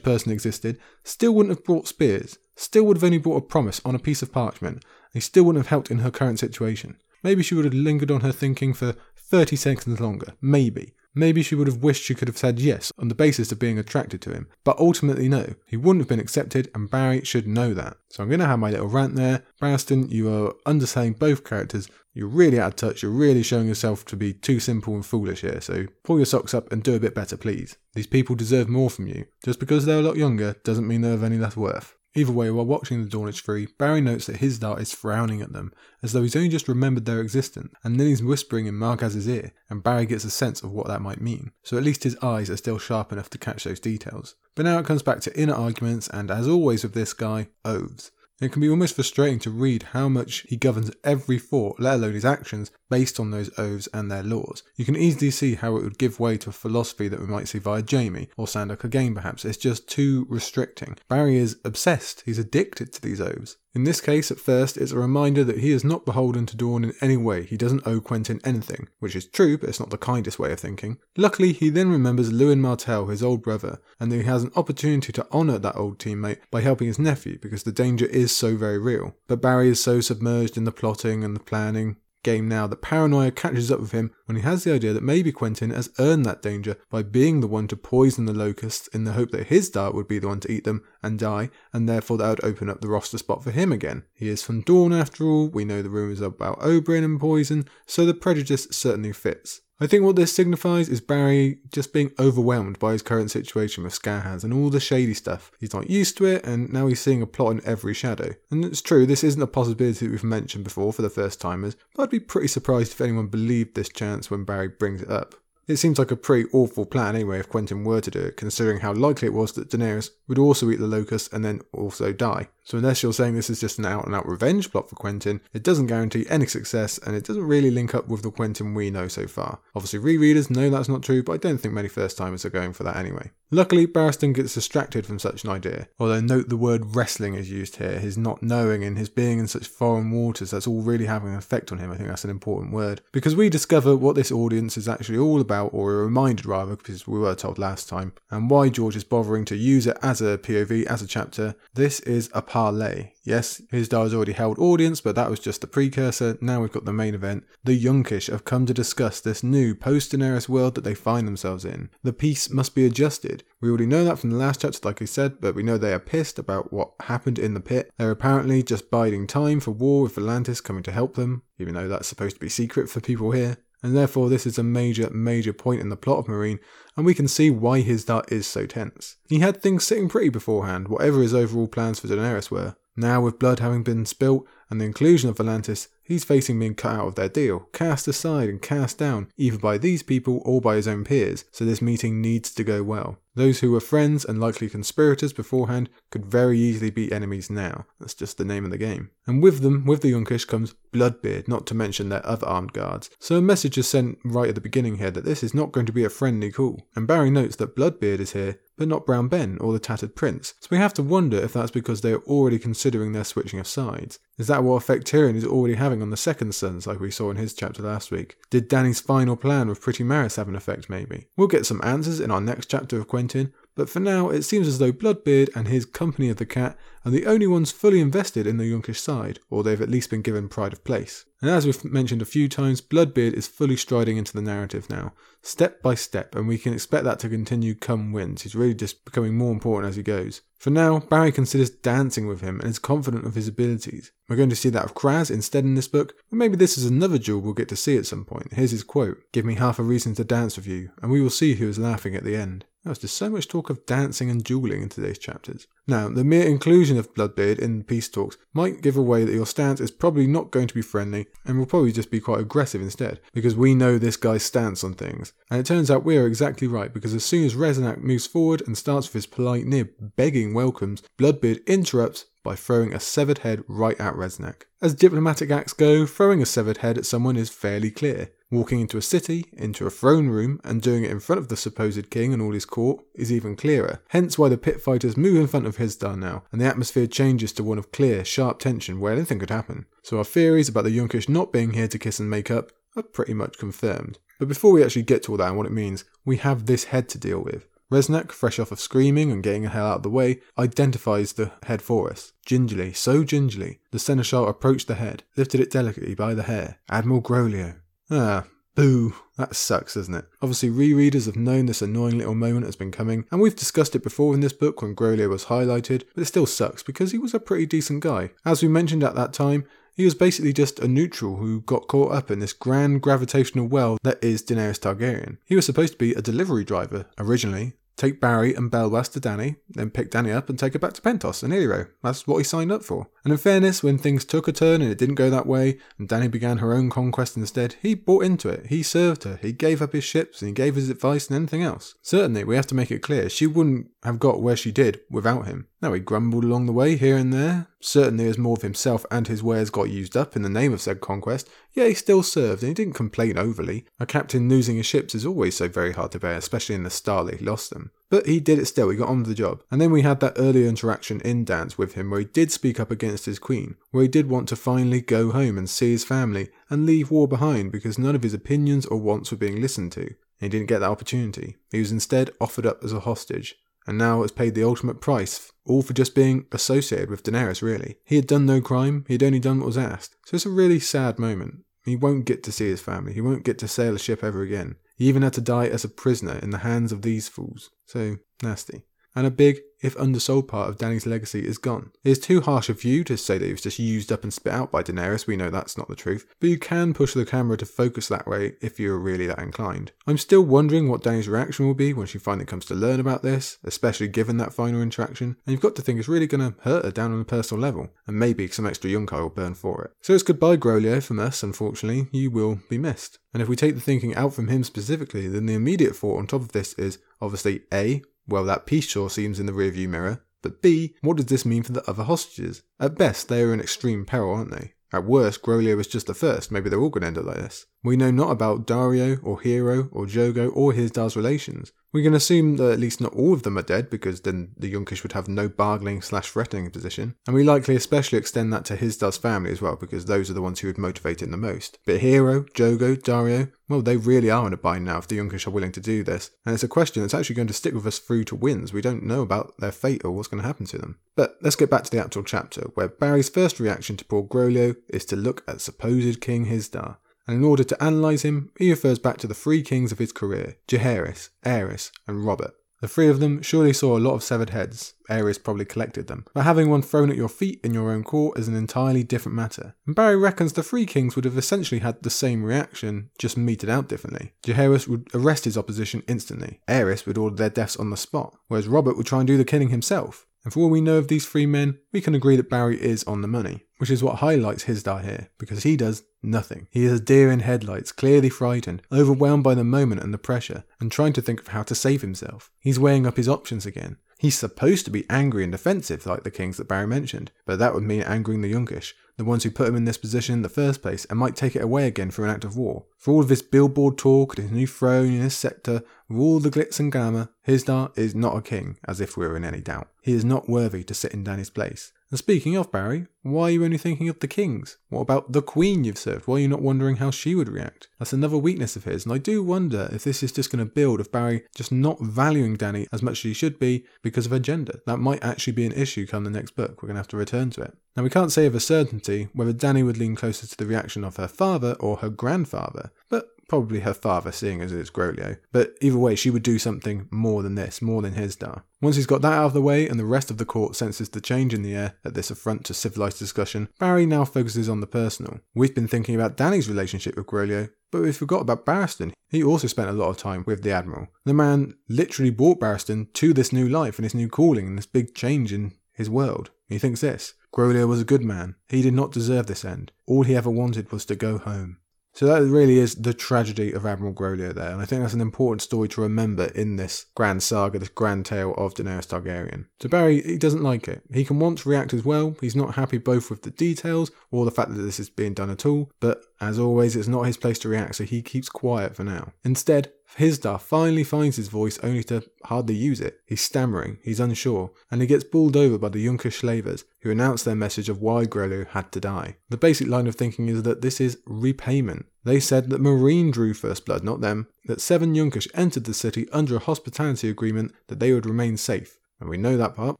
person 0.00 0.30
existed, 0.30 0.78
still 1.02 1.32
wouldn't 1.32 1.56
have 1.56 1.64
brought 1.64 1.88
spears, 1.88 2.38
still 2.54 2.84
would 2.84 2.96
have 2.96 3.04
only 3.04 3.18
brought 3.18 3.42
a 3.42 3.46
promise 3.46 3.80
on 3.84 3.94
a 3.94 3.98
piece 3.98 4.22
of 4.22 4.32
parchment, 4.32 4.76
and 4.76 4.84
he 5.14 5.20
still 5.20 5.44
wouldn't 5.44 5.64
have 5.64 5.70
helped 5.70 5.90
in 5.90 5.98
her 5.98 6.10
current 6.10 6.38
situation. 6.38 6.96
Maybe 7.22 7.42
she 7.42 7.54
would 7.54 7.64
have 7.64 7.74
lingered 7.74 8.10
on 8.10 8.20
her 8.20 8.32
thinking 8.32 8.72
for 8.72 8.94
30 9.16 9.56
seconds 9.56 10.00
longer, 10.00 10.34
maybe. 10.40 10.94
Maybe 11.14 11.42
she 11.42 11.54
would 11.54 11.66
have 11.66 11.82
wished 11.82 12.04
she 12.04 12.14
could 12.14 12.28
have 12.28 12.38
said 12.38 12.60
yes 12.60 12.92
on 12.98 13.08
the 13.08 13.14
basis 13.14 13.50
of 13.50 13.58
being 13.58 13.78
attracted 13.78 14.22
to 14.22 14.32
him, 14.32 14.46
but 14.64 14.78
ultimately 14.78 15.28
no. 15.28 15.54
He 15.66 15.76
wouldn't 15.76 16.02
have 16.02 16.08
been 16.08 16.20
accepted, 16.20 16.70
and 16.74 16.90
Barry 16.90 17.24
should 17.24 17.48
know 17.48 17.74
that. 17.74 17.96
So 18.10 18.22
I'm 18.22 18.28
going 18.28 18.40
to 18.40 18.46
have 18.46 18.58
my 18.58 18.70
little 18.70 18.86
rant 18.86 19.16
there. 19.16 19.42
Barristan, 19.60 20.10
you 20.10 20.32
are 20.32 20.54
underselling 20.66 21.14
both 21.14 21.44
characters. 21.44 21.88
You're 22.12 22.28
really 22.28 22.60
out 22.60 22.68
of 22.68 22.76
touch. 22.76 23.02
You're 23.02 23.12
really 23.12 23.42
showing 23.42 23.68
yourself 23.68 24.04
to 24.06 24.16
be 24.16 24.32
too 24.32 24.60
simple 24.60 24.94
and 24.94 25.04
foolish 25.04 25.40
here. 25.40 25.60
So 25.60 25.86
pull 26.04 26.18
your 26.18 26.26
socks 26.26 26.54
up 26.54 26.70
and 26.72 26.82
do 26.82 26.94
a 26.94 27.00
bit 27.00 27.14
better, 27.14 27.36
please. 27.36 27.76
These 27.94 28.08
people 28.08 28.36
deserve 28.36 28.68
more 28.68 28.90
from 28.90 29.06
you. 29.06 29.26
Just 29.44 29.60
because 29.60 29.86
they're 29.86 29.98
a 29.98 30.02
lot 30.02 30.16
younger 30.16 30.56
doesn't 30.64 30.88
mean 30.88 31.00
they're 31.02 31.14
of 31.14 31.24
any 31.24 31.38
less 31.38 31.56
worth. 31.56 31.96
Either 32.14 32.32
way, 32.32 32.50
while 32.50 32.66
watching 32.66 33.02
the 33.02 33.08
Dornish 33.08 33.42
Three, 33.44 33.68
Barry 33.78 34.00
notes 34.00 34.26
that 34.26 34.40
Hizdahr 34.40 34.80
is 34.80 34.92
frowning 34.92 35.40
at 35.40 35.52
them, 35.52 35.72
as 36.02 36.12
though 36.12 36.22
he's 36.22 36.34
only 36.34 36.48
just 36.48 36.66
remembered 36.66 37.04
their 37.04 37.20
existence, 37.20 37.72
and 37.84 38.00
then 38.00 38.08
he's 38.08 38.22
whispering 38.22 38.66
in 38.66 38.74
Marghaz's 38.74 39.28
ear, 39.28 39.52
and 39.68 39.82
Barry 39.82 40.06
gets 40.06 40.24
a 40.24 40.30
sense 40.30 40.62
of 40.62 40.72
what 40.72 40.88
that 40.88 41.02
might 41.02 41.20
mean. 41.20 41.52
So 41.62 41.76
at 41.76 41.84
least 41.84 42.02
his 42.02 42.16
eyes 42.16 42.50
are 42.50 42.56
still 42.56 42.78
sharp 42.78 43.12
enough 43.12 43.30
to 43.30 43.38
catch 43.38 43.62
those 43.62 43.78
details. 43.78 44.34
But 44.56 44.64
now 44.64 44.78
it 44.78 44.86
comes 44.86 45.02
back 45.02 45.20
to 45.20 45.40
inner 45.40 45.54
arguments, 45.54 46.08
and 46.08 46.30
as 46.32 46.48
always 46.48 46.82
with 46.82 46.94
this 46.94 47.12
guy, 47.12 47.48
oaths. 47.64 48.10
It 48.40 48.52
can 48.52 48.62
be 48.62 48.70
almost 48.70 48.94
frustrating 48.94 49.38
to 49.40 49.50
read 49.50 49.82
how 49.92 50.08
much 50.08 50.46
he 50.48 50.56
governs 50.56 50.90
every 51.04 51.38
thought, 51.38 51.78
let 51.78 51.96
alone 51.96 52.14
his 52.14 52.24
actions, 52.24 52.70
based 52.88 53.20
on 53.20 53.30
those 53.30 53.50
oaths 53.58 53.88
and 53.92 54.10
their 54.10 54.22
laws. 54.22 54.62
You 54.76 54.86
can 54.86 54.96
easily 54.96 55.30
see 55.30 55.56
how 55.56 55.76
it 55.76 55.82
would 55.82 55.98
give 55.98 56.18
way 56.18 56.38
to 56.38 56.48
a 56.48 56.52
philosophy 56.52 57.08
that 57.08 57.20
we 57.20 57.26
might 57.26 57.48
see 57.48 57.58
via 57.58 57.84
Jaime 57.88 58.28
or 58.38 58.48
Sandor 58.48 58.76
Clegane 58.76 59.14
perhaps. 59.14 59.44
It's 59.44 59.58
just 59.58 59.88
too 59.88 60.26
restricting. 60.30 60.96
Barry 61.08 61.36
is 61.36 61.58
obsessed, 61.64 62.22
he's 62.24 62.38
addicted 62.38 62.94
to 62.94 63.02
these 63.02 63.20
oaths. 63.20 63.56
In 63.72 63.84
this 63.84 64.00
case, 64.00 64.32
at 64.32 64.40
first, 64.40 64.76
it's 64.76 64.90
a 64.90 64.98
reminder 64.98 65.44
that 65.44 65.58
he 65.58 65.70
is 65.70 65.84
not 65.84 66.04
beholden 66.04 66.44
to 66.46 66.56
Dorne 66.56 66.82
in 66.82 66.92
any 67.00 67.16
way. 67.16 67.44
He 67.44 67.56
doesn't 67.56 67.86
owe 67.86 68.00
Quentyn 68.00 68.40
anything, 68.44 68.88
which 68.98 69.14
is 69.14 69.26
true, 69.26 69.56
but 69.56 69.68
it's 69.68 69.78
not 69.78 69.90
the 69.90 69.98
kindest 69.98 70.40
way 70.40 70.50
of 70.52 70.58
thinking. 70.58 70.98
Luckily, 71.16 71.52
he 71.52 71.70
then 71.70 71.88
remembers 71.88 72.32
Lewyn 72.32 72.58
Martell, 72.58 73.06
his 73.06 73.22
old 73.22 73.42
brother, 73.42 73.80
and 74.00 74.10
that 74.10 74.16
he 74.16 74.22
has 74.24 74.42
an 74.42 74.50
opportunity 74.56 75.12
to 75.12 75.26
honour 75.30 75.58
that 75.58 75.76
old 75.76 75.98
teammate 75.98 76.38
by 76.50 76.62
helping 76.62 76.88
his 76.88 76.98
nephew 76.98 77.38
because 77.38 77.62
the 77.62 77.70
danger 77.70 78.06
is 78.06 78.32
so 78.34 78.56
very 78.56 78.78
real. 78.78 79.14
But 79.28 79.40
Barry 79.40 79.68
is 79.68 79.80
so 79.80 80.00
submerged 80.00 80.56
in 80.56 80.64
the 80.64 80.72
plotting 80.72 81.22
and 81.22 81.36
the 81.36 81.40
planning, 81.40 81.96
game 82.22 82.48
now 82.48 82.66
that 82.66 82.82
paranoia 82.82 83.30
catches 83.30 83.70
up 83.70 83.80
with 83.80 83.92
him 83.92 84.12
when 84.26 84.36
he 84.36 84.42
has 84.42 84.64
the 84.64 84.72
idea 84.72 84.92
that 84.92 85.02
maybe 85.02 85.32
Quentyn 85.32 85.74
has 85.74 85.90
earned 85.98 86.24
that 86.26 86.42
danger 86.42 86.76
by 86.90 87.02
being 87.02 87.40
the 87.40 87.46
one 87.46 87.66
to 87.68 87.76
poison 87.76 88.26
the 88.26 88.32
locusts 88.32 88.88
in 88.88 89.04
the 89.04 89.12
hope 89.12 89.30
that 89.30 89.48
Hizdahr 89.48 89.94
would 89.94 90.08
be 90.08 90.18
the 90.18 90.28
one 90.28 90.40
to 90.40 90.52
eat 90.52 90.64
them 90.64 90.82
and 91.02 91.18
die, 91.18 91.50
and 91.72 91.88
therefore 91.88 92.18
that 92.18 92.28
would 92.28 92.44
open 92.44 92.68
up 92.68 92.80
the 92.80 92.88
roster 92.88 93.18
spot 93.18 93.42
for 93.42 93.50
him 93.50 93.72
again. 93.72 94.04
He 94.14 94.28
is 94.28 94.42
from 94.42 94.62
Dorne 94.62 94.92
after 94.92 95.24
all, 95.24 95.48
we 95.48 95.64
know 95.64 95.82
the 95.82 95.90
rumours 95.90 96.20
about 96.20 96.60
Oberyn 96.60 97.04
and 97.04 97.20
poison, 97.20 97.66
so 97.86 98.04
the 98.04 98.14
prejudice 98.14 98.68
certainly 98.70 99.12
fits. 99.12 99.62
I 99.82 99.86
think 99.86 100.04
what 100.04 100.16
this 100.16 100.30
signifies 100.30 100.90
is 100.90 101.00
Barry 101.00 101.60
just 101.72 101.94
being 101.94 102.12
overwhelmed 102.18 102.78
by 102.78 102.92
his 102.92 103.00
current 103.00 103.30
situation 103.30 103.82
with 103.82 103.98
Skahaz 103.98 104.44
and 104.44 104.52
all 104.52 104.68
the 104.68 104.78
shady 104.78 105.14
stuff. 105.14 105.50
He's 105.58 105.72
not 105.72 105.88
used 105.88 106.18
to 106.18 106.26
it, 106.26 106.44
and 106.44 106.70
now 106.70 106.86
he's 106.86 107.00
seeing 107.00 107.22
a 107.22 107.26
plot 107.26 107.52
in 107.52 107.62
every 107.64 107.94
shadow. 107.94 108.34
And 108.50 108.62
it's 108.62 108.82
true, 108.82 109.06
this 109.06 109.24
isn't 109.24 109.40
a 109.40 109.46
possibility 109.46 110.04
that 110.04 110.12
we've 110.12 110.22
mentioned 110.22 110.64
before 110.64 110.92
for 110.92 111.00
the 111.00 111.08
first 111.08 111.40
timers, 111.40 111.76
but 111.94 112.02
I'd 112.02 112.10
be 112.10 112.20
pretty 112.20 112.48
surprised 112.48 112.92
if 112.92 113.00
anyone 113.00 113.28
believed 113.28 113.74
this 113.74 113.88
chance 113.88 114.30
when 114.30 114.44
Barry 114.44 114.68
brings 114.68 115.00
it 115.00 115.10
up. 115.10 115.34
It 115.66 115.76
seems 115.76 115.98
like 115.98 116.10
a 116.10 116.16
pretty 116.16 116.50
awful 116.52 116.84
plan 116.84 117.14
anyway 117.14 117.38
if 117.38 117.48
Quentyn 117.48 117.84
were 117.84 118.00
to 118.00 118.10
do 118.10 118.18
it, 118.18 118.36
considering 118.36 118.80
how 118.80 118.92
likely 118.92 119.28
it 119.28 119.34
was 119.34 119.52
that 119.52 119.70
Daenerys 119.70 120.10
would 120.28 120.38
also 120.38 120.68
eat 120.68 120.80
the 120.80 120.86
locust 120.86 121.32
and 121.32 121.44
then 121.44 121.60
also 121.72 122.12
die. 122.12 122.48
So 122.64 122.78
unless 122.78 123.02
you're 123.02 123.12
saying 123.12 123.34
this 123.34 123.50
is 123.50 123.60
just 123.60 123.78
an 123.78 123.86
out 123.86 124.06
and 124.06 124.14
out 124.14 124.28
revenge 124.28 124.70
plot 124.70 124.88
for 124.88 124.96
Quentyn, 124.96 125.40
it 125.52 125.62
doesn't 125.62 125.86
guarantee 125.86 126.26
any 126.28 126.46
success 126.46 126.98
and 126.98 127.16
it 127.16 127.24
doesn't 127.24 127.46
really 127.46 127.70
link 127.70 127.94
up 127.94 128.08
with 128.08 128.22
the 128.22 128.30
Quentyn 128.30 128.74
we 128.74 128.90
know 128.90 129.08
so 129.08 129.26
far. 129.26 129.58
Obviously 129.74 129.98
rereaders 129.98 130.50
know 130.50 130.70
that's 130.70 130.88
not 130.88 131.02
true, 131.02 131.22
but 131.22 131.32
I 131.32 131.36
don't 131.38 131.58
think 131.58 131.74
many 131.74 131.88
first 131.88 132.16
timers 132.16 132.44
are 132.44 132.50
going 132.50 132.72
for 132.72 132.84
that 132.84 132.96
anyway. 132.96 133.30
Luckily, 133.52 133.84
Barristan 133.84 134.32
gets 134.32 134.54
distracted 134.54 135.04
from 135.04 135.18
such 135.18 135.42
an 135.42 135.50
idea, 135.50 135.88
although 135.98 136.20
note 136.20 136.48
the 136.48 136.56
word 136.56 136.94
wrestling 136.94 137.34
is 137.34 137.50
used 137.50 137.76
here, 137.76 137.98
his 137.98 138.16
not 138.16 138.44
knowing 138.44 138.84
and 138.84 138.96
his 138.96 139.08
being 139.08 139.40
in 139.40 139.48
such 139.48 139.66
foreign 139.66 140.12
waters, 140.12 140.52
that's 140.52 140.68
all 140.68 140.82
really 140.82 141.06
having 141.06 141.30
an 141.30 141.38
effect 141.38 141.72
on 141.72 141.78
him. 141.78 141.90
I 141.90 141.96
think 141.96 142.08
that's 142.08 142.22
an 142.22 142.30
important 142.30 142.72
word. 142.72 143.00
Because 143.10 143.34
we 143.34 143.48
discover 143.48 143.96
what 143.96 144.14
this 144.14 144.30
audience 144.30 144.76
is 144.76 144.86
actually 144.86 145.18
all 145.18 145.40
about, 145.40 145.74
or 145.74 145.90
are 145.90 146.04
reminded 146.04 146.46
rather, 146.46 146.76
because 146.76 147.08
we 147.08 147.18
were 147.18 147.34
told 147.34 147.58
last 147.58 147.88
time, 147.88 148.12
and 148.30 148.48
why 148.48 148.68
George 148.68 148.94
is 148.94 149.02
bothering 149.02 149.44
to 149.46 149.56
use 149.56 149.84
it 149.84 149.98
as 150.00 150.22
a 150.22 150.38
POV, 150.38 150.84
as 150.86 151.02
a 151.02 151.08
chapter. 151.08 151.56
This 151.74 151.98
is 152.00 152.30
a 152.32 152.42
parlay. 152.50 153.12
Yes, 153.22 153.62
Hizdahr 153.72 154.02
has 154.02 154.12
already 154.12 154.32
held 154.32 154.58
audience, 154.58 155.00
but 155.00 155.14
that 155.14 155.30
was 155.30 155.38
just 155.38 155.60
the 155.60 155.68
precursor. 155.68 156.36
Now 156.40 156.60
we've 156.60 156.72
got 156.72 156.84
the 156.84 156.92
main 156.92 157.14
event. 157.14 157.44
The 157.62 157.80
Yunkish 157.80 158.28
have 158.28 158.44
come 158.44 158.66
to 158.66 158.74
discuss 158.74 159.20
this 159.20 159.44
new 159.44 159.72
post 159.72 160.10
Daenerys 160.10 160.48
world 160.48 160.74
that 160.74 160.82
they 160.82 160.96
find 160.96 161.28
themselves 161.28 161.64
in. 161.64 161.90
The 162.02 162.12
peace 162.12 162.50
must 162.50 162.74
be 162.74 162.84
adjusted. 162.84 163.44
We 163.60 163.68
already 163.68 163.86
know 163.86 164.04
that 164.04 164.18
from 164.18 164.30
the 164.30 164.36
last 164.36 164.62
chapter, 164.62 164.80
like 164.82 165.00
I 165.00 165.04
said, 165.04 165.40
but 165.40 165.54
we 165.54 165.62
know 165.62 165.78
they 165.78 165.92
are 165.92 166.00
pissed 166.00 166.40
about 166.40 166.72
what 166.72 166.90
happened 167.02 167.38
in 167.38 167.54
the 167.54 167.60
pit. 167.60 167.92
They're 167.98 168.10
apparently 168.10 168.64
just 168.64 168.90
biding 168.90 169.28
time 169.28 169.60
for 169.60 169.70
war 169.70 170.02
with 170.02 170.16
Volantis 170.16 170.60
coming 170.60 170.82
to 170.82 170.92
help 170.92 171.14
them, 171.14 171.42
even 171.60 171.74
though 171.74 171.86
that's 171.86 172.08
supposed 172.08 172.34
to 172.34 172.40
be 172.40 172.48
secret 172.48 172.90
for 172.90 173.00
people 173.00 173.30
here 173.30 173.58
and 173.82 173.96
therefore 173.96 174.28
this 174.28 174.46
is 174.46 174.58
a 174.58 174.62
major, 174.62 175.10
major 175.10 175.52
point 175.52 175.80
in 175.80 175.88
the 175.88 175.96
plot 175.96 176.18
of 176.18 176.26
Meereen, 176.26 176.58
and 176.96 177.06
we 177.06 177.14
can 177.14 177.28
see 177.28 177.50
why 177.50 177.82
Hizdahr 177.82 178.30
is 178.30 178.46
so 178.46 178.66
tense. 178.66 179.16
He 179.28 179.38
had 179.38 179.62
things 179.62 179.84
sitting 179.84 180.08
pretty 180.08 180.28
beforehand, 180.28 180.88
whatever 180.88 181.22
his 181.22 181.34
overall 181.34 181.68
plans 181.68 182.00
for 182.00 182.08
Daenerys 182.08 182.50
were. 182.50 182.76
Now, 182.96 183.22
with 183.22 183.38
blood 183.38 183.60
having 183.60 183.82
been 183.82 184.04
spilt 184.04 184.46
and 184.68 184.80
the 184.80 184.84
inclusion 184.84 185.30
of 185.30 185.36
Volantis, 185.36 185.88
he's 186.02 186.24
facing 186.24 186.58
being 186.58 186.74
cut 186.74 186.96
out 186.96 187.08
of 187.08 187.14
their 187.14 187.28
deal, 187.28 187.60
cast 187.72 188.08
aside 188.08 188.48
and 188.48 188.60
cast 188.60 188.98
down, 188.98 189.28
either 189.38 189.58
by 189.58 189.78
these 189.78 190.02
people 190.02 190.42
or 190.44 190.60
by 190.60 190.76
his 190.76 190.88
own 190.88 191.04
peers, 191.04 191.44
so 191.50 191.64
this 191.64 191.80
meeting 191.80 192.20
needs 192.20 192.52
to 192.52 192.64
go 192.64 192.82
well. 192.82 193.18
Those 193.34 193.60
who 193.60 193.70
were 193.70 193.80
friends 193.80 194.24
and 194.24 194.40
likely 194.40 194.68
conspirators 194.68 195.32
beforehand 195.32 195.88
could 196.10 196.26
very 196.26 196.58
easily 196.58 196.90
be 196.90 197.12
enemies 197.12 197.50
now. 197.50 197.86
That's 197.98 198.14
just 198.14 198.38
the 198.38 198.44
name 198.44 198.64
of 198.64 198.70
the 198.70 198.78
game. 198.78 199.10
And 199.26 199.42
with 199.42 199.60
them, 199.60 199.84
with 199.86 200.02
the 200.02 200.12
Yunkish, 200.12 200.46
comes 200.46 200.74
Bloodbeard, 200.92 201.46
not 201.46 201.66
to 201.68 201.74
mention 201.74 202.08
their 202.08 202.26
other 202.26 202.46
armed 202.46 202.72
guards. 202.72 203.10
So 203.20 203.36
a 203.36 203.42
message 203.42 203.78
is 203.78 203.88
sent 203.88 204.18
right 204.24 204.48
at 204.48 204.56
the 204.56 204.60
beginning 204.60 204.98
here 204.98 205.12
that 205.12 205.24
this 205.24 205.44
is 205.44 205.54
not 205.54 205.70
going 205.70 205.86
to 205.86 205.92
be 205.92 206.04
a 206.04 206.10
friendly 206.10 206.50
call. 206.50 206.82
And 206.96 207.06
Barry 207.06 207.30
notes 207.30 207.56
that 207.56 207.76
Bloodbeard 207.76 208.18
is 208.18 208.32
here 208.32 208.58
but 208.80 208.88
not 208.88 209.04
Brown 209.04 209.28
Ben 209.28 209.58
or 209.60 209.74
the 209.74 209.78
Tattered 209.78 210.16
Prince. 210.16 210.54
So 210.58 210.68
we 210.70 210.78
have 210.78 210.94
to 210.94 211.02
wonder 211.02 211.36
if 211.36 211.52
that's 211.52 211.70
because 211.70 212.00
they 212.00 212.14
are 212.14 212.22
already 212.22 212.58
considering 212.58 213.12
their 213.12 213.24
switching 213.24 213.60
of 213.60 213.66
sides. 213.66 214.18
Is 214.38 214.46
that 214.46 214.64
what 214.64 214.76
effect 214.76 215.04
Tyrion 215.04 215.36
is 215.36 215.44
already 215.44 215.74
having 215.74 216.00
on 216.00 216.08
the 216.08 216.16
Second 216.16 216.54
Sons, 216.54 216.86
like 216.86 216.98
we 216.98 217.10
saw 217.10 217.30
in 217.30 217.36
his 217.36 217.52
chapter 217.52 217.82
last 217.82 218.10
week? 218.10 218.36
Did 218.48 218.70
Dany's 218.70 218.98
final 218.98 219.36
plan 219.36 219.68
with 219.68 219.82
Pretty 219.82 220.02
Meris 220.02 220.36
have 220.36 220.48
an 220.48 220.56
effect, 220.56 220.88
maybe? 220.88 221.26
We'll 221.36 221.46
get 221.46 221.66
some 221.66 221.82
answers 221.84 222.20
in 222.20 222.30
our 222.30 222.40
next 222.40 222.70
chapter 222.70 222.98
of 222.98 223.06
Quentyn, 223.20 223.52
but 223.74 223.88
for 223.88 224.00
now 224.00 224.30
it 224.30 224.42
seems 224.42 224.66
as 224.66 224.78
though 224.78 224.92
Bloodbeard 224.92 225.50
and 225.54 225.68
his 225.68 225.84
Company 225.84 226.28
of 226.28 226.36
the 226.38 226.46
Cat 226.46 226.76
are 227.04 227.10
the 227.10 227.26
only 227.26 227.46
ones 227.46 227.70
fully 227.70 228.00
invested 228.00 228.46
in 228.46 228.56
the 228.56 228.64
Yunkish 228.64 228.98
side, 228.98 229.38
or 229.48 229.62
they've 229.62 229.80
at 229.80 229.90
least 229.90 230.10
been 230.10 230.22
given 230.22 230.48
pride 230.48 230.72
of 230.72 230.84
place. 230.84 231.24
And 231.40 231.50
as 231.50 231.64
we've 231.64 231.84
mentioned 231.84 232.20
a 232.20 232.26
few 232.26 232.48
times, 232.48 232.82
Bloodbeard 232.82 233.32
is 233.32 233.46
fully 233.46 233.76
striding 233.76 234.18
into 234.18 234.34
the 234.34 234.42
narrative 234.42 234.90
now, 234.90 235.14
step 235.42 235.80
by 235.82 235.94
step, 235.94 236.34
and 236.34 236.46
we 236.46 236.58
can 236.58 236.74
expect 236.74 237.04
that 237.04 237.18
to 237.20 237.28
continue 237.30 237.74
come 237.74 238.12
Winds. 238.12 238.42
He's 238.42 238.54
really 238.54 238.74
just 238.74 239.04
becoming 239.06 239.38
more 239.38 239.52
important 239.52 239.88
as 239.88 239.96
he 239.96 240.02
goes. 240.02 240.42
For 240.58 240.68
now, 240.68 240.98
Barry 240.98 241.32
considers 241.32 241.70
dancing 241.70 242.26
with 242.26 242.42
him 242.42 242.60
and 242.60 242.68
is 242.68 242.78
confident 242.78 243.26
of 243.26 243.34
his 243.34 243.48
abilities. 243.48 244.12
We're 244.28 244.36
going 244.36 244.50
to 244.50 244.56
see 244.56 244.68
that 244.68 244.84
of 244.84 244.94
Khrazz 244.94 245.30
instead 245.30 245.64
in 245.64 245.74
this 245.74 245.88
book, 245.88 246.14
but 246.28 246.36
maybe 246.36 246.56
this 246.56 246.76
is 246.76 246.84
another 246.84 247.16
duel 247.16 247.40
we'll 247.40 247.54
get 247.54 247.70
to 247.70 247.76
see 247.76 247.96
at 247.96 248.04
some 248.04 248.26
point. 248.26 248.52
Here's 248.52 248.72
his 248.72 248.84
quote 248.84 249.22
Give 249.32 249.46
me 249.46 249.54
half 249.54 249.78
a 249.78 249.82
reason 249.82 250.14
to 250.16 250.24
dance 250.24 250.56
with 250.56 250.66
you, 250.66 250.90
and 251.00 251.10
we 251.10 251.22
will 251.22 251.30
see 251.30 251.54
who 251.54 251.68
is 251.68 251.78
laughing 251.78 252.14
at 252.14 252.24
the 252.24 252.36
end. 252.36 252.66
There's 252.82 253.10
so 253.10 253.28
much 253.28 253.46
talk 253.46 253.68
of 253.68 253.84
dancing 253.84 254.30
and 254.30 254.42
dueling 254.42 254.82
in 254.82 254.88
today's 254.88 255.18
chapters. 255.18 255.66
Now, 255.86 256.08
the 256.08 256.24
mere 256.24 256.46
inclusion 256.46 256.96
of 256.96 257.12
Bloodbeard 257.14 257.58
in 257.58 257.84
peace 257.84 258.08
talks 258.08 258.38
might 258.54 258.80
give 258.80 258.96
away 258.96 259.24
that 259.24 259.34
your 259.34 259.46
stance 259.46 259.80
is 259.80 259.90
probably 259.90 260.26
not 260.26 260.50
going 260.50 260.66
to 260.66 260.74
be 260.74 260.82
friendly 260.82 261.26
and 261.44 261.58
will 261.58 261.66
probably 261.66 261.92
just 261.92 262.10
be 262.10 262.20
quite 262.20 262.40
aggressive 262.40 262.80
instead, 262.80 263.20
because 263.34 263.54
we 263.54 263.74
know 263.74 263.98
this 263.98 264.16
guy's 264.16 264.44
stance 264.44 264.82
on 264.82 264.94
things. 264.94 265.32
And 265.50 265.60
it 265.60 265.66
turns 265.66 265.90
out 265.90 266.04
we 266.04 266.16
are 266.16 266.26
exactly 266.26 266.68
right, 266.68 266.92
because 266.92 267.12
as 267.12 267.24
soon 267.24 267.44
as 267.44 267.54
Reznak 267.54 267.98
moves 267.98 268.26
forward 268.26 268.62
and 268.66 268.78
starts 268.78 269.08
with 269.08 269.14
his 269.14 269.26
polite, 269.26 269.66
near 269.66 269.90
begging 270.16 270.54
welcomes, 270.54 271.02
Bloodbeard 271.18 271.66
interrupts, 271.66 272.26
by 272.42 272.56
throwing 272.56 272.92
a 272.94 273.00
severed 273.00 273.38
head 273.38 273.62
right 273.68 273.98
at 274.00 274.14
Reznak. 274.14 274.62
As 274.82 274.94
diplomatic 274.94 275.50
acts 275.50 275.72
go, 275.72 276.06
throwing 276.06 276.40
a 276.40 276.46
severed 276.46 276.78
head 276.78 276.96
at 276.96 277.06
someone 277.06 277.36
is 277.36 277.50
fairly 277.50 277.90
clear. 277.90 278.30
Walking 278.50 278.80
into 278.80 278.96
a 278.96 279.02
city, 279.02 279.46
into 279.52 279.86
a 279.86 279.90
throne 279.90 280.28
room, 280.28 280.60
and 280.64 280.82
doing 280.82 281.04
it 281.04 281.10
in 281.10 281.20
front 281.20 281.38
of 281.38 281.48
the 281.48 281.56
supposed 281.56 282.10
king 282.10 282.32
and 282.32 282.42
all 282.42 282.52
his 282.52 282.64
court 282.64 283.04
is 283.14 283.30
even 283.30 283.54
clearer. 283.54 284.02
Hence 284.08 284.36
why 284.36 284.48
the 284.48 284.58
pit 284.58 284.80
fighters 284.80 285.16
move 285.16 285.36
in 285.36 285.46
front 285.46 285.66
of 285.66 285.76
Hizdahr 285.76 286.18
now, 286.18 286.42
and 286.50 286.60
the 286.60 286.66
atmosphere 286.66 287.06
changes 287.06 287.52
to 287.52 287.62
one 287.62 287.78
of 287.78 287.92
clear, 287.92 288.24
sharp 288.24 288.58
tension 288.58 288.98
where 288.98 289.12
anything 289.12 289.38
could 289.38 289.50
happen. 289.50 289.86
So 290.02 290.18
our 290.18 290.24
theories 290.24 290.68
about 290.68 290.84
the 290.84 290.96
Yunkish 290.96 291.28
not 291.28 291.52
being 291.52 291.74
here 291.74 291.88
to 291.88 291.98
kiss 291.98 292.18
and 292.18 292.28
make 292.28 292.50
up 292.50 292.72
are 292.96 293.02
pretty 293.02 293.34
much 293.34 293.58
confirmed. 293.58 294.18
But 294.40 294.48
before 294.48 294.72
we 294.72 294.82
actually 294.82 295.02
get 295.02 295.22
to 295.24 295.32
all 295.32 295.38
that 295.38 295.48
and 295.48 295.56
what 295.56 295.66
it 295.66 295.72
means, 295.72 296.04
we 296.24 296.38
have 296.38 296.66
this 296.66 296.84
head 296.84 297.08
to 297.10 297.18
deal 297.18 297.40
with. 297.40 297.66
Reznak, 297.90 298.30
fresh 298.30 298.58
off 298.58 298.70
of 298.70 298.80
screaming 298.80 299.32
and 299.32 299.42
getting 299.42 299.62
the 299.62 299.70
hell 299.70 299.86
out 299.86 299.96
of 299.96 300.02
the 300.02 300.10
way, 300.10 300.40
identifies 300.56 301.32
the 301.32 301.52
head 301.64 301.82
for 301.82 302.10
us. 302.10 302.32
Gingerly, 302.46 302.92
so 302.92 303.24
gingerly, 303.24 303.80
the 303.90 303.98
seneschal 303.98 304.48
approached 304.48 304.86
the 304.86 304.94
head, 304.94 305.24
lifted 305.36 305.60
it 305.60 305.70
delicately 305.70 306.14
by 306.14 306.34
the 306.34 306.44
hair. 306.44 306.78
Admiral 306.88 307.20
Groleo. 307.20 307.76
Ah, 308.10 308.44
boo. 308.74 309.14
That 309.36 309.56
sucks, 309.56 309.94
doesn't 309.94 310.14
it? 310.14 310.26
Obviously, 310.42 310.68
rereaders 310.68 311.26
have 311.26 311.36
known 311.36 311.66
this 311.66 311.82
annoying 311.82 312.18
little 312.18 312.34
moment 312.34 312.66
has 312.66 312.76
been 312.76 312.92
coming, 312.92 313.24
and 313.30 313.40
we've 313.40 313.56
discussed 313.56 313.96
it 313.96 314.02
before 314.02 314.34
in 314.34 314.40
this 314.40 314.52
book 314.52 314.82
when 314.82 314.94
Groleo 314.94 315.28
was 315.28 315.46
highlighted, 315.46 316.04
but 316.14 316.22
it 316.22 316.26
still 316.26 316.46
sucks 316.46 316.82
because 316.82 317.10
he 317.10 317.18
was 317.18 317.34
a 317.34 317.40
pretty 317.40 317.66
decent 317.66 318.02
guy. 318.02 318.30
As 318.44 318.62
we 318.62 318.68
mentioned 318.68 319.02
at 319.02 319.14
that 319.14 319.32
time, 319.32 319.64
he 319.96 320.04
was 320.04 320.14
basically 320.14 320.52
just 320.52 320.78
a 320.78 320.88
neutral 320.88 321.36
who 321.36 321.60
got 321.62 321.88
caught 321.88 322.12
up 322.12 322.30
in 322.30 322.38
this 322.38 322.52
grand 322.52 323.02
gravitational 323.02 323.66
well 323.66 323.98
that 324.02 324.22
is 324.22 324.42
Daenerys 324.42 324.78
Targaryen. 324.78 325.38
He 325.44 325.56
was 325.56 325.66
supposed 325.66 325.92
to 325.92 325.98
be 325.98 326.14
a 326.14 326.22
delivery 326.22 326.64
driver 326.64 327.06
originally, 327.18 327.74
take 328.00 328.20
Barry 328.20 328.54
and 328.54 328.70
Belwas 328.70 329.12
to 329.12 329.20
Dany, 329.20 329.56
then 329.68 329.90
pick 329.90 330.10
Dany 330.10 330.34
up 330.34 330.48
and 330.48 330.58
take 330.58 330.72
her 330.72 330.78
back 330.78 330.94
to 330.94 331.02
Pentos 331.02 331.42
and 331.42 331.52
Illyrio. 331.52 331.88
That's 332.02 332.26
what 332.26 332.38
he 332.38 332.44
signed 332.44 332.72
up 332.72 332.82
for. 332.82 333.08
And 333.24 333.32
in 333.32 333.38
fairness, 333.38 333.82
when 333.82 333.98
things 333.98 334.24
took 334.24 334.48
a 334.48 334.52
turn 334.52 334.80
and 334.80 334.90
it 334.90 334.98
didn't 334.98 335.16
go 335.16 335.28
that 335.30 335.46
way, 335.46 335.78
and 335.98 336.08
Dany 336.08 336.30
began 336.30 336.58
her 336.58 336.72
own 336.72 336.88
conquest 336.88 337.36
instead, 337.36 337.76
he 337.82 337.94
bought 337.94 338.24
into 338.24 338.48
it. 338.48 338.66
He 338.66 338.82
served 338.82 339.24
her. 339.24 339.38
He 339.42 339.52
gave 339.52 339.82
up 339.82 339.92
his 339.92 340.04
ships 340.04 340.40
and 340.40 340.48
he 340.48 340.54
gave 340.54 340.74
his 340.74 340.88
advice 340.88 341.28
and 341.28 341.36
anything 341.36 341.62
else. 341.62 341.94
Certainly, 342.00 342.44
we 342.44 342.56
have 342.56 342.66
to 342.68 342.74
make 342.74 342.90
it 342.90 343.02
clear, 343.02 343.28
she 343.28 343.46
wouldn't 343.46 343.88
have 344.02 344.18
got 344.18 344.40
where 344.40 344.56
she 344.56 344.72
did 344.72 345.00
without 345.10 345.46
him. 345.46 345.66
Now, 345.82 345.92
he 345.92 346.00
grumbled 346.00 346.44
along 346.44 346.66
the 346.66 346.72
way 346.72 346.96
here 346.96 347.16
and 347.16 347.32
there. 347.32 347.68
Certainly, 347.80 348.26
as 348.26 348.38
more 348.38 348.56
of 348.56 348.62
himself 348.62 349.04
and 349.10 349.26
his 349.26 349.42
wares 349.42 349.70
got 349.70 349.90
used 349.90 350.16
up 350.16 350.36
in 350.36 350.42
the 350.42 350.48
name 350.48 350.72
of 350.72 350.80
said 350.80 351.00
conquest, 351.00 351.48
yet 351.72 351.88
he 351.88 351.94
still 351.94 352.22
served 352.22 352.62
and 352.62 352.68
he 352.68 352.74
didn't 352.74 352.94
complain 352.94 353.38
overly. 353.38 353.84
A 353.98 354.06
captain 354.06 354.48
losing 354.48 354.76
his 354.76 354.86
ships 354.86 355.14
is 355.14 355.26
always 355.26 355.56
so 355.56 355.68
very 355.68 355.92
hard 355.92 356.12
to 356.12 356.18
bear, 356.18 356.36
especially 356.36 356.74
in 356.74 356.82
the 356.82 356.90
style 356.90 357.26
he 357.26 357.38
lost 357.38 357.70
them. 357.70 357.90
But 358.10 358.26
he 358.26 358.40
did 358.40 358.58
it 358.58 358.66
still, 358.66 358.88
he 358.88 358.96
got 358.96 359.08
on 359.08 359.18
with 359.18 359.28
the 359.28 359.34
job. 359.34 359.62
And 359.70 359.80
then 359.80 359.90
we 359.90 360.02
had 360.02 360.20
that 360.20 360.34
earlier 360.36 360.66
interaction 360.66 361.20
in 361.20 361.44
Dance 361.44 361.78
with 361.78 361.94
him 361.94 362.10
where 362.10 362.20
he 362.20 362.26
did 362.26 362.50
speak 362.50 362.80
up 362.80 362.90
against 362.90 363.26
his 363.26 363.38
queen, 363.38 363.76
where 363.90 364.02
he 364.02 364.08
did 364.08 364.28
want 364.28 364.48
to 364.48 364.56
finally 364.56 365.00
go 365.00 365.30
home 365.30 365.56
and 365.56 365.70
see 365.70 365.92
his 365.92 366.04
family 366.04 366.48
and 366.68 366.86
leave 366.86 367.10
war 367.10 367.28
behind 367.28 367.70
because 367.70 367.98
none 367.98 368.14
of 368.14 368.22
his 368.22 368.34
opinions 368.34 368.84
or 368.86 368.98
wants 368.98 369.30
were 369.30 369.36
being 369.36 369.60
listened 369.60 369.92
to. 369.92 370.14
He 370.40 370.48
didn't 370.48 370.68
get 370.68 370.78
that 370.78 370.90
opportunity. 370.90 371.56
He 371.70 371.78
was 371.78 371.92
instead 371.92 372.30
offered 372.40 372.64
up 372.66 372.82
as 372.82 372.94
a 372.94 373.00
hostage 373.00 373.56
and 373.86 373.98
now 373.98 374.22
has 374.22 374.32
paid 374.32 374.54
the 374.54 374.64
ultimate 374.64 375.00
price, 375.00 375.52
all 375.64 375.82
for 375.82 375.92
just 375.92 376.14
being 376.14 376.46
associated 376.52 377.10
with 377.10 377.22
Daenerys, 377.22 377.62
really. 377.62 377.96
He 378.04 378.16
had 378.16 378.26
done 378.26 378.46
no 378.46 378.60
crime, 378.60 379.04
he 379.08 379.14
had 379.14 379.22
only 379.22 379.40
done 379.40 379.58
what 379.58 379.66
was 379.66 379.78
asked. 379.78 380.16
So 380.26 380.34
it's 380.34 380.46
a 380.46 380.50
really 380.50 380.80
sad 380.80 381.18
moment. 381.18 381.64
He 381.84 381.96
won't 381.96 382.26
get 382.26 382.42
to 382.44 382.52
see 382.52 382.68
his 382.68 382.82
family, 382.82 383.12
he 383.12 383.20
won't 383.20 383.44
get 383.44 383.58
to 383.58 383.68
sail 383.68 383.94
a 383.94 383.98
ship 383.98 384.22
ever 384.22 384.42
again. 384.42 384.76
He 384.96 385.06
even 385.06 385.22
had 385.22 385.32
to 385.34 385.40
die 385.40 385.66
as 385.66 385.84
a 385.84 385.88
prisoner 385.88 386.38
in 386.42 386.50
the 386.50 386.58
hands 386.58 386.92
of 386.92 387.02
these 387.02 387.28
fools. 387.28 387.70
So 387.86 388.16
nasty. 388.42 388.82
And 389.14 389.26
a 389.26 389.30
big 389.30 389.60
if 389.82 389.96
undersold 389.98 390.48
part 390.48 390.68
of 390.68 390.78
Dany's 390.78 391.06
legacy 391.06 391.46
is 391.46 391.58
gone. 391.58 391.90
It 392.04 392.10
is 392.10 392.18
too 392.18 392.40
harsh 392.40 392.68
a 392.68 392.74
view 392.74 393.04
to 393.04 393.16
say 393.16 393.38
that 393.38 393.46
he 393.46 393.52
was 393.52 393.62
just 393.62 393.78
used 393.78 394.12
up 394.12 394.22
and 394.22 394.32
spit 394.32 394.52
out 394.52 394.70
by 394.70 394.82
Daenerys, 394.82 395.26
we 395.26 395.36
know 395.36 395.50
that's 395.50 395.78
not 395.78 395.88
the 395.88 395.96
truth, 395.96 396.26
but 396.40 396.48
you 396.48 396.58
can 396.58 396.94
push 396.94 397.14
the 397.14 397.24
camera 397.24 397.56
to 397.56 397.66
focus 397.66 398.08
that 398.08 398.26
way 398.26 398.54
if 398.60 398.78
you're 398.78 398.98
really 398.98 399.26
that 399.26 399.38
inclined. 399.38 399.92
I'm 400.06 400.18
still 400.18 400.42
wondering 400.42 400.88
what 400.88 401.02
Dany's 401.02 401.28
reaction 401.28 401.66
will 401.66 401.74
be 401.74 401.92
when 401.92 402.06
she 402.06 402.18
finally 402.18 402.46
comes 402.46 402.64
to 402.66 402.74
learn 402.74 403.00
about 403.00 403.22
this, 403.22 403.58
especially 403.64 404.08
given 404.08 404.36
that 404.38 404.52
final 404.52 404.82
interaction, 404.82 405.36
and 405.46 405.52
you've 405.52 405.60
got 405.60 405.76
to 405.76 405.82
think 405.82 405.98
it's 405.98 406.08
really 406.08 406.26
going 406.26 406.52
to 406.52 406.60
hurt 406.62 406.84
her 406.84 406.90
down 406.90 407.12
on 407.12 407.20
a 407.20 407.24
personal 407.24 407.60
level, 407.60 407.88
and 408.06 408.18
maybe 408.18 408.48
some 408.48 408.66
extra 408.66 408.90
Yunkai 408.90 409.20
will 409.20 409.30
burn 409.30 409.54
for 409.54 409.84
it. 409.84 409.92
So 410.00 410.14
it's 410.14 410.22
goodbye 410.22 410.56
Groleo 410.56 411.02
from 411.02 411.18
us, 411.18 411.42
unfortunately, 411.42 412.08
you 412.12 412.30
will 412.30 412.60
be 412.68 412.78
missed. 412.78 413.18
And 413.32 413.42
if 413.42 413.48
we 413.48 413.56
take 413.56 413.74
the 413.74 413.80
thinking 413.80 414.14
out 414.14 414.34
from 414.34 414.48
him 414.48 414.64
specifically, 414.64 415.28
then 415.28 415.46
the 415.46 415.54
immediate 415.54 415.94
thought 415.94 416.18
on 416.18 416.26
top 416.26 416.40
of 416.42 416.52
this 416.52 416.74
is 416.74 416.98
obviously 417.20 417.62
A, 417.72 418.02
well, 418.30 418.44
that 418.44 418.66
peace 418.66 418.86
sure 418.86 419.10
seems 419.10 419.38
in 419.38 419.46
the 419.46 419.52
rearview 419.52 419.88
mirror, 419.88 420.24
but 420.42 420.62
B, 420.62 420.94
what 421.02 421.16
does 421.16 421.26
this 421.26 421.44
mean 421.44 421.62
for 421.62 421.72
the 421.72 421.88
other 421.88 422.04
hostages? 422.04 422.62
At 422.78 422.96
best, 422.96 423.28
they 423.28 423.42
are 423.42 423.52
in 423.52 423.60
extreme 423.60 424.06
peril, 424.06 424.34
aren't 424.34 424.52
they? 424.52 424.72
At 424.92 425.04
worst, 425.04 425.42
Groleo 425.42 425.76
was 425.76 425.86
just 425.86 426.06
the 426.06 426.14
first, 426.14 426.50
maybe 426.50 426.70
they're 426.70 426.80
all 426.80 426.88
going 426.88 427.02
to 427.02 427.08
end 427.08 427.18
up 427.18 427.26
like 427.26 427.36
this. 427.36 427.66
We 427.82 427.96
know 427.96 428.10
not 428.10 428.30
about 428.30 428.66
Daario 428.66 429.18
or 429.22 429.40
Hero, 429.40 429.88
or 429.90 430.04
Jhogo 430.04 430.50
or 430.54 430.72
Hizdahr's 430.72 431.16
relations. 431.16 431.72
We 431.92 432.02
can 432.02 432.14
assume 432.14 432.56
that 432.56 432.70
at 432.70 432.78
least 432.78 433.00
not 433.00 433.14
all 433.14 433.32
of 433.32 433.42
them 433.42 433.58
are 433.58 433.62
dead, 433.62 433.90
because 433.90 434.20
then 434.20 434.52
the 434.56 434.72
Yunkish 434.72 435.02
would 435.02 435.12
have 435.12 435.28
no 435.28 435.48
bargaining 435.48 436.02
slash 436.02 436.30
threatening 436.30 436.70
position. 436.70 437.16
And 437.26 437.34
we 437.34 437.42
likely 437.42 437.74
especially 437.74 438.18
extend 438.18 438.52
that 438.52 438.64
to 438.66 438.76
Hizdahr's 438.76 439.16
family 439.16 439.50
as 439.50 439.62
well, 439.62 439.76
because 439.76 440.04
those 440.04 440.30
are 440.30 440.34
the 440.34 440.42
ones 440.42 440.60
who 440.60 440.68
would 440.68 440.78
motivate 440.78 441.22
him 441.22 441.30
the 441.30 441.36
most. 441.36 441.78
But 441.86 442.00
Hero, 442.00 442.42
Jhogo, 442.54 442.96
Daario, 442.96 443.50
well, 443.68 443.82
they 443.82 443.96
really 443.96 444.30
are 444.30 444.46
in 444.46 444.52
a 444.52 444.58
bind 444.58 444.84
now 444.84 444.98
if 444.98 445.08
the 445.08 445.18
Yunkish 445.18 445.46
are 445.46 445.50
willing 445.50 445.72
to 445.72 445.80
do 445.80 446.04
this. 446.04 446.30
And 446.44 446.54
it's 446.54 446.62
a 446.62 446.68
question 446.68 447.02
that's 447.02 447.14
actually 447.14 447.36
going 447.36 447.48
to 447.48 447.54
stick 447.54 447.74
with 447.74 447.86
us 447.86 447.98
through 447.98 448.24
to 448.24 448.36
Winds. 448.36 448.72
We 448.72 448.82
don't 448.82 449.04
know 449.04 449.22
about 449.22 449.54
their 449.58 449.72
fate 449.72 450.04
or 450.04 450.12
what's 450.12 450.28
going 450.28 450.42
to 450.42 450.46
happen 450.46 450.66
to 450.66 450.78
them. 450.78 450.98
But 451.16 451.38
let's 451.40 451.56
get 451.56 451.70
back 451.70 451.84
to 451.84 451.90
the 451.90 452.02
actual 452.04 452.24
chapter, 452.24 452.70
where 452.74 452.88
Barry's 452.88 453.30
first 453.30 453.58
reaction 453.58 453.96
to 453.96 454.04
poor 454.04 454.22
Groleo 454.22 454.76
is 454.88 455.04
to 455.06 455.16
look 455.16 455.42
at 455.48 455.60
supposed 455.60 456.20
King 456.20 456.46
Hizdahr 456.46 456.98
and 457.30 457.38
in 457.38 457.44
order 457.44 457.62
to 457.62 457.86
analyse 457.86 458.22
him, 458.22 458.50
he 458.58 458.70
refers 458.70 458.98
back 458.98 459.16
to 459.18 459.28
the 459.28 459.34
three 459.34 459.62
kings 459.62 459.92
of 459.92 460.00
his 460.00 460.10
career 460.10 460.56
Jaehaerys, 460.66 461.28
Aerys, 461.44 461.92
and 462.08 462.26
Robert. 462.26 462.54
The 462.80 462.88
three 462.88 463.06
of 463.06 463.20
them 463.20 463.40
surely 463.40 463.72
saw 463.72 463.96
a 463.96 464.00
lot 464.00 464.14
of 464.14 464.22
severed 464.24 464.50
heads. 464.50 464.94
Aerys 465.08 465.40
probably 465.40 465.64
collected 465.64 466.08
them. 466.08 466.24
But 466.34 466.42
having 466.42 466.68
one 466.68 466.82
thrown 466.82 467.08
at 467.08 467.16
your 467.16 467.28
feet 467.28 467.60
in 467.62 467.72
your 467.72 467.92
own 467.92 468.02
court 468.02 468.36
is 468.36 468.48
an 468.48 468.56
entirely 468.56 469.04
different 469.04 469.36
matter. 469.36 469.76
And 469.86 469.94
Barry 469.94 470.16
reckons 470.16 470.54
the 470.54 470.64
three 470.64 470.86
kings 470.86 471.14
would 471.14 471.24
have 471.24 471.38
essentially 471.38 471.82
had 471.82 472.02
the 472.02 472.10
same 472.10 472.42
reaction, 472.42 473.10
just 473.18 473.36
meted 473.36 473.70
out 473.70 473.88
differently. 473.88 474.32
Jaehaerys 474.42 474.88
would 474.88 475.08
arrest 475.14 475.44
his 475.44 475.56
opposition 475.58 476.02
instantly. 476.08 476.60
Aerys 476.68 477.06
would 477.06 477.18
order 477.18 477.36
their 477.36 477.50
deaths 477.50 477.76
on 477.76 477.90
the 477.90 477.96
spot, 477.96 478.34
whereas 478.48 478.66
Robert 478.66 478.96
would 478.96 479.06
try 479.06 479.18
and 479.18 479.28
do 479.28 479.36
the 479.36 479.44
killing 479.44 479.68
himself. 479.68 480.26
And 480.42 480.52
for 480.52 480.60
all 480.60 480.70
we 480.70 480.80
know 480.80 480.96
of 480.96 481.08
these 481.08 481.26
three 481.26 481.46
men, 481.46 481.78
we 481.92 482.00
can 482.00 482.14
agree 482.14 482.36
that 482.36 482.48
Barry 482.48 482.82
is 482.82 483.04
on 483.04 483.20
the 483.20 483.28
money, 483.28 483.66
which 483.80 483.88
is 483.88 484.02
what 484.02 484.16
highlights 484.16 484.64
Hizdahr 484.64 485.02
here, 485.02 485.30
because 485.38 485.62
he 485.62 485.74
does 485.74 486.02
nothing. 486.22 486.68
He 486.70 486.84
is 486.84 486.92
a 486.92 487.02
deer 487.02 487.32
in 487.32 487.40
headlights, 487.40 487.92
clearly 487.92 488.28
frightened, 488.28 488.82
overwhelmed 488.92 489.42
by 489.42 489.54
the 489.54 489.64
moment 489.64 490.02
and 490.02 490.12
the 490.12 490.18
pressure, 490.18 490.64
and 490.78 490.92
trying 490.92 491.14
to 491.14 491.22
think 491.22 491.40
of 491.40 491.48
how 491.48 491.62
to 491.62 491.74
save 491.74 492.02
himself. 492.02 492.50
He's 492.60 492.78
weighing 492.78 493.06
up 493.06 493.16
his 493.16 493.26
options 493.26 493.64
again. 493.64 493.96
He's 494.18 494.38
supposed 494.38 494.84
to 494.84 494.90
be 494.90 495.06
angry 495.08 495.44
and 495.44 495.50
defensive, 495.50 496.04
like 496.04 496.24
the 496.24 496.30
kings 496.30 496.58
that 496.58 496.68
Barry 496.68 496.86
mentioned, 496.86 497.32
but 497.46 497.58
that 497.58 497.72
would 497.72 497.84
mean 497.84 498.02
angering 498.02 498.42
the 498.42 498.52
Yunkish, 498.52 498.92
the 499.16 499.24
ones 499.24 499.44
who 499.44 499.50
put 499.50 499.68
him 499.68 499.76
in 499.76 499.86
this 499.86 499.96
position 499.96 500.34
in 500.34 500.42
the 500.42 500.50
first 500.50 500.82
place, 500.82 501.06
and 501.06 501.18
might 501.18 501.34
take 501.36 501.56
it 501.56 501.62
away 501.62 501.86
again 501.86 502.10
for 502.10 502.26
an 502.26 502.30
act 502.30 502.44
of 502.44 502.58
war. 502.58 502.84
For 502.98 503.14
all 503.14 503.20
of 503.20 503.28
this 503.28 503.40
billboard 503.40 503.96
talk 503.96 504.36
and 504.36 504.46
his 504.46 504.54
new 504.54 504.66
throne 504.66 505.06
and 505.06 505.22
his 505.22 505.34
sceptre, 505.34 505.84
with 506.10 506.20
all 506.20 506.40
the 506.40 506.50
glitz 506.50 506.80
and 506.80 506.90
glamour, 506.90 507.30
Hizdahr 507.46 507.96
is 507.96 508.14
not 508.14 508.36
a 508.36 508.42
king, 508.42 508.78
as 508.86 509.00
if 509.00 509.16
we 509.16 509.26
were 509.26 509.36
in 509.36 509.44
any 509.44 509.60
doubt. 509.60 509.88
He 510.02 510.12
is 510.12 510.24
not 510.24 510.48
worthy 510.48 510.82
to 510.84 510.94
sit 510.94 511.14
in 511.14 511.24
Dany's 511.24 511.50
place. 511.50 511.92
And 512.10 512.18
speaking 512.18 512.56
of 512.56 512.72
Barry, 512.72 513.06
why 513.22 513.44
are 513.44 513.50
you 513.50 513.64
only 513.64 513.78
thinking 513.78 514.08
of 514.08 514.18
the 514.18 514.26
kings? 514.26 514.76
What 514.88 515.02
about 515.02 515.30
the 515.30 515.42
queen 515.42 515.84
you've 515.84 515.98
served? 515.98 516.26
Why 516.26 516.36
are 516.36 516.40
you 516.40 516.48
not 516.48 516.62
wondering 516.62 516.96
how 516.96 517.12
she 517.12 517.36
would 517.36 517.48
react? 517.48 517.86
That's 518.00 518.12
another 518.12 518.36
weakness 518.36 518.74
of 518.74 518.82
his, 518.82 519.04
and 519.04 519.14
I 519.14 519.18
do 519.18 519.44
wonder 519.44 519.88
if 519.92 520.02
this 520.02 520.24
is 520.24 520.32
just 520.32 520.50
going 520.50 520.58
to 520.66 520.74
build 520.74 520.98
of 520.98 521.12
Barry 521.12 521.44
just 521.54 521.70
not 521.70 522.00
valuing 522.00 522.56
Dany 522.56 522.86
as 522.92 523.02
much 523.02 523.18
as 523.18 523.22
he 523.22 523.32
should 523.32 523.60
be 523.60 523.84
because 524.02 524.26
of 524.26 524.32
her 524.32 524.40
gender. 524.40 524.80
That 524.86 524.98
might 524.98 525.22
actually 525.22 525.52
be 525.52 525.66
an 525.66 525.72
issue 525.72 526.06
come 526.06 526.24
the 526.24 526.30
next 526.30 526.56
book. 526.56 526.82
We're 526.82 526.88
going 526.88 526.96
to 526.96 527.00
have 527.00 527.08
to 527.08 527.16
return 527.16 527.50
to 527.50 527.62
it. 527.62 527.76
Now, 527.96 528.02
we 528.02 528.10
can't 528.10 528.32
say 528.32 528.46
of 528.46 528.56
a 528.56 528.60
certainty 528.60 529.28
whether 529.32 529.52
Dany 529.52 529.84
would 529.84 529.98
lean 529.98 530.16
closer 530.16 530.48
to 530.48 530.56
the 530.56 530.66
reaction 530.66 531.04
of 531.04 531.16
her 531.16 531.28
father 531.28 531.76
or 531.78 531.98
her 531.98 532.10
grandfather, 532.10 532.90
but 533.08 533.28
probably 533.50 533.80
her 533.80 533.92
father, 533.92 534.30
seeing 534.30 534.62
as 534.62 534.72
it's 534.72 534.90
Groleo. 534.90 535.36
But 535.50 535.74
either 535.80 535.98
way, 535.98 536.14
she 536.14 536.30
would 536.30 536.44
do 536.44 536.56
something 536.56 537.08
more 537.10 537.42
than 537.42 537.56
this, 537.56 537.82
more 537.82 538.00
than 538.00 538.14
Hizdahr. 538.14 538.62
Once 538.80 538.94
he's 538.94 539.08
got 539.08 539.22
that 539.22 539.32
out 539.32 539.46
of 539.46 539.52
the 539.54 539.60
way 539.60 539.88
and 539.88 539.98
the 539.98 540.04
rest 540.04 540.30
of 540.30 540.38
the 540.38 540.44
court 540.44 540.76
senses 540.76 541.08
the 541.08 541.20
change 541.20 541.52
in 541.52 541.62
the 541.62 541.74
air 541.74 541.96
at 542.04 542.14
this 542.14 542.30
affront 542.30 542.64
to 542.64 542.74
civilized 542.74 543.18
discussion, 543.18 543.68
Barry 543.80 544.06
now 544.06 544.24
focuses 544.24 544.68
on 544.68 544.78
the 544.78 544.86
personal. 544.86 545.40
We've 545.52 545.74
been 545.74 545.88
thinking 545.88 546.14
about 546.14 546.36
Dany's 546.36 546.68
relationship 546.68 547.16
with 547.16 547.26
Groleo, 547.26 547.70
but 547.90 548.02
we 548.02 548.12
forgot 548.12 548.42
about 548.42 548.64
Barristan. 548.64 549.12
He 549.28 549.42
also 549.42 549.66
spent 549.66 549.90
a 549.90 549.94
lot 549.94 550.10
of 550.10 550.16
time 550.16 550.44
with 550.46 550.62
the 550.62 550.70
Admiral. 550.70 551.08
The 551.24 551.34
man 551.34 551.74
literally 551.88 552.30
brought 552.30 552.60
Barristan 552.60 553.12
to 553.14 553.34
this 553.34 553.52
new 553.52 553.68
life 553.68 553.98
and 553.98 554.04
his 554.04 554.14
new 554.14 554.28
calling 554.28 554.68
and 554.68 554.78
this 554.78 554.86
big 554.86 555.12
change 555.16 555.52
in 555.52 555.72
his 555.92 556.08
world. 556.08 556.50
He 556.68 556.78
thinks 556.78 557.00
this. 557.00 557.34
Groleo 557.52 557.88
was 557.88 558.00
a 558.00 558.04
good 558.04 558.22
man. 558.22 558.54
He 558.68 558.80
did 558.80 558.94
not 558.94 559.10
deserve 559.10 559.48
this 559.48 559.64
end. 559.64 559.90
All 560.06 560.22
he 560.22 560.36
ever 560.36 560.50
wanted 560.50 560.92
was 560.92 561.04
to 561.06 561.16
go 561.16 561.38
home. 561.38 561.78
So 562.12 562.26
that 562.26 562.42
really 562.42 562.78
is 562.78 562.96
the 562.96 563.14
tragedy 563.14 563.72
of 563.72 563.86
Admiral 563.86 564.12
Groleo 564.12 564.52
there, 564.52 564.70
and 564.70 564.82
I 564.82 564.84
think 564.84 565.02
that's 565.02 565.14
an 565.14 565.20
important 565.20 565.62
story 565.62 565.88
to 565.88 566.00
remember 566.00 566.46
in 566.46 566.76
this 566.76 567.06
grand 567.14 567.42
saga, 567.42 567.78
this 567.78 567.88
grand 567.88 568.26
tale 568.26 568.52
of 568.54 568.74
Daenerys 568.74 569.06
Targaryen. 569.06 569.66
So 569.80 569.88
Barry, 569.88 570.20
he 570.22 570.36
doesn't 570.36 570.62
like 570.62 570.88
it. 570.88 571.02
He 571.12 571.24
can 571.24 571.38
want 571.38 571.58
to 571.58 571.68
react 571.68 571.94
as 571.94 572.04
well. 572.04 572.36
He's 572.40 572.56
not 572.56 572.74
happy 572.74 572.98
both 572.98 573.30
with 573.30 573.42
the 573.42 573.50
details 573.50 574.10
or 574.30 574.44
the 574.44 574.50
fact 574.50 574.74
that 574.74 574.82
this 574.82 574.98
is 574.98 575.08
being 575.08 575.34
done 575.34 575.50
at 575.50 575.64
all, 575.64 575.90
but 576.00 576.24
as 576.40 576.58
always, 576.58 576.96
it's 576.96 577.08
not 577.08 577.26
his 577.26 577.36
place 577.36 577.58
to 577.60 577.68
react, 577.68 577.96
so 577.96 578.04
he 578.04 578.22
keeps 578.22 578.48
quiet 578.48 578.96
for 578.96 579.04
now. 579.04 579.32
Instead, 579.44 579.92
Hizdahr 580.18 580.60
finally 580.60 581.04
finds 581.04 581.36
his 581.36 581.48
voice 581.48 581.78
only 581.82 582.02
to 582.04 582.24
hardly 582.44 582.74
use 582.74 583.00
it. 583.00 583.20
He's 583.26 583.40
stammering, 583.40 583.98
he's 584.02 584.20
unsure, 584.20 584.72
and 584.90 585.00
he 585.00 585.06
gets 585.06 585.24
bowled 585.24 585.56
over 585.56 585.78
by 585.78 585.88
the 585.88 586.04
Yunkish 586.04 586.40
slavers, 586.40 586.84
who 587.00 587.10
announce 587.10 587.42
their 587.42 587.54
message 587.54 587.88
of 587.88 588.00
why 588.00 588.24
Groleo 588.24 588.66
had 588.68 588.92
to 588.92 589.00
die. 589.00 589.36
The 589.48 589.56
basic 589.56 589.88
line 589.88 590.06
of 590.06 590.16
thinking 590.16 590.48
is 590.48 590.62
that 590.64 590.82
this 590.82 591.00
is 591.00 591.18
repayment. 591.26 592.06
They 592.24 592.40
said 592.40 592.70
that 592.70 592.82
Meereen 592.82 593.32
drew 593.32 593.54
first 593.54 593.86
blood, 593.86 594.04
not 594.04 594.20
them, 594.20 594.48
that 594.66 594.80
seven 594.80 595.14
Yunkish 595.14 595.48
entered 595.54 595.84
the 595.84 595.94
city 595.94 596.28
under 596.32 596.56
a 596.56 596.60
hospitality 596.60 597.28
agreement 597.28 597.72
that 597.88 597.98
they 597.98 598.12
would 598.12 598.26
remain 598.26 598.56
safe. 598.56 598.98
And 599.20 599.28
we 599.28 599.36
know 599.36 599.56
that 599.56 599.76
part. 599.76 599.96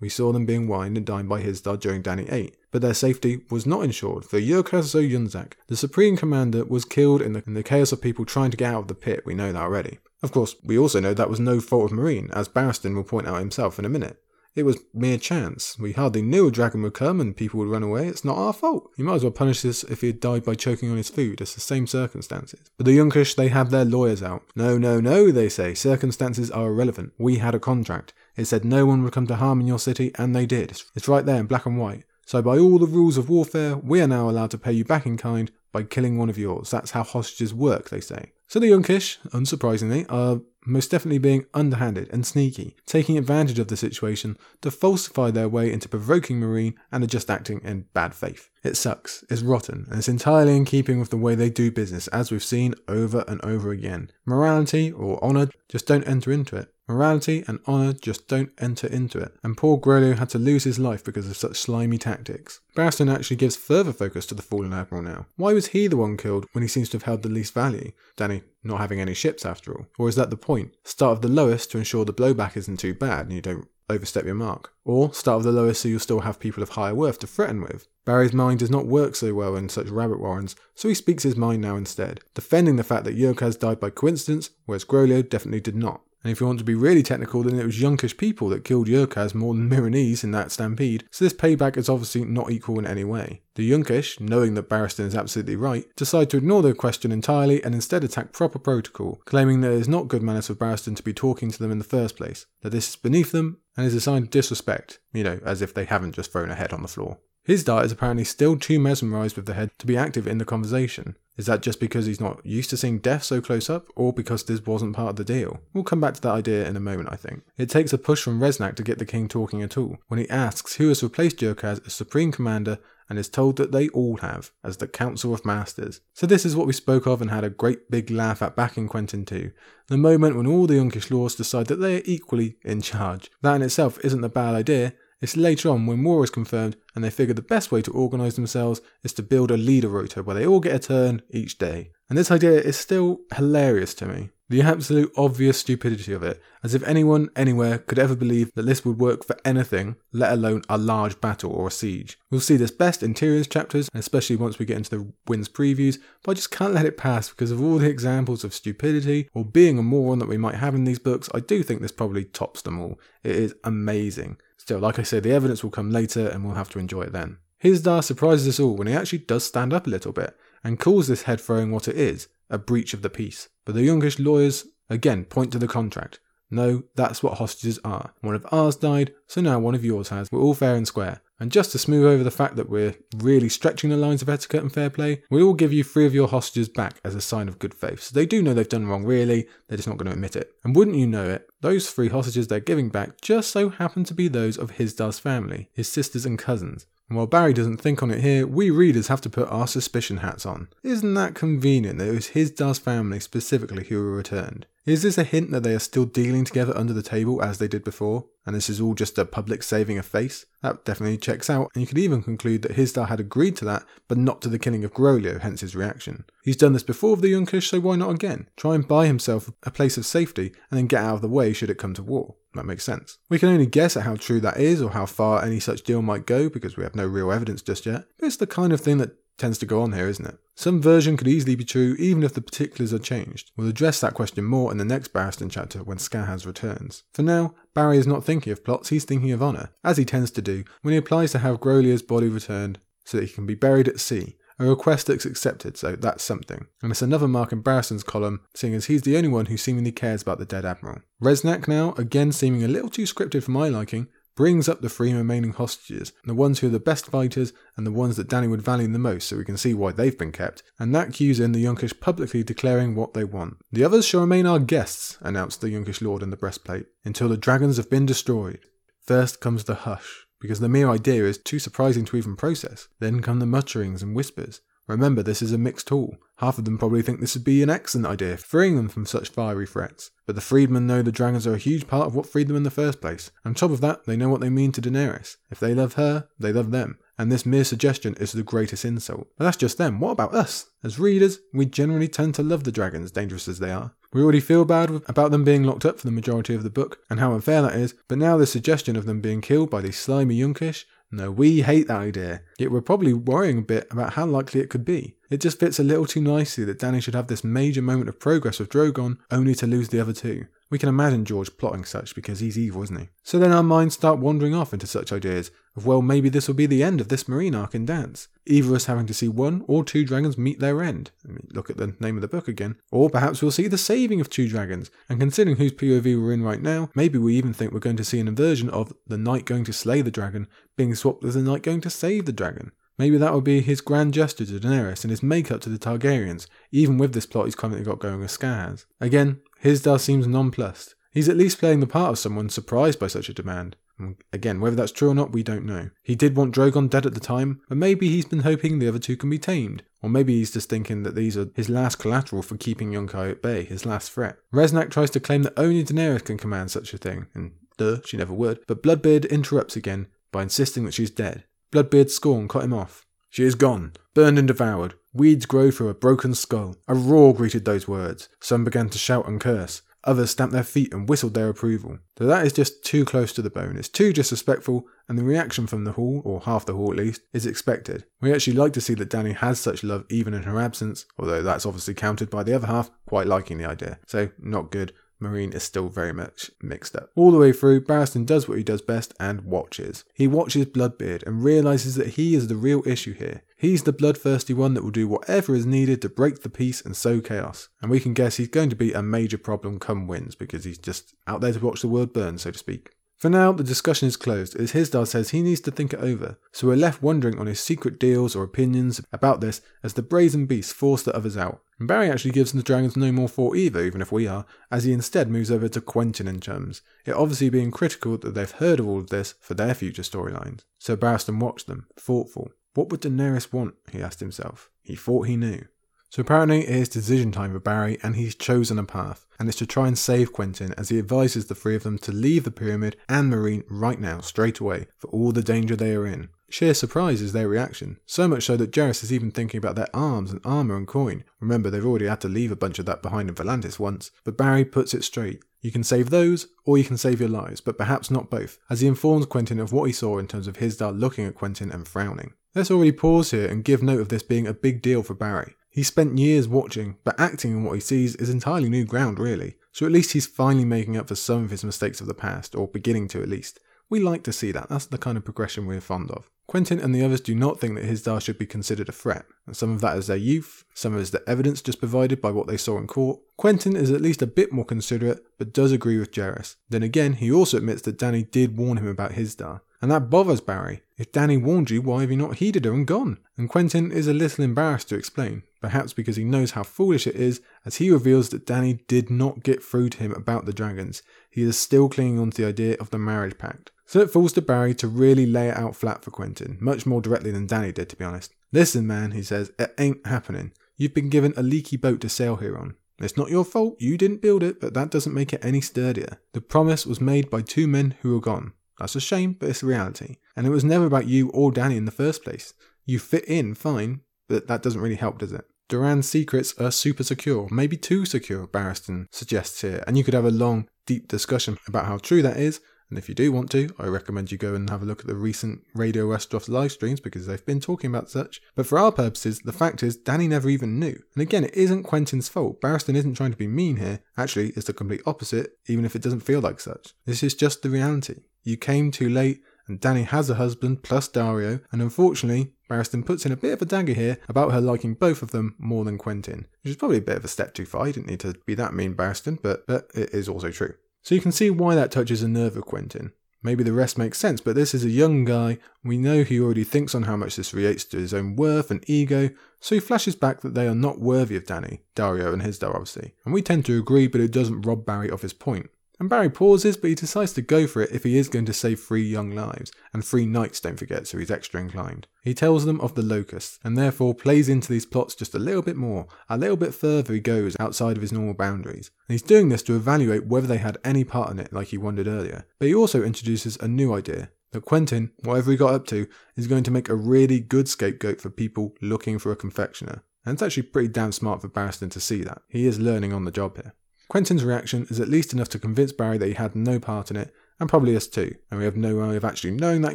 We 0.00 0.08
saw 0.08 0.32
them 0.32 0.46
being 0.46 0.66
wined 0.66 0.96
and 0.96 1.06
dined 1.06 1.28
by 1.28 1.42
Hizdahr 1.42 1.78
during 1.78 2.02
Dany 2.02 2.32
8. 2.32 2.56
But 2.70 2.82
their 2.82 2.94
safety 2.94 3.42
was 3.50 3.66
not 3.66 3.84
ensured, 3.84 4.24
for 4.24 4.40
Yurkhaz 4.40 4.94
Yunzak, 4.94 5.52
the 5.66 5.76
Supreme 5.76 6.16
Commander, 6.16 6.64
was 6.64 6.84
killed 6.84 7.20
in 7.20 7.34
the, 7.34 7.42
in 7.46 7.54
the 7.54 7.62
chaos 7.62 7.92
of 7.92 8.00
people 8.00 8.24
trying 8.24 8.50
to 8.50 8.56
get 8.56 8.72
out 8.72 8.82
of 8.82 8.88
the 8.88 8.94
pit. 8.94 9.22
We 9.26 9.34
know 9.34 9.52
that 9.52 9.62
already. 9.62 9.98
Of 10.22 10.32
course, 10.32 10.56
we 10.64 10.78
also 10.78 11.00
know 11.00 11.14
that 11.14 11.30
was 11.30 11.40
no 11.40 11.60
fault 11.60 11.92
of 11.92 11.98
Meereen, 11.98 12.30
as 12.32 12.48
Barristan 12.48 12.94
will 12.94 13.04
point 13.04 13.26
out 13.26 13.40
himself 13.40 13.78
in 13.78 13.84
a 13.84 13.90
minute. 13.90 14.22
It 14.56 14.64
was 14.64 14.82
mere 14.92 15.16
chance. 15.16 15.78
We 15.78 15.92
hardly 15.92 16.22
knew 16.22 16.48
a 16.48 16.50
dragon 16.50 16.82
would 16.82 16.94
come 16.94 17.20
and 17.20 17.36
people 17.36 17.60
would 17.60 17.68
run 17.68 17.84
away. 17.84 18.08
It's 18.08 18.24
not 18.24 18.36
our 18.36 18.52
fault. 18.52 18.90
You 18.96 19.04
might 19.04 19.16
as 19.16 19.22
well 19.22 19.30
punish 19.30 19.62
this 19.62 19.84
if 19.84 20.00
he 20.00 20.08
had 20.08 20.18
died 20.18 20.44
by 20.44 20.54
choking 20.56 20.90
on 20.90 20.96
his 20.96 21.08
food. 21.08 21.40
It's 21.40 21.54
the 21.54 21.60
same 21.60 21.86
circumstances. 21.86 22.60
But 22.76 22.86
the 22.86 22.98
Yunkish, 22.98 23.36
they 23.36 23.48
have 23.48 23.70
their 23.70 23.84
lawyers 23.84 24.24
out. 24.24 24.42
No, 24.56 24.76
no, 24.76 25.00
no, 25.00 25.30
they 25.30 25.48
say. 25.48 25.74
Circumstances 25.74 26.50
are 26.50 26.66
irrelevant. 26.66 27.12
We 27.16 27.38
had 27.38 27.54
a 27.54 27.60
contract. 27.60 28.12
It 28.36 28.46
said 28.46 28.64
no 28.64 28.86
one 28.86 29.02
would 29.02 29.12
come 29.12 29.26
to 29.26 29.36
harm 29.36 29.60
in 29.60 29.66
your 29.66 29.78
city, 29.78 30.12
and 30.16 30.34
they 30.34 30.46
did. 30.46 30.82
It's 30.94 31.08
right 31.08 31.24
there 31.24 31.40
in 31.40 31.46
black 31.46 31.66
and 31.66 31.78
white. 31.78 32.04
So, 32.26 32.40
by 32.42 32.58
all 32.58 32.78
the 32.78 32.86
rules 32.86 33.18
of 33.18 33.28
warfare, 33.28 33.76
we 33.76 34.00
are 34.00 34.06
now 34.06 34.30
allowed 34.30 34.52
to 34.52 34.58
pay 34.58 34.72
you 34.72 34.84
back 34.84 35.04
in 35.04 35.16
kind 35.16 35.50
by 35.72 35.82
killing 35.82 36.16
one 36.16 36.30
of 36.30 36.38
yours. 36.38 36.70
That's 36.70 36.92
how 36.92 37.02
hostages 37.02 37.54
work, 37.54 37.90
they 37.90 38.00
say. 38.00 38.32
So 38.50 38.58
the 38.58 38.66
Yunkish, 38.66 39.18
unsurprisingly, 39.28 40.06
are 40.08 40.40
most 40.66 40.90
definitely 40.90 41.18
being 41.18 41.46
underhanded 41.54 42.08
and 42.12 42.26
sneaky, 42.26 42.74
taking 42.84 43.16
advantage 43.16 43.60
of 43.60 43.68
the 43.68 43.76
situation 43.76 44.36
to 44.62 44.72
falsify 44.72 45.30
their 45.30 45.48
way 45.48 45.72
into 45.72 45.88
provoking 45.88 46.40
Meereen 46.40 46.74
and 46.90 47.04
are 47.04 47.06
just 47.06 47.30
acting 47.30 47.60
in 47.62 47.86
bad 47.94 48.12
faith. 48.12 48.50
It 48.62 48.76
sucks, 48.76 49.24
it's 49.30 49.42
rotten, 49.42 49.86
and 49.88 49.98
it's 49.98 50.08
entirely 50.08 50.56
in 50.56 50.66
keeping 50.66 51.00
with 51.00 51.10
the 51.10 51.16
way 51.16 51.34
they 51.34 51.48
do 51.48 51.70
business, 51.70 52.08
as 52.08 52.30
we've 52.30 52.44
seen 52.44 52.74
over 52.88 53.24
and 53.26 53.42
over 53.42 53.70
again. 53.70 54.10
Morality 54.26 54.92
or 54.92 55.22
honour 55.24 55.48
just 55.68 55.86
don't 55.86 56.06
enter 56.06 56.30
into 56.30 56.56
it. 56.56 56.72
Morality 56.86 57.44
and 57.46 57.60
honour 57.68 57.92
just 57.92 58.26
don't 58.26 58.50
enter 58.58 58.86
into 58.88 59.18
it, 59.18 59.32
and 59.44 59.56
poor 59.56 59.78
Groleo 59.78 60.18
had 60.18 60.28
to 60.30 60.38
lose 60.38 60.64
his 60.64 60.78
life 60.78 61.04
because 61.04 61.28
of 61.28 61.36
such 61.36 61.56
slimy 61.56 61.98
tactics. 61.98 62.60
Barristan 62.74 63.12
actually 63.14 63.36
gives 63.36 63.56
further 63.56 63.92
focus 63.92 64.26
to 64.26 64.34
the 64.34 64.42
fallen 64.42 64.72
admiral 64.72 65.02
now. 65.02 65.26
Why 65.36 65.52
was 65.52 65.68
he 65.68 65.86
the 65.86 65.96
one 65.96 66.16
killed 66.16 66.46
when 66.52 66.62
he 66.62 66.68
seems 66.68 66.88
to 66.90 66.96
have 66.96 67.04
held 67.04 67.22
the 67.22 67.28
least 67.28 67.54
value? 67.54 67.92
Dany 68.16 68.42
not 68.62 68.80
having 68.80 69.00
any 69.00 69.14
ships 69.14 69.46
after 69.46 69.72
all? 69.72 69.86
Or 69.98 70.08
is 70.08 70.16
that 70.16 70.30
the 70.30 70.36
point? 70.36 70.74
Start 70.84 71.12
of 71.12 71.22
the 71.22 71.28
lowest 71.28 71.70
to 71.70 71.78
ensure 71.78 72.04
the 72.04 72.12
blowback 72.12 72.56
isn't 72.56 72.78
too 72.78 72.92
bad 72.92 73.26
and 73.26 73.34
you 73.34 73.40
don't 73.40 73.68
overstep 73.90 74.24
your 74.24 74.34
mark. 74.34 74.72
Or 74.84 75.12
start 75.12 75.38
with 75.38 75.46
the 75.46 75.52
lowest 75.52 75.82
so 75.82 75.88
you'll 75.88 76.00
still 76.00 76.20
have 76.20 76.40
people 76.40 76.62
of 76.62 76.70
higher 76.70 76.94
worth 76.94 77.18
to 77.20 77.26
threaten 77.26 77.60
with. 77.60 77.86
Barry's 78.04 78.32
mind 78.32 78.60
does 78.60 78.70
not 78.70 78.86
work 78.86 79.14
so 79.14 79.34
well 79.34 79.56
in 79.56 79.68
such 79.68 79.88
rabbit 79.88 80.20
warrens, 80.20 80.56
so 80.74 80.88
he 80.88 80.94
speaks 80.94 81.22
his 81.22 81.36
mind 81.36 81.62
now 81.62 81.76
instead, 81.76 82.20
defending 82.34 82.76
the 82.76 82.84
fact 82.84 83.04
that 83.04 83.16
Yurkhaz 83.16 83.58
died 83.58 83.78
by 83.78 83.90
coincidence, 83.90 84.50
whereas 84.66 84.84
Groleo 84.84 85.28
definitely 85.28 85.60
did 85.60 85.76
not. 85.76 86.00
And 86.22 86.30
if 86.30 86.40
you 86.40 86.46
want 86.46 86.58
to 86.58 86.64
be 86.64 86.74
really 86.74 87.02
technical, 87.02 87.42
then 87.42 87.58
it 87.58 87.64
was 87.64 87.80
Yunkish 87.80 88.18
people 88.18 88.48
that 88.50 88.64
killed 88.64 88.88
Yurkhaz 88.88 89.34
more 89.34 89.54
than 89.54 89.70
Meereenese 89.70 90.22
in 90.22 90.32
that 90.32 90.52
stampede, 90.52 91.04
so 91.10 91.24
this 91.24 91.32
payback 91.32 91.76
is 91.76 91.88
obviously 91.88 92.24
not 92.24 92.50
equal 92.50 92.78
in 92.78 92.86
any 92.86 93.04
way. 93.04 93.40
The 93.54 93.70
Yunkish, 93.70 94.20
knowing 94.20 94.54
that 94.54 94.68
Barristan 94.68 95.06
is 95.06 95.14
absolutely 95.14 95.56
right, 95.56 95.84
decide 95.96 96.30
to 96.30 96.36
ignore 96.36 96.62
the 96.62 96.74
question 96.74 97.10
entirely 97.10 97.62
and 97.64 97.74
instead 97.74 98.04
attack 98.04 98.32
proper 98.32 98.58
protocol, 98.58 99.22
claiming 99.24 99.60
that 99.62 99.72
it 99.72 99.80
is 99.80 99.88
not 99.88 100.08
good 100.08 100.22
manners 100.22 100.48
for 100.48 100.54
Barristan 100.54 100.94
to 100.96 101.02
be 101.02 101.14
talking 101.14 101.50
to 101.50 101.58
them 101.58 101.70
in 101.70 101.78
the 101.78 101.84
first 101.84 102.16
place, 102.16 102.46
that 102.62 102.70
this 102.70 102.90
is 102.90 102.96
beneath 102.96 103.32
them 103.32 103.58
and 103.76 103.86
is 103.86 103.94
a 103.94 104.00
sign 104.00 104.24
of 104.24 104.30
disrespect, 104.30 104.98
you 105.12 105.24
know, 105.24 105.40
as 105.44 105.62
if 105.62 105.72
they 105.72 105.84
haven't 105.84 106.14
just 106.14 106.32
thrown 106.32 106.50
a 106.50 106.54
head 106.54 106.72
on 106.72 106.82
the 106.82 106.88
floor. 106.88 107.18
Hizdahr 107.48 107.84
is 107.84 107.92
apparently 107.92 108.24
still 108.24 108.56
too 108.56 108.78
mesmerised 108.78 109.36
with 109.36 109.46
the 109.46 109.54
head 109.54 109.70
to 109.78 109.86
be 109.86 109.96
active 109.96 110.26
in 110.26 110.38
the 110.38 110.44
conversation. 110.44 111.16
Is 111.36 111.46
that 111.46 111.62
just 111.62 111.80
because 111.80 112.04
he's 112.04 112.20
not 112.20 112.44
used 112.44 112.68
to 112.70 112.76
seeing 112.76 112.98
death 112.98 113.22
so 113.22 113.40
close 113.40 113.70
up, 113.70 113.86
or 113.96 114.12
because 114.12 114.44
this 114.44 114.64
wasn't 114.66 114.94
part 114.94 115.10
of 115.10 115.16
the 115.16 115.24
deal? 115.24 115.60
We'll 115.72 115.84
come 115.84 116.00
back 116.00 116.12
to 116.14 116.20
that 116.20 116.34
idea 116.34 116.68
in 116.68 116.76
a 116.76 116.80
moment, 116.80 117.08
I 117.10 117.16
think. 117.16 117.44
It 117.56 117.70
takes 117.70 117.94
a 117.94 117.98
push 117.98 118.22
from 118.22 118.40
Reznak 118.40 118.74
to 118.76 118.82
get 118.82 118.98
the 118.98 119.06
king 119.06 119.26
talking 119.26 119.62
at 119.62 119.78
all, 119.78 119.96
when 120.08 120.20
he 120.20 120.28
asks 120.28 120.76
who 120.76 120.88
has 120.88 121.02
replaced 121.02 121.38
Yurkhaz 121.38 121.86
as 121.86 121.94
Supreme 121.94 122.30
Commander 122.30 122.78
and 123.08 123.18
is 123.18 123.28
told 123.28 123.56
that 123.56 123.72
they 123.72 123.88
all 123.88 124.18
have, 124.18 124.50
as 124.62 124.76
the 124.76 124.86
Council 124.86 125.32
of 125.32 125.46
Masters. 125.46 126.00
So 126.12 126.26
this 126.26 126.44
is 126.44 126.54
what 126.54 126.66
we 126.66 126.74
spoke 126.74 127.06
of 127.06 127.22
and 127.22 127.30
had 127.30 127.42
a 127.42 127.50
great 127.50 127.90
big 127.90 128.10
laugh 128.10 128.42
at 128.42 128.54
back 128.54 128.76
in 128.76 128.88
Quentyn 128.88 129.26
2. 129.26 129.50
The 129.88 129.96
moment 129.96 130.36
when 130.36 130.46
all 130.46 130.66
the 130.66 130.74
Yunkish 130.74 131.10
lords 131.10 131.34
decide 131.34 131.68
that 131.68 131.76
they 131.76 131.96
are 131.96 132.02
equally 132.04 132.56
in 132.62 132.82
charge. 132.82 133.30
That 133.40 133.56
in 133.56 133.62
itself 133.62 133.98
isn't 134.04 134.22
a 134.22 134.28
bad 134.28 134.54
idea, 134.54 134.92
it's 135.20 135.36
later 135.36 135.68
on 135.68 135.86
when 135.86 136.02
war 136.02 136.24
is 136.24 136.30
confirmed 136.30 136.76
and 136.94 137.04
they 137.04 137.10
figure 137.10 137.34
the 137.34 137.42
best 137.42 137.70
way 137.70 137.82
to 137.82 137.90
organise 137.90 138.34
themselves 138.34 138.80
is 139.02 139.12
to 139.14 139.22
build 139.22 139.50
a 139.50 139.56
leader 139.56 139.88
rota 139.88 140.22
where 140.22 140.34
they 140.34 140.46
all 140.46 140.60
get 140.60 140.74
a 140.74 140.78
turn 140.78 141.22
each 141.30 141.58
day. 141.58 141.90
And 142.08 142.18
this 142.18 142.30
idea 142.30 142.52
is 142.52 142.76
still 142.76 143.20
hilarious 143.34 143.94
to 143.94 144.06
me. 144.06 144.30
The 144.48 144.62
absolute 144.62 145.12
obvious 145.16 145.58
stupidity 145.58 146.12
of 146.12 146.24
it, 146.24 146.42
as 146.64 146.74
if 146.74 146.82
anyone 146.82 147.28
anywhere 147.36 147.78
could 147.78 148.00
ever 148.00 148.16
believe 148.16 148.50
that 148.56 148.66
this 148.66 148.84
would 148.84 148.98
work 148.98 149.24
for 149.24 149.36
anything, 149.44 149.94
let 150.12 150.32
alone 150.32 150.62
a 150.68 150.76
large 150.76 151.20
battle 151.20 151.52
or 151.52 151.68
a 151.68 151.70
siege. 151.70 152.18
We'll 152.32 152.40
see 152.40 152.56
this 152.56 152.72
best 152.72 153.04
in 153.04 153.14
Tyrion's 153.14 153.46
chapters, 153.46 153.88
especially 153.94 154.34
once 154.34 154.58
we 154.58 154.66
get 154.66 154.78
into 154.78 154.90
the 154.90 155.12
Winds 155.28 155.48
previews, 155.48 155.98
but 156.24 156.32
I 156.32 156.34
just 156.34 156.50
can't 156.50 156.74
let 156.74 156.84
it 156.84 156.96
pass 156.96 157.28
because 157.28 157.52
of 157.52 157.62
all 157.62 157.78
the 157.78 157.88
examples 157.88 158.42
of 158.42 158.52
stupidity 158.52 159.28
or 159.34 159.44
being 159.44 159.78
a 159.78 159.84
moron 159.84 160.18
that 160.18 160.28
we 160.28 160.36
might 160.36 160.56
have 160.56 160.74
in 160.74 160.82
these 160.82 160.98
books. 160.98 161.28
I 161.32 161.38
do 161.38 161.62
think 161.62 161.80
this 161.80 161.92
probably 161.92 162.24
tops 162.24 162.62
them 162.62 162.80
all. 162.80 162.98
It 163.22 163.36
is 163.36 163.54
amazing. 163.62 164.38
Still, 164.60 164.78
like 164.78 164.98
I 164.98 165.04
said, 165.04 165.22
the 165.22 165.32
evidence 165.32 165.64
will 165.64 165.70
come 165.70 165.90
later 165.90 166.28
and 166.28 166.44
we'll 166.44 166.54
have 166.54 166.68
to 166.72 166.78
enjoy 166.78 167.04
it 167.04 167.14
then. 167.14 167.38
Hizdahr 167.64 168.04
surprises 168.04 168.46
us 168.46 168.60
all 168.60 168.76
when 168.76 168.88
he 168.88 168.92
actually 168.92 169.20
does 169.20 169.42
stand 169.42 169.72
up 169.72 169.86
a 169.86 169.90
little 169.90 170.12
bit 170.12 170.36
and 170.62 170.78
calls 170.78 171.08
this 171.08 171.22
head 171.22 171.40
throwing 171.40 171.70
what 171.70 171.88
it 171.88 171.96
is 171.96 172.28
a 172.50 172.58
breach 172.58 172.92
of 172.92 173.00
the 173.00 173.08
peace. 173.08 173.48
But 173.64 173.74
the 173.74 173.88
Yunkish 173.88 174.22
lawyers 174.22 174.66
again 174.90 175.24
point 175.24 175.50
to 175.52 175.58
the 175.58 175.66
contract. 175.66 176.20
No, 176.50 176.82
that's 176.94 177.22
what 177.22 177.38
hostages 177.38 177.78
are. 177.84 178.12
One 178.20 178.34
of 178.34 178.46
ours 178.50 178.76
died, 178.76 179.14
so 179.26 179.40
now 179.40 179.58
one 179.58 179.74
of 179.74 179.84
yours 179.84 180.08
has. 180.08 180.30
We're 180.30 180.40
all 180.40 180.54
fair 180.54 180.74
and 180.74 180.86
square. 180.86 181.20
And 181.38 181.50
just 181.50 181.72
to 181.72 181.78
smooth 181.78 182.04
over 182.04 182.22
the 182.22 182.30
fact 182.30 182.56
that 182.56 182.68
we're 182.68 182.96
really 183.16 183.48
stretching 183.48 183.88
the 183.88 183.96
lines 183.96 184.20
of 184.20 184.28
etiquette 184.28 184.62
and 184.62 184.72
fair 184.72 184.90
play, 184.90 185.22
we 185.30 185.42
will 185.42 185.54
give 185.54 185.72
you 185.72 185.82
three 185.82 186.04
of 186.04 186.14
your 186.14 186.28
hostages 186.28 186.68
back 186.68 187.00
as 187.02 187.14
a 187.14 187.20
sign 187.20 187.48
of 187.48 187.58
good 187.58 187.72
faith. 187.72 188.02
So 188.02 188.14
they 188.14 188.26
do 188.26 188.42
know 188.42 188.52
they've 188.52 188.68
done 188.68 188.86
wrong, 188.86 189.04
really, 189.04 189.48
they're 189.66 189.78
just 189.78 189.88
not 189.88 189.96
going 189.96 190.08
to 190.08 190.12
admit 190.12 190.36
it. 190.36 190.52
And 190.64 190.76
wouldn't 190.76 190.98
you 190.98 191.06
know 191.06 191.30
it, 191.30 191.48
those 191.62 191.90
three 191.90 192.08
hostages 192.08 192.48
they're 192.48 192.60
giving 192.60 192.90
back 192.90 193.22
just 193.22 193.50
so 193.50 193.70
happen 193.70 194.04
to 194.04 194.14
be 194.14 194.28
those 194.28 194.58
of 194.58 194.72
Hizdahr's 194.72 195.18
family, 195.18 195.70
his 195.72 195.88
sisters 195.88 196.26
and 196.26 196.38
cousins. 196.38 196.86
And 197.08 197.16
while 197.16 197.26
Barry 197.26 197.54
doesn't 197.54 197.78
think 197.78 198.02
on 198.02 198.10
it 198.10 198.20
here, 198.20 198.46
we 198.46 198.70
readers 198.70 199.08
have 199.08 199.20
to 199.22 199.30
put 199.30 199.48
our 199.48 199.66
suspicion 199.66 200.18
hats 200.18 200.46
on. 200.46 200.68
Isn't 200.84 201.14
that 201.14 201.34
convenient 201.34 201.98
that 201.98 202.08
it 202.08 202.14
was 202.14 202.28
Hizdahr's 202.28 202.78
family 202.78 203.18
specifically 203.18 203.84
who 203.84 203.96
were 203.96 204.12
returned? 204.12 204.66
Is 204.90 205.02
this 205.02 205.18
a 205.18 205.22
hint 205.22 205.52
that 205.52 205.62
they 205.62 205.72
are 205.72 205.78
still 205.78 206.04
dealing 206.04 206.44
together 206.44 206.76
under 206.76 206.92
the 206.92 207.00
table 207.00 207.40
as 207.44 207.58
they 207.58 207.68
did 207.68 207.84
before? 207.84 208.26
And 208.44 208.56
this 208.56 208.68
is 208.68 208.80
all 208.80 208.94
just 208.94 209.18
a 209.18 209.24
public 209.24 209.62
saving 209.62 209.98
of 209.98 210.04
face? 210.04 210.46
That 210.62 210.84
definitely 210.84 211.16
checks 211.18 211.48
out, 211.48 211.70
and 211.72 211.80
you 211.80 211.86
could 211.86 211.96
even 211.96 212.24
conclude 212.24 212.62
that 212.62 212.74
Hizdahr 212.74 213.06
had 213.06 213.20
agreed 213.20 213.54
to 213.58 213.64
that, 213.66 213.84
but 214.08 214.18
not 214.18 214.42
to 214.42 214.48
the 214.48 214.58
killing 214.58 214.82
of 214.82 214.92
Groleo, 214.92 215.40
hence 215.40 215.60
his 215.60 215.76
reaction. 215.76 216.24
He's 216.42 216.56
done 216.56 216.72
this 216.72 216.82
before 216.82 217.12
with 217.12 217.20
the 217.20 217.32
Yunkish, 217.32 217.68
so 217.68 217.78
why 217.78 217.94
not 217.94 218.10
again? 218.10 218.48
Try 218.56 218.74
and 218.74 218.88
buy 218.88 219.06
himself 219.06 219.48
a 219.62 219.70
place 219.70 219.96
of 219.96 220.06
safety, 220.06 220.52
and 220.72 220.78
then 220.78 220.88
get 220.88 221.04
out 221.04 221.14
of 221.14 221.22
the 221.22 221.28
way 221.28 221.52
should 221.52 221.70
it 221.70 221.78
come 221.78 221.94
to 221.94 222.02
war. 222.02 222.34
That 222.54 222.66
makes 222.66 222.82
sense. 222.82 223.18
We 223.28 223.38
can 223.38 223.50
only 223.50 223.66
guess 223.66 223.96
at 223.96 224.02
how 224.02 224.16
true 224.16 224.40
that 224.40 224.58
is 224.58 224.82
or 224.82 224.90
how 224.90 225.06
far 225.06 225.44
any 225.44 225.60
such 225.60 225.84
deal 225.84 226.02
might 226.02 226.26
go 226.26 226.48
because 226.48 226.76
we 226.76 226.82
have 226.82 226.96
no 226.96 227.06
real 227.06 227.30
evidence 227.30 227.62
just 227.62 227.86
yet, 227.86 228.06
but 228.18 228.26
it's 228.26 228.38
the 228.38 228.46
kind 228.48 228.72
of 228.72 228.80
thing 228.80 228.98
that 228.98 229.14
tends 229.40 229.58
to 229.58 229.66
go 229.66 229.82
on 229.82 229.92
here, 229.92 230.06
isn't 230.06 230.26
it? 230.26 230.38
Some 230.54 230.80
version 230.80 231.16
could 231.16 231.26
easily 231.26 231.56
be 231.56 231.64
true 231.64 231.96
even 231.98 232.22
if 232.22 232.34
the 232.34 232.42
particulars 232.42 232.92
are 232.92 232.98
changed. 232.98 233.50
We'll 233.56 233.68
address 233.68 234.00
that 234.00 234.14
question 234.14 234.44
more 234.44 234.70
in 234.70 234.78
the 234.78 234.84
next 234.84 235.12
Barristan 235.12 235.50
chapter 235.50 235.82
when 235.82 235.98
Skahaz 235.98 236.46
returns. 236.46 237.02
For 237.14 237.22
now, 237.22 237.54
Barry 237.74 237.98
is 237.98 238.06
not 238.06 238.24
thinking 238.24 238.52
of 238.52 238.64
plots, 238.64 238.90
he's 238.90 239.04
thinking 239.04 239.32
of 239.32 239.42
honour, 239.42 239.70
as 239.82 239.96
he 239.96 240.04
tends 240.04 240.30
to 240.32 240.42
do 240.42 240.64
when 240.82 240.92
he 240.92 240.98
applies 240.98 241.32
to 241.32 241.38
have 241.38 241.60
Groleo's 241.60 242.02
body 242.02 242.28
returned 242.28 242.78
so 243.04 243.16
that 243.16 243.26
he 243.26 243.32
can 243.32 243.46
be 243.46 243.54
buried 243.54 243.88
at 243.88 243.98
sea. 243.98 244.36
A 244.58 244.64
request 244.66 245.06
that's 245.06 245.24
accepted, 245.24 245.78
so 245.78 245.96
that's 245.96 246.22
something. 246.22 246.66
And 246.82 246.92
it's 246.92 247.00
another 247.00 247.26
mark 247.26 247.50
in 247.50 247.62
Barristan's 247.62 248.02
column, 248.02 248.42
seeing 248.54 248.74
as 248.74 248.84
he's 248.84 249.00
the 249.00 249.16
only 249.16 249.30
one 249.30 249.46
who 249.46 249.56
seemingly 249.56 249.90
cares 249.90 250.20
about 250.20 250.38
the 250.38 250.44
dead 250.44 250.66
admiral. 250.66 251.00
Reznak 251.22 251.66
now, 251.66 251.94
again 251.96 252.30
seeming 252.30 252.62
a 252.62 252.68
little 252.68 252.90
too 252.90 253.04
scripted 253.04 253.42
for 253.42 253.52
my 253.52 253.70
liking, 253.70 254.08
brings 254.40 254.70
up 254.70 254.80
the 254.80 254.88
three 254.88 255.12
remaining 255.12 255.52
hostages, 255.52 256.14
the 256.24 256.32
ones 256.32 256.60
who 256.60 256.66
are 256.66 256.70
the 256.70 256.80
best 256.80 257.04
fighters 257.04 257.52
and 257.76 257.86
the 257.86 257.92
ones 257.92 258.16
that 258.16 258.26
Dany 258.26 258.48
would 258.48 258.62
value 258.62 258.90
the 258.90 258.98
most, 258.98 259.28
so 259.28 259.36
we 259.36 259.44
can 259.44 259.58
see 259.58 259.74
why 259.74 259.92
they've 259.92 260.16
been 260.16 260.32
kept, 260.32 260.62
and 260.78 260.94
that 260.94 261.12
cues 261.12 261.38
in 261.38 261.52
the 261.52 261.62
Yunkish 261.62 262.00
publicly 262.00 262.42
declaring 262.42 262.94
what 262.94 263.12
they 263.12 263.22
want. 263.22 263.58
The 263.70 263.84
others 263.84 264.06
shall 264.06 264.22
remain 264.22 264.46
our 264.46 264.58
guests, 264.58 265.18
announced 265.20 265.60
the 265.60 265.68
Yunkish 265.68 266.00
lord 266.00 266.22
in 266.22 266.30
the 266.30 266.38
breastplate, 266.38 266.86
until 267.04 267.28
the 267.28 267.36
dragons 267.36 267.76
have 267.76 267.90
been 267.90 268.06
destroyed. 268.06 268.60
First 269.02 269.42
comes 269.42 269.64
the 269.64 269.74
hush, 269.74 270.24
because 270.40 270.60
the 270.60 270.70
mere 270.70 270.88
idea 270.88 271.24
is 271.24 271.36
too 271.36 271.58
surprising 271.58 272.06
to 272.06 272.16
even 272.16 272.34
process. 272.34 272.88
Then 272.98 273.20
come 273.20 273.40
the 273.40 273.44
mutterings 273.44 274.02
and 274.02 274.16
whispers. 274.16 274.62
Remember, 274.90 275.22
this 275.22 275.40
is 275.40 275.52
a 275.52 275.58
mixed 275.58 275.88
hall. 275.88 276.16
Half 276.38 276.58
of 276.58 276.64
them 276.64 276.76
probably 276.76 277.00
think 277.00 277.20
this 277.20 277.34
would 277.34 277.44
be 277.44 277.62
an 277.62 277.70
excellent 277.70 278.08
idea, 278.08 278.36
freeing 278.36 278.74
them 278.74 278.88
from 278.88 279.06
such 279.06 279.28
fiery 279.28 279.64
threats. 279.64 280.10
But 280.26 280.34
the 280.34 280.40
freedmen 280.40 280.88
know 280.88 281.00
the 281.00 281.12
dragons 281.12 281.46
are 281.46 281.54
a 281.54 281.58
huge 281.58 281.86
part 281.86 282.08
of 282.08 282.16
what 282.16 282.26
freed 282.26 282.48
them 282.48 282.56
in 282.56 282.64
the 282.64 282.72
first 282.72 283.00
place. 283.00 283.30
On 283.44 283.54
top 283.54 283.70
of 283.70 283.80
that, 283.82 284.06
they 284.06 284.16
know 284.16 284.28
what 284.28 284.40
they 284.40 284.50
mean 284.50 284.72
to 284.72 284.80
Daenerys. 284.80 285.36
If 285.48 285.60
they 285.60 285.74
love 285.74 285.94
her, 285.94 286.26
they 286.40 286.52
love 286.52 286.72
them. 286.72 286.98
And 287.16 287.30
this 287.30 287.46
mere 287.46 287.62
suggestion 287.62 288.16
is 288.18 288.32
the 288.32 288.42
greatest 288.42 288.84
insult. 288.84 289.28
But 289.38 289.44
that's 289.44 289.56
just 289.56 289.78
them. 289.78 290.00
What 290.00 290.10
about 290.10 290.34
us? 290.34 290.66
As 290.82 290.98
readers, 290.98 291.38
we 291.54 291.66
generally 291.66 292.08
tend 292.08 292.34
to 292.34 292.42
love 292.42 292.64
the 292.64 292.72
dragons, 292.72 293.12
dangerous 293.12 293.46
as 293.46 293.60
they 293.60 293.70
are. 293.70 293.94
We 294.12 294.22
already 294.22 294.40
feel 294.40 294.64
bad 294.64 294.90
about 295.06 295.30
them 295.30 295.44
being 295.44 295.62
locked 295.62 295.84
up 295.84 296.00
for 296.00 296.06
the 296.06 296.12
majority 296.12 296.54
of 296.56 296.64
the 296.64 296.70
book, 296.70 296.98
and 297.08 297.20
how 297.20 297.32
unfair 297.32 297.62
that 297.62 297.76
is, 297.76 297.94
but 298.08 298.18
now 298.18 298.36
the 298.36 298.46
suggestion 298.46 298.96
of 298.96 299.06
them 299.06 299.20
being 299.20 299.40
killed 299.40 299.70
by 299.70 299.82
these 299.82 299.98
slimy 299.98 300.36
Yunkish 300.36 300.84
no, 301.10 301.30
we 301.30 301.62
hate 301.62 301.88
that 301.88 302.00
idea. 302.00 302.42
Yet 302.58 302.70
we're 302.70 302.80
probably 302.80 303.12
worrying 303.12 303.58
a 303.58 303.62
bit 303.62 303.88
about 303.90 304.14
how 304.14 304.26
likely 304.26 304.60
it 304.60 304.70
could 304.70 304.84
be. 304.84 305.16
It 305.30 305.40
just 305.40 305.60
fits 305.60 305.78
a 305.78 305.84
little 305.84 306.06
too 306.06 306.20
nicely 306.20 306.64
that 306.64 306.80
Dany 306.80 307.00
should 307.00 307.14
have 307.14 307.28
this 307.28 307.44
major 307.44 307.80
moment 307.80 308.08
of 308.08 308.18
progress 308.18 308.58
with 308.58 308.68
Drogon, 308.68 309.18
only 309.30 309.54
to 309.54 309.66
lose 309.66 309.88
the 309.88 310.00
other 310.00 310.12
two. 310.12 310.46
We 310.70 310.78
can 310.78 310.88
imagine 310.88 311.24
George 311.24 311.56
plotting 311.56 311.84
such 311.84 312.16
because 312.16 312.40
he's 312.40 312.58
evil, 312.58 312.82
isn't 312.82 312.98
he? 312.98 313.08
So 313.22 313.38
then 313.38 313.52
our 313.52 313.62
minds 313.62 313.94
start 313.94 314.18
wandering 314.18 314.54
off 314.54 314.72
into 314.72 314.88
such 314.88 315.12
ideas 315.12 315.52
of, 315.76 315.86
well, 315.86 316.02
maybe 316.02 316.28
this 316.28 316.48
will 316.48 316.54
be 316.54 316.66
the 316.66 316.82
end 316.82 317.00
of 317.00 317.08
this 317.08 317.24
Meereen 317.24 317.58
arc 317.58 317.74
in 317.76 317.86
Dance. 317.86 318.28
Either 318.46 318.74
us 318.74 318.86
having 318.86 319.06
to 319.06 319.14
see 319.14 319.28
one 319.28 319.64
or 319.68 319.84
two 319.84 320.04
dragons 320.04 320.36
meet 320.38 320.58
their 320.58 320.82
end. 320.82 321.12
I 321.24 321.28
mean, 321.28 321.48
look 321.52 321.70
at 321.70 321.76
the 321.76 321.94
name 322.00 322.16
of 322.16 322.22
the 322.22 322.28
book 322.28 322.48
again. 322.48 322.76
Or 322.90 323.08
perhaps 323.08 323.40
we'll 323.40 323.52
see 323.52 323.68
the 323.68 323.78
saving 323.78 324.20
of 324.20 324.30
two 324.30 324.48
dragons. 324.48 324.90
And 325.08 325.20
considering 325.20 325.56
whose 325.56 325.72
POV 325.72 326.20
we're 326.20 326.32
in 326.32 326.42
right 326.42 326.62
now, 326.62 326.90
maybe 326.94 327.18
we 327.18 327.36
even 327.36 327.52
think 327.52 327.72
we're 327.72 327.80
going 327.80 327.96
to 327.96 328.04
see 328.04 328.20
an 328.20 328.28
inversion 328.28 328.68
of 328.70 328.92
the 329.06 329.18
knight 329.18 329.44
going 329.44 329.64
to 329.64 329.72
slay 329.72 330.02
the 330.02 330.10
dragon 330.10 330.48
being 330.76 330.94
swapped 330.94 331.22
with 331.22 331.34
the 331.34 331.42
knight 331.42 331.62
going 331.62 331.80
to 331.82 331.90
save 331.90 332.26
the 332.26 332.32
dragon. 332.32 332.72
Maybe 332.98 333.16
that 333.16 333.32
would 333.32 333.44
be 333.44 333.60
his 333.60 333.80
grand 333.80 334.12
gesture 334.14 334.44
to 334.44 334.60
Daenerys 334.60 335.04
and 335.04 335.10
his 335.10 335.22
make-up 335.22 335.60
to 335.62 335.68
the 335.68 335.78
Targaryens, 335.78 336.46
even 336.70 336.98
with 336.98 337.14
this 337.14 337.26
plot 337.26 337.46
he's 337.46 337.54
currently 337.54 337.82
got 337.82 337.98
going 337.98 338.20
with 338.20 338.36
Skaz. 338.36 338.84
Again, 339.00 339.40
Hizdahr 339.64 339.98
seems 339.98 340.26
nonplussed. 340.26 340.94
He's 341.12 341.28
at 341.28 341.36
least 341.36 341.58
playing 341.58 341.80
the 341.80 341.86
part 341.86 342.10
of 342.10 342.18
someone 342.18 342.48
surprised 342.48 342.98
by 342.98 343.08
such 343.08 343.28
a 343.28 343.34
demand. 343.34 343.76
Mm, 344.00 344.16
again, 344.32 344.60
whether 344.60 344.76
that's 344.76 344.92
true 344.92 345.10
or 345.10 345.14
not, 345.14 345.32
we 345.32 345.42
don't 345.42 345.66
know. 345.66 345.90
He 346.02 346.14
did 346.14 346.36
want 346.36 346.54
Drogon 346.54 346.88
dead 346.88 347.04
at 347.04 347.14
the 347.14 347.20
time, 347.20 347.60
but 347.68 347.78
maybe 347.78 348.08
he's 348.08 348.24
been 348.24 348.40
hoping 348.40 348.78
the 348.78 348.88
other 348.88 348.98
two 348.98 349.16
can 349.16 349.28
be 349.28 349.38
tamed. 349.38 349.82
Or 350.02 350.08
maybe 350.08 350.34
he's 350.38 350.52
just 350.52 350.70
thinking 350.70 351.02
that 351.02 351.14
these 351.14 351.36
are 351.36 351.50
his 351.54 351.68
last 351.68 351.98
collateral 351.98 352.42
for 352.42 352.56
keeping 352.56 352.92
Yunkai 352.92 353.32
at 353.32 353.42
bay, 353.42 353.64
his 353.64 353.84
last 353.84 354.12
threat. 354.12 354.36
Reznak 354.52 354.90
tries 354.90 355.10
to 355.10 355.20
claim 355.20 355.42
that 355.42 355.58
only 355.58 355.84
Daenerys 355.84 356.24
can 356.24 356.38
command 356.38 356.70
such 356.70 356.94
a 356.94 356.98
thing, 356.98 357.26
and 357.34 357.52
duh, 357.76 357.98
she 358.04 358.16
never 358.16 358.32
would, 358.32 358.60
but 358.66 358.82
Bloodbeard 358.82 359.28
interrupts 359.28 359.76
again 359.76 360.06
by 360.32 360.42
insisting 360.42 360.84
that 360.84 360.94
she's 360.94 361.10
dead. 361.10 361.44
Bloodbeard's 361.70 362.14
scorn 362.14 362.48
cut 362.48 362.64
him 362.64 362.74
off. 362.74 363.06
She 363.28 363.44
is 363.44 363.54
gone, 363.54 363.92
burned 364.14 364.38
and 364.38 364.48
devoured. 364.48 364.94
Weeds 365.12 365.46
grow 365.46 365.70
through 365.70 365.88
a 365.88 365.94
broken 365.94 366.34
skull. 366.34 366.76
A 366.88 366.94
roar 366.94 367.34
greeted 367.34 367.64
those 367.64 367.88
words. 367.88 368.28
Some 368.40 368.64
began 368.64 368.88
to 368.90 368.98
shout 368.98 369.28
and 369.28 369.40
curse. 369.40 369.82
Others 370.04 370.30
stamped 370.30 370.52
their 370.52 370.64
feet 370.64 370.94
and 370.94 371.08
whistled 371.08 371.34
their 371.34 371.48
approval. 371.48 371.98
So 372.16 372.26
that 372.26 372.46
is 372.46 372.52
just 372.52 372.84
too 372.84 373.04
close 373.04 373.32
to 373.34 373.42
the 373.42 373.50
bone. 373.50 373.76
It's 373.76 373.88
too 373.88 374.12
disrespectful, 374.12 374.86
and 375.08 375.18
the 375.18 375.24
reaction 375.24 375.66
from 375.66 375.84
the 375.84 375.92
hall, 375.92 376.22
or 376.24 376.40
half 376.40 376.64
the 376.64 376.74
hall 376.74 376.90
at 376.90 376.96
least, 376.96 377.22
is 377.32 377.44
expected. 377.44 378.04
We 378.20 378.32
actually 378.32 378.54
like 378.54 378.72
to 378.74 378.80
see 378.80 378.94
that 378.94 379.10
Dany 379.10 379.36
has 379.36 379.60
such 379.60 379.84
love 379.84 380.06
even 380.08 380.32
in 380.32 380.44
her 380.44 380.58
absence, 380.58 381.04
although 381.18 381.42
that's 381.42 381.66
obviously 381.66 381.94
countered 381.94 382.30
by 382.30 382.42
the 382.42 382.54
other 382.54 382.66
half 382.66 382.90
quite 383.06 383.26
liking 383.26 383.58
the 383.58 383.68
idea. 383.68 383.98
So, 384.06 384.30
not 384.38 384.70
good. 384.70 384.92
Meereen 385.20 385.54
is 385.54 385.62
still 385.62 385.88
very 385.88 386.12
much 386.12 386.50
mixed 386.62 386.96
up. 386.96 387.10
All 387.14 387.30
the 387.30 387.38
way 387.38 387.52
through, 387.52 387.84
Barristan 387.84 388.24
does 388.24 388.48
what 388.48 388.58
he 388.58 388.64
does 388.64 388.82
best 388.82 389.14
and 389.20 389.42
watches. 389.42 390.04
He 390.14 390.26
watches 390.26 390.66
Bloodbeard 390.66 391.22
and 391.26 391.44
realizes 391.44 391.94
that 391.96 392.14
he 392.14 392.34
is 392.34 392.48
the 392.48 392.56
real 392.56 392.82
issue 392.86 393.12
here. 393.12 393.42
He's 393.56 393.82
the 393.82 393.92
bloodthirsty 393.92 394.54
one 394.54 394.72
that 394.72 394.82
will 394.82 394.90
do 394.90 395.06
whatever 395.06 395.54
is 395.54 395.66
needed 395.66 396.00
to 396.00 396.08
break 396.08 396.42
the 396.42 396.48
peace 396.48 396.80
and 396.80 396.96
sow 396.96 397.20
chaos. 397.20 397.68
And 397.82 397.90
we 397.90 398.00
can 398.00 398.14
guess 398.14 398.36
he's 398.36 398.48
going 398.48 398.70
to 398.70 398.76
be 398.76 398.94
a 398.94 399.02
major 399.02 399.36
problem 399.36 399.78
come 399.78 400.06
Winds 400.06 400.34
because 400.34 400.64
he's 400.64 400.78
just 400.78 401.14
out 401.26 401.42
there 401.42 401.52
to 401.52 401.60
watch 401.60 401.82
the 401.82 401.88
world 401.88 402.14
burn, 402.14 402.38
so 402.38 402.50
to 402.50 402.58
speak. 402.58 402.92
For 403.20 403.28
now, 403.28 403.52
the 403.52 403.62
discussion 403.62 404.08
is 404.08 404.16
closed 404.16 404.56
as 404.56 404.72
Hizdahr 404.72 405.06
says 405.06 405.28
he 405.28 405.42
needs 405.42 405.60
to 405.62 405.70
think 405.70 405.92
it 405.92 406.00
over, 406.00 406.38
so 406.52 406.66
we're 406.66 406.76
left 406.76 407.02
wondering 407.02 407.38
on 407.38 407.46
his 407.46 407.60
secret 407.60 408.00
deals 408.00 408.34
or 408.34 408.42
opinions 408.42 408.98
about 409.12 409.42
this 409.42 409.60
as 409.82 409.92
the 409.92 410.00
brazen 410.00 410.46
beast 410.46 410.72
force 410.72 411.02
the 411.02 411.14
others 411.14 411.36
out. 411.36 411.60
And 411.78 411.86
Barry 411.86 412.10
actually 412.10 412.30
gives 412.30 412.52
the 412.52 412.62
dragons 412.62 412.96
no 412.96 413.12
more 413.12 413.28
thought 413.28 413.56
either, 413.56 413.84
even 413.84 414.00
if 414.00 414.10
we 414.10 414.26
are, 414.26 414.46
as 414.70 414.84
he 414.84 414.94
instead 414.94 415.28
moves 415.28 415.50
over 415.50 415.68
to 415.68 415.82
Quentyn 415.82 416.26
and 416.26 416.42
chums, 416.42 416.80
it 417.04 417.12
obviously 417.12 417.50
being 417.50 417.70
critical 417.70 418.16
that 418.16 418.34
they've 418.34 418.50
heard 418.50 418.80
of 418.80 418.88
all 418.88 419.00
of 419.00 419.10
this 419.10 419.34
for 419.38 419.52
their 419.52 419.74
future 419.74 420.00
storylines. 420.00 420.64
So 420.78 420.96
Barristan 420.96 421.40
watched 421.40 421.66
them, 421.66 421.88
thoughtful. 421.98 422.52
What 422.72 422.88
would 422.88 423.02
Daenerys 423.02 423.52
want? 423.52 423.74
he 423.92 424.00
asked 424.00 424.20
himself. 424.20 424.70
He 424.80 424.96
thought 424.96 425.26
he 425.26 425.36
knew. 425.36 425.66
So 426.10 426.22
apparently 426.22 426.62
it 426.62 426.70
is 426.70 426.88
decision 426.88 427.30
time 427.30 427.52
for 427.52 427.60
Barry, 427.60 427.96
and 428.02 428.16
he's 428.16 428.34
chosen 428.34 428.80
a 428.80 428.84
path, 428.84 429.26
and 429.38 429.48
it's 429.48 429.58
to 429.58 429.66
try 429.66 429.86
and 429.86 429.96
save 429.96 430.32
Quentyn 430.32 430.74
as 430.76 430.88
he 430.88 430.98
advises 430.98 431.46
the 431.46 431.54
three 431.54 431.76
of 431.76 431.84
them 431.84 431.98
to 431.98 432.10
leave 432.10 432.42
the 432.42 432.50
pyramid 432.50 432.96
and 433.08 433.32
Meereen 433.32 433.62
right 433.70 434.00
now, 434.00 434.20
straight 434.20 434.58
away, 434.58 434.88
for 434.98 435.06
all 435.10 435.30
the 435.30 435.40
danger 435.40 435.76
they 435.76 435.94
are 435.94 436.06
in. 436.06 436.28
Sheer 436.48 436.74
surprise 436.74 437.22
is 437.22 437.32
their 437.32 437.48
reaction, 437.48 438.00
so 438.06 438.26
much 438.26 438.42
so 438.42 438.56
that 438.56 438.72
Gerris 438.72 439.04
is 439.04 439.12
even 439.12 439.30
thinking 439.30 439.58
about 439.58 439.76
their 439.76 439.94
arms 439.94 440.32
and 440.32 440.40
armour 440.44 440.76
and 440.76 440.88
coin. 440.88 441.22
Remember, 441.38 441.70
they've 441.70 441.86
already 441.86 442.06
had 442.06 442.20
to 442.22 442.28
leave 442.28 442.50
a 442.50 442.56
bunch 442.56 442.80
of 442.80 442.86
that 442.86 443.02
behind 443.02 443.28
in 443.28 443.36
Volantis 443.36 443.78
once, 443.78 444.10
but 444.24 444.36
Barry 444.36 444.64
puts 444.64 444.92
it 444.92 445.04
straight. 445.04 445.44
You 445.60 445.70
can 445.70 445.84
save 445.84 446.10
those, 446.10 446.48
or 446.64 446.76
you 446.76 446.82
can 446.82 446.96
save 446.96 447.20
your 447.20 447.28
lives, 447.28 447.60
but 447.60 447.78
perhaps 447.78 448.10
not 448.10 448.30
both, 448.30 448.58
as 448.68 448.80
he 448.80 448.88
informs 448.88 449.26
Quentyn 449.26 449.60
of 449.60 449.72
what 449.72 449.84
he 449.84 449.92
saw 449.92 450.18
in 450.18 450.26
terms 450.26 450.48
of 450.48 450.56
Hizdahr 450.56 450.98
looking 450.98 451.24
at 451.24 451.36
Quentyn 451.36 451.72
and 451.72 451.86
frowning. 451.86 452.32
Let's 452.52 452.72
already 452.72 452.90
pause 452.90 453.30
here 453.30 453.46
and 453.46 453.62
give 453.62 453.80
note 453.80 454.00
of 454.00 454.08
this 454.08 454.24
being 454.24 454.48
a 454.48 454.52
big 454.52 454.82
deal 454.82 455.04
for 455.04 455.14
Barry. 455.14 455.54
He 455.70 455.84
spent 455.84 456.18
years 456.18 456.48
watching, 456.48 456.96
but 457.04 457.18
acting 457.18 457.54
on 457.54 457.64
what 457.64 457.74
he 457.74 457.80
sees 457.80 458.16
is 458.16 458.28
entirely 458.28 458.68
new 458.68 458.84
ground, 458.84 459.18
really. 459.18 459.54
So 459.72 459.86
at 459.86 459.92
least 459.92 460.12
he's 460.12 460.26
finally 460.26 460.64
making 460.64 460.96
up 460.96 461.08
for 461.08 461.14
some 461.14 461.44
of 461.44 461.50
his 461.50 461.64
mistakes 461.64 462.00
of 462.00 462.08
the 462.08 462.14
past, 462.14 462.56
or 462.56 462.66
beginning 462.66 463.06
to 463.08 463.22
at 463.22 463.28
least. 463.28 463.60
We 463.88 464.00
like 464.00 464.24
to 464.24 464.32
see 464.32 464.52
that, 464.52 464.68
that's 464.68 464.86
the 464.86 464.98
kind 464.98 465.16
of 465.16 465.24
progression 465.24 465.66
we're 465.66 465.80
fond 465.80 466.10
of. 466.10 466.30
Quentyn 466.48 466.82
and 466.82 466.92
the 466.92 467.04
others 467.04 467.20
do 467.20 467.34
not 467.34 467.60
think 467.60 467.76
that 467.76 467.84
his 467.84 468.02
Hizdahr 468.02 468.20
should 468.20 468.38
be 468.38 468.46
considered 468.46 468.88
a 468.88 468.92
threat, 468.92 469.24
and 469.46 469.56
some 469.56 469.72
of 469.72 469.80
that 469.82 469.96
is 469.96 470.08
their 470.08 470.16
youth, 470.16 470.64
some 470.74 470.98
is 470.98 471.12
the 471.12 471.22
evidence 471.28 471.62
just 471.62 471.78
provided 471.78 472.20
by 472.20 472.32
what 472.32 472.48
they 472.48 472.56
saw 472.56 472.76
in 472.78 472.88
court. 472.88 473.20
Quentyn 473.38 473.76
is 473.76 473.92
at 473.92 474.00
least 474.00 474.22
a 474.22 474.26
bit 474.26 474.52
more 474.52 474.64
considerate, 474.64 475.24
but 475.38 475.52
does 475.52 475.70
agree 475.70 475.98
with 475.98 476.10
Gerris. 476.10 476.56
Then 476.68 476.82
again, 476.82 477.14
he 477.14 477.30
also 477.30 477.56
admits 477.56 477.82
that 477.82 477.98
Dany 477.98 478.28
did 478.28 478.56
warn 478.56 478.78
him 478.78 478.88
about 478.88 479.12
his 479.12 479.36
Hizdahr, 479.36 479.60
and 479.80 479.92
that 479.92 480.10
bothers 480.10 480.40
Barry. 480.40 480.82
If 481.00 481.12
Dany 481.12 481.42
warned 481.42 481.70
you, 481.70 481.80
why 481.80 482.02
have 482.02 482.10
you 482.10 482.18
not 482.18 482.36
heeded 482.36 482.66
her 482.66 482.74
and 482.74 482.86
gone? 482.86 483.20
And 483.38 483.48
Quentyn 483.48 483.90
is 483.90 484.06
a 484.06 484.12
little 484.12 484.44
embarrassed 484.44 484.90
to 484.90 484.96
explain, 484.96 485.44
perhaps 485.58 485.94
because 485.94 486.16
he 486.16 486.24
knows 486.24 486.50
how 486.50 486.62
foolish 486.62 487.06
it 487.06 487.14
is, 487.14 487.40
as 487.64 487.76
he 487.76 487.90
reveals 487.90 488.28
that 488.28 488.44
Dany 488.44 488.86
did 488.86 489.08
not 489.08 489.42
get 489.42 489.64
through 489.64 489.88
to 489.88 489.98
him 489.98 490.12
about 490.12 490.44
the 490.44 490.52
dragons. 490.52 491.02
He 491.30 491.40
is 491.40 491.58
still 491.58 491.88
clinging 491.88 492.18
on 492.18 492.32
to 492.32 492.42
the 492.42 492.48
idea 492.48 492.76
of 492.78 492.90
the 492.90 492.98
marriage 492.98 493.38
pact. 493.38 493.70
So 493.86 494.00
it 494.00 494.10
falls 494.10 494.34
to 494.34 494.42
Barry 494.42 494.74
to 494.74 494.88
really 494.88 495.24
lay 495.24 495.48
it 495.48 495.56
out 495.56 495.74
flat 495.74 496.04
for 496.04 496.10
Quentyn, 496.10 496.60
much 496.60 496.84
more 496.84 497.00
directly 497.00 497.30
than 497.30 497.48
Dany 497.48 497.72
did, 497.72 497.88
to 497.88 497.96
be 497.96 498.04
honest. 498.04 498.34
Listen, 498.52 498.86
man, 498.86 499.12
he 499.12 499.22
says, 499.22 499.50
it 499.58 499.72
ain't 499.78 500.06
happening. 500.06 500.52
You've 500.76 500.92
been 500.92 501.08
given 501.08 501.32
a 501.34 501.42
leaky 501.42 501.78
boat 501.78 502.02
to 502.02 502.10
sail 502.10 502.36
here 502.36 502.58
on. 502.58 502.74
It's 502.98 503.16
not 503.16 503.30
your 503.30 503.46
fault, 503.46 503.80
you 503.80 503.96
didn't 503.96 504.20
build 504.20 504.42
it, 504.42 504.60
but 504.60 504.74
that 504.74 504.90
doesn't 504.90 505.14
make 505.14 505.32
it 505.32 505.42
any 505.42 505.62
sturdier. 505.62 506.20
The 506.34 506.42
promise 506.42 506.84
was 506.84 507.00
made 507.00 507.30
by 507.30 507.40
two 507.40 507.66
men 507.66 507.94
who 508.02 508.14
are 508.18 508.20
gone. 508.20 508.52
That's 508.78 508.96
a 508.96 509.00
shame, 509.00 509.34
but 509.38 509.50
it's 509.50 509.62
reality. 509.62 510.16
And 510.40 510.46
it 510.46 510.52
was 510.52 510.64
never 510.64 510.86
about 510.86 511.06
you 511.06 511.28
or 511.34 511.52
Dany 511.52 511.76
in 511.76 511.84
the 511.84 511.90
first 511.90 512.24
place. 512.24 512.54
You 512.86 512.98
fit 512.98 513.26
in 513.26 513.54
fine, 513.54 514.00
but 514.26 514.46
that 514.46 514.62
doesn't 514.62 514.80
really 514.80 514.94
help, 514.94 515.18
does 515.18 515.32
it? 515.32 515.44
Doran's 515.68 516.08
secrets 516.08 516.58
are 516.58 516.70
super 516.70 517.04
secure, 517.04 517.46
maybe 517.50 517.76
too 517.76 518.06
secure, 518.06 518.46
Barristan 518.46 519.04
suggests 519.12 519.60
here, 519.60 519.84
and 519.86 519.98
you 519.98 520.02
could 520.02 520.14
have 520.14 520.24
a 520.24 520.30
long, 520.30 520.66
deep 520.86 521.08
discussion 521.08 521.58
about 521.68 521.84
how 521.84 521.98
true 521.98 522.22
that 522.22 522.38
is, 522.38 522.58
and 522.88 522.98
if 522.98 523.06
you 523.06 523.14
do 523.14 523.30
want 523.32 523.50
to, 523.50 523.68
I 523.78 523.88
recommend 523.88 524.32
you 524.32 524.38
go 524.38 524.54
and 524.54 524.70
have 524.70 524.80
a 524.80 524.86
look 524.86 525.00
at 525.00 525.06
the 525.06 525.14
recent 525.14 525.60
Radio 525.74 526.06
Westeros 526.08 526.48
live 526.48 526.72
streams 526.72 527.00
because 527.00 527.26
they've 527.26 527.44
been 527.44 527.60
talking 527.60 527.90
about 527.90 528.08
such. 528.08 528.40
But 528.56 528.66
for 528.66 528.78
our 528.78 528.92
purposes, 528.92 529.40
the 529.40 529.52
fact 529.52 529.82
is, 529.82 529.98
Dany 529.98 530.26
never 530.26 530.48
even 530.48 530.80
knew. 530.80 531.02
And 531.14 531.20
again, 531.20 531.44
it 531.44 531.54
isn't 531.54 531.84
Quentyn's 531.84 532.30
fault. 532.30 532.62
Barristan 532.62 532.96
isn't 532.96 533.14
trying 533.14 533.32
to 533.32 533.36
be 533.36 533.46
mean 533.46 533.76
here. 533.76 534.00
Actually, 534.16 534.54
it's 534.56 534.68
the 534.68 534.72
complete 534.72 535.02
opposite, 535.04 535.50
even 535.68 535.84
if 535.84 535.94
it 535.94 536.00
doesn't 536.00 536.20
feel 536.20 536.40
like 536.40 536.60
such. 536.60 536.94
This 537.04 537.22
is 537.22 537.34
just 537.34 537.60
the 537.60 537.68
reality. 537.68 538.22
You 538.42 538.56
came 538.56 538.90
too 538.90 539.10
late, 539.10 539.42
and 539.70 539.80
Dany 539.80 540.04
has 540.04 540.28
a 540.28 540.34
husband 540.34 540.82
plus 540.82 541.08
Daario, 541.08 541.62
and 541.70 541.80
unfortunately, 541.80 542.52
Barristan 542.68 543.06
puts 543.06 543.24
in 543.24 543.30
a 543.30 543.36
bit 543.36 543.52
of 543.52 543.62
a 543.62 543.64
dagger 543.64 543.92
here 543.92 544.18
about 544.28 544.52
her 544.52 544.60
liking 544.60 544.94
both 544.94 545.22
of 545.22 545.30
them 545.30 545.54
more 545.58 545.84
than 545.84 545.96
Quentyn, 545.96 546.46
which 546.62 546.72
is 546.72 546.76
probably 546.76 546.98
a 546.98 547.02
bit 547.02 547.16
of 547.16 547.24
a 547.24 547.28
step 547.28 547.54
too 547.54 547.64
far. 547.64 547.86
He 547.86 547.92
didn't 547.92 548.08
need 548.08 548.20
to 548.20 548.34
be 548.44 548.56
that 548.56 548.74
mean, 548.74 548.94
Barristan, 548.94 549.40
but, 549.40 549.68
but 549.68 549.88
it 549.94 550.10
is 550.10 550.28
also 550.28 550.50
true. 550.50 550.74
So 551.02 551.14
you 551.14 551.20
can 551.20 551.30
see 551.30 551.50
why 551.50 551.76
that 551.76 551.92
touches 551.92 552.20
a 552.20 552.28
nerve 552.28 552.56
of 552.56 552.64
Quentyn. 552.64 553.12
Maybe 553.44 553.62
the 553.62 553.72
rest 553.72 553.96
makes 553.96 554.18
sense, 554.18 554.40
but 554.40 554.56
this 554.56 554.74
is 554.74 554.84
a 554.84 554.90
young 554.90 555.24
guy. 555.24 555.58
We 555.84 555.96
know 555.96 556.24
he 556.24 556.40
already 556.40 556.64
thinks 556.64 556.94
on 556.94 557.04
how 557.04 557.16
much 557.16 557.36
this 557.36 557.54
relates 557.54 557.84
to 557.86 557.96
his 557.96 558.12
own 558.12 558.34
worth 558.34 558.72
and 558.72 558.84
ego, 558.88 559.30
so 559.60 559.76
he 559.76 559.80
flashes 559.80 560.16
back 560.16 560.40
that 560.40 560.54
they 560.54 560.66
are 560.66 560.74
not 560.74 560.98
worthy 560.98 561.36
of 561.36 561.44
Dany, 561.44 561.78
Daario 561.94 562.32
and 562.32 562.42
Hizdahr, 562.42 562.74
obviously. 562.74 563.14
And 563.24 563.32
we 563.32 563.40
tend 563.40 563.64
to 563.66 563.78
agree, 563.78 564.08
but 564.08 564.20
it 564.20 564.32
doesn't 564.32 564.62
rob 564.62 564.84
Barry 564.84 565.08
of 565.08 565.22
his 565.22 565.32
point. 565.32 565.70
And 566.00 566.08
Barry 566.08 566.30
pauses, 566.30 566.78
but 566.78 566.88
he 566.88 566.94
decides 566.94 567.34
to 567.34 567.42
go 567.42 567.66
for 567.66 567.82
it 567.82 567.92
if 567.92 568.04
he 568.04 568.16
is 568.16 568.30
going 568.30 568.46
to 568.46 568.54
save 568.54 568.80
three 568.80 569.02
young 569.02 569.32
lives, 569.32 569.70
and 569.92 570.02
three 570.02 570.24
knights, 570.24 570.58
don't 570.58 570.78
forget, 570.78 571.06
so 571.06 571.18
he's 571.18 571.30
extra 571.30 571.60
inclined. 571.60 572.06
He 572.22 572.32
tells 572.32 572.64
them 572.64 572.80
of 572.80 572.94
the 572.94 573.02
locusts, 573.02 573.58
and 573.62 573.76
therefore 573.76 574.14
plays 574.14 574.48
into 574.48 574.72
these 574.72 574.86
plots 574.86 575.14
just 575.14 575.34
a 575.34 575.38
little 575.38 575.60
bit 575.60 575.76
more, 575.76 576.08
a 576.30 576.38
little 576.38 576.56
bit 576.56 576.74
further 576.74 577.12
he 577.12 577.20
goes 577.20 577.54
outside 577.60 577.96
of 577.96 578.02
his 578.02 578.12
normal 578.12 578.32
boundaries. 578.32 578.90
And 579.08 579.12
he's 579.12 579.20
doing 579.20 579.50
this 579.50 579.62
to 579.64 579.76
evaluate 579.76 580.26
whether 580.26 580.46
they 580.46 580.56
had 580.56 580.78
any 580.82 581.04
part 581.04 581.30
in 581.32 581.38
it, 581.38 581.52
like 581.52 581.68
he 581.68 581.76
wondered 581.76 582.08
earlier. 582.08 582.46
But 582.58 582.68
he 582.68 582.74
also 582.74 583.02
introduces 583.02 583.58
a 583.58 583.68
new 583.68 583.92
idea. 583.94 584.30
That 584.52 584.64
Quentyn, 584.64 585.10
whatever 585.22 585.50
he 585.50 585.58
got 585.58 585.74
up 585.74 585.86
to, 585.88 586.08
is 586.34 586.46
going 586.46 586.64
to 586.64 586.70
make 586.70 586.88
a 586.88 586.94
really 586.94 587.40
good 587.40 587.68
scapegoat 587.68 588.22
for 588.22 588.30
people 588.30 588.74
looking 588.80 589.18
for 589.18 589.30
a 589.30 589.36
confectioner. 589.36 590.02
And 590.24 590.32
it's 590.32 590.42
actually 590.42 590.64
pretty 590.64 590.88
damn 590.88 591.12
smart 591.12 591.42
for 591.42 591.48
Barristan 591.48 591.90
to 591.90 592.00
see 592.00 592.22
that. 592.22 592.40
He 592.48 592.66
is 592.66 592.80
learning 592.80 593.12
on 593.12 593.26
the 593.26 593.30
job 593.30 593.56
here. 593.56 593.74
Quentyn's 594.10 594.44
reaction 594.44 594.88
is 594.90 594.98
at 594.98 595.08
least 595.08 595.32
enough 595.32 595.48
to 595.50 595.58
convince 595.58 595.92
Barry 595.92 596.18
that 596.18 596.26
he 596.26 596.34
had 596.34 596.56
no 596.56 596.80
part 596.80 597.12
in 597.12 597.16
it, 597.16 597.32
and 597.60 597.68
probably 597.68 597.94
us 597.94 598.08
too, 598.08 598.34
and 598.50 598.58
we 598.58 598.64
have 598.64 598.76
no 598.76 598.96
way 598.96 599.16
of 599.16 599.24
actually 599.24 599.52
knowing 599.52 599.82
that 599.82 599.94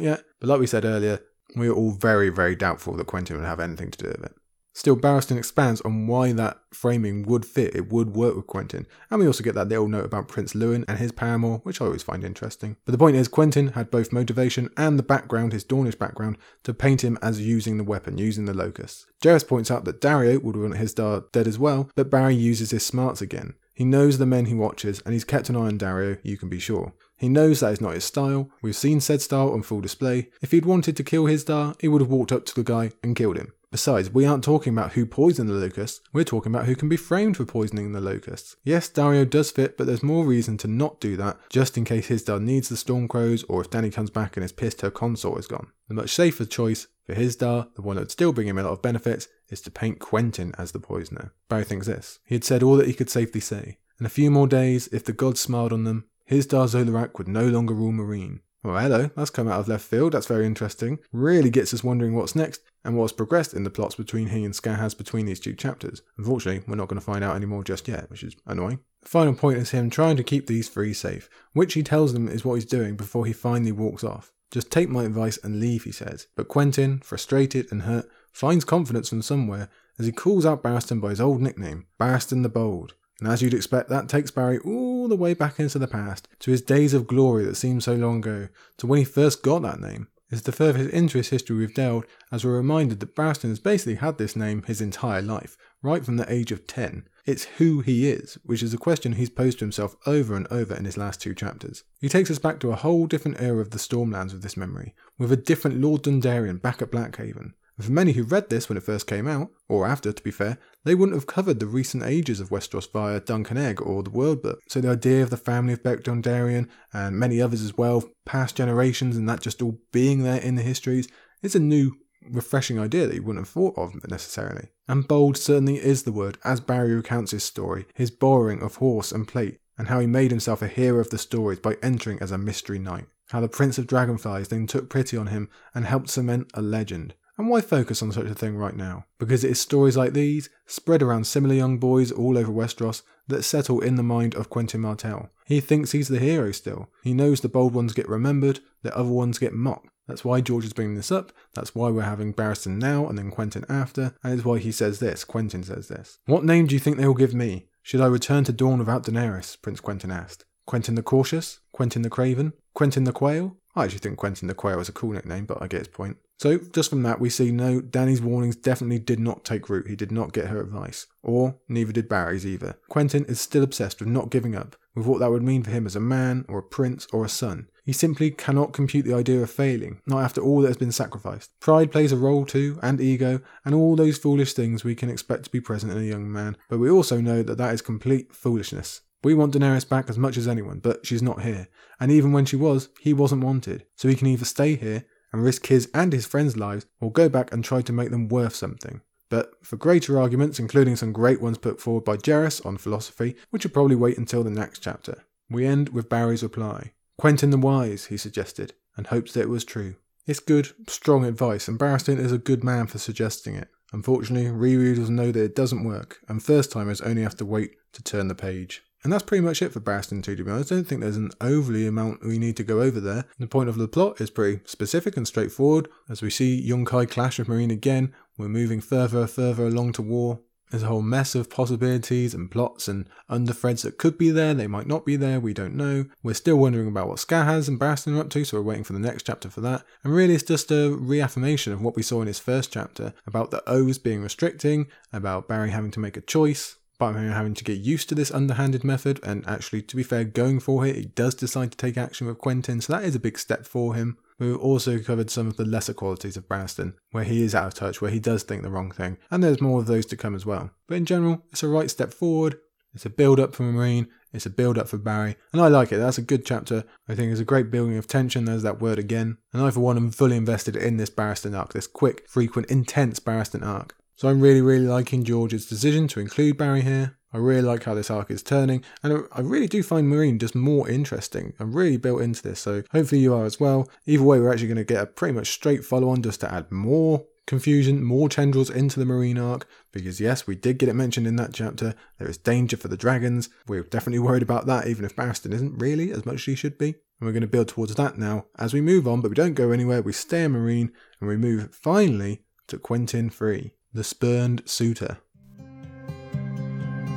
yet, 0.00 0.22
but 0.40 0.48
like 0.48 0.58
we 0.58 0.66
said 0.66 0.86
earlier, 0.86 1.20
we 1.54 1.68
are 1.68 1.74
all 1.74 1.90
very, 1.90 2.30
very 2.30 2.56
doubtful 2.56 2.96
that 2.96 3.06
Quentyn 3.06 3.36
would 3.36 3.44
have 3.44 3.60
anything 3.60 3.90
to 3.90 3.98
do 3.98 4.08
with 4.08 4.24
it. 4.24 4.34
Still, 4.72 4.96
Barristan 4.96 5.38
expands 5.38 5.80
on 5.82 6.06
why 6.06 6.32
that 6.32 6.58
framing 6.72 7.24
would 7.24 7.44
fit, 7.44 7.74
it 7.74 7.90
would 7.90 8.14
work 8.14 8.36
with 8.36 8.46
Quentyn, 8.46 8.86
and 9.10 9.20
we 9.20 9.26
also 9.26 9.44
get 9.44 9.54
that 9.54 9.68
little 9.68 9.88
note 9.88 10.06
about 10.06 10.28
Prince 10.28 10.54
Lewyn 10.54 10.84
and 10.88 10.98
his 10.98 11.12
paramour, 11.12 11.58
which 11.62 11.82
I 11.82 11.84
always 11.84 12.02
find 12.02 12.24
interesting. 12.24 12.76
But 12.86 12.92
the 12.92 12.98
point 12.98 13.16
is, 13.16 13.28
Quentyn 13.28 13.74
had 13.74 13.90
both 13.90 14.12
motivation 14.12 14.70
and 14.78 14.98
the 14.98 15.02
background, 15.02 15.52
his 15.52 15.64
Dornish 15.64 15.98
background, 15.98 16.38
to 16.64 16.72
paint 16.72 17.04
him 17.04 17.18
as 17.20 17.40
using 17.40 17.76
the 17.76 17.84
weapon, 17.84 18.16
using 18.16 18.46
the 18.46 18.54
locust. 18.54 19.06
Gerris 19.22 19.46
points 19.46 19.70
out 19.70 19.84
that 19.84 20.00
Daario 20.00 20.42
would 20.42 20.56
want 20.56 20.74
Hizdahr 20.74 21.30
dead 21.32 21.46
as 21.46 21.58
well, 21.58 21.90
but 21.94 22.10
Barry 22.10 22.34
uses 22.34 22.70
his 22.70 22.84
smarts 22.84 23.20
again. 23.20 23.54
He 23.76 23.84
knows 23.84 24.16
the 24.16 24.24
men 24.24 24.46
he 24.46 24.54
watches, 24.54 25.02
and 25.04 25.12
he's 25.12 25.22
kept 25.22 25.50
an 25.50 25.56
eye 25.56 25.66
on 25.66 25.78
Daario, 25.78 26.18
you 26.22 26.38
can 26.38 26.48
be 26.48 26.58
sure. 26.58 26.94
He 27.14 27.28
knows 27.28 27.60
that 27.60 27.74
is 27.74 27.80
not 27.80 27.92
his 27.92 28.04
style. 28.04 28.48
We've 28.62 28.74
seen 28.74 29.00
said 29.02 29.20
style 29.20 29.52
on 29.52 29.62
full 29.62 29.82
display. 29.82 30.30
If 30.40 30.52
he'd 30.52 30.64
wanted 30.64 30.96
to 30.96 31.04
kill 31.04 31.24
Hizdahr, 31.24 31.78
he 31.78 31.86
would 31.86 32.00
have 32.00 32.10
walked 32.10 32.32
up 32.32 32.46
to 32.46 32.54
the 32.54 32.64
guy 32.64 32.92
and 33.02 33.14
killed 33.14 33.36
him. 33.36 33.52
Besides, 33.70 34.10
we 34.10 34.24
aren't 34.24 34.44
talking 34.44 34.72
about 34.72 34.92
who 34.92 35.04
poisoned 35.04 35.50
the 35.50 35.52
locusts, 35.52 36.00
we're 36.10 36.24
talking 36.24 36.50
about 36.50 36.64
who 36.64 36.74
can 36.74 36.88
be 36.88 36.96
framed 36.96 37.36
for 37.36 37.44
poisoning 37.44 37.92
the 37.92 38.00
locusts. 38.00 38.56
Yes, 38.64 38.88
Daario 38.88 39.28
does 39.28 39.50
fit, 39.50 39.76
but 39.76 39.86
there's 39.86 40.02
more 40.02 40.24
reason 40.24 40.56
to 40.58 40.68
not 40.68 40.98
do 40.98 41.14
that, 41.18 41.36
just 41.50 41.76
in 41.76 41.84
case 41.84 42.08
Hizdahr 42.08 42.40
needs 42.40 42.70
the 42.70 42.76
Stormcrows 42.76 43.44
or 43.46 43.60
if 43.60 43.68
Dany 43.68 43.92
comes 43.92 44.08
back 44.08 44.38
and 44.38 44.44
is 44.44 44.52
pissed 44.52 44.80
her 44.80 44.90
consort 44.90 45.40
is 45.40 45.46
gone. 45.46 45.72
The 45.88 45.94
much 45.94 46.14
safer 46.14 46.46
choice 46.46 46.86
for 47.04 47.14
Hizdahr, 47.14 47.74
the 47.74 47.82
one 47.82 47.96
that 47.96 48.02
would 48.02 48.10
still 48.10 48.32
bring 48.32 48.48
him 48.48 48.56
a 48.56 48.62
lot 48.62 48.72
of 48.72 48.82
benefits, 48.82 49.28
is 49.48 49.60
to 49.62 49.70
paint 49.70 49.98
Quentyn 49.98 50.54
as 50.58 50.72
the 50.72 50.80
poisoner. 50.80 51.32
Barry 51.48 51.64
thinks 51.64 51.86
this. 51.86 52.18
He 52.24 52.34
had 52.34 52.44
said 52.44 52.62
all 52.62 52.76
that 52.76 52.86
he 52.86 52.94
could 52.94 53.10
safely 53.10 53.40
say. 53.40 53.78
In 53.98 54.06
a 54.06 54.10
few 54.10 54.30
more 54.30 54.46
days, 54.46 54.88
if 54.88 55.04
the 55.04 55.12
gods 55.12 55.40
smiled 55.40 55.72
on 55.72 55.84
them, 55.84 56.04
his 56.24 56.44
zo 56.44 56.66
Loraq 56.66 57.18
would 57.18 57.28
no 57.28 57.46
longer 57.46 57.72
rule 57.72 57.92
Meereen. 57.92 58.40
Well, 58.62 58.82
hello, 58.82 59.10
that's 59.16 59.30
come 59.30 59.46
out 59.46 59.60
of 59.60 59.68
left 59.68 59.84
field, 59.84 60.12
that's 60.12 60.26
very 60.26 60.44
interesting. 60.44 60.98
Really 61.12 61.50
gets 61.50 61.72
us 61.72 61.84
wondering 61.84 62.14
what's 62.14 62.34
next 62.34 62.62
and 62.84 62.96
what's 62.96 63.12
progressed 63.12 63.54
in 63.54 63.62
the 63.62 63.70
plots 63.70 63.94
between 63.94 64.28
he 64.28 64.44
and 64.44 64.52
Skahaz 64.52 64.98
between 64.98 65.24
these 65.24 65.38
two 65.38 65.54
chapters. 65.54 66.02
Unfortunately, 66.18 66.64
we're 66.66 66.74
not 66.74 66.88
going 66.88 66.98
to 66.98 67.04
find 67.04 67.22
out 67.22 67.36
any 67.36 67.46
more 67.46 67.62
just 67.62 67.86
yet, 67.86 68.10
which 68.10 68.24
is 68.24 68.34
annoying. 68.44 68.80
The 69.02 69.08
final 69.08 69.34
point 69.34 69.58
is 69.58 69.70
him 69.70 69.88
trying 69.88 70.16
to 70.16 70.24
keep 70.24 70.48
these 70.48 70.68
three 70.68 70.94
safe, 70.94 71.30
which 71.52 71.74
he 71.74 71.84
tells 71.84 72.12
them 72.12 72.28
is 72.28 72.44
what 72.44 72.54
he's 72.54 72.64
doing 72.64 72.96
before 72.96 73.24
he 73.24 73.32
finally 73.32 73.72
walks 73.72 74.02
off. 74.02 74.32
Just 74.56 74.70
take 74.70 74.88
my 74.88 75.04
advice 75.04 75.38
and 75.42 75.60
leave, 75.60 75.84
he 75.84 75.92
says. 75.92 76.28
But 76.34 76.48
Quentyn, 76.48 77.04
frustrated 77.04 77.70
and 77.70 77.82
hurt, 77.82 78.08
finds 78.32 78.64
confidence 78.64 79.10
from 79.10 79.20
somewhere 79.20 79.68
as 79.98 80.06
he 80.06 80.12
calls 80.12 80.46
out 80.46 80.62
Barristan 80.62 80.98
by 80.98 81.10
his 81.10 81.20
old 81.20 81.42
nickname, 81.42 81.84
Barristan 82.00 82.42
the 82.42 82.48
Bold. 82.48 82.94
And 83.20 83.28
as 83.28 83.42
you'd 83.42 83.52
expect, 83.52 83.90
that 83.90 84.08
takes 84.08 84.30
Barry 84.30 84.58
all 84.60 85.08
the 85.08 85.14
way 85.14 85.34
back 85.34 85.60
into 85.60 85.78
the 85.78 85.86
past, 85.86 86.26
to 86.38 86.50
his 86.50 86.62
days 86.62 86.94
of 86.94 87.06
glory 87.06 87.44
that 87.44 87.56
seem 87.56 87.82
so 87.82 87.96
long 87.96 88.16
ago, 88.16 88.48
to 88.78 88.86
when 88.86 88.98
he 88.98 89.04
first 89.04 89.42
got 89.42 89.60
that 89.60 89.78
name. 89.78 90.08
It's 90.30 90.40
to 90.40 90.52
further 90.52 90.78
his 90.78 91.28
history 91.28 91.56
we've 91.56 91.74
delved, 91.74 92.08
as 92.32 92.42
we're 92.42 92.56
reminded 92.56 93.00
that 93.00 93.14
Barristan 93.14 93.50
has 93.50 93.60
basically 93.60 93.96
had 93.96 94.16
this 94.16 94.36
name 94.36 94.62
his 94.62 94.80
entire 94.80 95.20
life, 95.20 95.58
right 95.86 96.04
from 96.04 96.16
the 96.16 96.30
age 96.30 96.50
of 96.50 96.66
10. 96.66 97.08
It's 97.24 97.44
who 97.58 97.80
he 97.80 98.08
is, 98.08 98.38
which 98.44 98.62
is 98.62 98.74
a 98.74 98.78
question 98.78 99.12
he's 99.12 99.30
posed 99.30 99.60
to 99.60 99.64
himself 99.64 99.96
over 100.04 100.34
and 100.34 100.46
over 100.50 100.74
in 100.74 100.84
his 100.84 100.96
last 100.96 101.20
two 101.20 101.34
chapters. 101.34 101.84
He 102.00 102.08
takes 102.08 102.30
us 102.30 102.40
back 102.40 102.58
to 102.60 102.72
a 102.72 102.76
whole 102.76 103.06
different 103.06 103.40
era 103.40 103.60
of 103.60 103.70
the 103.70 103.78
Stormlands 103.78 104.32
with 104.32 104.42
this 104.42 104.56
memory, 104.56 104.94
with 105.16 105.30
a 105.30 105.36
different 105.36 105.80
Lord 105.80 106.02
Dondarrion 106.02 106.60
back 106.60 106.82
at 106.82 106.90
Blackhaven. 106.90 107.52
And 107.76 107.84
for 107.84 107.92
many 107.92 108.12
who 108.12 108.24
read 108.24 108.48
this 108.48 108.68
when 108.68 108.78
it 108.78 108.84
first 108.84 109.06
came 109.06 109.28
out, 109.28 109.50
or 109.68 109.86
after 109.86 110.12
to 110.12 110.22
be 110.22 110.30
fair, 110.30 110.58
they 110.84 110.94
wouldn't 110.94 111.16
have 111.16 111.26
covered 111.26 111.60
the 111.60 111.66
recent 111.66 112.02
ages 112.02 112.40
of 112.40 112.48
Westeros 112.48 112.90
via 112.90 113.20
Dunk 113.20 113.50
and 113.50 113.58
Egg 113.58 113.80
or 113.82 114.02
the 114.02 114.10
World 114.10 114.42
Book. 114.42 114.60
So 114.68 114.80
the 114.80 114.90
idea 114.90 115.22
of 115.22 115.30
the 115.30 115.36
family 115.36 115.72
of 115.72 115.82
Beric 115.82 116.04
Dondarrion 116.04 116.68
and 116.92 117.18
many 117.18 117.40
others 117.40 117.62
as 117.62 117.76
well, 117.76 118.02
past 118.24 118.56
generations, 118.56 119.16
and 119.16 119.28
that 119.28 119.40
just 119.40 119.62
all 119.62 119.78
being 119.92 120.22
there 120.22 120.40
in 120.40 120.54
the 120.54 120.62
histories, 120.62 121.06
is 121.42 121.54
a 121.54 121.60
new, 121.60 121.96
refreshing 122.30 122.78
idea 122.78 123.06
that 123.06 123.14
you 123.14 123.22
wouldn't 123.22 123.46
have 123.46 123.52
thought 123.52 123.76
of 123.76 124.08
necessarily. 124.08 124.68
And 124.88 125.08
bold 125.08 125.36
certainly 125.36 125.76
is 125.76 126.02
the 126.02 126.12
word, 126.12 126.38
as 126.44 126.60
Barry 126.60 126.94
recounts 126.94 127.32
his 127.32 127.44
story, 127.44 127.86
his 127.94 128.10
borrowing 128.10 128.62
of 128.62 128.76
horse 128.76 129.12
and 129.12 129.26
plate, 129.26 129.60
and 129.78 129.88
how 129.88 130.00
he 130.00 130.06
made 130.06 130.30
himself 130.30 130.62
a 130.62 130.68
hero 130.68 131.00
of 131.00 131.10
the 131.10 131.18
stories 131.18 131.58
by 131.58 131.76
entering 131.82 132.18
as 132.20 132.30
a 132.30 132.38
mystery 132.38 132.78
knight. 132.78 133.06
How 133.30 133.40
the 133.40 133.48
Prince 133.48 133.78
of 133.78 133.86
Dragonflies 133.86 134.48
then 134.48 134.66
took 134.66 134.88
pity 134.88 135.16
on 135.16 135.26
him 135.28 135.48
and 135.74 135.84
helped 135.84 136.10
cement 136.10 136.50
a 136.54 136.62
legend. 136.62 137.14
And 137.38 137.48
why 137.50 137.60
focus 137.60 138.02
on 138.02 138.12
such 138.12 138.26
a 138.26 138.34
thing 138.34 138.56
right 138.56 138.74
now? 138.74 139.04
Because 139.18 139.44
it 139.44 139.50
is 139.50 139.60
stories 139.60 139.96
like 139.96 140.14
these, 140.14 140.48
spread 140.66 141.02
around 141.02 141.26
similar 141.26 141.54
young 141.54 141.78
boys 141.78 142.10
all 142.10 142.38
over 142.38 142.50
Westeros, 142.50 143.02
that 143.28 143.42
settle 143.42 143.80
in 143.80 143.96
the 143.96 144.02
mind 144.02 144.34
of 144.34 144.48
Quentyn 144.48 144.80
Martell. 144.80 145.28
He 145.44 145.60
thinks 145.60 145.92
he's 145.92 146.08
the 146.08 146.18
hero 146.18 146.52
still. 146.52 146.88
He 147.02 147.12
knows 147.12 147.40
the 147.40 147.48
bold 147.48 147.74
ones 147.74 147.92
get 147.92 148.08
remembered, 148.08 148.60
the 148.82 148.96
other 148.96 149.10
ones 149.10 149.38
get 149.38 149.52
mocked. 149.52 149.88
That's 150.06 150.24
why 150.24 150.40
George 150.40 150.64
is 150.64 150.72
bringing 150.72 150.94
this 150.94 151.12
up. 151.12 151.32
That's 151.54 151.74
why 151.74 151.90
we're 151.90 152.02
having 152.02 152.32
Barristan 152.32 152.78
now 152.78 153.08
and 153.08 153.18
then 153.18 153.30
Quentyn 153.30 153.64
after. 153.68 154.14
And 154.22 154.34
it's 154.34 154.44
why 154.44 154.58
he 154.58 154.72
says 154.72 154.98
this. 154.98 155.24
Quentyn 155.24 155.64
says 155.64 155.88
this. 155.88 156.18
What 156.26 156.44
name 156.44 156.66
do 156.66 156.74
you 156.74 156.78
think 156.78 156.96
they 156.96 157.06
will 157.06 157.14
give 157.14 157.34
me? 157.34 157.66
Should 157.82 158.00
I 158.00 158.06
return 158.06 158.44
to 158.44 158.52
Dorne 158.52 158.78
without 158.78 159.04
Daenerys? 159.04 159.60
Prince 159.60 159.80
Quentyn 159.80 160.12
asked. 160.12 160.44
Quentyn 160.68 160.96
the 160.96 161.02
Cautious? 161.02 161.60
Quentyn 161.74 162.02
the 162.02 162.10
Craven? 162.10 162.52
Quentyn 162.76 163.04
the 163.04 163.12
Quail? 163.12 163.56
I 163.74 163.84
actually 163.84 164.00
think 164.00 164.18
Quentyn 164.18 164.48
the 164.48 164.54
Quail 164.54 164.80
is 164.80 164.88
a 164.88 164.92
cool 164.92 165.12
nickname, 165.12 165.46
but 165.46 165.62
I 165.62 165.68
get 165.68 165.80
his 165.80 165.88
point. 165.88 166.16
So, 166.38 166.58
just 166.58 166.90
from 166.90 167.02
that, 167.02 167.20
we 167.20 167.30
see 167.30 167.50
no, 167.50 167.80
Dany's 167.80 168.20
warnings 168.20 168.56
definitely 168.56 168.98
did 168.98 169.18
not 169.18 169.44
take 169.44 169.70
root. 169.70 169.88
He 169.88 169.96
did 169.96 170.12
not 170.12 170.34
get 170.34 170.48
her 170.48 170.60
advice. 170.60 171.06
Or, 171.22 171.56
neither 171.68 171.92
did 171.92 172.08
Barry's 172.08 172.46
either. 172.46 172.78
Quentyn 172.90 173.28
is 173.28 173.40
still 173.40 173.62
obsessed 173.62 174.00
with 174.00 174.08
not 174.08 174.30
giving 174.30 174.54
up, 174.54 174.76
with 174.94 175.06
what 175.06 175.20
that 175.20 175.30
would 175.30 175.42
mean 175.42 175.62
for 175.62 175.70
him 175.70 175.86
as 175.86 175.96
a 175.96 176.00
man, 176.00 176.44
or 176.46 176.58
a 176.58 176.62
prince, 176.62 177.06
or 177.10 177.24
a 177.24 177.28
son. 177.28 177.68
He 177.84 177.92
simply 177.92 178.30
cannot 178.32 178.72
compute 178.72 179.06
the 179.06 179.14
idea 179.14 179.40
of 179.40 179.50
failing, 179.50 180.02
not 180.06 180.24
after 180.24 180.42
all 180.42 180.60
that 180.60 180.68
has 180.68 180.76
been 180.76 180.92
sacrificed. 180.92 181.52
Pride 181.60 181.90
plays 181.90 182.12
a 182.12 182.16
role 182.16 182.44
too, 182.44 182.78
and 182.82 183.00
ego, 183.00 183.40
and 183.64 183.74
all 183.74 183.96
those 183.96 184.18
foolish 184.18 184.52
things 184.52 184.84
we 184.84 184.94
can 184.94 185.08
expect 185.08 185.44
to 185.44 185.50
be 185.50 185.60
present 185.60 185.92
in 185.92 185.98
a 185.98 186.02
young 186.02 186.30
man, 186.30 186.56
but 186.68 186.78
we 186.78 186.90
also 186.90 187.20
know 187.20 187.42
that 187.44 187.58
that 187.58 187.72
is 187.72 187.80
complete 187.80 188.34
foolishness. 188.34 189.02
We 189.22 189.34
want 189.34 189.54
Daenerys 189.54 189.88
back 189.88 190.10
as 190.10 190.18
much 190.18 190.36
as 190.36 190.46
anyone, 190.46 190.80
but 190.80 191.06
she's 191.06 191.22
not 191.22 191.42
here. 191.42 191.68
And 191.98 192.12
even 192.12 192.32
when 192.32 192.44
she 192.44 192.56
was, 192.56 192.90
he 193.00 193.14
wasn't 193.14 193.42
wanted. 193.42 193.86
So 193.96 194.08
he 194.08 194.14
can 194.14 194.26
either 194.26 194.44
stay 194.44 194.76
here 194.76 195.04
and 195.36 195.44
risk 195.44 195.66
his 195.66 195.90
and 195.92 196.14
his 196.14 196.26
friends' 196.26 196.56
lives, 196.56 196.86
or 196.98 197.12
go 197.12 197.28
back 197.28 197.52
and 197.52 197.62
try 197.62 197.82
to 197.82 197.92
make 197.92 198.10
them 198.10 198.28
worth 198.28 198.54
something. 198.54 199.02
But 199.28 199.52
for 199.62 199.76
greater 199.76 200.18
arguments, 200.18 200.58
including 200.58 200.96
some 200.96 201.12
great 201.12 201.42
ones 201.42 201.58
put 201.58 201.78
forward 201.78 202.04
by 202.04 202.16
Gerris 202.16 202.64
on 202.64 202.78
philosophy, 202.78 203.36
which 203.50 203.64
will 203.64 203.72
probably 203.72 203.96
wait 203.96 204.16
until 204.16 204.42
the 204.42 204.50
next 204.50 204.78
chapter, 204.78 205.24
we 205.50 205.66
end 205.66 205.90
with 205.90 206.08
Barry's 206.08 206.42
reply. 206.42 206.92
Quentyn 207.20 207.50
the 207.50 207.58
Wise, 207.58 208.06
he 208.06 208.16
suggested, 208.16 208.72
and 208.96 209.08
hopes 209.08 209.34
that 209.34 209.42
it 209.42 209.48
was 209.50 209.64
true. 209.64 209.96
It's 210.26 210.40
good, 210.40 210.72
strong 210.88 211.24
advice, 211.24 211.68
and 211.68 211.78
Barristan 211.78 212.18
is 212.18 212.32
a 212.32 212.38
good 212.38 212.64
man 212.64 212.86
for 212.86 212.98
suggesting 212.98 213.56
it. 213.56 213.68
Unfortunately, 213.92 214.50
rereaders 214.50 215.10
know 215.10 215.30
that 215.32 215.44
it 215.44 215.54
doesn't 215.54 215.84
work, 215.84 216.18
and 216.28 216.42
first 216.42 216.72
timers 216.72 217.00
only 217.02 217.22
have 217.22 217.36
to 217.36 217.44
wait 217.44 217.76
to 217.92 218.02
turn 218.02 218.28
the 218.28 218.34
page. 218.34 218.82
And 219.06 219.12
that's 219.12 219.22
pretty 219.22 219.44
much 219.44 219.62
it 219.62 219.72
for 219.72 219.78
Barristan 219.78 220.20
2, 220.20 220.34
to 220.34 220.42
be 220.42 220.50
honest. 220.50 220.72
I 220.72 220.74
don't 220.74 220.84
think 220.84 221.00
there's 221.00 221.16
an 221.16 221.30
overly 221.40 221.86
amount 221.86 222.26
we 222.26 222.40
need 222.40 222.56
to 222.56 222.64
go 222.64 222.82
over 222.82 222.98
there. 222.98 223.24
The 223.38 223.46
point 223.46 223.68
of 223.68 223.78
the 223.78 223.86
plot 223.86 224.20
is 224.20 224.30
pretty 224.30 224.62
specific 224.64 225.16
and 225.16 225.28
straightforward. 225.28 225.86
As 226.08 226.22
we 226.22 226.30
see 226.30 226.68
Yunkai 226.68 227.08
clash 227.08 227.38
with 227.38 227.46
Meereen 227.46 227.70
again, 227.70 228.12
we're 228.36 228.48
moving 228.48 228.80
further 228.80 229.20
and 229.20 229.30
further 229.30 229.64
along 229.64 229.92
to 229.92 230.02
war. 230.02 230.40
There's 230.72 230.82
a 230.82 230.88
whole 230.88 231.02
mess 231.02 231.36
of 231.36 231.48
possibilities 231.48 232.34
and 232.34 232.50
plots 232.50 232.88
and 232.88 233.08
underthreads 233.30 233.82
that 233.82 233.96
could 233.96 234.18
be 234.18 234.30
there, 234.30 234.54
they 234.54 234.66
might 234.66 234.88
not 234.88 235.06
be 235.06 235.14
there, 235.14 235.38
we 235.38 235.54
don't 235.54 235.76
know. 235.76 236.06
We're 236.24 236.34
still 236.34 236.56
wondering 236.56 236.88
about 236.88 237.06
what 237.06 237.18
Skahaz 237.18 237.68
and 237.68 237.78
Barristan 237.78 238.16
are 238.16 238.22
up 238.22 238.30
to, 238.30 238.44
so 238.44 238.56
we're 238.56 238.64
waiting 238.64 238.82
for 238.82 238.92
the 238.92 238.98
next 238.98 239.24
chapter 239.24 239.48
for 239.48 239.60
that. 239.60 239.84
And 240.02 240.12
really, 240.12 240.34
it's 240.34 240.42
just 240.42 240.72
a 240.72 240.90
reaffirmation 240.90 241.72
of 241.72 241.80
what 241.80 241.94
we 241.94 242.02
saw 242.02 242.22
in 242.22 242.26
his 242.26 242.40
first 242.40 242.72
chapter 242.72 243.14
about 243.24 243.52
the 243.52 243.62
O's 243.70 243.98
being 243.98 244.20
restricting, 244.20 244.88
about 245.12 245.46
Barry 245.46 245.70
having 245.70 245.92
to 245.92 246.00
make 246.00 246.16
a 246.16 246.20
choice, 246.20 246.74
I'm 247.00 247.30
having 247.30 247.54
to 247.54 247.64
get 247.64 247.78
used 247.78 248.08
to 248.08 248.14
this 248.14 248.30
underhanded 248.30 248.84
method. 248.84 249.20
And 249.22 249.46
actually, 249.46 249.82
to 249.82 249.96
be 249.96 250.02
fair, 250.02 250.24
going 250.24 250.60
for 250.60 250.86
it, 250.86 250.96
he 250.96 251.04
does 251.06 251.34
decide 251.34 251.72
to 251.72 251.76
take 251.76 251.96
action 251.96 252.26
with 252.26 252.38
Quentyn, 252.38 252.82
so 252.82 252.92
that 252.92 253.04
is 253.04 253.14
a 253.14 253.20
big 253.20 253.38
step 253.38 253.66
for 253.66 253.94
him. 253.94 254.18
We've 254.38 254.56
also 254.56 254.98
covered 254.98 255.30
some 255.30 255.46
of 255.46 255.56
the 255.56 255.64
lesser 255.64 255.94
qualities 255.94 256.36
of 256.36 256.48
Barristan, 256.48 256.94
where 257.10 257.24
he 257.24 257.42
is 257.42 257.54
out 257.54 257.68
of 257.68 257.74
touch, 257.74 258.02
where 258.02 258.10
he 258.10 258.20
does 258.20 258.42
think 258.42 258.62
the 258.62 258.70
wrong 258.70 258.90
thing, 258.90 259.16
and 259.30 259.42
there's 259.42 259.62
more 259.62 259.80
of 259.80 259.86
those 259.86 260.04
to 260.06 260.16
come 260.16 260.34
as 260.34 260.44
well. 260.44 260.70
But 260.86 260.96
in 260.96 261.06
general, 261.06 261.42
it's 261.50 261.62
a 261.62 261.68
right 261.68 261.90
step 261.90 262.12
forward. 262.12 262.58
It's 262.94 263.06
a 263.06 263.10
build 263.10 263.40
up 263.40 263.54
for 263.54 263.62
Meereen, 263.62 264.08
it's 264.32 264.46
a 264.46 264.50
build 264.50 264.78
up 264.78 264.88
for 264.88 264.98
Barry, 264.98 265.36
and 265.52 265.60
I 265.60 265.68
like 265.68 265.92
it. 265.92 265.98
That's 265.98 266.18
a 266.18 266.22
good 266.22 266.44
chapter. 266.44 266.84
I 267.08 267.14
think 267.14 267.30
it's 267.30 267.40
a 267.40 267.44
great 267.44 267.70
building 267.70 267.96
of 267.96 268.06
tension. 268.06 268.44
There's 268.44 268.62
that 268.62 268.80
word 268.80 268.98
again. 268.98 269.38
And 269.52 269.62
I, 269.62 269.70
for 269.70 269.80
one, 269.80 269.96
am 269.96 270.10
fully 270.10 270.36
invested 270.36 270.76
in 270.76 270.96
this 270.96 271.10
Barristan 271.10 271.58
arc, 271.58 271.72
this 271.72 271.86
quick, 271.86 272.28
frequent, 272.28 272.70
intense 272.70 273.18
Barristan 273.20 273.66
arc. 273.66 273.96
So 274.16 274.28
I'm 274.28 274.40
really, 274.40 274.62
really 274.62 274.86
liking 274.86 275.24
George's 275.24 275.66
decision 275.66 276.08
to 276.08 276.20
include 276.20 276.56
Barry 276.56 276.80
here. 276.80 277.18
I 277.34 277.38
really 277.38 277.60
like 277.60 277.84
how 277.84 277.92
this 277.92 278.10
arc 278.10 278.30
is 278.30 278.42
turning, 278.42 278.82
and 279.02 279.24
I 279.30 279.42
really 279.42 279.66
do 279.66 279.82
find 279.82 280.10
Meereen 280.10 280.40
just 280.40 280.54
more 280.54 280.88
interesting. 280.88 281.52
I'm 281.60 281.76
really 281.76 281.98
built 281.98 282.22
into 282.22 282.42
this, 282.42 282.60
so 282.60 282.82
hopefully 282.92 283.20
you 283.20 283.34
are 283.34 283.44
as 283.44 283.60
well. 283.60 283.90
Either 284.06 284.22
way, 284.22 284.40
we're 284.40 284.50
actually 284.50 284.68
going 284.68 284.76
to 284.78 284.84
get 284.84 285.02
a 285.02 285.06
pretty 285.06 285.34
much 285.34 285.50
straight 285.50 285.84
follow 285.84 286.08
on 286.08 286.22
just 286.22 286.40
to 286.40 286.50
add 286.50 286.72
more 286.72 287.26
confusion, 287.46 288.02
more 288.02 288.30
tendrils 288.30 288.70
into 288.70 288.98
the 288.98 289.04
Meereen 289.04 289.38
arc, 289.38 289.68
because 289.92 290.18
yes, 290.18 290.46
we 290.46 290.56
did 290.56 290.78
get 290.78 290.88
it 290.88 290.94
mentioned 290.94 291.26
in 291.26 291.36
that 291.36 291.52
chapter. 291.52 291.94
There 292.18 292.28
is 292.28 292.38
danger 292.38 292.78
for 292.78 292.88
the 292.88 292.96
dragons. 292.96 293.50
We're 293.68 293.82
definitely 293.82 294.20
worried 294.20 294.42
about 294.42 294.64
that, 294.66 294.86
even 294.86 295.04
if 295.04 295.14
Barristan 295.14 295.52
isn't 295.52 295.76
really 295.78 296.12
as 296.12 296.24
much 296.24 296.36
as 296.36 296.44
he 296.44 296.54
should 296.54 296.78
be. 296.78 296.88
And 296.88 297.26
we're 297.26 297.32
going 297.32 297.42
to 297.42 297.46
build 297.46 297.68
towards 297.68 297.94
that 297.94 298.16
now 298.16 298.46
as 298.58 298.72
we 298.72 298.80
move 298.80 299.06
on, 299.06 299.20
but 299.20 299.28
we 299.28 299.34
don't 299.34 299.54
go 299.54 299.72
anywhere. 299.72 300.00
We 300.00 300.14
stay 300.14 300.44
in 300.44 300.54
Meereen, 300.54 300.90
and 301.20 301.28
we 301.28 301.36
move 301.36 301.74
finally 301.74 302.44
to 302.68 302.78
Quentyn 302.78 303.30
3, 303.30 303.72
the 303.96 304.04
spurned 304.04 304.62
suitor. 304.66 305.18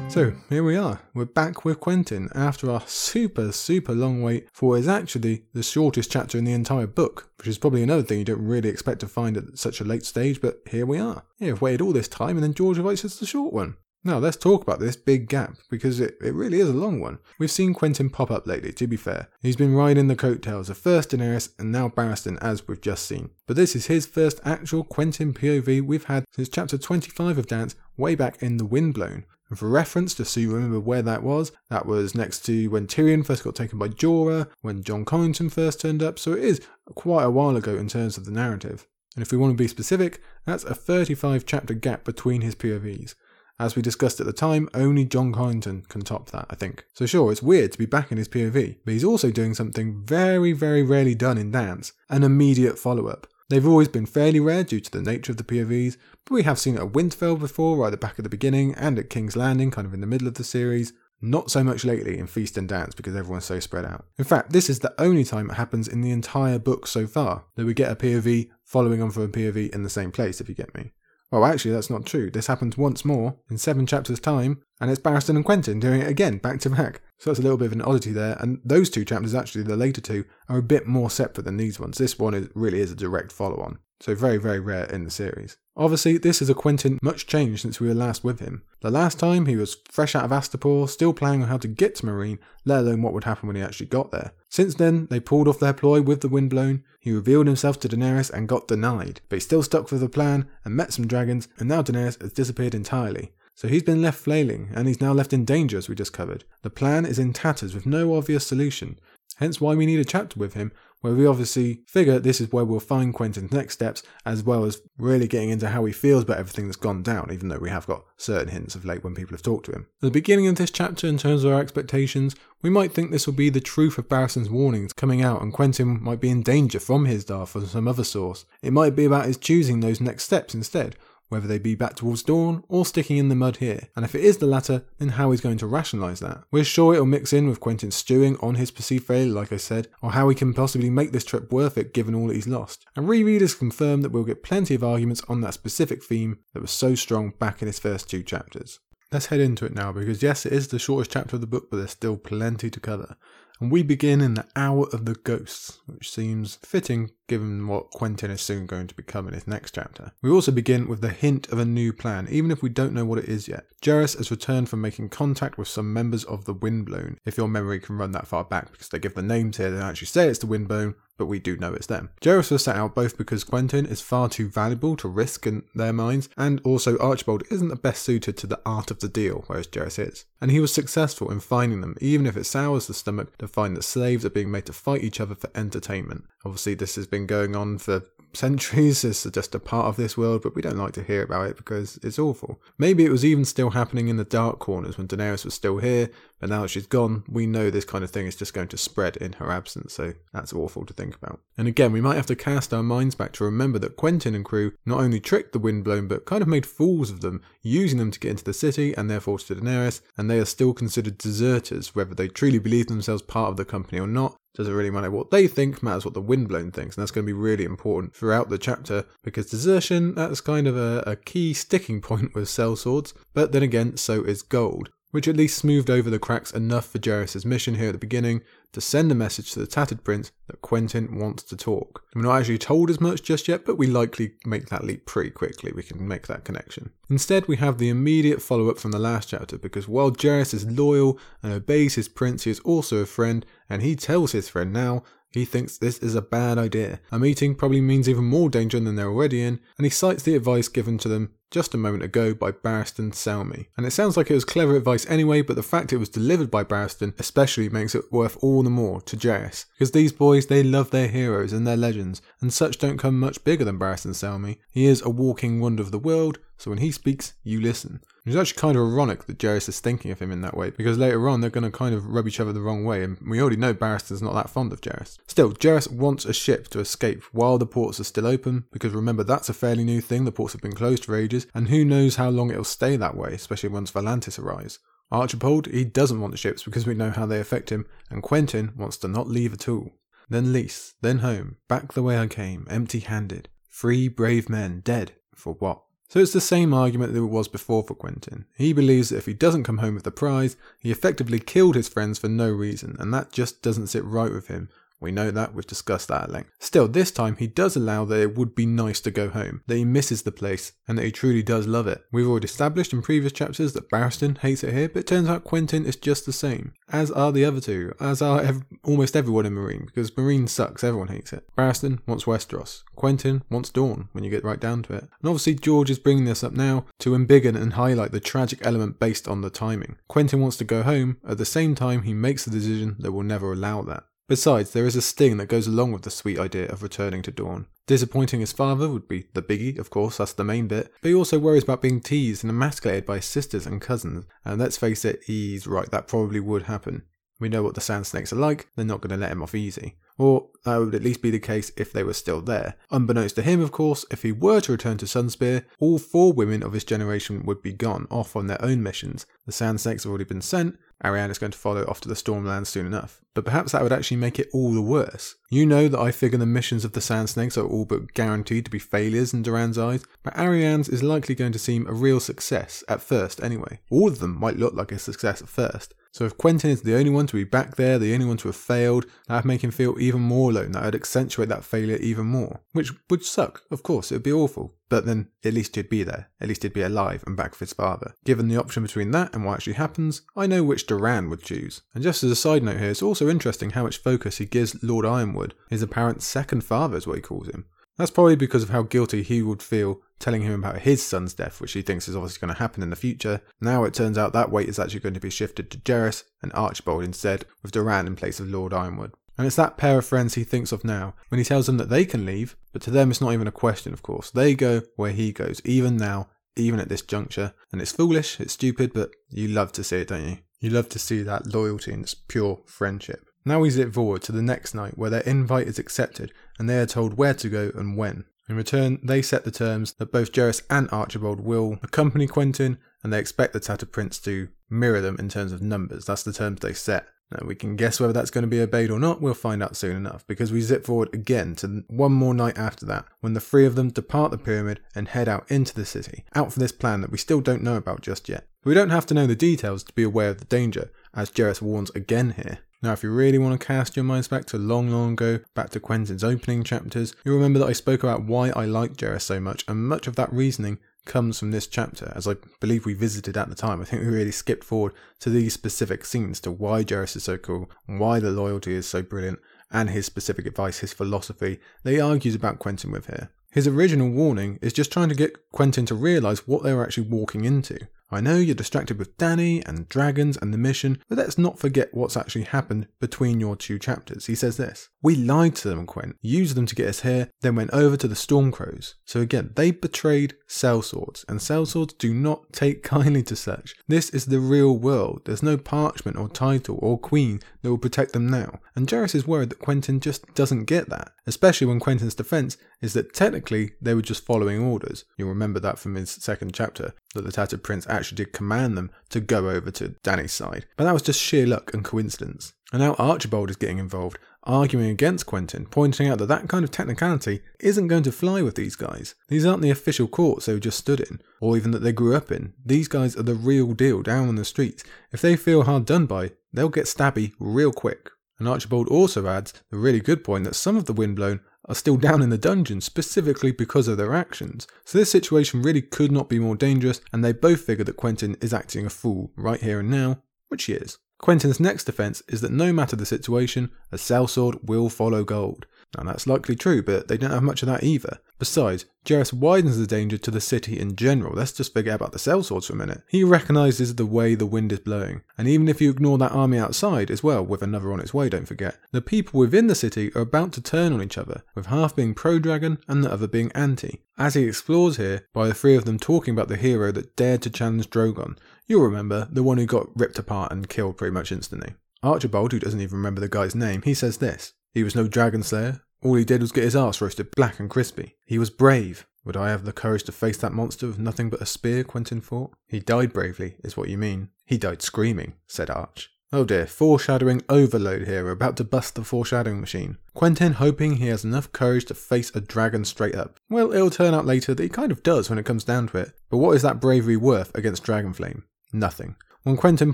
So 0.07 0.34
here 0.49 0.64
we 0.64 0.76
are. 0.76 1.01
We're 1.14 1.26
back 1.26 1.64
with 1.64 1.81
Quentyn 1.81 2.31
after 2.34 2.72
our 2.72 2.81
super, 2.88 3.51
super 3.51 3.93
long 3.93 4.23
wait 4.23 4.47
for 4.51 4.69
what 4.69 4.80
is 4.80 4.88
actually 4.88 5.43
the 5.53 5.61
shortest 5.61 6.10
chapter 6.10 6.38
in 6.38 6.45
the 6.45 6.53
entire 6.53 6.88
book, 6.88 7.30
which 7.38 7.47
is 7.47 7.60
probably 7.60 7.84
another 7.84 8.01
thing 8.01 8.18
you 8.18 8.26
don't 8.26 8.43
really 8.43 8.69
expect 8.69 9.01
to 9.01 9.07
find 9.07 9.38
at 9.38 9.60
such 9.60 9.81
a 9.81 9.84
late 9.84 10.06
stage, 10.06 10.41
but 10.41 10.61
here 10.72 10.85
we 10.85 10.97
are. 10.97 11.23
Yeah, 11.38 11.47
we've 11.47 11.61
waited 11.61 11.81
all 11.81 11.91
this 11.91 12.07
time 12.07 12.38
and 12.38 12.43
then 12.43 12.53
George 12.53 12.77
invites 12.77 13.06
us 13.06 13.19
the 13.19 13.26
short 13.27 13.53
one. 13.53 13.76
Now 14.02 14.18
let's 14.18 14.38
talk 14.38 14.62
about 14.62 14.80
this 14.80 14.96
big 14.96 15.28
gap, 15.28 15.56
because 15.70 16.00
it, 16.00 16.18
it 16.24 16.34
really 16.34 16.62
is 16.62 16.70
a 16.70 16.74
long 16.74 17.02
one. 17.02 17.20
We've 17.38 17.52
seen 17.52 17.74
Quentyn 17.74 18.12
pop 18.12 18.32
up 18.32 18.48
lately, 18.48 18.72
to 18.72 18.88
be 18.88 18.96
fair. 18.96 19.28
He's 19.42 19.58
been 19.58 19.76
riding 19.76 20.08
the 20.08 20.16
coattails 20.16 20.70
of 20.70 20.78
first 20.78 21.10
Daenerys 21.10 21.50
and 21.60 21.70
now 21.70 21.90
Barristan, 21.90 22.38
as 22.42 22.66
we've 22.66 22.80
just 22.80 23.06
seen. 23.06 23.32
But 23.46 23.58
this 23.58 23.76
is 23.76 23.88
his 23.88 24.06
first 24.06 24.40
actual 24.46 24.86
Quentyn 24.86 25.34
POV 25.34 25.82
we've 25.82 26.06
had 26.06 26.24
since 26.32 26.48
chapter 26.48 26.78
25 26.78 27.38
of 27.38 27.48
Dance, 27.48 27.76
way 27.98 28.16
back 28.16 28.42
in 28.42 28.56
The 28.56 28.66
Windblown. 28.66 29.26
And 29.50 29.60
for 29.60 29.68
reference, 29.68 30.16
just 30.16 30.32
so 30.32 30.40
you 30.40 30.54
remember 30.54 30.80
where 30.80 31.02
that 31.02 31.22
was, 31.22 31.52
that 31.70 31.86
was 31.86 32.16
next 32.16 32.46
to 32.46 32.68
when 32.68 32.88
Tyrion 32.88 33.26
first 33.26 33.44
got 33.44 33.56
taken 33.56 33.80
by 33.80 33.90
Jorah, 33.90 34.48
when 34.62 34.82
Jon 34.82 35.04
Connington 35.04 35.52
first 35.52 35.82
turned 35.82 36.02
up, 36.02 36.18
so 36.18 36.32
it 36.32 36.44
is 36.44 36.62
quite 36.96 37.24
a 37.24 37.32
while 37.32 37.58
ago 37.58 37.76
in 37.76 37.90
terms 37.90 38.18
of 38.18 38.24
the 38.24 38.32
narrative. 38.32 38.88
And 39.16 39.24
if 39.24 39.32
we 39.34 39.38
want 39.38 39.52
to 39.52 39.62
be 39.62 39.68
specific, 39.68 40.22
that's 40.46 40.64
a 40.64 40.74
35 40.74 41.46
chapter 41.46 41.74
gap 41.74 42.06
between 42.06 42.42
his 42.42 42.56
POVs. 42.56 43.16
As 43.60 43.76
we 43.76 43.81
discussed 43.81 44.22
at 44.22 44.26
the 44.26 44.31
time, 44.31 44.69
only 44.73 45.03
Jon 45.03 45.34
Connington 45.34 45.88
can 45.90 46.02
top 46.02 46.30
that, 46.31 46.45
I 46.49 46.56
think. 46.56 46.86
So 46.94 47.06
sure, 47.06 47.30
it's 47.30 47.44
weird 47.44 47.73
to 47.73 47.77
be 47.77 47.86
back 47.86 48.10
in 48.10 48.18
his 48.18 48.30
POV, 48.30 48.77
but 48.86 48.94
he's 48.94 49.03
also 49.03 49.31
doing 49.31 49.53
something 49.53 50.02
very, 50.06 50.53
very 50.53 50.81
rarely 50.81 51.14
done 51.14 51.38
in 51.38 51.52
Dance, 51.52 51.91
an 52.10 52.23
immediate 52.23 52.80
follow-up. 52.80 53.27
They've 53.49 53.68
always 53.68 53.90
been 53.90 54.06
fairly 54.06 54.40
rare 54.40 54.64
due 54.64 54.80
to 54.80 54.91
the 54.91 55.02
nature 55.02 55.34
of 55.34 55.38
the 55.38 55.44
POVs, 55.44 55.98
but 56.23 56.36
we 56.36 56.44
have 56.44 56.60
seen 56.60 56.76
it 56.76 56.81
at 56.81 56.94
Winterfell 56.94 57.38
before, 57.38 57.77
right 57.77 57.88
at 57.88 57.91
the 57.91 57.98
back 57.98 58.15
at 58.18 58.23
the 58.23 58.30
beginning, 58.30 58.76
and 58.76 58.98
at 58.98 59.10
King's 59.10 59.36
Landing, 59.36 59.72
kind 59.72 59.86
of 59.86 59.94
in 59.94 60.02
the 60.02 60.07
middle 60.07 60.27
of 60.27 60.36
the 60.36 60.44
series. 60.44 60.94
Not 61.22 61.52
so 61.52 61.61
much 61.61 61.84
lately 61.84 62.18
in 62.18 62.27
Feast 62.27 62.57
and 62.57 62.69
Dance 62.69 62.95
because 62.95 63.14
everyone's 63.14 63.44
so 63.44 63.60
spread 63.60 63.84
out. 63.84 64.06
In 64.18 64.23
fact, 64.23 64.53
this 64.53 64.69
is 64.69 64.80
the 64.80 64.94
only 65.02 65.26
time 65.26 65.49
it 65.49 65.56
happens 65.56 65.90
in 65.90 65.99
the 65.99 66.11
entire 66.11 66.60
book 66.60 66.88
so 66.88 67.07
far 67.07 67.44
that 67.56 67.65
we 67.65 67.73
get 67.73 67.91
a 67.91 67.95
POV 67.95 68.49
following 68.64 69.02
on 69.02 69.11
from 69.11 69.23
a 69.23 69.27
POV 69.27 69.69
in 69.72 69.84
the 69.84 69.90
same 69.90 70.11
place, 70.11 70.40
if 70.40 70.48
you 70.48 70.56
get 70.56 70.73
me. 70.73 70.91
Well, 71.31 71.45
actually, 71.45 71.72
that's 71.72 71.91
not 71.91 72.06
true. 72.06 72.31
This 72.31 72.47
happens 72.47 72.76
once 72.76 73.06
more 73.06 73.35
in 73.51 73.60
seven 73.60 73.85
chapters' 73.85 74.19
time, 74.19 74.61
and 74.81 74.89
it's 74.89 74.99
Barristan 74.99 75.35
and 75.35 75.45
Quentyn 75.45 75.80
doing 75.80 76.01
it 76.01 76.07
again, 76.07 76.38
back 76.38 76.60
to 76.61 76.72
back. 76.72 77.01
So 77.19 77.30
that's 77.30 77.39
a 77.39 77.43
little 77.43 77.57
bit 77.57 77.68
of 77.68 77.73
an 77.73 77.81
oddity 77.81 78.11
there. 78.11 78.35
And 78.39 78.60
those 78.65 78.89
two 78.89 79.06
chapters, 79.06 79.35
actually, 79.35 79.64
the 79.64 79.76
later 79.76 80.01
two, 80.01 80.26
are 80.47 80.57
a 80.57 80.64
bit 80.64 80.88
more 80.88 81.10
separate 81.10 81.43
than 81.43 81.57
these 81.57 81.80
ones. 81.80 81.97
This 81.97 82.18
one 82.18 82.34
is, 82.34 82.49
really 82.56 82.80
is 82.80 82.91
a 82.91 82.95
direct 82.95 83.31
follow 83.31 83.61
on. 83.61 83.77
So 84.02 84.16
very, 84.16 84.38
very 84.38 84.60
rare 84.60 84.86
in 84.86 85.04
the 85.04 85.12
series. 85.12 85.58
Obviously, 85.76 86.18
this 86.18 86.42
is 86.42 86.50
a 86.50 86.54
Quentyn 86.54 86.98
much 87.02 87.28
changed 87.28 87.62
since 87.62 87.80
we 87.80 87.88
were 87.88 87.94
last 87.94 88.24
with 88.24 88.40
him. 88.40 88.64
The 88.82 88.92
last 88.92 89.20
time 89.20 89.46
he 89.46 89.56
was 89.56 89.78
fresh 89.90 90.16
out 90.16 90.24
of 90.24 90.32
Astapor, 90.32 90.88
still 90.90 91.14
planning 91.14 91.44
on 91.44 91.50
how 91.50 91.58
to 91.58 91.68
get 91.68 91.96
to 91.96 92.06
Meereen, 92.06 92.40
let 92.66 92.80
alone 92.80 93.02
what 93.02 93.14
would 93.14 93.26
happen 93.26 93.48
when 93.48 93.56
he 93.56 93.62
actually 93.62 93.88
got 93.88 94.12
there. 94.12 94.32
Since 94.50 94.76
then, 94.76 95.08
they 95.10 95.20
pulled 95.20 95.48
off 95.48 95.60
their 95.60 95.74
ploy 95.74 96.02
with 96.02 96.22
the 96.22 96.30
Windblown, 96.30 96.84
he 97.00 97.12
revealed 97.12 97.48
himself 97.48 97.80
to 97.82 97.90
Daenerys 97.90 98.30
and 98.30 98.48
got 98.48 98.68
denied, 98.68 99.22
but 99.30 99.38
he 99.38 99.40
still 99.42 99.64
stuck 99.64 99.92
with 99.92 100.02
the 100.02 100.10
plan 100.10 100.48
and 100.66 100.76
met 100.76 100.94
some 100.94 101.08
dragons, 101.08 101.48
and 101.58 101.70
now 101.70 101.82
Daenerys 101.82 102.22
has 102.22 102.34
disappeared 102.34 102.76
entirely. 102.76 103.32
So 103.56 103.68
he's 103.68 103.84
been 103.84 104.02
left 104.02 104.20
flailing, 104.20 104.72
and 104.74 104.88
he's 104.88 105.02
now 105.02 105.12
left 105.12 105.34
in 105.34 105.44
danger 105.44 105.78
as 105.78 105.90
we 105.90 105.96
just 105.96 106.14
covered. 106.14 106.46
The 106.62 106.70
plan 106.70 107.06
is 107.06 107.20
in 107.20 107.34
tatters 107.34 107.74
with 107.74 107.86
no 107.86 108.16
obvious 108.16 108.48
solution, 108.48 109.00
hence 109.36 109.60
why 109.60 109.76
we 109.76 109.86
need 109.86 110.00
a 110.00 110.06
chapter 110.06 110.40
with 110.40 110.54
him 110.54 110.72
where 111.02 111.14
we 111.14 111.26
obviously 111.26 111.82
figure 111.88 112.20
this 112.20 112.42
is 112.42 112.52
where 112.52 112.66
we'll 112.66 112.80
find 112.80 113.14
Quentyn's 113.14 113.52
next 113.52 113.76
steps, 113.76 114.04
as 114.26 114.44
well 114.44 114.66
as 114.66 114.82
really 114.98 115.28
getting 115.28 115.50
into 115.50 115.70
how 115.70 115.86
he 115.86 115.94
feels 115.94 116.24
about 116.24 116.38
everything 116.38 116.66
that's 116.66 116.76
gone 116.78 117.02
down, 117.02 117.30
even 117.32 117.50
though 117.50 117.60
we 117.60 117.70
have 117.70 117.88
got 117.88 118.04
certain 118.18 118.50
hints 118.50 118.76
of 118.76 118.86
late 118.86 119.04
when 119.04 119.16
people 119.16 119.34
have 119.34 119.42
talked 119.42 119.66
to 119.66 119.72
him. 119.72 119.88
At 120.02 120.08
the 120.08 120.12
beginning 120.12 120.48
of 120.48 120.56
this 120.56 120.72
chapter, 120.72 121.08
in 121.08 121.18
terms 121.18 121.44
of 121.44 121.54
our 121.54 121.62
expectations, 121.62 122.36
we 122.62 122.70
might 122.70 122.92
think 122.92 123.12
this 123.12 123.26
will 123.26 123.34
be 123.34 123.50
the 123.50 123.62
truth 123.62 123.98
of 123.98 124.10
Barristan's 124.10 124.50
warnings 124.50 124.94
coming 124.94 125.22
out, 125.22 125.42
and 125.42 125.54
Quentyn 125.54 126.02
might 126.02 126.20
be 126.20 126.30
in 126.30 126.44
danger 126.44 126.80
from 126.80 127.06
Hizdahr 127.06 127.56
or 127.56 127.66
some 127.66 127.88
other 127.88 128.04
source. 128.04 128.46
It 128.62 128.74
might 128.74 128.96
be 128.96 129.06
about 129.06 129.26
his 129.26 129.38
choosing 129.38 129.80
those 129.80 130.02
next 130.02 130.24
steps 130.24 130.54
instead, 130.54 130.96
whether 131.30 131.47
they 131.47 131.60
be 131.60 131.76
back 131.76 131.95
towards 131.95 132.23
Dorne 132.23 132.64
or 132.68 132.85
sticking 132.85 133.18
in 133.18 133.30
the 133.30 133.35
mud 133.35 133.57
here. 133.57 133.88
And 133.95 134.03
if 134.03 134.14
it 134.14 134.23
is 134.23 134.38
the 134.38 134.45
latter, 134.45 134.84
then 134.97 135.10
how 135.10 135.31
he's 135.31 135.41
going 135.41 135.57
to 135.60 135.68
rationalise 135.68 136.19
that. 136.19 136.43
We're 136.51 136.64
sure 136.64 136.93
it'll 136.93 137.06
mix 137.06 137.31
in 137.31 137.47
with 137.47 137.60
Quentyn 137.60 137.93
stewing 137.93 138.38
on 138.38 138.56
his 138.56 138.72
perceived 138.72 139.06
failure, 139.06 139.34
like 139.34 139.53
I 139.53 139.57
said, 139.57 139.88
or 140.01 140.11
how 140.11 140.30
he 140.30 140.35
can 140.35 140.53
possibly 140.53 140.89
make 140.89 141.11
this 141.11 141.23
trip 141.23 141.51
worth 141.51 141.77
it 141.77 141.93
given 141.93 142.14
all 142.14 142.27
that 142.27 142.35
he's 142.35 142.47
lost. 142.47 142.85
And 142.95 143.07
rereaders 143.07 143.57
confirm 143.57 144.01
that 144.01 144.11
we'll 144.11 144.23
get 144.23 144.43
plenty 144.43 144.76
of 144.76 144.84
arguments 144.84 145.22
on 145.30 145.41
that 145.41 145.53
specific 145.53 146.03
theme 146.03 146.39
that 146.53 146.61
was 146.61 146.72
so 146.72 146.95
strong 146.95 147.34
back 147.39 147.61
in 147.61 147.68
his 147.68 147.80
first 147.80 148.10
two 148.10 148.23
chapters. 148.23 148.80
Let's 149.11 149.27
head 149.27 149.39
into 149.39 149.65
it 149.65 149.73
now 149.73 149.91
because 149.91 150.22
yes, 150.22 150.45
it 150.45 150.53
is 150.53 150.68
the 150.68 150.77
shortest 150.77 151.11
chapter 151.11 151.35
of 151.35 151.41
the 151.41 151.47
book, 151.47 151.69
but 151.72 151.77
there's 151.77 151.91
still 151.91 152.15
plenty 152.15 152.69
to 152.69 152.80
cover. 152.80 153.18
And 153.60 153.72
we 153.72 153.84
begin 153.84 154.22
in 154.22 154.36
the 154.36 154.48
Hour 154.56 154.88
of 154.94 155.03
the 155.06 155.15
Ghosts, 155.15 155.80
which 155.86 156.10
seems 156.10 156.56
fitting 156.64 157.11
given 157.27 157.68
what 157.68 157.91
Quentyn 157.91 158.30
is 158.30 158.41
soon 158.41 158.65
going 158.65 158.88
to 158.88 158.95
become 158.95 159.27
in 159.27 159.34
his 159.34 159.48
next 159.48 159.76
chapter. 159.76 160.14
We 160.22 160.30
also 160.30 160.52
begin 160.52 160.88
with 160.88 161.02
the 161.02 161.10
hint 161.10 161.49
of 161.49 161.60
a 161.60 161.65
new 161.65 161.91
plan, 161.91 162.27
even 162.31 162.52
if 162.52 162.64
we 162.64 162.69
don't 162.69 162.94
know 162.94 163.06
what 163.06 163.19
it 163.19 163.27
is 163.27 163.48
yet. 163.48 163.65
Gerris 163.81 164.18
has 164.18 164.31
returned 164.31 164.69
from 164.69 164.81
making 164.81 165.10
contact 165.10 165.57
with 165.57 165.68
some 165.68 165.91
members 165.91 166.23
of 166.23 166.45
the 166.45 166.53
Windblown, 166.53 167.18
if 167.26 167.38
your 167.38 167.49
memory 167.49 167.80
can 167.80 167.98
run 167.98 168.11
that 168.14 168.27
far 168.27 168.45
back, 168.45 168.72
because 168.72 168.90
they 168.90 168.99
give 168.99 169.15
the 169.15 169.22
names 169.22 169.57
here, 169.57 169.69
they 169.69 169.77
don't 169.77 169.90
actually 169.90 170.07
say 170.07 170.27
it's 170.30 170.40
the 170.40 170.48
Windblown, 170.48 170.95
but 171.20 171.28
we 171.28 171.38
do 171.38 171.56
know 171.58 171.74
it's 171.74 171.86
them. 171.86 172.10
Gerris 172.22 172.50
was 172.50 172.64
set 172.64 172.76
out 172.76 172.96
both 172.96 173.18
because 173.18 173.44
Quentyn 173.44 173.86
is 173.86 174.02
far 174.02 174.30
too 174.30 174.48
valuable 174.48 174.96
to 174.96 175.08
risk 175.08 175.46
in 175.46 175.64
their 175.76 175.94
minds, 175.94 176.30
and 176.36 176.60
also 176.64 176.98
Archibald 176.98 177.44
isn't 177.52 177.68
the 177.68 177.76
best 177.76 178.02
suited 178.02 178.38
to 178.38 178.48
the 178.48 178.60
art 178.66 178.90
of 178.90 179.02
the 179.02 179.10
deal, 179.10 179.44
whereas 179.46 179.68
Gerris 179.68 180.00
is. 180.00 180.26
And 180.41 180.50
he 180.50 180.60
was 180.60 180.74
successful 180.74 181.30
in 181.30 181.41
finding 181.41 181.82
them, 181.82 181.96
even 182.02 182.26
if 182.26 182.38
it 182.38 182.46
sours 182.46 182.88
the 182.88 182.94
stomach 182.94 183.38
to 183.38 183.48
find 183.48 183.78
that 183.78 183.84
slaves 183.84 184.26
are 184.26 184.32
being 184.32 184.50
made 184.50 184.66
to 184.68 184.74
fight 184.74 185.04
each 185.04 185.20
other 185.20 185.36
for 185.36 185.52
entertainment. 185.54 186.24
Obviously, 186.46 186.74
this 186.74 186.96
has 186.96 187.06
been 187.06 187.28
going 187.28 187.56
on 187.56 187.78
for 187.78 188.04
centuries. 188.34 189.03
It's 189.03 189.23
just 189.23 189.56
a 189.56 189.60
part 189.60 189.88
of 189.88 189.95
this 189.95 190.18
world, 190.18 190.41
but 190.43 190.56
we 190.56 190.61
don't 190.61 190.77
like 190.77 190.93
to 190.93 191.03
hear 191.03 191.23
about 191.23 191.47
it 191.47 191.57
because 191.57 191.99
it's 192.03 192.19
awful. 192.19 192.61
Maybe 192.77 193.06
it 193.06 193.11
was 193.11 193.26
even 193.26 193.45
still 193.45 193.72
happening 193.72 194.07
in 194.07 194.18
the 194.18 194.23
dark 194.23 194.60
corners 194.60 194.97
when 194.97 195.07
Daenerys 195.07 195.45
was 195.45 195.53
still 195.53 195.77
here, 195.77 196.10
but 196.39 196.49
now 196.49 196.61
that 196.61 196.69
she's 196.69 196.88
gone, 196.88 197.23
we 197.27 197.45
know 197.45 197.69
this 197.69 197.85
kind 197.85 198.03
of 198.03 198.11
thing 198.11 198.26
is 198.26 198.35
just 198.35 198.53
going 198.53 198.69
to 198.69 198.77
spread 198.77 199.18
in 199.18 199.34
her 199.34 199.51
absence, 199.51 199.93
so 199.93 200.14
that's 200.31 200.53
awful 200.53 200.85
to 200.85 200.93
think 200.93 201.15
about. 201.15 201.41
And 201.57 201.68
again, 201.68 201.91
we 201.91 202.01
might 202.01 202.15
have 202.15 202.26
to 202.27 202.35
cast 202.35 202.73
our 202.73 202.84
minds 202.84 203.15
back 203.15 203.34
to 203.34 203.43
remember 203.43 203.80
that 203.80 203.97
Quentyn 203.97 204.35
and 204.35 204.45
crew 204.45 204.73
not 204.85 204.99
only 204.99 205.19
tricked 205.19 205.51
the 205.51 205.60
Windblown, 205.60 206.07
but 206.07 206.26
kind 206.26 206.41
of 206.41 206.47
made 206.47 206.65
fools 206.65 207.11
of 207.11 207.22
them, 207.22 207.41
using 207.61 207.97
them 207.97 208.11
to 208.11 208.19
get 208.19 208.31
into 208.31 208.43
the 208.43 208.53
city 208.53 208.95
and 208.95 209.10
therefore 209.10 209.39
to 209.39 209.56
Daenerys, 209.56 210.01
and 210.18 210.30
they 210.30 210.39
are 210.39 210.45
still 210.45 210.73
considered 210.73 211.18
deserters, 211.18 211.95
whether 211.95 212.15
they 212.15 212.27
truly 212.27 212.60
believe 212.60 212.88
themselves 212.88 213.22
part 213.22 213.49
of 213.51 213.57
the 213.57 213.65
company 213.65 213.99
or 213.99 214.07
not, 214.07 214.38
doesn't 214.60 214.73
really 214.73 214.91
matter 214.91 215.10
what 215.10 215.31
they 215.31 215.48
think, 215.48 215.81
matters 215.81 216.03
what 216.03 216.14
the 216.14 216.22
windblown 216.22 216.72
thinks. 216.72 216.98
And 216.98 217.02
that's 217.02 217.11
going 217.11 217.26
to 217.26 217.34
be 217.34 217.38
really 217.38 217.64
important 217.64 218.14
throughout 218.14 218.49
the 218.49 218.57
chapter 218.57 219.06
because 219.23 219.49
desertion, 219.49 220.14
that's 220.15 220.41
kind 220.41 220.68
of 220.68 220.76
a, 220.76 221.02
a 221.07 221.15
key 221.15 221.53
sticking 221.53 222.02
point 222.10 222.36
with 222.36 222.49
sellswords. 222.49 223.14
But 223.34 223.53
then 223.53 223.64
again, 223.64 223.95
so 223.95 224.22
is 224.22 224.41
gold. 224.41 224.91
Which 225.11 225.27
at 225.27 225.36
least 225.36 225.57
smoothed 225.57 225.90
over 225.90 226.10
the 226.10 226.19
cracks 226.19 226.52
enough 226.52 226.86
for 226.86 226.99
Gerris' 226.99 227.44
mission 227.44 227.76
here 227.76 227.88
at 227.88 227.94
the 227.94 227.98
beginning 227.98 228.41
to 228.73 228.81
send 228.81 229.11
a 229.11 229.15
message 229.15 229.52
to 229.52 229.60
the 229.60 229.65
Tattered 229.65 230.03
Prince 230.03 230.31
that 230.48 230.61
Quentyn 230.61 231.19
wants 231.19 231.41
to 231.44 231.57
talk. 231.57 232.03
We're 232.14 232.22
not 232.22 232.40
actually 232.40 232.60
told 232.60 232.91
as 232.91 233.02
much 233.02 233.23
just 233.23 233.48
yet, 233.48 233.65
but 233.65 233.77
we 233.77 233.88
likely 233.88 234.34
make 234.45 234.69
that 234.69 234.84
leap 234.84 235.07
pretty 235.07 235.31
quickly. 235.31 235.72
We 235.76 235.81
can 235.81 236.07
make 236.07 236.27
that 236.27 236.45
connection. 236.45 236.91
Instead, 237.10 237.48
we 237.48 237.57
have 237.57 237.80
the 237.80 237.90
immediate 237.90 238.41
follow 238.41 238.69
up 238.69 238.77
from 238.77 238.91
the 238.91 238.99
last 238.99 239.30
chapter 239.30 239.57
because 239.57 239.88
while 239.88 240.11
Gerris 240.11 240.53
is 240.53 240.69
loyal 240.69 241.18
and 241.41 241.53
obeys 241.53 241.95
his 241.95 242.07
prince, 242.07 242.44
he 242.44 242.52
is 242.52 242.60
also 242.60 242.98
a 242.98 243.07
friend, 243.07 243.45
and 243.68 243.81
he 243.81 243.95
tells 243.95 244.31
his 244.31 244.49
friend 244.49 244.72
now 244.72 245.03
he 245.31 245.45
thinks 245.45 245.77
this 245.77 245.99
is 245.99 246.15
a 246.15 246.22
bad 246.22 246.57
idea. 246.57 246.99
A 247.11 247.19
meeting 247.19 247.53
probably 247.53 247.81
means 247.81 248.10
even 248.10 248.26
more 248.26 248.49
danger 248.49 248.80
than 248.80 248.95
they're 248.95 249.10
already 249.10 249.41
in, 249.41 249.60
and 249.77 249.86
he 249.86 249.90
cites 249.90 250.23
the 250.23 250.36
advice 250.36 250.68
given 250.68 250.98
to 250.99 251.07
them 251.07 251.34
just 251.52 251.74
a 251.74 251.78
moment 251.78 252.04
ago 252.04 252.34
by 252.34 252.52
Barristan 252.52 253.12
Selmy. 253.12 253.68
And 253.76 253.86
it 253.86 253.92
sounds 253.92 254.16
like 254.16 254.30
it 254.30 254.36
was 254.36 254.46
clever 254.46 254.76
advice 254.76 255.06
anyway, 255.08 255.42
but 255.42 255.56
the 255.56 255.64
fact 255.64 255.92
it 255.92 255.98
was 255.98 256.10
delivered 256.10 256.52
by 256.52 256.64
Barristan 256.64 257.14
especially 257.20 257.70
makes 257.70 257.96
it 257.96 258.12
worth 258.12 258.38
all 258.42 258.64
the 258.64 258.70
more 258.70 259.02
to 259.02 259.18
Gerris. 259.18 259.66
Because 259.74 259.92
these 259.92 260.12
boys, 260.12 260.48
they 260.48 260.64
love 260.64 260.92
their 260.92 261.08
heroes 261.08 261.54
and 261.54 261.66
their 261.66 261.78
legends, 261.78 262.22
and 262.42 262.54
such 262.54 262.78
don't 262.78 262.98
come 262.98 263.20
much 263.20 263.44
bigger 263.44 263.66
than 263.66 263.80
Barristan 263.80 264.14
Selmy. 264.14 264.58
He 264.72 264.86
is 264.86 265.02
a 265.02 265.10
walking 265.10 265.60
wonder 265.60 265.82
of 265.82 265.92
the 265.92 266.00
world, 266.00 266.40
so 266.60 266.69
when 266.69 266.80
he 266.80 266.91
speaks, 266.91 267.34
you 267.41 267.61
listen. 267.61 268.02
It's 268.26 268.36
actually 268.36 268.60
kind 268.60 268.77
of 268.77 268.86
ironic 268.86 269.23
that 269.26 269.40
Gerris 269.40 269.69
is 269.69 269.80
thinking 269.80 270.11
of 270.11 270.19
him 270.19 270.30
in 270.30 270.41
that 270.41 270.57
way, 270.57 270.72
because 270.72 270.98
later 270.98 271.30
on 271.30 271.40
they're 271.40 271.49
going 271.49 271.64
to 271.64 271.72
kind 271.72 271.95
of 271.95 272.06
rub 272.06 272.27
each 272.27 272.41
other 272.41 272.52
the 272.52 272.61
wrong 272.61 272.84
way, 272.84 273.02
and 273.02 273.18
we 273.26 273.41
already 273.41 273.56
know 273.56 273.73
Barristan's 273.73 274.22
not 274.22 274.34
that 274.34 274.49
fond 274.49 274.73
of 274.73 274.81
Gerris. 274.81 275.18
Still, 275.26 275.53
Gerris 275.53 275.90
wants 275.90 276.26
a 276.26 276.34
ship 276.34 276.68
to 276.68 276.80
escape 276.81 277.23
while 277.31 277.57
the 277.57 277.65
ports 277.65 277.99
are 278.02 278.03
still 278.03 278.27
open, 278.27 278.65
because 278.73 278.94
remember 278.94 279.23
that's 279.23 279.48
a 279.48 279.53
fairly 279.53 279.86
new 279.86 280.02
thing, 280.02 280.26
the 280.26 280.34
ports 280.34 280.53
have 280.53 280.61
been 280.61 280.76
closed 280.76 281.06
for 281.06 281.15
ages, 281.15 281.48
and 281.56 281.69
who 281.69 281.86
knows 281.86 282.18
how 282.18 282.30
long 282.30 282.52
it'll 282.52 282.65
stay 282.65 282.98
that 282.98 283.15
way, 283.15 283.34
especially 283.34 283.69
once 283.69 283.91
Volantis 283.91 284.38
arrives. 284.38 284.80
Archibald, 285.11 285.68
he 285.68 285.86
doesn't 285.86 286.19
want 286.19 286.31
the 286.31 286.38
ships 286.38 286.64
because 286.64 286.86
we 286.86 286.94
know 286.94 287.10
how 287.10 287.26
they 287.26 287.40
affect 287.40 287.72
him, 287.72 287.86
and 288.10 288.22
Quentyn 288.22 288.76
wants 288.76 288.98
to 288.98 289.07
not 289.07 289.30
leave 289.30 289.53
at 289.53 289.69
all. 289.69 289.94
Then 290.30 290.52
Lys, 290.52 290.94
then 291.02 291.19
home, 291.19 291.56
back 291.69 291.94
the 291.94 292.03
way 292.03 292.19
I 292.19 292.27
came, 292.27 292.68
empty 292.69 292.99
handed. 292.99 293.48
Three 293.72 294.10
brave 294.10 294.49
men 294.49 294.81
dead. 294.81 295.14
For 295.34 295.53
what? 295.53 295.84
So 296.10 296.19
it's 296.19 296.34
the 296.34 296.41
same 296.41 296.73
argument 296.73 297.14
that 297.14 297.19
it 297.19 297.26
was 297.26 297.48
before 297.48 297.84
for 297.84 297.94
Quentyn. 297.94 298.45
He 298.57 298.73
believes 298.73 299.10
that 299.10 299.18
if 299.18 299.27
he 299.27 299.34
doesn't 299.34 299.64
come 299.64 299.77
home 299.77 299.94
with 299.94 300.06
the 300.06 300.11
prize, 300.11 300.57
he 300.80 300.90
effectively 300.90 301.40
killed 301.40 301.76
his 301.76 301.88
friends 301.88 302.18
for 302.18 302.27
no 302.27 302.49
reason, 302.49 302.95
and 302.99 303.14
that 303.14 303.31
just 303.31 303.61
doesn't 303.61 303.88
sit 303.88 304.03
right 304.03 304.31
with 304.31 304.48
him, 304.48 304.69
we 305.00 305.12
know 305.12 305.32
that, 305.32 305.54
we've 305.54 305.66
discussed 305.66 306.10
that 306.10 306.24
at 306.24 306.32
length. 306.32 306.52
Still, 306.60 306.88
this 306.88 307.12
time 307.12 307.38
he 307.38 307.48
does 307.48 307.76
allow 307.76 308.06
that 308.06 308.20
it 308.20 308.36
would 308.38 308.56
be 308.56 308.66
nice 308.66 309.00
to 309.02 309.12
go 309.12 309.30
home, 309.30 309.62
that 309.68 309.78
he 309.78 309.86
misses 309.86 310.24
the 310.24 310.32
place, 310.32 310.74
and 310.88 310.98
that 310.98 311.06
he 311.06 311.12
truly 311.12 311.42
does 311.42 311.68
love 311.68 311.88
it. 311.88 312.04
We've 312.12 312.28
already 312.28 312.46
established 312.46 312.94
in 312.94 313.02
previous 313.02 313.32
chapters 313.32 313.74
that 313.74 313.90
Barristan 313.90 314.38
hates 314.40 314.64
it 314.64 314.74
here, 314.74 314.90
but 314.90 315.00
it 315.00 315.08
turns 315.08 315.30
out 315.30 315.46
Quentyn 315.46 315.86
is 315.86 315.96
just 315.96 316.26
the 316.26 316.34
same, 316.34 316.74
as 316.92 317.12
are 317.12 317.32
the 317.32 317.46
other 317.46 317.62
two, 317.62 317.94
as 318.00 318.22
are 318.22 318.42
ev- 318.42 318.64
almost 318.84 319.16
everyone 319.16 319.46
in 319.46 319.56
Meereen, 319.56 319.86
because 319.86 320.12
Meereen 320.12 320.50
sucks, 320.50 320.84
everyone 320.84 321.08
hates 321.08 321.32
it. 321.34 321.46
Barristan 321.58 322.00
wants 322.06 322.26
Westeros, 322.26 322.84
Quentyn 322.98 323.42
wants 323.50 323.70
Dorne, 323.70 324.10
when 324.12 324.24
you 324.24 324.30
get 324.30 324.44
right 324.44 324.60
down 324.60 324.84
to 324.84 324.94
it. 324.94 325.04
And 325.04 325.30
obviously 325.30 325.56
George 325.56 325.90
is 325.90 326.00
bringing 326.00 326.26
this 326.26 326.44
up 326.44 326.54
now 326.54 326.86
to 327.00 327.12
embiggen 327.12 327.56
and 327.56 327.74
highlight 327.74 328.12
the 328.12 328.20
tragic 328.20 328.66
element 328.66 329.00
based 329.00 329.28
on 329.28 329.42
the 329.42 329.50
timing. 329.50 329.98
Quentyn 330.10 330.42
wants 330.42 330.58
to 330.58 330.66
go 330.66 330.84
home, 330.84 331.18
at 331.28 331.38
the 331.38 331.46
same 331.46 331.74
time 331.76 332.04
he 332.04 332.14
makes 332.14 332.44
the 332.44 332.52
decision 332.52 332.98
that 333.00 333.12
will 333.12 333.24
never 333.24 333.54
allow 333.54 333.82
that. 333.84 334.04
Besides, 334.30 334.72
there 334.72 334.85
is 334.85 334.95
a 334.95 335.01
sting 335.01 335.38
that 335.38 335.47
goes 335.47 335.65
along 335.65 335.91
with 335.91 336.03
the 336.03 336.11
sweet 336.11 336.38
idea 336.38 336.68
of 336.68 336.84
returning 336.84 337.23
to 337.23 337.31
Dorne. 337.31 337.65
Disappointing 337.88 338.41
his 338.41 338.51
father 338.51 338.88
would 338.88 339.07
be 339.07 339.26
the 339.34 339.41
biggie, 339.41 339.80
of 339.80 339.89
course, 339.89 340.18
that's 340.18 340.34
the 340.34 340.43
main 340.43 340.68
bit, 340.68 340.93
but 341.01 341.10
he 341.10 341.15
also 341.15 341.39
worries 341.39 341.64
about 341.64 341.81
being 341.81 341.99
teased 341.99 342.43
and 342.43 342.51
emasculated 342.51 343.07
by 343.07 343.15
his 343.15 343.26
sisters 343.26 343.65
and 343.65 343.81
cousins, 343.81 344.26
and 344.45 344.60
let's 344.60 344.77
face 344.77 345.03
it, 345.03 345.23
he's 345.26 345.65
right, 345.65 345.89
that 345.89 346.07
probably 346.07 346.39
would 346.39 346.64
happen. 346.64 347.01
We 347.39 347.49
know 347.49 347.64
what 347.64 347.73
the 347.73 347.81
Sand 347.81 348.06
Snakes 348.06 348.31
are 348.31 348.35
like, 348.35 348.68
they're 348.76 348.85
not 348.85 349.01
going 349.01 349.10
to 349.10 349.18
let 349.18 349.31
him 349.31 349.41
off 349.41 349.56
easy. 349.56 349.95
Or 350.19 350.49
that 350.65 350.77
would 350.77 350.93
at 350.93 351.03
least 351.03 351.23
be 351.23 351.31
the 351.31 351.39
case 351.39 351.72
if 351.77 351.91
they 351.91 352.03
were 352.03 352.14
still 352.14 352.41
there. 352.41 352.76
Unbeknownst 352.91 353.35
to 353.38 353.41
him, 353.41 353.61
of 353.61 353.72
course, 353.72 354.06
if 354.11 354.22
he 354.22 354.34
were 354.34 354.60
to 354.60 354.73
return 354.73 354.97
to 354.97 355.06
Sunspear, 355.06 355.64
all 355.80 355.97
four 355.97 356.34
women 356.34 356.61
of 356.61 356.73
his 356.73 356.84
generation 356.84 357.45
would 357.45 357.64
be 357.64 357.73
gone, 357.73 358.06
off 358.11 358.35
on 358.35 358.45
their 358.45 358.64
own 358.64 358.84
missions. 358.84 359.26
The 359.47 359.53
Sand 359.53 359.81
Snakes 359.81 360.03
have 360.03 360.10
already 360.10 360.26
been 360.26 360.41
sent, 360.41 360.77
Arianne 361.03 361.30
is 361.30 361.38
going 361.38 361.53
to 361.53 361.57
follow 361.57 361.84
off 361.85 362.01
to 362.01 362.10
the 362.10 362.15
Stormlands 362.15 362.68
soon 362.68 362.85
enough. 362.85 363.22
But 363.40 363.45
perhaps 363.45 363.72
that 363.72 363.84
would 363.84 363.94
actually 363.94 364.18
make 364.18 364.38
it 364.38 364.49
all 364.52 364.74
the 364.74 364.82
worse. 364.82 365.36
You 365.49 365.66
know 365.66 365.88
that 365.88 365.98
I 365.98 366.11
figure 366.11 366.38
the 366.38 366.45
missions 366.45 366.84
of 366.84 366.91
the 366.91 366.99
Sand 366.99 367.30
Snakes 367.30 367.57
are 367.57 367.66
all 367.66 367.86
but 367.86 368.14
guaranteed 368.14 368.66
to 368.66 368.72
be 368.72 368.80
failures 368.80 369.34
in 369.34 369.44
Doran's 369.44 369.78
eyes, 369.78 370.03
but 370.24 370.34
Arianne's 370.34 370.90
is 370.90 371.03
likely 371.03 371.36
going 371.36 371.53
to 371.53 371.57
seem 371.57 371.88
a 371.88 371.94
real 371.94 372.20
success, 372.20 372.84
at 372.90 373.02
first 373.02 373.41
anyway. 373.41 373.80
All 373.90 374.10
of 374.10 374.20
them 374.20 374.38
might 374.38 374.60
look 374.60 374.74
like 374.74 374.91
a 374.91 374.99
success 374.99 375.41
at 375.41 375.48
first, 375.48 375.94
so 376.11 376.26
if 376.26 376.38
Quentyn 376.38 376.72
is 376.72 376.82
the 376.82 376.95
only 376.95 377.11
one 377.11 377.28
to 377.28 377.36
be 377.36 377.44
back 377.44 377.76
there, 377.76 377.99
the 377.99 378.14
only 378.14 378.26
one 378.26 378.38
to 378.38 378.48
have 378.48 378.56
failed, 378.56 379.06
that 379.28 379.36
would 379.36 379.45
make 379.45 379.64
him 379.64 379.72
feel 379.72 379.95
even 379.99 380.22
more 380.22 380.49
alone. 380.49 380.72
That 380.72 380.84
would 380.84 380.95
accentuate 380.95 381.49
that 381.49 381.64
failure 381.64 381.98
even 381.98 382.26
more. 382.26 382.61
Which 382.74 382.91
would 383.10 383.24
suck, 383.24 383.64
of 383.70 383.84
course, 383.84 384.11
it 384.11 384.16
would 384.16 384.24
be 384.24 384.34
awful. 384.34 384.76
But 384.90 385.06
then 385.06 385.28
at 385.45 385.53
least 385.53 385.76
he'd 385.76 385.88
be 385.88 386.02
there. 386.02 386.30
At 386.41 386.48
least 386.48 386.64
he'd 386.64 386.74
be 386.74 386.82
alive 386.82 387.24
and 387.28 387.38
back 387.38 387.52
with 387.52 387.60
his 387.60 387.74
father. 387.74 388.16
Given 388.26 388.48
the 388.48 388.57
option 388.57 388.82
between 388.82 389.11
that 389.11 389.36
and 389.36 389.45
what 389.45 389.53
actually 389.53 389.74
happens, 389.74 390.24
I 390.36 390.48
know 390.48 390.64
which 390.64 390.88
Duran 390.88 391.30
would 391.30 391.44
choose. 391.44 391.84
And 391.94 392.03
just 392.03 392.24
as 392.24 392.32
a 392.32 392.36
side 392.36 392.64
note 392.64 392.80
here, 392.80 392.90
it's 392.90 393.03
also 393.03 393.28
interesting 393.30 393.72
how 393.72 393.84
much 393.84 393.97
focus 393.97 394.38
he 394.38 394.45
gives 394.45 394.81
Lord 394.84 395.06
Ironwood, 395.06 395.53
his 395.69 395.81
apparent 395.81 396.22
second 396.23 396.64
father 396.64 396.97
is 396.97 397.07
what 397.07 397.18
he 397.18 397.22
calls 397.22 397.47
him. 397.47 397.65
That's 397.97 398.11
probably 398.11 398.38
because 398.38 398.64
of 398.64 398.69
how 398.69 398.84
guilty 398.84 399.23
he 399.23 399.41
would 399.41 399.61
feel 399.61 400.01
telling 400.19 400.41
him 400.41 400.53
about 400.53 400.81
his 400.81 401.06
son's 401.06 401.34
death, 401.34 401.60
which 401.60 401.73
he 401.73 401.81
thinks 401.81 402.07
is 402.07 402.15
obviously 402.15 402.39
going 402.39 402.53
to 402.53 402.60
happen 402.60 402.81
in 402.81 402.89
the 402.89 402.95
future. 402.95 403.41
Now 403.60 403.84
it 403.84 403.93
turns 403.93 404.18
out 404.18 404.31
that 404.34 404.51
weight 404.51 404.69
is 404.69 404.80
actually 404.80 405.01
going 405.01 405.15
to 405.15 405.19
be 405.19 405.30
shifted 405.30 405.69
to 405.72 405.77
Gerris 405.80 406.23
and 406.41 406.51
Archibald 406.53 407.03
instead, 407.03 407.45
with 407.61 407.72
Doran 407.72 408.07
in 408.07 408.15
place 408.15 408.39
of 408.39 408.49
Lord 408.49 408.73
Ironwood. 408.73 409.14
And 409.38 409.47
it's 409.47 409.56
that 409.57 409.77
pair 409.77 409.97
of 409.97 410.06
friends 410.06 410.35
he 410.35 410.43
thinks 410.43 410.72
of 410.72 410.84
now 410.84 411.14
when 411.30 411.39
he 411.39 411.45
tells 411.45 411.65
them 411.65 411.77
that 411.77 411.89
they 411.89 412.06
can 412.06 412.26
leave, 412.26 412.56
but 412.73 412.81
to 412.84 412.91
them 412.91 413.10
it's 413.10 413.22
not 413.22 413.34
even 413.34 413.47
a 413.47 413.51
question, 413.51 413.93
of 413.93 414.01
course. 414.01 414.30
They 414.31 414.53
go 414.53 414.81
where 414.95 415.11
he 415.11 415.31
goes, 415.31 415.61
even 415.64 415.97
now, 415.97 416.30
even 416.56 416.80
at 416.80 416.89
this 416.89 417.01
juncture. 417.01 417.53
And 417.72 417.81
it's 417.81 417.91
foolish, 417.91 418.39
it's 418.39 418.53
stupid, 418.53 418.93
but 418.93 419.11
you 419.30 419.47
love 419.47 419.72
to 419.73 419.84
see 419.84 419.97
it, 419.97 420.10
don't 420.10 420.26
you? 420.26 420.38
You 420.60 420.69
love 420.69 420.90
to 420.90 420.99
see 420.99 421.22
that 421.23 421.53
loyalty 421.53 421.91
and 421.91 422.14
pure 422.27 422.61
friendship. 422.65 423.26
Now 423.45 423.60
we 423.61 423.69
zip 423.69 423.94
forward 423.94 424.22
to 424.23 424.31
the 424.31 424.41
next 424.41 424.73
night 424.73 424.98
where 424.98 425.10
their 425.10 425.22
invite 425.22 425.68
is 425.68 425.80
accepted 425.80 426.34
and 426.57 426.69
they 426.69 426.80
are 426.80 426.86
told 426.86 427.18
where 427.18 427.34
to 427.36 427.49
go 427.49 427.72
and 427.76 427.98
when. 427.98 428.26
In 428.49 428.56
return, 428.56 428.99
they 429.03 429.22
set 429.22 429.45
the 429.45 429.52
terms 429.52 429.94
that 429.94 430.11
both 430.11 430.31
Gerris 430.31 430.64
and 430.69 430.90
Archibald 430.91 431.40
will 431.40 431.80
accompany 431.84 432.27
Quentyn 432.27 432.77
and 433.03 433.14
they 433.14 433.19
expect 433.19 433.53
the 433.53 433.60
Tattered 433.60 433.91
Prince 433.91 434.19
to 434.19 434.49
mirror 434.69 435.02
them 435.02 435.15
in 435.19 435.30
terms 435.30 435.52
of 435.52 435.61
numbers. 435.61 436.06
That's 436.06 436.23
the 436.23 436.34
terms 436.34 436.60
they 436.60 436.73
set. 436.73 437.06
Now, 437.31 437.45
we 437.45 437.53
can 437.56 437.76
guess 437.76 437.99
whether 437.99 438.14
that's 438.14 438.31
going 438.31 438.41
to 438.43 438.47
be 438.47 438.61
obeyed 438.61 438.89
or 438.89 438.99
not, 438.99 439.22
we'll 439.22 439.35
find 439.35 439.61
out 439.61 439.76
soon 439.76 439.95
enough, 439.95 440.26
because 440.26 440.51
we 440.51 440.61
zip 440.61 440.85
forward 440.85 441.14
again 441.14 441.56
to 441.57 441.84
one 441.88 442.11
more 442.11 442.34
night 442.34 442.57
after 442.57 442.85
that, 442.88 443.06
when 443.22 443.34
the 443.34 443.39
three 443.39 443.65
of 443.65 443.76
them 443.76 443.89
depart 443.89 444.31
the 444.31 444.38
pyramid 444.38 444.80
and 444.95 445.10
head 445.10 445.30
out 445.30 445.49
into 445.51 445.76
the 445.76 445.85
city, 445.85 446.26
out 446.34 446.51
for 446.51 446.60
this 446.60 446.72
plan 446.72 447.01
that 447.01 447.11
we 447.11 447.18
still 447.19 447.41
don't 447.41 447.64
know 447.64 447.76
about 447.76 448.01
just 448.01 448.30
yet. 448.30 448.47
We 448.64 448.73
don't 448.73 448.89
have 448.89 449.06
to 449.07 449.14
know 449.14 449.27
the 449.27 449.35
details 449.35 449.84
to 449.84 449.93
be 449.93 450.03
aware 450.03 450.30
of 450.30 450.39
the 450.39 450.45
danger, 450.45 450.91
as 451.14 451.30
Gerris 451.30 451.61
warns 451.61 451.91
again 451.91 452.31
here. 452.31 452.60
Now, 452.81 452.93
if 452.93 453.03
you 453.03 453.11
really 453.11 453.38
want 453.38 453.60
to 453.60 453.68
cast 453.68 453.95
your 453.97 454.06
minds 454.06 454.30
back 454.30 454.45
to 454.45 454.57
long, 454.57 454.89
long 454.89 455.14
ago, 455.14 455.39
back 455.53 455.69
to 455.72 455.80
Quentyn's 455.80 456.23
opening 456.23 456.64
chapters, 456.64 457.14
you'll 457.23 457.35
remember 457.35 457.60
that 457.60 457.68
I 457.68 457.73
spoke 457.73 458.03
about 458.03 458.23
why 458.23 458.49
I 458.51 458.65
like 458.65 458.93
Gerris 458.95 459.22
so 459.22 459.39
much, 459.39 459.65
and 459.68 459.88
much 459.88 460.07
of 460.07 460.15
that 460.15 460.31
reasoning 460.31 460.80
comes 461.06 461.40
from 461.40 461.52
this 461.52 461.68
chapter, 461.68 462.12
as 462.16 462.28
I 462.28 462.36
believe 462.60 462.86
we 462.86 462.94
visited 462.94 463.38
at 463.38 463.50
the 463.50 463.56
time. 463.56 463.82
I 463.82 463.86
think 463.86 464.02
we 464.02 464.08
really 464.10 464.32
skipped 464.32 464.64
forward 464.64 464.94
to 465.20 465.30
these 465.30 465.54
specific 465.54 466.06
scenes 466.06 466.40
to 466.42 466.52
why 466.52 466.84
Gerris 466.84 467.16
is 467.16 467.24
so 467.24 467.38
cool, 467.38 467.70
why 467.86 468.20
the 468.20 468.32
loyalty 468.32 468.74
is 468.74 468.88
so 468.88 469.02
brilliant, 469.02 469.40
and 469.72 469.90
his 469.90 470.06
specific 470.06 470.46
advice, 470.46 470.80
his 470.80 470.94
philosophy 470.94 471.60
that 471.84 471.92
he 471.92 472.00
argues 472.00 472.36
about 472.36 472.60
Quentyn 472.60 472.92
with 472.92 473.08
here. 473.08 473.30
His 473.52 473.68
original 473.68 474.10
warning 474.10 474.60
is 474.62 474.74
just 474.74 474.92
trying 474.92 475.10
to 475.10 475.16
get 475.16 475.52
Quentyn 475.52 475.88
to 475.88 475.96
realise 475.96 476.48
what 476.48 476.64
they 476.64 476.74
were 476.74 476.84
actually 476.84 477.08
walking 477.08 477.46
into. 477.46 477.80
I 478.11 478.22
know 478.22 478.38
you're 478.38 478.56
distracted 478.56 478.98
with 478.98 479.18
Dany 479.18 479.64
and 479.68 479.88
dragons 479.88 480.38
and 480.38 480.52
the 480.53 480.57
mission, 480.57 481.02
but 481.07 481.18
let's 481.18 481.38
not 481.38 481.60
forget 481.60 481.94
what's 481.94 482.18
actually 482.18 482.45
happened 482.45 482.88
between 482.99 483.40
your 483.40 483.56
two 483.56 483.77
chapters. 483.77 484.26
He 484.26 484.36
says 484.36 484.57
this 484.57 484.90
We 485.03 485.15
lied 485.15 485.56
to 485.57 485.68
them, 485.68 485.86
Quent, 485.86 486.15
used 486.22 486.56
them 486.56 486.65
to 486.65 486.76
get 486.76 486.88
us 486.88 487.02
here, 487.02 487.30
then 487.41 487.56
went 487.56 487.72
over 487.72 487.98
to 487.98 488.07
the 488.07 488.15
Stormcrows. 488.15 488.95
So 489.06 489.22
again, 489.22 489.52
they 489.56 489.72
betrayed 489.72 490.36
sellswords, 490.48 491.23
and 491.30 491.40
sellswords 491.40 491.98
do 491.98 492.14
not 492.14 492.52
take 492.52 492.84
kindly 492.90 493.23
to 493.23 493.36
such. 493.36 493.76
This 493.88 494.10
is 494.10 494.26
the 494.26 494.40
real 494.40 494.76
world. 494.76 495.22
There's 495.26 495.44
no 495.44 495.57
parchment 495.57 496.18
or 496.18 496.30
title 496.30 496.80
or 496.81 496.98
queen 496.98 497.41
that 497.61 497.69
will 497.69 497.77
protect 497.77 498.14
them 498.14 498.27
now. 498.27 498.60
And 498.76 498.88
Gerris 498.88 499.14
is 499.14 499.27
worried 499.27 499.49
that 499.52 499.60
Quentyn 499.60 499.99
just 499.99 500.34
doesn't 500.34 500.65
get 500.65 500.90
that, 500.90 501.11
especially 501.27 501.68
when 501.68 501.80
Quentyn's 501.80 502.15
defense 502.15 502.57
is 502.81 502.94
that 502.94 503.14
technically 503.14 503.72
they 503.81 503.94
were 503.94 504.02
just 504.02 504.26
following 504.26 504.60
orders. 504.60 505.06
You'll 505.18 505.30
remember 505.30 505.60
that 505.60 505.80
from 505.80 505.95
his 505.95 506.10
second 506.10 506.53
chapter, 506.53 506.94
that 507.15 507.26
the 507.26 507.31
Tattered 507.31 507.64
Prince 507.64 507.88
actually 507.88 508.18
did 508.18 508.34
command 508.34 508.77
them 508.77 508.91
to 509.10 509.19
go 509.19 509.49
over 509.49 509.72
to 509.72 509.95
Dany's 510.03 510.34
side. 510.34 510.65
But 510.77 510.84
that 510.84 510.94
was 510.94 511.02
just 511.02 511.22
sheer 511.22 511.48
luck 511.48 511.73
and 511.73 511.84
coincidence. 511.84 512.53
And 512.72 512.81
now 512.81 512.95
Archibald 512.99 513.49
is 513.49 513.56
getting 513.56 513.80
involved, 513.80 514.19
arguing 514.44 514.90
against 514.90 515.26
Quentyn, 515.26 515.72
pointing 515.72 516.07
out 516.07 516.19
that 516.19 516.27
that 516.27 516.48
kind 516.48 516.64
of 516.64 516.69
technicality 516.69 517.41
isn't 517.60 517.88
going 517.88 518.03
to 518.03 518.11
fly 518.11 518.44
with 518.44 518.56
these 518.56 518.76
guys. 518.76 519.15
These 519.27 519.45
aren't 519.45 519.64
the 519.64 519.72
official 519.72 520.07
courts 520.07 520.45
they 520.45 520.60
just 520.60 520.77
stood 520.77 520.99
in, 520.99 521.19
or 521.41 521.57
even 521.57 521.72
that 521.72 521.80
they 521.80 521.91
grew 521.91 522.15
up 522.15 522.31
in. 522.31 522.53
These 522.64 522.88
guys 522.88 523.15
are 523.18 523.23
the 523.23 523.34
real 523.34 523.73
deal 523.73 524.03
down 524.03 524.27
on 524.27 524.36
the 524.36 524.45
streets. 524.45 524.84
If 525.11 525.22
they 525.22 525.36
feel 525.36 525.64
hard 525.64 525.86
done 525.86 526.06
by, 526.06 526.31
they'll 526.53 526.69
get 526.69 526.86
stabby 526.86 527.34
real 527.40 527.72
quick. 527.72 528.11
And 528.38 528.48
Archibald 528.48 528.88
also 528.88 529.27
adds 529.27 529.53
the 529.69 529.77
really 529.77 529.99
good 529.99 530.23
point 530.23 530.45
that 530.45 530.56
some 530.56 530.77
of 530.77 530.86
the 530.86 530.94
windblown 530.94 531.41
are 531.70 531.76
still 531.76 531.96
down 531.96 532.22
in 532.22 532.30
the 532.30 532.38
dungeon 532.38 532.82
specifically 532.82 533.52
because 533.52 533.88
of 533.88 533.98
their 533.98 534.14
actions. 534.14 534.68
So 534.84 534.98
this 534.98 535.12
situation 535.12 535.62
really 535.62 535.84
could 535.84 536.12
not 536.12 536.28
be 536.28 536.40
more 536.40 536.56
dangerous, 536.56 537.00
and 537.14 537.24
they 537.24 537.32
both 537.32 537.62
figure 537.62 537.86
that 537.86 537.98
Quentyn 537.98 538.44
is 538.44 538.54
acting 538.54 538.86
a 538.86 538.90
fool 538.90 539.32
right 539.38 539.62
here 539.62 539.80
and 539.80 539.90
now, 539.90 540.24
which 540.50 540.66
he 540.66 540.74
is. 540.74 540.98
Quentyn's 541.22 541.60
next 541.60 541.84
defense 541.84 542.24
is 542.28 542.41
that 542.41 542.52
no 542.52 542.74
matter 542.74 542.96
the 542.96 543.06
situation, 543.06 543.70
a 543.91 543.98
sellsword 543.98 544.64
will 544.64 544.90
follow 544.90 545.24
gold. 545.24 545.68
Now 545.98 546.03
that's 546.03 546.28
likely 546.28 546.56
true, 546.56 546.84
but 546.84 547.07
they 547.07 547.18
don't 547.18 547.32
have 547.32 547.44
much 547.44 547.64
of 547.64 547.68
that 547.68 547.84
either. 547.84 548.20
Besides, 548.38 548.86
Gerris 549.06 549.34
widens 549.34 549.78
the 549.78 549.88
danger 549.88 550.18
to 550.18 550.32
the 550.32 550.40
city 550.40 550.80
in 550.80 550.95
general. 550.95 551.34
Let's 551.34 551.52
just 551.52 551.74
forget 551.74 551.95
about 551.95 552.11
the 552.11 552.20
sellswords 552.20 552.68
for 552.68 552.74
a 552.74 552.78
minute. 552.78 553.02
He 553.10 553.24
recognises 553.24 553.95
the 553.95 554.06
way 554.06 554.36
the 554.36 554.45
wind 554.45 554.72
is 554.72 554.80
blowing. 554.80 555.22
And 555.38 555.48
even 555.48 555.68
if 555.68 555.82
you 555.82 555.90
ignore 555.90 556.18
that 556.20 556.32
army 556.32 556.57
outside 556.57 557.10
as 557.10 557.24
well, 557.24 557.44
with 557.44 557.61
another 557.61 557.91
on 557.91 557.99
its 557.99 558.14
way, 558.14 558.30
don't 558.30 558.48
forget, 558.48 558.78
the 558.91 559.02
people 559.02 559.40
within 559.40 559.68
the 559.68 559.76
city 559.76 560.11
are 560.16 560.22
about 560.22 560.53
to 560.53 560.61
turn 560.61 560.94
on 560.94 561.02
each 561.02 561.18
other, 561.18 561.44
with 561.56 561.66
half 561.66 561.95
being 561.95 562.14
pro-dragon 562.14 562.78
and 562.88 563.03
the 563.03 563.11
other 563.11 563.28
being 563.28 563.52
anti. 563.53 564.02
As 564.18 564.36
he 564.36 564.44
explores 564.44 564.98
here, 564.98 565.28
by 565.34 565.48
the 565.48 565.53
three 565.53 565.76
of 565.76 565.86
them 565.86 565.98
talking 565.98 566.34
about 566.34 566.49
the 566.49 566.57
hero 566.57 566.91
that 566.91 567.16
dared 567.16 567.41
to 567.44 567.49
challenge 567.49 567.90
Drogon. 567.90 568.38
You'll 568.68 568.84
remember, 568.84 569.28
the 569.32 569.44
one 569.44 569.57
who 569.57 569.66
got 569.66 569.98
ripped 569.98 570.20
apart 570.20 570.52
and 570.52 570.70
killed 570.70 570.98
pretty 570.98 571.14
much 571.14 571.32
instantly. 571.32 571.74
Archibald, 572.03 572.52
who 572.52 572.60
doesn't 572.60 572.80
even 572.80 572.98
remember 572.98 573.20
the 573.20 573.28
guy's 573.28 573.56
name, 573.56 573.82
he 573.82 573.94
says 573.94 574.18
this. 574.18 574.53
He 574.74 574.84
was 574.84 574.96
no 574.96 575.08
dragon 575.08 575.44
slayer. 575.44 575.82
All 576.02 576.16
he 576.16 576.24
did 576.24 576.41
was 576.41 576.52
get 576.52 576.64
his 576.64 576.76
ass 576.76 577.02
roasted 577.02 577.32
black 577.36 577.60
and 577.60 577.70
crispy. 577.70 578.16
He 578.26 578.40
was 578.40 578.50
brave. 578.50 579.06
Would 579.26 579.36
I 579.36 579.50
have 579.50 579.66
the 579.66 579.74
courage 579.74 580.04
to 580.06 580.12
face 580.12 580.38
that 580.38 580.54
monster 580.54 580.88
with 580.88 580.98
nothing 580.98 581.30
but 581.30 581.41
a 581.41 581.46
spear? 581.46 581.84
Quentyn 581.84 582.24
thought. 582.24 582.54
He 582.68 582.80
died 582.80 583.12
bravely, 583.12 583.56
is 583.64 583.76
what 583.76 583.90
you 583.90 583.98
mean. 583.98 584.30
He 584.46 584.58
died 584.58 584.82
screaming, 584.82 585.34
said 585.48 585.70
Arch. 585.70 586.10
Oh 586.32 586.46
dear, 586.46 586.68
foreshadowing 586.68 587.41
overload 587.50 588.08
here. 588.08 588.24
We're 588.24 588.32
about 588.32 588.56
to 588.58 588.64
bust 588.64 588.96
the 588.96 589.04
foreshadowing 589.04 589.60
machine. 589.60 589.98
Quentyn 590.16 590.54
hoping 590.54 590.96
he 590.98 591.08
has 591.08 591.26
enough 591.26 591.52
courage 591.52 591.86
to 591.86 591.96
face 591.96 592.32
a 592.36 592.41
dragon 592.41 592.86
straight 592.86 593.16
up. 593.16 593.40
Well, 593.50 593.74
it'll 593.74 593.90
turn 593.90 594.14
out 594.14 594.28
later 594.28 594.54
that 594.54 594.62
he 594.62 594.70
kind 594.70 594.91
of 594.91 595.02
does 595.02 595.30
when 595.30 595.40
it 595.40 595.46
comes 595.46 595.64
down 595.64 595.88
to 595.88 595.98
it. 595.98 596.12
But 596.30 596.38
what 596.38 596.56
is 596.56 596.62
that 596.62 596.80
bravery 596.80 597.18
worth 597.18 597.54
against 597.56 597.84
Dragonflame? 597.84 598.44
Nothing. 598.72 599.16
When 599.41 599.58
Quentyn 599.58 599.94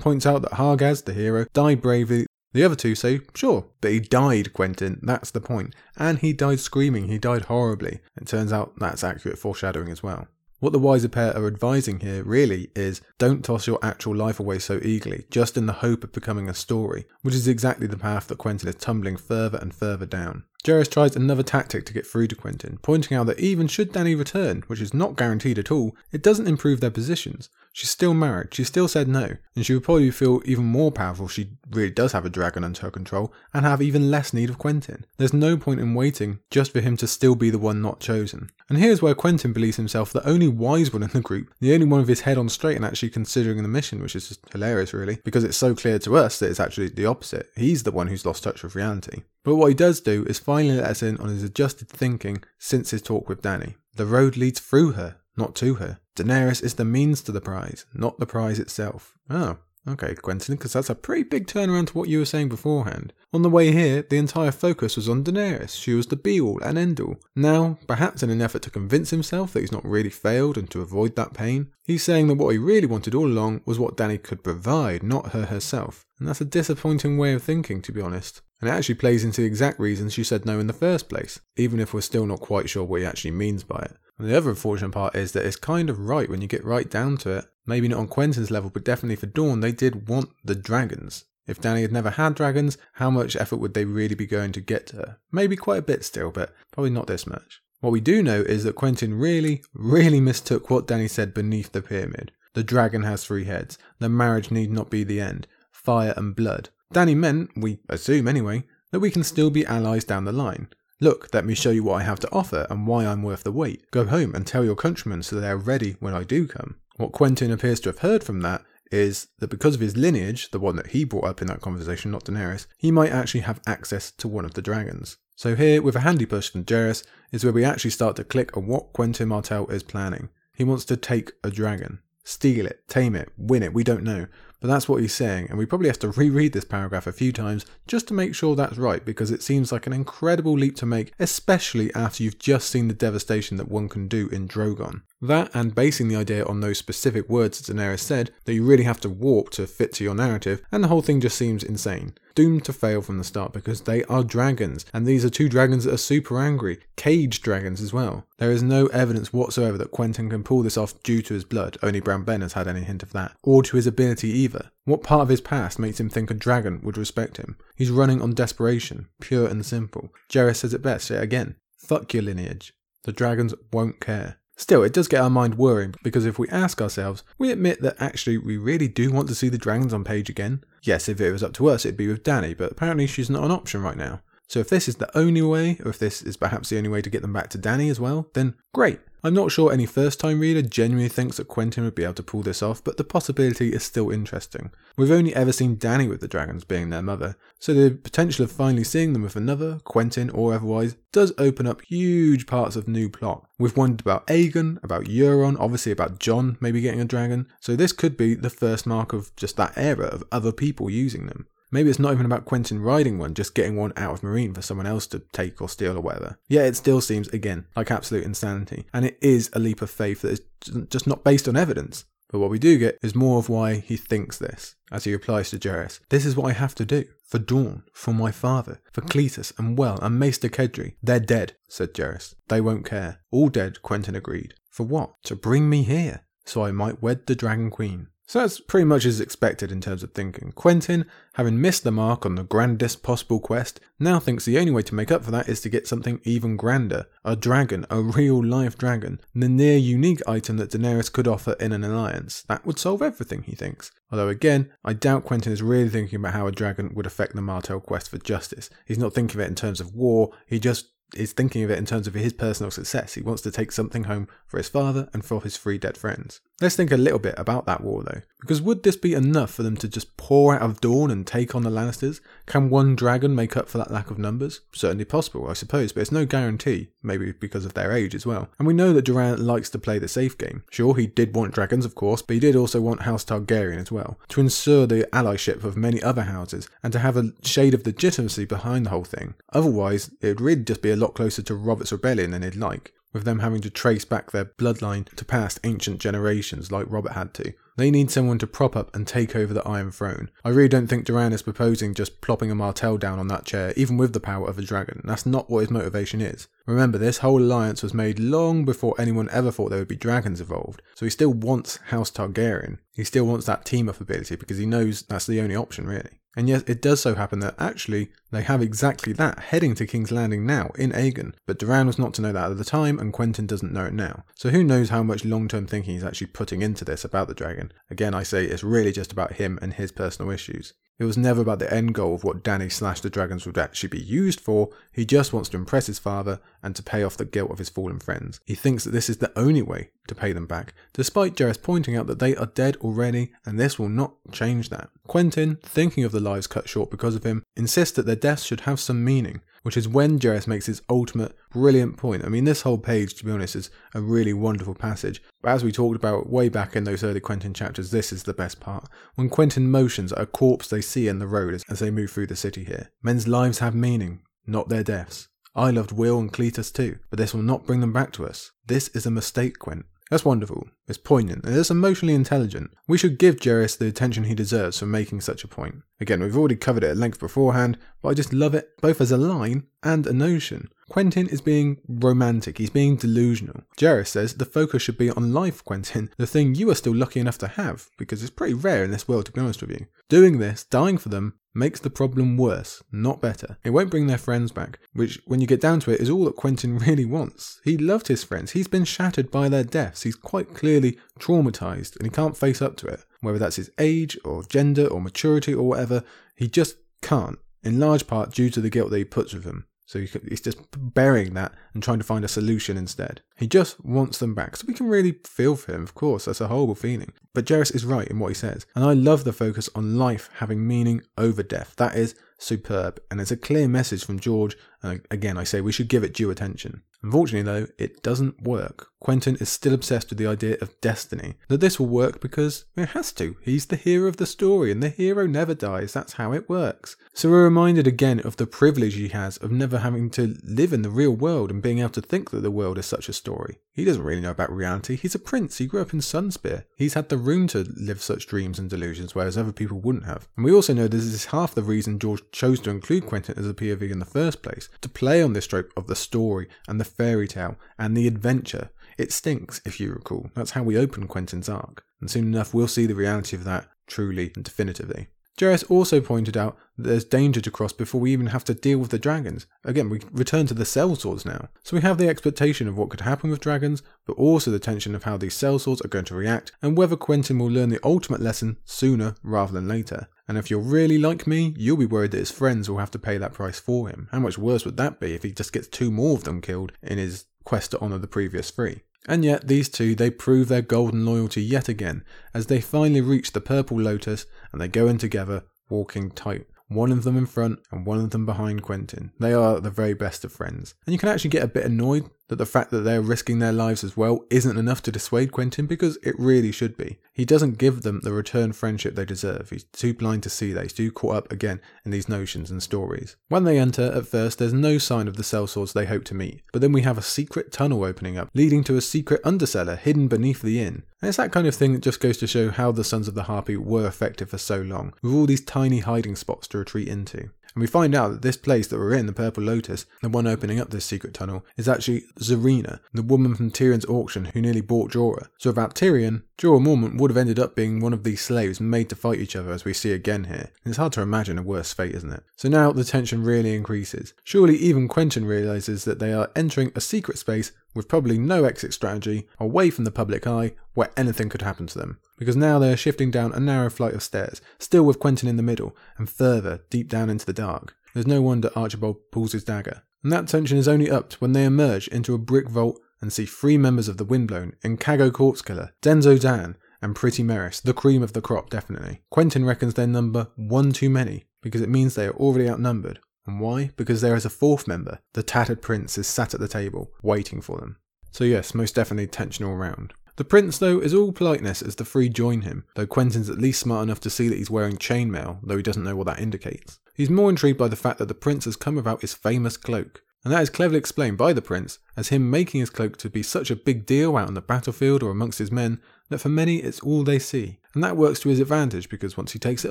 points 0.00 0.26
out 0.26 0.42
that 0.42 0.52
Harghaz, 0.52 1.04
the 1.04 1.14
hero, 1.14 1.46
died 1.54 1.80
bravely, 1.80 2.26
the 2.56 2.64
other 2.64 2.74
two 2.74 2.94
say, 2.94 3.20
sure, 3.34 3.66
but 3.80 3.90
he 3.90 4.00
died, 4.00 4.52
Quentyn, 4.52 4.98
that's 5.02 5.30
the 5.30 5.40
point. 5.40 5.74
And 5.96 6.18
he 6.18 6.32
died 6.32 6.60
screaming, 6.60 7.08
he 7.08 7.18
died 7.18 7.44
horribly. 7.44 8.00
It 8.16 8.26
turns 8.26 8.52
out 8.52 8.74
that's 8.78 9.04
accurate 9.04 9.38
foreshadowing 9.38 9.90
as 9.90 10.02
well. 10.02 10.26
What 10.58 10.72
the 10.72 10.78
wiser 10.78 11.10
pair 11.10 11.36
are 11.36 11.46
advising 11.46 12.00
here 12.00 12.24
really 12.24 12.70
is 12.74 13.02
don't 13.18 13.44
toss 13.44 13.66
your 13.66 13.78
actual 13.82 14.16
life 14.16 14.40
away 14.40 14.58
so 14.58 14.80
eagerly, 14.82 15.26
just 15.30 15.58
in 15.58 15.66
the 15.66 15.74
hope 15.74 16.02
of 16.02 16.12
becoming 16.12 16.48
a 16.48 16.54
story, 16.54 17.04
which 17.20 17.34
is 17.34 17.46
exactly 17.46 17.86
the 17.86 17.98
path 17.98 18.28
that 18.28 18.38
Quentyn 18.38 18.68
is 18.68 18.74
tumbling 18.76 19.18
further 19.18 19.58
and 19.58 19.74
further 19.74 20.06
down. 20.06 20.44
Gerris 20.66 20.90
tries 20.90 21.14
another 21.14 21.44
tactic 21.44 21.86
to 21.86 21.92
get 21.92 22.04
through 22.04 22.26
to 22.26 22.34
Quentyn, 22.34 22.82
pointing 22.82 23.16
out 23.16 23.26
that 23.26 23.38
even 23.38 23.68
should 23.68 23.92
Dany 23.92 24.18
return, 24.18 24.64
which 24.66 24.80
is 24.80 24.92
not 24.92 25.14
guaranteed 25.14 25.60
at 25.60 25.70
all, 25.70 25.94
it 26.10 26.24
doesn't 26.24 26.48
improve 26.48 26.80
their 26.80 26.90
positions. 26.90 27.50
She's 27.72 27.90
still 27.90 28.14
married, 28.14 28.52
she 28.52 28.64
still 28.64 28.88
said 28.88 29.06
no, 29.06 29.36
and 29.54 29.64
she 29.64 29.74
would 29.74 29.84
probably 29.84 30.10
feel 30.10 30.42
even 30.44 30.64
more 30.64 30.90
powerful 30.90 31.26
if 31.26 31.32
she 31.32 31.50
really 31.70 31.92
does 31.92 32.10
have 32.10 32.24
a 32.24 32.30
dragon 32.30 32.64
under 32.64 32.80
her 32.80 32.90
control 32.90 33.32
and 33.54 33.64
have 33.64 33.80
even 33.80 34.10
less 34.10 34.32
need 34.32 34.50
of 34.50 34.58
Quentyn. 34.58 35.04
There's 35.18 35.32
no 35.32 35.56
point 35.56 35.78
in 35.78 35.94
waiting 35.94 36.40
just 36.50 36.72
for 36.72 36.80
him 36.80 36.96
to 36.96 37.06
still 37.06 37.36
be 37.36 37.50
the 37.50 37.60
one 37.60 37.80
not 37.80 38.00
chosen. 38.00 38.50
And 38.68 38.78
here's 38.78 39.00
where 39.00 39.14
Quentyn 39.14 39.52
believes 39.52 39.76
himself 39.76 40.12
the 40.12 40.28
only 40.28 40.48
wise 40.48 40.92
one 40.92 41.04
in 41.04 41.10
the 41.10 41.20
group, 41.20 41.54
the 41.60 41.74
only 41.74 41.86
one 41.86 42.00
with 42.00 42.08
his 42.08 42.22
head 42.22 42.38
on 42.38 42.48
straight 42.48 42.74
and 42.74 42.84
actually 42.84 43.10
considering 43.10 43.62
the 43.62 43.68
mission, 43.68 44.02
which 44.02 44.16
is 44.16 44.36
hilarious 44.50 44.92
really, 44.92 45.20
because 45.22 45.44
it's 45.44 45.56
so 45.56 45.76
clear 45.76 46.00
to 46.00 46.16
us 46.16 46.40
that 46.40 46.50
it's 46.50 46.58
actually 46.58 46.88
the 46.88 47.06
opposite. 47.06 47.50
He's 47.54 47.84
the 47.84 47.92
one 47.92 48.08
who's 48.08 48.26
lost 48.26 48.42
touch 48.42 48.64
with 48.64 48.74
reality. 48.74 49.22
But 49.46 49.54
what 49.54 49.68
he 49.68 49.74
does 49.74 50.00
do 50.00 50.24
is 50.24 50.40
finally 50.40 50.74
let 50.74 50.90
us 50.90 51.04
in 51.04 51.18
on 51.18 51.28
his 51.28 51.44
adjusted 51.44 51.88
thinking 51.88 52.42
since 52.58 52.90
his 52.90 53.00
talk 53.00 53.28
with 53.28 53.42
Dany. 53.42 53.76
The 53.94 54.04
road 54.04 54.36
leads 54.36 54.58
through 54.58 54.92
her, 54.92 55.18
not 55.36 55.54
to 55.56 55.74
her. 55.74 56.00
Daenerys 56.16 56.64
is 56.64 56.74
the 56.74 56.84
means 56.84 57.22
to 57.22 57.30
the 57.30 57.40
prize, 57.40 57.86
not 57.94 58.18
the 58.18 58.26
prize 58.26 58.58
itself. 58.58 59.14
Oh, 59.30 59.58
okay, 59.86 60.14
Quentyn, 60.14 60.54
because 60.54 60.72
that's 60.72 60.90
a 60.90 60.94
pretty 60.94 61.22
big 61.22 61.46
turnaround 61.46 61.88
to 61.88 61.98
what 61.98 62.08
you 62.08 62.18
were 62.18 62.24
saying 62.24 62.48
beforehand. 62.48 63.12
On 63.32 63.42
the 63.42 63.50
way 63.50 63.72
here, 63.72 64.02
the 64.02 64.16
entire 64.16 64.50
focus 64.50 64.96
was 64.96 65.08
on 65.08 65.24
Daenerys. 65.24 65.80
She 65.80 65.94
was 65.94 66.06
the 66.06 66.16
be 66.16 66.40
all 66.40 66.60
and 66.62 66.78
end 66.78 67.00
all. 67.00 67.16
Now, 67.34 67.78
perhaps 67.86 68.22
in 68.22 68.30
an 68.30 68.42
effort 68.42 68.62
to 68.62 68.70
convince 68.70 69.10
himself 69.10 69.52
that 69.52 69.60
he's 69.60 69.72
not 69.72 69.84
really 69.84 70.10
failed 70.10 70.56
and 70.56 70.70
to 70.70 70.80
avoid 70.80 71.16
that 71.16 71.34
pain, 71.34 71.72
he's 71.84 72.02
saying 72.02 72.28
that 72.28 72.36
what 72.36 72.50
he 72.50 72.58
really 72.58 72.86
wanted 72.86 73.14
all 73.14 73.26
along 73.26 73.62
was 73.64 73.78
what 73.78 73.96
Dany 73.96 74.22
could 74.22 74.44
provide, 74.44 75.02
not 75.02 75.32
her 75.32 75.46
herself. 75.46 76.06
And 76.18 76.28
that's 76.28 76.40
a 76.40 76.46
disappointing 76.46 77.18
way 77.18 77.34
of 77.34 77.42
thinking, 77.42 77.82
to 77.82 77.92
be 77.92 78.00
honest. 78.00 78.40
And 78.60 78.70
it 78.70 78.72
actually 78.72 78.94
plays 78.94 79.22
into 79.22 79.42
the 79.42 79.46
exact 79.46 79.78
reasons 79.78 80.14
she 80.14 80.24
said 80.24 80.46
no 80.46 80.58
in 80.58 80.66
the 80.66 80.72
first 80.72 81.08
place, 81.08 81.40
even 81.56 81.78
if 81.78 81.92
we're 81.92 82.00
still 82.00 82.26
not 82.26 82.40
quite 82.40 82.70
sure 82.70 82.84
what 82.84 83.00
he 83.00 83.06
actually 83.06 83.32
means 83.32 83.62
by 83.62 83.80
it. 83.80 83.96
And 84.18 84.28
the 84.28 84.36
other 84.36 84.50
unfortunate 84.50 84.92
part 84.92 85.14
is 85.14 85.32
that 85.32 85.44
it's 85.44 85.56
kind 85.56 85.90
of 85.90 86.00
right 86.00 86.28
when 86.28 86.40
you 86.40 86.48
get 86.48 86.64
right 86.64 86.88
down 86.88 87.16
to 87.18 87.30
it. 87.30 87.46
Maybe 87.66 87.88
not 87.88 87.98
on 87.98 88.08
Quentyn's 88.08 88.50
level, 88.50 88.70
but 88.70 88.84
definitely 88.84 89.16
for 89.16 89.26
Dorne, 89.26 89.60
they 89.60 89.72
did 89.72 90.08
want 90.08 90.30
the 90.44 90.54
dragons. 90.54 91.24
If 91.46 91.60
Dany 91.60 91.82
had 91.82 91.92
never 91.92 92.10
had 92.10 92.34
dragons, 92.34 92.76
how 92.94 93.10
much 93.10 93.36
effort 93.36 93.58
would 93.58 93.74
they 93.74 93.84
really 93.84 94.14
be 94.14 94.26
going 94.26 94.52
to 94.52 94.60
get 94.60 94.86
to 94.88 94.96
her? 94.96 95.18
Maybe 95.30 95.54
quite 95.54 95.78
a 95.78 95.82
bit 95.82 96.04
still, 96.04 96.30
but 96.30 96.52
probably 96.72 96.90
not 96.90 97.06
this 97.06 97.26
much. 97.26 97.60
What 97.80 97.92
we 97.92 98.00
do 98.00 98.22
know 98.22 98.40
is 98.40 98.64
that 98.64 98.74
Quentyn 98.74 99.20
really, 99.20 99.62
really 99.72 100.20
mistook 100.20 100.70
what 100.70 100.86
Dany 100.86 101.08
said 101.08 101.34
beneath 101.34 101.72
the 101.72 101.82
pyramid. 101.82 102.32
The 102.54 102.64
dragon 102.64 103.02
has 103.02 103.24
three 103.24 103.44
heads. 103.44 103.78
The 103.98 104.08
marriage 104.08 104.50
need 104.50 104.72
not 104.72 104.90
be 104.90 105.04
the 105.04 105.20
end. 105.20 105.46
Fire 105.70 106.14
and 106.16 106.34
blood. 106.34 106.70
Dany 106.92 107.14
meant, 107.14 107.50
we 107.54 107.78
assume 107.88 108.26
anyway, 108.26 108.64
that 108.90 109.00
we 109.00 109.10
can 109.10 109.22
still 109.22 109.50
be 109.50 109.66
allies 109.66 110.04
down 110.04 110.24
the 110.24 110.32
line. 110.32 110.68
Look, 110.98 111.28
let 111.34 111.44
me 111.44 111.54
show 111.54 111.70
you 111.70 111.84
what 111.84 112.00
I 112.00 112.04
have 112.04 112.20
to 112.20 112.32
offer 112.32 112.66
and 112.70 112.86
why 112.86 113.04
I'm 113.04 113.22
worth 113.22 113.44
the 113.44 113.52
wait. 113.52 113.90
Go 113.90 114.06
home 114.06 114.34
and 114.34 114.46
tell 114.46 114.64
your 114.64 114.76
countrymen 114.76 115.22
so 115.22 115.38
they 115.38 115.48
are 115.48 115.56
ready 115.56 115.96
when 116.00 116.14
I 116.14 116.24
do 116.24 116.46
come. 116.46 116.76
What 116.96 117.12
Quentyn 117.12 117.52
appears 117.52 117.80
to 117.80 117.90
have 117.90 117.98
heard 117.98 118.24
from 118.24 118.40
that 118.40 118.64
is 118.90 119.28
that 119.40 119.50
because 119.50 119.74
of 119.74 119.82
his 119.82 119.96
lineage, 119.96 120.50
the 120.52 120.58
one 120.58 120.76
that 120.76 120.88
he 120.88 121.04
brought 121.04 121.24
up 121.24 121.42
in 121.42 121.48
that 121.48 121.60
conversation, 121.60 122.12
not 122.12 122.24
Daenerys, 122.24 122.66
he 122.78 122.90
might 122.90 123.12
actually 123.12 123.40
have 123.40 123.60
access 123.66 124.10
to 124.12 124.26
one 124.26 124.46
of 124.46 124.54
the 124.54 124.62
dragons. 124.62 125.18
So 125.34 125.54
here, 125.54 125.82
with 125.82 125.96
a 125.96 126.00
handy 126.00 126.24
push 126.24 126.48
from 126.48 126.64
Gerris, 126.64 127.04
is 127.30 127.44
where 127.44 127.52
we 127.52 127.62
actually 127.62 127.90
start 127.90 128.16
to 128.16 128.24
click 128.24 128.56
on 128.56 128.66
what 128.66 128.94
Quentyn 128.94 129.28
Martell 129.28 129.66
is 129.66 129.82
planning. 129.82 130.30
He 130.54 130.64
wants 130.64 130.86
to 130.86 130.96
take 130.96 131.32
a 131.44 131.50
dragon, 131.50 131.98
steal 132.24 132.66
it, 132.66 132.88
tame 132.88 133.14
it, 133.14 133.30
win 133.36 133.62
it, 133.62 133.74
we 133.74 133.84
don't 133.84 134.02
know. 134.02 134.28
But 134.66 134.72
that's 134.72 134.88
what 134.88 135.00
he's 135.00 135.14
saying, 135.14 135.46
and 135.48 135.58
we 135.58 135.64
probably 135.64 135.86
have 135.86 136.00
to 136.00 136.10
reread 136.10 136.52
this 136.52 136.64
paragraph 136.64 137.06
a 137.06 137.12
few 137.12 137.30
times 137.30 137.64
just 137.86 138.08
to 138.08 138.14
make 138.14 138.34
sure 138.34 138.56
that's 138.56 138.78
right, 138.78 139.04
because 139.04 139.30
it 139.30 139.40
seems 139.40 139.70
like 139.70 139.86
an 139.86 139.92
incredible 139.92 140.54
leap 140.54 140.74
to 140.78 140.86
make, 140.86 141.12
especially 141.20 141.94
after 141.94 142.24
you've 142.24 142.40
just 142.40 142.68
seen 142.68 142.88
the 142.88 142.94
devastation 142.94 143.58
that 143.58 143.70
one 143.70 143.88
can 143.88 144.08
do 144.08 144.28
in 144.30 144.48
Drogon. 144.48 145.02
That, 145.20 145.50
and 145.54 145.74
basing 145.74 146.08
the 146.08 146.16
idea 146.16 146.44
on 146.44 146.60
those 146.60 146.78
specific 146.78 147.28
words 147.28 147.62
Daenerys 147.62 148.00
said, 148.00 148.30
that 148.44 148.54
you 148.54 148.64
really 148.64 148.84
have 148.84 149.00
to 149.00 149.08
warp 149.08 149.50
to 149.50 149.66
fit 149.66 149.92
to 149.94 150.04
your 150.04 150.14
narrative, 150.14 150.62
and 150.70 150.84
the 150.84 150.88
whole 150.88 151.02
thing 151.02 151.20
just 151.20 151.38
seems 151.38 151.62
insane 151.64 152.14
doomed 152.36 152.64
to 152.66 152.72
fail 152.72 153.02
from 153.02 153.18
the 153.18 153.24
start 153.24 153.52
because 153.52 153.80
they 153.80 154.04
are 154.04 154.22
dragons, 154.22 154.86
and 154.92 155.04
these 155.04 155.24
are 155.24 155.30
two 155.30 155.48
dragons 155.48 155.82
that 155.82 155.94
are 155.94 155.96
super 155.96 156.38
angry, 156.38 156.78
caged 156.94 157.42
dragons 157.42 157.80
as 157.80 157.92
well. 157.92 158.26
There 158.36 158.52
is 158.52 158.62
no 158.62 158.86
evidence 158.88 159.32
whatsoever 159.32 159.76
that 159.78 159.90
Quentyn 159.90 160.30
can 160.30 160.44
pull 160.44 160.62
this 160.62 160.76
off 160.76 161.02
due 161.02 161.22
to 161.22 161.34
his 161.34 161.44
blood, 161.44 161.78
only 161.82 161.98
Brown 161.98 162.22
Ben 162.22 162.42
has 162.42 162.52
had 162.52 162.68
any 162.68 162.82
hint 162.82 163.02
of 163.02 163.12
that, 163.14 163.32
or 163.42 163.62
to 163.64 163.76
his 163.76 163.86
ability 163.86 164.28
either. 164.28 164.70
What 164.84 165.02
part 165.02 165.22
of 165.22 165.30
his 165.30 165.40
past 165.40 165.78
makes 165.80 165.98
him 165.98 166.10
think 166.10 166.30
a 166.30 166.34
dragon 166.34 166.80
would 166.84 166.98
respect 166.98 167.38
him? 167.38 167.56
He's 167.74 167.90
running 167.90 168.22
on 168.22 168.34
desperation, 168.34 169.08
pure 169.20 169.48
and 169.48 169.66
simple. 169.66 170.12
Gerris 170.28 170.56
says 170.56 170.74
it 170.74 170.82
best, 170.82 171.10
yet 171.10 171.22
again. 171.22 171.56
Fuck 171.78 172.12
your 172.12 172.22
lineage. 172.22 172.74
The 173.04 173.12
dragons 173.12 173.54
won't 173.72 174.00
care. 174.00 174.36
Still, 174.56 174.82
it 174.82 174.92
does 174.92 175.08
get 175.08 175.20
our 175.20 175.30
mind 175.30 175.56
worrying 175.56 175.94
because 176.02 176.24
if 176.24 176.38
we 176.38 176.48
ask 176.48 176.80
ourselves, 176.80 177.22
we 177.38 177.52
admit 177.52 177.82
that 177.82 177.96
actually 178.00 178.38
we 178.38 178.56
really 178.56 178.88
do 178.88 179.12
want 179.12 179.28
to 179.28 179.34
see 179.34 179.50
the 179.50 179.58
dragons 179.58 179.92
on 179.92 180.02
page 180.02 180.30
again. 180.30 180.64
Yes, 180.82 181.08
if 181.08 181.20
it 181.20 181.30
was 181.30 181.42
up 181.42 181.52
to 181.54 181.68
us, 181.68 181.84
it'd 181.84 181.96
be 181.96 182.08
with 182.08 182.24
Dany, 182.24 182.56
but 182.56 182.72
apparently 182.72 183.06
she's 183.06 183.30
not 183.30 183.44
an 183.44 183.50
option 183.50 183.82
right 183.82 183.96
now. 183.96 184.22
So 184.48 184.60
if 184.60 184.68
this 184.68 184.88
is 184.88 184.96
the 184.96 185.16
only 185.18 185.42
way, 185.42 185.78
or 185.84 185.90
if 185.90 185.98
this 185.98 186.22
is 186.22 186.36
perhaps 186.36 186.70
the 186.70 186.78
only 186.78 186.88
way 186.88 187.02
to 187.02 187.10
get 187.10 187.20
them 187.22 187.32
back 187.32 187.50
to 187.50 187.58
Dany 187.58 187.90
as 187.90 188.00
well, 188.00 188.30
then 188.32 188.54
great. 188.72 189.00
I'm 189.24 189.34
not 189.34 189.50
sure 189.50 189.72
any 189.72 189.86
first 189.86 190.20
time 190.20 190.40
reader 190.40 190.62
genuinely 190.62 191.08
thinks 191.08 191.36
that 191.36 191.48
Quentyn 191.48 191.82
would 191.82 191.94
be 191.94 192.04
able 192.04 192.14
to 192.14 192.22
pull 192.22 192.42
this 192.42 192.62
off, 192.62 192.84
but 192.84 192.96
the 192.96 193.04
possibility 193.04 193.72
is 193.72 193.82
still 193.82 194.10
interesting. 194.10 194.70
We've 194.96 195.10
only 195.10 195.34
ever 195.34 195.52
seen 195.52 195.76
Dany 195.76 196.08
with 196.08 196.20
the 196.20 196.28
dragons 196.28 196.64
being 196.64 196.90
their 196.90 197.02
mother, 197.02 197.36
so 197.58 197.74
the 197.74 197.90
potential 197.90 198.44
of 198.44 198.52
finally 198.52 198.84
seeing 198.84 199.12
them 199.12 199.22
with 199.22 199.36
another, 199.36 199.80
Quentyn 199.84 200.30
or 200.32 200.54
otherwise, 200.54 200.96
does 201.12 201.32
open 201.38 201.66
up 201.66 201.82
huge 201.82 202.46
parts 202.46 202.76
of 202.76 202.86
new 202.86 203.08
plot. 203.08 203.46
We've 203.58 203.76
wondered 203.76 204.00
about 204.00 204.26
Aegon, 204.26 204.82
about 204.84 205.04
Euron, 205.04 205.56
obviously 205.58 205.92
about 205.92 206.18
Jon 206.18 206.56
maybe 206.60 206.80
getting 206.80 207.00
a 207.00 207.06
dragon, 207.06 207.48
so 207.58 207.74
this 207.74 207.92
could 207.92 208.16
be 208.16 208.34
the 208.34 208.50
first 208.50 208.86
mark 208.86 209.12
of 209.12 209.34
just 209.36 209.56
that 209.56 209.72
era 209.76 210.06
of 210.06 210.24
other 210.30 210.52
people 210.52 210.90
using 210.90 211.26
them. 211.26 211.46
Maybe 211.70 211.90
it's 211.90 211.98
not 211.98 212.12
even 212.12 212.26
about 212.26 212.44
Quentyn 212.44 212.82
riding 212.82 213.18
one, 213.18 213.34
just 213.34 213.54
getting 213.54 213.76
one 213.76 213.92
out 213.96 214.12
of 214.14 214.20
Meereen 214.20 214.54
for 214.54 214.62
someone 214.62 214.86
else 214.86 215.06
to 215.08 215.22
take 215.32 215.60
or 215.60 215.68
steal 215.68 215.96
or 215.96 216.00
whatever. 216.00 216.38
Yeah, 216.48 216.62
it 216.62 216.76
still 216.76 217.00
seems, 217.00 217.28
again, 217.28 217.66
like 217.74 217.90
absolute 217.90 218.24
insanity. 218.24 218.86
And 218.92 219.04
it 219.04 219.18
is 219.20 219.50
a 219.52 219.58
leap 219.58 219.82
of 219.82 219.90
faith 219.90 220.22
that 220.22 220.32
is 220.32 220.40
just 220.88 221.06
not 221.06 221.24
based 221.24 221.48
on 221.48 221.56
evidence. 221.56 222.04
But 222.30 222.40
what 222.40 222.50
we 222.50 222.58
do 222.58 222.78
get 222.78 222.98
is 223.02 223.14
more 223.14 223.38
of 223.38 223.48
why 223.48 223.74
he 223.74 223.96
thinks 223.96 224.38
this, 224.38 224.74
as 224.90 225.04
he 225.04 225.12
replies 225.12 225.50
to 225.50 225.58
Gerris. 225.58 226.00
This 226.08 226.26
is 226.26 226.36
what 226.36 226.48
I 226.48 226.52
have 226.52 226.74
to 226.76 226.84
do. 226.84 227.04
For 227.24 227.38
Dorne, 227.40 227.82
for 227.92 228.14
my 228.14 228.30
father, 228.30 228.80
for 228.92 229.00
Cletus 229.00 229.52
and 229.58 229.76
Will 229.76 229.98
and 230.00 230.18
Maester 230.18 230.48
Kedry. 230.48 230.94
They're 231.02 231.18
dead, 231.18 231.56
said 231.68 231.92
Gerris. 231.92 232.34
They 232.48 232.60
won't 232.60 232.86
care. 232.86 233.20
All 233.32 233.48
dead, 233.48 233.78
Quentyn 233.82 234.16
agreed. 234.16 234.54
For 234.70 234.84
what? 234.84 235.14
To 235.24 235.34
bring 235.34 235.68
me 235.68 235.82
here, 235.82 236.24
so 236.44 236.64
I 236.64 236.70
might 236.70 237.02
wed 237.02 237.26
the 237.26 237.34
Dragon 237.34 237.70
Queen. 237.70 238.08
So 238.28 238.40
that's 238.40 238.58
pretty 238.58 238.84
much 238.84 239.04
as 239.04 239.20
expected 239.20 239.70
in 239.70 239.80
terms 239.80 240.02
of 240.02 240.10
thinking. 240.10 240.52
Quentyn, 240.52 241.06
having 241.34 241.60
missed 241.60 241.84
the 241.84 241.92
mark 241.92 242.26
on 242.26 242.34
the 242.34 242.42
grandest 242.42 243.04
possible 243.04 243.38
quest, 243.38 243.78
now 244.00 244.18
thinks 244.18 244.44
the 244.44 244.58
only 244.58 244.72
way 244.72 244.82
to 244.82 244.96
make 244.96 245.12
up 245.12 245.24
for 245.24 245.30
that 245.30 245.48
is 245.48 245.60
to 245.60 245.68
get 245.68 245.86
something 245.86 246.20
even 246.24 246.56
grander 246.56 247.06
a 247.24 247.36
dragon, 247.36 247.86
a 247.88 248.00
real 248.00 248.44
life 248.44 248.76
dragon, 248.76 249.20
the 249.32 249.48
near 249.48 249.76
unique 249.76 250.20
item 250.26 250.56
that 250.56 250.70
Daenerys 250.70 251.12
could 251.12 251.28
offer 251.28 251.52
in 251.60 251.70
an 251.70 251.84
alliance. 251.84 252.42
That 252.48 252.66
would 252.66 252.80
solve 252.80 253.00
everything, 253.00 253.42
he 253.42 253.54
thinks. 253.54 253.92
Although, 254.10 254.28
again, 254.28 254.70
I 254.84 254.92
doubt 254.92 255.24
Quentyn 255.24 255.52
is 255.52 255.62
really 255.62 255.88
thinking 255.88 256.18
about 256.18 256.34
how 256.34 256.48
a 256.48 256.52
dragon 256.52 256.92
would 256.94 257.06
affect 257.06 257.36
the 257.36 257.42
Martell 257.42 257.80
quest 257.80 258.10
for 258.10 258.18
justice. 258.18 258.70
He's 258.86 258.98
not 258.98 259.14
thinking 259.14 259.40
of 259.40 259.46
it 259.46 259.50
in 259.50 259.54
terms 259.54 259.80
of 259.80 259.94
war, 259.94 260.32
he 260.48 260.58
just 260.58 260.86
is 261.14 261.32
thinking 261.32 261.62
of 261.62 261.70
it 261.70 261.78
in 261.78 261.86
terms 261.86 262.06
of 262.06 262.14
his 262.14 262.32
personal 262.32 262.70
success. 262.70 263.14
He 263.14 263.22
wants 263.22 263.42
to 263.42 263.50
take 263.50 263.72
something 263.72 264.04
home 264.04 264.28
for 264.46 264.58
his 264.58 264.68
father 264.68 265.08
and 265.12 265.24
for 265.24 265.40
his 265.42 265.56
three 265.56 265.78
dead 265.78 265.96
friends. 265.96 266.40
Let's 266.58 266.74
think 266.74 266.90
a 266.90 266.96
little 266.96 267.18
bit 267.18 267.34
about 267.36 267.66
that 267.66 267.82
war 267.82 268.02
though, 268.02 268.22
because 268.40 268.62
would 268.62 268.82
this 268.82 268.96
be 268.96 269.12
enough 269.12 269.50
for 269.50 269.62
them 269.62 269.76
to 269.76 269.88
just 269.88 270.16
pour 270.16 270.54
out 270.54 270.62
of 270.62 270.80
Dorne 270.80 271.10
and 271.10 271.26
take 271.26 271.54
on 271.54 271.64
the 271.64 271.70
Lannisters? 271.70 272.20
Can 272.46 272.70
one 272.70 272.96
dragon 272.96 273.34
make 273.34 273.58
up 273.58 273.68
for 273.68 273.76
that 273.76 273.90
lack 273.90 274.10
of 274.10 274.18
numbers? 274.18 274.62
Certainly 274.72 275.04
possible, 275.04 275.48
I 275.50 275.52
suppose, 275.52 275.92
but 275.92 276.00
it's 276.00 276.12
no 276.12 276.24
guarantee, 276.24 276.88
maybe 277.02 277.32
because 277.32 277.66
of 277.66 277.74
their 277.74 277.92
age 277.92 278.14
as 278.14 278.24
well. 278.24 278.48
And 278.58 278.66
we 278.66 278.72
know 278.72 278.94
that 278.94 279.04
Doran 279.04 279.46
likes 279.46 279.68
to 279.70 279.78
play 279.78 279.98
the 279.98 280.08
safe 280.08 280.38
game. 280.38 280.62
Sure, 280.70 280.96
he 280.96 281.06
did 281.06 281.36
want 281.36 281.52
dragons, 281.52 281.84
of 281.84 281.94
course, 281.94 282.22
but 282.22 282.34
he 282.34 282.40
did 282.40 282.56
also 282.56 282.80
want 282.80 283.02
House 283.02 283.24
Targaryen 283.24 283.78
as 283.78 283.92
well, 283.92 284.18
to 284.28 284.40
ensure 284.40 284.86
the 284.86 285.06
allyship 285.12 285.62
of 285.62 285.76
many 285.76 286.02
other 286.02 286.22
houses 286.22 286.70
and 286.82 286.90
to 286.94 287.00
have 287.00 287.18
a 287.18 287.32
shade 287.42 287.74
of 287.74 287.84
legitimacy 287.84 288.46
behind 288.46 288.86
the 288.86 288.90
whole 288.90 289.04
thing. 289.04 289.34
Otherwise, 289.52 290.10
it 290.22 290.28
would 290.28 290.40
really 290.40 290.62
just 290.62 290.80
be 290.80 290.90
a 290.90 290.96
lot 290.96 291.14
closer 291.14 291.42
to 291.42 291.54
Robert's 291.54 291.92
Rebellion 291.92 292.30
than 292.30 292.42
he'd 292.42 292.56
like 292.56 292.94
with 293.12 293.24
them 293.24 293.40
having 293.40 293.60
to 293.62 293.70
trace 293.70 294.04
back 294.04 294.30
their 294.30 294.44
bloodline 294.44 295.08
to 295.16 295.24
past 295.24 295.60
ancient 295.64 296.00
generations 296.00 296.70
like 296.70 296.86
Robert 296.88 297.12
had 297.12 297.32
to. 297.34 297.52
They 297.76 297.90
need 297.90 298.10
someone 298.10 298.38
to 298.38 298.46
prop 298.46 298.74
up 298.74 298.94
and 298.94 299.06
take 299.06 299.36
over 299.36 299.52
the 299.52 299.66
Iron 299.68 299.90
Throne. 299.92 300.30
I 300.44 300.48
really 300.48 300.68
don't 300.68 300.86
think 300.86 301.04
Doran 301.04 301.34
is 301.34 301.42
proposing 301.42 301.92
just 301.92 302.22
plopping 302.22 302.50
a 302.50 302.54
Martell 302.54 302.96
down 302.96 303.18
on 303.18 303.28
that 303.28 303.44
chair, 303.44 303.74
even 303.76 303.98
with 303.98 304.14
the 304.14 304.20
power 304.20 304.48
of 304.48 304.58
a 304.58 304.62
dragon. 304.62 305.02
That's 305.04 305.26
not 305.26 305.50
what 305.50 305.60
his 305.60 305.70
motivation 305.70 306.22
is. 306.22 306.48
Remember, 306.66 306.96
this 306.96 307.18
whole 307.18 307.40
alliance 307.40 307.82
was 307.82 307.92
made 307.92 308.18
long 308.18 308.64
before 308.64 308.94
anyone 308.98 309.28
ever 309.30 309.50
thought 309.50 309.68
there 309.68 309.78
would 309.78 309.88
be 309.88 309.96
dragons 309.96 310.40
involved, 310.40 310.80
so 310.94 311.04
he 311.04 311.10
still 311.10 311.34
wants 311.34 311.76
House 311.88 312.10
Targaryen. 312.10 312.78
He 312.94 313.04
still 313.04 313.26
wants 313.26 313.44
that 313.46 313.66
team 313.66 313.90
up 313.90 314.00
ability 314.00 314.36
because 314.36 314.56
he 314.56 314.66
knows 314.66 315.02
that's 315.02 315.26
the 315.26 315.40
only 315.40 315.54
option, 315.54 315.86
really. 315.86 316.18
And 316.36 316.50
yet, 316.50 316.68
it 316.68 316.82
does 316.82 317.00
so 317.00 317.14
happen 317.14 317.40
that 317.40 317.54
actually 317.58 318.10
they 318.30 318.42
have 318.42 318.60
exactly 318.60 319.14
that 319.14 319.38
heading 319.38 319.74
to 319.76 319.86
King's 319.86 320.12
Landing 320.12 320.44
now 320.44 320.70
in 320.78 320.92
Aegon. 320.92 321.32
But 321.46 321.58
Doran 321.58 321.86
was 321.86 321.98
not 321.98 322.12
to 322.14 322.22
know 322.22 322.32
that 322.32 322.50
at 322.50 322.58
the 322.58 322.64
time, 322.64 322.98
and 322.98 323.12
Quentyn 323.12 323.46
doesn't 323.46 323.72
know 323.72 323.86
it 323.86 323.94
now. 323.94 324.24
So 324.34 324.50
who 324.50 324.62
knows 324.62 324.90
how 324.90 325.02
much 325.02 325.24
long 325.24 325.48
term 325.48 325.66
thinking 325.66 325.94
he's 325.94 326.04
actually 326.04 326.26
putting 326.28 326.60
into 326.60 326.84
this 326.84 327.04
about 327.04 327.28
the 327.28 327.34
dragon. 327.34 327.72
Again, 327.90 328.12
I 328.12 328.22
say 328.22 328.44
it's 328.44 328.62
really 328.62 328.92
just 328.92 329.12
about 329.12 329.34
him 329.34 329.58
and 329.62 329.72
his 329.72 329.90
personal 329.90 330.30
issues. 330.30 330.74
It 330.98 331.04
was 331.04 331.18
never 331.18 331.42
about 331.42 331.58
the 331.58 331.72
end 331.72 331.94
goal 331.94 332.14
of 332.14 332.24
what 332.24 332.42
Dany 332.42 332.72
slash 332.72 333.00
the 333.00 333.10
dragons 333.10 333.44
would 333.44 333.58
actually 333.58 333.90
be 333.90 334.00
used 334.00 334.40
for. 334.40 334.70
He 334.92 335.04
just 335.04 335.32
wants 335.32 335.50
to 335.50 335.58
impress 335.58 335.86
his 335.86 335.98
father 335.98 336.40
and 336.62 336.74
to 336.74 336.82
pay 336.82 337.02
off 337.02 337.18
the 337.18 337.26
guilt 337.26 337.50
of 337.50 337.58
his 337.58 337.68
fallen 337.68 337.98
friends. 337.98 338.40
He 338.46 338.54
thinks 338.54 338.84
that 338.84 338.92
this 338.92 339.10
is 339.10 339.18
the 339.18 339.38
only 339.38 339.60
way 339.60 339.90
to 340.08 340.14
pay 340.14 340.32
them 340.32 340.46
back, 340.46 340.72
despite 340.94 341.34
Gerris 341.34 341.60
pointing 341.60 341.96
out 341.96 342.06
that 342.06 342.18
they 342.18 342.34
are 342.36 342.46
dead 342.46 342.76
already 342.76 343.32
and 343.44 343.60
this 343.60 343.78
will 343.78 343.90
not 343.90 344.14
change 344.32 344.70
that. 344.70 344.88
Quentyn, 345.06 345.60
thinking 345.60 346.04
of 346.04 346.12
the 346.12 346.20
lives 346.20 346.46
cut 346.46 346.68
short 346.68 346.90
because 346.90 347.14
of 347.14 347.24
him, 347.24 347.42
insists 347.56 347.96
that 347.96 348.06
their 348.06 348.16
deaths 348.16 348.44
should 348.44 348.60
have 348.60 348.80
some 348.80 349.04
meaning, 349.04 349.42
which 349.66 349.76
is 349.76 349.88
when 349.88 350.16
Gerris 350.20 350.46
makes 350.46 350.66
his 350.66 350.80
ultimate 350.88 351.34
brilliant 351.50 351.96
point. 351.96 352.24
I 352.24 352.28
mean, 352.28 352.44
this 352.44 352.62
whole 352.62 352.78
page, 352.78 353.14
to 353.14 353.24
be 353.24 353.32
honest, 353.32 353.56
is 353.56 353.68
a 353.94 354.00
really 354.00 354.32
wonderful 354.32 354.76
passage. 354.76 355.20
But 355.42 355.50
as 355.50 355.64
we 355.64 355.72
talked 355.72 355.96
about 355.96 356.30
way 356.30 356.48
back 356.48 356.76
in 356.76 356.84
those 356.84 357.02
early 357.02 357.18
Quentyn 357.18 357.52
chapters, 357.52 357.90
this 357.90 358.12
is 358.12 358.22
the 358.22 358.32
best 358.32 358.60
part. 358.60 358.88
When 359.16 359.28
Quentyn 359.28 359.64
motions 359.64 360.12
at 360.12 360.20
a 360.20 360.26
corpse 360.26 360.68
they 360.68 360.80
see 360.80 361.08
in 361.08 361.18
the 361.18 361.26
road 361.26 361.60
as 361.68 361.80
they 361.80 361.90
move 361.90 362.12
through 362.12 362.28
the 362.28 362.36
city 362.36 362.62
here. 362.62 362.92
Men's 363.02 363.26
lives 363.26 363.58
have 363.58 363.74
meaning, 363.74 364.20
not 364.46 364.68
their 364.68 364.84
deaths. 364.84 365.26
I 365.56 365.72
loved 365.72 365.90
Will 365.90 366.20
and 366.20 366.32
Cletus 366.32 366.72
too, 366.72 367.00
but 367.10 367.18
this 367.18 367.34
will 367.34 367.42
not 367.42 367.66
bring 367.66 367.80
them 367.80 367.92
back 367.92 368.12
to 368.12 368.24
us. 368.24 368.52
This 368.66 368.86
is 368.90 369.04
a 369.04 369.10
mistake, 369.10 369.58
Quent. 369.58 369.86
That's 370.10 370.24
wonderful. 370.24 370.68
It's 370.86 370.98
poignant 370.98 371.44
and 371.44 371.56
it's 371.56 371.70
emotionally 371.70 372.14
intelligent. 372.14 372.70
We 372.86 372.96
should 372.96 373.18
give 373.18 373.40
Gerris 373.40 373.76
the 373.76 373.88
attention 373.88 374.24
he 374.24 374.34
deserves 374.34 374.78
for 374.78 374.86
making 374.86 375.20
such 375.20 375.42
a 375.42 375.48
point. 375.48 375.82
Again, 376.00 376.20
we've 376.20 376.36
already 376.36 376.56
covered 376.56 376.84
it 376.84 376.90
at 376.90 376.96
length 376.96 377.18
beforehand, 377.18 377.76
but 378.02 378.10
I 378.10 378.14
just 378.14 378.32
love 378.32 378.54
it 378.54 378.80
both 378.80 379.00
as 379.00 379.10
a 379.10 379.16
line 379.16 379.64
and 379.82 380.06
a 380.06 380.12
notion. 380.12 380.68
Quentyn 380.90 381.28
is 381.28 381.40
being 381.40 381.80
romantic, 381.88 382.58
he's 382.58 382.70
being 382.70 382.94
delusional. 382.94 383.62
Gerris 383.76 384.08
says 384.08 384.34
the 384.34 384.44
focus 384.44 384.82
should 384.82 384.98
be 384.98 385.10
on 385.10 385.32
life, 385.32 385.64
Quentyn, 385.64 386.10
the 386.16 386.26
thing 386.26 386.54
you 386.54 386.70
are 386.70 386.76
still 386.76 386.94
lucky 386.94 387.18
enough 387.18 387.38
to 387.38 387.48
have, 387.48 387.88
because 387.98 388.22
it's 388.22 388.30
pretty 388.30 388.54
rare 388.54 388.84
in 388.84 388.92
this 388.92 389.08
world 389.08 389.26
to 389.26 389.32
be 389.32 389.40
honest 389.40 389.60
with 389.60 389.70
you. 389.70 389.86
Doing 390.08 390.38
this, 390.38 390.62
dying 390.64 390.98
for 390.98 391.08
them, 391.08 391.34
makes 391.56 391.80
the 391.80 391.90
problem 391.90 392.36
worse, 392.36 392.82
not 392.92 393.20
better. 393.20 393.56
It 393.64 393.70
won't 393.70 393.90
bring 393.90 394.06
their 394.06 394.18
friends 394.18 394.52
back, 394.52 394.78
which, 394.92 395.20
when 395.26 395.40
you 395.40 395.46
get 395.46 395.60
down 395.60 395.80
to 395.80 395.90
it, 395.90 396.00
is 396.00 396.10
all 396.10 396.26
that 396.26 396.36
Quentyn 396.36 396.78
really 396.86 397.04
wants. 397.04 397.60
He 397.64 397.76
loved 397.76 398.08
his 398.08 398.22
friends, 398.22 398.52
he's 398.52 398.68
been 398.68 398.84
shattered 398.84 399.30
by 399.30 399.48
their 399.48 399.64
deaths, 399.64 400.02
he's 400.02 400.16
quite 400.16 400.54
clearly 400.54 400.98
traumatized, 401.18 401.96
and 401.96 402.04
he 402.04 402.10
can't 402.10 402.36
face 402.36 402.60
up 402.60 402.76
to 402.76 402.86
it. 402.86 403.04
Whether 403.20 403.38
that's 403.38 403.56
his 403.56 403.70
age, 403.78 404.18
or 404.24 404.44
gender, 404.44 404.86
or 404.86 405.00
maturity, 405.00 405.54
or 405.54 405.66
whatever, 405.66 406.04
he 406.36 406.46
just 406.46 406.76
can't, 407.02 407.38
in 407.62 407.80
large 407.80 408.06
part 408.06 408.32
due 408.32 408.50
to 408.50 408.60
the 408.60 408.70
guilt 408.70 408.90
that 408.90 408.98
he 408.98 409.04
puts 409.04 409.32
with 409.32 409.44
them. 409.44 409.66
So 409.86 410.00
he's 410.00 410.40
just 410.40 410.58
burying 410.76 411.34
that 411.34 411.52
and 411.72 411.80
trying 411.80 411.98
to 411.98 412.04
find 412.04 412.24
a 412.24 412.28
solution 412.28 412.76
instead. 412.76 413.20
He 413.36 413.46
just 413.46 413.82
wants 413.84 414.18
them 414.18 414.34
back. 414.34 414.56
So 414.56 414.64
we 414.66 414.74
can 414.74 414.88
really 414.88 415.20
feel 415.24 415.54
for 415.54 415.72
him, 415.72 415.84
of 415.84 415.94
course. 415.94 416.24
That's 416.24 416.40
a 416.40 416.48
horrible 416.48 416.74
feeling. 416.74 417.12
But 417.34 417.44
Gerris 417.44 417.72
is 417.72 417.84
right 417.84 418.08
in 418.08 418.18
what 418.18 418.28
he 418.28 418.34
says. 418.34 418.66
And 418.74 418.84
I 418.84 418.94
love 418.94 419.22
the 419.22 419.32
focus 419.32 419.68
on 419.76 419.96
life 419.96 420.28
having 420.34 420.66
meaning 420.66 421.02
over 421.16 421.44
death. 421.44 421.74
That 421.76 421.94
is 421.94 422.16
superb. 422.38 423.00
And 423.10 423.20
it's 423.20 423.30
a 423.30 423.36
clear 423.36 423.68
message 423.68 424.04
from 424.04 424.20
George. 424.20 424.56
And 424.82 425.00
again, 425.10 425.36
I 425.36 425.44
say 425.44 425.60
we 425.60 425.72
should 425.72 425.88
give 425.88 426.04
it 426.04 426.14
due 426.14 426.30
attention. 426.30 426.82
Unfortunately, 427.02 427.42
though, 427.42 427.66
it 427.78 428.02
doesn't 428.02 428.42
work. 428.42 428.88
Quentyn 429.04 429.40
is 429.40 429.48
still 429.48 429.74
obsessed 429.74 430.10
with 430.10 430.18
the 430.18 430.26
idea 430.26 430.56
of 430.60 430.80
destiny. 430.80 431.34
That 431.48 431.60
this 431.60 431.78
will 431.78 431.86
work 431.86 432.20
because 432.20 432.64
it 432.76 432.88
has 432.90 433.12
to. 433.12 433.36
He's 433.42 433.66
the 433.66 433.76
hero 433.76 434.08
of 434.08 434.16
the 434.16 434.26
story, 434.26 434.72
and 434.72 434.82
the 434.82 434.88
hero 434.88 435.26
never 435.26 435.54
dies. 435.54 435.92
That's 435.92 436.14
how 436.14 436.32
it 436.32 436.48
works. 436.48 436.96
So 437.12 437.30
we're 437.30 437.44
reminded 437.44 437.86
again 437.86 438.20
of 438.20 438.36
the 438.36 438.46
privilege 438.46 438.94
he 438.94 439.08
has 439.08 439.36
of 439.36 439.52
never 439.52 439.78
having 439.78 440.10
to 440.10 440.36
live 440.42 440.72
in 440.72 440.82
the 440.82 440.90
real 440.90 441.12
world 441.12 441.50
and 441.50 441.62
being 441.62 441.78
able 441.78 441.90
to 441.90 442.00
think 442.00 442.30
that 442.30 442.40
the 442.40 442.50
world 442.50 442.78
is 442.78 442.86
such 442.86 443.08
a 443.08 443.12
story. 443.12 443.58
He 443.72 443.84
doesn't 443.84 444.02
really 444.02 444.22
know 444.22 444.30
about 444.30 444.50
reality. 444.50 444.96
He's 444.96 445.14
a 445.14 445.20
prince. 445.20 445.58
He 445.58 445.66
grew 445.66 445.82
up 445.82 445.92
in 445.92 446.00
Sunspear. 446.00 446.64
He's 446.76 446.94
had 446.94 447.10
the 447.10 447.18
room 447.18 447.46
to 447.48 447.66
live 447.76 448.02
such 448.02 448.26
dreams 448.26 448.58
and 448.58 448.70
delusions, 448.70 449.14
whereas 449.14 449.36
other 449.36 449.52
people 449.52 449.78
wouldn't 449.78 450.06
have. 450.06 450.26
And 450.34 450.44
we 450.44 450.52
also 450.52 450.72
know 450.72 450.88
this 450.88 451.04
is 451.04 451.26
half 451.26 451.54
the 451.54 451.62
reason 451.62 451.98
George 451.98 452.22
chose 452.32 452.60
to 452.60 452.70
include 452.70 453.04
Quentyn 453.04 453.38
as 453.38 453.48
a 453.48 453.54
POV 453.54 453.90
in 453.90 453.98
the 453.98 454.04
first 454.04 454.42
place, 454.42 454.68
to 454.80 454.88
play 454.88 455.22
on 455.22 455.32
this 455.32 455.46
trope 455.46 455.72
of 455.76 455.86
the 455.86 455.96
story 455.96 456.48
and 456.68 456.80
the 456.80 456.84
fairy 456.84 457.28
tale 457.28 457.56
and 457.78 457.96
the 457.96 458.06
adventure. 458.06 458.70
It 458.98 459.12
stinks, 459.12 459.60
if 459.64 459.78
you 459.78 459.92
recall. 459.92 460.30
That's 460.34 460.52
how 460.52 460.62
we 460.62 460.78
open 460.78 461.08
Quentyn's 461.08 461.48
arc. 461.48 461.84
And 462.00 462.10
soon 462.10 462.24
enough, 462.24 462.54
we'll 462.54 462.68
see 462.68 462.86
the 462.86 462.94
reality 462.94 463.36
of 463.36 463.44
that 463.44 463.68
truly 463.86 464.32
and 464.34 464.44
definitively. 464.44 465.08
Gerris 465.38 465.70
also 465.70 466.00
pointed 466.00 466.36
out 466.36 466.56
there's 466.78 467.04
danger 467.04 467.40
to 467.40 467.50
cross 467.50 467.72
before 467.72 468.00
we 468.00 468.12
even 468.12 468.26
have 468.26 468.44
to 468.44 468.54
deal 468.54 468.78
with 468.78 468.90
the 468.90 468.98
dragons. 468.98 469.46
Again, 469.64 469.88
we 469.88 470.00
return 470.12 470.46
to 470.46 470.54
the 470.54 470.64
sellswords 470.64 471.24
now. 471.24 471.48
So 471.62 471.76
we 471.76 471.82
have 471.82 471.98
the 471.98 472.08
expectation 472.08 472.68
of 472.68 472.76
what 472.76 472.90
could 472.90 473.00
happen 473.00 473.30
with 473.30 473.40
dragons, 473.40 473.82
but 474.06 474.16
also 474.16 474.50
the 474.50 474.58
tension 474.58 474.94
of 474.94 475.04
how 475.04 475.16
these 475.16 475.34
sellswords 475.34 475.84
are 475.84 475.88
going 475.88 476.04
to 476.06 476.14
react 476.14 476.52
and 476.60 476.76
whether 476.76 476.96
Quentyn 476.96 477.38
will 477.38 477.50
learn 477.50 477.70
the 477.70 477.80
ultimate 477.82 478.20
lesson 478.20 478.58
sooner 478.64 479.14
rather 479.22 479.52
than 479.52 479.68
later. 479.68 480.08
And 480.28 480.36
if 480.36 480.50
you're 480.50 480.60
really 480.60 480.98
like 480.98 481.26
me, 481.26 481.54
you'll 481.56 481.76
be 481.76 481.86
worried 481.86 482.10
that 482.10 482.18
his 482.18 482.30
friends 482.30 482.68
will 482.68 482.78
have 482.78 482.90
to 482.92 482.98
pay 482.98 483.16
that 483.18 483.32
price 483.32 483.60
for 483.60 483.88
him. 483.88 484.08
How 484.10 484.18
much 484.18 484.38
worse 484.38 484.64
would 484.64 484.76
that 484.76 485.00
be 485.00 485.14
if 485.14 485.22
he 485.22 485.32
just 485.32 485.52
gets 485.52 485.68
two 485.68 485.90
more 485.90 486.16
of 486.16 486.24
them 486.24 486.40
killed 486.40 486.72
in 486.82 486.98
his 486.98 487.26
quest 487.44 487.70
to 487.70 487.80
honour 487.80 487.98
the 487.98 488.08
previous 488.08 488.50
three? 488.50 488.82
And 489.08 489.24
yet, 489.24 489.46
these 489.46 489.68
two, 489.68 489.94
they 489.94 490.10
prove 490.10 490.48
their 490.48 490.62
golden 490.62 491.06
loyalty 491.06 491.40
yet 491.40 491.68
again 491.68 492.04
as 492.34 492.46
they 492.46 492.60
finally 492.60 493.00
reach 493.00 493.32
the 493.32 493.40
Purple 493.40 493.80
Lotus 493.80 494.26
and 494.50 494.60
they 494.60 494.66
go 494.66 494.88
in 494.88 494.98
together, 494.98 495.44
walking 495.68 496.10
tight 496.10 496.46
one 496.68 496.92
of 496.92 497.04
them 497.04 497.16
in 497.16 497.26
front 497.26 497.60
and 497.70 497.86
one 497.86 497.98
of 497.98 498.10
them 498.10 498.26
behind 498.26 498.62
Quentyn. 498.62 499.10
They 499.20 499.32
are 499.32 499.60
the 499.60 499.70
very 499.70 499.94
best 499.94 500.24
of 500.24 500.32
friends. 500.32 500.74
And 500.86 500.92
you 500.92 500.98
can 500.98 501.08
actually 501.08 501.30
get 501.30 501.44
a 501.44 501.48
bit 501.48 501.64
annoyed 501.64 502.10
that 502.28 502.36
the 502.36 502.46
fact 502.46 502.70
that 502.70 502.80
they're 502.80 503.00
risking 503.00 503.38
their 503.38 503.52
lives 503.52 503.84
as 503.84 503.96
well 503.96 504.24
isn't 504.30 504.56
enough 504.56 504.82
to 504.82 504.92
dissuade 504.92 505.32
Quentyn 505.32 505.68
because 505.68 505.96
it 506.02 506.14
really 506.18 506.52
should 506.52 506.76
be. 506.76 506.98
He 507.12 507.24
doesn't 507.24 507.58
give 507.58 507.82
them 507.82 508.00
the 508.02 508.12
return 508.12 508.52
friendship 508.52 508.94
they 508.94 509.04
deserve. 509.04 509.50
He's 509.50 509.64
too 509.64 509.94
blind 509.94 510.22
to 510.24 510.30
see 510.30 510.52
that. 510.52 510.62
He's 510.62 510.72
too 510.72 510.90
caught 510.90 511.16
up 511.16 511.32
again 511.32 511.60
in 511.84 511.90
these 511.90 512.08
notions 512.08 512.50
and 512.50 512.62
stories. 512.62 513.16
When 513.28 513.44
they 513.44 513.58
enter, 513.58 513.92
at 513.92 514.06
first, 514.06 514.38
there's 514.38 514.52
no 514.52 514.78
sign 514.78 515.08
of 515.08 515.16
the 515.16 515.22
sellswords 515.22 515.72
they 515.72 515.86
hope 515.86 516.04
to 516.04 516.14
meet. 516.14 516.42
But 516.52 516.62
then 516.62 516.72
we 516.72 516.82
have 516.82 516.98
a 516.98 517.02
secret 517.02 517.52
tunnel 517.52 517.84
opening 517.84 518.18
up, 518.18 518.28
leading 518.34 518.64
to 518.64 518.76
a 518.76 518.80
secret 518.80 519.22
undercellar 519.22 519.78
hidden 519.78 520.08
beneath 520.08 520.42
the 520.42 520.60
inn. 520.60 520.82
And 521.00 521.08
it's 521.08 521.18
that 521.18 521.32
kind 521.32 521.46
of 521.46 521.54
thing 521.54 521.72
that 521.74 521.82
just 521.82 522.00
goes 522.00 522.16
to 522.18 522.26
show 522.26 522.50
how 522.50 522.72
the 522.72 522.84
Sons 522.84 523.06
of 523.06 523.14
the 523.14 523.24
Harpy 523.24 523.56
were 523.56 523.86
effective 523.86 524.30
for 524.30 524.38
so 524.38 524.60
long, 524.60 524.94
with 525.02 525.12
all 525.12 525.26
these 525.26 525.44
tiny 525.44 525.80
hiding 525.80 526.16
spots 526.16 526.48
to 526.48 526.58
retreat 526.58 526.88
into. 526.88 527.30
And 527.56 527.62
we 527.62 527.66
find 527.66 527.94
out 527.94 528.10
that 528.10 528.20
this 528.20 528.36
place 528.36 528.66
that 528.66 528.78
we're 528.78 528.92
in, 528.92 529.06
the 529.06 529.14
Purple 529.14 529.42
Lotus, 529.42 529.86
the 530.02 530.10
one 530.10 530.26
opening 530.26 530.60
up 530.60 530.68
this 530.68 530.84
secret 530.84 531.14
tunnel, 531.14 531.42
is 531.56 531.66
actually 531.66 532.02
Zahrina, 532.20 532.80
the 532.92 533.02
woman 533.02 533.34
from 533.34 533.50
Tyrion's 533.50 533.86
auction 533.86 534.26
who 534.26 534.42
nearly 534.42 534.60
bought 534.60 534.92
Jorah. 534.92 535.28
So 535.38 535.48
without 535.48 535.74
Tyrion, 535.74 536.24
Jorah 536.38 536.60
Mormont 536.60 536.98
would 536.98 537.10
have 537.10 537.16
ended 537.16 537.38
up 537.38 537.56
being 537.56 537.80
one 537.80 537.94
of 537.94 538.04
these 538.04 538.20
slaves 538.20 538.60
made 538.60 538.90
to 538.90 538.96
fight 538.96 539.20
each 539.20 539.34
other 539.34 539.52
as 539.52 539.64
we 539.64 539.72
see 539.72 539.92
again 539.92 540.24
here. 540.24 540.50
And 540.64 540.70
it's 540.70 540.76
hard 540.76 540.92
to 540.92 541.00
imagine 541.00 541.38
a 541.38 541.42
worse 541.42 541.72
fate, 541.72 541.94
isn't 541.94 542.12
it? 542.12 542.24
So 542.36 542.50
now 542.50 542.72
the 542.72 542.84
tension 542.84 543.22
really 543.22 543.54
increases. 543.54 544.12
Surely 544.22 544.54
even 544.56 544.86
Quentyn 544.86 545.26
realizes 545.26 545.84
that 545.84 545.98
they 545.98 546.12
are 546.12 546.30
entering 546.36 546.72
a 546.74 546.80
secret 546.82 547.16
space 547.16 547.52
with 547.74 547.88
probably 547.88 548.18
no 548.18 548.44
exit 548.44 548.74
strategy, 548.74 549.26
away 549.40 549.70
from 549.70 549.84
the 549.84 549.90
public 549.90 550.26
eye, 550.26 550.52
where 550.74 550.90
anything 550.94 551.30
could 551.30 551.42
happen 551.42 551.66
to 551.68 551.78
them. 551.78 552.00
Because 552.18 552.36
now 552.36 552.58
they 552.58 552.70
are 552.70 552.76
shifting 552.76 553.10
down 553.10 553.32
a 553.32 553.40
narrow 553.40 553.70
flight 553.70 553.94
of 553.94 554.02
stairs, 554.02 554.42
still 554.58 554.84
with 554.84 554.98
Quentyn 554.98 555.28
in 555.28 555.36
the 555.38 555.42
middle, 555.42 555.74
and 555.96 556.08
further, 556.08 556.60
deep 556.68 556.90
down 556.90 557.08
into 557.08 557.24
the 557.24 557.32
dark. 557.32 557.74
There's 557.94 558.06
no 558.06 558.20
wonder 558.20 558.50
Archibald 558.54 559.10
pulls 559.10 559.32
his 559.32 559.44
dagger. 559.44 559.84
And 560.02 560.12
that 560.12 560.28
tension 560.28 560.58
is 560.58 560.68
only 560.68 560.90
upped 560.90 561.20
when 561.20 561.32
they 561.32 561.44
emerge 561.44 561.88
into 561.88 562.14
a 562.14 562.18
brick 562.18 562.48
vault 562.48 562.78
and 563.00 563.12
see 563.12 563.26
three 563.26 563.58
members 563.58 563.88
of 563.88 563.96
the 563.96 564.04
Windblown, 564.04 564.54
Inkago 564.64 565.10
Corpsekiller, 565.10 565.70
Denzo 565.82 566.18
D'han, 566.20 566.56
and 566.82 566.94
Pretty 566.94 567.22
Meris, 567.22 567.60
the 567.60 567.74
cream 567.74 568.02
of 568.02 568.12
the 568.12 568.20
crop, 568.20 568.50
definitely. 568.50 569.02
Quentyn 569.12 569.46
reckons 569.46 569.74
their 569.74 569.86
number 569.86 570.28
one 570.36 570.72
too 570.72 570.90
many, 570.90 571.24
because 571.42 571.60
it 571.60 571.68
means 571.68 571.94
they 571.94 572.06
are 572.06 572.16
already 572.16 572.48
outnumbered, 572.48 573.00
and 573.26 573.40
why? 573.40 573.70
Because 573.76 574.00
there 574.00 574.16
is 574.16 574.24
a 574.24 574.30
fourth 574.30 574.68
member. 574.68 575.00
The 575.14 575.22
tattered 575.22 575.62
prince 575.62 575.98
is 575.98 576.06
sat 576.06 576.34
at 576.34 576.40
the 576.40 576.48
table, 576.48 576.92
waiting 577.02 577.40
for 577.40 577.58
them. 577.58 577.78
So, 578.10 578.24
yes, 578.24 578.54
most 578.54 578.74
definitely 578.74 579.08
tension 579.08 579.44
all 579.44 579.56
round. 579.56 579.92
The 580.16 580.24
prince, 580.24 580.56
though, 580.56 580.78
is 580.78 580.94
all 580.94 581.12
politeness 581.12 581.60
as 581.60 581.74
the 581.74 581.84
three 581.84 582.08
join 582.08 582.42
him, 582.42 582.64
though 582.74 582.86
Quentyn's 582.86 583.28
at 583.28 583.38
least 583.38 583.60
smart 583.60 583.82
enough 583.82 584.00
to 584.00 584.10
see 584.10 584.28
that 584.28 584.38
he's 584.38 584.50
wearing 584.50 584.78
chainmail, 584.78 585.40
though 585.42 585.58
he 585.58 585.62
doesn't 585.62 585.84
know 585.84 585.94
what 585.94 586.06
that 586.06 586.20
indicates. 586.20 586.78
He's 586.94 587.10
more 587.10 587.28
intrigued 587.28 587.58
by 587.58 587.68
the 587.68 587.76
fact 587.76 587.98
that 587.98 588.08
the 588.08 588.14
prince 588.14 588.46
has 588.46 588.56
come 588.56 588.76
without 588.76 589.02
his 589.02 589.12
famous 589.12 589.58
cloak, 589.58 590.02
and 590.26 590.34
that 590.34 590.42
is 590.42 590.50
cleverly 590.50 590.78
explained 590.78 591.16
by 591.16 591.32
the 591.32 591.40
prince 591.40 591.78
as 591.96 592.08
him 592.08 592.28
making 592.28 592.58
his 592.58 592.68
cloak 592.68 592.96
to 592.96 593.08
be 593.08 593.22
such 593.22 593.48
a 593.48 593.54
big 593.54 593.86
deal 593.86 594.16
out 594.16 594.26
on 594.26 594.34
the 594.34 594.40
battlefield 594.40 595.00
or 595.00 595.12
amongst 595.12 595.38
his 595.38 595.52
men 595.52 595.80
that 596.08 596.18
for 596.18 596.28
many 596.28 596.56
it's 596.56 596.80
all 596.80 597.04
they 597.04 597.20
see. 597.20 597.60
And 597.74 597.84
that 597.84 597.96
works 597.96 598.18
to 598.20 598.28
his 598.28 598.40
advantage 598.40 598.88
because 598.88 599.16
once 599.16 599.30
he 599.30 599.38
takes 599.38 599.64
it 599.64 599.70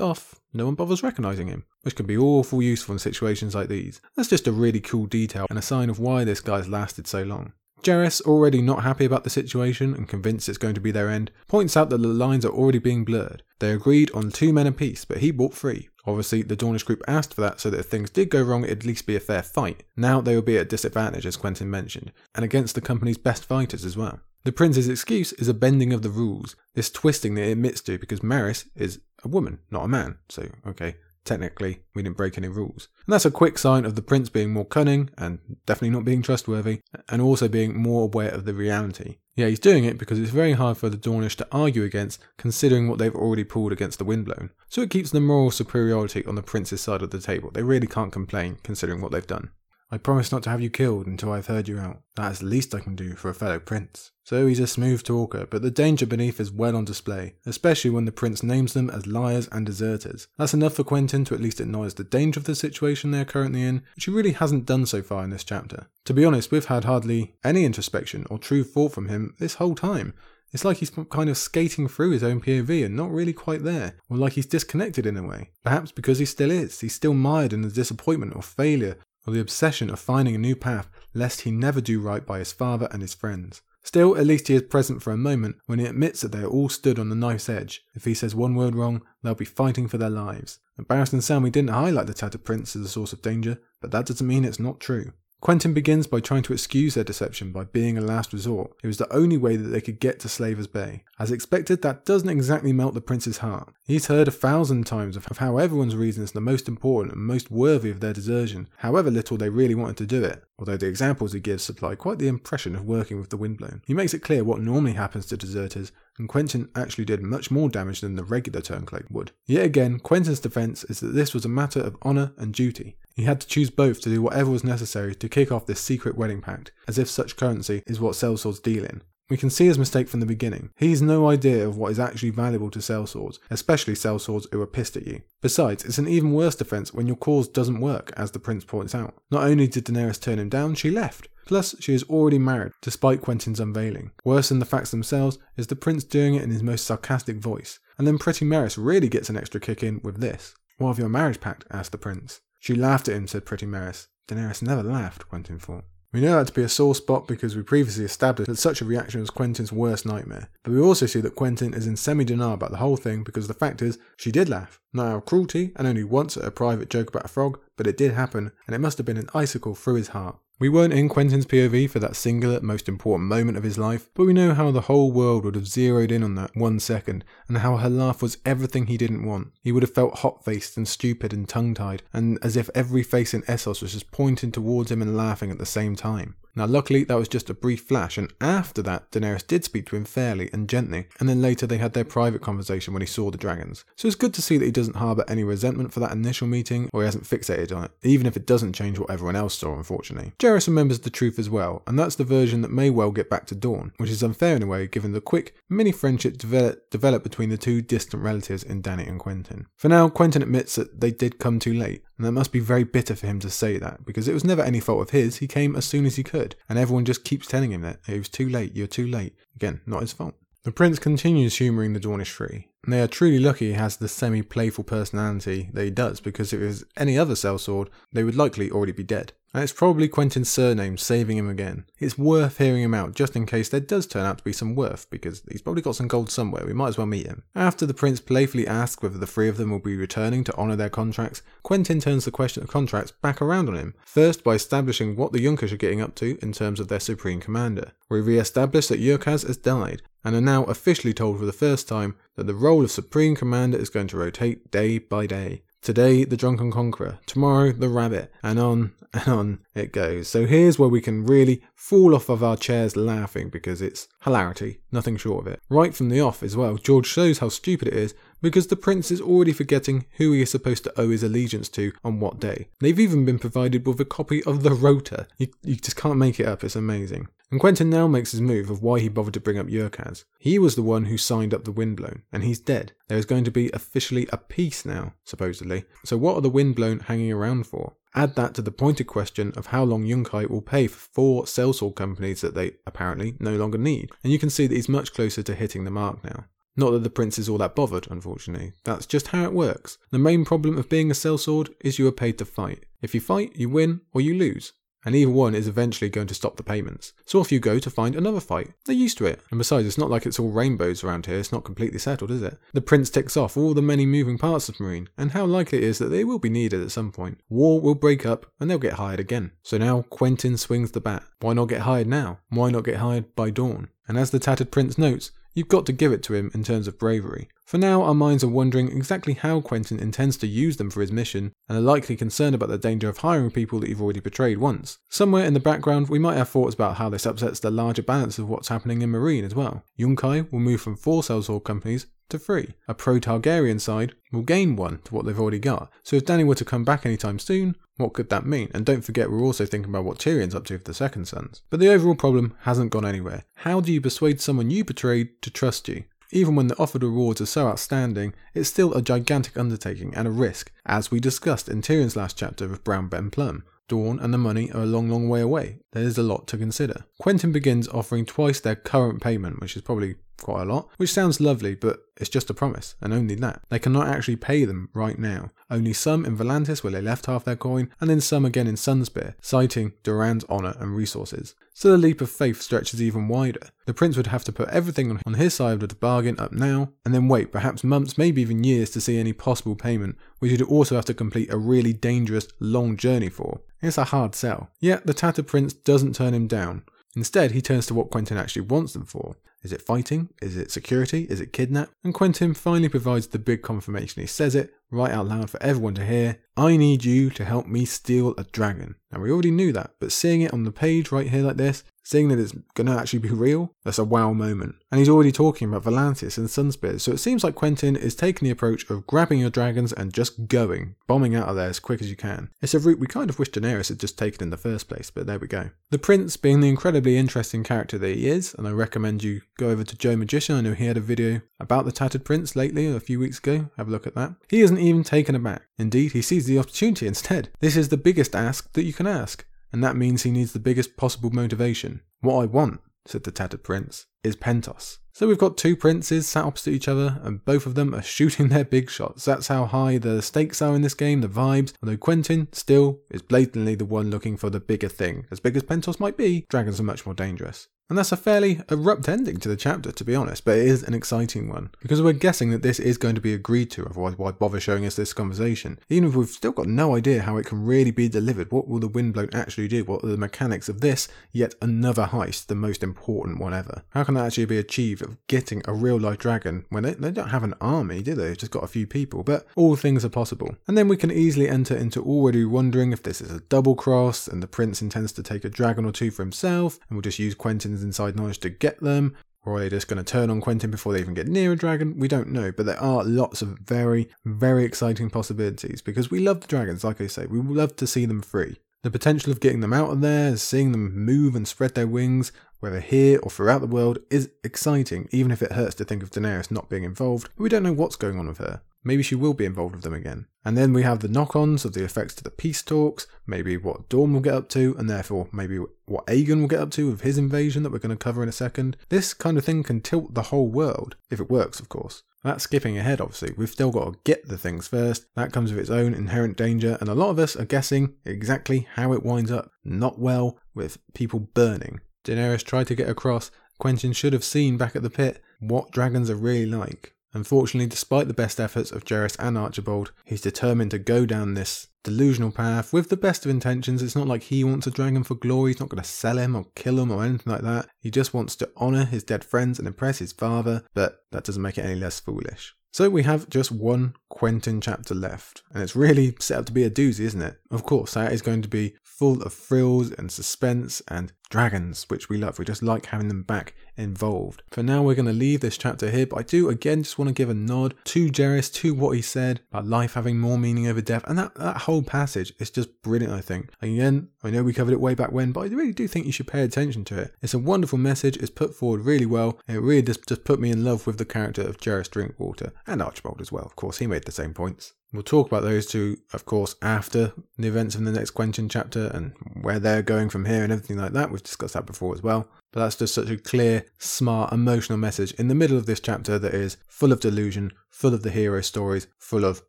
off, 0.00 0.36
no 0.54 0.64
one 0.64 0.74
bothers 0.74 1.02
recognising 1.02 1.48
him, 1.48 1.66
which 1.82 1.94
can 1.94 2.06
be 2.06 2.16
awful 2.16 2.62
useful 2.62 2.94
in 2.94 2.98
situations 2.98 3.54
like 3.54 3.68
these. 3.68 4.00
That's 4.16 4.30
just 4.30 4.46
a 4.46 4.52
really 4.52 4.80
cool 4.80 5.04
detail 5.04 5.46
and 5.50 5.58
a 5.58 5.62
sign 5.62 5.90
of 5.90 5.98
why 5.98 6.24
this 6.24 6.40
guy's 6.40 6.70
lasted 6.70 7.06
so 7.06 7.22
long. 7.22 7.52
Gerris, 7.82 8.22
already 8.22 8.62
not 8.62 8.82
happy 8.82 9.04
about 9.04 9.24
the 9.24 9.30
situation 9.30 9.92
and 9.92 10.08
convinced 10.08 10.48
it's 10.48 10.56
going 10.56 10.74
to 10.74 10.80
be 10.80 10.90
their 10.90 11.10
end, 11.10 11.32
points 11.48 11.76
out 11.76 11.90
that 11.90 11.98
the 11.98 12.08
lines 12.08 12.46
are 12.46 12.50
already 12.50 12.78
being 12.78 13.04
blurred. 13.04 13.42
They 13.58 13.72
agreed 13.72 14.10
on 14.12 14.30
two 14.30 14.54
men 14.54 14.66
apiece, 14.66 15.04
but 15.04 15.18
he 15.18 15.32
bought 15.32 15.52
three. 15.52 15.90
Obviously, 16.06 16.42
the 16.42 16.56
Dornish 16.56 16.84
group 16.84 17.02
asked 17.08 17.34
for 17.34 17.40
that 17.40 17.60
so 17.60 17.70
that 17.70 17.80
if 17.80 17.86
things 17.86 18.10
did 18.10 18.30
go 18.30 18.42
wrong, 18.42 18.64
it'd 18.64 18.80
at 18.80 18.86
least 18.86 19.06
be 19.06 19.16
a 19.16 19.20
fair 19.20 19.42
fight. 19.42 19.82
Now 19.96 20.20
they 20.20 20.34
will 20.34 20.42
be 20.42 20.56
at 20.56 20.62
a 20.62 20.68
disadvantage, 20.68 21.26
as 21.26 21.36
Quentyn 21.36 21.66
mentioned, 21.66 22.12
and 22.34 22.44
against 22.44 22.74
the 22.74 22.80
company's 22.80 23.18
best 23.18 23.44
fighters 23.44 23.84
as 23.84 23.96
well. 23.96 24.20
The 24.44 24.52
prince's 24.52 24.88
excuse 24.88 25.32
is 25.32 25.48
a 25.48 25.54
bending 25.54 25.92
of 25.92 26.02
the 26.02 26.08
rules, 26.08 26.54
this 26.74 26.88
twisting 26.88 27.34
that 27.34 27.48
it 27.48 27.52
admits 27.52 27.80
to 27.82 27.98
because 27.98 28.20
Meris 28.20 28.66
is 28.76 29.00
a 29.24 29.28
woman, 29.28 29.58
not 29.72 29.84
a 29.84 29.88
man. 29.88 30.18
So, 30.28 30.48
okay, 30.64 30.96
technically, 31.24 31.80
we 31.94 32.02
didn't 32.04 32.16
break 32.16 32.38
any 32.38 32.46
rules. 32.46 32.88
And 33.06 33.12
that's 33.12 33.24
a 33.24 33.30
quick 33.32 33.58
sign 33.58 33.84
of 33.84 33.96
the 33.96 34.02
prince 34.02 34.28
being 34.28 34.52
more 34.52 34.64
cunning 34.64 35.10
and 35.18 35.40
definitely 35.66 35.90
not 35.90 36.04
being 36.04 36.22
trustworthy, 36.22 36.80
and 37.08 37.20
also 37.20 37.48
being 37.48 37.76
more 37.76 38.04
aware 38.04 38.30
of 38.30 38.44
the 38.44 38.54
reality. 38.54 39.16
Yeah, 39.36 39.48
he's 39.48 39.60
doing 39.60 39.84
it 39.84 39.98
because 39.98 40.18
it's 40.18 40.30
very 40.30 40.54
hard 40.54 40.78
for 40.78 40.88
the 40.88 40.96
Dornish 40.96 41.36
to 41.36 41.48
argue 41.52 41.84
against, 41.84 42.18
considering 42.38 42.88
what 42.88 42.98
they've 42.98 43.14
already 43.14 43.44
pulled 43.44 43.70
against 43.70 43.98
the 43.98 44.04
Windblown. 44.06 44.50
So 44.70 44.80
it 44.80 44.88
keeps 44.88 45.10
the 45.10 45.20
moral 45.20 45.50
superiority 45.50 46.24
on 46.24 46.36
the 46.36 46.42
prince's 46.42 46.80
side 46.80 47.02
of 47.02 47.10
the 47.10 47.20
table. 47.20 47.50
They 47.50 47.62
really 47.62 47.86
can't 47.86 48.12
complain, 48.12 48.56
considering 48.62 49.02
what 49.02 49.12
they've 49.12 49.26
done. 49.26 49.50
I 49.90 49.98
promise 49.98 50.32
not 50.32 50.42
to 50.44 50.50
have 50.50 50.60
you 50.60 50.68
killed 50.68 51.06
until 51.06 51.30
I've 51.30 51.46
heard 51.46 51.68
you 51.68 51.78
out. 51.78 52.02
That 52.16 52.32
is 52.32 52.38
the 52.40 52.46
least 52.46 52.74
I 52.74 52.80
can 52.80 52.96
do 52.96 53.14
for 53.14 53.28
a 53.28 53.34
fellow 53.34 53.60
prince. 53.60 54.10
So 54.24 54.48
he's 54.48 54.58
a 54.58 54.66
smooth 54.66 55.04
talker, 55.04 55.46
but 55.48 55.62
the 55.62 55.70
danger 55.70 56.06
beneath 56.06 56.40
is 56.40 56.50
well 56.50 56.74
on 56.74 56.84
display, 56.84 57.36
especially 57.46 57.90
when 57.90 58.04
the 58.04 58.10
prince 58.10 58.42
names 58.42 58.72
them 58.72 58.90
as 58.90 59.06
liars 59.06 59.48
and 59.52 59.64
deserters. 59.64 60.26
That's 60.36 60.54
enough 60.54 60.74
for 60.74 60.82
Quentyn 60.82 61.24
to 61.26 61.34
at 61.34 61.40
least 61.40 61.60
acknowledge 61.60 61.94
the 61.94 62.02
danger 62.02 62.40
of 62.40 62.44
the 62.44 62.56
situation 62.56 63.12
they 63.12 63.20
are 63.20 63.24
currently 63.24 63.62
in, 63.62 63.84
which 63.94 64.06
he 64.06 64.10
really 64.10 64.32
hasn't 64.32 64.66
done 64.66 64.86
so 64.86 65.02
far 65.02 65.22
in 65.22 65.30
this 65.30 65.44
chapter. 65.44 65.86
To 66.06 66.14
be 66.14 66.24
honest, 66.24 66.50
we've 66.50 66.64
had 66.64 66.84
hardly 66.84 67.36
any 67.44 67.64
introspection 67.64 68.26
or 68.28 68.38
true 68.38 68.64
thought 68.64 68.92
from 68.92 69.08
him 69.08 69.36
this 69.38 69.54
whole 69.54 69.76
time. 69.76 70.14
It's 70.52 70.64
like 70.64 70.78
he's 70.78 70.90
kind 71.10 71.28
of 71.28 71.36
skating 71.36 71.86
through 71.86 72.12
his 72.12 72.22
own 72.22 72.40
POV 72.40 72.84
and 72.84 72.96
not 72.96 73.10
really 73.10 73.32
quite 73.32 73.62
there, 73.62 73.94
or 74.08 74.16
like 74.16 74.34
he's 74.34 74.46
disconnected 74.46 75.04
in 75.04 75.16
a 75.16 75.26
way. 75.26 75.50
Perhaps 75.62 75.92
because 75.92 76.18
he 76.18 76.24
still 76.24 76.50
is. 76.50 76.80
He's 76.80 76.94
still 76.94 77.14
mired 77.14 77.52
in 77.52 77.62
the 77.62 77.68
disappointment 77.68 78.34
or 78.34 78.42
failure 78.42 78.96
or 79.26 79.32
the 79.32 79.40
obsession 79.40 79.90
of 79.90 79.98
finding 79.98 80.34
a 80.34 80.38
new 80.38 80.54
path 80.56 80.88
lest 81.14 81.42
he 81.42 81.50
never 81.50 81.80
do 81.80 82.00
right 82.00 82.24
by 82.24 82.38
his 82.38 82.52
father 82.52 82.88
and 82.92 83.02
his 83.02 83.14
friends. 83.14 83.62
Still, 83.82 84.16
at 84.16 84.26
least 84.26 84.48
he 84.48 84.54
is 84.54 84.62
present 84.62 85.00
for 85.00 85.12
a 85.12 85.16
moment 85.16 85.56
when 85.66 85.78
he 85.78 85.86
admits 85.86 86.20
that 86.20 86.32
they 86.32 86.40
are 86.40 86.48
all 86.48 86.68
stood 86.68 86.98
on 86.98 87.08
the 87.08 87.14
knife's 87.14 87.48
edge. 87.48 87.84
If 87.94 88.04
he 88.04 88.14
says 88.14 88.34
one 88.34 88.56
word 88.56 88.74
wrong, 88.74 89.02
they'll 89.22 89.36
be 89.36 89.44
fighting 89.44 89.86
for 89.86 89.96
their 89.96 90.10
lives. 90.10 90.58
And 90.76 90.88
Barristan 90.88 91.20
Selmy 91.20 91.52
didn't 91.52 91.70
highlight 91.70 92.08
the 92.08 92.14
tattered 92.14 92.44
prince 92.44 92.74
as 92.74 92.82
a 92.82 92.88
source 92.88 93.12
of 93.12 93.22
danger, 93.22 93.60
but 93.80 93.92
that 93.92 94.06
doesn't 94.06 94.26
mean 94.26 94.44
it's 94.44 94.58
not 94.58 94.80
true. 94.80 95.12
Quentyn 95.42 95.74
begins 95.74 96.06
by 96.06 96.18
trying 96.18 96.42
to 96.42 96.52
excuse 96.52 96.94
their 96.94 97.04
deception 97.04 97.52
by 97.52 97.64
being 97.64 97.96
a 97.96 98.00
last 98.00 98.32
resort. 98.32 98.72
It 98.82 98.86
was 98.86 98.96
the 98.96 99.12
only 99.12 99.36
way 99.36 99.56
that 99.56 99.68
they 99.68 99.80
could 99.80 100.00
get 100.00 100.18
to 100.20 100.28
Slaver's 100.28 100.66
Bay. 100.66 101.04
As 101.18 101.30
expected, 101.30 101.82
that 101.82 102.04
doesn't 102.04 102.28
exactly 102.28 102.72
melt 102.72 102.94
the 102.94 103.00
prince's 103.00 103.38
heart. 103.38 103.72
He's 103.84 104.06
heard 104.06 104.28
a 104.28 104.32
thousand 104.32 104.86
times 104.86 105.16
of 105.16 105.26
how 105.38 105.58
everyone's 105.58 105.94
reason 105.94 106.24
is 106.24 106.32
the 106.32 106.40
most 106.40 106.68
important 106.68 107.14
and 107.14 107.22
most 107.22 107.50
worthy 107.50 107.90
of 107.90 108.00
their 108.00 108.14
desertion, 108.14 108.68
however 108.78 109.10
little 109.10 109.36
they 109.36 109.50
really 109.50 109.74
wanted 109.74 109.98
to 109.98 110.06
do 110.06 110.24
it, 110.24 110.42
although 110.58 110.76
the 110.76 110.86
examples 110.86 111.32
he 111.32 111.40
gives 111.40 111.62
supply 111.62 111.94
quite 111.94 112.18
the 112.18 112.28
impression 112.28 112.74
of 112.74 112.84
working 112.84 113.20
with 113.20 113.30
the 113.30 113.36
Windblown. 113.36 113.82
He 113.86 113.94
makes 113.94 114.14
it 114.14 114.22
clear 114.22 114.42
what 114.42 114.60
normally 114.60 114.94
happens 114.94 115.26
to 115.26 115.36
deserters 115.36 115.92
and 116.18 116.28
Quentyn 116.28 116.68
actually 116.74 117.04
did 117.04 117.22
much 117.22 117.50
more 117.50 117.68
damage 117.68 118.00
than 118.00 118.16
the 118.16 118.24
regular 118.24 118.60
Turncloak 118.60 119.10
would. 119.10 119.32
Yet 119.46 119.64
again, 119.64 120.00
Quentyn's 120.00 120.40
defense 120.40 120.84
is 120.84 121.00
that 121.00 121.14
this 121.14 121.34
was 121.34 121.44
a 121.44 121.48
matter 121.48 121.80
of 121.80 121.96
honour 122.02 122.32
and 122.36 122.54
duty. 122.54 122.96
He 123.14 123.22
had 123.22 123.40
to 123.40 123.46
choose 123.46 123.70
both 123.70 124.00
to 124.02 124.10
do 124.10 124.22
whatever 124.22 124.50
was 124.50 124.64
necessary 124.64 125.14
to 125.14 125.28
kick 125.28 125.50
off 125.50 125.66
this 125.66 125.80
secret 125.80 126.16
wedding 126.16 126.42
pact, 126.42 126.72
as 126.86 126.98
if 126.98 127.08
such 127.08 127.36
currency 127.36 127.82
is 127.86 128.00
what 128.00 128.14
sellswords 128.14 128.62
deal 128.62 128.84
in. 128.84 129.02
We 129.28 129.36
can 129.36 129.50
see 129.50 129.66
his 129.66 129.78
mistake 129.78 130.08
from 130.08 130.20
the 130.20 130.26
beginning. 130.26 130.70
He 130.76 130.90
has 130.90 131.02
no 131.02 131.28
idea 131.28 131.66
of 131.66 131.76
what 131.76 131.90
is 131.90 131.98
actually 131.98 132.30
valuable 132.30 132.70
to 132.70 132.78
sellswords, 132.78 133.38
especially 133.50 133.94
sellswords 133.94 134.46
who 134.52 134.60
are 134.60 134.66
pissed 134.66 134.96
at 134.96 135.06
you. 135.06 135.22
Besides, 135.42 135.84
it's 135.84 135.98
an 135.98 136.06
even 136.06 136.32
worse 136.32 136.54
defense 136.54 136.94
when 136.94 137.06
your 137.06 137.16
cause 137.16 137.48
doesn't 137.48 137.80
work, 137.80 138.12
as 138.16 138.30
the 138.30 138.38
prince 138.38 138.64
points 138.64 138.94
out. 138.94 139.14
Not 139.30 139.44
only 139.44 139.66
did 139.66 139.84
Daenerys 139.84 140.20
turn 140.20 140.38
him 140.38 140.48
down, 140.48 140.74
she 140.76 140.90
left. 140.90 141.28
Plus, 141.46 141.74
she 141.80 141.94
is 141.94 142.02
already 142.04 142.38
married, 142.38 142.72
despite 142.82 143.20
Quentyn's 143.20 143.60
unveiling. 143.60 144.10
Worse 144.24 144.48
than 144.48 144.58
the 144.58 144.64
facts 144.64 144.90
themselves 144.90 145.38
is 145.56 145.68
the 145.68 145.76
prince 145.76 146.04
doing 146.04 146.34
it 146.34 146.42
in 146.42 146.50
his 146.50 146.62
most 146.62 146.84
sarcastic 146.84 147.36
voice. 147.36 147.78
And 147.98 148.06
then 148.06 148.18
Pretty 148.18 148.44
Meris 148.44 148.76
really 148.76 149.08
gets 149.08 149.28
an 149.28 149.36
extra 149.36 149.60
kick 149.60 149.82
in 149.82 150.00
with 150.02 150.20
this. 150.20 150.54
What 150.78 150.90
of 150.90 150.98
your 150.98 151.08
marriage 151.08 151.40
pact? 151.40 151.64
asked 151.70 151.92
the 151.92 151.98
prince. 151.98 152.40
She 152.60 152.74
laughed 152.74 153.08
at 153.08 153.16
him, 153.16 153.26
said 153.26 153.46
Pretty 153.46 153.66
Meris. 153.66 154.08
Daenerys 154.28 154.62
never 154.62 154.82
laughed, 154.82 155.28
Quentyn 155.28 155.60
thought. 155.60 155.84
We 156.12 156.20
know 156.20 156.38
that 156.38 156.46
to 156.48 156.52
be 156.52 156.62
a 156.62 156.68
sore 156.68 156.94
spot 156.94 157.26
because 157.26 157.56
we 157.56 157.62
previously 157.62 158.04
established 158.04 158.48
that 158.48 158.56
such 158.56 158.80
a 158.80 158.84
reaction 158.84 159.20
was 159.20 159.30
Quentyn's 159.30 159.72
worst 159.72 160.06
nightmare. 160.06 160.48
But 160.62 160.72
we 160.72 160.80
also 160.80 161.06
see 161.06 161.20
that 161.20 161.36
Quentyn 161.36 161.74
is 161.74 161.86
in 161.86 161.96
semi 161.96 162.24
denial 162.24 162.54
about 162.54 162.70
the 162.70 162.78
whole 162.78 162.96
thing 162.96 163.22
because 163.22 163.48
the 163.48 163.54
fact 163.54 163.82
is, 163.82 163.98
she 164.16 164.32
did 164.32 164.48
laugh. 164.48 164.80
Not 164.92 165.06
out 165.08 165.16
of 165.16 165.24
cruelty, 165.26 165.72
and 165.76 165.86
only 165.86 166.04
once 166.04 166.36
at 166.36 166.44
a 166.44 166.50
private 166.50 166.88
joke 166.88 167.10
about 167.10 167.26
a 167.26 167.28
frog, 167.28 167.58
but 167.76 167.86
it 167.86 167.96
did 167.96 168.12
happen, 168.12 168.52
and 168.66 168.74
it 168.74 168.80
must 168.80 168.98
have 168.98 169.06
been 169.06 169.16
an 169.16 169.30
icicle 169.34 169.74
through 169.74 169.94
his 169.94 170.08
heart. 170.08 170.38
We 170.58 170.70
weren't 170.70 170.94
in 170.94 171.10
Quentyn's 171.10 171.44
POV 171.44 171.90
for 171.90 171.98
that 171.98 172.16
singular, 172.16 172.62
most 172.62 172.88
important 172.88 173.28
moment 173.28 173.58
of 173.58 173.64
his 173.64 173.76
life, 173.76 174.08
but 174.14 174.24
we 174.24 174.32
know 174.32 174.54
how 174.54 174.70
the 174.70 174.82
whole 174.82 175.12
world 175.12 175.44
would 175.44 175.54
have 175.54 175.68
zeroed 175.68 176.10
in 176.10 176.22
on 176.22 176.34
that 176.36 176.56
one 176.56 176.80
second, 176.80 177.24
and 177.46 177.58
how 177.58 177.76
her 177.76 177.90
laugh 177.90 178.22
was 178.22 178.38
everything 178.46 178.86
he 178.86 178.96
didn't 178.96 179.26
want. 179.26 179.48
He 179.62 179.70
would 179.70 179.82
have 179.82 179.94
felt 179.94 180.20
hot 180.20 180.44
faced 180.46 180.78
and 180.78 180.88
stupid 180.88 181.34
and 181.34 181.46
tongue 181.46 181.74
tied, 181.74 182.02
and 182.10 182.38
as 182.40 182.56
if 182.56 182.70
every 182.74 183.02
face 183.02 183.34
in 183.34 183.42
Essos 183.42 183.82
was 183.82 183.92
just 183.92 184.10
pointing 184.10 184.50
towards 184.50 184.90
him 184.90 185.02
and 185.02 185.14
laughing 185.14 185.50
at 185.50 185.58
the 185.58 185.66
same 185.66 185.94
time. 185.94 186.36
Now, 186.56 186.66
luckily, 186.66 187.04
that 187.04 187.18
was 187.18 187.28
just 187.28 187.50
a 187.50 187.54
brief 187.54 187.82
flash, 187.82 188.16
and 188.16 188.32
after 188.40 188.80
that, 188.82 189.10
Daenerys 189.10 189.46
did 189.46 189.62
speak 189.62 189.86
to 189.86 189.96
him 189.96 190.06
fairly 190.06 190.48
and 190.54 190.68
gently, 190.68 191.06
and 191.20 191.28
then 191.28 191.42
later 191.42 191.66
they 191.66 191.76
had 191.76 191.92
their 191.92 192.04
private 192.04 192.40
conversation 192.40 192.94
when 192.94 193.02
he 193.02 193.06
saw 193.06 193.30
the 193.30 193.36
dragons. 193.36 193.84
So 193.94 194.08
it's 194.08 194.16
good 194.16 194.32
to 194.34 194.42
see 194.42 194.56
that 194.56 194.64
he 194.64 194.70
doesn't 194.70 194.96
harbour 194.96 195.24
any 195.28 195.44
resentment 195.44 195.92
for 195.92 196.00
that 196.00 196.12
initial 196.12 196.46
meeting, 196.46 196.88
or 196.92 197.02
he 197.02 197.06
hasn't 197.06 197.24
fixated 197.24 197.76
on 197.76 197.84
it, 197.84 197.90
even 198.02 198.26
if 198.26 198.36
it 198.36 198.46
doesn't 198.46 198.72
change 198.72 198.98
what 198.98 199.10
everyone 199.10 199.36
else 199.36 199.58
saw, 199.58 199.76
unfortunately. 199.76 200.32
Jaehaerys 200.38 200.66
remembers 200.66 201.00
the 201.00 201.10
truth 201.10 201.38
as 201.38 201.50
well, 201.50 201.82
and 201.86 201.98
that's 201.98 202.16
the 202.16 202.24
version 202.24 202.62
that 202.62 202.70
may 202.70 202.88
well 202.88 203.10
get 203.10 203.28
back 203.28 203.46
to 203.46 203.54
Dorne, 203.54 203.92
which 203.98 204.10
is 204.10 204.22
unfair 204.22 204.56
in 204.56 204.62
a 204.62 204.66
way 204.66 204.86
given 204.86 205.12
the 205.12 205.20
quick 205.20 205.54
mini 205.68 205.92
friendship 205.92 206.38
develop, 206.38 206.88
developed 206.90 207.22
between 207.22 207.50
the 207.50 207.58
two 207.58 207.82
distant 207.82 208.22
relatives 208.22 208.62
in 208.62 208.82
Dany 208.82 209.06
and 209.06 209.20
Quentyn. 209.20 209.66
For 209.76 209.88
now, 209.88 210.08
Quentyn 210.08 210.42
admits 210.42 210.76
that 210.76 211.00
they 211.00 211.10
did 211.10 211.38
come 211.38 211.58
too 211.58 211.74
late, 211.74 212.02
and 212.16 212.26
that 212.26 212.32
must 212.32 212.52
be 212.52 212.60
very 212.60 212.84
bitter 212.84 213.14
for 213.14 213.26
him 213.26 213.40
to 213.40 213.50
say 213.50 213.76
that, 213.78 214.06
because 214.06 214.26
it 214.26 214.34
was 214.34 214.44
never 214.44 214.62
any 214.62 214.80
fault 214.80 215.02
of 215.02 215.10
his, 215.10 215.36
he 215.36 215.46
came 215.46 215.76
as 215.76 215.84
soon 215.84 216.06
as 216.06 216.16
he 216.16 216.22
could, 216.22 216.45
and 216.68 216.78
everyone 216.78 217.04
just 217.04 217.24
keeps 217.24 217.46
telling 217.46 217.72
him 217.72 217.82
that 217.82 218.00
it 218.06 218.18
was 218.18 218.28
too 218.28 218.48
late, 218.48 218.76
you're 218.76 218.86
too 218.86 219.06
late. 219.06 219.34
Again, 219.56 219.80
not 219.86 220.02
his 220.02 220.12
fault. 220.12 220.34
The 220.64 220.72
prince 220.72 220.98
continues 220.98 221.56
humouring 221.56 221.92
the 221.92 222.00
Dornish 222.00 222.30
Free, 222.30 222.68
and 222.84 222.92
they 222.92 223.00
are 223.00 223.06
truly 223.06 223.38
lucky 223.38 223.68
he 223.68 223.74
has 223.74 223.96
the 223.96 224.08
semi 224.08 224.42
playful 224.42 224.84
personality 224.84 225.70
that 225.72 225.84
he 225.84 225.90
does, 225.90 226.20
because 226.20 226.52
if 226.52 226.60
it 226.60 226.66
was 226.66 226.84
any 226.96 227.16
other 227.16 227.34
sellsword, 227.34 227.88
they 228.12 228.24
would 228.24 228.34
likely 228.34 228.70
already 228.70 228.92
be 228.92 229.04
dead. 229.04 229.32
And 229.54 229.62
it's 229.62 229.72
probably 229.72 230.08
Quentyn's 230.08 230.50
surname 230.50 230.98
saving 230.98 231.38
him 231.38 231.48
again. 231.48 231.86
It's 231.98 232.18
worth 232.18 232.58
hearing 232.58 232.82
him 232.82 232.92
out 232.92 233.14
just 233.14 233.36
in 233.36 233.46
case 233.46 233.70
there 233.70 233.80
does 233.80 234.06
turn 234.06 234.26
out 234.26 234.38
to 234.38 234.44
be 234.44 234.52
some 234.52 234.74
worth, 234.74 235.08
because 235.08 235.42
he's 235.50 235.62
probably 235.62 235.80
got 235.80 235.96
some 235.96 236.08
gold 236.08 236.30
somewhere, 236.30 236.66
we 236.66 236.74
might 236.74 236.88
as 236.88 236.98
well 236.98 237.06
meet 237.06 237.26
him. 237.26 237.42
After 237.54 237.86
the 237.86 237.94
prince 237.94 238.20
playfully 238.20 238.66
asks 238.66 239.02
whether 239.02 239.16
the 239.16 239.26
three 239.26 239.48
of 239.48 239.56
them 239.56 239.70
will 239.70 239.78
be 239.78 239.96
returning 239.96 240.44
to 240.44 240.54
honour 240.56 240.76
their 240.76 240.90
contracts, 240.90 241.42
Quentyn 241.64 242.02
turns 242.02 242.26
the 242.26 242.30
question 242.30 242.62
of 242.62 242.68
contracts 242.68 243.12
back 243.12 243.40
around 243.40 243.68
on 243.68 243.76
him, 243.76 243.94
first 244.04 244.44
by 244.44 244.54
establishing 244.54 245.16
what 245.16 245.32
the 245.32 245.42
Junkers 245.42 245.72
are 245.72 245.78
getting 245.78 246.02
up 246.02 246.14
to 246.16 246.38
in 246.42 246.52
terms 246.52 246.78
of 246.78 246.88
their 246.88 247.00
supreme 247.00 247.40
commander. 247.40 247.92
We 248.10 248.20
re-establish 248.20 248.88
that 248.88 249.00
Yurkhaz 249.00 249.46
has 249.46 249.56
died, 249.56 250.02
and 250.22 250.34
are 250.34 250.40
now 250.40 250.64
officially 250.64 251.14
told 251.14 251.38
for 251.38 251.44
the 251.44 251.52
first 251.52 251.88
time 251.88 252.16
that 252.34 252.48
the 252.48 252.54
role 252.54 252.82
of 252.82 252.90
Supreme 252.90 253.36
Commander 253.36 253.78
is 253.78 253.90
going 253.90 254.08
to 254.08 254.16
rotate 254.16 254.72
day 254.72 254.98
by 254.98 255.24
day. 255.24 255.62
Today, 255.86 256.24
the 256.24 256.36
Drunken 256.36 256.72
Conqueror. 256.72 257.20
Tomorrow, 257.26 257.70
the 257.70 257.88
Rabbit. 257.88 258.32
And 258.42 258.58
on 258.58 258.92
and 259.12 259.28
on 259.28 259.58
it 259.76 259.92
goes. 259.92 260.28
So 260.28 260.46
here's 260.46 260.78
where 260.78 260.88
we 260.88 261.00
can 261.00 261.26
really 261.26 261.62
fall 261.74 262.14
off 262.14 262.28
of 262.28 262.42
our 262.42 262.56
chairs 262.56 262.96
laughing 262.96 263.50
because 263.50 263.82
it's 263.82 264.08
hilarity, 264.24 264.80
nothing 264.90 265.16
short 265.16 265.46
of 265.46 265.52
it. 265.52 265.60
Right 265.68 265.94
from 265.94 266.08
the 266.08 266.20
off 266.20 266.42
as 266.42 266.56
well, 266.56 266.76
George 266.76 267.06
shows 267.06 267.38
how 267.38 267.50
stupid 267.50 267.88
it 267.88 267.94
is 267.94 268.14
because 268.40 268.66
the 268.66 268.76
prince 268.76 269.10
is 269.10 269.20
already 269.20 269.52
forgetting 269.52 270.06
who 270.16 270.32
he 270.32 270.42
is 270.42 270.50
supposed 270.50 270.84
to 270.84 271.00
owe 271.00 271.10
his 271.10 271.22
allegiance 271.22 271.68
to 271.70 271.92
on 272.02 272.20
what 272.20 272.40
day. 272.40 272.68
They've 272.80 272.98
even 272.98 273.24
been 273.24 273.38
provided 273.38 273.86
with 273.86 274.00
a 274.00 274.04
copy 274.04 274.42
of 274.44 274.62
the 274.62 274.72
Rota. 274.72 275.26
You, 275.38 275.48
you 275.62 275.76
just 275.76 275.96
can't 275.96 276.18
make 276.18 276.40
it 276.40 276.46
up, 276.46 276.64
it's 276.64 276.76
amazing. 276.76 277.28
And 277.50 277.60
Quentyn 277.60 277.86
now 277.86 278.08
makes 278.08 278.32
his 278.32 278.40
move 278.40 278.70
of 278.70 278.82
why 278.82 278.98
he 278.98 279.08
bothered 279.08 279.34
to 279.34 279.40
bring 279.40 279.58
up 279.58 279.68
Yurkhaz. 279.68 280.24
He 280.38 280.58
was 280.58 280.74
the 280.74 280.82
one 280.82 281.04
who 281.04 281.16
signed 281.16 281.54
up 281.54 281.64
the 281.64 281.70
Windblown, 281.70 282.22
and 282.32 282.42
he's 282.42 282.58
dead. 282.58 282.92
There 283.06 283.18
is 283.18 283.24
going 283.24 283.44
to 283.44 283.52
be 283.52 283.70
officially 283.72 284.26
a 284.32 284.36
peace 284.36 284.84
now, 284.84 285.14
supposedly. 285.22 285.84
So 286.04 286.16
what 286.16 286.34
are 286.34 286.40
the 286.40 286.50
Windblown 286.50 287.00
hanging 287.00 287.30
around 287.30 287.68
for? 287.68 287.94
Add 288.16 288.34
that 288.36 288.54
to 288.54 288.62
the 288.62 288.70
pointed 288.70 289.06
question 289.06 289.52
of 289.56 289.66
how 289.66 289.84
long 289.84 290.04
Yunkai 290.04 290.48
will 290.48 290.62
pay 290.62 290.86
for 290.86 290.98
four 290.98 291.44
sellsword 291.44 291.96
companies 291.96 292.40
that 292.40 292.54
they 292.54 292.72
apparently 292.86 293.36
no 293.38 293.56
longer 293.56 293.76
need, 293.76 294.10
and 294.24 294.32
you 294.32 294.38
can 294.38 294.48
see 294.48 294.66
that 294.66 294.74
he's 294.74 294.88
much 294.88 295.12
closer 295.12 295.42
to 295.42 295.54
hitting 295.54 295.84
the 295.84 295.90
mark 295.90 296.24
now. 296.24 296.46
Not 296.78 296.92
that 296.92 297.04
the 297.04 297.10
prince 297.10 297.38
is 297.38 297.48
all 297.48 297.58
that 297.58 297.74
bothered, 297.74 298.06
unfortunately. 298.10 298.72
That's 298.84 299.06
just 299.06 299.28
how 299.28 299.44
it 299.44 299.52
works. 299.52 299.98
The 300.10 300.18
main 300.18 300.44
problem 300.46 300.78
of 300.78 300.88
being 300.88 301.10
a 301.10 301.14
sellsword 301.14 301.74
is 301.80 301.98
you 301.98 302.08
are 302.08 302.12
paid 302.12 302.38
to 302.38 302.46
fight. 302.46 302.86
If 303.02 303.14
you 303.14 303.20
fight, 303.20 303.54
you 303.54 303.68
win 303.68 304.00
or 304.12 304.20
you 304.22 304.34
lose 304.34 304.72
and 305.06 305.14
either 305.14 305.30
one 305.30 305.54
is 305.54 305.68
eventually 305.68 306.10
going 306.10 306.26
to 306.26 306.34
stop 306.34 306.56
the 306.56 306.62
payments. 306.62 307.14
So 307.24 307.40
off 307.40 307.52
you 307.52 307.60
go 307.60 307.78
to 307.78 307.88
find 307.88 308.14
another 308.14 308.40
fight. 308.40 308.72
They're 308.84 308.94
used 308.94 309.16
to 309.18 309.26
it. 309.26 309.40
And 309.50 309.58
besides, 309.58 309.86
it's 309.86 309.96
not 309.96 310.10
like 310.10 310.26
it's 310.26 310.38
all 310.38 310.50
rainbows 310.50 311.02
around 311.02 311.24
here, 311.24 311.38
it's 311.38 311.52
not 311.52 311.64
completely 311.64 312.00
settled, 312.00 312.32
is 312.32 312.42
it? 312.42 312.58
The 312.74 312.80
prince 312.80 313.08
ticks 313.08 313.36
off 313.36 313.56
all 313.56 313.72
the 313.72 313.80
many 313.80 314.04
moving 314.04 314.36
parts 314.36 314.68
of 314.68 314.76
Meereen, 314.76 315.06
and 315.16 315.30
how 315.30 315.46
likely 315.46 315.78
it 315.78 315.84
is 315.84 315.98
that 315.98 316.08
they 316.08 316.24
will 316.24 316.40
be 316.40 316.50
needed 316.50 316.82
at 316.82 316.90
some 316.90 317.12
point. 317.12 317.40
War 317.48 317.80
will 317.80 317.94
break 317.94 318.26
up, 318.26 318.46
and 318.60 318.68
they'll 318.68 318.78
get 318.78 318.94
hired 318.94 319.20
again. 319.20 319.52
So 319.62 319.78
now 319.78 320.02
Quentyn 320.10 320.58
swings 320.58 320.90
the 320.90 321.00
bat. 321.00 321.22
Why 321.40 321.52
not 321.52 321.68
get 321.68 321.82
hired 321.82 322.08
now? 322.08 322.40
Why 322.50 322.70
not 322.70 322.84
get 322.84 322.96
hired 322.96 323.34
by 323.36 323.50
Dorne? 323.50 323.88
And 324.08 324.18
as 324.18 324.30
the 324.30 324.38
tattered 324.38 324.70
prince 324.70 324.98
notes, 324.98 325.30
You've 325.56 325.68
got 325.68 325.86
to 325.86 325.92
give 325.92 326.12
it 326.12 326.22
to 326.24 326.34
him 326.34 326.50
in 326.52 326.62
terms 326.62 326.86
of 326.86 326.98
bravery. 326.98 327.48
For 327.64 327.78
now, 327.78 328.02
our 328.02 328.14
minds 328.14 328.44
are 328.44 328.48
wondering 328.48 328.88
exactly 328.92 329.32
how 329.32 329.62
Quentyn 329.62 329.98
intends 329.98 330.36
to 330.36 330.46
use 330.46 330.76
them 330.76 330.90
for 330.90 331.00
his 331.00 331.10
mission, 331.10 331.52
and 331.66 331.78
are 331.78 331.80
likely 331.80 332.14
concerned 332.14 332.54
about 332.54 332.68
the 332.68 332.76
danger 332.76 333.08
of 333.08 333.18
hiring 333.18 333.50
people 333.50 333.80
that 333.80 333.88
you've 333.88 334.02
already 334.02 334.20
betrayed 334.20 334.58
once. 334.58 334.98
Somewhere 335.08 335.46
in 335.46 335.54
the 335.54 335.58
background, 335.58 336.10
we 336.10 336.18
might 336.18 336.36
have 336.36 336.50
thoughts 336.50 336.74
about 336.74 336.98
how 336.98 337.08
this 337.08 337.24
upsets 337.24 337.58
the 337.58 337.70
larger 337.70 338.02
balance 338.02 338.38
of 338.38 338.50
what's 338.50 338.68
happening 338.68 339.00
in 339.00 339.10
Meereen 339.10 339.44
as 339.44 339.54
well. 339.54 339.82
Yunkai 339.98 340.52
will 340.52 340.60
move 340.60 340.82
from 340.82 340.94
four 340.94 341.22
sellsword 341.22 341.64
companies 341.64 342.06
to 342.28 342.38
three. 342.38 342.74
A 342.86 342.92
pro 342.92 343.18
Targaryen 343.18 343.80
side 343.80 344.14
will 344.32 344.42
gain 344.42 344.76
one 344.76 344.98
to 345.04 345.14
what 345.14 345.24
they've 345.24 345.40
already 345.40 345.58
got. 345.58 345.90
So 346.02 346.16
if 346.16 346.26
Dany 346.26 346.44
were 346.44 346.54
to 346.56 346.64
come 346.66 346.84
back 346.84 347.06
anytime 347.06 347.38
soon, 347.38 347.76
what 347.96 348.12
could 348.12 348.28
that 348.30 348.46
mean? 348.46 348.70
And 348.74 348.84
don't 348.84 349.04
forget, 349.04 349.30
we're 349.30 349.42
also 349.42 349.64
thinking 349.66 349.90
about 349.90 350.04
what 350.04 350.18
Tyrion's 350.18 350.54
up 350.54 350.64
to 350.66 350.78
for 350.78 350.84
the 350.84 350.94
Second 350.94 351.26
Sons. 351.26 351.62
But 351.70 351.80
the 351.80 351.88
overall 351.88 352.14
problem 352.14 352.54
hasn't 352.62 352.90
gone 352.90 353.06
anywhere. 353.06 353.44
How 353.56 353.80
do 353.80 353.92
you 353.92 354.00
persuade 354.00 354.40
someone 354.40 354.70
you 354.70 354.84
betrayed 354.84 355.40
to 355.42 355.50
trust 355.50 355.88
you? 355.88 356.04
Even 356.32 356.56
when 356.56 356.66
the 356.66 356.78
offered 356.78 357.02
rewards 357.02 357.40
are 357.40 357.46
so 357.46 357.68
outstanding, 357.68 358.34
it's 358.52 358.68
still 358.68 358.92
a 358.94 359.02
gigantic 359.02 359.56
undertaking 359.56 360.14
and 360.14 360.26
a 360.26 360.32
risk, 360.32 360.72
as 360.84 361.10
we 361.10 361.20
discussed 361.20 361.68
in 361.68 361.80
Tyrion's 361.80 362.16
last 362.16 362.36
chapter 362.36 362.68
with 362.68 362.84
Brown 362.84 363.08
Ben 363.08 363.30
Plum. 363.30 363.64
Dorne 363.88 364.18
and 364.18 364.34
the 364.34 364.38
money 364.38 364.70
are 364.72 364.82
a 364.82 364.86
long, 364.86 365.08
long 365.08 365.28
way 365.28 365.40
away. 365.40 365.78
There 365.92 366.02
is 366.02 366.18
a 366.18 366.22
lot 366.24 366.48
to 366.48 366.58
consider. 366.58 367.04
Quentyn 367.22 367.52
begins 367.52 367.86
offering 367.88 368.26
twice 368.26 368.58
their 368.58 368.74
current 368.74 369.22
payment, 369.22 369.60
which 369.60 369.76
is 369.76 369.82
probably 369.82 370.16
quite 370.40 370.62
a 370.62 370.64
lot, 370.64 370.88
which 370.96 371.12
sounds 371.12 371.40
lovely, 371.40 371.74
but 371.74 372.00
it's 372.18 372.30
just 372.30 372.50
a 372.50 372.54
promise, 372.54 372.94
and 373.00 373.12
only 373.12 373.34
that. 373.36 373.62
They 373.68 373.78
cannot 373.78 374.08
actually 374.08 374.36
pay 374.36 374.64
them 374.64 374.88
right 374.94 375.18
now. 375.18 375.50
Only 375.70 375.92
some 375.92 376.24
in 376.24 376.36
Volantis 376.36 376.82
where 376.82 376.92
they 376.92 377.02
left 377.02 377.26
half 377.26 377.44
their 377.44 377.56
coin, 377.56 377.90
and 378.00 378.08
then 378.08 378.20
some 378.20 378.44
again 378.44 378.66
in 378.66 378.76
Sunspear, 378.76 379.34
citing 379.40 379.92
Doran's 380.02 380.44
honour 380.44 380.74
and 380.78 380.96
resources. 380.96 381.54
So 381.74 381.90
the 381.90 381.98
leap 381.98 382.20
of 382.20 382.30
faith 382.30 382.62
stretches 382.62 383.02
even 383.02 383.28
wider. 383.28 383.68
The 383.84 383.94
prince 383.94 384.16
would 384.16 384.28
have 384.28 384.44
to 384.44 384.52
put 384.52 384.68
everything 384.70 385.20
on 385.26 385.34
his 385.34 385.54
side 385.54 385.82
of 385.82 385.88
the 385.88 385.94
bargain 385.94 386.38
up 386.38 386.52
now, 386.52 386.92
and 387.04 387.12
then 387.12 387.28
wait 387.28 387.52
perhaps 387.52 387.84
months, 387.84 388.16
maybe 388.16 388.40
even 388.40 388.64
years 388.64 388.90
to 388.90 389.00
see 389.00 389.18
any 389.18 389.32
possible 389.32 389.76
payment, 389.76 390.16
which 390.38 390.52
he'd 390.52 390.62
also 390.62 390.94
have 390.94 391.04
to 391.06 391.14
complete 391.14 391.52
a 391.52 391.58
really 391.58 391.92
dangerous, 391.92 392.48
long 392.60 392.96
journey 392.96 393.28
for. 393.28 393.60
It's 393.82 393.98
a 393.98 394.04
hard 394.04 394.34
sell. 394.34 394.70
Yet 394.80 395.06
the 395.06 395.14
tattered 395.14 395.46
prince 395.46 395.72
doesn't 395.72 396.14
turn 396.14 396.32
him 396.32 396.46
down. 396.46 396.84
Instead, 397.14 397.52
he 397.52 397.62
turns 397.62 397.86
to 397.86 397.94
what 397.94 398.10
Quentyn 398.10 398.36
actually 398.36 398.62
wants 398.62 398.92
them 398.92 399.06
for. 399.06 399.36
Is 399.66 399.72
it 399.72 399.82
fighting? 399.82 400.28
Is 400.40 400.56
it 400.56 400.70
security? 400.70 401.26
Is 401.28 401.40
it 401.40 401.52
kidnap? 401.52 401.90
And 402.04 402.14
Quentin 402.14 402.54
finally 402.54 402.88
provides 402.88 403.26
the 403.26 403.40
big 403.40 403.62
confirmation. 403.62 404.22
He 404.22 404.28
says 404.28 404.54
it 404.54 404.72
right 404.92 405.10
out 405.10 405.26
loud 405.26 405.50
for 405.50 405.60
everyone 405.60 405.94
to 405.94 406.06
hear. 406.06 406.38
I 406.56 406.76
need 406.76 407.04
you 407.04 407.30
to 407.30 407.44
help 407.44 407.66
me 407.66 407.84
steal 407.84 408.32
a 408.38 408.44
dragon. 408.44 408.94
Now 409.10 409.18
we 409.22 409.32
already 409.32 409.50
knew 409.50 409.72
that, 409.72 409.90
but 409.98 410.12
seeing 410.12 410.42
it 410.42 410.52
on 410.52 410.62
the 410.62 410.70
page 410.70 411.10
right 411.10 411.28
here 411.28 411.42
like 411.42 411.56
this, 411.56 411.82
seeing 412.06 412.28
that 412.28 412.38
it's 412.38 412.52
going 412.74 412.86
to 412.86 412.92
actually 412.92 413.18
be 413.18 413.28
real, 413.30 413.74
that's 413.82 413.98
a 413.98 414.04
wow 414.04 414.32
moment. 414.32 414.76
And 414.92 415.00
he's 415.00 415.08
already 415.08 415.32
talking 415.32 415.68
about 415.68 415.82
Volantis 415.82 416.38
and 416.38 416.46
Sunspear, 416.46 417.00
so 417.00 417.10
it 417.10 417.18
seems 417.18 417.42
like 417.42 417.56
Quentyn 417.56 417.96
is 417.96 418.14
taking 418.14 418.46
the 418.46 418.52
approach 418.52 418.88
of 418.88 419.08
grabbing 419.08 419.40
your 419.40 419.50
dragons 419.50 419.92
and 419.92 420.14
just 420.14 420.46
going, 420.46 420.94
bombing 421.08 421.34
out 421.34 421.48
of 421.48 421.56
there 421.56 421.68
as 421.68 421.80
quick 421.80 422.00
as 422.00 422.08
you 422.08 422.14
can. 422.14 422.50
It's 422.62 422.74
a 422.74 422.78
route 422.78 423.00
we 423.00 423.08
kind 423.08 423.28
of 423.28 423.40
wish 423.40 423.50
Daenerys 423.50 423.88
had 423.88 423.98
just 423.98 424.16
taken 424.16 424.44
in 424.44 424.50
the 424.50 424.56
first 424.56 424.88
place, 424.88 425.10
but 425.10 425.26
there 425.26 425.40
we 425.40 425.48
go. 425.48 425.70
The 425.90 425.98
Prince 425.98 426.36
being 426.36 426.60
the 426.60 426.68
incredibly 426.68 427.16
interesting 427.16 427.64
character 427.64 427.98
that 427.98 428.14
he 428.14 428.28
is, 428.28 428.54
and 428.54 428.68
I 428.68 428.70
recommend 428.70 429.24
you 429.24 429.40
go 429.58 429.70
over 429.70 429.82
to 429.82 429.98
Joe 429.98 430.14
Magician, 430.14 430.54
I 430.54 430.60
know 430.60 430.74
he 430.74 430.86
had 430.86 430.96
a 430.96 431.00
video 431.00 431.40
about 431.58 431.86
the 431.86 431.92
Tattered 431.92 432.24
Prince 432.24 432.54
lately, 432.54 432.86
a 432.86 433.00
few 433.00 433.18
weeks 433.18 433.38
ago, 433.38 433.68
have 433.76 433.88
a 433.88 433.90
look 433.90 434.06
at 434.06 434.14
that. 434.14 434.34
He 434.48 434.60
isn't 434.60 434.78
even 434.78 435.02
taken 435.02 435.34
aback. 435.34 435.62
Indeed, 435.76 436.12
he 436.12 436.22
sees 436.22 436.46
the 436.46 436.60
opportunity 436.60 437.08
instead. 437.08 437.48
This 437.58 437.76
is 437.76 437.88
the 437.88 437.96
biggest 437.96 438.36
ask 438.36 438.72
that 438.74 438.84
you 438.84 438.92
can 438.92 439.08
ask 439.08 439.44
and 439.76 439.84
that 439.84 439.94
means 439.94 440.22
he 440.22 440.30
needs 440.30 440.54
the 440.54 440.58
biggest 440.58 440.96
possible 440.96 441.28
motivation. 441.28 442.00
What 442.22 442.40
I 442.40 442.46
want, 442.46 442.80
said 443.04 443.24
the 443.24 443.30
tattered 443.30 443.62
prince, 443.62 444.06
is 444.24 444.34
Pentos. 444.34 444.96
So 445.16 445.26
we've 445.26 445.38
got 445.38 445.56
two 445.56 445.76
princes 445.76 446.28
sat 446.28 446.44
opposite 446.44 446.74
each 446.74 446.88
other, 446.88 447.18
and 447.22 447.42
both 447.42 447.64
of 447.64 447.74
them 447.74 447.94
are 447.94 448.02
shooting 448.02 448.48
their 448.50 448.66
big 448.66 448.90
shots. 448.90 449.24
That's 449.24 449.48
how 449.48 449.64
high 449.64 449.96
the 449.96 450.20
stakes 450.20 450.60
are 450.60 450.76
in 450.76 450.82
this 450.82 450.92
game, 450.92 451.22
the 451.22 451.26
vibes. 451.26 451.72
Although 451.82 451.96
Quentyn 451.96 452.54
still 452.54 453.00
is 453.08 453.22
blatantly 453.22 453.76
the 453.76 453.86
one 453.86 454.10
looking 454.10 454.36
for 454.36 454.50
the 454.50 454.60
bigger 454.60 454.90
thing. 454.90 455.26
As 455.30 455.40
big 455.40 455.56
as 455.56 455.62
Pentos 455.62 455.98
might 455.98 456.18
be, 456.18 456.44
dragons 456.50 456.78
are 456.80 456.82
much 456.82 457.06
more 457.06 457.14
dangerous. 457.14 457.66
And 457.88 457.96
that's 457.96 458.10
a 458.10 458.16
fairly 458.16 458.60
abrupt 458.68 459.08
ending 459.08 459.36
to 459.38 459.48
the 459.48 459.54
chapter, 459.54 459.92
to 459.92 460.04
be 460.04 460.16
honest, 460.16 460.44
but 460.44 460.58
it 460.58 460.66
is 460.66 460.82
an 460.82 460.92
exciting 460.92 461.48
one. 461.48 461.70
Because 461.80 462.02
we're 462.02 462.14
guessing 462.14 462.50
that 462.50 462.62
this 462.62 462.80
is 462.80 462.98
going 462.98 463.14
to 463.14 463.20
be 463.20 463.32
agreed 463.32 463.70
to, 463.72 463.86
otherwise, 463.86 464.18
why 464.18 464.32
bother 464.32 464.58
showing 464.58 464.84
us 464.84 464.96
this 464.96 465.12
conversation? 465.12 465.78
Even 465.88 466.08
if 466.08 466.16
we've 466.16 466.28
still 466.28 466.50
got 466.50 466.66
no 466.66 466.96
idea 466.96 467.22
how 467.22 467.36
it 467.36 467.46
can 467.46 467.64
really 467.64 467.92
be 467.92 468.08
delivered, 468.08 468.50
what 468.50 468.66
will 468.66 468.80
the 468.80 468.88
Windblown 468.88 469.30
actually 469.32 469.68
do? 469.68 469.84
What 469.84 470.02
are 470.02 470.08
the 470.08 470.16
mechanics 470.16 470.68
of 470.68 470.80
this, 470.80 471.06
yet 471.30 471.54
another 471.62 472.06
heist, 472.06 472.46
the 472.46 472.56
most 472.56 472.82
important 472.82 473.38
one 473.38 473.54
ever? 473.54 473.84
How 473.90 474.02
can 474.02 474.14
that 474.14 474.26
actually 474.26 474.46
be 474.46 474.58
achieved 474.58 475.00
of 475.06 475.16
getting 475.26 475.62
a 475.64 475.72
real 475.72 475.98
life 475.98 476.18
dragon 476.18 476.64
when 476.68 476.82
they, 476.82 476.94
they 476.94 477.10
don't 477.10 477.30
have 477.30 477.44
an 477.44 477.54
army, 477.60 478.02
do 478.02 478.14
they? 478.14 478.28
They've 478.28 478.38
just 478.38 478.52
got 478.52 478.64
a 478.64 478.68
few 478.68 478.86
people, 478.86 479.22
but 479.22 479.46
all 479.56 479.76
things 479.76 480.04
are 480.04 480.10
possible. 480.10 480.56
And 480.66 480.76
then 480.76 480.88
we 480.88 480.96
can 480.96 481.10
easily 481.10 481.48
enter 481.48 481.76
into 481.76 482.02
already 482.02 482.44
wondering 482.44 482.92
if 482.92 483.02
this 483.02 483.20
is 483.20 483.30
a 483.30 483.40
double 483.40 483.74
cross 483.74 484.26
and 484.26 484.42
the 484.42 484.46
prince 484.46 484.82
intends 484.82 485.12
to 485.12 485.22
take 485.22 485.44
a 485.44 485.48
dragon 485.48 485.84
or 485.84 485.92
two 485.92 486.10
for 486.10 486.22
himself 486.22 486.78
and 486.88 486.96
we'll 486.96 487.02
just 487.02 487.18
use 487.18 487.34
Quentyn's 487.34 487.82
inside 487.82 488.16
knowledge 488.16 488.40
to 488.40 488.50
get 488.50 488.80
them. 488.80 489.16
Or 489.44 489.54
are 489.54 489.60
they 489.60 489.68
just 489.68 489.86
going 489.86 490.02
to 490.02 490.12
turn 490.12 490.28
on 490.28 490.40
Quentyn 490.40 490.72
before 490.72 490.92
they 490.92 490.98
even 490.98 491.14
get 491.14 491.28
near 491.28 491.52
a 491.52 491.56
dragon? 491.56 491.96
We 491.96 492.08
don't 492.08 492.32
know, 492.32 492.50
but 492.50 492.66
there 492.66 492.80
are 492.80 493.04
lots 493.04 493.42
of 493.42 493.58
very, 493.60 494.08
very 494.24 494.64
exciting 494.64 495.08
possibilities 495.08 495.80
because 495.80 496.10
we 496.10 496.18
love 496.18 496.40
the 496.40 496.48
dragons, 496.48 496.82
like 496.82 497.00
I 497.00 497.06
say. 497.06 497.26
We 497.26 497.38
love 497.38 497.76
to 497.76 497.86
see 497.86 498.06
them 498.06 498.22
free. 498.22 498.58
The 498.86 498.90
potential 498.92 499.32
of 499.32 499.40
getting 499.40 499.58
them 499.58 499.72
out 499.72 499.90
of 499.90 500.00
there, 500.00 500.36
seeing 500.36 500.70
them 500.70 500.94
move 500.94 501.34
and 501.34 501.48
spread 501.48 501.74
their 501.74 501.88
wings, 501.88 502.30
whether 502.60 502.78
here 502.78 503.18
or 503.20 503.32
throughout 503.32 503.60
the 503.60 503.66
world, 503.66 503.98
is 504.12 504.30
exciting, 504.44 505.08
even 505.10 505.32
if 505.32 505.42
it 505.42 505.50
hurts 505.50 505.74
to 505.74 505.84
think 505.84 506.04
of 506.04 506.12
Daenerys 506.12 506.52
not 506.52 506.68
being 506.68 506.84
involved. 506.84 507.28
We 507.36 507.48
don't 507.48 507.64
know 507.64 507.72
what's 507.72 507.96
going 507.96 508.16
on 508.16 508.28
with 508.28 508.38
her. 508.38 508.60
Maybe 508.84 509.02
she 509.02 509.16
will 509.16 509.34
be 509.34 509.44
involved 509.44 509.74
with 509.74 509.82
them 509.82 509.92
again. 509.92 510.26
And 510.44 510.56
then 510.56 510.72
we 510.72 510.82
have 510.82 511.00
the 511.00 511.08
knock 511.08 511.34
ons 511.34 511.64
of 511.64 511.72
the 511.72 511.82
effects 511.82 512.14
to 512.14 512.22
the 512.22 512.30
peace 512.30 512.62
talks, 512.62 513.08
maybe 513.26 513.56
what 513.56 513.88
Dorne 513.88 514.12
will 514.12 514.20
get 514.20 514.34
up 514.34 514.48
to, 514.50 514.76
and 514.78 514.88
therefore 514.88 515.28
maybe 515.32 515.58
what 515.86 516.06
Aegon 516.06 516.42
will 516.42 516.46
get 516.46 516.60
up 516.60 516.70
to 516.70 516.88
with 516.88 517.00
his 517.00 517.18
invasion 517.18 517.64
that 517.64 517.72
we're 517.72 517.80
going 517.80 517.90
to 517.90 517.96
cover 517.96 518.22
in 518.22 518.28
a 518.28 518.32
second. 518.32 518.76
This 518.88 519.14
kind 519.14 519.36
of 519.36 519.44
thing 519.44 519.64
can 519.64 519.80
tilt 519.80 520.14
the 520.14 520.22
whole 520.22 520.46
world, 520.46 520.94
if 521.10 521.18
it 521.18 521.28
works, 521.28 521.58
of 521.58 521.68
course. 521.68 522.04
That's 522.24 522.44
skipping 522.44 522.76
ahead, 522.76 523.00
obviously. 523.00 523.34
We've 523.36 523.48
still 523.48 523.70
got 523.70 523.92
to 523.92 523.98
get 524.04 524.26
the 524.26 524.38
things 524.38 524.66
first. 524.66 525.06
That 525.14 525.32
comes 525.32 525.52
with 525.52 525.60
its 525.60 525.70
own 525.70 525.94
inherent 525.94 526.36
danger, 526.36 526.76
and 526.80 526.88
a 526.88 526.94
lot 526.94 527.10
of 527.10 527.18
us 527.18 527.36
are 527.36 527.44
guessing 527.44 527.94
exactly 528.04 528.66
how 528.74 528.92
it 528.92 529.04
winds 529.04 529.30
up. 529.30 529.50
Not 529.64 529.98
well, 530.00 530.38
with 530.54 530.78
people 530.92 531.20
burning. 531.20 531.80
Daenerys 532.04 532.42
tried 532.42 532.66
to 532.68 532.74
get 532.74 532.88
across. 532.88 533.30
Quentyn 533.60 533.94
should 533.94 534.12
have 534.12 534.24
seen 534.24 534.56
back 534.56 534.74
at 534.74 534.82
the 534.82 534.90
pit 534.90 535.22
what 535.40 535.70
dragons 535.70 536.10
are 536.10 536.16
really 536.16 536.46
like. 536.46 536.95
Unfortunately, 537.16 537.66
despite 537.66 538.08
the 538.08 538.14
best 538.14 538.38
efforts 538.38 538.70
of 538.70 538.84
Gerris 538.84 539.16
and 539.18 539.38
Archibald, 539.38 539.90
he's 540.04 540.20
determined 540.20 540.70
to 540.72 540.78
go 540.78 541.06
down 541.06 541.32
this 541.32 541.68
delusional 541.82 542.30
path 542.30 542.74
with 542.74 542.90
the 542.90 542.96
best 542.96 543.24
of 543.24 543.30
intentions. 543.30 543.82
It's 543.82 543.96
not 543.96 544.06
like 544.06 544.24
he 544.24 544.44
wants 544.44 544.66
a 544.66 544.70
dragon 544.70 545.02
for 545.02 545.14
glory, 545.14 545.52
he's 545.52 545.60
not 545.60 545.70
going 545.70 545.82
to 545.82 545.88
sell 545.88 546.18
him 546.18 546.36
or 546.36 546.44
kill 546.54 546.78
him 546.78 546.90
or 546.90 547.02
anything 547.02 547.32
like 547.32 547.40
that. 547.40 547.68
He 547.80 547.90
just 547.90 548.12
wants 548.12 548.36
to 548.36 548.50
honour 548.58 548.84
his 548.84 549.02
dead 549.02 549.24
friends 549.24 549.58
and 549.58 549.66
impress 549.66 549.98
his 549.98 550.12
father, 550.12 550.64
but 550.74 551.06
that 551.10 551.24
doesn't 551.24 551.40
make 551.40 551.56
it 551.56 551.64
any 551.64 551.76
less 551.76 552.00
foolish. 552.00 552.54
So 552.70 552.90
we 552.90 553.04
have 553.04 553.30
just 553.30 553.50
one 553.50 553.94
Quentyn 554.12 554.60
chapter 554.60 554.94
left, 554.94 555.42
and 555.54 555.62
it's 555.62 555.74
really 555.74 556.14
set 556.20 556.40
up 556.40 556.44
to 556.46 556.52
be 556.52 556.64
a 556.64 556.70
doozy, 556.70 557.00
isn't 557.00 557.22
it? 557.22 557.38
Of 557.50 557.64
course, 557.64 557.94
that 557.94 558.12
is 558.12 558.20
going 558.20 558.42
to 558.42 558.48
be 558.48 558.76
full 558.82 559.22
of 559.22 559.32
thrills 559.32 559.90
and 559.92 560.12
suspense 560.12 560.82
and 560.86 561.14
dragons, 561.28 561.84
which 561.88 562.08
we 562.08 562.18
love. 562.18 562.38
We 562.38 562.44
just 562.44 562.62
like 562.62 562.86
having 562.86 563.08
them 563.08 563.22
back 563.22 563.54
involved. 563.76 564.42
For 564.50 564.62
now, 564.62 564.82
we're 564.82 564.94
going 564.94 565.06
to 565.06 565.12
leave 565.12 565.40
this 565.40 565.58
chapter 565.58 565.90
here, 565.90 566.06
but 566.06 566.18
I 566.18 566.22
do 566.22 566.48
again 566.48 566.82
just 566.82 566.98
want 566.98 567.08
to 567.08 567.14
give 567.14 567.28
a 567.28 567.34
nod 567.34 567.74
to 567.84 568.08
Gerris, 568.08 568.52
to 568.54 568.74
what 568.74 568.96
he 568.96 569.02
said 569.02 569.40
about 569.50 569.66
life 569.66 569.94
having 569.94 570.18
more 570.18 570.38
meaning 570.38 570.66
over 570.66 570.80
death. 570.80 571.04
And 571.06 571.18
that, 571.18 571.34
that 571.34 571.58
whole 571.58 571.82
passage 571.82 572.32
is 572.38 572.50
just 572.50 572.82
brilliant, 572.82 573.12
I 573.12 573.20
think. 573.20 573.50
Again, 573.60 574.08
I 574.22 574.30
know 574.30 574.42
we 574.42 574.52
covered 574.52 574.72
it 574.72 574.80
way 574.80 574.94
back 574.94 575.12
when, 575.12 575.32
but 575.32 575.40
I 575.40 575.46
really 575.46 575.72
do 575.72 575.86
think 575.86 576.06
you 576.06 576.12
should 576.12 576.26
pay 576.28 576.42
attention 576.42 576.84
to 576.86 576.98
it. 576.98 577.14
It's 577.22 577.34
a 577.34 577.38
wonderful 577.38 577.78
message, 577.78 578.16
it's 578.16 578.30
put 578.30 578.54
forward 578.54 578.82
really 578.82 579.06
well, 579.06 579.38
it 579.48 579.60
really 579.60 579.82
just, 579.82 580.06
just 580.08 580.24
put 580.24 580.40
me 580.40 580.50
in 580.50 580.64
love 580.64 580.86
with 580.86 580.98
the 580.98 581.04
character 581.04 581.42
of 581.42 581.58
Gerris 581.58 581.90
Drinkwater, 581.90 582.52
and 582.66 582.82
Archibald 582.82 583.20
as 583.20 583.32
well, 583.32 583.44
of 583.44 583.56
course, 583.56 583.78
he 583.78 583.86
made 583.86 584.04
the 584.04 584.12
same 584.12 584.34
points. 584.34 584.72
We'll 584.92 585.02
talk 585.02 585.26
about 585.26 585.42
those 585.42 585.66
two, 585.66 585.98
of 586.12 586.24
course, 586.24 586.54
after 586.62 587.12
the 587.36 587.48
events 587.48 587.74
of 587.74 587.84
the 587.84 587.92
next 587.92 588.12
Quentyn 588.12 588.48
chapter 588.50 588.86
and 588.94 589.12
where 589.42 589.58
they're 589.58 589.82
going 589.82 590.08
from 590.08 590.24
here 590.24 590.44
and 590.44 590.52
everything 590.52 590.78
like 590.78 590.92
that. 590.92 591.10
We've 591.10 591.22
discussed 591.22 591.54
that 591.54 591.66
before 591.66 591.94
as 591.94 592.02
well. 592.02 592.28
But 592.52 592.60
that's 592.60 592.76
just 592.76 592.94
such 592.94 593.10
a 593.10 593.18
clear, 593.18 593.66
smart, 593.78 594.32
emotional 594.32 594.78
message 594.78 595.12
in 595.14 595.28
the 595.28 595.34
middle 595.34 595.58
of 595.58 595.66
this 595.66 595.80
chapter 595.80 596.18
that 596.18 596.32
is 596.32 596.56
full 596.68 596.92
of 596.92 597.00
delusion, 597.00 597.52
full 597.68 597.92
of 597.92 598.02
the 598.02 598.10
hero 598.10 598.40
stories, 598.40 598.86
full 598.98 599.24
of 599.24 599.42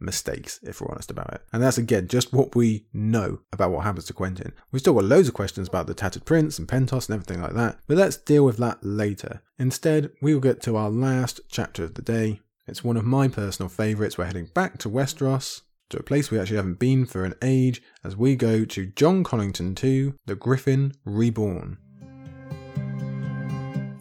mistakes, 0.00 0.58
if 0.62 0.80
we're 0.80 0.90
honest 0.90 1.10
about 1.10 1.32
it. 1.34 1.42
And 1.52 1.62
that's 1.62 1.78
again 1.78 2.08
just 2.08 2.32
what 2.32 2.56
we 2.56 2.86
know 2.92 3.38
about 3.52 3.70
what 3.70 3.84
happens 3.84 4.06
to 4.06 4.14
Quentyn. 4.14 4.52
We've 4.72 4.80
still 4.80 4.94
got 4.94 5.04
loads 5.04 5.28
of 5.28 5.34
questions 5.34 5.68
about 5.68 5.86
the 5.86 5.94
Tattered 5.94 6.24
Prince 6.24 6.58
and 6.58 6.66
Pentos 6.66 7.08
and 7.08 7.14
everything 7.14 7.40
like 7.40 7.54
that, 7.54 7.78
but 7.86 7.98
let's 7.98 8.16
deal 8.16 8.44
with 8.44 8.56
that 8.56 8.78
later. 8.82 9.42
Instead, 9.58 10.10
we 10.20 10.34
will 10.34 10.40
get 10.40 10.60
to 10.62 10.76
our 10.76 10.90
last 10.90 11.40
chapter 11.48 11.84
of 11.84 11.94
the 11.94 12.02
day, 12.02 12.40
it's 12.68 12.84
one 12.84 12.98
of 12.98 13.04
my 13.04 13.28
personal 13.28 13.70
favourites. 13.70 14.18
We're 14.18 14.26
heading 14.26 14.50
back 14.54 14.78
to 14.78 14.90
Westeros, 14.90 15.62
to 15.88 15.98
a 15.98 16.02
place 16.02 16.30
we 16.30 16.38
actually 16.38 16.56
haven't 16.56 16.78
been 16.78 17.06
for 17.06 17.24
an 17.24 17.34
age, 17.40 17.82
as 18.04 18.14
we 18.14 18.36
go 18.36 18.64
to 18.66 18.86
Jon 18.86 19.24
Connington 19.24 19.74
2, 19.74 20.14
The 20.26 20.34
Griffin 20.34 20.92
Reborn. 21.04 21.78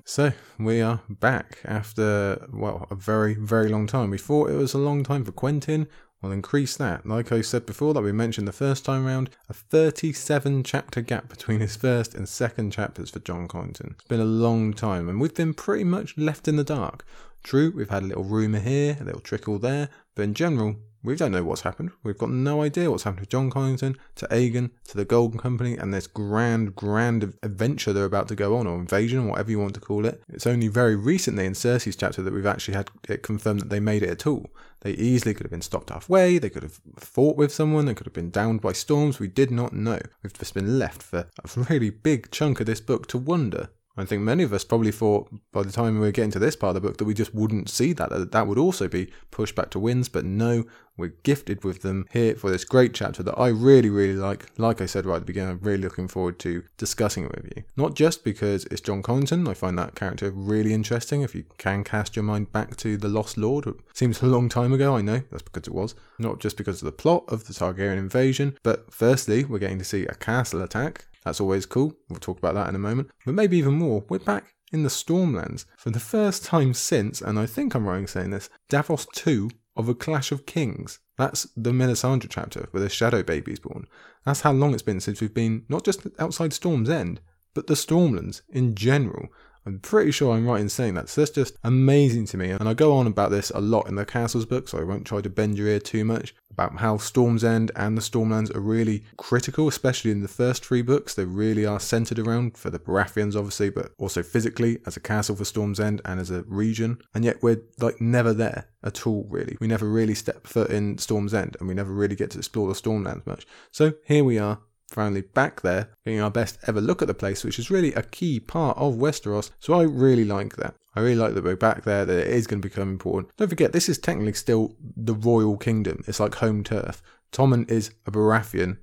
So, 0.03 0.33
we 0.59 0.81
are 0.81 1.01
back 1.09 1.59
after, 1.65 2.45
well, 2.51 2.87
a 2.91 2.95
very, 2.95 3.35
very 3.35 3.69
long 3.69 3.87
time. 3.87 4.09
We 4.09 4.17
thought 4.17 4.49
it 4.49 4.55
was 4.55 4.73
a 4.73 4.79
long 4.79 5.03
time 5.03 5.23
for 5.23 5.31
Quentyn. 5.31 5.87
We'll 6.21 6.31
increase 6.31 6.75
that. 6.77 7.05
Like 7.05 7.31
I 7.31 7.41
said 7.41 7.65
before, 7.65 7.93
that 7.93 8.01
we 8.01 8.11
mentioned 8.11 8.47
the 8.47 8.53
first 8.53 8.83
time 8.83 9.05
round, 9.05 9.29
a 9.49 9.53
37 9.53 10.63
chapter 10.63 11.01
gap 11.01 11.29
between 11.29 11.59
his 11.59 11.75
first 11.75 12.15
and 12.15 12.27
second 12.27 12.71
chapters 12.71 13.11
for 13.11 13.19
Jon 13.19 13.47
Connington. 13.47 13.93
It's 13.93 14.07
been 14.07 14.19
a 14.19 14.25
long 14.25 14.73
time, 14.73 15.07
and 15.09 15.21
we've 15.21 15.35
been 15.35 15.53
pretty 15.53 15.83
much 15.83 16.17
left 16.17 16.47
in 16.47 16.55
the 16.55 16.63
dark. 16.63 17.05
True, 17.47 17.71
we've 17.73 17.89
had 17.89 18.03
a 18.03 18.07
little 18.07 18.25
rumour 18.25 18.59
here, 18.59 18.97
a 18.99 19.05
little 19.05 19.21
trickle 19.21 19.57
there, 19.57 19.87
but 20.15 20.23
in 20.23 20.33
general, 20.33 20.75
we 21.01 21.15
don't 21.15 21.31
know 21.31 21.45
what's 21.45 21.61
happened. 21.61 21.91
We've 22.03 22.17
got 22.17 22.29
no 22.29 22.61
idea 22.61 22.91
what's 22.91 23.03
happened 23.03 23.23
to 23.23 23.29
Jon 23.29 23.49
Connington, 23.49 23.95
to 24.15 24.27
Aegon, 24.27 24.71
to 24.89 24.97
the 24.97 25.05
Golden 25.05 25.39
Company, 25.39 25.77
and 25.77 25.93
this 25.93 26.07
grand, 26.07 26.75
grand 26.75 27.35
adventure 27.41 27.93
they're 27.93 28.03
about 28.03 28.27
to 28.27 28.35
go 28.35 28.57
on, 28.57 28.67
or 28.67 28.77
invasion, 28.77 29.19
or 29.19 29.29
whatever 29.29 29.49
you 29.49 29.59
want 29.59 29.75
to 29.75 29.79
call 29.79 30.05
it. 30.05 30.21
It's 30.27 30.45
only 30.45 30.67
very 30.67 30.97
recently 30.97 31.45
in 31.45 31.53
Cersei's 31.53 31.95
chapter 31.95 32.21
that 32.21 32.33
we've 32.33 32.45
actually 32.45 32.73
had 32.73 32.89
it 33.07 33.23
confirmed 33.23 33.61
that 33.61 33.69
they 33.69 33.79
made 33.79 34.03
it 34.03 34.09
at 34.09 34.27
all. 34.27 34.47
They 34.81 34.91
easily 34.91 35.33
could 35.33 35.45
have 35.45 35.51
been 35.51 35.61
stopped 35.61 35.89
halfway, 35.89 36.39
they 36.39 36.49
could 36.49 36.63
have 36.63 36.81
fought 36.97 37.37
with 37.37 37.53
someone, 37.53 37.85
they 37.85 37.93
could 37.93 38.07
have 38.07 38.13
been 38.13 38.29
downed 38.29 38.59
by 38.59 38.73
storms, 38.73 39.21
we 39.21 39.29
did 39.29 39.51
not 39.51 39.71
know. 39.71 40.01
We've 40.21 40.37
just 40.37 40.53
been 40.53 40.77
left 40.77 41.01
for 41.01 41.29
a 41.45 41.63
really 41.69 41.91
big 41.91 42.29
chunk 42.29 42.59
of 42.59 42.65
this 42.65 42.81
book 42.81 43.07
to 43.07 43.17
wonder 43.17 43.69
I 43.97 44.05
think 44.05 44.21
many 44.21 44.43
of 44.43 44.53
us 44.53 44.63
probably 44.63 44.91
thought 44.91 45.29
by 45.51 45.63
the 45.63 45.71
time 45.71 45.95
we 45.95 46.01
were 46.01 46.11
getting 46.11 46.31
to 46.31 46.39
this 46.39 46.55
part 46.55 46.75
of 46.75 46.81
the 46.81 46.87
book 46.87 46.97
that 46.97 47.05
we 47.05 47.15
just 47.15 47.33
wouldn't 47.33 47.69
see 47.69 47.93
that, 47.93 48.09
that 48.11 48.31
that 48.31 48.47
would 48.47 48.59
also 48.59 48.87
be 48.87 49.11
pushed 49.31 49.55
back 49.55 49.71
to 49.71 49.79
Winds, 49.79 50.07
but 50.07 50.23
no, 50.23 50.65
we're 50.97 51.13
gifted 51.23 51.63
with 51.63 51.81
them 51.81 52.05
here 52.11 52.35
for 52.35 52.49
this 52.49 52.63
great 52.63 52.93
chapter 52.93 53.23
that 53.23 53.37
I 53.37 53.47
really, 53.47 53.89
really 53.89 54.15
like. 54.15 54.51
Like 54.57 54.81
I 54.81 54.85
said 54.85 55.05
right 55.05 55.15
at 55.15 55.19
the 55.19 55.25
beginning, 55.25 55.51
I'm 55.51 55.59
really 55.59 55.81
looking 55.81 56.07
forward 56.07 56.39
to 56.39 56.63
discussing 56.77 57.25
it 57.25 57.35
with 57.35 57.51
you. 57.55 57.63
Not 57.75 57.95
just 57.95 58.23
because 58.23 58.65
it's 58.65 58.81
Jon 58.81 59.01
Connington, 59.01 59.47
I 59.47 59.53
find 59.53 59.77
that 59.77 59.95
character 59.95 60.31
really 60.31 60.73
interesting. 60.73 61.21
If 61.21 61.35
you 61.35 61.45
can 61.57 61.83
cast 61.83 62.15
your 62.15 62.23
mind 62.23 62.51
back 62.51 62.75
to 62.77 62.97
The 62.97 63.09
Lost 63.09 63.37
Lord, 63.37 63.67
it 63.67 63.75
seems 63.93 64.21
a 64.21 64.27
long 64.27 64.49
time 64.49 64.73
ago, 64.73 64.95
I 64.95 65.01
know, 65.01 65.21
that's 65.31 65.43
because 65.43 65.67
it 65.67 65.73
was. 65.73 65.95
Not 66.19 66.39
just 66.39 66.57
because 66.57 66.81
of 66.81 66.85
the 66.85 66.91
plot 66.91 67.23
of 67.27 67.47
the 67.47 67.53
Targaryen 67.53 67.97
invasion, 67.97 68.57
but 68.63 68.91
firstly, 68.91 69.43
we're 69.43 69.59
getting 69.59 69.79
to 69.79 69.85
see 69.85 70.05
a 70.05 70.15
castle 70.15 70.61
attack 70.61 71.05
that's 71.27 71.41
always 71.41 71.65
cool. 71.65 71.93
We'll 72.09 72.19
talk 72.19 72.37
about 72.37 72.55
that 72.55 72.69
in 72.69 72.75
a 72.75 72.79
moment. 72.79 73.11
But 73.25 73.35
maybe 73.35 73.57
even 73.57 73.73
more, 73.73 74.05
we're 74.07 74.19
back 74.19 74.55
in 74.71 74.83
the 74.83 74.89
Stormlands 74.89 75.65
for 75.77 75.89
the 75.89 75.99
first 75.99 76.45
time 76.45 76.73
since, 76.73 77.21
and 77.21 77.37
I 77.37 77.45
think 77.45 77.73
I'm 77.75 77.85
right 77.85 77.99
in 77.99 78.07
saying 78.07 78.31
this, 78.31 78.49
Davos 78.69 79.05
2 79.13 79.49
of 79.75 79.89
A 79.89 79.93
Clash 79.93 80.31
of 80.31 80.45
Kings. 80.45 80.99
That's 81.17 81.43
the 81.55 81.71
Melisandre 81.71 82.27
chapter 82.29 82.67
where 82.71 82.81
the 82.81 82.89
Shadow 82.89 83.23
Baby's 83.23 83.59
born. 83.59 83.87
That's 84.25 84.41
how 84.41 84.53
long 84.53 84.73
it's 84.73 84.83
been 84.83 85.01
since 85.01 85.19
we've 85.19 85.33
been 85.33 85.65
not 85.67 85.83
just 85.83 86.07
outside 86.17 86.53
Storm's 86.53 86.89
End, 86.89 87.19
but 87.53 87.67
the 87.67 87.73
Stormlands 87.73 88.41
in 88.49 88.73
general. 88.73 89.27
I'm 89.67 89.79
pretty 89.79 90.11
sure 90.11 90.33
I'm 90.33 90.47
right 90.47 90.61
in 90.61 90.69
saying 90.69 90.93
that. 90.93 91.09
So 91.09 91.19
that's 91.19 91.31
just 91.31 91.57
amazing 91.61 92.25
to 92.27 92.37
me. 92.37 92.51
And 92.51 92.69
I 92.69 92.73
go 92.73 92.95
on 92.95 93.05
about 93.05 93.31
this 93.31 93.49
a 93.49 93.59
lot 93.59 93.89
in 93.89 93.95
the 93.95 94.05
Castles 94.05 94.45
book, 94.45 94.69
so 94.69 94.79
I 94.79 94.83
won't 94.83 95.05
try 95.05 95.19
to 95.19 95.29
bend 95.29 95.57
your 95.57 95.67
ear 95.67 95.81
too 95.81 96.05
much 96.05 96.33
about 96.49 96.77
how 96.77 96.97
Storm's 96.97 97.43
End 97.43 97.71
and 97.75 97.97
the 97.97 98.01
Stormlands 98.01 98.55
are 98.55 98.61
really 98.61 99.03
critical, 99.17 99.67
especially 99.67 100.09
in 100.09 100.21
the 100.21 100.29
first 100.29 100.65
three 100.65 100.81
books. 100.81 101.13
They 101.13 101.25
really 101.25 101.65
are 101.65 101.81
centered 101.81 102.17
around 102.17 102.57
for 102.57 102.69
the 102.69 102.79
Baratheons, 102.79 103.35
obviously, 103.35 103.69
but 103.69 103.91
also 103.97 104.23
physically 104.23 104.79
as 104.87 104.95
a 104.95 105.01
castle 105.01 105.35
for 105.35 105.45
Storm's 105.45 105.81
End 105.81 106.01
and 106.05 106.19
as 106.19 106.31
a 106.31 106.43
region. 106.43 106.99
And 107.13 107.25
yet 107.25 107.43
we're 107.43 107.61
like 107.77 107.99
never 107.99 108.33
there 108.33 108.69
at 108.83 109.05
all, 109.05 109.27
really. 109.29 109.57
We 109.59 109.67
never 109.67 109.87
really 109.87 110.15
step 110.15 110.47
foot 110.47 110.71
in 110.71 110.97
Storm's 110.97 111.33
End 111.33 111.57
and 111.59 111.67
we 111.67 111.75
never 111.75 111.91
really 111.91 112.15
get 112.15 112.31
to 112.31 112.37
explore 112.37 112.69
the 112.69 112.73
Stormlands 112.73 113.27
much. 113.27 113.45
So 113.71 113.95
here 114.05 114.23
we 114.23 114.39
are 114.39 114.59
finally 114.89 115.21
back 115.21 115.61
there, 115.61 115.89
getting 116.05 116.21
our 116.21 116.31
best 116.31 116.57
ever 116.67 116.81
look 116.81 117.01
at 117.01 117.07
the 117.07 117.13
place, 117.13 117.43
which 117.43 117.59
is 117.59 117.69
really 117.69 117.93
a 117.93 118.03
key 118.03 118.39
part 118.39 118.77
of 118.77 118.95
Westeros. 118.95 119.51
So 119.59 119.73
I 119.73 119.83
really 119.83 120.25
like 120.25 120.55
that. 120.55 120.75
I 120.95 121.01
really 121.01 121.15
like 121.15 121.33
that 121.35 121.43
we're 121.43 121.55
back 121.55 121.83
there, 121.83 122.05
that 122.05 122.19
it 122.19 122.27
is 122.27 122.47
going 122.47 122.61
to 122.61 122.67
become 122.67 122.89
important. 122.89 123.35
Don't 123.37 123.49
forget, 123.49 123.71
this 123.71 123.89
is 123.89 123.97
technically 123.97 124.33
still 124.33 124.75
the 124.95 125.13
royal 125.13 125.57
kingdom. 125.57 126.03
It's 126.07 126.19
like 126.19 126.35
home 126.35 126.63
turf. 126.63 127.03
Tommen 127.31 127.69
is 127.69 127.91
a 128.05 128.11
Baratheon 128.11 128.77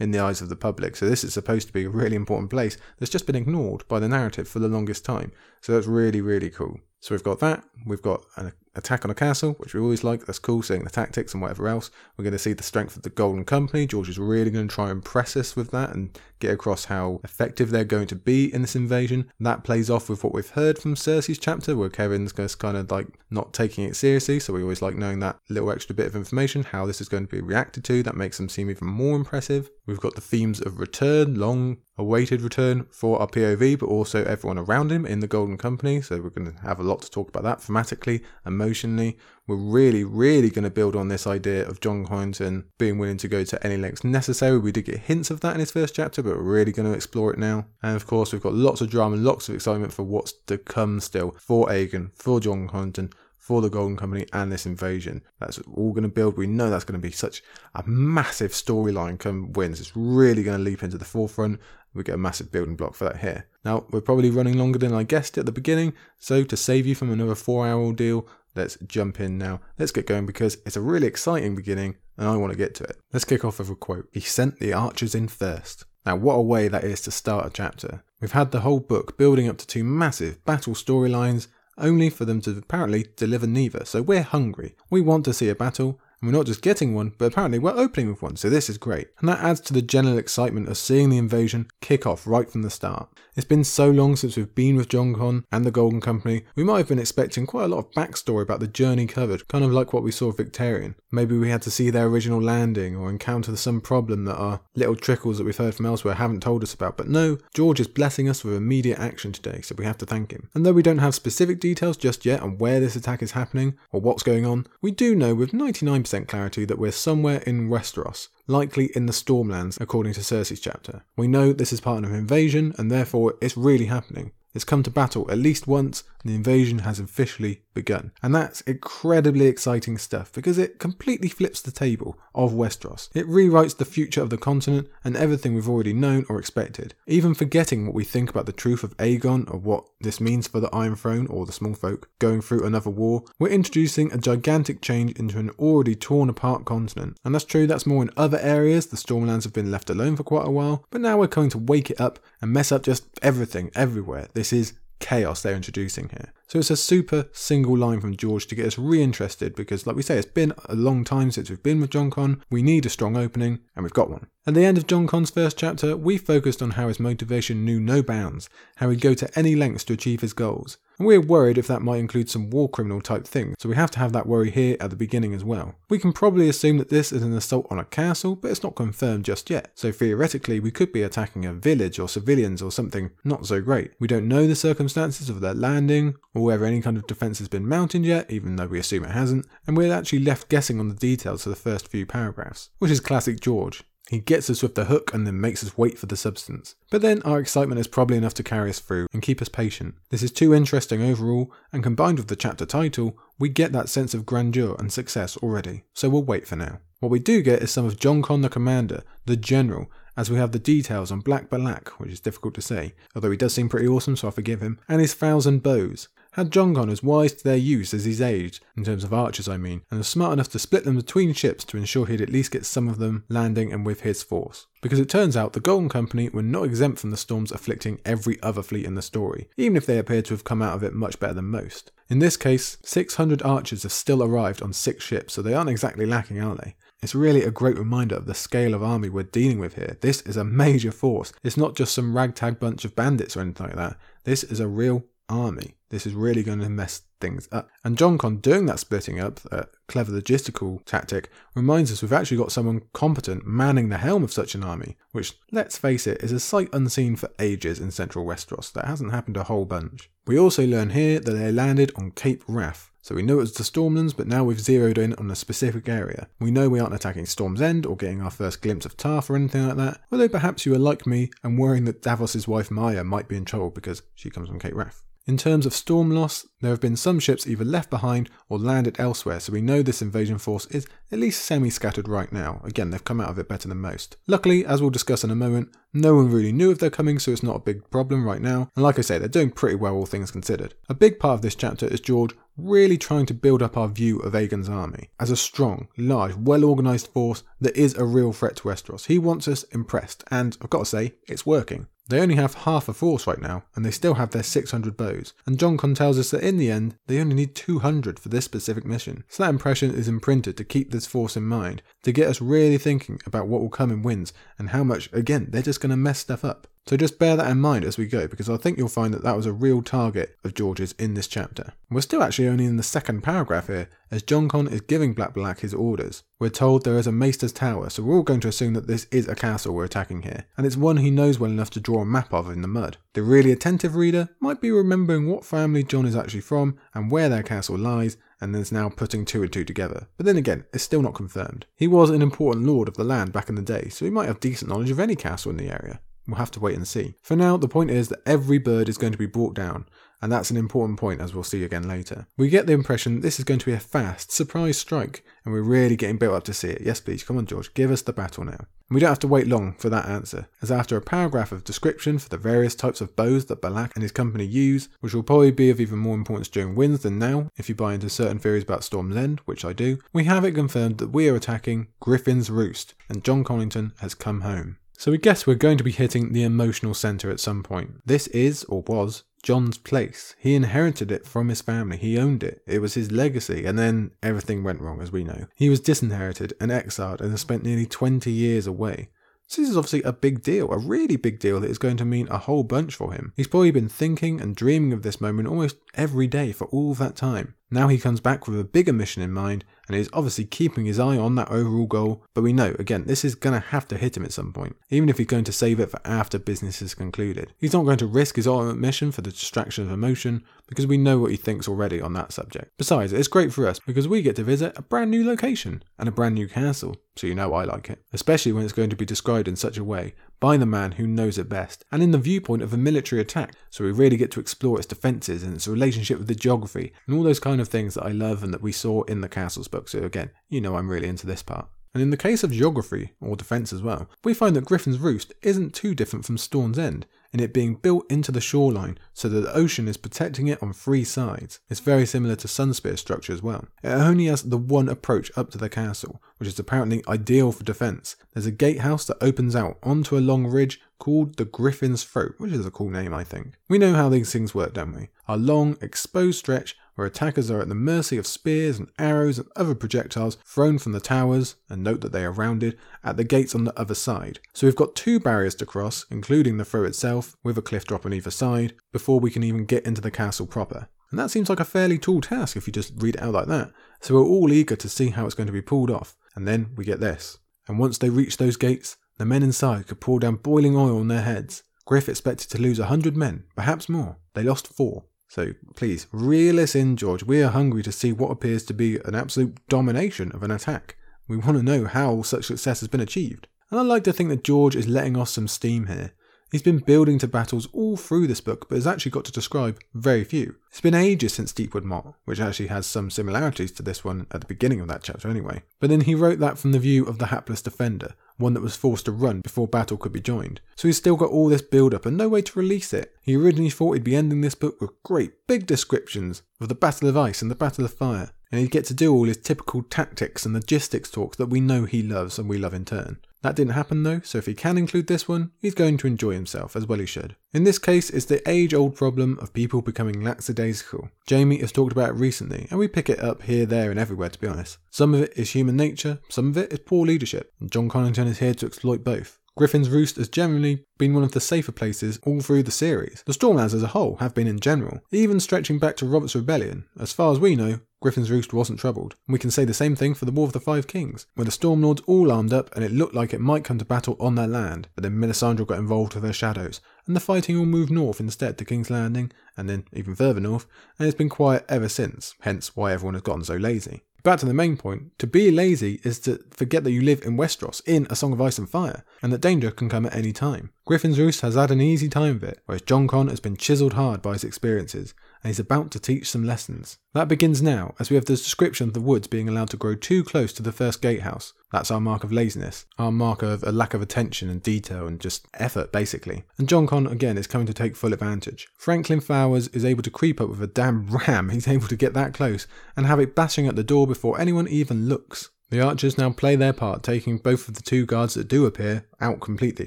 in 0.00 0.10
the 0.10 0.18
eyes 0.18 0.42
of 0.42 0.48
the 0.48 0.56
public. 0.56 0.96
So 0.96 1.08
this 1.08 1.24
is 1.24 1.32
supposed 1.32 1.68
to 1.68 1.72
be 1.72 1.84
a 1.84 1.90
really 1.90 2.16
important 2.16 2.50
place 2.50 2.76
that's 2.98 3.10
just 3.10 3.26
been 3.26 3.36
ignored 3.36 3.86
by 3.88 4.00
the 4.00 4.08
narrative 4.08 4.48
for 4.48 4.58
the 4.58 4.68
longest 4.68 5.04
time. 5.04 5.32
So 5.60 5.72
that's 5.72 5.86
really, 5.86 6.20
really 6.20 6.50
cool. 6.50 6.80
So 7.00 7.14
we've 7.14 7.22
got 7.22 7.40
that. 7.40 7.62
We've 7.86 8.02
got 8.02 8.24
a 8.36 8.52
attack 8.74 9.04
on 9.04 9.10
a 9.10 9.14
castle, 9.14 9.52
which 9.58 9.74
we 9.74 9.80
always 9.80 10.04
like. 10.04 10.26
That's 10.26 10.38
cool, 10.38 10.62
seeing 10.62 10.84
the 10.84 10.90
tactics 10.90 11.32
and 11.32 11.42
whatever 11.42 11.68
else. 11.68 11.90
We're 12.16 12.24
going 12.24 12.32
to 12.32 12.38
see 12.38 12.52
the 12.52 12.62
strength 12.62 12.96
of 12.96 13.02
the 13.02 13.10
Golden 13.10 13.44
Company. 13.44 13.86
George 13.86 14.08
is 14.08 14.18
really 14.18 14.50
going 14.50 14.68
to 14.68 14.74
try 14.74 14.84
and 14.84 14.98
impress 14.98 15.36
us 15.36 15.54
with 15.56 15.70
that 15.72 15.90
and 15.90 16.18
get 16.42 16.52
across 16.52 16.86
how 16.86 17.20
effective 17.24 17.70
they're 17.70 17.84
going 17.84 18.08
to 18.08 18.16
be 18.16 18.52
in 18.52 18.62
this 18.62 18.76
invasion. 18.76 19.30
That 19.40 19.64
plays 19.64 19.88
off 19.88 20.08
with 20.08 20.22
what 20.22 20.34
we've 20.34 20.50
heard 20.50 20.78
from 20.78 20.94
Cersei's 20.94 21.38
chapter, 21.38 21.76
where 21.76 21.88
Kevan's 21.88 22.32
just 22.32 22.58
kind 22.58 22.76
of 22.76 22.90
like 22.90 23.06
not 23.30 23.52
taking 23.52 23.84
it 23.84 23.96
seriously. 23.96 24.40
So 24.40 24.52
we 24.52 24.62
always 24.62 24.82
like 24.82 24.96
knowing 24.96 25.20
that 25.20 25.38
little 25.48 25.70
extra 25.70 25.94
bit 25.94 26.06
of 26.06 26.16
information, 26.16 26.64
how 26.64 26.84
this 26.84 27.00
is 27.00 27.08
going 27.08 27.26
to 27.26 27.34
be 27.34 27.40
reacted 27.40 27.84
to. 27.84 28.02
That 28.02 28.16
makes 28.16 28.36
them 28.36 28.48
seem 28.48 28.70
even 28.70 28.88
more 28.88 29.16
impressive. 29.16 29.70
We've 29.86 30.00
got 30.00 30.14
the 30.14 30.20
themes 30.20 30.60
of 30.60 30.78
return, 30.78 31.36
long 31.36 31.78
awaited 31.98 32.40
return 32.40 32.86
for 32.90 33.20
our 33.20 33.26
POV, 33.26 33.78
but 33.78 33.86
also 33.86 34.24
everyone 34.24 34.58
around 34.58 34.90
him 34.90 35.06
in 35.06 35.20
the 35.20 35.26
Golden 35.26 35.56
Company. 35.56 36.00
So 36.02 36.20
we're 36.20 36.30
going 36.30 36.52
to 36.52 36.60
have 36.62 36.80
a 36.80 36.84
lot 36.84 37.02
to 37.02 37.10
talk 37.10 37.28
about 37.28 37.42
that 37.44 37.58
thematically, 37.58 38.22
emotionally. 38.46 39.18
We're 39.48 39.56
really, 39.56 40.04
really 40.04 40.50
going 40.50 40.64
to 40.64 40.70
build 40.70 40.94
on 40.94 41.08
this 41.08 41.26
idea 41.26 41.66
of 41.66 41.80
Jon 41.80 42.06
Connington 42.06 42.64
being 42.78 42.98
willing 42.98 43.16
to 43.18 43.28
go 43.28 43.42
to 43.42 43.66
any 43.66 43.76
lengths 43.76 44.04
necessary. 44.04 44.58
We 44.58 44.70
did 44.70 44.84
get 44.84 45.00
hints 45.00 45.30
of 45.30 45.40
that 45.40 45.54
in 45.54 45.60
his 45.60 45.72
first 45.72 45.96
chapter, 45.96 46.22
but 46.22 46.36
we're 46.36 46.42
really 46.42 46.70
going 46.70 46.88
to 46.88 46.94
explore 46.94 47.32
it 47.32 47.38
now. 47.40 47.66
And 47.82 47.96
of 47.96 48.06
course, 48.06 48.32
we've 48.32 48.42
got 48.42 48.54
lots 48.54 48.80
of 48.80 48.90
drama, 48.90 49.16
lots 49.16 49.48
of 49.48 49.56
excitement 49.56 49.92
for 49.92 50.04
what's 50.04 50.32
to 50.46 50.58
come 50.58 51.00
still 51.00 51.34
for 51.38 51.66
Aegon, 51.68 52.12
for 52.14 52.38
Jon 52.38 52.68
Connington, 52.68 53.12
for 53.36 53.60
the 53.60 53.68
Golden 53.68 53.96
Company 53.96 54.24
and 54.32 54.52
this 54.52 54.66
invasion. 54.66 55.22
That's 55.40 55.58
all 55.74 55.92
going 55.92 56.04
to 56.04 56.08
build. 56.08 56.36
We 56.36 56.46
know 56.46 56.70
that's 56.70 56.84
going 56.84 57.00
to 57.00 57.04
be 57.04 57.10
such 57.10 57.42
a 57.74 57.82
massive 57.84 58.52
storyline 58.52 59.18
come 59.18 59.52
Winds. 59.54 59.80
It's 59.80 59.96
really 59.96 60.44
going 60.44 60.58
to 60.58 60.62
leap 60.62 60.84
into 60.84 60.96
the 60.96 61.04
forefront. 61.04 61.58
We 61.92 62.04
get 62.04 62.14
a 62.14 62.18
massive 62.18 62.52
building 62.52 62.76
block 62.76 62.94
for 62.94 63.04
that 63.04 63.18
here. 63.18 63.48
Now, 63.64 63.86
we're 63.90 64.00
probably 64.00 64.30
running 64.30 64.56
longer 64.56 64.78
than 64.78 64.94
I 64.94 65.02
guessed 65.02 65.36
at 65.36 65.46
the 65.46 65.52
beginning, 65.52 65.92
so 66.18 66.44
to 66.44 66.56
save 66.56 66.86
you 66.86 66.94
from 66.94 67.12
another 67.12 67.34
four 67.34 67.66
hour 67.66 67.82
ordeal, 67.82 68.28
let's 68.54 68.76
jump 68.86 69.20
in 69.20 69.38
now. 69.38 69.60
Let's 69.78 69.92
get 69.92 70.06
going 70.06 70.26
because 70.26 70.58
it's 70.66 70.76
a 70.76 70.80
really 70.80 71.06
exciting 71.06 71.54
beginning 71.54 71.96
and 72.16 72.28
I 72.28 72.36
want 72.36 72.52
to 72.52 72.58
get 72.58 72.74
to 72.76 72.84
it. 72.84 72.98
Let's 73.12 73.24
kick 73.24 73.44
off 73.44 73.58
with 73.58 73.70
a 73.70 73.74
quote. 73.74 74.08
He 74.12 74.20
sent 74.20 74.58
the 74.58 74.72
archers 74.72 75.14
in 75.14 75.28
first. 75.28 75.84
Now, 76.04 76.16
what 76.16 76.34
a 76.34 76.42
way 76.42 76.68
that 76.68 76.84
is 76.84 77.00
to 77.02 77.10
start 77.10 77.46
a 77.46 77.50
chapter. 77.50 78.02
We've 78.20 78.32
had 78.32 78.50
the 78.50 78.60
whole 78.60 78.80
book 78.80 79.16
building 79.16 79.48
up 79.48 79.58
to 79.58 79.66
two 79.66 79.84
massive 79.84 80.44
battle 80.44 80.74
storylines 80.74 81.46
only 81.78 82.10
for 82.10 82.24
them 82.24 82.40
to 82.42 82.50
apparently 82.56 83.06
deliver 83.16 83.46
neither. 83.46 83.84
So 83.84 84.02
we're 84.02 84.22
hungry. 84.22 84.74
We 84.90 85.00
want 85.00 85.24
to 85.24 85.32
see 85.32 85.48
a 85.48 85.54
battle, 85.54 86.00
and 86.20 86.30
we're 86.30 86.36
not 86.36 86.46
just 86.46 86.62
getting 86.62 86.94
one, 86.94 87.14
but 87.18 87.26
apparently 87.26 87.58
we're 87.58 87.70
opening 87.70 88.08
with 88.08 88.22
one, 88.22 88.36
so 88.36 88.50
this 88.50 88.68
is 88.68 88.78
great. 88.78 89.08
And 89.18 89.28
that 89.28 89.40
adds 89.40 89.60
to 89.62 89.72
the 89.72 89.82
general 89.82 90.18
excitement 90.18 90.68
of 90.68 90.76
seeing 90.76 91.10
the 91.10 91.18
invasion 91.18 91.68
kick 91.80 92.06
off 92.06 92.26
right 92.26 92.50
from 92.50 92.62
the 92.62 92.70
start. 92.70 93.08
It's 93.34 93.46
been 93.46 93.64
so 93.64 93.90
long 93.90 94.16
since 94.16 94.36
we've 94.36 94.54
been 94.54 94.76
with 94.76 94.90
Jon 94.90 95.14
Con 95.14 95.46
and 95.50 95.64
the 95.64 95.70
Golden 95.70 96.02
Company, 96.02 96.44
we 96.54 96.64
might 96.64 96.76
have 96.76 96.88
been 96.88 96.98
expecting 96.98 97.46
quite 97.46 97.64
a 97.64 97.68
lot 97.68 97.78
of 97.78 97.90
backstory 97.92 98.42
about 98.42 98.60
the 98.60 98.66
journey 98.66 99.06
covered, 99.06 99.48
kind 99.48 99.64
of 99.64 99.72
like 99.72 99.94
what 99.94 100.02
we 100.02 100.12
saw 100.12 100.26
with 100.26 100.36
Victarion. 100.36 100.96
Maybe 101.10 101.38
we 101.38 101.48
had 101.48 101.62
to 101.62 101.70
see 101.70 101.88
their 101.88 102.08
original 102.08 102.42
landing 102.42 102.94
or 102.94 103.08
encounter 103.08 103.56
some 103.56 103.80
problem 103.80 104.26
that 104.26 104.36
our 104.36 104.60
little 104.74 104.96
trickles 104.96 105.38
that 105.38 105.44
we've 105.44 105.56
heard 105.56 105.74
from 105.74 105.86
elsewhere 105.86 106.14
haven't 106.14 106.42
told 106.42 106.62
us 106.62 106.74
about. 106.74 106.98
But 106.98 107.08
no, 107.08 107.38
George 107.54 107.80
is 107.80 107.88
blessing 107.88 108.28
us 108.28 108.44
with 108.44 108.54
immediate 108.54 108.98
action 108.98 109.32
today, 109.32 109.62
so 109.62 109.76
we 109.78 109.86
have 109.86 109.98
to 109.98 110.06
thank 110.06 110.30
him. 110.30 110.50
And 110.54 110.66
though 110.66 110.72
we 110.74 110.82
don't 110.82 110.98
have 110.98 111.14
specific 111.14 111.58
details 111.58 111.96
just 111.96 112.26
yet 112.26 112.42
on 112.42 112.58
where 112.58 112.80
this 112.80 112.96
attack 112.96 113.22
is 113.22 113.32
happening 113.32 113.78
or 113.92 114.02
what's 114.02 114.22
going 114.22 114.44
on, 114.44 114.66
we 114.82 114.90
do 114.90 115.14
know 115.14 115.34
with 115.34 115.52
99% 115.52 116.28
clarity 116.28 116.66
that 116.66 116.78
we're 116.78 116.92
somewhere 116.92 117.38
in 117.46 117.70
Westeros, 117.70 118.28
likely 118.46 118.90
in 118.94 119.06
the 119.06 119.12
Stormlands, 119.12 119.80
according 119.80 120.12
to 120.14 120.20
Cersei's 120.20 120.60
chapter. 120.60 121.04
We 121.16 121.28
know 121.28 121.52
this 121.52 121.72
is 121.72 121.80
part 121.80 122.04
of 122.04 122.10
an 122.10 122.16
invasion, 122.16 122.74
and 122.76 122.90
therefore 122.90 123.21
it's 123.40 123.56
really 123.56 123.86
happening. 123.86 124.32
It's 124.54 124.64
come 124.64 124.82
to 124.82 124.90
battle 124.90 125.30
at 125.30 125.38
least 125.38 125.66
once, 125.66 126.04
the 126.24 126.34
invasion 126.34 126.80
has 126.80 126.98
officially 126.98 127.62
begun. 127.74 128.12
And 128.22 128.34
that's 128.34 128.60
incredibly 128.62 129.46
exciting 129.46 129.98
stuff 129.98 130.32
because 130.32 130.58
it 130.58 130.78
completely 130.78 131.28
flips 131.28 131.60
the 131.60 131.70
table 131.70 132.18
of 132.34 132.52
Westeros. 132.52 133.08
It 133.14 133.26
rewrites 133.26 133.76
the 133.76 133.84
future 133.84 134.22
of 134.22 134.30
the 134.30 134.36
continent 134.36 134.88
and 135.04 135.16
everything 135.16 135.54
we've 135.54 135.68
already 135.68 135.92
known 135.92 136.24
or 136.28 136.38
expected, 136.38 136.94
even 137.06 137.34
forgetting 137.34 137.86
what 137.86 137.94
we 137.94 138.04
think 138.04 138.30
about 138.30 138.46
the 138.46 138.52
truth 138.52 138.82
of 138.82 138.96
Aegon 138.98 139.52
or 139.52 139.58
what 139.58 139.86
this 140.00 140.20
means 140.20 140.46
for 140.46 140.60
the 140.60 140.74
Iron 140.74 140.96
Throne 140.96 141.26
or 141.28 141.46
the 141.46 141.52
small 141.52 141.74
folk 141.74 142.08
going 142.18 142.40
through 142.40 142.64
another 142.64 142.90
war. 142.90 143.24
We're 143.38 143.48
introducing 143.48 144.12
a 144.12 144.18
gigantic 144.18 144.80
change 144.80 145.12
into 145.12 145.38
an 145.38 145.50
already 145.58 145.94
torn 145.94 146.28
apart 146.28 146.64
continent. 146.64 147.16
And 147.24 147.34
that's 147.34 147.44
true, 147.44 147.66
that's 147.66 147.86
more 147.86 148.02
in 148.02 148.10
other 148.16 148.38
areas. 148.38 148.86
The 148.86 148.96
Stormlands 148.96 149.44
have 149.44 149.52
been 149.52 149.70
left 149.70 149.90
alone 149.90 150.16
for 150.16 150.24
quite 150.24 150.46
a 150.46 150.50
while, 150.50 150.84
but 150.90 151.00
now 151.00 151.18
we're 151.18 151.26
going 151.26 151.50
to 151.50 151.58
wake 151.58 151.90
it 151.90 152.00
up 152.00 152.18
and 152.40 152.52
mess 152.52 152.72
up 152.72 152.82
just 152.82 153.06
everything 153.22 153.70
everywhere. 153.74 154.28
This 154.34 154.52
is 154.52 154.74
chaos 155.02 155.42
they're 155.42 155.54
introducing 155.54 156.08
here. 156.08 156.32
So 156.46 156.58
it's 156.58 156.70
a 156.70 156.76
super 156.76 157.28
single 157.32 157.76
line 157.76 158.00
from 158.00 158.16
George 158.16 158.46
to 158.46 158.54
get 158.54 158.66
us 158.66 158.78
reinterested 158.78 159.54
because, 159.54 159.86
like 159.86 159.96
we 159.96 160.02
say, 160.02 160.16
it's 160.16 160.26
been 160.26 160.54
a 160.66 160.74
long 160.74 161.04
time 161.04 161.30
since 161.30 161.50
we've 161.50 161.62
been 161.62 161.80
with 161.80 161.90
Jon 161.90 162.10
Con. 162.10 162.42
We 162.50 162.62
need 162.62 162.86
a 162.86 162.90
strong 162.90 163.16
opening, 163.16 163.58
and 163.74 163.82
we've 163.82 163.92
got 163.92 164.10
one. 164.10 164.28
At 164.46 164.54
the 164.54 164.64
end 164.64 164.78
of 164.78 164.86
Jon 164.86 165.06
Con's 165.06 165.30
first 165.30 165.58
chapter, 165.58 165.96
we 165.96 166.18
focused 166.18 166.62
on 166.62 166.72
how 166.72 166.88
his 166.88 167.00
motivation 167.00 167.64
knew 167.64 167.80
no 167.80 168.02
bounds, 168.02 168.48
how 168.76 168.90
he'd 168.90 169.00
go 169.00 169.14
to 169.14 169.38
any 169.38 169.54
lengths 169.56 169.84
to 169.84 169.92
achieve 169.92 170.20
his 170.20 170.32
goals. 170.32 170.78
And 171.02 171.08
we're 171.08 171.20
worried 171.20 171.58
if 171.58 171.66
that 171.66 171.82
might 171.82 171.96
include 171.96 172.30
some 172.30 172.48
war 172.48 172.68
criminal 172.68 173.00
type 173.00 173.26
things, 173.26 173.56
so 173.58 173.68
we 173.68 173.74
have 173.74 173.90
to 173.90 173.98
have 173.98 174.12
that 174.12 174.24
worry 174.24 174.52
here 174.52 174.76
at 174.78 174.90
the 174.90 174.94
beginning 174.94 175.34
as 175.34 175.42
well. 175.42 175.74
We 175.90 175.98
can 175.98 176.12
probably 176.12 176.48
assume 176.48 176.78
that 176.78 176.90
this 176.90 177.10
is 177.10 177.24
an 177.24 177.32
assault 177.32 177.66
on 177.72 177.80
a 177.80 177.84
castle, 177.84 178.36
but 178.36 178.52
it's 178.52 178.62
not 178.62 178.76
confirmed 178.76 179.24
just 179.24 179.50
yet, 179.50 179.72
so 179.74 179.90
theoretically 179.90 180.60
we 180.60 180.70
could 180.70 180.92
be 180.92 181.02
attacking 181.02 181.44
a 181.44 181.54
village 181.54 181.98
or 181.98 182.08
civilians 182.08 182.62
or 182.62 182.70
something 182.70 183.10
not 183.24 183.46
so 183.46 183.60
great. 183.60 183.94
We 183.98 184.06
don't 184.06 184.28
know 184.28 184.46
the 184.46 184.54
circumstances 184.54 185.28
of 185.28 185.40
their 185.40 185.54
landing, 185.54 186.14
or 186.34 186.44
whether 186.44 186.66
any 186.66 186.80
kind 186.80 186.96
of 186.96 187.08
defence 187.08 187.40
has 187.40 187.48
been 187.48 187.66
mounted 187.66 188.04
yet, 188.04 188.30
even 188.30 188.54
though 188.54 188.68
we 188.68 188.78
assume 188.78 189.02
it 189.02 189.10
hasn't, 189.10 189.48
and 189.66 189.76
we're 189.76 189.92
actually 189.92 190.20
left 190.20 190.48
guessing 190.48 190.78
on 190.78 190.88
the 190.88 190.94
details 190.94 191.42
for 191.42 191.48
the 191.48 191.56
first 191.56 191.88
few 191.88 192.06
paragraphs, 192.06 192.70
which 192.78 192.92
is 192.92 193.00
classic 193.00 193.40
George. 193.40 193.82
He 194.08 194.18
gets 194.18 194.50
us 194.50 194.62
with 194.62 194.74
the 194.74 194.86
hook 194.86 195.14
and 195.14 195.26
then 195.26 195.40
makes 195.40 195.64
us 195.64 195.78
wait 195.78 195.98
for 195.98 196.06
the 196.06 196.16
substance. 196.16 196.74
But 196.90 197.02
then 197.02 197.22
our 197.22 197.38
excitement 197.38 197.80
is 197.80 197.86
probably 197.86 198.16
enough 198.16 198.34
to 198.34 198.42
carry 198.42 198.70
us 198.70 198.80
through 198.80 199.06
and 199.12 199.22
keep 199.22 199.40
us 199.40 199.48
patient. 199.48 199.94
This 200.10 200.22
is 200.22 200.32
too 200.32 200.52
interesting 200.52 201.02
overall, 201.02 201.52
and 201.72 201.82
combined 201.82 202.18
with 202.18 202.28
the 202.28 202.36
chapter 202.36 202.66
title, 202.66 203.16
we 203.38 203.48
get 203.48 203.72
that 203.72 203.88
sense 203.88 204.12
of 204.12 204.26
grandeur 204.26 204.76
and 204.78 204.92
success 204.92 205.36
already. 205.38 205.84
So 205.94 206.08
we'll 206.08 206.24
wait 206.24 206.46
for 206.46 206.56
now. 206.56 206.80
What 207.00 207.10
we 207.10 207.20
do 207.20 207.42
get 207.42 207.62
is 207.62 207.70
some 207.70 207.86
of 207.86 207.98
Jon 207.98 208.22
Con 208.22 208.42
the 208.42 208.48
commander, 208.48 209.02
the 209.24 209.36
general, 209.36 209.90
as 210.16 210.30
we 210.30 210.36
have 210.36 210.52
the 210.52 210.58
details 210.58 211.10
on 211.10 211.20
Black 211.20 211.48
Balak, 211.48 211.98
which 211.98 212.12
is 212.12 212.20
difficult 212.20 212.54
to 212.54 212.62
say, 212.62 212.94
although 213.14 213.30
he 213.30 213.36
does 213.36 213.54
seem 213.54 213.68
pretty 213.68 213.88
awesome, 213.88 214.16
so 214.16 214.28
I 214.28 214.30
forgive 214.30 214.60
him, 214.60 214.78
and 214.88 215.00
his 215.00 215.14
thousand 215.14 215.62
bows. 215.62 216.08
Had 216.32 216.50
Jon 216.50 216.74
Con 216.74 216.88
as 216.88 217.02
wise 217.02 217.34
to 217.34 217.44
their 217.44 217.58
use 217.58 217.92
as 217.92 218.06
he's 218.06 218.22
aged, 218.22 218.64
in 218.74 218.84
terms 218.84 219.04
of 219.04 219.12
archers 219.12 219.48
I 219.48 219.58
mean, 219.58 219.82
and 219.90 219.98
was 219.98 220.08
smart 220.08 220.32
enough 220.32 220.48
to 220.52 220.58
split 220.58 220.84
them 220.84 220.96
between 220.96 221.34
ships 221.34 221.62
to 221.64 221.76
ensure 221.76 222.06
he'd 222.06 222.22
at 222.22 222.30
least 222.30 222.52
get 222.52 222.64
some 222.64 222.88
of 222.88 222.96
them 222.96 223.24
landing 223.28 223.70
and 223.70 223.84
with 223.84 224.00
his 224.00 224.22
force. 224.22 224.66
Because 224.80 224.98
it 224.98 225.10
turns 225.10 225.36
out 225.36 225.52
the 225.52 225.60
Golden 225.60 225.90
Company 225.90 226.30
were 226.30 226.42
not 226.42 226.64
exempt 226.64 227.00
from 227.00 227.10
the 227.10 227.18
storms 227.18 227.52
afflicting 227.52 228.00
every 228.06 228.42
other 228.42 228.62
fleet 228.62 228.86
in 228.86 228.94
the 228.94 229.02
story, 229.02 229.50
even 229.58 229.76
if 229.76 229.84
they 229.84 229.98
appear 229.98 230.22
to 230.22 230.32
have 230.32 230.42
come 230.42 230.62
out 230.62 230.74
of 230.74 230.82
it 230.82 230.94
much 230.94 231.20
better 231.20 231.34
than 231.34 231.44
most. 231.44 231.92
In 232.08 232.18
this 232.18 232.38
case, 232.38 232.78
600 232.82 233.42
archers 233.42 233.82
have 233.82 233.92
still 233.92 234.22
arrived 234.22 234.62
on 234.62 234.72
six 234.72 235.04
ships, 235.04 235.34
so 235.34 235.42
they 235.42 235.52
aren't 235.52 235.68
exactly 235.68 236.06
lacking, 236.06 236.40
are 236.40 236.54
they? 236.54 236.76
It's 237.02 237.14
really 237.14 237.42
a 237.42 237.50
great 237.50 237.76
reminder 237.76 238.14
of 238.14 238.24
the 238.24 238.34
scale 238.34 238.72
of 238.72 238.82
army 238.82 239.10
we're 239.10 239.24
dealing 239.24 239.58
with 239.58 239.74
here. 239.74 239.98
This 240.00 240.22
is 240.22 240.38
a 240.38 240.44
major 240.44 240.92
force. 240.92 241.34
It's 241.42 241.58
not 241.58 241.76
just 241.76 241.92
some 241.92 242.16
ragtag 242.16 242.58
bunch 242.58 242.86
of 242.86 242.96
bandits 242.96 243.36
or 243.36 243.40
anything 243.40 243.66
like 243.66 243.76
that. 243.76 243.98
This 244.24 244.44
is 244.44 244.60
a 244.60 244.68
real 244.68 245.04
army. 245.28 245.74
This 245.92 246.06
is 246.06 246.14
really 246.14 246.42
going 246.42 246.60
to 246.60 246.70
mess 246.70 247.02
things 247.20 247.50
up. 247.52 247.68
And 247.84 247.98
Jon 247.98 248.16
Con 248.16 248.38
doing 248.38 248.64
that 248.64 248.80
splitting 248.80 249.20
up, 249.20 249.40
that 249.50 249.68
clever 249.88 250.10
logistical 250.10 250.82
tactic, 250.86 251.28
reminds 251.54 251.92
us 251.92 252.00
we've 252.00 252.14
actually 252.14 252.38
got 252.38 252.50
someone 252.50 252.80
competent 252.94 253.46
manning 253.46 253.90
the 253.90 253.98
helm 253.98 254.24
of 254.24 254.32
such 254.32 254.54
an 254.54 254.64
army, 254.64 254.96
which, 255.10 255.34
let's 255.52 255.76
face 255.76 256.06
it, 256.06 256.22
is 256.22 256.32
a 256.32 256.40
sight 256.40 256.70
unseen 256.72 257.14
for 257.14 257.28
ages 257.38 257.78
in 257.78 257.90
central 257.90 258.24
Westeros. 258.24 258.72
That 258.72 258.86
hasn't 258.86 259.12
happened 259.12 259.36
a 259.36 259.44
whole 259.44 259.66
bunch. 259.66 260.10
We 260.26 260.38
also 260.38 260.66
learn 260.66 260.90
here 260.90 261.20
that 261.20 261.30
they 261.30 261.52
landed 261.52 261.92
on 261.94 262.12
Cape 262.12 262.42
Wrath. 262.48 262.90
So 263.02 263.14
we 263.14 263.22
know 263.22 263.34
it 263.34 263.40
was 263.40 263.52
the 263.52 263.62
Stormlands, 263.62 264.16
but 264.16 264.26
now 264.26 264.44
we've 264.44 264.60
zeroed 264.60 264.96
in 264.96 265.12
on 265.16 265.30
a 265.30 265.36
specific 265.36 265.90
area. 265.90 266.28
We 266.40 266.50
know 266.50 266.70
we 266.70 266.80
aren't 266.80 266.94
attacking 266.94 267.26
Storm's 267.26 267.60
End 267.60 267.84
or 267.84 267.96
getting 267.96 268.22
our 268.22 268.30
first 268.30 268.62
glimpse 268.62 268.86
of 268.86 268.96
Tarth 268.96 269.28
or 269.28 269.36
anything 269.36 269.68
like 269.68 269.76
that, 269.76 270.00
although 270.10 270.28
perhaps 270.28 270.64
you 270.64 270.74
are 270.74 270.78
like 270.78 271.06
me 271.06 271.30
and 271.42 271.58
worrying 271.58 271.84
that 271.84 272.00
Davos's 272.00 272.48
wife 272.48 272.70
Marya 272.70 273.04
might 273.04 273.28
be 273.28 273.36
in 273.36 273.44
trouble 273.44 273.68
because 273.68 274.02
she 274.14 274.30
comes 274.30 274.48
from 274.48 274.58
Cape 274.58 274.74
Wrath. 274.74 275.02
In 275.24 275.36
terms 275.36 275.66
of 275.66 275.72
storm 275.72 276.10
loss, 276.10 276.46
there 276.60 276.72
have 276.72 276.80
been 276.80 276.96
some 276.96 277.20
ships 277.20 277.46
either 277.46 277.64
left 277.64 277.90
behind 277.90 278.28
or 278.48 278.58
landed 278.58 278.98
elsewhere, 278.98 279.38
so 279.38 279.52
we 279.52 279.60
know 279.60 279.80
this 279.80 280.02
invasion 280.02 280.36
force 280.36 280.66
is 280.66 280.84
at 281.12 281.20
least 281.20 281.44
semi 281.44 281.70
scattered 281.70 282.08
right 282.08 282.32
now. 282.32 282.60
Again, 282.64 282.90
they've 282.90 283.04
come 283.04 283.20
out 283.20 283.30
of 283.30 283.38
it 283.38 283.48
better 283.48 283.68
than 283.68 283.78
most. 283.78 284.16
Luckily, 284.26 284.66
as 284.66 284.80
we'll 284.80 284.90
discuss 284.90 285.22
in 285.22 285.30
a 285.30 285.36
moment, 285.36 285.68
no 285.92 286.16
one 286.16 286.28
really 286.28 286.50
knew 286.50 286.72
if 286.72 286.78
they're 286.78 286.90
coming, 286.90 287.20
so 287.20 287.30
it's 287.30 287.42
not 287.42 287.56
a 287.56 287.60
big 287.60 287.88
problem 287.88 288.24
right 288.24 288.40
now. 288.40 288.68
And 288.74 288.82
like 288.82 288.98
I 288.98 289.02
say, 289.02 289.18
they're 289.18 289.28
doing 289.28 289.50
pretty 289.52 289.76
well, 289.76 289.94
all 289.94 290.06
things 290.06 290.32
considered. 290.32 290.74
A 290.88 290.94
big 290.94 291.20
part 291.20 291.34
of 291.34 291.42
this 291.42 291.54
chapter 291.54 291.86
is 291.86 292.00
George 292.00 292.34
really 292.56 292.98
trying 292.98 293.26
to 293.26 293.34
build 293.34 293.62
up 293.62 293.76
our 293.76 293.88
view 293.88 294.18
of 294.18 294.34
Aegon's 294.34 294.68
army 294.68 295.10
as 295.20 295.30
a 295.30 295.36
strong, 295.36 295.88
large, 295.96 296.34
well 296.34 296.64
organised 296.64 297.12
force 297.12 297.44
that 297.60 297.76
is 297.76 297.94
a 297.94 298.04
real 298.04 298.32
threat 298.32 298.56
to 298.56 298.64
Westeros. 298.64 299.06
He 299.06 299.18
wants 299.18 299.46
us 299.46 299.62
impressed, 299.64 300.24
and 300.30 300.56
I've 300.60 300.70
got 300.70 300.80
to 300.80 300.86
say, 300.86 301.14
it's 301.28 301.46
working. 301.46 301.86
They 302.08 302.20
only 302.20 302.34
have 302.34 302.54
half 302.54 302.88
a 302.88 302.92
force 302.92 303.26
right 303.26 303.40
now, 303.40 303.64
and 303.74 303.84
they 303.84 303.90
still 303.90 304.14
have 304.14 304.30
their 304.30 304.42
600 304.42 304.96
bows. 304.96 305.32
And 305.46 305.58
Jon 305.58 305.76
Con 305.76 305.94
tells 305.94 306.18
us 306.18 306.30
that 306.30 306.42
in 306.42 306.58
the 306.58 306.70
end, 306.70 306.96
they 307.06 307.20
only 307.20 307.34
need 307.34 307.54
200 307.54 308.18
for 308.18 308.28
this 308.28 308.44
specific 308.44 308.84
mission. 308.84 309.24
So 309.28 309.42
that 309.42 309.50
impression 309.50 309.94
is 309.94 310.08
imprinted 310.08 310.56
to 310.56 310.64
keep 310.64 310.90
this 310.90 311.06
force 311.06 311.36
in 311.36 311.44
mind, 311.44 311.82
to 312.02 312.12
get 312.12 312.28
us 312.28 312.40
really 312.40 312.78
thinking 312.78 313.20
about 313.24 313.46
what 313.46 313.60
will 313.60 313.70
come 313.70 313.90
in 313.90 314.02
Winds 314.02 314.32
and 314.58 314.70
how 314.70 314.82
much, 314.82 315.08
again, 315.12 315.48
they're 315.50 315.62
just 315.62 315.80
going 315.80 315.90
to 315.90 315.96
mess 315.96 316.18
stuff 316.18 316.44
up. 316.44 316.66
So 316.86 316.96
just 316.96 317.18
bear 317.18 317.36
that 317.36 317.50
in 317.50 317.60
mind 317.60 317.84
as 317.84 317.96
we 317.96 318.06
go, 318.06 318.26
because 318.26 318.50
I 318.50 318.56
think 318.56 318.76
you'll 318.76 318.88
find 318.88 319.14
that 319.14 319.22
that 319.22 319.36
was 319.36 319.46
a 319.46 319.52
real 319.52 319.82
target 319.82 320.36
of 320.44 320.54
George's 320.54 320.92
in 320.98 321.14
this 321.14 321.28
chapter. 321.28 321.74
We're 321.88 322.00
still 322.00 322.22
actually 322.22 322.48
only 322.48 322.64
in 322.64 322.76
the 322.76 322.82
second 322.82 323.22
paragraph 323.22 323.68
here, 323.68 323.88
as 324.10 324.24
Jon 324.24 324.48
Con 324.48 324.66
is 324.66 324.80
giving 324.80 325.14
Black 325.14 325.32
Balak 325.32 325.60
his 325.60 325.74
orders. 325.74 326.24
We're 326.40 326.48
told 326.48 326.84
there 326.84 326.98
is 326.98 327.06
a 327.06 327.12
Maester's 327.12 327.52
Tower, 327.52 327.88
so 327.88 328.02
we're 328.02 328.16
all 328.16 328.24
going 328.24 328.40
to 328.40 328.48
assume 328.48 328.74
that 328.74 328.88
this 328.88 329.06
is 329.12 329.28
a 329.28 329.36
castle 329.36 329.74
we're 329.74 329.84
attacking 329.84 330.22
here, 330.22 330.46
and 330.56 330.66
it's 330.66 330.76
one 330.76 330.96
he 330.96 331.10
knows 331.10 331.38
well 331.38 331.52
enough 331.52 331.70
to 331.70 331.80
draw 331.80 332.00
a 332.00 332.04
map 332.04 332.34
of 332.34 332.50
in 332.50 332.62
the 332.62 332.68
mud. 332.68 332.96
The 333.14 333.22
really 333.22 333.52
attentive 333.52 333.94
reader 333.94 334.30
might 334.40 334.60
be 334.60 334.72
remembering 334.72 335.28
what 335.28 335.44
family 335.44 335.84
Jon 335.84 336.04
is 336.04 336.16
actually 336.16 336.40
from 336.40 336.78
and 336.94 337.12
where 337.12 337.28
their 337.28 337.44
castle 337.44 337.78
lies, 337.78 338.16
and 338.40 338.56
is 338.56 338.72
now 338.72 338.88
putting 338.88 339.24
two 339.24 339.44
and 339.44 339.52
two 339.52 339.64
together. 339.64 340.08
But 340.16 340.26
then 340.26 340.36
again, 340.36 340.64
it's 340.74 340.82
still 340.82 341.00
not 341.00 341.14
confirmed. 341.14 341.64
He 341.76 341.86
was 341.86 342.10
an 342.10 342.22
important 342.22 342.66
lord 342.66 342.88
of 342.88 342.94
the 342.94 343.04
land 343.04 343.32
back 343.32 343.48
in 343.48 343.54
the 343.54 343.62
day, 343.62 343.88
so 343.88 344.04
he 344.04 344.10
might 344.10 344.26
have 344.26 344.40
decent 344.40 344.68
knowledge 344.68 344.90
of 344.90 344.98
any 344.98 345.14
castle 345.14 345.52
in 345.52 345.56
the 345.58 345.70
area. 345.70 346.00
We'll 346.26 346.36
have 346.36 346.50
to 346.52 346.60
wait 346.60 346.76
and 346.76 346.86
see. 346.86 347.14
For 347.22 347.36
now, 347.36 347.56
the 347.56 347.68
point 347.68 347.90
is 347.90 348.08
that 348.08 348.22
every 348.24 348.58
bird 348.58 348.88
is 348.88 348.98
going 348.98 349.12
to 349.12 349.18
be 349.18 349.26
brought 349.26 349.54
down, 349.54 349.86
and 350.20 350.30
that's 350.30 350.50
an 350.52 350.56
important 350.56 351.00
point 351.00 351.20
as 351.20 351.34
we'll 351.34 351.42
see 351.42 351.64
again 351.64 351.88
later. 351.88 352.28
We 352.36 352.48
get 352.48 352.66
the 352.66 352.72
impression 352.72 353.20
this 353.20 353.40
is 353.40 353.44
going 353.44 353.58
to 353.58 353.66
be 353.66 353.72
a 353.72 353.80
fast, 353.80 354.30
surprise 354.30 354.78
strike, 354.78 355.24
and 355.44 355.52
we're 355.52 355.62
really 355.62 355.96
getting 355.96 356.18
built 356.18 356.34
up 356.34 356.44
to 356.44 356.54
see 356.54 356.68
it. 356.68 356.82
Yes, 356.82 357.00
please, 357.00 357.24
come 357.24 357.38
on, 357.38 357.46
George, 357.46 357.74
give 357.74 357.90
us 357.90 358.02
the 358.02 358.12
battle 358.12 358.44
now. 358.44 358.52
And 358.52 358.94
we 358.94 359.00
don't 359.00 359.08
have 359.08 359.18
to 359.20 359.28
wait 359.28 359.48
long 359.48 359.74
for 359.74 359.88
that 359.90 360.06
answer, 360.06 360.48
as 360.60 360.70
after 360.70 360.96
a 360.96 361.02
paragraph 361.02 361.50
of 361.50 361.64
description 361.64 362.20
for 362.20 362.28
the 362.28 362.36
various 362.36 362.76
types 362.76 363.00
of 363.00 363.16
bows 363.16 363.46
that 363.46 363.60
Balak 363.60 363.90
and 363.96 364.02
his 364.02 364.12
company 364.12 364.44
use, 364.44 364.88
which 365.00 365.14
will 365.14 365.24
probably 365.24 365.50
be 365.50 365.70
of 365.70 365.80
even 365.80 365.98
more 365.98 366.14
importance 366.14 366.48
during 366.48 366.76
Winds 366.76 367.02
than 367.02 367.18
now, 367.18 367.48
if 367.56 367.68
you 367.68 367.74
buy 367.74 367.94
into 367.94 368.08
certain 368.08 368.38
theories 368.38 368.62
about 368.62 368.84
Storm's 368.84 369.16
End, 369.16 369.40
which 369.40 369.64
I 369.64 369.72
do, 369.72 369.98
we 370.12 370.24
have 370.24 370.44
it 370.44 370.52
confirmed 370.52 370.98
that 370.98 371.10
we 371.10 371.28
are 371.28 371.34
attacking 371.34 371.88
Griffin's 372.00 372.48
Roost, 372.48 372.94
and 373.08 373.24
Jon 373.24 373.42
Connington 373.42 373.98
has 374.00 374.14
come 374.14 374.42
home. 374.42 374.76
So 375.02 375.10
we 375.10 375.18
guess 375.18 375.48
we're 375.48 375.56
going 375.56 375.78
to 375.78 375.82
be 375.82 375.90
hitting 375.90 376.32
the 376.32 376.44
emotional 376.44 376.94
centre 376.94 377.28
at 377.28 377.40
some 377.40 377.64
point. 377.64 378.06
This 378.06 378.28
is, 378.28 378.62
or 378.68 378.82
was, 378.82 379.24
Jon's 379.42 379.76
place. 379.76 380.36
He 380.38 380.54
inherited 380.54 381.10
it 381.10 381.26
from 381.26 381.48
his 381.48 381.60
family. 381.60 381.96
He 381.96 382.16
owned 382.16 382.44
it. 382.44 382.62
It 382.68 382.78
was 382.78 382.94
his 382.94 383.10
legacy. 383.10 383.64
And 383.64 383.76
then 383.76 384.12
everything 384.22 384.62
went 384.62 384.80
wrong, 384.80 385.02
as 385.02 385.10
we 385.10 385.24
know. 385.24 385.46
He 385.56 385.68
was 385.68 385.80
disinherited 385.80 386.54
and 386.60 386.70
exiled 386.70 387.20
and 387.20 387.32
has 387.32 387.40
spent 387.40 387.64
nearly 387.64 387.84
20 387.84 388.30
years 388.30 388.68
away. 388.68 389.08
So 389.48 389.60
this 389.60 389.72
is 389.72 389.76
obviously 389.76 390.04
a 390.04 390.12
big 390.12 390.40
deal, 390.40 390.70
a 390.70 390.78
really 390.78 391.16
big 391.16 391.40
deal 391.40 391.58
that 391.58 391.70
is 391.70 391.78
going 391.78 391.96
to 391.96 392.04
mean 392.04 392.28
a 392.28 392.38
whole 392.38 392.62
bunch 392.62 392.94
for 392.94 393.12
him. 393.12 393.32
He's 393.36 393.48
probably 393.48 393.72
been 393.72 393.88
thinking 393.88 394.40
and 394.40 394.54
dreaming 394.54 394.92
of 394.92 395.02
this 395.02 395.20
moment 395.20 395.48
almost 395.48 395.78
every 395.94 396.28
day 396.28 396.52
for 396.52 396.68
all 396.68 396.94
that 396.94 397.16
time. 397.16 397.56
Now 397.72 397.88
he 397.88 397.96
comes 397.96 398.20
back 398.20 398.46
with 398.46 398.60
a 398.60 398.64
bigger 398.64 398.92
mission 398.92 399.22
in 399.22 399.32
mind 399.32 399.64
and 399.88 399.96
is 399.96 400.10
obviously 400.12 400.44
keeping 400.44 400.84
his 400.84 400.98
eye 400.98 401.16
on 401.16 401.36
that 401.36 401.50
overall 401.50 401.86
goal. 401.86 402.22
But 402.34 402.42
we 402.42 402.52
know, 402.52 402.76
again, 402.78 403.06
this 403.06 403.24
is 403.24 403.34
going 403.34 403.58
to 403.58 403.66
have 403.68 403.88
to 403.88 403.96
hit 403.96 404.14
him 404.14 404.26
at 404.26 404.32
some 404.32 404.52
point, 404.52 404.76
even 404.90 405.08
if 405.08 405.16
he's 405.16 405.26
going 405.26 405.44
to 405.44 405.52
save 405.52 405.80
it 405.80 405.90
for 405.90 405.98
after 406.04 406.38
business 406.38 406.82
is 406.82 406.94
concluded. 406.94 407.54
He's 407.58 407.72
not 407.72 407.86
going 407.86 407.96
to 407.96 408.06
risk 408.06 408.36
his 408.36 408.46
ultimate 408.46 408.76
mission 408.76 409.10
for 409.10 409.22
the 409.22 409.30
distraction 409.30 409.84
of 409.84 409.90
emotion 409.90 410.44
because 410.68 410.86
we 410.86 410.98
know 410.98 411.18
what 411.18 411.30
he 411.30 411.36
thinks 411.38 411.66
already 411.66 411.98
on 411.98 412.12
that 412.12 412.32
subject. 412.32 412.72
Besides, 412.76 413.14
it's 413.14 413.26
great 413.26 413.54
for 413.54 413.66
us 413.66 413.80
because 413.86 414.06
we 414.06 414.20
get 414.20 414.36
to 414.36 414.44
visit 414.44 414.76
a 414.76 414.82
brand 414.82 415.10
new 415.10 415.26
location 415.26 415.82
and 415.98 416.10
a 416.10 416.12
brand 416.12 416.34
new 416.34 416.48
castle, 416.48 416.96
so 417.16 417.26
you 417.26 417.34
know 417.34 417.54
I 417.54 417.64
like 417.64 417.88
it, 417.88 418.02
especially 418.12 418.52
when 418.52 418.64
it's 418.64 418.74
going 418.74 418.90
to 418.90 418.96
be 418.96 419.06
described 419.06 419.48
in 419.48 419.56
such 419.56 419.78
a 419.78 419.84
way 419.84 420.14
by 420.42 420.56
the 420.56 420.66
man 420.66 420.90
who 420.90 421.06
knows 421.06 421.38
it 421.38 421.48
best, 421.48 421.84
and 421.92 422.02
in 422.02 422.10
the 422.10 422.18
viewpoint 422.18 422.62
of 422.62 422.74
a 422.74 422.76
military 422.76 423.20
attack, 423.20 423.54
so 423.70 423.84
we 423.84 423.92
really 423.92 424.16
get 424.16 424.32
to 424.32 424.40
explore 424.40 424.76
its 424.76 424.88
defences 424.88 425.44
and 425.44 425.54
its 425.54 425.68
relationship 425.68 426.18
with 426.18 426.26
the 426.26 426.34
geography, 426.34 426.92
and 427.06 427.16
all 427.16 427.22
those 427.22 427.38
kind 427.38 427.60
of 427.60 427.68
things 427.68 427.94
that 427.94 428.04
I 428.04 428.08
love 428.08 428.42
and 428.42 428.52
that 428.52 428.60
we 428.60 428.72
saw 428.72 429.04
in 429.04 429.20
the 429.20 429.28
Castles 429.28 429.68
book. 429.68 429.88
So 429.88 430.00
again, 430.00 430.30
you 430.48 430.60
know 430.60 430.74
I'm 430.74 430.88
really 430.88 431.06
into 431.06 431.28
this 431.28 431.44
part. 431.44 431.68
And 431.94 432.02
in 432.02 432.10
the 432.10 432.16
case 432.16 432.42
of 432.42 432.50
geography, 432.50 433.12
or 433.20 433.36
defence 433.36 433.72
as 433.72 433.82
well, 433.82 434.10
we 434.24 434.34
find 434.34 434.56
that 434.56 434.64
Griffin's 434.64 434.98
Roost 434.98 435.32
isn't 435.42 435.74
too 435.74 435.94
different 435.94 436.24
from 436.24 436.38
Storm's 436.38 436.78
End, 436.78 437.06
in 437.32 437.40
it 437.40 437.52
being 437.54 437.74
built 437.74 438.04
into 438.10 438.30
the 438.30 438.40
shoreline 438.40 438.98
so 439.12 439.28
that 439.28 439.40
the 439.40 439.54
ocean 439.54 439.88
is 439.88 439.96
protecting 439.96 440.48
it 440.48 440.62
on 440.62 440.72
three 440.72 441.04
sides. 441.04 441.60
It's 441.68 441.80
very 441.80 442.06
similar 442.06 442.36
to 442.36 442.48
Sunspear's 442.48 443.00
structure 443.00 443.32
as 443.32 443.42
well. 443.42 443.66
It 443.82 443.88
only 443.88 444.26
has 444.26 444.42
the 444.42 444.58
one 444.58 444.88
approach 444.88 445.30
up 445.36 445.50
to 445.52 445.58
the 445.58 445.68
castle, 445.68 446.22
which 446.36 446.48
is 446.48 446.58
apparently 446.58 447.02
ideal 447.08 447.52
for 447.52 447.64
defence. 447.64 448.16
There's 448.32 448.46
a 448.46 448.50
gatehouse 448.50 449.06
that 449.06 449.22
opens 449.22 449.56
out 449.56 449.78
onto 449.82 450.16
a 450.16 450.20
long 450.20 450.46
ridge 450.46 450.80
called 450.98 451.36
the 451.36 451.44
Griffin's 451.44 452.04
Throat, 452.04 452.34
which 452.38 452.52
is 452.52 452.64
a 452.64 452.70
cool 452.70 452.90
name, 452.90 453.12
I 453.12 453.24
think. 453.24 453.54
We 453.68 453.78
know 453.78 453.94
how 453.94 454.08
these 454.08 454.32
things 454.32 454.54
work, 454.54 454.74
don't 454.74 454.94
we? 454.94 455.08
A 455.26 455.36
long, 455.36 455.76
exposed 455.80 456.38
stretch 456.38 456.76
where 457.02 457.08
attackers 457.08 457.50
are 457.50 457.60
at 457.60 457.68
the 457.68 457.74
mercy 457.74 458.16
of 458.16 458.28
spears 458.28 458.78
and 458.78 458.88
arrows 458.96 459.36
and 459.36 459.48
other 459.56 459.74
projectiles 459.74 460.36
thrown 460.46 460.78
from 460.78 460.92
the 460.92 461.00
towers, 461.00 461.56
and 461.68 461.82
note 461.82 462.00
that 462.00 462.12
they 462.12 462.24
are 462.24 462.30
rounded, 462.30 462.78
at 463.02 463.16
the 463.16 463.24
gates 463.24 463.56
on 463.56 463.64
the 463.64 463.76
other 463.76 463.96
side. 463.96 464.38
So 464.54 464.68
we've 464.68 464.76
got 464.76 464.94
two 464.94 465.18
barriers 465.18 465.56
to 465.56 465.66
cross, 465.66 466.06
including 466.12 466.58
the 466.58 466.64
throw 466.64 466.84
itself, 466.84 467.34
with 467.42 467.58
a 467.58 467.62
cliff 467.62 467.84
drop 467.84 468.06
on 468.06 468.12
either 468.12 468.30
side, 468.30 468.74
before 468.92 469.18
we 469.18 469.32
can 469.32 469.42
even 469.42 469.64
get 469.64 469.84
into 469.84 470.00
the 470.00 470.12
castle 470.12 470.46
proper. 470.46 470.88
And 471.10 471.18
that 471.18 471.32
seems 471.32 471.50
like 471.50 471.58
a 471.58 471.64
fairly 471.64 471.98
tall 471.98 472.20
task 472.20 472.56
if 472.56 472.68
you 472.68 472.72
just 472.72 472.92
read 472.96 473.16
it 473.16 473.22
out 473.22 473.34
like 473.34 473.48
that. 473.48 473.72
So 474.00 474.14
we're 474.14 474.22
all 474.22 474.52
eager 474.52 474.76
to 474.76 474.88
see 474.88 475.08
how 475.08 475.26
it's 475.26 475.34
going 475.34 475.48
to 475.48 475.52
be 475.52 475.60
pulled 475.60 475.90
off. 475.90 476.14
And 476.36 476.46
then 476.46 476.70
we 476.76 476.84
get 476.84 477.00
this. 477.00 477.36
And 477.66 477.80
once 477.80 477.98
they 477.98 478.10
reach 478.10 478.36
those 478.36 478.56
gates, 478.56 478.96
the 479.18 479.24
men 479.24 479.42
inside 479.42 479.88
could 479.88 480.00
pour 480.00 480.20
down 480.20 480.36
boiling 480.36 480.76
oil 480.76 481.00
on 481.00 481.08
their 481.08 481.22
heads. 481.22 481.64
Griff 481.84 482.08
expected 482.08 482.48
to 482.50 482.62
lose 482.62 482.78
a 482.78 482.86
hundred 482.86 483.16
men, 483.16 483.42
perhaps 483.56 483.88
more. 483.88 484.18
They 484.34 484.44
lost 484.44 484.68
four. 484.68 485.06
So 485.32 485.54
please, 485.76 486.08
reel 486.12 486.60
us 486.60 486.74
in, 486.74 486.94
George. 486.94 487.22
We 487.22 487.42
are 487.42 487.48
hungry 487.48 487.82
to 487.84 487.90
see 487.90 488.12
what 488.12 488.30
appears 488.30 488.64
to 488.64 488.74
be 488.74 488.98
an 489.06 489.14
absolute 489.14 489.66
domination 489.66 490.30
of 490.32 490.42
an 490.42 490.50
attack. 490.50 490.96
We 491.26 491.38
want 491.38 491.56
to 491.56 491.62
know 491.62 491.86
how 491.86 492.20
such 492.20 492.44
success 492.44 492.80
has 492.80 492.88
been 492.90 493.00
achieved. 493.00 493.48
And 493.70 493.80
I 493.80 493.82
like 493.82 494.04
to 494.04 494.12
think 494.12 494.28
that 494.28 494.44
George 494.44 494.76
is 494.76 494.88
letting 494.88 495.16
off 495.16 495.30
some 495.30 495.48
steam 495.48 495.86
here. 495.86 496.12
He's 496.52 496.62
been 496.62 496.80
building 496.80 497.18
to 497.20 497.26
battles 497.26 497.66
all 497.72 497.96
through 497.96 498.26
this 498.26 498.42
book, 498.42 498.68
but 498.68 498.74
has 498.74 498.86
actually 498.86 499.12
got 499.12 499.24
to 499.24 499.32
describe 499.32 499.80
very 499.94 500.22
few. 500.22 500.56
It's 500.68 500.82
been 500.82 500.92
ages 500.92 501.32
since 501.32 501.50
Deepwood 501.50 501.82
Motte, 501.82 502.14
which 502.26 502.40
actually 502.40 502.66
has 502.66 502.86
some 502.86 503.10
similarities 503.10 503.72
to 503.72 503.82
this 503.82 504.04
one 504.04 504.26
at 504.30 504.42
the 504.42 504.46
beginning 504.46 504.78
of 504.78 504.88
that 504.88 505.02
chapter 505.02 505.30
anyway. 505.30 505.62
But 505.80 505.88
then 505.88 506.02
he 506.02 506.14
wrote 506.14 506.40
that 506.40 506.58
from 506.58 506.72
the 506.72 506.78
view 506.78 507.06
of 507.06 507.16
the 507.16 507.28
hapless 507.28 507.62
defender, 507.62 508.14
one 508.36 508.52
that 508.52 508.60
was 508.60 508.76
forced 508.76 509.06
to 509.06 509.12
run 509.12 509.40
before 509.40 509.66
battle 509.66 509.96
could 509.96 510.12
be 510.12 510.20
joined. 510.20 510.60
So 510.76 510.88
he's 510.88 510.98
still 510.98 511.16
got 511.16 511.30
all 511.30 511.48
this 511.48 511.62
build 511.62 511.94
up 511.94 512.04
and 512.04 512.18
no 512.18 512.28
way 512.28 512.42
to 512.42 512.58
release 512.58 512.92
it. 512.92 513.16
He 513.22 513.34
originally 513.34 513.70
thought 513.70 513.94
he'd 513.94 514.04
be 514.04 514.14
ending 514.14 514.42
this 514.42 514.54
book 514.54 514.78
with 514.78 515.02
great 515.02 515.46
big 515.46 515.66
descriptions 515.66 516.42
of 516.60 516.68
the 516.68 516.74
Battle 516.74 517.08
of 517.08 517.16
Ice 517.16 517.40
and 517.40 517.50
the 517.50 517.54
Battle 517.54 517.86
of 517.86 517.94
Fire, 517.94 518.30
and 518.50 518.60
he'd 518.60 518.70
get 518.70 518.84
to 518.86 518.94
do 518.94 519.10
all 519.10 519.24
his 519.24 519.38
typical 519.38 519.82
tactics 519.84 520.44
and 520.44 520.54
logistics 520.54 521.10
talks 521.10 521.38
that 521.38 521.46
we 521.46 521.60
know 521.60 521.86
he 521.86 522.02
loves 522.02 522.38
and 522.38 522.46
we 522.46 522.58
love 522.58 522.74
in 522.74 522.84
turn. 522.84 523.20
That 523.42 523.56
didn't 523.56 523.74
happen 523.74 524.02
though, 524.02 524.20
so 524.20 524.38
if 524.38 524.46
he 524.46 524.54
can 524.54 524.78
include 524.78 525.08
this 525.08 525.28
one, 525.28 525.50
he's 525.60 525.74
going 525.74 525.98
to 525.98 526.06
enjoy 526.06 526.32
himself 526.32 526.76
as 526.76 526.86
well 526.86 527.00
he 527.00 527.06
should. 527.06 527.36
In 527.52 527.64
this 527.64 527.78
case, 527.78 528.08
it's 528.08 528.26
the 528.26 528.48
age 528.48 528.72
old 528.72 528.94
problem 528.94 529.38
of 529.40 529.52
people 529.52 529.82
becoming 529.82 530.22
lackadaisical. 530.22 531.10
Jaime 531.28 531.58
has 531.58 531.72
talked 531.72 531.92
about 531.92 532.10
it 532.10 532.14
recently, 532.14 532.68
and 532.70 532.78
we 532.78 532.88
pick 532.88 533.10
it 533.10 533.20
up 533.20 533.42
here, 533.42 533.66
there, 533.66 533.90
and 533.90 533.98
everywhere 533.98 534.30
to 534.30 534.38
be 534.38 534.46
honest. 534.46 534.78
Some 534.90 535.14
of 535.14 535.22
it 535.22 535.32
is 535.36 535.50
human 535.50 535.76
nature, 535.76 536.20
some 536.28 536.48
of 536.48 536.56
it 536.56 536.72
is 536.72 536.78
poor 536.78 537.04
leadership, 537.04 537.52
and 537.60 537.70
Jon 537.70 537.88
Connington 537.88 538.26
is 538.26 538.38
here 538.38 538.54
to 538.54 538.66
exploit 538.66 539.02
both. 539.04 539.38
Griffin's 539.54 539.90
Roost 539.90 540.16
has 540.16 540.30
generally 540.30 540.86
been 540.96 541.12
one 541.12 541.24
of 541.24 541.32
the 541.32 541.40
safer 541.40 541.72
places 541.72 542.18
all 542.22 542.40
through 542.40 542.62
the 542.62 542.70
series. 542.70 543.22
The 543.26 543.34
Stormlands 543.34 543.74
as 543.74 543.82
a 543.82 543.88
whole 543.88 544.16
have 544.16 544.34
been 544.34 544.46
in 544.46 544.60
general, 544.60 545.00
even 545.10 545.40
stretching 545.40 545.78
back 545.78 545.96
to 545.96 546.06
Robert's 546.06 546.34
Rebellion. 546.34 546.86
As 546.98 547.12
far 547.12 547.32
as 547.32 547.38
we 547.38 547.54
know, 547.54 547.80
Griffin's 548.02 548.30
Roost 548.30 548.52
wasn't 548.52 548.80
troubled. 548.80 549.14
And 549.26 549.32
we 549.32 549.38
can 549.38 549.50
say 549.50 549.64
the 549.64 549.72
same 549.72 549.94
thing 549.96 550.12
for 550.12 550.24
the 550.24 550.32
War 550.32 550.46
of 550.46 550.52
the 550.52 550.60
Five 550.60 550.88
Kings, 550.88 551.26
where 551.34 551.44
the 551.44 551.52
Stormlords 551.52 552.02
all 552.06 552.32
armed 552.32 552.52
up 552.52 552.74
and 552.74 552.84
it 552.84 552.90
looked 552.90 553.14
like 553.14 553.32
it 553.32 553.40
might 553.40 553.64
come 553.64 553.78
to 553.78 553.84
battle 553.84 554.16
on 554.18 554.34
their 554.34 554.48
land, 554.48 554.88
but 554.94 555.02
then 555.02 555.18
Melisandre 555.18 555.66
got 555.66 555.78
involved 555.78 556.14
with 556.14 556.24
her 556.24 556.32
shadows, 556.32 556.80
and 557.06 557.14
the 557.14 557.20
fighting 557.20 557.56
all 557.56 557.64
moved 557.64 557.92
north 557.92 558.20
instead 558.20 558.58
to 558.58 558.64
King's 558.64 558.90
Landing, 558.90 559.30
and 559.56 559.68
then 559.68 559.84
even 559.92 560.16
further 560.16 560.40
north, 560.40 560.66
and 560.98 561.06
it's 561.06 561.16
been 561.16 561.28
quiet 561.28 561.64
ever 561.68 561.88
since, 561.88 562.34
hence 562.40 562.76
why 562.76 562.92
everyone 562.92 563.14
has 563.14 563.22
gotten 563.22 563.44
so 563.44 563.54
lazy. 563.54 564.02
Back 564.24 564.38
to 564.38 564.46
the 564.46 564.54
main 564.54 564.76
point, 564.76 565.18
to 565.18 565.26
be 565.26 565.50
lazy 565.50 566.00
is 566.04 566.20
to 566.20 566.38
forget 566.52 566.84
that 566.84 566.92
you 566.92 567.02
live 567.02 567.22
in 567.24 567.36
Westeros, 567.36 567.82
in 567.86 568.06
A 568.08 568.14
Song 568.14 568.32
of 568.32 568.40
Ice 568.40 568.56
and 568.56 568.70
Fire, 568.70 569.04
and 569.20 569.32
that 569.32 569.40
danger 569.40 569.72
can 569.72 569.88
come 569.88 570.06
at 570.06 570.14
any 570.14 570.32
time. 570.32 570.70
Griffin's 570.84 571.18
Roost 571.18 571.40
has 571.40 571.56
had 571.56 571.72
an 571.72 571.80
easy 571.80 572.08
time 572.08 572.36
of 572.36 572.44
it, 572.44 572.60
whereas 572.66 572.82
Jon 572.82 573.08
Con 573.08 573.26
has 573.26 573.40
been 573.40 573.56
chiselled 573.56 573.94
hard 573.94 574.22
by 574.22 574.34
his 574.34 574.44
experiences, 574.44 575.12
and 575.42 575.48
he's 575.48 575.58
about 575.58 575.90
to 575.90 576.00
teach 576.00 576.30
some 576.30 576.44
lessons. 576.44 576.98
That 577.14 577.28
begins 577.28 577.60
now, 577.60 577.94
as 577.98 578.10
we 578.10 578.16
have 578.16 578.26
the 578.26 578.36
description 578.36 578.88
of 578.88 578.94
the 578.94 579.00
woods 579.00 579.26
being 579.26 579.48
allowed 579.48 579.70
to 579.70 579.76
grow 579.76 579.94
too 579.94 580.22
close 580.22 580.52
to 580.54 580.62
the 580.62 580.72
first 580.72 581.02
gatehouse. 581.02 581.52
That's 581.72 581.90
our 581.90 582.00
mark 582.00 582.22
of 582.22 582.32
laziness, 582.32 582.86
our 582.98 583.10
mark 583.10 583.42
of 583.42 583.62
a 583.64 583.72
lack 583.72 583.94
of 583.94 584.02
attention 584.02 584.48
and 584.48 584.62
detail 584.62 585.06
and 585.06 585.20
just 585.20 585.46
effort, 585.54 585.90
basically. 585.90 586.44
And 586.58 586.68
Jon 586.68 586.86
Con, 586.86 587.06
again, 587.06 587.38
is 587.38 587.46
coming 587.46 587.66
to 587.66 587.74
take 587.74 587.96
full 587.96 588.12
advantage. 588.12 588.68
Franklin 588.76 589.20
Flowers 589.20 589.68
is 589.68 589.84
able 589.84 590.02
to 590.02 590.10
creep 590.10 590.40
up 590.40 590.48
with 590.48 590.62
a 590.62 590.66
damn 590.66 591.06
ram, 591.26 591.48
he's 591.48 591.68
able 591.68 591.88
to 591.88 591.96
get 591.96 592.14
that 592.14 592.34
close, 592.34 592.66
and 592.96 593.06
have 593.06 593.20
it 593.20 593.34
bashing 593.34 593.66
at 593.66 593.76
the 593.76 593.82
door 593.82 594.06
before 594.06 594.40
anyone 594.40 594.68
even 594.68 595.08
looks. 595.08 595.50
The 595.72 595.80
archers 595.80 596.18
now 596.18 596.30
play 596.30 596.54
their 596.54 596.74
part, 596.74 597.02
taking 597.02 597.38
both 597.38 597.66
of 597.66 597.74
the 597.74 597.82
two 597.82 598.04
guards 598.04 598.34
that 598.34 598.46
do 598.46 598.66
appear 598.66 599.06
out 599.22 599.40
completely 599.40 599.86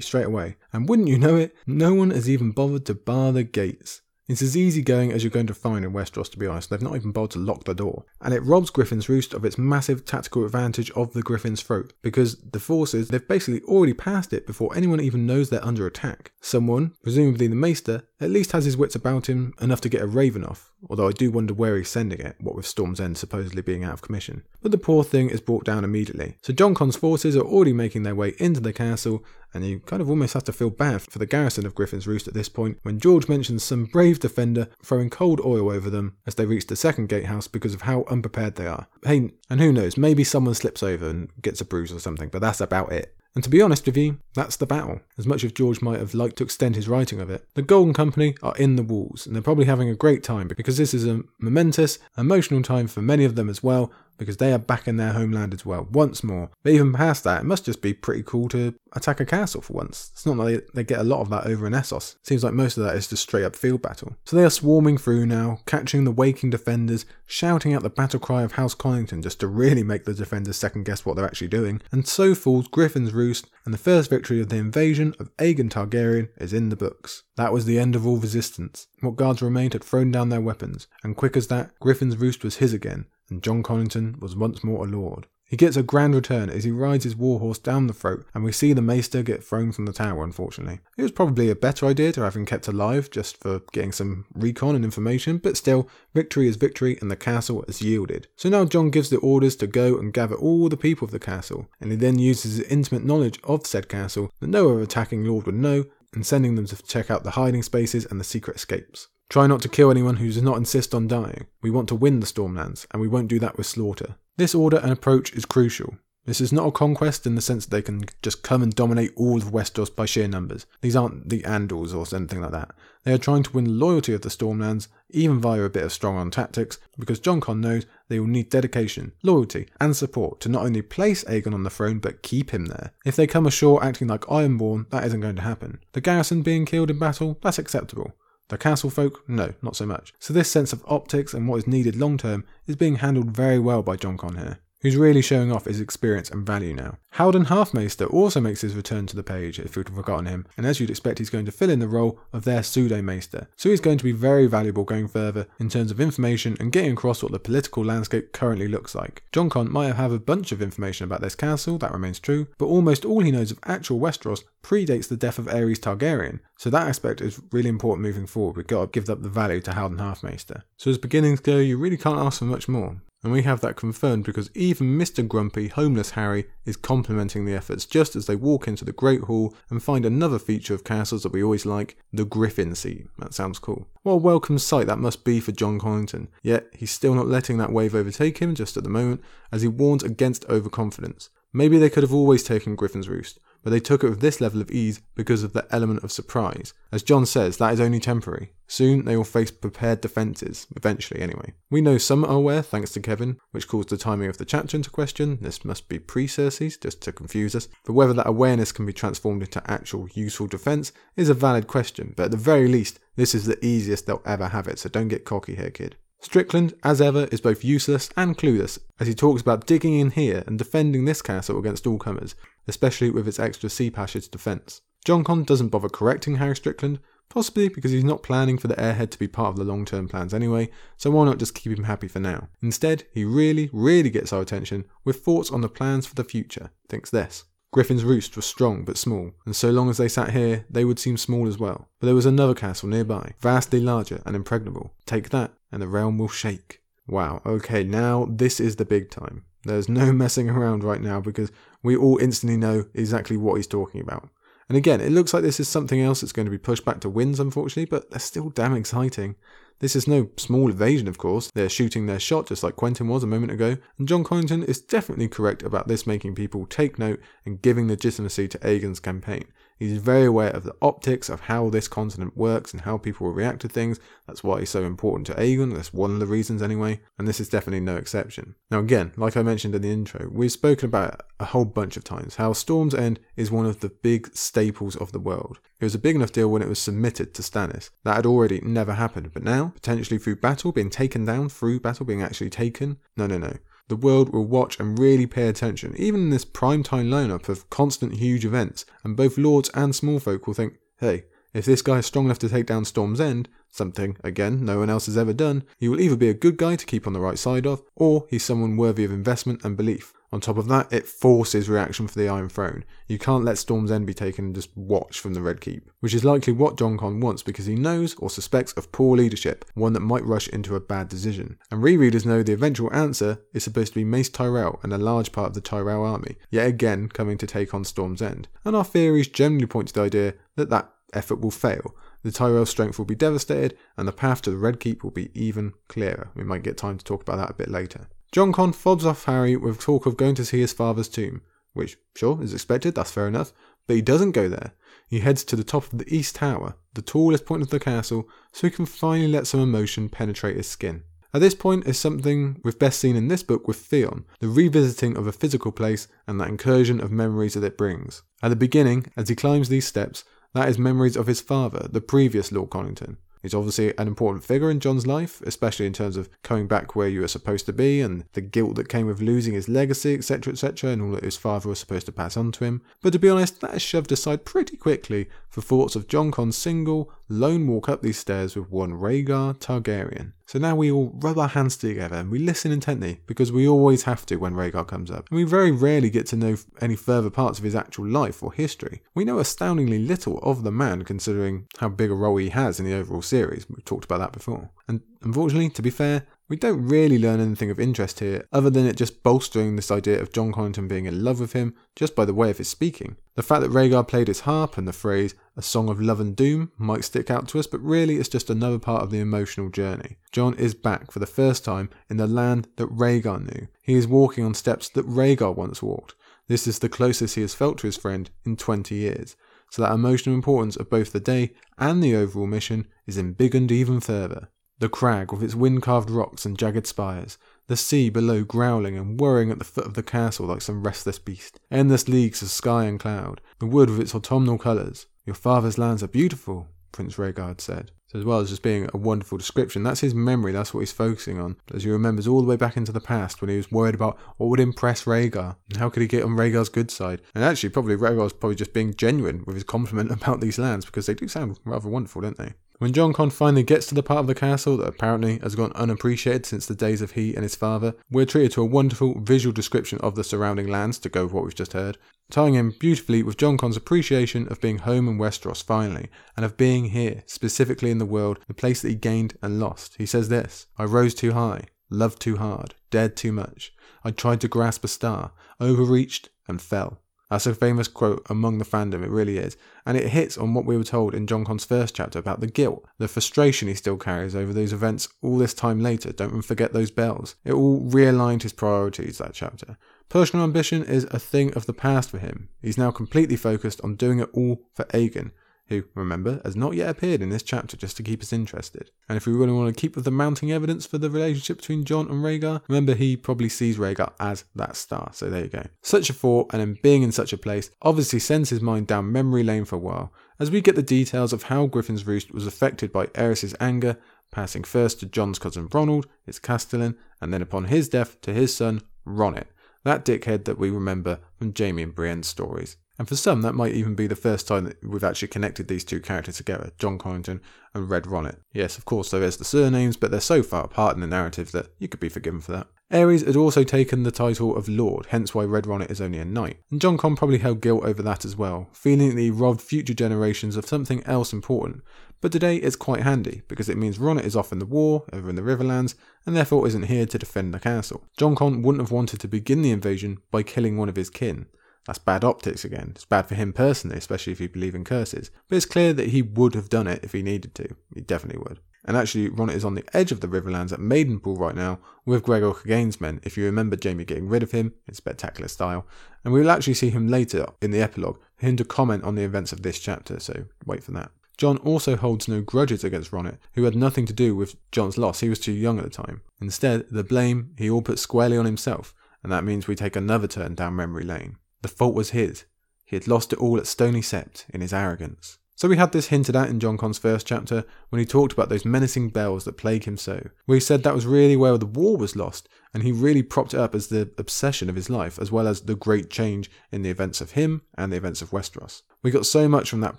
straight 0.00 0.26
away. 0.26 0.56
And 0.72 0.88
wouldn't 0.88 1.06
you 1.06 1.16
know 1.16 1.36
it, 1.36 1.54
no 1.64 1.94
one 1.94 2.10
has 2.10 2.28
even 2.28 2.50
bothered 2.50 2.86
to 2.86 2.94
bar 2.94 3.30
the 3.30 3.44
gates. 3.44 4.02
It's 4.28 4.42
as 4.42 4.56
easy 4.56 4.82
going 4.82 5.12
as 5.12 5.22
you're 5.22 5.30
going 5.30 5.46
to 5.46 5.54
find 5.54 5.84
in 5.84 5.92
Westeros, 5.92 6.30
to 6.32 6.38
be 6.38 6.46
honest. 6.46 6.68
They've 6.70 6.82
not 6.82 6.96
even 6.96 7.12
bothered 7.12 7.32
to 7.32 7.38
lock 7.38 7.64
the 7.64 7.74
door. 7.74 8.04
And 8.20 8.34
it 8.34 8.40
robs 8.40 8.70
Griffin's 8.70 9.08
Roost 9.08 9.34
of 9.34 9.44
its 9.44 9.56
massive 9.56 10.04
tactical 10.04 10.44
advantage 10.44 10.90
of 10.92 11.12
the 11.12 11.22
Griffin's 11.22 11.62
Throat, 11.62 11.92
because 12.02 12.36
the 12.36 12.58
forces, 12.58 13.08
they've 13.08 13.28
basically 13.28 13.62
already 13.62 13.94
passed 13.94 14.32
it 14.32 14.46
before 14.46 14.76
anyone 14.76 15.00
even 15.00 15.26
knows 15.26 15.48
they're 15.48 15.64
under 15.64 15.86
attack. 15.86 16.32
Someone, 16.40 16.94
presumably 17.02 17.46
the 17.46 17.54
Maester, 17.54 18.02
at 18.20 18.30
least 18.30 18.52
has 18.52 18.64
his 18.64 18.76
wits 18.76 18.94
about 18.94 19.28
him 19.28 19.54
enough 19.60 19.80
to 19.82 19.88
get 19.88 20.00
a 20.00 20.06
Raven 20.06 20.44
off, 20.44 20.72
although 20.88 21.08
I 21.08 21.12
do 21.12 21.30
wonder 21.30 21.54
where 21.54 21.76
he's 21.76 21.88
sending 21.88 22.18
it, 22.18 22.36
what 22.40 22.56
with 22.56 22.66
Storm's 22.66 23.00
End 23.00 23.18
supposedly 23.18 23.62
being 23.62 23.84
out 23.84 23.92
of 23.92 24.02
commission. 24.02 24.42
But 24.62 24.72
the 24.72 24.78
poor 24.78 25.04
thing 25.04 25.28
is 25.30 25.40
brought 25.40 25.64
down 25.64 25.84
immediately. 25.84 26.36
So 26.42 26.52
Jon 26.52 26.74
Con's 26.74 26.96
forces 26.96 27.36
are 27.36 27.42
already 27.42 27.72
making 27.72 28.02
their 28.02 28.14
way 28.14 28.34
into 28.38 28.60
the 28.60 28.72
castle, 28.72 29.24
and 29.56 29.66
you 29.66 29.80
kind 29.80 30.02
of 30.02 30.08
almost 30.08 30.34
have 30.34 30.44
to 30.44 30.52
feel 30.52 30.70
bad 30.70 31.02
for 31.02 31.18
the 31.18 31.26
garrison 31.26 31.66
of 31.66 31.74
Griffin's 31.74 32.06
Roost 32.06 32.28
at 32.28 32.34
this 32.34 32.48
point 32.48 32.78
when 32.82 33.00
George 33.00 33.28
mentions 33.28 33.64
some 33.64 33.86
brave 33.86 34.20
defender 34.20 34.68
throwing 34.82 35.10
cold 35.10 35.40
oil 35.44 35.70
over 35.70 35.90
them 35.90 36.16
as 36.26 36.34
they 36.34 36.46
reach 36.46 36.66
the 36.66 36.76
second 36.76 37.08
gatehouse 37.08 37.48
because 37.48 37.74
of 37.74 37.82
how 37.82 38.04
unprepared 38.08 38.56
they 38.56 38.66
are. 38.66 38.86
Hey, 39.04 39.30
and 39.50 39.60
who 39.60 39.72
knows, 39.72 39.96
maybe 39.96 40.24
someone 40.24 40.54
slips 40.54 40.82
over 40.82 41.08
and 41.08 41.30
gets 41.42 41.60
a 41.60 41.64
bruise 41.64 41.92
or 41.92 41.98
something, 41.98 42.28
but 42.28 42.40
that's 42.40 42.60
about 42.60 42.92
it. 42.92 43.16
And 43.36 43.44
to 43.44 43.50
be 43.50 43.60
honest 43.60 43.84
with 43.84 43.98
you, 43.98 44.18
that's 44.34 44.56
the 44.56 44.64
battle. 44.64 45.00
As 45.18 45.26
much 45.26 45.44
as 45.44 45.52
George 45.52 45.82
might 45.82 46.00
have 46.00 46.14
liked 46.14 46.36
to 46.36 46.44
extend 46.44 46.74
his 46.74 46.88
writing 46.88 47.20
of 47.20 47.28
it, 47.28 47.46
the 47.52 47.60
Golden 47.60 47.92
Company 47.92 48.34
are 48.42 48.56
in 48.56 48.76
the 48.76 48.82
walls, 48.82 49.26
and 49.26 49.36
they're 49.36 49.42
probably 49.42 49.66
having 49.66 49.90
a 49.90 49.94
great 49.94 50.22
time 50.22 50.48
because 50.48 50.78
this 50.78 50.94
is 50.94 51.06
a 51.06 51.20
momentous, 51.38 51.98
emotional 52.16 52.62
time 52.62 52.86
for 52.86 53.02
many 53.02 53.26
of 53.26 53.34
them 53.34 53.50
as 53.50 53.62
well, 53.62 53.92
because 54.18 54.36
they 54.38 54.52
are 54.52 54.58
back 54.58 54.88
in 54.88 54.96
their 54.96 55.12
homeland 55.12 55.54
as 55.54 55.64
well, 55.64 55.88
once 55.90 56.22
more. 56.24 56.50
But 56.62 56.72
even 56.72 56.92
past 56.92 57.24
that, 57.24 57.42
it 57.42 57.46
must 57.46 57.64
just 57.64 57.82
be 57.82 57.94
pretty 57.94 58.22
cool 58.22 58.48
to 58.50 58.74
attack 58.92 59.20
a 59.20 59.26
castle 59.26 59.60
for 59.60 59.74
once. 59.74 60.10
It's 60.12 60.26
not 60.26 60.36
like 60.36 60.66
they 60.74 60.84
get 60.84 61.00
a 61.00 61.04
lot 61.04 61.20
of 61.20 61.28
that 61.30 61.46
over 61.46 61.66
in 61.66 61.72
Essos. 61.72 62.16
Seems 62.22 62.42
like 62.42 62.54
most 62.54 62.76
of 62.76 62.84
that 62.84 62.96
is 62.96 63.08
just 63.08 63.22
straight 63.22 63.44
up 63.44 63.54
field 63.54 63.82
battle. 63.82 64.16
So 64.24 64.36
they 64.36 64.44
are 64.44 64.50
swarming 64.50 64.98
through 64.98 65.26
now, 65.26 65.60
catching 65.66 66.04
the 66.04 66.10
waking 66.10 66.50
defenders, 66.50 67.04
shouting 67.26 67.74
out 67.74 67.82
the 67.82 67.90
battle 67.90 68.20
cry 68.20 68.42
of 68.42 68.52
House 68.52 68.74
Connington 68.74 69.22
just 69.22 69.40
to 69.40 69.46
really 69.46 69.82
make 69.82 70.04
the 70.04 70.14
defenders 70.14 70.56
second 70.56 70.84
guess 70.84 71.04
what 71.04 71.16
they're 71.16 71.26
actually 71.26 71.48
doing. 71.48 71.82
And 71.92 72.06
so 72.06 72.34
falls 72.34 72.68
Griffin's 72.68 73.12
Roost, 73.12 73.48
and 73.64 73.74
the 73.74 73.78
first 73.78 74.10
victory 74.10 74.40
of 74.40 74.48
the 74.48 74.56
invasion 74.56 75.14
of 75.18 75.34
Aegon 75.36 75.68
Targaryen 75.68 76.28
is 76.38 76.52
in 76.52 76.70
the 76.70 76.76
books. 76.76 77.24
That 77.36 77.52
was 77.52 77.66
the 77.66 77.78
end 77.78 77.94
of 77.94 78.06
all 78.06 78.16
resistance. 78.16 78.86
What 79.00 79.16
guards 79.16 79.42
remained 79.42 79.74
had 79.74 79.84
thrown 79.84 80.10
down 80.10 80.30
their 80.30 80.40
weapons, 80.40 80.86
and 81.02 81.16
quick 81.16 81.36
as 81.36 81.48
that, 81.48 81.78
Griffin's 81.80 82.16
Roost 82.16 82.44
was 82.44 82.56
his 82.56 82.72
again, 82.72 83.06
and 83.28 83.42
Jon 83.42 83.62
Connington 83.62 84.20
was 84.20 84.36
once 84.36 84.62
more 84.62 84.84
a 84.84 84.88
lord. 84.88 85.26
He 85.48 85.56
gets 85.56 85.76
a 85.76 85.82
grand 85.84 86.12
return 86.16 86.50
as 86.50 86.64
he 86.64 86.72
rides 86.72 87.04
his 87.04 87.14
warhorse 87.14 87.60
down 87.60 87.86
the 87.86 87.92
throat, 87.92 88.26
and 88.34 88.42
we 88.42 88.50
see 88.50 88.72
the 88.72 88.82
maester 88.82 89.22
get 89.22 89.44
thrown 89.44 89.70
from 89.70 89.86
the 89.86 89.92
tower, 89.92 90.24
unfortunately. 90.24 90.80
It 90.98 91.02
was 91.02 91.12
probably 91.12 91.48
a 91.50 91.54
better 91.54 91.86
idea 91.86 92.10
to 92.12 92.22
have 92.22 92.34
him 92.34 92.44
kept 92.44 92.66
alive 92.66 93.12
just 93.12 93.36
for 93.36 93.60
getting 93.72 93.92
some 93.92 94.26
recon 94.34 94.74
and 94.74 94.84
information, 94.84 95.38
but 95.38 95.56
still, 95.56 95.88
victory 96.14 96.48
is 96.48 96.56
victory 96.56 96.98
and 97.00 97.12
the 97.12 97.16
castle 97.16 97.62
has 97.68 97.80
yielded. 97.80 98.26
So 98.34 98.48
now 98.48 98.64
Jon 98.64 98.90
gives 98.90 99.08
the 99.08 99.18
orders 99.18 99.54
to 99.56 99.68
go 99.68 99.96
and 99.96 100.12
gather 100.12 100.34
all 100.34 100.68
the 100.68 100.76
people 100.76 101.04
of 101.04 101.12
the 101.12 101.20
castle, 101.20 101.68
and 101.80 101.92
he 101.92 101.96
then 101.96 102.18
uses 102.18 102.56
his 102.56 102.66
intimate 102.66 103.04
knowledge 103.04 103.38
of 103.44 103.68
said 103.68 103.88
castle 103.88 104.32
that 104.40 104.48
no 104.48 104.72
other 104.72 104.82
attacking 104.82 105.24
lord 105.24 105.46
would 105.46 105.54
know, 105.54 105.84
and 106.12 106.26
sending 106.26 106.56
them 106.56 106.66
to 106.66 106.82
check 106.82 107.08
out 107.08 107.22
the 107.22 107.32
hiding 107.32 107.62
spaces 107.62 108.04
and 108.06 108.18
the 108.18 108.24
secret 108.24 108.56
escapes. 108.56 109.08
Try 109.28 109.46
not 109.46 109.60
to 109.62 109.68
kill 109.68 109.90
anyone 109.90 110.16
who 110.16 110.26
does 110.26 110.42
not 110.42 110.56
insist 110.56 110.94
on 110.94 111.08
dying. 111.08 111.46
We 111.60 111.70
want 111.70 111.88
to 111.88 111.94
win 111.94 112.20
the 112.20 112.26
Stormlands, 112.26 112.86
and 112.92 113.00
we 113.00 113.08
won't 113.08 113.28
do 113.28 113.38
that 113.40 113.56
with 113.56 113.66
slaughter. 113.66 114.16
This 114.36 114.54
order 114.54 114.78
and 114.78 114.92
approach 114.92 115.32
is 115.32 115.44
crucial. 115.44 115.96
This 116.26 116.40
is 116.40 116.52
not 116.52 116.66
a 116.66 116.72
conquest 116.72 117.24
in 117.24 117.36
the 117.36 117.40
sense 117.40 117.64
that 117.64 117.70
they 117.70 117.82
can 117.82 118.02
just 118.20 118.42
come 118.42 118.60
and 118.60 118.74
dominate 118.74 119.12
all 119.16 119.36
of 119.38 119.52
Westeros 119.52 119.94
by 119.94 120.06
sheer 120.06 120.26
numbers. 120.26 120.66
These 120.80 120.96
aren't 120.96 121.28
the 121.28 121.42
Andals 121.42 121.94
or 121.94 122.16
anything 122.16 122.40
like 122.40 122.50
that. 122.50 122.72
They 123.04 123.12
are 123.12 123.18
trying 123.18 123.44
to 123.44 123.52
win 123.52 123.78
loyalty 123.78 124.12
of 124.12 124.22
the 124.22 124.28
Stormlands, 124.28 124.88
even 125.10 125.38
via 125.38 125.62
a 125.62 125.70
bit 125.70 125.84
of 125.84 125.92
strong 125.92 126.16
on 126.16 126.32
tactics, 126.32 126.78
because 126.98 127.20
Jon 127.20 127.40
Con 127.40 127.60
knows 127.60 127.86
they 128.08 128.18
will 128.18 128.26
need 128.26 128.50
dedication, 128.50 129.12
loyalty, 129.22 129.68
and 129.80 129.96
support 129.96 130.40
to 130.40 130.48
not 130.48 130.64
only 130.64 130.82
place 130.82 131.22
Aegon 131.24 131.54
on 131.54 131.62
the 131.62 131.70
throne, 131.70 132.00
but 132.00 132.22
keep 132.22 132.50
him 132.50 132.66
there. 132.66 132.92
If 133.04 133.14
they 133.14 133.28
come 133.28 133.46
ashore 133.46 133.84
acting 133.84 134.08
like 134.08 134.22
Ironborn, 134.22 134.90
that 134.90 135.04
isn't 135.04 135.20
going 135.20 135.36
to 135.36 135.42
happen. 135.42 135.78
The 135.92 136.00
garrison 136.00 136.42
being 136.42 136.66
killed 136.66 136.90
in 136.90 136.98
battle, 136.98 137.38
that's 137.40 137.60
acceptable. 137.60 138.14
The 138.48 138.58
castle 138.58 138.90
folk, 138.90 139.28
no, 139.28 139.54
not 139.60 139.76
so 139.76 139.86
much. 139.86 140.12
So 140.18 140.32
this 140.32 140.50
sense 140.50 140.72
of 140.72 140.84
optics 140.86 141.34
and 141.34 141.48
what 141.48 141.56
is 141.56 141.66
needed 141.66 141.96
long 141.96 142.16
term 142.16 142.44
is 142.66 142.76
being 142.76 142.96
handled 142.96 143.30
very 143.30 143.58
well 143.58 143.82
by 143.82 143.96
Jon 143.96 144.16
Con 144.16 144.36
here 144.36 144.60
who's 144.86 144.96
really 144.96 145.20
showing 145.20 145.50
off 145.50 145.64
his 145.64 145.80
experience 145.80 146.30
and 146.30 146.46
value 146.46 146.72
now. 146.72 146.96
Haldon 147.10 147.46
Halfmaester 147.46 148.08
also 148.12 148.40
makes 148.40 148.60
his 148.60 148.76
return 148.76 149.06
to 149.06 149.16
the 149.16 149.22
page 149.22 149.58
if 149.58 149.74
you'd 149.74 149.88
forgotten 149.88 150.26
him, 150.26 150.46
and 150.56 150.64
as 150.64 150.78
you'd 150.78 150.90
expect, 150.90 151.18
he's 151.18 151.30
going 151.30 151.44
to 151.44 151.50
fill 151.50 151.70
in 151.70 151.80
the 151.80 151.88
role 151.88 152.20
of 152.32 152.44
their 152.44 152.62
pseudo 152.62 153.02
maester. 153.02 153.48
So 153.56 153.70
he's 153.70 153.80
going 153.80 153.98
to 153.98 154.04
be 154.04 154.12
very 154.12 154.46
valuable 154.46 154.84
going 154.84 155.08
further 155.08 155.48
in 155.58 155.68
terms 155.68 155.90
of 155.90 156.00
information 156.00 156.56
and 156.60 156.70
getting 156.70 156.92
across 156.92 157.22
what 157.22 157.32
the 157.32 157.40
political 157.40 157.84
landscape 157.84 158.32
currently 158.32 158.68
looks 158.68 158.94
like. 158.94 159.24
Jon 159.32 159.50
Con 159.50 159.72
might 159.72 159.94
have 159.94 160.12
a 160.12 160.20
bunch 160.20 160.52
of 160.52 160.62
information 160.62 161.04
about 161.04 161.20
this 161.20 161.34
castle, 161.34 161.78
that 161.78 161.92
remains 161.92 162.20
true, 162.20 162.46
but 162.58 162.66
almost 162.66 163.04
all 163.04 163.22
he 163.22 163.32
knows 163.32 163.50
of 163.50 163.58
actual 163.64 163.98
Westeros 163.98 164.44
predates 164.62 165.08
the 165.08 165.16
death 165.16 165.38
of 165.38 165.46
Aerys 165.46 165.80
Targaryen, 165.80 166.38
so 166.58 166.70
that 166.70 166.86
aspect 166.86 167.20
is 167.20 167.40
really 167.50 167.68
important 167.68 168.06
moving 168.06 168.26
forward. 168.26 168.56
We've 168.56 168.66
got 168.66 168.80
to 168.80 168.86
give 169.00 169.10
up 169.10 169.22
the 169.22 169.28
value 169.28 169.60
to 169.62 169.72
Haldon 169.72 169.98
Halfmaester. 169.98 170.62
So 170.76 170.90
as 170.90 170.98
beginnings 170.98 171.40
go, 171.40 171.58
you 171.58 171.76
really 171.76 171.96
can't 171.96 172.18
ask 172.18 172.38
for 172.38 172.44
much 172.44 172.68
more. 172.68 173.00
And 173.22 173.32
we 173.32 173.42
have 173.42 173.60
that 173.62 173.76
confirmed 173.76 174.24
because 174.24 174.50
even 174.54 174.98
Mr. 174.98 175.26
Grumpy, 175.26 175.68
homeless 175.68 176.10
Harry, 176.10 176.46
is 176.64 176.76
complimenting 176.76 177.44
the 177.44 177.54
efforts 177.54 177.84
just 177.84 178.14
as 178.14 178.26
they 178.26 178.36
walk 178.36 178.68
into 178.68 178.84
the 178.84 178.92
Great 178.92 179.22
Hall 179.22 179.54
and 179.68 179.82
find 179.82 180.04
another 180.04 180.38
feature 180.38 180.74
of 180.74 180.84
castles 180.84 181.22
that 181.22 181.32
we 181.32 181.42
always 181.42 181.66
like 181.66 181.96
the 182.12 182.24
Griffin 182.24 182.74
Seat. 182.74 183.06
That 183.18 183.34
sounds 183.34 183.58
cool. 183.58 183.88
What 184.02 184.12
a 184.12 184.16
welcome 184.16 184.58
sight 184.58 184.86
that 184.86 184.98
must 184.98 185.24
be 185.24 185.40
for 185.40 185.52
Jon 185.52 185.80
Connington. 185.80 186.28
Yet 186.42 186.66
he's 186.72 186.92
still 186.92 187.14
not 187.14 187.26
letting 187.26 187.58
that 187.58 187.72
wave 187.72 187.94
overtake 187.94 188.38
him 188.38 188.54
just 188.54 188.76
at 188.76 188.84
the 188.84 188.90
moment, 188.90 189.22
as 189.50 189.62
he 189.62 189.68
warns 189.68 190.04
against 190.04 190.44
overconfidence. 190.48 191.30
Maybe 191.52 191.78
they 191.78 191.90
could 191.90 192.02
have 192.02 192.14
always 192.14 192.42
taken 192.44 192.76
Griffin's 192.76 193.08
Roost, 193.08 193.38
but 193.66 193.72
they 193.72 193.80
took 193.80 194.04
it 194.04 194.08
with 194.08 194.20
this 194.20 194.40
level 194.40 194.60
of 194.60 194.70
ease 194.70 195.00
because 195.16 195.42
of 195.42 195.52
the 195.52 195.66
element 195.72 196.04
of 196.04 196.12
surprise. 196.12 196.72
As 196.92 197.02
Jon 197.02 197.26
says, 197.26 197.56
that 197.56 197.72
is 197.72 197.80
only 197.80 197.98
temporary. 197.98 198.52
Soon 198.68 199.04
they 199.04 199.16
will 199.16 199.24
face 199.24 199.50
prepared 199.50 200.00
defences, 200.00 200.68
eventually 200.76 201.20
anyway. 201.20 201.52
We 201.68 201.80
know 201.80 201.98
some 201.98 202.24
are 202.24 202.36
aware, 202.36 202.62
thanks 202.62 202.92
to 202.92 203.00
Kevan, 203.00 203.38
which 203.50 203.66
calls 203.66 203.86
the 203.86 203.96
timing 203.96 204.28
of 204.28 204.38
the 204.38 204.44
chapter 204.44 204.76
into 204.76 204.88
question. 204.88 205.38
This 205.40 205.64
must 205.64 205.88
be 205.88 205.98
pre 205.98 206.28
Cersei's, 206.28 206.76
just 206.76 207.02
to 207.02 207.12
confuse 207.12 207.56
us. 207.56 207.66
But 207.84 207.94
whether 207.94 208.12
that 208.12 208.28
awareness 208.28 208.70
can 208.70 208.86
be 208.86 208.92
transformed 208.92 209.42
into 209.42 209.68
actual 209.68 210.06
useful 210.14 210.46
defence 210.46 210.92
is 211.16 211.28
a 211.28 211.34
valid 211.34 211.66
question, 211.66 212.14
but 212.16 212.26
at 212.26 212.30
the 212.30 212.36
very 212.36 212.68
least, 212.68 213.00
this 213.16 213.34
is 213.34 213.46
the 213.46 213.66
easiest 213.66 214.06
they'll 214.06 214.22
ever 214.24 214.46
have 214.46 214.68
it, 214.68 214.78
so 214.78 214.88
don't 214.88 215.08
get 215.08 215.24
cocky 215.24 215.56
here, 215.56 215.70
kid. 215.70 215.96
Strickland, 216.20 216.74
as 216.82 217.00
ever, 217.00 217.28
is 217.30 217.40
both 217.40 217.64
useless 217.64 218.10
and 218.16 218.38
clueless 218.38 218.78
as 218.98 219.06
he 219.06 219.14
talks 219.14 219.42
about 219.42 219.66
digging 219.66 219.94
in 219.94 220.10
here 220.10 220.42
and 220.46 220.58
defending 220.58 221.04
this 221.04 221.22
castle 221.22 221.58
against 221.58 221.86
all 221.86 221.98
comers, 221.98 222.34
especially 222.66 223.10
with 223.10 223.28
its 223.28 223.38
extra 223.38 223.68
sea 223.68 223.90
passage 223.90 224.28
defence. 224.28 224.82
Jon 225.04 225.22
Con 225.22 225.44
doesn't 225.44 225.68
bother 225.68 225.88
correcting 225.88 226.36
Harry 226.36 226.56
Strickland, 226.56 226.98
possibly 227.28 227.68
because 227.68 227.92
he's 227.92 228.04
not 228.04 228.22
planning 228.22 228.58
for 228.58 228.68
the 228.68 228.74
airhead 228.74 229.10
to 229.10 229.18
be 229.18 229.28
part 229.28 229.50
of 229.50 229.56
the 229.56 229.64
long 229.64 229.84
term 229.84 230.08
plans 230.08 230.34
anyway, 230.34 230.68
so 230.96 231.10
why 231.10 231.24
not 231.24 231.38
just 231.38 231.54
keep 231.54 231.76
him 231.76 231.84
happy 231.84 232.08
for 232.08 232.20
now? 232.20 232.48
Instead, 232.62 233.04
he 233.12 233.24
really, 233.24 233.70
really 233.72 234.10
gets 234.10 234.32
our 234.32 234.42
attention 234.42 234.84
with 235.04 235.24
thoughts 235.24 235.50
on 235.50 235.60
the 235.60 235.68
plans 235.68 236.06
for 236.06 236.14
the 236.14 236.24
future. 236.24 236.70
Thinks 236.88 237.10
this. 237.10 237.44
Griffin's 237.72 238.04
Roost 238.04 238.36
was 238.36 238.46
strong 238.46 238.84
but 238.84 238.96
small, 238.96 239.32
and 239.44 239.54
so 239.54 239.70
long 239.70 239.90
as 239.90 239.98
they 239.98 240.08
sat 240.08 240.30
here, 240.30 240.64
they 240.70 240.84
would 240.84 240.98
seem 240.98 241.16
small 241.16 241.46
as 241.46 241.58
well. 241.58 241.88
But 242.00 242.06
there 242.06 242.14
was 242.14 242.26
another 242.26 242.54
castle 242.54 242.88
nearby, 242.88 243.34
vastly 243.40 243.80
larger 243.80 244.22
and 244.24 244.34
impregnable. 244.34 244.94
Take 245.04 245.28
that, 245.30 245.52
and 245.70 245.82
the 245.82 245.88
realm 245.88 246.16
will 246.16 246.28
shake. 246.28 246.80
Wow, 247.06 247.42
okay, 247.44 247.84
now 247.84 248.26
this 248.30 248.60
is 248.60 248.76
the 248.76 248.84
big 248.84 249.10
time. 249.10 249.44
There's 249.66 249.88
no 249.88 250.12
messing 250.14 250.48
around 250.48 250.84
right 250.84 251.00
now 251.00 251.20
because 251.20 251.52
we 251.82 251.96
all 251.96 252.18
instantly 252.18 252.56
know 252.56 252.86
exactly 252.94 253.36
what 253.36 253.56
he's 253.56 253.66
talking 253.66 254.00
about. 254.00 254.28
And 254.68 254.76
again, 254.76 255.00
it 255.00 255.12
looks 255.12 255.32
like 255.32 255.42
this 255.42 255.60
is 255.60 255.68
something 255.68 256.00
else 256.00 256.20
that's 256.20 256.32
going 256.32 256.46
to 256.46 256.50
be 256.50 256.58
pushed 256.58 256.84
back 256.84 257.00
to 257.00 257.08
Winds, 257.08 257.38
unfortunately, 257.38 257.84
but 257.84 258.10
they're 258.10 258.18
still 258.18 258.50
damn 258.50 258.74
exciting. 258.74 259.36
This 259.78 259.94
is 259.94 260.08
no 260.08 260.30
small 260.36 260.70
evasion, 260.70 261.06
of 261.06 261.18
course. 261.18 261.50
They're 261.50 261.68
shooting 261.68 262.06
their 262.06 262.18
shot 262.18 262.48
just 262.48 262.62
like 262.62 262.76
Quentyn 262.76 263.08
was 263.08 263.22
a 263.22 263.28
moment 263.28 263.52
ago, 263.52 263.76
and 263.98 264.08
Jon 264.08 264.24
Connington 264.24 264.64
is 264.64 264.80
definitely 264.80 265.28
correct 265.28 265.62
about 265.62 265.86
this 265.86 266.06
making 266.06 266.34
people 266.34 266.66
take 266.66 266.98
note 266.98 267.20
and 267.44 267.60
giving 267.60 267.86
legitimacy 267.86 268.48
to 268.48 268.58
Aegon's 268.58 269.00
campaign. 269.00 269.44
He's 269.78 269.98
very 269.98 270.24
aware 270.24 270.50
of 270.50 270.64
the 270.64 270.74
optics 270.80 271.28
of 271.28 271.40
how 271.40 271.68
this 271.68 271.86
continent 271.88 272.36
works 272.36 272.72
and 272.72 272.82
how 272.82 272.96
people 272.96 273.26
will 273.26 273.34
react 273.34 273.60
to 273.60 273.68
things. 273.68 274.00
That's 274.26 274.42
why 274.42 274.60
he's 274.60 274.70
so 274.70 274.84
important 274.84 275.26
to 275.26 275.34
Aegon. 275.34 275.74
That's 275.74 275.92
one 275.92 276.12
of 276.12 276.20
the 276.20 276.26
reasons, 276.26 276.62
anyway. 276.62 277.00
And 277.18 277.28
this 277.28 277.40
is 277.40 277.48
definitely 277.48 277.80
no 277.80 277.96
exception. 277.96 278.54
Now, 278.70 278.78
again, 278.78 279.12
like 279.16 279.36
I 279.36 279.42
mentioned 279.42 279.74
in 279.74 279.82
the 279.82 279.90
intro, 279.90 280.28
we've 280.32 280.50
spoken 280.50 280.86
about 280.86 281.22
a 281.38 281.44
whole 281.44 281.66
bunch 281.66 281.96
of 281.96 282.04
times 282.04 282.36
how 282.36 282.52
Storm's 282.52 282.94
End 282.94 283.20
is 283.36 283.50
one 283.50 283.66
of 283.66 283.80
the 283.80 283.90
big 283.90 284.34
staples 284.34 284.96
of 284.96 285.12
the 285.12 285.20
world. 285.20 285.60
It 285.78 285.84
was 285.84 285.94
a 285.94 285.98
big 285.98 286.16
enough 286.16 286.32
deal 286.32 286.48
when 286.50 286.62
it 286.62 286.68
was 286.68 286.78
submitted 286.78 287.34
to 287.34 287.42
Stannis. 287.42 287.90
That 288.04 288.16
had 288.16 288.26
already 288.26 288.60
never 288.62 288.94
happened, 288.94 289.32
but 289.34 289.42
now, 289.42 289.72
potentially 289.74 290.18
through 290.18 290.36
battle, 290.36 290.72
being 290.72 290.90
taken 290.90 291.26
down, 291.26 291.50
through 291.50 291.80
battle 291.80 292.06
being 292.06 292.22
actually 292.22 292.50
taken, 292.50 292.96
no, 293.16 293.26
no, 293.26 293.36
no. 293.38 293.56
The 293.88 293.96
world 293.96 294.30
will 294.30 294.44
watch 294.44 294.80
and 294.80 294.98
really 294.98 295.26
pay 295.26 295.48
attention, 295.48 295.94
even 295.96 296.20
in 296.22 296.30
this 296.30 296.44
primetime 296.44 297.08
lineup 297.08 297.48
of 297.48 297.68
constant 297.70 298.14
huge 298.14 298.44
events, 298.44 298.84
and 299.04 299.16
both 299.16 299.38
lords 299.38 299.70
and 299.74 299.94
small 299.94 300.18
folk 300.18 300.46
will 300.46 300.54
think, 300.54 300.74
hey, 300.98 301.24
if 301.54 301.64
this 301.64 301.82
guy 301.82 301.98
is 301.98 302.06
strong 302.06 302.26
enough 302.26 302.38
to 302.40 302.48
take 302.48 302.66
down 302.66 302.84
Storm's 302.84 303.20
End, 303.20 303.48
something, 303.70 304.16
again, 304.22 304.64
no 304.64 304.78
one 304.80 304.90
else 304.90 305.06
has 305.06 305.16
ever 305.16 305.32
done, 305.32 305.64
he 305.78 305.88
will 305.88 306.00
either 306.00 306.16
be 306.16 306.28
a 306.28 306.34
good 306.34 306.56
guy 306.56 306.76
to 306.76 306.86
keep 306.86 307.06
on 307.06 307.12
the 307.12 307.20
right 307.20 307.38
side 307.38 307.66
of, 307.66 307.82
or 307.94 308.26
he's 308.28 308.44
someone 308.44 308.76
worthy 308.76 309.04
of 309.04 309.12
investment 309.12 309.64
and 309.64 309.76
belief. 309.76 310.12
On 310.32 310.40
top 310.40 310.58
of 310.58 310.68
that, 310.68 310.92
it 310.92 311.06
forces 311.06 311.68
reaction 311.68 312.08
for 312.08 312.18
the 312.18 312.28
Iron 312.28 312.48
Throne. 312.48 312.84
You 313.06 313.18
can't 313.18 313.44
let 313.44 313.58
Storm's 313.58 313.90
End 313.90 314.06
be 314.06 314.14
taken 314.14 314.46
and 314.46 314.54
just 314.54 314.76
watch 314.76 315.20
from 315.20 315.34
the 315.34 315.40
Red 315.40 315.60
Keep, 315.60 315.90
which 316.00 316.14
is 316.14 316.24
likely 316.24 316.52
what 316.52 316.76
Jon 316.76 316.98
Con 316.98 317.20
wants 317.20 317.42
because 317.42 317.66
he 317.66 317.74
knows 317.74 318.14
or 318.16 318.28
suspects 318.28 318.72
of 318.72 318.92
poor 318.92 319.16
leadership, 319.16 319.64
one 319.74 319.92
that 319.92 320.00
might 320.00 320.24
rush 320.24 320.48
into 320.48 320.74
a 320.74 320.80
bad 320.80 321.08
decision. 321.08 321.58
And 321.70 321.82
rereaders 321.82 322.26
know 322.26 322.42
the 322.42 322.52
eventual 322.52 322.92
answer 322.92 323.38
is 323.54 323.64
supposed 323.64 323.92
to 323.92 324.00
be 324.00 324.04
Mace 324.04 324.28
Tyrell 324.28 324.80
and 324.82 324.92
a 324.92 324.98
large 324.98 325.32
part 325.32 325.48
of 325.48 325.54
the 325.54 325.60
Tyrell 325.60 326.04
army, 326.04 326.36
yet 326.50 326.66
again 326.66 327.08
coming 327.08 327.38
to 327.38 327.46
take 327.46 327.72
on 327.72 327.84
Storm's 327.84 328.22
End. 328.22 328.48
And 328.64 328.74
our 328.74 328.84
theories 328.84 329.28
generally 329.28 329.66
point 329.66 329.88
to 329.88 329.94
the 329.94 330.02
idea 330.02 330.34
that 330.56 330.70
that 330.70 330.90
effort 331.12 331.40
will 331.40 331.50
fail, 331.52 331.94
the 332.22 332.32
Tyrell 332.32 332.66
strength 332.66 332.98
will 332.98 333.04
be 333.04 333.14
devastated, 333.14 333.78
and 333.96 334.08
the 334.08 334.12
path 334.12 334.42
to 334.42 334.50
the 334.50 334.56
Red 334.56 334.80
Keep 334.80 335.04
will 335.04 335.12
be 335.12 335.30
even 335.32 335.74
clearer. 335.88 336.30
We 336.34 336.42
might 336.42 336.64
get 336.64 336.76
time 336.76 336.98
to 336.98 337.04
talk 337.04 337.22
about 337.22 337.36
that 337.36 337.50
a 337.50 337.54
bit 337.54 337.70
later. 337.70 338.08
Jon 338.32 338.52
Con 338.52 338.72
fobs 338.72 339.06
off 339.06 339.24
Harry 339.24 339.56
with 339.56 339.80
talk 339.80 340.06
of 340.06 340.16
going 340.16 340.34
to 340.34 340.44
see 340.44 340.60
his 340.60 340.72
father's 340.72 341.08
tomb, 341.08 341.42
which, 341.72 341.96
sure, 342.14 342.42
is 342.42 342.52
expected, 342.52 342.94
that's 342.94 343.12
fair 343.12 343.28
enough, 343.28 343.52
but 343.86 343.96
he 343.96 344.02
doesn't 344.02 344.32
go 344.32 344.48
there. 344.48 344.72
He 345.08 345.20
heads 345.20 345.44
to 345.44 345.56
the 345.56 345.64
top 345.64 345.92
of 345.92 345.98
the 345.98 346.14
East 346.14 346.36
Tower, 346.36 346.76
the 346.94 347.02
tallest 347.02 347.46
point 347.46 347.62
of 347.62 347.70
the 347.70 347.78
castle, 347.78 348.28
so 348.52 348.66
he 348.66 348.70
can 348.70 348.86
finally 348.86 349.28
let 349.28 349.46
some 349.46 349.60
emotion 349.60 350.08
penetrate 350.08 350.56
his 350.56 350.68
skin. 350.68 351.04
At 351.32 351.40
this 351.40 351.54
point 351.54 351.86
is 351.86 351.98
something 351.98 352.60
we've 352.64 352.78
best 352.78 352.98
seen 352.98 353.14
in 353.14 353.28
this 353.28 353.42
book 353.42 353.68
with 353.68 353.76
Theon, 353.76 354.24
the 354.40 354.48
revisiting 354.48 355.16
of 355.16 355.26
a 355.26 355.32
physical 355.32 355.70
place 355.70 356.08
and 356.26 356.40
that 356.40 356.48
incursion 356.48 357.00
of 357.00 357.12
memories 357.12 357.54
that 357.54 357.64
it 357.64 357.76
brings. 357.76 358.22
At 358.42 358.48
the 358.48 358.56
beginning, 358.56 359.12
as 359.16 359.28
he 359.28 359.36
climbs 359.36 359.68
these 359.68 359.86
steps, 359.86 360.24
that 360.54 360.68
is 360.68 360.78
memories 360.78 361.16
of 361.16 361.26
his 361.26 361.40
father, 361.40 361.88
the 361.90 362.00
previous 362.00 362.50
Lord 362.50 362.70
Connington. 362.70 363.18
He's 363.46 363.54
obviously 363.54 363.96
an 363.96 364.08
important 364.08 364.42
figure 364.42 364.72
in 364.72 364.80
Jon's 364.80 365.06
life, 365.06 365.40
especially 365.42 365.86
in 365.86 365.92
terms 365.92 366.16
of 366.16 366.28
coming 366.42 366.66
back 366.66 366.96
where 366.96 367.06
you 367.06 367.20
were 367.20 367.28
supposed 367.28 367.64
to 367.66 367.72
be 367.72 368.00
and 368.00 368.24
the 368.32 368.40
guilt 368.40 368.74
that 368.74 368.88
came 368.88 369.06
with 369.06 369.20
losing 369.20 369.54
his 369.54 369.68
legacy, 369.68 370.14
etc., 370.14 370.52
etc., 370.52 370.90
and 370.90 371.00
all 371.00 371.12
that 371.12 371.22
his 371.22 371.36
father 371.36 371.68
was 371.68 371.78
supposed 371.78 372.06
to 372.06 372.12
pass 372.12 372.36
on 372.36 372.50
to 372.50 372.64
him. 372.64 372.82
But 373.02 373.12
to 373.12 373.20
be 373.20 373.28
honest, 373.28 373.60
that 373.60 373.72
is 373.72 373.82
shoved 373.82 374.10
aside 374.10 374.44
pretty 374.44 374.76
quickly 374.76 375.28
for 375.48 375.60
thoughts 375.60 375.94
of 375.94 376.08
Jon 376.08 376.32
Con's 376.32 376.58
single, 376.58 377.12
lone 377.28 377.66
walk 377.66 377.88
up 377.88 378.02
these 378.02 378.18
stairs 378.18 378.56
with 378.56 378.70
one 378.70 378.92
Rhaegar 378.92 379.58
Targaryen. 379.58 380.32
So 380.46 380.58
now 380.60 380.76
we 380.76 380.92
all 380.92 381.10
rub 381.14 381.38
our 381.38 381.48
hands 381.48 381.76
together 381.76 382.16
and 382.16 382.30
we 382.30 382.38
listen 382.38 382.70
intently 382.70 383.20
because 383.26 383.50
we 383.50 383.66
always 383.66 384.04
have 384.04 384.24
to 384.26 384.36
when 384.36 384.54
Rhaegar 384.54 384.86
comes 384.86 385.10
up. 385.10 385.28
And 385.28 385.36
we 385.36 385.44
very 385.44 385.72
rarely 385.72 386.08
get 386.08 386.26
to 386.28 386.36
know 386.36 386.56
any 386.80 386.94
further 386.94 387.30
parts 387.30 387.58
of 387.58 387.64
his 387.64 387.74
actual 387.74 388.06
life 388.06 388.42
or 388.42 388.52
history. 388.52 389.02
We 389.14 389.24
know 389.24 389.40
astoundingly 389.40 389.98
little 389.98 390.38
of 390.38 390.62
the 390.62 390.70
man 390.70 391.02
considering 391.02 391.66
how 391.78 391.88
big 391.88 392.10
a 392.10 392.14
role 392.14 392.36
he 392.36 392.50
has 392.50 392.78
in 392.78 392.86
the 392.86 392.94
overall 392.94 393.22
series. 393.22 393.68
We've 393.68 393.84
talked 393.84 394.04
about 394.04 394.18
that 394.18 394.32
before. 394.32 394.70
And 394.86 395.00
unfortunately, 395.22 395.70
to 395.70 395.82
be 395.82 395.90
fair, 395.90 396.26
we 396.48 396.56
don't 396.56 396.86
really 396.86 397.18
learn 397.18 397.40
anything 397.40 397.70
of 397.70 397.80
interest 397.80 398.20
here, 398.20 398.46
other 398.52 398.70
than 398.70 398.86
it 398.86 398.96
just 398.96 399.22
bolstering 399.22 399.74
this 399.74 399.90
idea 399.90 400.20
of 400.20 400.32
Jon 400.32 400.52
Connington 400.52 400.88
being 400.88 401.06
in 401.06 401.24
love 401.24 401.40
with 401.40 401.54
him 401.54 401.74
just 401.96 402.14
by 402.14 402.24
the 402.24 402.34
way 402.34 402.50
of 402.50 402.58
his 402.58 402.68
speaking. 402.68 403.16
The 403.34 403.42
fact 403.42 403.62
that 403.62 403.70
Rhaegar 403.70 404.06
played 404.06 404.28
his 404.28 404.40
harp 404.40 404.78
and 404.78 404.86
the 404.86 404.92
phrase, 404.92 405.34
a 405.56 405.62
song 405.62 405.88
of 405.88 406.00
love 406.00 406.20
and 406.20 406.36
doom, 406.36 406.70
might 406.78 407.04
stick 407.04 407.30
out 407.30 407.48
to 407.48 407.58
us, 407.58 407.66
but 407.66 407.80
really 407.80 408.16
it's 408.16 408.28
just 408.28 408.48
another 408.48 408.78
part 408.78 409.02
of 409.02 409.10
the 409.10 409.18
emotional 409.18 409.68
journey. 409.68 410.18
Jon 410.30 410.54
is 410.54 410.74
back 410.74 411.10
for 411.10 411.18
the 411.18 411.26
first 411.26 411.64
time 411.64 411.90
in 412.08 412.16
the 412.16 412.28
land 412.28 412.68
that 412.76 412.94
Rhaegar 412.94 413.40
knew. 413.40 413.66
He 413.82 413.94
is 413.94 414.06
walking 414.06 414.44
on 414.44 414.54
steps 414.54 414.88
that 414.90 415.06
Rhaegar 415.06 415.56
once 415.56 415.82
walked. 415.82 416.14
This 416.48 416.68
is 416.68 416.78
the 416.78 416.88
closest 416.88 417.34
he 417.34 417.40
has 417.40 417.54
felt 417.54 417.78
to 417.78 417.88
his 417.88 417.96
friend 417.96 418.30
in 418.44 418.56
20 418.56 418.94
years. 418.94 419.36
So 419.70 419.82
that 419.82 419.92
emotional 419.92 420.34
importance 420.34 420.76
of 420.76 420.88
both 420.88 421.12
the 421.12 421.18
day 421.18 421.54
and 421.76 422.02
the 422.02 422.14
overall 422.14 422.46
mission 422.46 422.86
is 423.06 423.18
embiggened 423.18 423.72
even 423.72 424.00
further. 424.00 424.48
The 424.78 424.88
crag 424.90 425.32
with 425.32 425.42
its 425.42 425.54
wind 425.54 425.82
carved 425.82 426.10
rocks 426.10 426.44
and 426.44 426.58
jagged 426.58 426.86
spires, 426.86 427.38
the 427.66 427.76
sea 427.76 428.10
below 428.10 428.44
growling 428.44 428.96
and 428.98 429.18
whirring 429.18 429.50
at 429.50 429.58
the 429.58 429.64
foot 429.64 429.86
of 429.86 429.94
the 429.94 430.02
castle 430.02 430.46
like 430.46 430.60
some 430.60 430.82
restless 430.82 431.18
beast, 431.18 431.58
endless 431.70 432.08
leagues 432.08 432.42
of 432.42 432.50
sky 432.50 432.84
and 432.84 433.00
cloud, 433.00 433.40
the 433.58 433.66
wood 433.66 433.88
with 433.88 434.00
its 434.00 434.14
autumnal 434.14 434.58
colours. 434.58 435.06
Your 435.24 435.34
father's 435.34 435.78
lands 435.78 436.02
are 436.02 436.08
beautiful, 436.08 436.68
Prince 436.92 437.16
Rhaegar 437.16 437.60
said. 437.60 437.90
So 438.08 438.20
as 438.20 438.24
well 438.24 438.38
as 438.38 438.50
just 438.50 438.62
being 438.62 438.88
a 438.94 438.96
wonderful 438.96 439.36
description, 439.36 439.82
that's 439.82 440.00
his 440.00 440.14
memory, 440.14 440.52
that's 440.52 440.72
what 440.72 440.80
he's 440.80 440.92
focusing 440.92 441.40
on. 441.40 441.56
As 441.74 441.82
he 441.82 441.90
remembers 441.90 442.28
all 442.28 442.40
the 442.40 442.46
way 442.46 442.56
back 442.56 442.76
into 442.76 442.92
the 442.92 443.00
past 443.00 443.40
when 443.40 443.50
he 443.50 443.56
was 443.56 443.72
worried 443.72 443.96
about 443.96 444.16
what 444.36 444.48
would 444.48 444.60
impress 444.60 445.04
Rhaegar 445.04 445.56
and 445.70 445.78
how 445.78 445.90
could 445.90 446.02
he 446.02 446.06
get 446.06 446.22
on 446.22 446.36
Rhaegar's 446.36 446.68
good 446.68 446.90
side. 446.90 447.20
And 447.34 447.42
actually 447.42 447.70
probably 447.70 447.96
Rhaegar's 447.96 448.32
probably 448.32 448.54
just 448.54 448.72
being 448.72 448.94
genuine 448.94 449.42
with 449.44 449.56
his 449.56 449.64
compliment 449.64 450.10
about 450.12 450.40
these 450.40 450.58
lands 450.58 450.86
because 450.86 451.06
they 451.06 451.14
do 451.14 451.26
sound 451.26 451.58
rather 451.64 451.88
wonderful, 451.88 452.22
don't 452.22 452.38
they? 452.38 452.52
When 452.78 452.92
Jon 452.92 453.14
Con 453.14 453.30
finally 453.30 453.62
gets 453.62 453.86
to 453.86 453.94
the 453.94 454.02
part 454.02 454.20
of 454.20 454.26
the 454.26 454.34
castle 454.34 454.76
that 454.76 454.88
apparently 454.88 455.38
has 455.38 455.54
gone 455.54 455.72
unappreciated 455.72 456.44
since 456.44 456.66
the 456.66 456.74
days 456.74 457.00
of 457.00 457.12
he 457.12 457.34
and 457.34 457.42
his 457.42 457.56
father, 457.56 457.94
we're 458.10 458.26
treated 458.26 458.52
to 458.52 458.60
a 458.60 458.66
wonderful 458.66 459.18
visual 459.20 459.52
description 459.52 459.98
of 460.00 460.14
the 460.14 460.22
surrounding 460.22 460.66
lands 460.66 460.98
to 460.98 461.08
go 461.08 461.24
with 461.24 461.32
what 461.32 461.44
we've 461.44 461.54
just 461.54 461.72
heard, 461.72 461.96
tying 462.30 462.54
in 462.54 462.74
beautifully 462.78 463.22
with 463.22 463.38
Jon 463.38 463.56
Con's 463.56 463.78
appreciation 463.78 464.46
of 464.48 464.60
being 464.60 464.78
home 464.78 465.08
in 465.08 465.16
Westeros 465.16 465.64
finally, 465.64 466.10
and 466.36 466.44
of 466.44 466.58
being 466.58 466.90
here, 466.90 467.22
specifically 467.24 467.90
in 467.90 467.96
the 467.96 468.04
world, 468.04 468.40
the 468.46 468.52
place 468.52 468.82
that 468.82 468.90
he 468.90 468.94
gained 468.94 469.38
and 469.40 469.58
lost. 469.58 469.94
He 469.96 470.04
says 470.04 470.28
this 470.28 470.66
I 470.76 470.84
rose 470.84 471.14
too 471.14 471.32
high, 471.32 471.68
loved 471.88 472.20
too 472.20 472.36
hard, 472.36 472.74
dared 472.90 473.16
too 473.16 473.32
much. 473.32 473.72
I 474.04 474.10
tried 474.10 474.42
to 474.42 474.48
grasp 474.48 474.84
a 474.84 474.88
star, 474.88 475.32
overreached, 475.60 476.28
and 476.46 476.60
fell. 476.60 477.00
That's 477.30 477.46
a 477.46 477.54
famous 477.54 477.88
quote 477.88 478.24
among 478.30 478.58
the 478.58 478.64
fandom, 478.64 479.02
it 479.02 479.10
really 479.10 479.38
is. 479.38 479.56
And 479.84 479.96
it 479.96 480.10
hits 480.10 480.38
on 480.38 480.54
what 480.54 480.64
we 480.64 480.76
were 480.76 480.84
told 480.84 481.14
in 481.14 481.26
Jon 481.26 481.44
Con's 481.44 481.64
first 481.64 481.96
chapter 481.96 482.18
about 482.20 482.40
the 482.40 482.46
guilt, 482.46 482.86
the 482.98 483.08
frustration 483.08 483.66
he 483.66 483.74
still 483.74 483.96
carries 483.96 484.36
over 484.36 484.52
those 484.52 484.72
events 484.72 485.08
all 485.22 485.36
this 485.36 485.54
time 485.54 485.80
later. 485.80 486.12
Don't 486.12 486.42
forget 486.42 486.72
those 486.72 486.92
bells. 486.92 487.34
It 487.44 487.52
all 487.52 487.80
realigned 487.80 488.42
his 488.42 488.52
priorities, 488.52 489.18
that 489.18 489.34
chapter. 489.34 489.76
Personal 490.08 490.44
ambition 490.44 490.84
is 490.84 491.04
a 491.10 491.18
thing 491.18 491.52
of 491.54 491.66
the 491.66 491.72
past 491.72 492.10
for 492.10 492.18
him. 492.18 492.48
He's 492.62 492.78
now 492.78 492.92
completely 492.92 493.36
focused 493.36 493.80
on 493.82 493.96
doing 493.96 494.20
it 494.20 494.30
all 494.32 494.60
for 494.72 494.84
Aegon, 494.86 495.32
who, 495.68 495.84
remember, 495.94 496.40
has 496.44 496.54
not 496.54 496.74
yet 496.74 496.88
appeared 496.88 497.22
in 497.22 497.28
this 497.28 497.42
chapter 497.42 497.76
just 497.76 497.96
to 497.96 498.02
keep 498.02 498.22
us 498.22 498.32
interested. 498.32 498.90
And 499.08 499.16
if 499.16 499.26
we 499.26 499.32
really 499.32 499.52
want 499.52 499.74
to 499.74 499.80
keep 499.80 499.96
with 499.96 500.04
the 500.04 500.10
mounting 500.10 500.52
evidence 500.52 500.86
for 500.86 500.98
the 500.98 501.10
relationship 501.10 501.58
between 501.58 501.84
Jon 501.84 502.08
and 502.08 502.22
Rhaegar, 502.22 502.62
remember 502.68 502.94
he 502.94 503.16
probably 503.16 503.48
sees 503.48 503.78
Rhaegar 503.78 504.12
as 504.20 504.44
that 504.54 504.76
star, 504.76 505.10
so 505.12 505.28
there 505.28 505.44
you 505.44 505.50
go. 505.50 505.64
Such 505.82 506.08
a 506.08 506.12
thought, 506.12 506.52
and 506.52 506.60
then 506.60 506.78
being 506.82 507.02
in 507.02 507.12
such 507.12 507.32
a 507.32 507.38
place, 507.38 507.70
obviously 507.82 508.20
sends 508.20 508.50
his 508.50 508.60
mind 508.60 508.86
down 508.86 509.10
memory 509.10 509.42
lane 509.42 509.64
for 509.64 509.76
a 509.76 509.80
while, 509.80 510.12
as 510.38 510.50
we 510.50 510.60
get 510.60 510.76
the 510.76 510.82
details 510.82 511.32
of 511.32 511.44
how 511.44 511.66
Griffin's 511.66 512.06
Roost 512.06 512.32
was 512.32 512.46
affected 512.46 512.92
by 512.92 513.06
Aerys's 513.06 513.54
anger, 513.60 513.98
passing 514.30 514.64
first 514.64 515.00
to 515.00 515.06
Jon's 515.06 515.38
cousin 515.38 515.68
Ronald, 515.72 516.06
his 516.24 516.38
castellan, 516.38 516.96
and 517.20 517.32
then 517.32 517.42
upon 517.42 517.64
his 517.64 517.88
death 517.88 518.20
to 518.20 518.32
his 518.32 518.54
son, 518.54 518.82
Ronnet, 519.06 519.46
that 519.84 520.04
dickhead 520.04 520.44
that 520.44 520.58
we 520.58 520.70
remember 520.70 521.20
from 521.38 521.54
Jaime 521.56 521.82
and 521.82 521.94
Brienne's 521.94 522.28
stories. 522.28 522.76
And 522.98 523.06
for 523.06 523.16
some, 523.16 523.42
that 523.42 523.54
might 523.54 523.74
even 523.74 523.94
be 523.94 524.06
the 524.06 524.16
first 524.16 524.48
time 524.48 524.64
that 524.64 524.82
we've 524.82 525.04
actually 525.04 525.28
connected 525.28 525.68
these 525.68 525.84
two 525.84 526.00
characters 526.00 526.36
together, 526.36 526.72
Jon 526.78 526.98
Connington 526.98 527.40
and 527.74 527.90
Red 527.90 528.04
Ronnet. 528.04 528.38
Yes, 528.52 528.78
of 528.78 528.86
course, 528.86 529.10
there 529.10 529.22
is 529.22 529.36
the 529.36 529.44
surnames, 529.44 529.96
but 529.96 530.10
they're 530.10 530.20
so 530.20 530.42
far 530.42 530.64
apart 530.64 530.94
in 530.94 531.00
the 531.00 531.06
narrative 531.06 531.52
that 531.52 531.68
you 531.78 531.88
could 531.88 532.00
be 532.00 532.08
forgiven 532.08 532.40
for 532.40 532.52
that. 532.52 532.68
Aerys 532.90 533.26
had 533.26 533.36
also 533.36 533.64
taken 533.64 534.04
the 534.04 534.12
title 534.12 534.56
of 534.56 534.68
Lord, 534.68 535.06
hence 535.10 535.34
why 535.34 535.44
Red 535.44 535.64
Ronnet 535.64 535.90
is 535.90 536.00
only 536.00 536.18
a 536.18 536.24
knight. 536.24 536.58
And 536.70 536.80
Jon 536.80 536.96
Con 536.96 537.16
probably 537.16 537.38
held 537.38 537.60
guilt 537.60 537.84
over 537.84 538.00
that 538.02 538.24
as 538.24 538.36
well, 538.36 538.68
feeling 538.72 539.14
that 539.14 539.20
he 539.20 539.30
robbed 539.30 539.60
future 539.60 539.92
generations 539.92 540.56
of 540.56 540.66
something 540.66 541.02
else 541.04 541.32
important. 541.32 541.82
But 542.20 542.32
today 542.32 542.56
it's 542.56 542.76
quite 542.76 543.02
handy, 543.02 543.42
because 543.48 543.68
it 543.68 543.76
means 543.76 543.98
Ronnet 543.98 544.24
is 544.24 544.36
off 544.36 544.52
in 544.52 544.60
the 544.60 544.64
war, 544.66 545.04
over 545.12 545.28
in 545.28 545.36
the 545.36 545.42
Riverlands, 545.42 545.96
and 546.24 546.34
therefore 546.34 546.66
isn't 546.66 546.84
here 546.84 547.06
to 547.06 547.18
defend 547.18 547.52
the 547.52 547.58
castle. 547.58 548.04
Jon 548.16 548.34
Con 548.36 548.62
wouldn't 548.62 548.82
have 548.82 548.92
wanted 548.92 549.20
to 549.20 549.28
begin 549.28 549.62
the 549.62 549.72
invasion 549.72 550.18
by 550.30 550.42
killing 550.42 550.76
one 550.76 550.88
of 550.88 550.96
his 550.96 551.10
kin. 551.10 551.46
That's 551.86 551.98
bad 551.98 552.24
optics 552.24 552.64
again. 552.64 552.92
It's 552.94 553.04
bad 553.04 553.26
for 553.26 553.36
him 553.36 553.52
personally, 553.52 553.96
especially 553.96 554.32
if 554.32 554.40
you 554.40 554.48
believe 554.48 554.74
in 554.74 554.84
curses. 554.84 555.30
But 555.48 555.56
it's 555.56 555.66
clear 555.66 555.92
that 555.92 556.08
he 556.08 556.20
would 556.20 556.54
have 556.54 556.68
done 556.68 556.86
it 556.86 557.04
if 557.04 557.12
he 557.12 557.22
needed 557.22 557.54
to. 557.56 557.76
He 557.94 558.00
definitely 558.00 558.42
would. 558.46 558.58
And 558.84 558.96
actually, 558.96 559.28
Ronnet 559.30 559.54
is 559.54 559.64
on 559.64 559.74
the 559.74 559.84
edge 559.96 560.12
of 560.12 560.20
the 560.20 560.28
Riverlands 560.28 560.72
at 560.72 560.78
Maidenpool 560.78 561.38
right 561.38 561.56
now 561.56 561.80
with 562.04 562.22
Gregor 562.22 562.52
Clegane's 562.52 563.00
men, 563.00 563.20
if 563.24 563.36
you 563.36 563.44
remember 563.44 563.76
Jaime 563.80 564.04
getting 564.04 564.28
rid 564.28 564.44
of 564.44 564.52
him 564.52 564.74
in 564.86 564.94
spectacular 564.94 565.48
style. 565.48 565.86
And 566.24 566.32
we 566.32 566.40
will 566.40 566.50
actually 566.50 566.74
see 566.74 566.90
him 566.90 567.08
later 567.08 567.46
in 567.60 567.72
the 567.72 567.82
epilogue 567.82 568.18
for 568.36 568.46
him 568.46 568.56
to 568.56 568.64
comment 568.64 569.02
on 569.02 569.16
the 569.16 569.24
events 569.24 569.52
of 569.52 569.62
this 569.62 569.80
chapter, 569.80 570.20
so 570.20 570.44
wait 570.64 570.84
for 570.84 570.92
that. 570.92 571.10
Jon 571.36 571.58
also 571.58 571.96
holds 571.96 572.28
no 572.28 572.40
grudges 572.40 572.84
against 572.84 573.10
Ronnet, 573.10 573.38
who 573.54 573.64
had 573.64 573.76
nothing 573.76 574.06
to 574.06 574.12
do 574.12 574.34
with 574.34 574.56
Jon's 574.70 574.96
loss. 574.96 575.20
He 575.20 575.28
was 575.28 575.40
too 575.40 575.52
young 575.52 575.78
at 575.78 575.84
the 575.84 575.90
time. 575.90 576.22
Instead, 576.40 576.86
the 576.90 577.04
blame 577.04 577.54
he 577.58 577.68
all 577.68 577.82
put 577.82 577.98
squarely 577.98 578.38
on 578.38 578.46
himself, 578.46 578.94
and 579.22 579.30
that 579.32 579.44
means 579.44 579.66
we 579.66 579.74
take 579.74 579.96
another 579.96 580.28
turn 580.28 580.54
down 580.54 580.76
memory 580.76 581.04
lane. 581.04 581.36
The 581.66 581.72
fault 581.72 581.96
was 581.96 582.10
his. 582.10 582.44
He 582.84 582.94
had 582.94 583.08
lost 583.08 583.32
it 583.32 583.40
all 583.40 583.58
at 583.58 583.66
Stony 583.66 584.00
Sept 584.00 584.44
in 584.50 584.60
his 584.60 584.72
arrogance. 584.72 585.38
So 585.56 585.66
we 585.66 585.76
had 585.76 585.90
this 585.90 586.06
hinted 586.06 586.36
at 586.36 586.48
in 586.48 586.60
Jon 586.60 586.78
Con's 586.78 586.96
first 586.96 587.26
chapter 587.26 587.64
when 587.88 587.98
he 587.98 588.06
talked 588.06 588.32
about 588.32 588.50
those 588.50 588.64
menacing 588.64 589.08
bells 589.08 589.44
that 589.44 589.56
plague 589.56 589.82
him 589.82 589.96
so, 589.96 590.28
where 590.44 590.54
he 590.54 590.60
said 590.60 590.84
that 590.84 590.94
was 590.94 591.06
really 591.06 591.34
where 591.34 591.58
the 591.58 591.66
war 591.66 591.96
was 591.96 592.14
lost, 592.14 592.48
and 592.72 592.84
he 592.84 592.92
really 592.92 593.24
propped 593.24 593.52
it 593.52 593.58
up 593.58 593.74
as 593.74 593.88
the 593.88 594.08
obsession 594.16 594.70
of 594.70 594.76
his 594.76 594.88
life, 594.88 595.18
as 595.18 595.32
well 595.32 595.48
as 595.48 595.62
the 595.62 595.74
great 595.74 596.08
change 596.08 596.48
in 596.70 596.82
the 596.82 596.90
events 596.90 597.20
of 597.20 597.32
him 597.32 597.62
and 597.76 597.92
the 597.92 597.96
events 597.96 598.22
of 598.22 598.30
Westeros. 598.30 598.82
We 599.02 599.10
got 599.10 599.26
so 599.26 599.48
much 599.48 599.68
from 599.68 599.80
that 599.80 599.98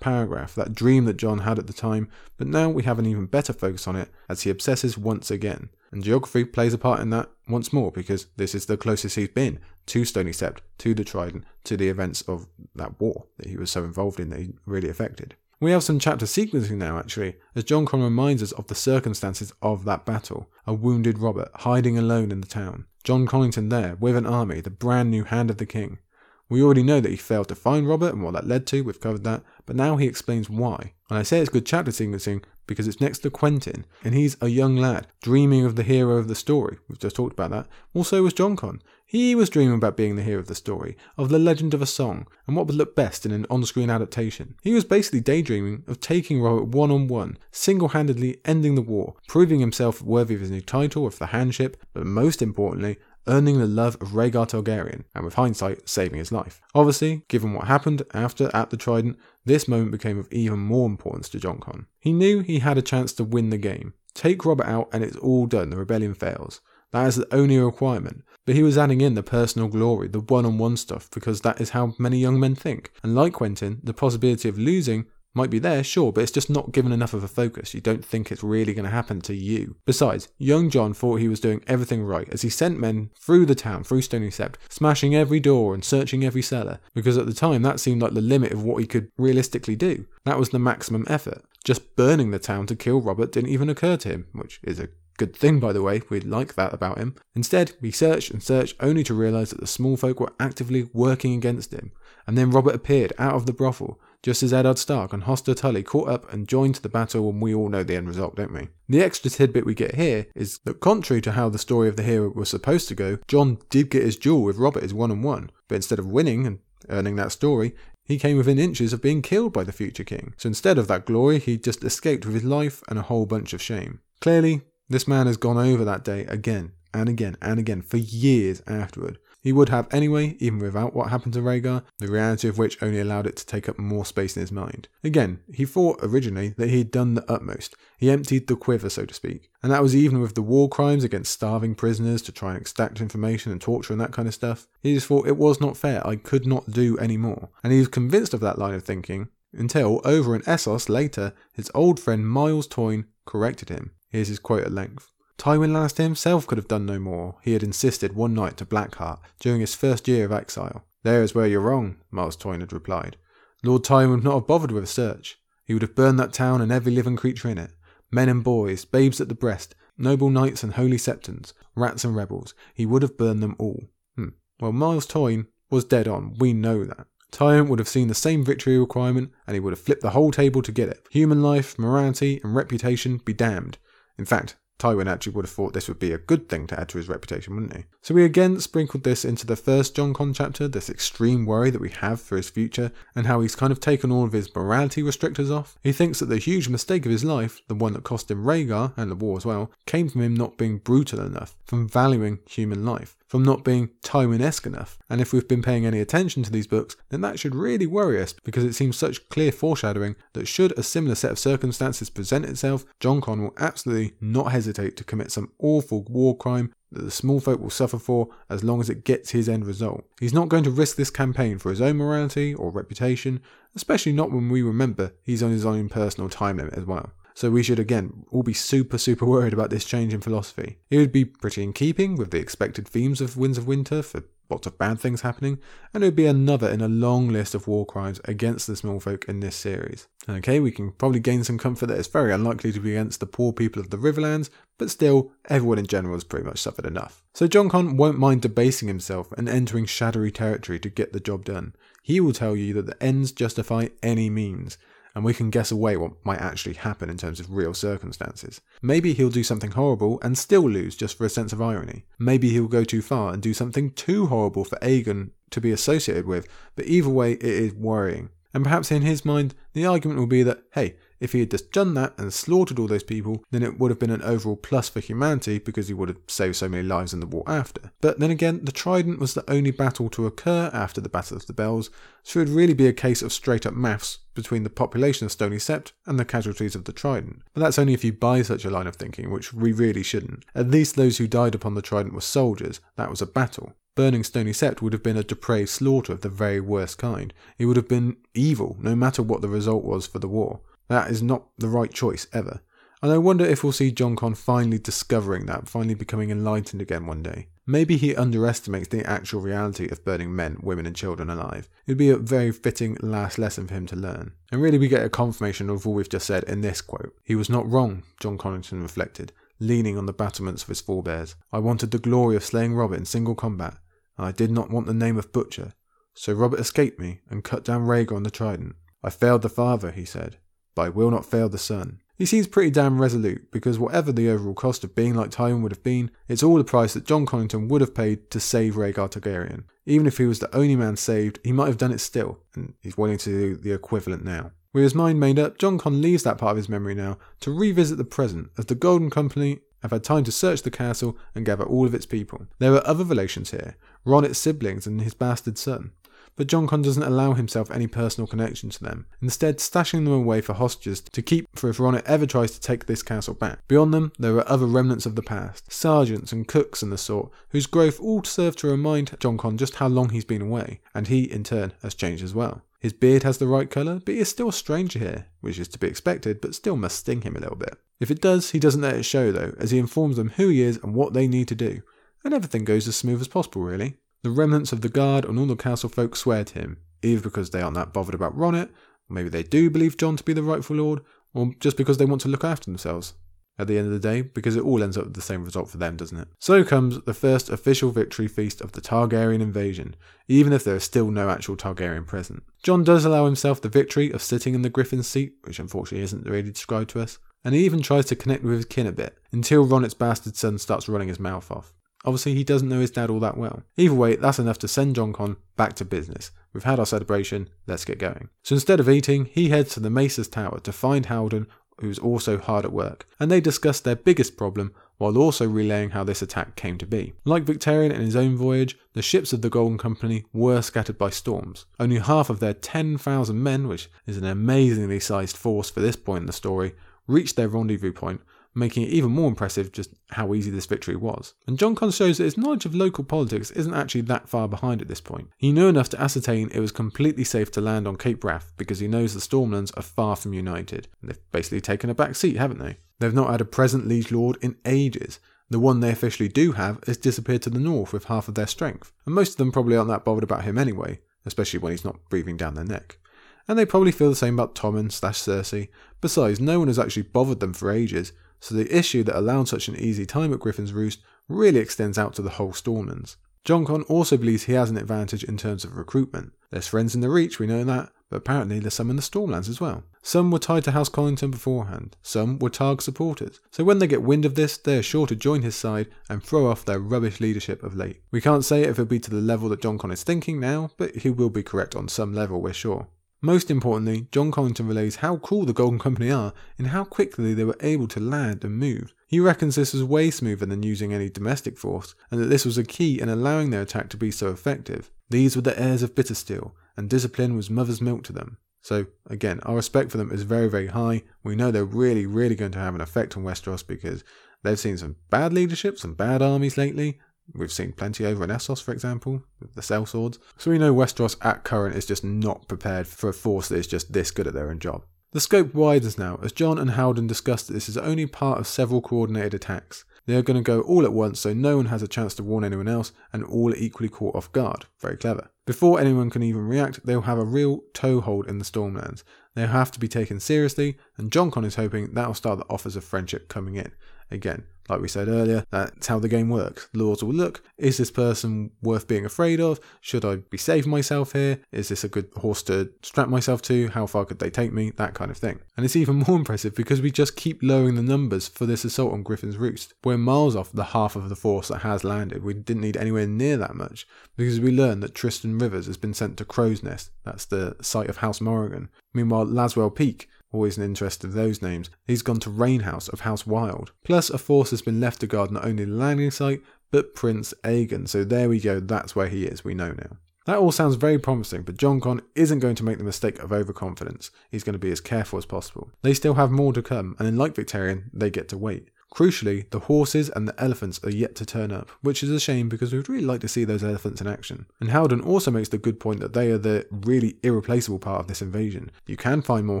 paragraph, 0.00 0.54
that 0.54 0.74
dream 0.74 1.04
that 1.04 1.18
Jon 1.18 1.40
had 1.40 1.58
at 1.58 1.66
the 1.66 1.74
time, 1.74 2.08
but 2.38 2.46
now 2.46 2.70
we 2.70 2.84
have 2.84 2.98
an 2.98 3.04
even 3.04 3.26
better 3.26 3.52
focus 3.52 3.86
on 3.86 3.94
it 3.94 4.08
as 4.26 4.40
he 4.40 4.48
obsesses 4.48 4.96
once 4.96 5.30
again. 5.30 5.68
And 5.90 6.04
geography 6.04 6.44
plays 6.44 6.74
a 6.74 6.78
part 6.78 7.00
in 7.00 7.10
that 7.10 7.30
once 7.48 7.72
more 7.72 7.90
because 7.90 8.26
this 8.36 8.54
is 8.54 8.66
the 8.66 8.76
closest 8.76 9.16
he's 9.16 9.28
been 9.28 9.58
to 9.86 10.04
Stony 10.04 10.32
Sept, 10.32 10.58
to 10.78 10.94
the 10.94 11.04
Trident, 11.04 11.44
to 11.64 11.76
the 11.76 11.88
events 11.88 12.22
of 12.22 12.46
that 12.74 13.00
war 13.00 13.26
that 13.38 13.48
he 13.48 13.56
was 13.56 13.70
so 13.70 13.84
involved 13.84 14.20
in 14.20 14.30
that 14.30 14.40
he 14.40 14.52
really 14.66 14.88
affected. 14.88 15.34
We 15.60 15.72
have 15.72 15.82
some 15.82 15.98
chapter 15.98 16.24
sequencing 16.24 16.76
now, 16.76 16.98
actually, 16.98 17.36
as 17.56 17.64
Jon 17.64 17.84
Con 17.84 18.00
reminds 18.00 18.44
us 18.44 18.52
of 18.52 18.68
the 18.68 18.76
circumstances 18.76 19.52
of 19.60 19.84
that 19.86 20.04
battle. 20.06 20.48
A 20.66 20.72
wounded 20.72 21.18
Robert 21.18 21.50
hiding 21.52 21.98
alone 21.98 22.30
in 22.30 22.40
the 22.40 22.46
town. 22.46 22.86
Jon 23.02 23.26
Connington 23.26 23.68
there, 23.68 23.96
with 23.96 24.14
an 24.14 24.26
army, 24.26 24.60
the 24.60 24.70
brand 24.70 25.10
new 25.10 25.24
Hand 25.24 25.50
of 25.50 25.56
the 25.56 25.66
King. 25.66 25.98
We 26.48 26.62
already 26.62 26.82
know 26.82 27.00
that 27.00 27.10
he 27.10 27.16
failed 27.16 27.48
to 27.48 27.54
find 27.54 27.88
Robert 27.88 28.14
and 28.14 28.22
what 28.22 28.34
that 28.34 28.46
led 28.46 28.66
to, 28.68 28.82
we've 28.82 29.00
covered 29.00 29.24
that, 29.24 29.42
but 29.66 29.76
now 29.76 29.96
he 29.96 30.06
explains 30.06 30.48
why. 30.48 30.94
And 31.10 31.18
I 31.18 31.22
say 31.22 31.40
it's 31.40 31.50
good 31.50 31.66
chapter 31.66 31.90
sequencing 31.90 32.42
because 32.66 32.86
it's 32.86 33.00
next 33.00 33.20
to 33.20 33.30
Quentyn, 33.30 33.84
and 34.04 34.14
he's 34.14 34.36
a 34.40 34.48
young 34.48 34.76
lad, 34.76 35.06
dreaming 35.22 35.64
of 35.64 35.76
the 35.76 35.82
hero 35.82 36.16
of 36.16 36.28
the 36.28 36.34
story. 36.34 36.78
We've 36.88 36.98
just 36.98 37.16
talked 37.16 37.32
about 37.32 37.50
that. 37.50 37.66
Also 37.94 38.22
was 38.22 38.34
Jon 38.34 38.56
Con. 38.56 38.80
He 39.04 39.34
was 39.34 39.48
dreaming 39.48 39.76
about 39.76 39.96
being 39.96 40.16
the 40.16 40.22
hero 40.22 40.40
of 40.40 40.48
the 40.48 40.54
story, 40.54 40.94
of 41.16 41.30
the 41.30 41.38
legend 41.38 41.72
of 41.72 41.80
a 41.80 41.86
song, 41.86 42.26
and 42.46 42.54
what 42.54 42.66
would 42.66 42.76
look 42.76 42.94
best 42.94 43.24
in 43.24 43.32
an 43.32 43.46
on 43.48 43.64
screen 43.64 43.88
adaptation. 43.88 44.54
He 44.62 44.74
was 44.74 44.84
basically 44.84 45.20
daydreaming 45.20 45.84
of 45.86 45.98
taking 46.00 46.42
Robert 46.42 46.64
one 46.64 46.90
on 46.90 47.08
one, 47.08 47.38
single 47.50 47.88
handedly 47.88 48.38
ending 48.44 48.74
the 48.74 48.82
war, 48.82 49.14
proving 49.26 49.60
himself 49.60 50.02
worthy 50.02 50.34
of 50.34 50.42
his 50.42 50.50
new 50.50 50.60
title 50.60 51.06
of 51.06 51.18
the 51.18 51.28
Handship, 51.28 51.82
but 51.94 52.04
most 52.04 52.42
importantly, 52.42 52.98
earning 53.28 53.58
the 53.58 53.66
love 53.66 53.96
of 54.00 54.08
Rhaegar 54.08 54.48
Targaryen, 54.48 55.04
and 55.14 55.24
with 55.24 55.34
hindsight, 55.34 55.88
saving 55.88 56.18
his 56.18 56.32
life. 56.32 56.60
Obviously, 56.74 57.22
given 57.28 57.52
what 57.52 57.68
happened 57.68 58.02
after 58.12 58.50
at 58.54 58.70
the 58.70 58.76
Trident, 58.76 59.18
this 59.44 59.68
moment 59.68 59.92
became 59.92 60.18
of 60.18 60.32
even 60.32 60.58
more 60.58 60.86
importance 60.86 61.28
to 61.30 61.38
Jon 61.38 61.58
Con. 61.58 61.86
He 62.00 62.12
knew 62.12 62.40
he 62.40 62.58
had 62.58 62.78
a 62.78 62.82
chance 62.82 63.12
to 63.14 63.24
win 63.24 63.50
the 63.50 63.58
game. 63.58 63.94
Take 64.14 64.44
Robert 64.44 64.66
out 64.66 64.88
and 64.92 65.04
it's 65.04 65.16
all 65.16 65.46
done, 65.46 65.70
the 65.70 65.76
rebellion 65.76 66.14
fails. 66.14 66.60
That 66.90 67.06
is 67.06 67.16
the 67.16 67.34
only 67.34 67.58
requirement. 67.58 68.24
But 68.46 68.54
he 68.54 68.62
was 68.62 68.78
adding 68.78 69.02
in 69.02 69.14
the 69.14 69.22
personal 69.22 69.68
glory, 69.68 70.08
the 70.08 70.20
one 70.20 70.46
on 70.46 70.56
one 70.56 70.78
stuff, 70.78 71.10
because 71.10 71.42
that 71.42 71.60
is 71.60 71.70
how 71.70 71.94
many 71.98 72.18
young 72.18 72.40
men 72.40 72.54
think. 72.54 72.92
And 73.02 73.14
like 73.14 73.34
Quentyn, 73.34 73.80
the 73.82 73.92
possibility 73.92 74.48
of 74.48 74.58
losing 74.58 75.04
might 75.38 75.50
be 75.50 75.58
there, 75.58 75.82
sure, 75.82 76.12
but 76.12 76.22
it's 76.22 76.32
just 76.32 76.50
not 76.50 76.72
given 76.72 76.92
enough 76.92 77.14
of 77.14 77.24
a 77.24 77.28
focus. 77.28 77.72
You 77.72 77.80
don't 77.80 78.04
think 78.04 78.30
it's 78.30 78.42
really 78.42 78.74
going 78.74 78.84
to 78.84 78.90
happen 78.90 79.20
to 79.22 79.34
you. 79.34 79.76
Besides, 79.86 80.28
young 80.36 80.68
Jon 80.68 80.92
thought 80.92 81.20
he 81.20 81.28
was 81.28 81.40
doing 81.40 81.62
everything 81.66 82.04
right 82.04 82.28
as 82.30 82.42
he 82.42 82.50
sent 82.50 82.78
men 82.78 83.10
through 83.18 83.46
the 83.46 83.54
town, 83.54 83.84
through 83.84 84.02
Stony 84.02 84.28
Sept, 84.28 84.56
smashing 84.68 85.14
every 85.14 85.40
door 85.40 85.72
and 85.72 85.84
searching 85.84 86.24
every 86.24 86.42
cellar, 86.42 86.80
because 86.94 87.16
at 87.16 87.26
the 87.26 87.32
time 87.32 87.62
that 87.62 87.80
seemed 87.80 88.02
like 88.02 88.14
the 88.14 88.20
limit 88.20 88.52
of 88.52 88.64
what 88.64 88.80
he 88.80 88.86
could 88.86 89.10
realistically 89.16 89.76
do. 89.76 90.06
That 90.24 90.38
was 90.38 90.50
the 90.50 90.58
maximum 90.58 91.06
effort. 91.08 91.42
Just 91.64 91.96
burning 91.96 92.32
the 92.32 92.38
town 92.38 92.66
to 92.66 92.76
kill 92.76 93.00
Robert 93.00 93.32
didn't 93.32 93.50
even 93.50 93.70
occur 93.70 93.96
to 93.98 94.08
him, 94.08 94.26
which 94.32 94.60
is 94.64 94.78
a 94.78 94.88
Good 95.18 95.34
thing, 95.34 95.58
by 95.58 95.72
the 95.72 95.82
way, 95.82 96.00
we 96.08 96.20
like 96.20 96.54
that 96.54 96.72
about 96.72 96.98
him. 96.98 97.16
Instead, 97.34 97.72
he 97.80 97.90
searched 97.90 98.30
and 98.30 98.40
searched 98.40 98.76
only 98.78 99.02
to 99.02 99.14
realise 99.14 99.50
that 99.50 99.60
the 99.60 99.66
small 99.66 99.96
folk 99.96 100.20
were 100.20 100.32
actively 100.38 100.88
working 100.92 101.34
against 101.34 101.74
him. 101.74 101.90
And 102.28 102.38
then 102.38 102.52
Robert 102.52 102.76
appeared 102.76 103.12
out 103.18 103.34
of 103.34 103.44
the 103.44 103.52
brothel, 103.52 103.98
just 104.22 104.42
as 104.42 104.52
Eddard 104.52 104.78
Stark 104.78 105.12
and 105.12 105.24
Hoster 105.24 105.54
Tully 105.54 105.82
caught 105.82 106.08
up 106.08 106.32
and 106.32 106.48
joined 106.48 106.76
the 106.76 106.88
battle, 106.88 107.28
and 107.30 107.40
we 107.40 107.54
all 107.54 107.68
know 107.68 107.82
the 107.82 107.96
end 107.96 108.08
result, 108.08 108.36
don't 108.36 108.52
we? 108.52 108.68
The 108.88 109.02
extra 109.02 109.30
tidbit 109.30 109.66
we 109.66 109.74
get 109.74 109.94
here 109.94 110.26
is 110.34 110.58
that 110.64 110.80
contrary 110.80 111.20
to 111.22 111.32
how 111.32 111.48
the 111.48 111.58
story 111.58 111.88
of 111.88 111.96
the 111.96 112.02
hero 112.02 112.30
was 112.34 112.48
supposed 112.48 112.88
to 112.88 112.94
go, 112.94 113.18
Jon 113.28 113.58
did 113.70 113.90
get 113.90 114.02
his 114.02 114.16
duel 114.16 114.42
with 114.42 114.58
Robert 114.58 114.82
as 114.82 114.94
one 114.94 115.10
on 115.10 115.22
one, 115.22 115.50
but 115.68 115.76
instead 115.76 115.98
of 115.98 116.06
winning 116.06 116.46
and 116.46 116.58
earning 116.88 117.16
that 117.16 117.32
story, 117.32 117.74
he 118.04 118.18
came 118.18 118.38
within 118.38 118.58
inches 118.58 118.92
of 118.92 119.02
being 119.02 119.22
killed 119.22 119.52
by 119.52 119.62
the 119.64 119.72
future 119.72 120.04
king. 120.04 120.34
So 120.38 120.46
instead 120.46 120.78
of 120.78 120.88
that 120.88 121.04
glory, 121.04 121.38
he 121.38 121.58
just 121.58 121.84
escaped 121.84 122.24
with 122.24 122.34
his 122.34 122.44
life 122.44 122.82
and 122.88 122.98
a 122.98 123.02
whole 123.02 123.26
bunch 123.26 123.52
of 123.52 123.62
shame. 123.62 124.00
Clearly, 124.20 124.62
this 124.88 125.06
man 125.06 125.26
has 125.26 125.36
gone 125.36 125.58
over 125.58 125.84
that 125.84 126.04
day 126.04 126.22
again 126.24 126.72
and 126.94 127.08
again 127.08 127.36
and 127.42 127.60
again 127.60 127.82
for 127.82 127.98
years 127.98 128.62
afterward. 128.66 129.18
He 129.40 129.52
would 129.52 129.68
have 129.68 129.92
anyway, 129.92 130.36
even 130.40 130.58
without 130.58 130.94
what 130.94 131.10
happened 131.10 131.34
to 131.34 131.40
Rhaegar, 131.40 131.84
the 131.98 132.08
reality 132.08 132.48
of 132.48 132.58
which 132.58 132.82
only 132.82 132.98
allowed 132.98 133.26
it 133.26 133.36
to 133.36 133.46
take 133.46 133.68
up 133.68 133.78
more 133.78 134.04
space 134.04 134.36
in 134.36 134.40
his 134.40 134.52
mind. 134.52 134.88
Again, 135.04 135.40
he 135.52 135.64
thought 135.64 136.00
originally 136.02 136.50
that 136.58 136.70
he 136.70 136.78
had 136.78 136.90
done 136.90 137.14
the 137.14 137.30
utmost. 137.30 137.76
He 137.98 138.10
emptied 138.10 138.46
the 138.46 138.56
quiver, 138.56 138.90
so 138.90 139.04
to 139.04 139.14
speak. 139.14 139.50
And 139.62 139.72
that 139.72 139.82
was 139.82 139.94
even 139.94 140.20
with 140.20 140.34
the 140.34 140.42
war 140.42 140.68
crimes 140.68 141.04
against 141.04 141.32
starving 141.32 141.74
prisoners 141.74 142.22
to 142.22 142.32
try 142.32 142.50
and 142.50 142.60
extract 142.60 143.00
information 143.00 143.52
and 143.52 143.60
torture 143.60 143.92
and 143.92 144.00
that 144.00 144.12
kind 144.12 144.26
of 144.26 144.34
stuff. 144.34 144.66
He 144.80 144.94
just 144.94 145.06
thought 145.06 145.28
it 145.28 145.36
was 145.36 145.60
not 145.60 145.76
fair, 145.76 146.04
I 146.06 146.16
could 146.16 146.46
not 146.46 146.70
do 146.70 146.98
any 146.98 147.16
more. 147.16 147.50
And 147.62 147.72
he 147.72 147.78
was 147.78 147.88
convinced 147.88 148.34
of 148.34 148.40
that 148.40 148.58
line 148.58 148.74
of 148.74 148.82
thinking 148.82 149.28
until, 149.52 150.00
over 150.04 150.34
in 150.34 150.42
Essos 150.42 150.88
later, 150.88 151.32
his 151.54 151.70
old 151.74 151.98
friend 151.98 152.28
Myles 152.28 152.66
Toyne 152.66 153.06
corrected 153.24 153.68
him. 153.68 153.92
Here's 154.08 154.28
his 154.28 154.38
quote 154.38 154.64
at 154.64 154.72
length. 154.72 155.10
Tywin 155.38 155.70
Lannister 155.70 156.02
himself 156.02 156.48
could 156.48 156.58
have 156.58 156.66
done 156.66 156.84
no 156.84 156.98
more, 156.98 157.36
he 157.42 157.52
had 157.52 157.62
insisted 157.62 158.16
one 158.16 158.34
night 158.34 158.56
to 158.56 158.66
Blackheart 158.66 159.20
during 159.38 159.60
his 159.60 159.74
first 159.74 160.08
year 160.08 160.26
of 160.26 160.32
exile. 160.32 160.84
There 161.04 161.22
is 161.22 161.34
where 161.34 161.46
you're 161.46 161.60
wrong, 161.60 161.96
Myles 162.10 162.34
Toyne 162.36 162.60
had 162.60 162.72
replied. 162.72 163.16
Lord 163.62 163.84
Tywin 163.84 164.10
would 164.10 164.24
not 164.24 164.34
have 164.34 164.46
bothered 164.48 164.72
with 164.72 164.82
a 164.82 164.88
search. 164.88 165.40
He 165.64 165.74
would 165.74 165.82
have 165.82 165.94
burned 165.94 166.18
that 166.18 166.32
town 166.32 166.60
and 166.60 166.72
every 166.72 166.92
living 166.92 167.16
creature 167.16 167.48
in 167.48 167.58
it. 167.58 167.70
Men 168.10 168.28
and 168.28 168.42
boys, 168.42 168.84
babes 168.84 169.20
at 169.20 169.28
the 169.28 169.34
breast, 169.34 169.76
noble 169.96 170.28
knights 170.28 170.64
and 170.64 170.74
holy 170.74 170.98
septons, 170.98 171.54
rats 171.76 172.04
and 172.04 172.16
rebels. 172.16 172.52
He 172.74 172.86
would 172.86 173.02
have 173.02 173.16
burned 173.16 173.42
them 173.42 173.54
all. 173.58 173.84
Hmm. 174.16 174.30
Well, 174.58 174.72
Myles 174.72 175.06
Toyne 175.06 175.46
was 175.70 175.84
dead 175.84 176.08
on. 176.08 176.34
We 176.38 176.52
know 176.52 176.84
that. 176.84 177.06
Tywin 177.30 177.68
would 177.68 177.78
have 177.78 177.88
seen 177.88 178.08
the 178.08 178.14
same 178.14 178.44
victory 178.44 178.78
requirement 178.78 179.30
and 179.46 179.54
he 179.54 179.60
would 179.60 179.72
have 179.72 179.80
flipped 179.80 180.02
the 180.02 180.10
whole 180.10 180.30
table 180.30 180.62
to 180.62 180.72
get 180.72 180.88
it. 180.88 181.06
Human 181.10 181.42
life, 181.42 181.78
morality, 181.78 182.40
and 182.42 182.54
reputation 182.54 183.18
be 183.18 183.32
damned. 183.32 183.78
In 184.18 184.24
fact, 184.24 184.56
Tywin 184.78 185.08
actually 185.08 185.32
would 185.32 185.44
have 185.44 185.50
thought 185.50 185.72
this 185.72 185.88
would 185.88 185.98
be 185.98 186.12
a 186.12 186.18
good 186.18 186.48
thing 186.48 186.66
to 186.68 186.78
add 186.78 186.88
to 186.90 186.98
his 186.98 187.08
reputation, 187.08 187.54
wouldn't 187.54 187.76
he? 187.76 187.84
So 188.00 188.14
we 188.14 188.24
again 188.24 188.60
sprinkled 188.60 189.02
this 189.02 189.24
into 189.24 189.46
the 189.46 189.56
first 189.56 189.96
Jon 189.96 190.14
Con 190.14 190.32
chapter, 190.32 190.68
this 190.68 190.88
extreme 190.88 191.46
worry 191.46 191.70
that 191.70 191.80
we 191.80 191.90
have 191.90 192.20
for 192.20 192.36
his 192.36 192.48
future, 192.48 192.92
and 193.14 193.26
how 193.26 193.40
he's 193.40 193.56
kind 193.56 193.72
of 193.72 193.80
taken 193.80 194.12
all 194.12 194.24
of 194.24 194.32
his 194.32 194.54
morality 194.54 195.02
restrictors 195.02 195.50
off. 195.50 195.78
He 195.82 195.92
thinks 195.92 196.20
that 196.20 196.26
the 196.26 196.38
huge 196.38 196.68
mistake 196.68 197.04
of 197.04 197.12
his 197.12 197.24
life, 197.24 197.60
the 197.68 197.74
one 197.74 197.92
that 197.94 198.04
cost 198.04 198.30
him 198.30 198.44
Rhaegar 198.44 198.92
and 198.96 199.10
the 199.10 199.16
war 199.16 199.36
as 199.36 199.44
well, 199.44 199.70
came 199.86 200.08
from 200.08 200.22
him 200.22 200.34
not 200.34 200.56
being 200.56 200.78
brutal 200.78 201.20
enough, 201.20 201.56
from 201.64 201.88
valuing 201.88 202.38
human 202.46 202.84
life 202.84 203.16
from 203.28 203.44
not 203.44 203.62
being 203.62 203.90
Tywin-esque 204.02 204.66
enough. 204.66 204.98
And 205.08 205.20
if 205.20 205.32
we've 205.32 205.46
been 205.46 205.62
paying 205.62 205.86
any 205.86 206.00
attention 206.00 206.42
to 206.42 206.50
these 206.50 206.66
books, 206.66 206.96
then 207.10 207.20
that 207.20 207.38
should 207.38 207.54
really 207.54 207.86
worry 207.86 208.20
us 208.20 208.34
because 208.44 208.64
it 208.64 208.72
seems 208.72 208.96
such 208.96 209.28
clear 209.28 209.52
foreshadowing 209.52 210.16
that 210.32 210.48
should 210.48 210.76
a 210.78 210.82
similar 210.82 211.14
set 211.14 211.30
of 211.30 211.38
circumstances 211.38 212.10
present 212.10 212.46
itself, 212.46 212.84
Jon 212.98 213.20
Con 213.20 213.42
will 213.42 213.54
absolutely 213.58 214.14
not 214.20 214.52
hesitate 214.52 214.96
to 214.96 215.04
commit 215.04 215.30
some 215.30 215.52
awful 215.58 216.04
war 216.08 216.36
crime 216.36 216.72
that 216.90 217.02
the 217.02 217.10
small 217.10 217.38
folk 217.38 217.60
will 217.60 217.70
suffer 217.70 217.98
for 217.98 218.28
as 218.48 218.64
long 218.64 218.80
as 218.80 218.88
it 218.88 219.04
gets 219.04 219.30
his 219.30 219.48
end 219.48 219.66
result. 219.66 220.04
He's 220.20 220.32
not 220.32 220.48
going 220.48 220.64
to 220.64 220.70
risk 220.70 220.96
this 220.96 221.10
campaign 221.10 221.58
for 221.58 221.70
his 221.70 221.82
own 221.82 221.96
morality 221.98 222.54
or 222.54 222.70
reputation, 222.70 223.42
especially 223.76 224.12
not 224.12 224.32
when 224.32 224.48
we 224.48 224.62
remember 224.62 225.12
he's 225.22 225.42
on 225.42 225.50
his 225.50 225.66
own 225.66 225.90
personal 225.90 226.30
time 226.30 226.56
limit 226.56 226.74
as 226.74 226.86
well. 226.86 227.12
So 227.38 227.52
we 227.52 227.62
should 227.62 227.78
again 227.78 228.24
all 228.32 228.42
be 228.42 228.52
super, 228.52 228.98
super 228.98 229.24
worried 229.24 229.52
about 229.52 229.70
this 229.70 229.84
change 229.84 230.12
in 230.12 230.20
philosophy. 230.20 230.78
It 230.90 230.96
would 230.96 231.12
be 231.12 231.24
pretty 231.24 231.62
in 231.62 231.72
keeping 231.72 232.16
with 232.16 232.32
the 232.32 232.40
expected 232.40 232.88
themes 232.88 233.20
of 233.20 233.36
Winds 233.36 233.56
of 233.56 233.68
Winter 233.68 234.02
for 234.02 234.24
lots 234.50 234.66
of 234.66 234.76
bad 234.76 234.98
things 234.98 235.20
happening, 235.20 235.60
and 235.94 236.02
it 236.02 236.08
would 236.08 236.16
be 236.16 236.26
another 236.26 236.68
in 236.68 236.80
a 236.80 236.88
long 236.88 237.28
list 237.28 237.54
of 237.54 237.68
war 237.68 237.86
crimes 237.86 238.20
against 238.24 238.66
the 238.66 238.74
small 238.74 238.98
folk 238.98 239.24
in 239.28 239.38
this 239.38 239.54
series. 239.54 240.08
Okay, 240.28 240.58
we 240.58 240.72
can 240.72 240.90
probably 240.90 241.20
gain 241.20 241.44
some 241.44 241.58
comfort 241.58 241.86
that 241.86 241.98
it's 242.00 242.08
very 242.08 242.32
unlikely 242.32 242.72
to 242.72 242.80
be 242.80 242.96
against 242.96 243.20
the 243.20 243.26
poor 243.26 243.52
people 243.52 243.80
of 243.80 243.90
the 243.90 243.98
Riverlands, 243.98 244.50
but 244.76 244.90
still, 244.90 245.30
everyone 245.48 245.78
in 245.78 245.86
general 245.86 246.14
has 246.14 246.24
pretty 246.24 246.44
much 246.44 246.58
suffered 246.58 246.86
enough. 246.86 247.22
So 247.34 247.46
Jon 247.46 247.68
Con 247.68 247.96
won't 247.96 248.18
mind 248.18 248.42
debasing 248.42 248.88
himself 248.88 249.30
and 249.38 249.48
entering 249.48 249.86
shadowy 249.86 250.32
territory 250.32 250.80
to 250.80 250.90
get 250.90 251.12
the 251.12 251.20
job 251.20 251.44
done. 251.44 251.76
He 252.02 252.18
will 252.18 252.32
tell 252.32 252.56
you 252.56 252.74
that 252.74 252.86
the 252.86 253.00
ends 253.00 253.30
justify 253.30 253.90
any 254.02 254.28
means, 254.28 254.76
and 255.18 255.24
we 255.24 255.34
can 255.34 255.50
guess 255.50 255.72
away 255.72 255.96
what 255.96 256.12
might 256.24 256.40
actually 256.40 256.74
happen 256.74 257.10
in 257.10 257.16
terms 257.16 257.40
of 257.40 257.50
real 257.50 257.74
circumstances. 257.74 258.60
Maybe 258.80 259.14
he'll 259.14 259.30
do 259.30 259.42
something 259.42 259.72
horrible 259.72 260.20
and 260.22 260.38
still 260.38 260.70
lose 260.70 260.94
just 260.94 261.18
for 261.18 261.26
a 261.26 261.28
sense 261.28 261.52
of 261.52 261.60
irony. 261.60 262.04
Maybe 262.20 262.50
he'll 262.50 262.68
go 262.68 262.84
too 262.84 263.02
far 263.02 263.32
and 263.32 263.42
do 263.42 263.52
something 263.52 263.90
too 263.90 264.26
horrible 264.26 264.62
for 264.62 264.78
Aegon 264.78 265.30
to 265.50 265.60
be 265.60 265.72
associated 265.72 266.24
with, 266.24 266.46
but 266.76 266.86
either 266.86 267.08
way, 267.08 267.32
it 267.32 267.42
is 267.42 267.74
worrying. 267.74 268.28
And 268.54 268.62
perhaps 268.62 268.92
in 268.92 269.02
his 269.02 269.24
mind, 269.24 269.56
the 269.72 269.86
argument 269.86 270.20
will 270.20 270.28
be 270.28 270.44
that, 270.44 270.62
hey, 270.74 270.94
If 271.20 271.32
he 271.32 271.40
had 271.40 271.50
just 271.50 271.72
done 271.72 271.94
that 271.94 272.14
and 272.18 272.32
slaughtered 272.32 272.78
all 272.78 272.86
those 272.86 273.02
people, 273.02 273.44
then 273.50 273.62
it 273.62 273.78
would 273.78 273.90
have 273.90 273.98
been 273.98 274.10
an 274.10 274.22
overall 274.22 274.56
plus 274.56 274.88
for 274.88 275.00
humanity 275.00 275.58
because 275.58 275.88
he 275.88 275.94
would 275.94 276.08
have 276.08 276.18
saved 276.26 276.56
so 276.56 276.68
many 276.68 276.82
lives 276.86 277.12
in 277.12 277.20
the 277.20 277.26
war 277.26 277.44
after. 277.46 277.92
But 278.00 278.20
then 278.20 278.30
again, 278.30 278.60
the 278.64 278.72
Trident 278.72 279.18
was 279.18 279.34
the 279.34 279.48
only 279.50 279.70
battle 279.70 280.08
to 280.10 280.26
occur 280.26 280.70
after 280.72 281.00
the 281.00 281.08
Battle 281.08 281.36
of 281.36 281.46
the 281.46 281.52
Bells, 281.52 281.90
so 282.22 282.40
it 282.40 282.48
would 282.48 282.56
really 282.56 282.74
be 282.74 282.86
a 282.86 282.92
case 282.92 283.22
of 283.22 283.32
straight 283.32 283.66
up 283.66 283.74
maths 283.74 284.18
between 284.34 284.62
the 284.62 284.70
population 284.70 285.24
of 285.24 285.32
Stony 285.32 285.56
Sept 285.56 285.92
and 286.06 286.18
the 286.18 286.24
casualties 286.24 286.74
of 286.74 286.84
the 286.84 286.92
Trident. 286.92 287.42
But 287.54 287.62
that's 287.62 287.78
only 287.78 287.94
if 287.94 288.04
you 288.04 288.12
buy 288.12 288.42
such 288.42 288.64
a 288.64 288.70
line 288.70 288.86
of 288.86 288.96
thinking, 288.96 289.30
which 289.30 289.52
we 289.52 289.72
really 289.72 290.02
shouldn't. 290.02 290.44
At 290.54 290.70
least 290.70 290.94
those 290.94 291.18
who 291.18 291.26
died 291.26 291.54
upon 291.54 291.74
the 291.74 291.82
Trident 291.82 292.14
were 292.14 292.20
soldiers, 292.20 292.80
that 292.96 293.10
was 293.10 293.20
a 293.20 293.26
battle. 293.26 293.74
Burning 293.96 294.22
Stony 294.22 294.52
Sept 294.52 294.80
would 294.80 294.92
have 294.92 295.02
been 295.02 295.16
a 295.16 295.24
depraved 295.24 295.70
slaughter 295.70 296.12
of 296.12 296.20
the 296.20 296.28
very 296.28 296.60
worst 296.60 296.98
kind. 296.98 297.34
It 297.58 297.66
would 297.66 297.76
have 297.76 297.88
been 297.88 298.16
evil, 298.32 298.76
no 298.78 298.94
matter 298.94 299.24
what 299.24 299.40
the 299.40 299.48
result 299.48 299.82
was 299.82 300.06
for 300.06 300.20
the 300.20 300.28
war. 300.28 300.60
That 300.88 301.10
is 301.10 301.22
not 301.22 301.48
the 301.58 301.68
right 301.68 301.92
choice 301.92 302.26
ever. 302.32 302.60
And 303.00 303.12
I 303.12 303.18
wonder 303.18 303.44
if 303.44 303.62
we'll 303.62 303.72
see 303.72 303.92
Jon 303.92 304.16
Con 304.16 304.34
finally 304.34 304.78
discovering 304.78 305.46
that, 305.46 305.68
finally 305.68 305.94
becoming 305.94 306.30
enlightened 306.30 306.82
again 306.82 307.06
one 307.06 307.22
day. 307.22 307.46
Maybe 307.64 307.96
he 307.96 308.16
underestimates 308.16 308.88
the 308.88 309.04
actual 309.08 309.40
reality 309.40 309.88
of 309.88 310.04
burning 310.04 310.34
men, 310.34 310.56
women, 310.62 310.86
and 310.86 310.96
children 310.96 311.30
alive. 311.30 311.68
It 311.86 311.92
would 311.92 311.98
be 311.98 312.10
a 312.10 312.16
very 312.16 312.50
fitting 312.50 312.96
last 313.00 313.38
lesson 313.38 313.68
for 313.68 313.74
him 313.74 313.86
to 313.88 313.96
learn. 313.96 314.32
And 314.50 314.60
really, 314.60 314.78
we 314.78 314.88
get 314.88 315.04
a 315.04 315.10
confirmation 315.10 315.70
of 315.70 315.86
all 315.86 315.94
we've 315.94 316.08
just 316.08 316.26
said 316.26 316.44
in 316.44 316.62
this 316.62 316.80
quote. 316.80 317.14
He 317.22 317.36
was 317.36 317.50
not 317.50 317.70
wrong, 317.70 318.02
Jon 318.20 318.38
Connington 318.38 318.82
reflected, 318.82 319.32
leaning 319.60 319.98
on 319.98 320.06
the 320.06 320.12
battlements 320.12 320.62
of 320.62 320.68
his 320.68 320.80
forebears. 320.80 321.36
I 321.52 321.58
wanted 321.58 321.90
the 321.90 321.98
glory 321.98 322.36
of 322.36 322.44
slaying 322.44 322.74
Robert 322.74 322.98
in 322.98 323.04
single 323.04 323.34
combat, 323.34 323.76
and 324.16 324.26
I 324.26 324.32
did 324.32 324.50
not 324.50 324.70
want 324.70 324.86
the 324.86 324.94
name 324.94 325.18
of 325.18 325.30
Butcher, 325.30 325.74
so 326.14 326.32
Robert 326.32 326.58
escaped 326.58 326.98
me 326.98 327.20
and 327.28 327.44
cut 327.44 327.64
down 327.64 327.86
Rhaegar 327.86 328.16
on 328.16 328.22
the 328.24 328.30
Trident. 328.30 328.76
I 329.04 329.10
failed 329.10 329.42
the 329.42 329.48
father, 329.48 329.92
he 329.92 330.04
said, 330.04 330.38
I 330.78 330.88
will 330.88 331.10
not 331.10 331.26
fail 331.26 331.48
the 331.48 331.58
son. 331.58 332.00
He 332.16 332.26
seems 332.26 332.48
pretty 332.48 332.70
damn 332.70 333.00
resolute 333.00 333.50
because 333.52 333.78
whatever 333.78 334.10
the 334.10 334.28
overall 334.28 334.54
cost 334.54 334.82
of 334.82 334.96
being 334.96 335.14
like 335.14 335.30
Tywin 335.30 335.62
would 335.62 335.70
have 335.70 335.84
been, 335.84 336.10
it's 336.26 336.42
all 336.42 336.56
the 336.56 336.64
price 336.64 336.94
that 336.94 337.06
Jon 337.06 337.26
Connington 337.26 337.68
would 337.68 337.80
have 337.80 337.94
paid 337.94 338.30
to 338.32 338.40
save 338.40 338.74
Rhaegar 338.74 339.08
Targaryen. 339.08 339.64
Even 339.86 340.06
if 340.06 340.18
he 340.18 340.26
was 340.26 340.40
the 340.40 340.54
only 340.54 340.74
man 340.74 340.96
saved, 340.96 341.38
he 341.44 341.52
might 341.52 341.68
have 341.68 341.78
done 341.78 341.92
it 341.92 342.00
still, 342.00 342.40
and 342.54 342.74
he's 342.80 342.98
willing 342.98 343.18
to 343.18 343.30
do 343.30 343.56
the 343.56 343.72
equivalent 343.72 344.24
now. 344.24 344.50
With 344.72 344.82
his 344.82 344.94
mind 344.94 345.20
made 345.20 345.38
up, 345.38 345.58
Jon 345.58 345.78
Con 345.78 346.02
leaves 346.02 346.24
that 346.24 346.38
part 346.38 346.52
of 346.52 346.56
his 346.56 346.68
memory 346.68 346.94
now 346.94 347.18
to 347.40 347.52
revisit 347.52 347.98
the 347.98 348.04
present 348.04 348.50
as 348.58 348.66
the 348.66 348.74
Golden 348.74 349.10
Company 349.10 349.60
have 349.82 349.92
had 349.92 350.04
time 350.04 350.24
to 350.24 350.32
search 350.32 350.62
the 350.62 350.70
castle 350.70 351.16
and 351.34 351.46
gather 351.46 351.64
all 351.64 351.86
of 351.86 351.94
its 351.94 352.04
people. 352.04 352.46
There 352.58 352.74
are 352.74 352.86
other 352.86 353.04
relations 353.04 353.52
here, 353.52 353.76
Ronnet's 354.04 354.38
siblings 354.38 354.86
and 354.86 355.00
his 355.00 355.14
bastard 355.14 355.56
son. 355.56 355.92
But 356.36 356.46
Jon 356.46 356.66
Con 356.66 356.82
doesn't 356.82 357.02
allow 357.02 357.34
himself 357.34 357.70
any 357.70 357.86
personal 357.86 358.26
connection 358.26 358.70
to 358.70 358.82
them, 358.82 359.06
instead 359.20 359.58
stashing 359.58 360.04
them 360.04 360.12
away 360.12 360.40
for 360.40 360.52
hostages 360.52 361.00
to 361.00 361.22
keep 361.22 361.46
for 361.54 361.70
if 361.70 361.78
Ronnet 361.78 362.04
ever 362.04 362.26
tries 362.26 362.52
to 362.52 362.60
take 362.60 362.86
this 362.86 363.02
castle 363.02 363.34
back. 363.34 363.66
Beyond 363.68 363.92
them, 363.94 364.12
there 364.18 364.36
are 364.36 364.48
other 364.48 364.66
remnants 364.66 365.06
of 365.06 365.16
the 365.16 365.22
past, 365.22 365.72
sergeants 365.72 366.32
and 366.32 366.46
cooks 366.46 366.82
and 366.82 366.92
the 366.92 366.98
sort, 366.98 367.30
whose 367.50 367.66
growth 367.66 368.00
all 368.00 368.24
serve 368.24 368.56
to 368.56 368.68
remind 368.68 369.18
Jon 369.20 369.36
Con 369.36 369.56
just 369.56 369.76
how 369.76 369.88
long 369.88 370.10
he's 370.10 370.24
been 370.24 370.42
away, 370.42 370.80
and 370.94 371.08
he, 371.08 371.24
in 371.24 371.44
turn, 371.44 371.72
has 371.82 371.94
changed 371.94 372.22
as 372.22 372.34
well. 372.34 372.62
His 372.80 372.92
beard 372.92 373.24
has 373.24 373.38
the 373.38 373.48
right 373.48 373.68
colour, 373.68 374.00
but 374.04 374.14
he 374.14 374.20
is 374.20 374.28
still 374.28 374.48
a 374.48 374.52
stranger 374.52 375.00
here, 375.00 375.26
which 375.40 375.58
is 375.58 375.66
to 375.68 375.78
be 375.78 375.88
expected, 375.88 376.40
but 376.40 376.54
still 376.54 376.76
must 376.76 376.98
sting 376.98 377.22
him 377.22 377.36
a 377.36 377.40
little 377.40 377.56
bit. 377.56 377.76
If 377.98 378.10
it 378.10 378.20
does, 378.20 378.52
he 378.52 378.60
doesn't 378.60 378.80
let 378.80 378.94
it 378.94 379.02
show 379.02 379.32
though, 379.32 379.54
as 379.58 379.72
he 379.72 379.78
informs 379.78 380.16
them 380.16 380.30
who 380.30 380.48
he 380.48 380.62
is 380.62 380.78
and 380.82 380.94
what 380.94 381.12
they 381.12 381.26
need 381.26 381.48
to 381.48 381.56
do, 381.56 381.82
and 382.22 382.32
everything 382.32 382.64
goes 382.64 382.86
as 382.86 382.94
smooth 382.94 383.20
as 383.20 383.28
possible 383.28 383.62
really. 383.62 383.96
The 384.22 384.30
remnants 384.30 384.72
of 384.72 384.80
the 384.80 384.88
guard 384.88 385.24
and 385.24 385.38
all 385.38 385.46
the 385.46 385.56
castle 385.56 385.88
folk 385.88 386.16
swear 386.16 386.44
to 386.44 386.58
him, 386.58 386.78
either 387.02 387.22
because 387.22 387.50
they 387.50 387.62
aren't 387.62 387.76
that 387.76 387.92
bothered 387.92 388.14
about 388.14 388.36
Ronnet, 388.36 388.68
or 388.68 389.14
maybe 389.14 389.28
they 389.28 389.42
do 389.42 389.70
believe 389.70 389.96
Jon 389.96 390.16
to 390.16 390.24
be 390.24 390.32
the 390.32 390.42
rightful 390.42 390.76
lord, 390.76 391.00
or 391.34 391.52
just 391.60 391.76
because 391.76 391.98
they 391.98 392.04
want 392.04 392.20
to 392.22 392.28
look 392.28 392.44
after 392.44 392.64
themselves. 392.64 393.14
At 393.60 393.66
the 393.66 393.76
end 393.76 393.88
of 393.88 393.92
the 393.92 393.98
day, 393.98 394.22
because 394.22 394.54
it 394.54 394.62
all 394.62 394.84
ends 394.84 394.96
up 394.96 395.04
with 395.04 395.14
the 395.14 395.20
same 395.20 395.44
result 395.44 395.68
for 395.68 395.78
them, 395.78 395.96
doesn't 395.96 396.18
it? 396.18 396.28
So 396.38 396.62
comes 396.62 397.00
the 397.00 397.14
first 397.14 397.50
official 397.50 397.90
victory 397.90 398.28
feast 398.28 398.60
of 398.60 398.70
the 398.70 398.80
Targaryen 398.80 399.40
invasion, 399.40 399.96
even 400.28 400.52
if 400.52 400.62
there 400.62 400.76
is 400.76 400.84
still 400.84 401.10
no 401.10 401.28
actual 401.28 401.56
Targaryen 401.56 402.06
present. 402.06 402.44
Jon 402.62 402.84
does 402.84 403.04
allow 403.04 403.24
himself 403.24 403.60
the 403.60 403.68
victory 403.68 404.12
of 404.12 404.22
sitting 404.22 404.54
in 404.54 404.62
the 404.62 404.70
Griffin's 404.70 405.08
seat, 405.08 405.34
which 405.42 405.58
unfortunately 405.58 406.04
isn't 406.04 406.28
really 406.28 406.52
described 406.52 406.90
to 406.90 407.00
us, 407.00 407.18
and 407.44 407.52
he 407.52 407.64
even 407.64 407.82
tries 407.82 408.04
to 408.06 408.16
connect 408.16 408.44
with 408.44 408.54
his 408.54 408.64
kin 408.64 408.86
a 408.86 408.92
bit, 408.92 409.18
until 409.32 409.66
Ronnet's 409.66 409.94
bastard 409.94 410.36
son 410.36 410.58
starts 410.58 410.88
running 410.88 411.08
his 411.08 411.18
mouth 411.18 411.50
off. 411.50 411.74
Obviously, 412.04 412.34
he 412.34 412.44
doesn't 412.44 412.68
know 412.68 412.80
his 412.80 412.90
dad 412.90 413.10
all 413.10 413.20
that 413.20 413.36
well. 413.36 413.62
Either 413.76 413.94
way, 413.94 414.16
that's 414.16 414.38
enough 414.38 414.58
to 414.58 414.68
send 414.68 414.96
Jon 414.96 415.12
Con 415.12 415.36
back 415.56 415.74
to 415.74 415.84
business. 415.84 416.30
We've 416.52 416.64
had 416.64 416.78
our 416.78 416.86
celebration, 416.86 417.48
let's 417.66 417.84
get 417.84 417.98
going. 417.98 418.28
So 418.42 418.54
instead 418.54 418.80
of 418.80 418.88
eating, 418.88 419.26
he 419.26 419.48
heads 419.48 419.74
to 419.74 419.80
the 419.80 419.90
Maester's 419.90 420.28
Tower 420.28 420.60
to 420.60 420.72
find 420.72 421.06
Haldon, 421.06 421.46
who's 421.80 421.98
also 421.98 422.38
hard 422.38 422.64
at 422.64 422.72
work, 422.72 423.06
and 423.20 423.30
they 423.30 423.40
discuss 423.40 423.80
their 423.80 423.96
biggest 423.96 424.36
problem 424.36 424.74
while 424.96 425.16
also 425.16 425.46
relaying 425.46 425.90
how 425.90 426.02
this 426.02 426.22
attack 426.22 426.56
came 426.56 426.76
to 426.76 426.86
be. 426.86 427.12
Like 427.24 427.44
Victarion 427.44 427.92
in 427.92 428.00
his 428.00 428.16
own 428.16 428.36
voyage, 428.36 428.76
the 428.94 429.02
ships 429.02 429.32
of 429.32 429.42
the 429.42 429.50
Golden 429.50 429.78
Company 429.78 430.24
were 430.32 430.60
scattered 430.60 430.98
by 430.98 431.10
storms. 431.10 431.66
Only 431.78 431.98
half 431.98 432.30
of 432.30 432.40
their 432.40 432.54
10,000 432.54 433.40
men, 433.40 433.68
which 433.68 433.88
is 434.06 434.16
an 434.16 434.24
amazingly 434.24 434.98
sized 434.98 435.36
force 435.36 435.70
for 435.70 435.80
this 435.80 435.96
point 435.96 436.22
in 436.22 436.26
the 436.26 436.32
story, 436.32 436.74
reached 437.06 437.36
their 437.36 437.48
rendezvous 437.48 437.92
point, 437.92 438.20
making 438.58 438.82
it 438.82 438.90
even 438.90 439.10
more 439.10 439.28
impressive 439.28 439.72
just 439.72 439.90
how 440.10 440.34
easy 440.34 440.50
this 440.50 440.66
victory 440.66 440.96
was. 440.96 441.34
And 441.46 441.58
Jon 441.58 441.74
Con 441.74 441.90
shows 441.90 442.18
that 442.18 442.24
his 442.24 442.36
knowledge 442.36 442.66
of 442.66 442.74
local 442.74 443.04
politics 443.04 443.50
isn't 443.52 443.74
actually 443.74 444.02
that 444.02 444.28
far 444.28 444.48
behind 444.48 444.82
at 444.82 444.88
this 444.88 445.00
point. 445.00 445.30
He 445.36 445.52
knew 445.52 445.68
enough 445.68 445.88
to 445.90 446.00
ascertain 446.00 446.50
it 446.50 446.60
was 446.60 446.72
completely 446.72 447.24
safe 447.24 447.50
to 447.52 447.60
land 447.60 447.86
on 447.86 447.96
Cape 447.96 448.24
Wrath 448.24 448.52
because 448.56 448.80
he 448.80 448.88
knows 448.88 449.14
the 449.14 449.20
Stormlands 449.20 449.76
are 449.76 449.82
far 449.82 450.16
from 450.16 450.34
united. 450.34 450.88
They've 451.02 451.18
basically 451.32 451.60
taken 451.60 451.90
a 451.90 451.94
back 451.94 452.16
seat, 452.16 452.36
haven't 452.36 452.58
they? 452.58 452.78
They've 452.98 453.14
not 453.14 453.30
had 453.30 453.40
a 453.40 453.46
present 453.46 453.86
liege 453.86 454.10
lord 454.10 454.36
in 454.40 454.56
ages. 454.64 455.20
The 455.50 455.58
one 455.58 455.80
they 455.80 455.90
officially 455.90 456.28
do 456.28 456.52
have 456.52 456.80
has 456.86 456.98
disappeared 456.98 457.42
to 457.42 457.50
the 457.50 457.60
north 457.60 457.92
with 457.92 458.04
half 458.04 458.28
of 458.28 458.34
their 458.34 458.46
strength, 458.46 458.92
and 459.06 459.14
most 459.14 459.32
of 459.32 459.36
them 459.38 459.52
probably 459.52 459.76
aren't 459.76 459.88
that 459.88 460.04
bothered 460.04 460.24
about 460.24 460.44
him 460.44 460.58
anyway, 460.58 461.00
especially 461.24 461.58
when 461.58 461.72
he's 461.72 461.84
not 461.84 462.06
breathing 462.10 462.36
down 462.36 462.54
their 462.54 462.64
neck. 462.64 462.98
And 463.46 463.58
they 463.58 463.64
probably 463.64 463.92
feel 463.92 464.10
the 464.10 464.16
same 464.16 464.34
about 464.34 464.54
Tommen 464.54 464.92
slash 464.92 465.18
Cersei. 465.18 465.68
Besides, 466.02 466.38
no 466.38 466.58
one 466.58 466.68
has 466.68 466.78
actually 466.78 467.04
bothered 467.04 467.40
them 467.40 467.54
for 467.54 467.70
ages, 467.70 468.12
so 468.40 468.54
the 468.54 468.76
issue 468.76 469.02
that 469.04 469.18
allowed 469.18 469.48
such 469.48 469.68
an 469.68 469.76
easy 469.76 470.06
time 470.06 470.32
at 470.32 470.40
Griffin's 470.40 470.72
Roost 470.72 471.00
really 471.28 471.60
extends 471.60 471.98
out 471.98 472.14
to 472.14 472.22
the 472.22 472.30
whole 472.30 472.52
Stormlands. 472.52 473.16
Jon 473.44 473.64
Con 473.64 473.82
also 473.84 474.16
believes 474.16 474.44
he 474.44 474.52
has 474.52 474.70
an 474.70 474.76
advantage 474.76 475.24
in 475.24 475.36
terms 475.36 475.64
of 475.64 475.76
recruitment. 475.76 476.32
There's 476.50 476.68
friends 476.68 476.94
in 476.94 477.00
the 477.00 477.08
Reach, 477.08 477.38
we 477.38 477.46
know 477.46 477.64
that, 477.64 477.90
but 478.10 478.16
apparently 478.16 478.58
there's 478.58 478.74
some 478.74 478.90
in 478.90 478.96
the 478.96 479.02
Stormlands 479.02 479.48
as 479.48 479.60
well. 479.60 479.84
Some 480.02 480.30
were 480.30 480.38
tied 480.38 480.64
to 480.64 480.70
House 480.72 480.88
Connington 480.88 481.30
beforehand, 481.30 481.96
some 482.02 482.38
were 482.38 482.50
Targ 482.50 482.80
supporters, 482.80 483.40
so 483.50 483.64
when 483.64 483.78
they 483.78 483.86
get 483.86 484.02
wind 484.02 484.24
of 484.24 484.34
this, 484.34 484.56
they 484.56 484.78
are 484.78 484.82
sure 484.82 485.06
to 485.06 485.16
join 485.16 485.42
his 485.42 485.56
side 485.56 485.88
and 486.08 486.22
throw 486.22 486.50
off 486.50 486.64
their 486.64 486.78
rubbish 486.78 487.20
leadership 487.20 487.62
of 487.62 487.76
late. 487.76 488.02
We 488.10 488.20
can't 488.20 488.44
say 488.44 488.62
if 488.62 488.70
it'll 488.70 488.86
be 488.86 489.00
to 489.00 489.10
the 489.10 489.16
level 489.16 489.48
that 489.50 489.62
Jon 489.62 489.78
Con 489.78 489.90
is 489.90 490.02
thinking 490.02 490.40
now, 490.40 490.70
but 490.76 490.96
he 490.96 491.10
will 491.10 491.30
be 491.30 491.42
correct 491.42 491.74
on 491.74 491.88
some 491.88 492.14
level, 492.14 492.40
we're 492.40 492.52
sure. 492.52 492.88
Most 493.20 493.50
importantly, 493.50 494.06
Jon 494.12 494.30
Connington 494.30 494.68
relays 494.68 494.96
how 494.96 495.16
cool 495.16 495.44
the 495.44 495.52
Golden 495.52 495.78
Company 495.78 496.10
are 496.10 496.32
and 496.56 496.68
how 496.68 496.84
quickly 496.84 497.34
they 497.34 497.44
were 497.44 497.56
able 497.60 497.88
to 497.88 498.00
land 498.00 498.44
and 498.44 498.56
move. 498.56 498.94
He 499.08 499.18
reckons 499.18 499.56
this 499.56 499.72
was 499.72 499.82
way 499.82 500.10
smoother 500.10 500.46
than 500.46 500.62
using 500.62 500.92
any 500.92 501.10
domestic 501.10 501.58
force, 501.58 501.96
and 502.10 502.20
that 502.20 502.26
this 502.26 502.44
was 502.44 502.58
a 502.58 502.64
key 502.64 503.00
in 503.00 503.08
allowing 503.08 503.50
their 503.50 503.62
attack 503.62 503.88
to 503.90 503.96
be 503.96 504.12
so 504.12 504.28
effective. 504.28 504.90
These 505.10 505.34
were 505.34 505.42
the 505.42 505.58
heirs 505.60 505.82
of 505.82 505.96
Bittersteel, 505.96 506.52
and 506.76 506.88
discipline 506.88 507.34
was 507.34 507.50
mother's 507.50 507.80
milk 507.80 508.04
to 508.04 508.12
them. 508.12 508.38
So, 508.62 508.86
again, 509.06 509.40
our 509.44 509.56
respect 509.56 509.90
for 509.90 509.96
them 509.96 510.12
is 510.12 510.22
very, 510.22 510.48
very 510.48 510.68
high. 510.68 511.02
We 511.24 511.34
know 511.34 511.50
they're 511.50 511.64
really, 511.64 512.06
really 512.06 512.34
going 512.34 512.52
to 512.52 512.58
have 512.58 512.74
an 512.74 512.80
effect 512.80 513.16
on 513.16 513.24
Westeros 513.24 513.66
because 513.66 514.04
they've 514.44 514.58
seen 514.58 514.76
some 514.76 514.96
bad 515.10 515.32
leadership, 515.32 515.78
some 515.78 515.94
bad 515.94 516.22
armies 516.22 516.58
lately, 516.58 517.00
We've 517.34 517.52
seen 517.52 517.72
plenty 517.72 518.04
over 518.06 518.24
in 518.24 518.30
Essos, 518.30 518.62
for 518.62 518.72
example, 518.72 519.22
with 519.40 519.54
the 519.54 519.60
sellswords. 519.60 520.18
So 520.36 520.50
we 520.50 520.58
know 520.58 520.74
Westeros 520.74 521.16
at 521.24 521.44
current 521.44 521.76
is 521.76 521.86
just 521.86 522.04
not 522.04 522.48
prepared 522.48 522.86
for 522.86 523.08
a 523.08 523.14
force 523.14 523.48
that 523.48 523.58
is 523.58 523.66
just 523.66 523.92
this 523.92 524.10
good 524.10 524.26
at 524.26 524.34
their 524.34 524.50
own 524.50 524.58
job. 524.58 524.84
The 525.12 525.20
scope 525.20 525.54
widens 525.54 525.96
now, 525.96 526.18
as 526.22 526.32
Jon 526.32 526.58
and 526.58 526.72
Haldon 526.72 527.06
discuss 527.06 527.42
that 527.44 527.54
this 527.54 527.68
is 527.68 527.78
only 527.78 528.06
part 528.06 528.38
of 528.38 528.46
several 528.46 528.82
coordinated 528.82 529.34
attacks. 529.34 529.84
They 530.04 530.16
are 530.16 530.22
going 530.22 530.36
to 530.36 530.42
go 530.42 530.62
all 530.62 530.84
at 530.84 530.92
once 530.92 531.20
so 531.20 531.34
no 531.34 531.58
one 531.58 531.66
has 531.66 531.82
a 531.82 531.88
chance 531.88 532.14
to 532.14 532.22
warn 532.22 532.44
anyone 532.44 532.68
else 532.68 532.92
and 533.12 533.24
all 533.24 533.52
are 533.52 533.56
equally 533.56 533.90
caught 533.90 534.14
off 534.14 534.32
guard. 534.32 534.64
Very 534.80 534.96
clever. 534.96 535.30
Before 535.46 535.80
anyone 535.80 536.10
can 536.10 536.22
even 536.22 536.46
react, 536.46 536.84
they'll 536.84 537.02
have 537.02 537.18
a 537.18 537.24
real 537.24 537.60
toehold 537.72 538.26
in 538.26 538.38
the 538.38 538.44
Stormlands. 538.44 539.02
They'll 539.34 539.48
have 539.48 539.70
to 539.72 539.80
be 539.80 539.88
taken 539.88 540.20
seriously, 540.20 540.76
and 540.96 541.12
Jon 541.12 541.30
Con 541.30 541.44
is 541.44 541.54
hoping 541.54 541.92
that'll 541.92 542.14
start 542.14 542.38
the 542.38 542.46
offers 542.50 542.76
of 542.76 542.84
friendship 542.84 543.28
coming 543.28 543.56
in. 543.56 543.72
Again, 544.10 544.44
like 544.68 544.80
we 544.80 544.88
said 544.88 545.08
earlier, 545.08 545.44
that's 545.50 545.86
how 545.86 545.98
the 545.98 546.08
game 546.08 546.28
works. 546.28 546.68
Lords 546.74 547.02
will 547.02 547.14
look, 547.14 547.42
is 547.56 547.78
this 547.78 547.90
person 547.90 548.50
worth 548.62 548.86
being 548.86 549.06
afraid 549.06 549.40
of? 549.40 549.60
Should 549.80 550.04
I 550.04 550.16
be 550.16 550.36
saving 550.36 550.70
myself 550.70 551.12
here? 551.12 551.40
Is 551.52 551.68
this 551.68 551.84
a 551.84 551.88
good 551.88 552.10
horse 552.16 552.42
to 552.44 552.70
strap 552.82 553.08
myself 553.08 553.40
to? 553.42 553.68
How 553.68 553.86
far 553.86 554.04
could 554.04 554.18
they 554.18 554.30
take 554.30 554.52
me? 554.52 554.70
That 554.72 554.94
kind 554.94 555.10
of 555.10 555.16
thing. 555.16 555.40
And 555.56 555.64
it's 555.64 555.76
even 555.76 555.96
more 556.06 556.16
impressive 556.16 556.54
because 556.54 556.82
we 556.82 556.90
just 556.90 557.16
keep 557.16 557.40
lowering 557.42 557.76
the 557.76 557.82
numbers 557.82 558.28
for 558.28 558.46
this 558.46 558.64
assault 558.64 558.92
on 558.92 559.02
Griffin's 559.02 559.38
Roost. 559.38 559.74
We're 559.84 559.96
miles 559.96 560.36
off 560.36 560.52
the 560.52 560.64
half 560.64 560.96
of 560.96 561.08
the 561.08 561.16
force 561.16 561.48
that 561.48 561.62
has 561.62 561.84
landed. 561.84 562.22
We 562.22 562.34
didn't 562.34 562.62
need 562.62 562.76
anywhere 562.76 563.06
near 563.06 563.36
that 563.38 563.54
much 563.54 563.86
because 564.16 564.40
we 564.40 564.50
learned 564.50 564.82
that 564.82 564.94
Tristan 564.94 565.38
Rivers 565.38 565.66
has 565.66 565.78
been 565.78 565.94
sent 565.94 566.18
to 566.18 566.24
Crow's 566.24 566.62
Nest. 566.62 566.90
That's 567.04 567.24
the 567.24 567.56
site 567.62 567.88
of 567.88 567.98
House 567.98 568.20
Morrigen. 568.20 568.68
Meanwhile, 568.92 569.26
Laswell 569.26 569.74
Peake 569.74 570.08
always 570.32 570.56
an 570.56 570.64
interest 570.64 571.04
in 571.04 571.14
those 571.14 571.42
names, 571.42 571.70
he's 571.86 572.02
gone 572.02 572.20
to 572.20 572.30
Rainhouse 572.30 572.92
of 572.92 573.00
House 573.00 573.26
Wylde. 573.26 573.72
Plus, 573.84 574.10
a 574.10 574.18
force 574.18 574.50
has 574.50 574.62
been 574.62 574.80
left 574.80 575.00
to 575.00 575.06
guard 575.06 575.30
not 575.30 575.44
only 575.44 575.64
the 575.64 575.72
landing 575.72 576.10
site, 576.10 576.42
but 576.70 576.94
Prince 576.94 577.34
Aegon. 577.44 577.88
So 577.88 578.04
there 578.04 578.28
we 578.28 578.40
go, 578.40 578.60
that's 578.60 578.94
where 578.94 579.08
he 579.08 579.24
is, 579.24 579.44
we 579.44 579.54
know 579.54 579.72
now. 579.72 579.96
That 580.26 580.36
all 580.36 580.52
sounds 580.52 580.74
very 580.74 580.98
promising, 580.98 581.42
but 581.42 581.56
Jon 581.56 581.80
Con 581.80 582.02
isn't 582.14 582.40
going 582.40 582.56
to 582.56 582.64
make 582.64 582.76
the 582.76 582.84
mistake 582.84 583.18
of 583.20 583.32
overconfidence. 583.32 584.10
He's 584.30 584.44
going 584.44 584.52
to 584.52 584.58
be 584.58 584.70
as 584.70 584.80
careful 584.80 585.18
as 585.18 585.24
possible. 585.24 585.70
They 585.80 585.94
still 585.94 586.14
have 586.14 586.30
more 586.30 586.52
to 586.52 586.60
come, 586.60 586.94
and 586.98 587.08
unlike 587.08 587.32
Victarion, 587.32 587.84
they 587.94 588.10
get 588.10 588.28
to 588.28 588.36
wait. 588.36 588.68
Crucially, 588.94 589.48
the 589.50 589.60
horses 589.60 590.08
and 590.10 590.26
the 590.26 590.42
elephants 590.42 590.80
are 590.82 590.90
yet 590.90 591.14
to 591.16 591.26
turn 591.26 591.52
up, 591.52 591.70
which 591.82 592.02
is 592.02 592.10
a 592.10 592.20
shame 592.20 592.48
because 592.48 592.72
we'd 592.72 592.88
really 592.88 593.04
like 593.04 593.20
to 593.20 593.28
see 593.28 593.44
those 593.44 593.62
elephants 593.62 594.00
in 594.00 594.06
action. 594.06 594.46
And 594.60 594.70
Haldon 594.70 595.00
also 595.00 595.30
makes 595.30 595.50
the 595.50 595.58
good 595.58 595.78
point 595.78 596.00
that 596.00 596.14
they 596.14 596.30
are 596.30 596.38
the 596.38 596.66
really 596.70 597.16
irreplaceable 597.22 597.78
part 597.78 598.00
of 598.00 598.06
this 598.06 598.22
invasion. 598.22 598.70
You 598.86 598.96
can 598.96 599.22
find 599.22 599.46
more 599.46 599.60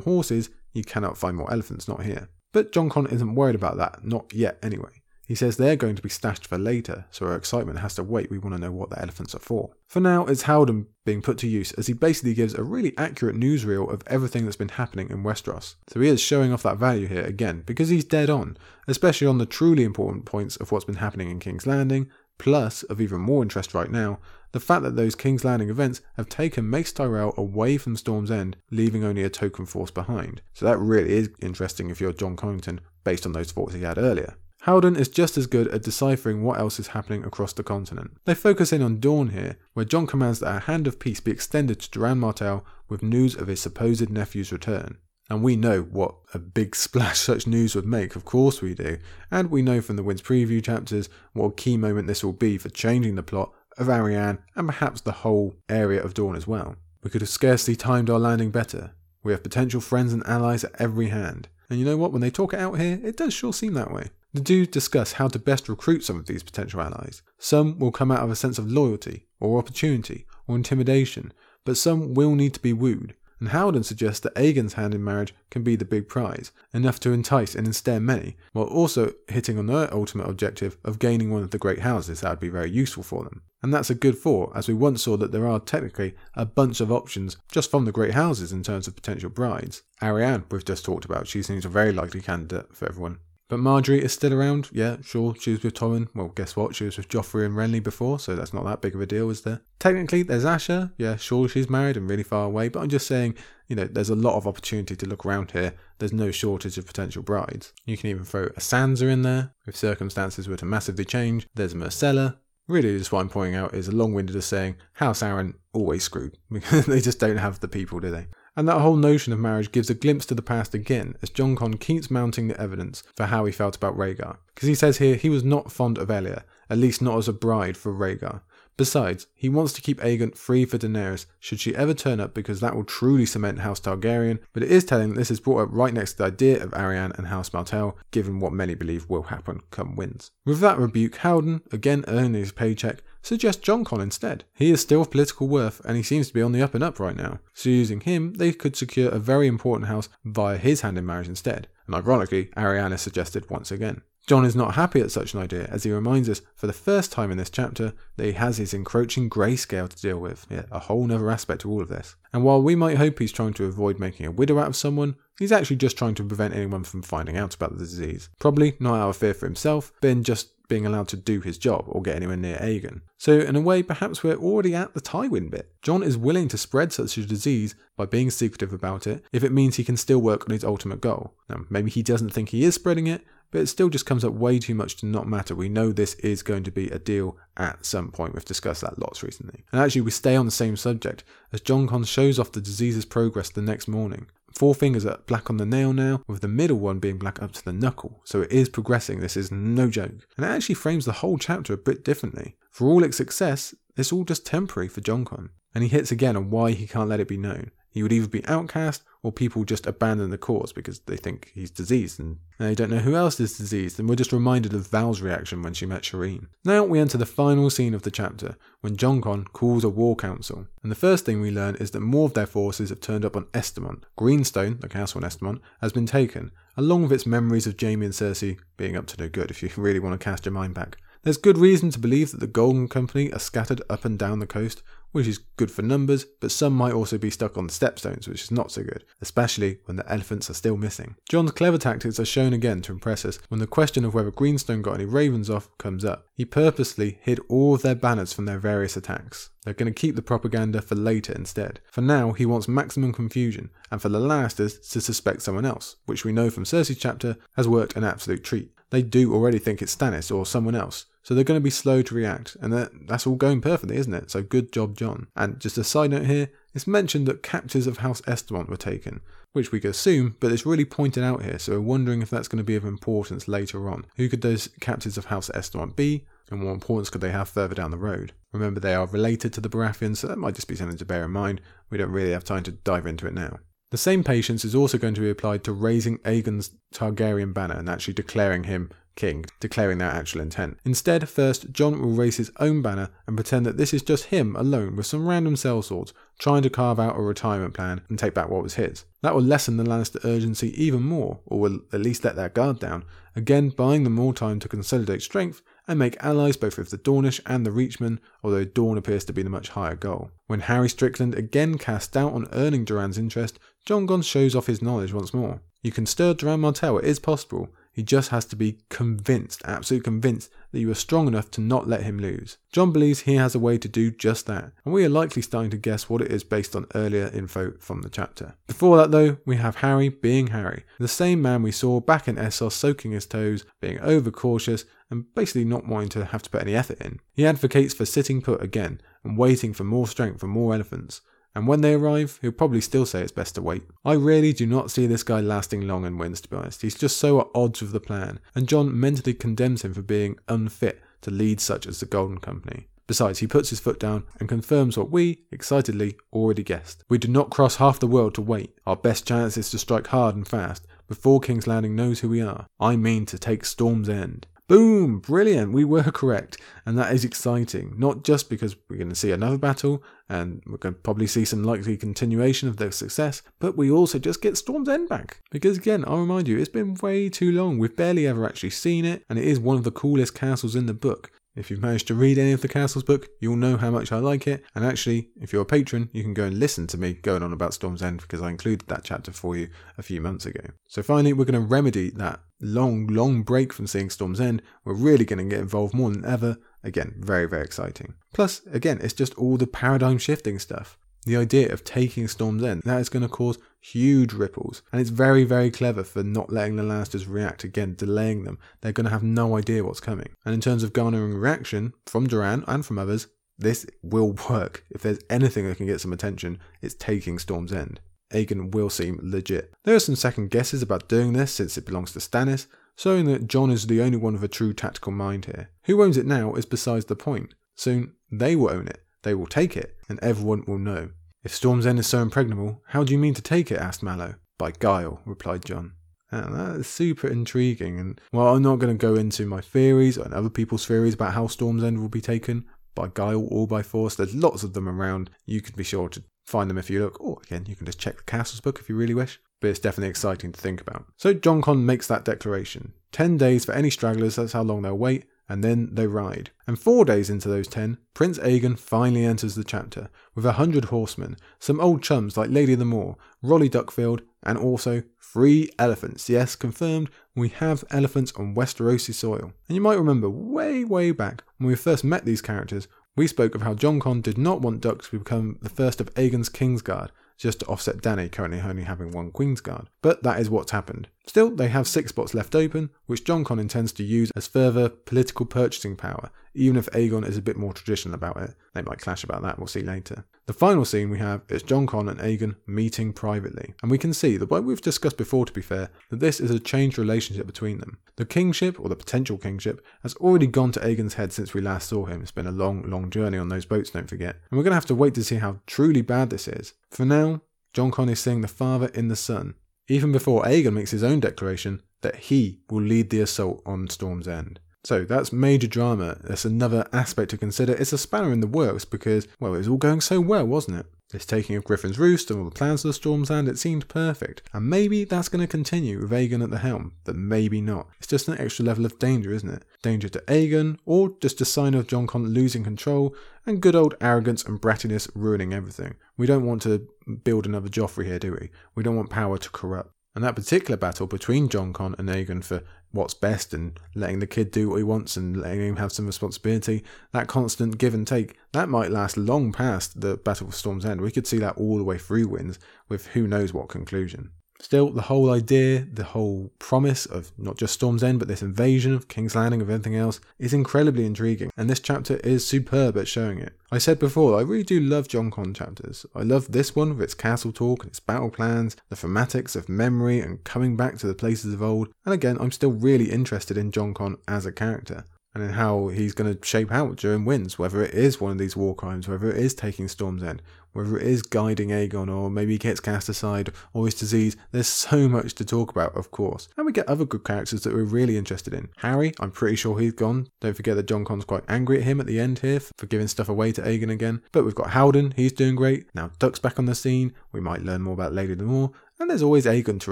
horses, 0.00 0.50
you 0.72 0.84
cannot 0.84 1.18
find 1.18 1.36
more 1.36 1.52
elephants, 1.52 1.88
not 1.88 2.04
here. 2.04 2.28
But 2.52 2.72
Jon 2.72 2.88
Con 2.88 3.06
isn't 3.06 3.34
worried 3.34 3.54
about 3.54 3.76
that, 3.76 4.04
not 4.04 4.32
yet 4.32 4.58
anyway. 4.62 5.02
He 5.28 5.34
says 5.34 5.58
they're 5.58 5.76
going 5.76 5.94
to 5.94 6.02
be 6.02 6.08
stashed 6.08 6.46
for 6.46 6.56
later, 6.56 7.04
so 7.10 7.26
our 7.26 7.36
excitement 7.36 7.80
has 7.80 7.94
to 7.96 8.02
wait. 8.02 8.30
We 8.30 8.38
want 8.38 8.54
to 8.54 8.60
know 8.60 8.72
what 8.72 8.88
the 8.88 8.98
elephants 8.98 9.34
are 9.34 9.40
for. 9.40 9.72
For 9.86 10.00
now, 10.00 10.24
it's 10.24 10.44
Haldon 10.44 10.86
being 11.04 11.20
put 11.20 11.36
to 11.38 11.46
use 11.46 11.70
as 11.72 11.86
he 11.86 11.92
basically 11.92 12.32
gives 12.32 12.54
a 12.54 12.62
really 12.62 12.96
accurate 12.96 13.36
newsreel 13.36 13.92
of 13.92 14.02
everything 14.06 14.44
that's 14.44 14.56
been 14.56 14.70
happening 14.70 15.10
in 15.10 15.22
Westeros. 15.22 15.74
So 15.88 16.00
he 16.00 16.08
is 16.08 16.22
showing 16.22 16.50
off 16.50 16.62
that 16.62 16.78
value 16.78 17.08
here 17.08 17.24
again 17.24 17.62
because 17.66 17.90
he's 17.90 18.06
dead 18.06 18.30
on, 18.30 18.56
especially 18.86 19.26
on 19.26 19.36
the 19.36 19.44
truly 19.44 19.84
important 19.84 20.24
points 20.24 20.56
of 20.56 20.72
what's 20.72 20.86
been 20.86 20.94
happening 20.94 21.28
in 21.28 21.40
King's 21.40 21.66
Landing, 21.66 22.08
plus, 22.38 22.82
of 22.84 22.98
even 22.98 23.20
more 23.20 23.42
interest 23.42 23.74
right 23.74 23.90
now, 23.90 24.20
the 24.52 24.60
fact 24.60 24.82
that 24.82 24.96
those 24.96 25.14
King's 25.14 25.44
Landing 25.44 25.70
events 25.70 26.00
have 26.16 26.28
taken 26.28 26.68
Mace 26.68 26.92
Tyrell 26.92 27.34
away 27.36 27.76
from 27.76 27.96
Storm's 27.96 28.30
End, 28.30 28.56
leaving 28.70 29.04
only 29.04 29.22
a 29.22 29.30
token 29.30 29.66
force 29.66 29.90
behind. 29.90 30.40
So 30.54 30.64
that 30.66 30.78
really 30.78 31.12
is 31.12 31.30
interesting 31.40 31.90
if 31.90 32.00
you're 32.00 32.12
Jon 32.12 32.36
Connington, 32.36 32.80
based 33.04 33.26
on 33.26 33.32
those 33.32 33.52
thoughts 33.52 33.74
he 33.74 33.82
had 33.82 33.98
earlier. 33.98 34.34
Haldon 34.62 34.96
is 34.96 35.08
just 35.08 35.38
as 35.38 35.46
good 35.46 35.68
at 35.68 35.82
deciphering 35.82 36.42
what 36.42 36.58
else 36.58 36.80
is 36.80 36.88
happening 36.88 37.24
across 37.24 37.52
the 37.52 37.62
continent. 37.62 38.16
They 38.24 38.34
focus 38.34 38.72
in 38.72 38.82
on 38.82 39.00
Dorne 39.00 39.30
here, 39.30 39.56
where 39.72 39.84
Jon 39.84 40.06
commands 40.06 40.40
that 40.40 40.56
a 40.56 40.60
hand 40.60 40.86
of 40.86 40.98
peace 40.98 41.20
be 41.20 41.30
extended 41.30 41.80
to 41.80 41.90
Doran 41.90 42.18
Martell 42.18 42.66
with 42.88 43.02
news 43.02 43.36
of 43.36 43.46
his 43.46 43.60
supposed 43.60 44.10
nephew's 44.10 44.52
return. 44.52 44.98
And 45.30 45.42
we 45.42 45.56
know 45.56 45.82
what 45.82 46.16
a 46.34 46.38
big 46.38 46.74
splash 46.76 47.18
such 47.18 47.46
news 47.46 47.74
would 47.74 47.86
make, 47.86 48.16
of 48.16 48.24
course 48.24 48.60
we 48.60 48.74
do. 48.74 48.98
And 49.30 49.50
we 49.50 49.62
know 49.62 49.80
from 49.80 49.96
the 49.96 50.02
Winds 50.02 50.22
preview 50.22 50.62
chapters 50.62 51.08
what 51.34 51.46
a 51.46 51.52
key 51.52 51.76
moment 51.76 52.08
this 52.08 52.24
will 52.24 52.32
be 52.32 52.58
for 52.58 52.68
changing 52.68 53.14
the 53.14 53.22
plot 53.22 53.52
of 53.78 53.86
Arianne, 53.88 54.38
and 54.54 54.68
perhaps 54.68 55.00
the 55.00 55.12
whole 55.12 55.56
area 55.68 56.02
of 56.02 56.14
Dorne 56.14 56.36
as 56.36 56.46
well. 56.46 56.76
We 57.02 57.10
could 57.10 57.20
have 57.20 57.30
scarcely 57.30 57.76
timed 57.76 58.10
our 58.10 58.18
landing 58.18 58.50
better. 58.50 58.92
We 59.22 59.32
have 59.32 59.42
potential 59.42 59.80
friends 59.80 60.12
and 60.12 60.26
allies 60.26 60.64
at 60.64 60.80
every 60.80 61.08
hand. 61.08 61.48
And 61.70 61.78
you 61.78 61.84
know 61.84 61.96
what, 61.96 62.12
when 62.12 62.20
they 62.20 62.30
talk 62.30 62.52
it 62.52 62.60
out 62.60 62.78
here, 62.78 63.00
it 63.02 63.16
does 63.16 63.34
sure 63.34 63.52
seem 63.52 63.74
that 63.74 63.92
way. 63.92 64.08
The 64.34 64.40
do 64.40 64.66
discuss 64.66 65.12
how 65.12 65.28
to 65.28 65.38
best 65.38 65.68
recruit 65.68 66.04
some 66.04 66.16
of 66.16 66.26
these 66.26 66.42
potential 66.42 66.80
allies. 66.80 67.22
Some 67.38 67.78
will 67.78 67.92
come 67.92 68.10
out 68.10 68.22
of 68.22 68.30
a 68.30 68.36
sense 68.36 68.58
of 68.58 68.70
loyalty, 68.70 69.26
or 69.40 69.58
opportunity, 69.58 70.26
or 70.46 70.56
intimidation, 70.56 71.32
but 71.64 71.76
some 71.76 72.14
will 72.14 72.34
need 72.34 72.54
to 72.54 72.60
be 72.60 72.72
wooed. 72.72 73.14
And 73.40 73.50
Haldon 73.50 73.84
suggests 73.84 74.20
that 74.20 74.36
Aegon's 74.36 74.74
hand 74.74 74.94
in 74.94 75.04
marriage 75.04 75.34
can 75.50 75.62
be 75.62 75.76
the 75.76 75.84
big 75.84 76.08
prize, 76.08 76.50
enough 76.74 76.98
to 77.00 77.12
entice 77.12 77.54
and 77.54 77.66
ensnare 77.66 78.00
many, 78.00 78.36
while 78.52 78.66
also 78.66 79.12
hitting 79.28 79.58
on 79.58 79.66
their 79.66 79.92
ultimate 79.94 80.28
objective 80.28 80.76
of 80.84 80.98
gaining 80.98 81.30
one 81.30 81.42
of 81.42 81.50
the 81.50 81.58
great 81.58 81.80
houses 81.80 82.20
that 82.20 82.30
would 82.30 82.40
be 82.40 82.48
very 82.48 82.70
useful 82.70 83.02
for 83.02 83.24
them. 83.24 83.42
And 83.62 83.72
that's 83.72 83.90
a 83.90 83.94
good 83.94 84.18
thought, 84.18 84.52
as 84.56 84.68
we 84.68 84.74
once 84.74 85.02
saw 85.02 85.16
that 85.16 85.32
there 85.32 85.46
are 85.46 85.60
technically 85.60 86.14
a 86.34 86.46
bunch 86.46 86.80
of 86.80 86.92
options 86.92 87.36
just 87.50 87.70
from 87.70 87.84
the 87.84 87.92
great 87.92 88.14
houses 88.14 88.52
in 88.52 88.62
terms 88.62 88.86
of 88.86 88.96
potential 88.96 89.30
brides. 89.30 89.82
Arianne, 90.00 90.44
we've 90.50 90.64
just 90.64 90.84
talked 90.84 91.04
about, 91.04 91.26
she 91.26 91.42
seems 91.42 91.64
a 91.64 91.68
very 91.68 91.92
likely 91.92 92.20
candidate 92.20 92.76
for 92.76 92.88
everyone. 92.88 93.18
But 93.48 93.60
Margaery 93.60 94.00
is 94.00 94.12
still 94.12 94.34
around. 94.34 94.68
Yeah, 94.72 94.98
sure, 95.02 95.34
she 95.40 95.52
was 95.52 95.62
with 95.62 95.74
Tommen. 95.74 96.08
Well, 96.14 96.28
guess 96.28 96.54
what? 96.54 96.76
She 96.76 96.84
was 96.84 96.98
with 96.98 97.08
Joffrey 97.08 97.46
and 97.46 97.54
Renly 97.54 97.82
before, 97.82 98.18
so 98.18 98.36
that's 98.36 98.52
not 98.52 98.64
that 98.64 98.82
big 98.82 98.94
of 98.94 99.00
a 99.00 99.06
deal, 99.06 99.30
is 99.30 99.40
there? 99.40 99.62
Technically, 99.78 100.22
there's 100.22 100.44
Asha. 100.44 100.92
Yeah, 100.98 101.16
sure, 101.16 101.48
she's 101.48 101.70
married 101.70 101.96
and 101.96 102.10
really 102.10 102.22
far 102.22 102.44
away, 102.44 102.68
but 102.68 102.80
I'm 102.80 102.90
just 102.90 103.06
saying, 103.06 103.36
you 103.66 103.76
know, 103.76 103.84
there's 103.84 104.10
a 104.10 104.14
lot 104.14 104.36
of 104.36 104.46
opportunity 104.46 104.96
to 104.96 105.06
look 105.06 105.24
around 105.24 105.52
here. 105.52 105.74
There's 105.98 106.12
no 106.12 106.30
shortage 106.30 106.76
of 106.76 106.86
potential 106.86 107.22
brides. 107.22 107.72
You 107.86 107.96
can 107.96 108.10
even 108.10 108.24
throw 108.24 108.44
a 108.44 108.60
Sansa 108.60 109.10
in 109.10 109.22
there 109.22 109.52
if 109.66 109.76
circumstances 109.76 110.46
were 110.46 110.56
to 110.58 110.66
massively 110.66 111.06
change. 111.06 111.48
There's 111.54 111.74
Myrcella. 111.74 112.36
Really, 112.66 112.98
just 112.98 113.12
what 113.12 113.20
I'm 113.20 113.30
pointing 113.30 113.54
out 113.54 113.72
is 113.72 113.88
a 113.88 113.92
long-winded 113.92 114.36
of 114.36 114.44
saying 114.44 114.76
House 114.94 115.22
Arryn 115.22 115.54
always 115.72 116.04
screwed 116.04 116.36
because 116.52 116.84
they 116.84 117.00
just 117.00 117.18
don't 117.18 117.38
have 117.38 117.60
the 117.60 117.68
people, 117.68 117.98
do 117.98 118.10
they? 118.10 118.26
And 118.58 118.66
that 118.66 118.80
whole 118.80 118.96
notion 118.96 119.32
of 119.32 119.38
marriage 119.38 119.70
gives 119.70 119.88
a 119.88 119.94
glimpse 119.94 120.26
to 120.26 120.34
the 120.34 120.42
past 120.42 120.74
again 120.74 121.14
as 121.22 121.30
Jon 121.30 121.54
Con 121.54 121.74
keeps 121.74 122.10
mounting 122.10 122.48
the 122.48 122.60
evidence 122.60 123.04
for 123.14 123.26
how 123.26 123.44
he 123.44 123.52
felt 123.52 123.76
about 123.76 123.96
Rhaegar. 123.96 124.38
Because 124.52 124.66
he 124.66 124.74
says 124.74 124.98
here 124.98 125.14
he 125.14 125.28
was 125.28 125.44
not 125.44 125.70
fond 125.70 125.96
of 125.96 126.10
Elia, 126.10 126.44
at 126.68 126.78
least 126.78 127.00
not 127.00 127.16
as 127.18 127.28
a 127.28 127.32
bride 127.32 127.76
for 127.76 127.94
Rhaegar. 127.94 128.40
Besides, 128.76 129.28
he 129.36 129.48
wants 129.48 129.72
to 129.74 129.80
keep 129.80 130.00
Aegon 130.00 130.36
free 130.36 130.64
for 130.64 130.76
Daenerys 130.76 131.26
should 131.38 131.60
she 131.60 131.74
ever 131.76 131.94
turn 131.94 132.18
up 132.18 132.34
because 132.34 132.58
that 132.58 132.74
will 132.74 132.82
truly 132.82 133.26
cement 133.26 133.60
House 133.60 133.78
Targaryen, 133.78 134.40
but 134.52 134.64
it 134.64 134.72
is 134.72 134.84
telling 134.84 135.10
that 135.10 135.16
this 135.16 135.30
is 135.30 135.38
brought 135.38 135.62
up 135.62 135.68
right 135.70 135.94
next 135.94 136.12
to 136.12 136.18
the 136.18 136.24
idea 136.24 136.60
of 136.60 136.72
Arianne 136.72 137.16
and 137.16 137.28
House 137.28 137.52
Martell, 137.52 137.96
given 138.10 138.40
what 138.40 138.52
many 138.52 138.74
believe 138.74 139.08
will 139.08 139.24
happen 139.24 139.60
come 139.70 139.94
Winds. 139.94 140.32
With 140.44 140.58
that 140.60 140.78
rebuke, 140.78 141.16
Haldon, 141.16 141.62
again 141.70 142.04
earning 142.08 142.34
his 142.34 142.50
paycheck, 142.50 143.02
suggests 143.22 143.62
Jon 143.62 143.84
Con 143.84 144.00
instead. 144.00 144.44
He 144.54 144.70
is 144.70 144.80
still 144.80 145.02
of 145.02 145.10
political 145.10 145.48
worth 145.48 145.80
and 145.84 145.96
he 145.96 146.02
seems 146.02 146.28
to 146.28 146.34
be 146.34 146.42
on 146.42 146.52
the 146.52 146.62
up 146.62 146.74
and 146.74 146.84
up 146.84 146.98
right 146.98 147.16
now. 147.16 147.40
So 147.54 147.68
using 147.68 148.00
him, 148.00 148.34
they 148.34 148.52
could 148.52 148.76
secure 148.76 149.10
a 149.10 149.18
very 149.18 149.46
important 149.46 149.88
house 149.88 150.08
via 150.24 150.58
his 150.58 150.82
hand 150.82 150.98
in 150.98 151.06
marriage 151.06 151.28
instead. 151.28 151.68
And 151.86 151.94
ironically, 151.94 152.46
Arianne 152.56 152.92
is 152.92 153.00
suggested 153.00 153.50
once 153.50 153.70
again. 153.70 154.02
Jon 154.28 154.44
is 154.44 154.54
not 154.54 154.74
happy 154.74 155.00
at 155.00 155.10
such 155.10 155.32
an 155.32 155.40
idea, 155.40 155.64
as 155.70 155.84
he 155.84 155.90
reminds 155.90 156.28
us 156.28 156.42
for 156.54 156.66
the 156.66 156.74
first 156.74 157.10
time 157.10 157.30
in 157.30 157.38
this 157.38 157.48
chapter 157.48 157.94
that 158.16 158.26
he 158.26 158.32
has 158.32 158.58
his 158.58 158.74
encroaching 158.74 159.30
grayscale 159.30 159.88
to 159.88 160.02
deal 160.02 160.18
with. 160.18 160.46
Yeah, 160.50 160.64
a 160.70 160.80
whole 160.80 161.10
other 161.10 161.30
aspect 161.30 161.62
to 161.62 161.70
all 161.70 161.80
of 161.80 161.88
this. 161.88 162.14
And 162.34 162.44
while 162.44 162.60
we 162.60 162.76
might 162.76 162.98
hope 162.98 163.18
he's 163.18 163.32
trying 163.32 163.54
to 163.54 163.64
avoid 163.64 163.98
making 163.98 164.26
a 164.26 164.30
widow 164.30 164.58
out 164.58 164.66
of 164.66 164.76
someone, 164.76 165.16
he's 165.38 165.50
actually 165.50 165.76
just 165.76 165.96
trying 165.96 166.14
to 166.16 166.24
prevent 166.24 166.54
anyone 166.54 166.84
from 166.84 167.00
finding 167.00 167.38
out 167.38 167.54
about 167.54 167.72
the 167.72 167.78
disease. 167.78 168.28
Probably 168.38 168.76
not 168.78 168.96
out 168.96 169.08
of 169.08 169.16
fear 169.16 169.32
for 169.32 169.46
himself, 169.46 169.94
but 170.02 170.08
in 170.08 170.22
just 170.22 170.50
being 170.68 170.86
allowed 170.86 171.08
to 171.08 171.16
do 171.16 171.40
his 171.40 171.58
job 171.58 171.84
or 171.88 172.02
get 172.02 172.16
anywhere 172.16 172.36
near 172.36 172.58
Aegon. 172.58 173.00
So, 173.16 173.38
in 173.40 173.56
a 173.56 173.60
way, 173.60 173.82
perhaps 173.82 174.22
we're 174.22 174.36
already 174.36 174.74
at 174.74 174.94
the 174.94 175.00
Tywin 175.00 175.50
bit. 175.50 175.72
Jon 175.82 176.02
is 176.02 176.16
willing 176.16 176.48
to 176.48 176.58
spread 176.58 176.92
such 176.92 177.16
a 177.16 177.26
disease 177.26 177.74
by 177.96 178.06
being 178.06 178.30
secretive 178.30 178.72
about 178.72 179.06
it 179.06 179.24
if 179.32 179.42
it 179.42 179.52
means 179.52 179.76
he 179.76 179.84
can 179.84 179.96
still 179.96 180.20
work 180.20 180.44
on 180.44 180.52
his 180.52 180.64
ultimate 180.64 181.00
goal. 181.00 181.34
Now, 181.48 181.64
maybe 181.68 181.90
he 181.90 182.02
doesn't 182.02 182.30
think 182.30 182.50
he 182.50 182.64
is 182.64 182.74
spreading 182.74 183.06
it, 183.06 183.22
but 183.50 183.62
it 183.62 183.66
still 183.68 183.88
just 183.88 184.06
comes 184.06 184.24
up 184.24 184.34
way 184.34 184.58
too 184.58 184.74
much 184.74 184.96
to 184.96 185.06
not 185.06 185.26
matter. 185.26 185.54
We 185.54 185.68
know 185.68 185.90
this 185.90 186.14
is 186.14 186.42
going 186.42 186.64
to 186.64 186.70
be 186.70 186.88
a 186.88 186.98
deal 186.98 187.36
at 187.56 187.86
some 187.86 188.10
point. 188.10 188.34
We've 188.34 188.44
discussed 188.44 188.82
that 188.82 188.98
lots 188.98 189.22
recently. 189.22 189.64
And 189.72 189.80
actually, 189.80 190.02
we 190.02 190.10
stay 190.10 190.36
on 190.36 190.46
the 190.46 190.52
same 190.52 190.76
subject 190.76 191.24
as 191.52 191.60
Jon 191.60 191.86
Con 191.86 192.04
shows 192.04 192.38
off 192.38 192.52
the 192.52 192.60
disease's 192.60 193.06
progress 193.06 193.48
the 193.48 193.62
next 193.62 193.88
morning. 193.88 194.26
Four 194.54 194.74
fingers 194.74 195.06
are 195.06 195.20
black 195.26 195.50
on 195.50 195.56
the 195.56 195.66
nail 195.66 195.92
now, 195.92 196.22
with 196.26 196.40
the 196.40 196.48
middle 196.48 196.78
one 196.78 196.98
being 196.98 197.18
black 197.18 197.42
up 197.42 197.52
to 197.52 197.64
the 197.64 197.72
knuckle. 197.72 198.22
So 198.24 198.42
it 198.42 198.52
is 198.52 198.68
progressing, 198.68 199.20
this 199.20 199.36
is 199.36 199.52
no 199.52 199.88
joke. 199.88 200.26
And 200.36 200.44
it 200.44 200.48
actually 200.48 200.74
frames 200.74 201.04
the 201.04 201.12
whole 201.12 201.38
chapter 201.38 201.72
a 201.72 201.78
bit 201.78 202.04
differently. 202.04 202.56
For 202.70 202.88
all 202.88 203.04
its 203.04 203.16
success, 203.16 203.74
it's 203.96 204.12
all 204.12 204.24
just 204.24 204.46
temporary 204.46 204.88
for 204.88 205.00
Jon 205.00 205.24
Con. 205.24 205.50
And 205.74 205.84
he 205.84 205.90
hits 205.90 206.10
again 206.10 206.36
on 206.36 206.50
why 206.50 206.72
he 206.72 206.86
can't 206.86 207.08
let 207.08 207.20
it 207.20 207.28
be 207.28 207.36
known. 207.36 207.70
He 207.98 208.02
would 208.04 208.12
either 208.12 208.28
be 208.28 208.46
outcast 208.46 209.02
or 209.24 209.32
people 209.32 209.64
just 209.64 209.84
abandon 209.84 210.30
the 210.30 210.38
cause 210.38 210.72
because 210.72 211.00
they 211.00 211.16
think 211.16 211.50
he's 211.52 211.68
diseased 211.68 212.20
and 212.20 212.38
they 212.56 212.76
don't 212.76 212.90
know 212.90 212.98
who 212.98 213.16
else 213.16 213.40
is 213.40 213.58
diseased. 213.58 213.98
And 213.98 214.08
we're 214.08 214.14
just 214.14 214.32
reminded 214.32 214.72
of 214.72 214.86
Val's 214.86 215.20
reaction 215.20 215.60
when 215.60 215.74
she 215.74 215.84
met 215.84 216.02
Shireen. 216.02 216.46
Now 216.64 216.84
we 216.84 217.00
enter 217.00 217.18
the 217.18 217.26
final 217.26 217.70
scene 217.70 217.94
of 217.94 218.02
the 218.02 218.12
chapter 218.12 218.54
when 218.82 218.96
Jon 218.96 219.20
Con 219.20 219.46
calls 219.46 219.82
a 219.82 219.88
war 219.88 220.14
council. 220.14 220.68
And 220.84 220.92
the 220.92 220.94
first 220.94 221.24
thing 221.24 221.40
we 221.40 221.50
learn 221.50 221.74
is 221.74 221.90
that 221.90 221.98
more 221.98 222.26
of 222.26 222.34
their 222.34 222.46
forces 222.46 222.90
have 222.90 223.00
turned 223.00 223.24
up 223.24 223.34
on 223.34 223.46
Estermont. 223.46 224.04
Greenstone, 224.14 224.78
the 224.78 224.88
castle 224.88 225.24
on 225.24 225.28
Estermont, 225.28 225.60
has 225.80 225.92
been 225.92 226.06
taken, 226.06 226.52
along 226.76 227.02
with 227.02 227.12
its 227.12 227.26
memories 227.26 227.66
of 227.66 227.74
Jaime 227.80 228.06
and 228.06 228.14
Cersei 228.14 228.60
being 228.76 228.96
up 228.96 229.06
to 229.08 229.20
no 229.20 229.28
good 229.28 229.50
if 229.50 229.60
you 229.60 229.70
really 229.76 229.98
want 229.98 230.12
to 230.12 230.24
cast 230.24 230.46
your 230.46 230.52
mind 230.52 230.74
back. 230.74 230.98
There's 231.24 231.36
good 231.36 231.58
reason 231.58 231.90
to 231.90 231.98
believe 231.98 232.30
that 232.30 232.38
the 232.38 232.46
Golden 232.46 232.86
Company 232.86 233.32
are 233.32 233.40
scattered 233.40 233.82
up 233.90 234.04
and 234.04 234.16
down 234.16 234.38
the 234.38 234.46
coast, 234.46 234.82
which 235.12 235.26
is 235.26 235.38
good 235.56 235.70
for 235.70 235.82
numbers, 235.82 236.24
but 236.40 236.50
some 236.50 236.72
might 236.72 236.92
also 236.92 237.18
be 237.18 237.30
stuck 237.30 237.56
on 237.56 237.66
the 237.66 237.72
stepstones, 237.72 238.28
which 238.28 238.42
is 238.42 238.50
not 238.50 238.70
so 238.70 238.82
good, 238.82 239.04
especially 239.20 239.78
when 239.84 239.96
the 239.96 240.10
elephants 240.10 240.50
are 240.50 240.54
still 240.54 240.76
missing. 240.76 241.16
Jon's 241.28 241.52
clever 241.52 241.78
tactics 241.78 242.20
are 242.20 242.24
shown 242.24 242.52
again 242.52 242.82
to 242.82 242.92
impress 242.92 243.24
us 243.24 243.38
when 243.48 243.60
the 243.60 243.66
question 243.66 244.04
of 244.04 244.14
whether 244.14 244.30
Greenstone 244.30 244.82
got 244.82 244.94
any 244.94 245.04
ravens 245.04 245.50
off 245.50 245.68
comes 245.78 246.04
up. 246.04 246.26
He 246.34 246.44
purposely 246.44 247.18
hid 247.22 247.40
all 247.48 247.74
of 247.74 247.82
their 247.82 247.94
banners 247.94 248.32
from 248.32 248.44
their 248.44 248.58
various 248.58 248.96
attacks. 248.96 249.50
They're 249.64 249.74
going 249.74 249.92
to 249.92 250.00
keep 250.00 250.14
the 250.14 250.22
propaganda 250.22 250.80
for 250.80 250.94
later 250.94 251.32
instead. 251.32 251.80
For 251.90 252.00
now, 252.00 252.32
he 252.32 252.46
wants 252.46 252.68
maximum 252.68 253.12
confusion, 253.12 253.70
and 253.90 254.00
for 254.00 254.08
the 254.08 254.20
Lannisters 254.20 254.90
to 254.92 255.00
suspect 255.00 255.42
someone 255.42 255.66
else, 255.66 255.96
which 256.06 256.24
we 256.24 256.32
know 256.32 256.50
from 256.50 256.64
Cersei's 256.64 256.98
chapter 256.98 257.36
has 257.56 257.68
worked 257.68 257.96
an 257.96 258.04
absolute 258.04 258.44
treat. 258.44 258.70
They 258.90 259.02
do 259.02 259.34
already 259.34 259.58
think 259.58 259.82
it's 259.82 259.94
Stannis 259.94 260.34
or 260.34 260.46
someone 260.46 260.74
else, 260.74 261.06
so 261.28 261.34
they're 261.34 261.44
going 261.44 261.60
to 261.60 261.62
be 261.62 261.68
slow 261.68 262.00
to 262.00 262.14
react, 262.14 262.56
and 262.58 262.72
that, 262.72 263.06
that's 263.06 263.26
all 263.26 263.36
going 263.36 263.60
perfectly, 263.60 263.98
isn't 263.98 264.14
it? 264.14 264.30
So 264.30 264.42
good 264.42 264.72
job, 264.72 264.96
Jon. 264.96 265.26
And 265.36 265.60
just 265.60 265.76
a 265.76 265.84
side 265.84 266.12
note 266.12 266.24
here, 266.24 266.48
it's 266.72 266.86
mentioned 266.86 267.28
that 267.28 267.42
captives 267.42 267.86
of 267.86 267.98
House 267.98 268.22
Estmont 268.22 268.70
were 268.70 268.78
taken, 268.78 269.20
which 269.52 269.70
we 269.70 269.78
could 269.78 269.90
assume, 269.90 270.36
but 270.40 270.52
it's 270.52 270.64
really 270.64 270.86
pointed 270.86 271.22
out 271.22 271.42
here, 271.42 271.58
so 271.58 271.72
we're 271.72 271.80
wondering 271.80 272.22
if 272.22 272.30
that's 272.30 272.48
going 272.48 272.56
to 272.56 272.64
be 272.64 272.76
of 272.76 272.84
importance 272.86 273.46
later 273.46 273.90
on. 273.90 274.06
Who 274.16 274.30
could 274.30 274.40
those 274.40 274.70
captives 274.80 275.18
of 275.18 275.26
House 275.26 275.50
Estmont 275.50 275.96
be? 275.96 276.24
And 276.50 276.64
what 276.64 276.72
importance 276.72 277.10
could 277.10 277.20
they 277.20 277.30
have 277.30 277.50
further 277.50 277.74
down 277.74 277.90
the 277.90 277.98
road? 277.98 278.32
Remember, 278.54 278.80
they 278.80 278.94
are 278.94 279.06
related 279.06 279.52
to 279.52 279.60
the 279.60 279.68
Baratheons, 279.68 280.16
so 280.16 280.28
that 280.28 280.38
might 280.38 280.54
just 280.54 280.66
be 280.66 280.76
something 280.76 280.96
to 280.96 281.04
bear 281.04 281.26
in 281.26 281.30
mind. 281.30 281.60
We 281.90 281.98
don't 281.98 282.10
really 282.10 282.32
have 282.32 282.44
time 282.44 282.62
to 282.62 282.72
dive 282.72 283.06
into 283.06 283.26
it 283.26 283.34
now. 283.34 283.58
The 283.90 283.98
same 283.98 284.24
patience 284.24 284.64
is 284.64 284.74
also 284.74 284.96
going 284.96 285.14
to 285.14 285.20
be 285.20 285.30
applied 285.30 285.64
to 285.64 285.72
raising 285.72 286.18
Aegon's 286.24 286.70
Targaryen 286.94 287.52
banner 287.52 287.74
and 287.74 287.88
actually 287.88 288.14
declaring 288.14 288.64
him 288.64 288.90
king, 289.18 289.44
declaring 289.60 289.98
their 289.98 290.08
actual 290.08 290.40
intent. 290.40 290.78
Instead, 290.84 291.28
first, 291.28 291.72
Jon 291.72 292.00
will 292.00 292.12
raise 292.12 292.36
his 292.36 292.52
own 292.60 292.80
banner 292.80 293.10
and 293.26 293.36
pretend 293.36 293.66
that 293.66 293.76
this 293.76 293.92
is 293.92 294.00
just 294.00 294.26
him 294.26 294.54
alone 294.56 294.94
with 294.96 295.06
some 295.06 295.26
random 295.26 295.56
sellswords, 295.56 296.12
trying 296.38 296.62
to 296.62 296.70
carve 296.70 297.00
out 297.00 297.18
a 297.18 297.20
retirement 297.20 297.74
plan 297.74 298.00
and 298.08 298.18
take 298.18 298.32
back 298.32 298.48
what 298.48 298.62
was 298.62 298.74
his. 298.74 299.04
That 299.22 299.34
will 299.34 299.42
lessen 299.42 299.76
the 299.76 299.84
Lannister 299.84 300.24
urgency 300.24 300.72
even 300.82 301.02
more, 301.02 301.40
or 301.46 301.58
will 301.58 301.80
at 301.92 302.00
least 302.00 302.24
let 302.24 302.36
their 302.36 302.48
guard 302.48 302.78
down, 302.78 303.04
again 303.34 303.70
buying 303.70 304.04
them 304.04 304.14
more 304.14 304.32
time 304.32 304.60
to 304.60 304.68
consolidate 304.68 305.22
strength 305.22 305.62
and 305.88 305.98
make 305.98 306.22
allies 306.22 306.56
both 306.56 306.78
with 306.78 306.90
the 306.90 306.98
Dornish 306.98 307.40
and 307.44 307.66
the 307.66 307.70
Reachmen, 307.70 308.20
although 308.44 308.64
Dorne 308.64 308.98
appears 308.98 309.24
to 309.24 309.32
be 309.32 309.42
the 309.42 309.50
much 309.50 309.70
higher 309.70 309.96
goal. 309.96 310.30
When 310.46 310.60
Harry 310.60 310.88
Strickland 310.88 311.34
again 311.34 311.76
casts 311.76 312.12
doubt 312.12 312.34
on 312.34 312.46
earning 312.52 312.84
Doran's 312.84 313.18
interest, 313.18 313.58
Jon 313.84 314.06
Con 314.06 314.22
shows 314.22 314.54
off 314.54 314.66
his 314.66 314.82
knowledge 314.82 315.12
once 315.12 315.34
more. 315.34 315.60
You 315.82 315.90
can 315.90 316.06
stir 316.06 316.34
Doran 316.34 316.60
Martell, 316.60 316.98
it 316.98 317.04
is 317.04 317.18
possible, 317.18 317.70
he 317.98 318.04
just 318.04 318.30
has 318.30 318.44
to 318.44 318.54
be 318.54 318.78
convinced, 318.90 319.60
absolutely 319.64 320.04
convinced, 320.04 320.52
that 320.70 320.78
you 320.78 320.88
are 320.88 320.94
strong 320.94 321.26
enough 321.26 321.50
to 321.50 321.60
not 321.60 321.88
let 321.88 322.04
him 322.04 322.16
lose. 322.16 322.56
Jon 322.70 322.92
believes 322.92 323.22
he 323.22 323.34
has 323.34 323.56
a 323.56 323.58
way 323.58 323.76
to 323.76 323.88
do 323.88 324.12
just 324.12 324.46
that, 324.46 324.70
and 324.84 324.94
we 324.94 325.04
are 325.04 325.08
likely 325.08 325.42
starting 325.42 325.72
to 325.72 325.76
guess 325.76 326.08
what 326.08 326.22
it 326.22 326.30
is 326.30 326.44
based 326.44 326.76
on 326.76 326.86
earlier 326.94 327.28
info 327.34 327.72
from 327.80 328.02
the 328.02 328.08
chapter. 328.08 328.54
Before 328.68 328.96
that, 328.98 329.10
though, 329.10 329.38
we 329.44 329.56
have 329.56 329.78
Harry 329.78 330.10
being 330.10 330.46
Harry, 330.46 330.84
the 331.00 331.08
same 331.08 331.42
man 331.42 331.64
we 331.64 331.72
saw 331.72 331.98
back 331.98 332.28
in 332.28 332.36
Essos 332.36 332.70
soaking 332.70 333.10
his 333.10 333.26
toes, 333.26 333.64
being 333.80 333.98
overcautious, 333.98 334.84
and 335.10 335.34
basically 335.34 335.64
not 335.64 335.88
wanting 335.88 336.10
to 336.10 336.26
have 336.26 336.44
to 336.44 336.50
put 336.50 336.62
any 336.62 336.76
effort 336.76 337.00
in. 337.00 337.18
He 337.34 337.44
advocates 337.44 337.94
for 337.94 338.06
sitting 338.06 338.40
put 338.40 338.62
again 338.62 339.00
and 339.24 339.36
waiting 339.36 339.72
for 339.72 339.82
more 339.82 340.06
strength 340.06 340.38
from 340.38 340.50
more 340.50 340.72
elephants 340.72 341.20
and 341.58 341.66
when 341.66 341.80
they 341.80 341.94
arrive, 341.94 342.38
he'll 342.40 342.52
probably 342.52 342.80
still 342.80 343.04
say 343.04 343.20
it's 343.20 343.32
best 343.32 343.56
to 343.56 343.62
wait. 343.62 343.82
I 344.04 344.12
really 344.12 344.52
do 344.52 344.64
not 344.64 344.92
see 344.92 345.08
this 345.08 345.24
guy 345.24 345.40
lasting 345.40 345.88
long 345.88 346.04
in 346.04 346.16
Winds, 346.16 346.40
to 346.42 346.48
be 346.48 346.54
honest. 346.54 346.82
He's 346.82 346.94
just 346.94 347.16
so 347.16 347.40
at 347.40 347.48
odds 347.52 347.82
with 347.82 347.90
the 347.90 347.98
plan, 347.98 348.38
and 348.54 348.68
Jon 348.68 348.98
mentally 348.98 349.34
condemns 349.34 349.82
him 349.82 349.92
for 349.92 350.02
being 350.02 350.38
unfit 350.46 351.02
to 351.22 351.32
lead 351.32 351.60
such 351.60 351.84
as 351.88 351.98
the 351.98 352.06
Golden 352.06 352.38
Company. 352.38 352.86
Besides, 353.08 353.40
he 353.40 353.48
puts 353.48 353.70
his 353.70 353.80
foot 353.80 353.98
down 353.98 354.22
and 354.38 354.48
confirms 354.48 354.96
what 354.96 355.10
we, 355.10 355.40
excitedly, 355.50 356.16
already 356.32 356.62
guessed. 356.62 357.02
We 357.08 357.18
do 357.18 357.26
not 357.26 357.50
cross 357.50 357.76
half 357.76 357.98
the 357.98 358.06
world 358.06 358.36
to 358.36 358.42
wait. 358.42 358.78
Our 358.86 358.94
best 358.94 359.26
chance 359.26 359.56
is 359.56 359.68
to 359.70 359.78
strike 359.78 360.06
hard 360.06 360.36
and 360.36 360.46
fast, 360.46 360.86
before 361.08 361.40
King's 361.40 361.66
Landing 361.66 361.96
knows 361.96 362.20
who 362.20 362.28
we 362.28 362.40
are. 362.40 362.68
I 362.78 362.94
mean 362.94 363.26
to 363.26 363.38
take 363.38 363.64
Storm's 363.64 364.08
End. 364.08 364.46
Boom! 364.68 365.20
Brilliant! 365.20 365.72
We 365.72 365.84
were 365.84 366.02
correct. 366.12 366.58
And 366.84 366.98
that 366.98 367.12
is 367.12 367.24
exciting. 367.24 367.94
Not 367.96 368.22
just 368.22 368.50
because 368.50 368.76
we're 368.88 368.98
going 368.98 369.08
to 369.08 369.14
see 369.14 369.32
another 369.32 369.56
battle 369.56 370.02
and 370.28 370.62
we're 370.66 370.76
going 370.76 370.94
to 370.94 371.00
probably 371.00 371.26
see 371.26 371.46
some 371.46 371.64
likely 371.64 371.96
continuation 371.96 372.68
of 372.68 372.76
their 372.76 372.92
success, 372.92 373.42
but 373.58 373.78
we 373.78 373.90
also 373.90 374.18
just 374.18 374.42
get 374.42 374.58
Storm's 374.58 374.88
End 374.88 375.08
back. 375.08 375.40
Because 375.50 375.78
again, 375.78 376.04
I'll 376.06 376.18
remind 376.18 376.48
you, 376.48 376.58
it's 376.58 376.68
been 376.68 376.94
way 376.94 377.30
too 377.30 377.50
long. 377.50 377.78
We've 377.78 377.96
barely 377.96 378.26
ever 378.26 378.46
actually 378.46 378.70
seen 378.70 379.06
it, 379.06 379.24
and 379.30 379.38
it 379.38 379.46
is 379.46 379.58
one 379.58 379.78
of 379.78 379.84
the 379.84 379.90
coolest 379.90 380.34
castles 380.34 380.76
in 380.76 380.84
the 380.84 380.94
book. 380.94 381.30
If 381.56 381.70
you've 381.70 381.82
managed 381.82 382.06
to 382.08 382.14
read 382.14 382.38
any 382.38 382.52
of 382.52 382.60
the 382.60 382.68
Castles 382.68 383.02
book, 383.02 383.26
you'll 383.40 383.56
know 383.56 383.76
how 383.76 383.90
much 383.90 384.12
I 384.12 384.18
like 384.18 384.46
it. 384.46 384.62
And 384.76 384.84
actually, 384.84 385.30
if 385.40 385.52
you're 385.52 385.62
a 385.62 385.66
patron, 385.66 386.08
you 386.12 386.22
can 386.22 386.32
go 386.32 386.44
and 386.44 386.56
listen 386.56 386.86
to 386.86 386.96
me 386.96 387.14
going 387.14 387.42
on 387.42 387.52
about 387.52 387.74
Storm's 387.74 388.00
End 388.00 388.20
because 388.20 388.40
I 388.40 388.50
included 388.50 388.86
that 388.86 389.02
chapter 389.02 389.32
for 389.32 389.56
you 389.56 389.68
a 389.96 390.04
few 390.04 390.20
months 390.20 390.46
ago. 390.46 390.60
So 390.86 391.02
finally, 391.02 391.32
we're 391.32 391.46
going 391.46 391.60
to 391.60 391.66
remedy 391.66 392.10
that 392.10 392.38
long, 392.60 393.06
long 393.06 393.42
break 393.42 393.72
from 393.72 393.86
seeing 393.86 394.10
Storm's 394.10 394.40
End. 394.40 394.62
We're 394.84 394.94
really 394.94 395.24
going 395.24 395.38
to 395.38 395.54
get 395.54 395.62
involved 395.62 395.94
more 395.94 396.10
than 396.10 396.24
ever. 396.24 396.58
Again, 396.82 397.14
very, 397.18 397.46
very 397.46 397.64
exciting. 397.64 398.14
Plus, 398.32 398.62
again, 398.66 398.98
it's 399.02 399.14
just 399.14 399.34
all 399.34 399.56
the 399.56 399.66
paradigm 399.66 400.18
shifting 400.18 400.58
stuff. 400.58 400.98
The 401.24 401.36
idea 401.36 401.72
of 401.72 401.84
taking 401.84 402.28
Storm's 402.28 402.62
End, 402.62 402.82
that 402.84 403.00
is 403.00 403.08
going 403.08 403.22
to 403.22 403.28
cause 403.28 403.58
huge 403.80 404.32
ripples. 404.32 404.82
And 404.92 405.00
it's 405.00 405.10
very, 405.10 405.44
very 405.44 405.70
clever 405.70 406.04
for 406.04 406.22
not 406.22 406.52
letting 406.52 406.76
the 406.76 406.82
Lannisters 406.82 407.28
react 407.28 407.64
again, 407.64 407.94
delaying 407.96 408.44
them. 408.44 408.58
They're 408.80 408.92
going 408.92 409.04
to 409.04 409.10
have 409.10 409.22
no 409.22 409.56
idea 409.56 409.84
what's 409.84 410.00
coming. 410.00 410.30
And 410.44 410.54
in 410.54 410.60
terms 410.60 410.82
of 410.82 410.92
garnering 410.92 411.34
reaction 411.34 411.92
from 412.06 412.26
Doran 412.26 412.64
and 412.66 412.86
from 412.86 412.98
others, 412.98 413.26
this 413.58 413.86
will 414.02 414.36
work. 414.48 414.84
If 414.90 415.02
there's 415.02 415.18
anything 415.28 415.66
that 415.66 415.76
can 415.76 415.86
get 415.86 416.00
some 416.00 416.12
attention, 416.12 416.58
it's 416.80 416.94
taking 416.94 417.38
Storm's 417.38 417.72
End. 417.72 418.00
Aegon 418.32 418.72
will 418.72 418.90
seem 418.90 419.18
legit. 419.22 419.72
There 419.84 419.94
are 419.94 420.00
some 420.00 420.16
second 420.16 420.50
guesses 420.50 420.82
about 420.82 421.08
doing 421.08 421.32
this 421.32 421.52
since 421.52 421.78
it 421.78 421.86
belongs 421.86 422.12
to 422.12 422.18
Stannis, 422.18 422.66
showing 422.96 423.26
that 423.26 423.48
Jon 423.48 423.70
is 423.70 423.86
the 423.86 424.02
only 424.02 424.18
one 424.18 424.34
with 424.34 424.44
a 424.44 424.48
true 424.48 424.72
tactical 424.72 425.12
mind 425.12 425.46
here. 425.46 425.70
Who 425.84 426.02
owns 426.02 426.16
it 426.16 426.26
now 426.26 426.54
is 426.54 426.66
besides 426.66 427.06
the 427.06 427.16
point. 427.16 427.54
Soon, 427.74 428.12
they 428.30 428.56
will 428.56 428.70
own 428.70 428.88
it, 428.88 429.02
they 429.22 429.34
will 429.34 429.46
take 429.46 429.76
it, 429.76 429.96
and 430.08 430.18
everyone 430.20 430.64
will 430.66 430.78
know. 430.78 431.10
If 431.44 431.54
Storm's 431.54 431.86
End 431.86 431.98
is 431.98 432.06
so 432.06 432.20
impregnable, 432.20 432.82
how 432.88 433.04
do 433.04 433.12
you 433.12 433.18
mean 433.18 433.34
to 433.34 433.42
take 433.42 433.70
it? 433.70 433.78
asked 433.78 434.02
Malo. 434.02 434.34
By 434.58 434.72
guile, 434.72 435.22
replied 435.24 435.64
Jon. 435.64 435.92
And 436.30 436.54
ah, 436.54 436.72
that 436.72 436.80
is 436.80 436.86
super 436.86 437.28
intriguing. 437.28 437.98
And 437.98 438.20
while 438.32 438.54
I'm 438.54 438.62
not 438.62 438.80
going 438.80 438.96
to 438.96 439.00
go 439.00 439.14
into 439.14 439.46
my 439.46 439.60
theories 439.60 440.18
and 440.18 440.34
other 440.34 440.50
people's 440.50 440.84
theories 440.84 441.14
about 441.14 441.32
how 441.32 441.46
Storm's 441.46 441.84
End 441.84 442.00
will 442.00 442.08
be 442.08 442.20
taken, 442.20 442.66
by 442.94 443.08
guile 443.14 443.46
or 443.50 443.66
by 443.66 443.82
force, 443.82 444.16
there's 444.16 444.34
lots 444.34 444.64
of 444.64 444.74
them 444.74 444.88
around. 444.88 445.30
You 445.46 445.60
can 445.60 445.76
be 445.76 445.84
sure 445.84 446.08
to 446.08 446.22
find 446.48 446.68
them 446.68 446.78
if 446.78 446.90
you 446.90 447.00
look. 447.00 447.20
Or 447.20 447.38
again, 447.44 447.66
you 447.68 447.76
can 447.76 447.86
just 447.86 448.00
check 448.00 448.16
the 448.16 448.22
Castles 448.24 448.60
book 448.60 448.78
if 448.80 448.88
you 448.88 448.96
really 448.96 449.14
wish. 449.14 449.40
But 449.60 449.70
it's 449.70 449.80
definitely 449.80 450.10
exciting 450.10 450.52
to 450.52 450.60
think 450.60 450.80
about. 450.80 451.06
So 451.16 451.34
Jon 451.34 451.62
Con 451.62 451.84
makes 451.84 452.06
that 452.06 452.24
declaration. 452.24 452.92
Ten 453.10 453.36
days 453.36 453.64
for 453.64 453.72
any 453.72 453.90
stragglers, 453.90 454.36
that's 454.36 454.52
how 454.52 454.62
long 454.62 454.82
they'll 454.82 454.96
wait 454.96 455.24
and 455.48 455.64
then 455.64 455.94
they 455.94 456.06
ride. 456.06 456.50
And 456.66 456.78
four 456.78 457.04
days 457.04 457.30
into 457.30 457.48
those 457.48 457.66
ten, 457.66 457.98
Prince 458.14 458.38
Aegon 458.38 458.78
finally 458.78 459.24
enters 459.24 459.54
the 459.54 459.64
chapter 459.64 460.10
with 460.34 460.44
a 460.44 460.52
hundred 460.52 460.86
horsemen, 460.86 461.36
some 461.58 461.80
old 461.80 462.02
chums 462.02 462.36
like 462.36 462.50
Lady 462.50 462.76
Lemore, 462.76 463.16
Rolly 463.42 463.70
Duckfield, 463.70 464.20
and 464.42 464.58
also 464.58 465.02
three 465.20 465.70
elephants. 465.78 466.28
Yes, 466.28 466.54
confirmed, 466.54 467.10
we 467.34 467.48
have 467.48 467.84
elephants 467.90 468.32
on 468.36 468.54
Westerosi 468.54 469.14
soil. 469.14 469.52
And 469.68 469.74
you 469.74 469.80
might 469.80 469.98
remember 469.98 470.28
way, 470.28 470.84
way 470.84 471.12
back 471.12 471.42
when 471.56 471.68
we 471.68 471.76
first 471.76 472.04
met 472.04 472.24
these 472.24 472.42
characters, 472.42 472.86
we 473.18 473.26
spoke 473.26 473.54
of 473.56 473.62
how 473.62 473.74
Jon 473.74 473.98
Con 473.98 474.20
did 474.20 474.38
not 474.38 474.60
want 474.60 474.80
Duck 474.80 475.02
to 475.02 475.18
become 475.18 475.58
the 475.60 475.68
first 475.68 476.00
of 476.00 476.14
Aegon's 476.14 476.48
Kingsguard, 476.48 477.08
just 477.36 477.60
to 477.60 477.66
offset 477.66 477.96
Dany 477.96 478.30
currently 478.30 478.60
only 478.60 478.84
having 478.84 479.10
one 479.10 479.32
Queensguard. 479.32 479.88
But 480.02 480.22
that 480.22 480.38
is 480.40 480.48
what's 480.48 480.70
happened. 480.70 481.08
Still, 481.28 481.54
they 481.54 481.68
have 481.68 481.86
six 481.86 482.08
spots 482.08 482.32
left 482.32 482.54
open, 482.54 482.88
which 483.04 483.22
Jon 483.22 483.44
Con 483.44 483.58
intends 483.58 483.92
to 483.92 484.02
use 484.02 484.32
as 484.34 484.46
further 484.46 484.88
political 484.88 485.44
purchasing 485.44 485.94
power, 485.94 486.30
even 486.54 486.78
if 486.78 486.86
Aegon 486.92 487.28
is 487.28 487.36
a 487.36 487.42
bit 487.42 487.58
more 487.58 487.74
traditional 487.74 488.14
about 488.14 488.38
it. 488.38 488.54
They 488.72 488.80
might 488.80 489.00
clash 489.00 489.24
about 489.24 489.42
that, 489.42 489.58
we'll 489.58 489.66
see 489.66 489.82
later. 489.82 490.24
The 490.46 490.54
final 490.54 490.86
scene 490.86 491.10
we 491.10 491.18
have 491.18 491.42
is 491.50 491.62
Jon 491.62 491.86
Con 491.86 492.08
and 492.08 492.18
Aegon 492.18 492.56
meeting 492.66 493.12
privately, 493.12 493.74
and 493.82 493.90
we 493.90 493.98
can 493.98 494.14
see 494.14 494.38
that 494.38 494.50
what 494.50 494.64
we've 494.64 494.80
discussed 494.80 495.18
before, 495.18 495.44
to 495.44 495.52
be 495.52 495.60
fair, 495.60 495.90
that 496.08 496.20
this 496.20 496.40
is 496.40 496.50
a 496.50 496.58
changed 496.58 496.96
relationship 496.96 497.46
between 497.46 497.76
them. 497.76 497.98
The 498.16 498.24
kingship, 498.24 498.80
or 498.80 498.88
the 498.88 498.96
potential 498.96 499.36
kingship, 499.36 499.84
has 500.02 500.14
already 500.14 500.46
gone 500.46 500.72
to 500.72 500.80
Aegon's 500.80 501.14
head 501.14 501.34
since 501.34 501.52
we 501.52 501.60
last 501.60 501.90
saw 501.90 502.06
him. 502.06 502.22
It's 502.22 502.30
been 502.30 502.46
a 502.46 502.50
long, 502.50 502.88
long 502.88 503.10
journey 503.10 503.36
on 503.36 503.50
those 503.50 503.66
boats, 503.66 503.90
don't 503.90 504.08
forget. 504.08 504.36
And 504.50 504.56
we're 504.56 504.64
going 504.64 504.70
to 504.70 504.76
have 504.76 504.86
to 504.86 504.94
wait 504.94 505.12
to 505.16 505.24
see 505.24 505.36
how 505.36 505.60
truly 505.66 506.00
bad 506.00 506.30
this 506.30 506.48
is. 506.48 506.72
For 506.90 507.04
now, 507.04 507.42
Jon 507.74 507.90
Con 507.90 508.08
is 508.08 508.18
seeing 508.18 508.40
the 508.40 508.48
father 508.48 508.86
in 508.94 509.08
the 509.08 509.16
son, 509.16 509.56
even 509.88 510.12
before 510.12 510.44
Aegon 510.44 510.74
makes 510.74 510.90
his 510.90 511.02
own 511.02 511.20
declaration 511.20 511.82
that 512.02 512.16
he 512.16 512.60
will 512.70 512.82
lead 512.82 513.10
the 513.10 513.20
assault 513.20 513.62
on 513.66 513.88
Storm's 513.88 514.28
End. 514.28 514.60
So 514.84 515.04
that's 515.04 515.32
major 515.32 515.66
drama. 515.66 516.18
That's 516.22 516.44
another 516.44 516.86
aspect 516.92 517.30
to 517.30 517.38
consider. 517.38 517.72
It's 517.74 517.92
a 517.92 517.98
spanner 517.98 518.32
in 518.32 518.40
the 518.40 518.46
works 518.46 518.84
because, 518.84 519.26
well, 519.40 519.54
it 519.54 519.58
was 519.58 519.68
all 519.68 519.76
going 519.76 520.00
so 520.00 520.20
well, 520.20 520.46
wasn't 520.46 520.78
it? 520.78 520.86
This 521.10 521.24
taking 521.24 521.56
of 521.56 521.64
Griffin's 521.64 521.98
Roost 521.98 522.30
and 522.30 522.38
all 522.38 522.44
the 522.44 522.50
plans 522.50 522.82
for 522.82 522.88
the 522.88 522.94
Storm's 522.94 523.30
End, 523.30 523.48
it 523.48 523.58
seemed 523.58 523.88
perfect. 523.88 524.42
And 524.52 524.68
maybe 524.68 525.04
that's 525.04 525.30
going 525.30 525.40
to 525.40 525.46
continue 525.46 526.00
with 526.00 526.10
Aegon 526.10 526.44
at 526.44 526.50
the 526.50 526.58
helm, 526.58 526.92
but 527.04 527.16
maybe 527.16 527.62
not. 527.62 527.88
It's 527.96 528.06
just 528.06 528.28
an 528.28 528.38
extra 528.38 528.66
level 528.66 528.84
of 528.84 528.98
danger, 528.98 529.32
isn't 529.32 529.48
it? 529.48 529.64
Danger 529.82 530.10
to 530.10 530.20
Aegon, 530.28 530.78
or 530.84 531.14
just 531.20 531.40
a 531.40 531.46
sign 531.46 531.72
of 531.72 531.86
Jon 531.86 532.06
Con 532.06 532.26
losing 532.26 532.62
control, 532.62 533.16
and 533.46 533.62
good 533.62 533.74
old 533.74 533.94
arrogance 534.02 534.44
and 534.44 534.60
brattiness 534.60 535.10
ruining 535.14 535.54
everything. 535.54 535.94
We 536.18 536.26
don't 536.26 536.44
want 536.44 536.60
to 536.62 536.86
build 537.24 537.46
another 537.46 537.70
Joffrey 537.70 538.04
here, 538.04 538.18
do 538.18 538.32
we? 538.32 538.50
We 538.74 538.82
don't 538.82 538.96
want 538.96 539.08
power 539.08 539.38
to 539.38 539.50
corrupt. 539.50 539.92
And 540.14 540.22
that 540.24 540.36
particular 540.36 540.76
battle 540.76 541.06
between 541.06 541.48
Jon 541.48 541.72
Con 541.72 541.94
and 541.96 542.08
Aegon 542.08 542.44
for 542.44 542.64
what's 542.92 543.14
best 543.14 543.52
and 543.52 543.78
letting 543.94 544.18
the 544.18 544.26
kid 544.26 544.50
do 544.50 544.70
what 544.70 544.76
he 544.76 544.82
wants 544.82 545.16
and 545.16 545.36
letting 545.36 545.60
him 545.60 545.76
have 545.76 545.92
some 545.92 546.06
responsibility, 546.06 546.82
that 547.12 547.28
constant 547.28 547.78
give 547.78 547.94
and 547.94 548.06
take, 548.06 548.36
that 548.52 548.68
might 548.68 548.90
last 548.90 549.16
long 549.16 549.52
past 549.52 550.00
the 550.00 550.16
Battle 550.16 550.48
of 550.48 550.54
Storm's 550.54 550.84
End. 550.84 551.00
We 551.00 551.10
could 551.10 551.26
see 551.26 551.38
that 551.38 551.56
all 551.56 551.76
the 551.76 551.84
way 551.84 551.98
through 551.98 552.28
Winds 552.28 552.58
with 552.88 553.08
who 553.08 553.26
knows 553.26 553.52
what 553.52 553.68
conclusion. 553.68 554.30
Still, 554.60 554.90
the 554.90 555.02
whole 555.02 555.30
idea, 555.30 555.86
the 555.92 556.04
whole 556.04 556.50
promise 556.58 557.06
of 557.06 557.30
not 557.38 557.56
just 557.56 557.74
Storm's 557.74 558.02
End, 558.02 558.18
but 558.18 558.26
this 558.26 558.42
invasion 558.42 558.92
of 558.92 559.06
King's 559.06 559.36
Landing, 559.36 559.62
of 559.62 559.70
everything 559.70 559.94
else, 559.94 560.20
is 560.38 560.52
incredibly 560.52 561.06
intriguing, 561.06 561.50
and 561.56 561.70
this 561.70 561.78
chapter 561.78 562.16
is 562.18 562.46
superb 562.46 562.96
at 562.96 563.06
showing 563.06 563.38
it. 563.38 563.54
I 563.70 563.78
said 563.78 564.00
before, 564.00 564.36
I 564.36 564.42
really 564.42 564.64
do 564.64 564.80
love 564.80 565.06
Jon 565.06 565.30
Con 565.30 565.54
chapters. 565.54 566.04
I 566.14 566.22
love 566.22 566.50
this 566.50 566.74
one 566.74 566.90
with 566.90 567.02
its 567.02 567.14
castle 567.14 567.52
talk 567.52 567.84
and 567.84 567.90
its 567.90 568.00
battle 568.00 568.30
plans, 568.30 568.76
the 568.88 568.96
thematics 568.96 569.54
of 569.54 569.68
memory 569.68 570.20
and 570.20 570.42
coming 570.42 570.76
back 570.76 570.98
to 570.98 571.06
the 571.06 571.14
places 571.14 571.54
of 571.54 571.62
old, 571.62 571.88
and 572.04 572.12
again, 572.12 572.36
I'm 572.40 572.52
still 572.52 572.72
really 572.72 573.12
interested 573.12 573.56
in 573.56 573.70
Jon 573.70 573.94
Con 573.94 574.18
as 574.26 574.44
a 574.44 574.52
character 574.52 575.04
and 575.34 575.44
in 575.44 575.50
how 575.50 575.88
he's 575.88 576.14
going 576.14 576.34
to 576.34 576.46
shape 576.46 576.72
out 576.72 576.96
during 576.96 577.24
Winds, 577.24 577.58
whether 577.58 577.82
it 577.82 577.94
is 577.94 578.20
one 578.20 578.32
of 578.32 578.38
these 578.38 578.56
war 578.56 578.74
crimes, 578.74 579.06
whether 579.06 579.30
it 579.30 579.36
is 579.36 579.54
taking 579.54 579.86
Storm's 579.86 580.22
End, 580.22 580.42
whether 580.72 580.98
it 580.98 581.06
is 581.06 581.22
guiding 581.22 581.68
Aegon, 581.70 582.14
or 582.14 582.30
maybe 582.30 582.52
he 582.52 582.58
gets 582.58 582.80
cast 582.80 583.08
aside, 583.08 583.52
or 583.72 583.86
his 583.86 583.94
disease. 583.94 584.36
There's 584.52 584.68
so 584.68 585.08
much 585.08 585.34
to 585.34 585.44
talk 585.44 585.70
about, 585.70 585.96
of 585.96 586.10
course. 586.10 586.48
And 586.56 586.66
we 586.66 586.72
get 586.72 586.88
other 586.88 587.04
good 587.04 587.24
characters 587.24 587.62
that 587.62 587.72
we're 587.72 587.84
really 587.84 588.16
interested 588.16 588.54
in. 588.54 588.68
Harry, 588.78 589.12
I'm 589.20 589.30
pretty 589.30 589.56
sure 589.56 589.78
he's 589.78 589.92
gone. 589.92 590.28
Don't 590.40 590.54
forget 590.54 590.76
that 590.76 590.86
Jon 590.86 591.04
Con's 591.04 591.24
quite 591.24 591.44
angry 591.48 591.78
at 591.78 591.84
him 591.84 592.00
at 592.00 592.06
the 592.06 592.20
end 592.20 592.40
here 592.40 592.60
for 592.60 592.86
giving 592.86 593.08
stuff 593.08 593.28
away 593.28 593.52
to 593.52 593.62
Aegon 593.62 593.90
again. 593.90 594.22
But 594.32 594.44
we've 594.44 594.54
got 594.54 594.70
Haldon, 594.70 595.12
he's 595.16 595.32
doing 595.32 595.56
great. 595.56 595.86
Now 595.94 596.10
Duck's 596.18 596.38
back 596.38 596.58
on 596.58 596.66
the 596.66 596.74
scene. 596.74 597.14
We 597.32 597.40
might 597.40 597.62
learn 597.62 597.82
more 597.82 597.94
about 597.94 598.12
Lady 598.12 598.34
Lemore. 598.34 598.72
And 599.00 599.08
there's 599.08 599.22
always 599.22 599.46
Aegon 599.46 599.78
to 599.80 599.90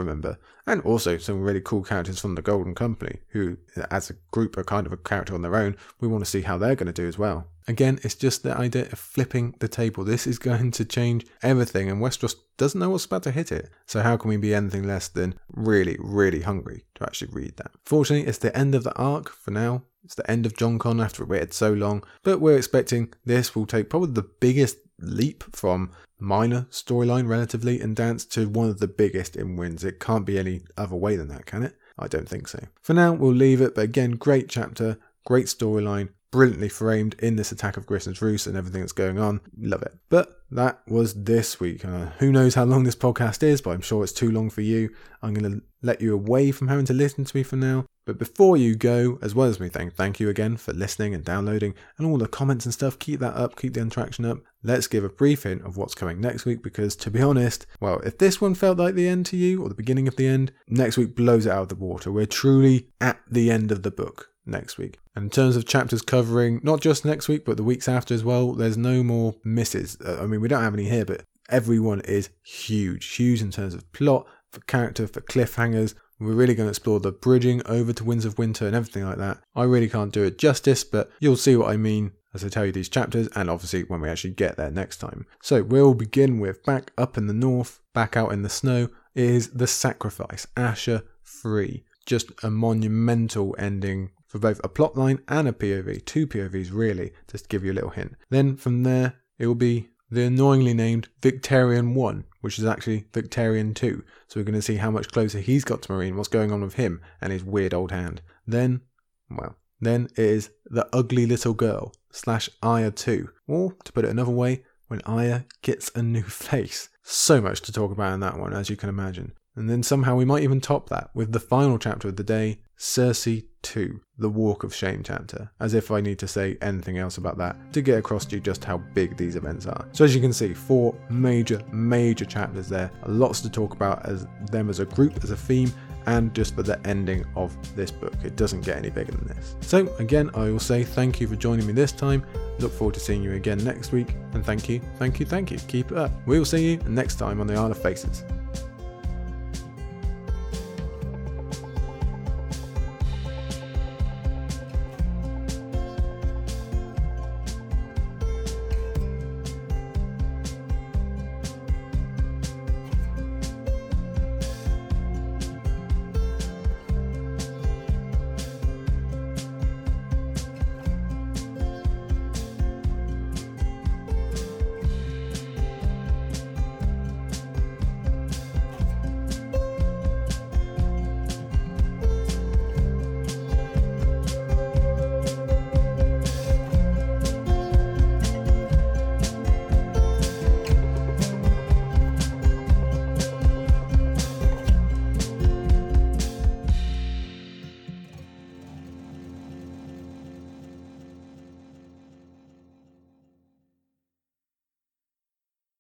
remember. 0.01 0.37
And 0.67 0.83
also 0.83 1.17
some 1.17 1.41
really 1.41 1.61
cool 1.61 1.85
characters 1.85 2.19
from 2.19 2.35
the 2.35 2.43
Golden 2.43 2.75
Company, 2.75 3.21
who, 3.29 3.57
as 3.91 4.11
a 4.11 4.15
group, 4.33 4.57
are 4.57 4.65
kind 4.65 4.85
of 4.85 4.93
a 4.93 4.97
character 4.97 5.35
on 5.35 5.43
their 5.43 5.55
own. 5.55 5.77
We 6.01 6.09
want 6.09 6.25
to 6.25 6.31
see 6.31 6.41
how 6.41 6.59
they're 6.59 6.75
going 6.75 6.89
to 6.89 6.93
do 6.93 7.07
as 7.07 7.17
well. 7.17 7.47
Again, 7.69 7.99
it's 8.03 8.15
just 8.15 8.43
the 8.43 8.57
idea 8.57 8.85
of 8.93 8.99
flipping 8.99 9.55
the 9.59 9.69
table. 9.69 10.05
This 10.05 10.27
is 10.27 10.39
going 10.39 10.71
to 10.73 10.85
change 10.85 11.27
everything, 11.43 11.91
and 11.91 12.01
Westeros 12.01 12.37
doesn't 12.57 12.79
know 12.79 12.91
what's 12.91 13.07
about 13.07 13.25
to 13.25 13.33
hit 13.33 13.51
it. 13.51 13.71
So, 13.87 14.03
how 14.03 14.17
can 14.17 14.29
we 14.29 14.37
be 14.37 14.55
anything 14.55 14.87
less 14.87 15.09
than 15.09 15.35
really, 15.49 15.97
really 15.99 16.43
hungry 16.43 16.85
to 16.95 17.05
actually 17.05 17.33
read 17.33 17.57
that? 17.57 17.73
Fortunately, 17.85 18.29
it's 18.29 18.39
the 18.39 18.57
end 18.57 18.75
of 18.75 18.85
the 18.85 18.95
arc 18.95 19.31
for 19.31 19.51
now. 19.51 19.83
It's 20.05 20.15
the 20.15 20.31
end 20.31 20.47
of 20.47 20.57
Jon 20.57 20.79
Con 20.79 21.01
after 21.01 21.25
it 21.25 21.29
waited 21.29 21.53
so 21.53 21.73
long, 21.73 22.05
but 22.23 22.41
we're 22.41 22.57
expecting 22.57 23.13
this 23.25 23.57
will 23.57 23.67
take 23.67 23.91
probably 23.91 24.13
the 24.13 24.23
biggest 24.23 24.79
leap 25.01 25.45
from 25.55 25.91
minor 26.19 26.67
storyline 26.71 27.29
relatively 27.29 27.81
in 27.81 27.95
Dance 27.95 28.25
to 28.25 28.49
one 28.49 28.69
of 28.69 28.79
the 28.79 28.89
biggest 28.89 29.35
in 29.35 29.57
Winds. 29.57 29.85
It 29.85 29.99
can't 29.99 30.25
be 30.25 30.39
any 30.39 30.63
other 30.77 30.95
way 30.95 31.17
than 31.17 31.29
that, 31.29 31.47
can 31.47 31.65
it? 31.65 31.77
I 31.99 32.07
don't 32.07 32.29
think 32.29 32.47
so. 32.47 32.61
For 32.81 32.95
now, 32.95 33.13
we'll 33.13 33.33
leave 33.33 33.61
it, 33.61 33.75
but 33.75 33.83
again, 33.83 34.13
great 34.13 34.49
chapter, 34.49 34.99
great 35.25 35.47
storyline, 35.47 36.11
brilliantly 36.31 36.69
framed 36.69 37.15
in 37.19 37.37
this 37.37 37.53
attack 37.53 37.77
of 37.77 37.87
Griffin's 37.87 38.21
Roost 38.21 38.47
and 38.47 38.57
everything 38.57 38.81
that's 38.81 38.93
going 38.93 39.19
on. 39.19 39.41
Love 39.59 39.83
it. 39.83 39.95
But 40.09 40.43
that 40.51 40.81
was 40.87 41.25
this 41.25 41.59
week. 41.61 41.85
Uh, 41.85 42.07
who 42.19 42.33
knows 42.33 42.55
how 42.55 42.65
long 42.65 42.85
this 42.85 42.97
podcast 42.97 43.43
is, 43.43 43.61
but 43.61 43.71
I'm 43.71 43.81
sure 43.81 44.05
it's 44.05 44.13
too 44.13 44.31
long 44.31 44.51
for 44.51 44.61
you. 44.61 44.91
I'm 45.23 45.35
going 45.35 45.51
to 45.51 45.63
let 45.83 46.01
you 46.01 46.15
away 46.15 46.53
from 46.53 46.69
having 46.69 46.85
to 46.87 46.93
listen 46.93 47.25
to 47.25 47.37
me 47.37 47.43
for 47.43 47.57
now. 47.57 47.87
But 48.05 48.19
before 48.19 48.57
you 48.57 48.77
go, 48.77 49.19
as 49.21 49.35
well 49.35 49.49
as 49.49 49.59
me 49.59 49.69
saying 49.69 49.91
thank 49.91 50.21
you 50.21 50.29
again 50.29 50.57
for 50.57 50.73
listening 50.73 51.13
and 51.13 51.25
downloading 51.25 51.75
and 51.99 52.07
all 52.07 52.19
the 52.19 52.29
comments 52.29 52.65
and 52.65 52.73
stuff, 52.73 52.99
keep 53.01 53.19
that 53.19 53.35
up, 53.35 53.57
keep 53.57 53.75
the 53.75 53.81
interaction 53.81 54.25
up. 54.25 54.39
Let's 54.63 54.87
give 54.87 55.03
a 55.03 55.09
brief 55.09 55.43
hint 55.43 55.63
of 55.63 55.77
what's 55.77 55.95
coming 55.95 56.21
next 56.21 56.45
week 56.45 56.63
because, 56.63 56.95
to 56.97 57.11
be 57.11 57.21
honest, 57.21 57.67
well, 57.81 57.99
if 58.01 58.19
this 58.19 58.41
one 58.41 58.55
felt 58.55 58.79
like 58.79 58.95
the 58.95 59.09
end 59.09 59.27
to 59.27 59.37
you 59.37 59.61
or 59.61 59.69
the 59.69 59.75
beginning 59.75 60.07
of 60.07 60.15
the 60.15 60.29
end, 60.29 60.53
next 60.69 60.97
week 60.97 61.17
blows 61.17 61.47
it 61.47 61.53
out 61.53 61.63
of 61.63 61.69
the 61.69 61.75
water. 61.75 62.13
We're 62.13 62.27
truly 62.27 62.91
at 63.01 63.19
the 63.29 63.51
end 63.51 63.73
of 63.73 63.83
the 63.83 63.91
book 63.91 64.31
next 64.47 64.79
week. 64.79 64.99
And 65.15 65.25
in 65.25 65.31
terms 65.31 65.57
of 65.57 65.67
chapters 65.67 66.03
covering 66.03 66.61
not 66.63 66.81
just 66.81 67.05
next 67.05 67.29
week, 67.29 67.45
but 67.45 67.57
the 67.57 67.65
weeks 67.65 67.89
after 67.89 68.15
as 68.15 68.25
well, 68.25 68.53
there's 68.53 68.77
no 68.77 69.03
more 69.03 69.35
misses. 69.45 69.97
Uh, 70.05 70.21
I 70.23 70.27
mean, 70.27 70.41
we 70.41 70.49
don't 70.49 70.63
have 70.63 70.75
any 70.75 70.89
here, 70.89 71.05
but 71.05 71.25
everyone 71.49 72.01
is 72.01 72.31
huge, 72.45 73.15
huge 73.15 73.43
in 73.43 73.51
terms 73.51 73.75
of 73.75 73.91
plot, 73.93 74.27
for 74.53 74.61
character, 74.61 75.07
for 75.07 75.21
cliffhangers. 75.21 75.95
We're 76.19 76.33
really 76.33 76.55
going 76.55 76.67
to 76.67 76.71
explore 76.71 77.01
the 77.01 77.13
bridging 77.13 77.61
over 77.67 77.93
to 77.93 78.05
Winds 78.05 78.25
of 78.25 78.39
Winter 78.39 78.67
and 78.67 78.75
everything 78.75 79.05
like 79.05 79.19
that. 79.19 79.39
I 79.55 79.65
really 79.65 79.89
can't 79.89 80.13
do 80.13 80.25
it 80.25 80.39
justice, 80.39 80.83
but 80.83 81.11
you'll 81.21 81.37
see 81.37 81.57
what 81.57 81.71
I 81.71 81.77
mean 81.77 82.13
as 82.33 82.45
I 82.45 82.49
tell 82.49 82.67
you 82.67 82.73
these 82.73 82.89
chapters, 82.89 83.29
and 83.35 83.49
obviously 83.49 83.83
when 83.85 84.01
we 84.01 84.09
actually 84.09 84.35
get 84.35 84.57
there 84.57 84.71
next 84.71 84.99
time. 84.99 85.27
So 85.43 85.63
we'll 85.63 85.95
begin 85.95 86.39
with 86.39 86.63
back 86.65 86.93
up 86.97 87.17
in 87.17 87.27
the 87.27 87.35
north, 87.35 87.81
back 87.95 88.17
out 88.17 88.33
in 88.33 88.43
the 88.43 88.49
snow, 88.49 88.89
is 89.15 89.51
the 89.51 89.67
sacrifice, 89.67 90.47
Asha 90.55 91.03
free. 91.23 91.85
Just 92.05 92.31
a 92.43 92.51
monumental 92.51 93.57
ending 93.59 94.11
for 94.37 94.41
both 94.41 94.61
a 94.63 94.69
plotline 94.69 95.21
and 95.29 95.49
a 95.49 95.53
POV, 95.53 96.05
two 96.05 96.27
POVs 96.27 96.71
really, 96.73 97.13
just 97.31 97.45
to 97.45 97.49
give 97.49 97.65
you 97.65 97.73
a 97.73 97.75
little 97.75 97.91
hint. 97.91 98.17
Then 98.29 98.57
from 98.57 98.83
there, 98.83 99.15
it 99.39 99.47
will 99.47 99.55
be 99.55 99.89
the 100.11 100.25
annoyingly 100.25 100.75
named 100.75 101.09
Victarion 101.21 101.95
1, 101.95 102.25
which 102.43 102.59
is 102.59 102.65
actually 102.65 103.07
Victarion 103.13 103.75
2. 103.75 104.05
So 104.29 104.39
we're 104.39 104.45
going 104.45 104.55
to 104.55 104.63
see 104.63 104.77
how 104.77 104.91
much 104.91 105.11
closer 105.11 105.41
he's 105.41 105.65
got 105.65 105.83
to 105.83 105.89
Meereen, 105.89 106.17
what's 106.17 106.29
going 106.29 106.53
on 106.53 106.61
with 106.61 106.75
him 106.75 107.01
and 107.21 107.33
his 107.33 107.43
weird 107.43 107.75
old 107.75 107.91
hand. 107.91 108.21
Then, 108.47 108.83
well, 109.31 109.57
then 109.81 110.09
it 110.17 110.19
is 110.19 110.51
The 110.67 110.87
Ugly 110.93 111.27
Little 111.27 111.55
Girl 111.55 111.93
slash 112.13 112.49
Arya 112.63 112.91
2. 112.91 113.29
Or, 113.49 113.73
to 113.85 113.93
put 113.93 114.05
it 114.05 114.11
another 114.11 114.31
way, 114.31 114.65
when 114.89 115.01
Arya 115.03 115.47
gets 115.63 115.91
a 115.95 116.03
new 116.03 116.23
face. 116.25 116.89
So 117.03 117.41
much 117.41 117.63
to 117.63 117.73
talk 117.73 117.91
about 117.91 118.13
in 118.13 118.21
that 118.21 118.39
one, 118.39 118.53
as 118.53 118.69
you 118.69 118.77
can 118.77 118.89
imagine. 118.89 119.33
And 119.55 119.71
then 119.71 119.83
somehow 119.83 120.15
we 120.15 120.27
might 120.27 120.43
even 120.43 120.61
top 120.61 120.91
that 120.91 121.09
with 121.15 121.33
the 121.33 121.41
final 121.41 121.79
chapter 121.79 122.09
of 122.09 122.17
the 122.17 122.23
day, 122.23 122.61
Cersei 122.79 123.47
2, 123.67 124.01
the 124.19 124.29
Walk 124.29 124.63
of 124.63 124.73
Shame 124.73 125.03
chapter, 125.03 125.51
as 125.59 125.75
if 125.75 125.91
I 125.91 126.01
need 126.01 126.21
to 126.21 126.29
say 126.29 126.57
anything 126.63 126.99
else 126.99 127.19
about 127.19 127.37
that 127.39 127.57
to 127.73 127.83
get 127.83 127.99
across 127.99 128.25
to 128.27 128.37
you 128.37 128.41
just 128.41 128.65
how 128.65 128.79
big 128.79 129.17
these 129.17 129.35
events 129.35 129.67
are. 129.67 129.89
So 129.93 130.05
as 130.05 130.15
you 130.15 130.21
can 130.21 130.33
see, 130.33 130.55
four 130.55 130.95
major, 131.11 131.61
major 131.73 132.25
chapters 132.25 132.69
there, 132.69 132.93
lots 133.07 133.41
to 133.41 133.51
talk 133.51 133.75
about 133.75 134.07
as 134.07 134.27
them 134.53 134.71
as 134.71 134.79
a 134.79 134.85
group, 134.85 135.23
as 135.25 135.33
a 135.33 135.37
theme, 135.37 135.73
and 136.07 136.33
just 136.33 136.55
for 136.55 136.63
the 136.63 136.79
ending 136.87 137.25
of 137.35 137.57
this 137.75 137.91
book. 137.91 138.15
It 138.23 138.37
doesn't 138.37 138.65
get 138.65 138.77
any 138.77 138.91
bigger 138.91 139.11
than 139.11 139.27
this. 139.27 139.57
So 139.63 139.93
again, 139.97 140.31
I 140.35 140.51
will 140.51 140.61
say 140.61 140.85
thank 140.85 141.21
you 141.21 141.27
for 141.27 141.35
joining 141.35 141.67
me 141.67 141.73
this 141.73 141.91
time. 141.91 142.25
Look 142.61 142.73
forward 142.73 142.95
to 142.95 143.01
seeing 143.01 143.21
you 143.21 143.33
again 143.33 143.59
next 143.65 143.91
week, 143.91 144.15
and 144.33 144.47
thank 144.47 144.69
you, 144.69 144.81
thank 144.97 145.19
you, 145.19 145.27
thank 145.27 145.51
you. 145.51 145.59
Keep 145.67 145.91
it 145.91 145.99
up. 145.99 146.13
We 146.25 146.39
will 146.39 146.47
see 146.47 146.71
you 146.71 146.77
next 146.87 147.17
time 147.17 147.41
on 147.41 147.49
the 147.49 147.55
Isle 147.55 147.73
of 147.73 147.83
Faces. 147.83 148.23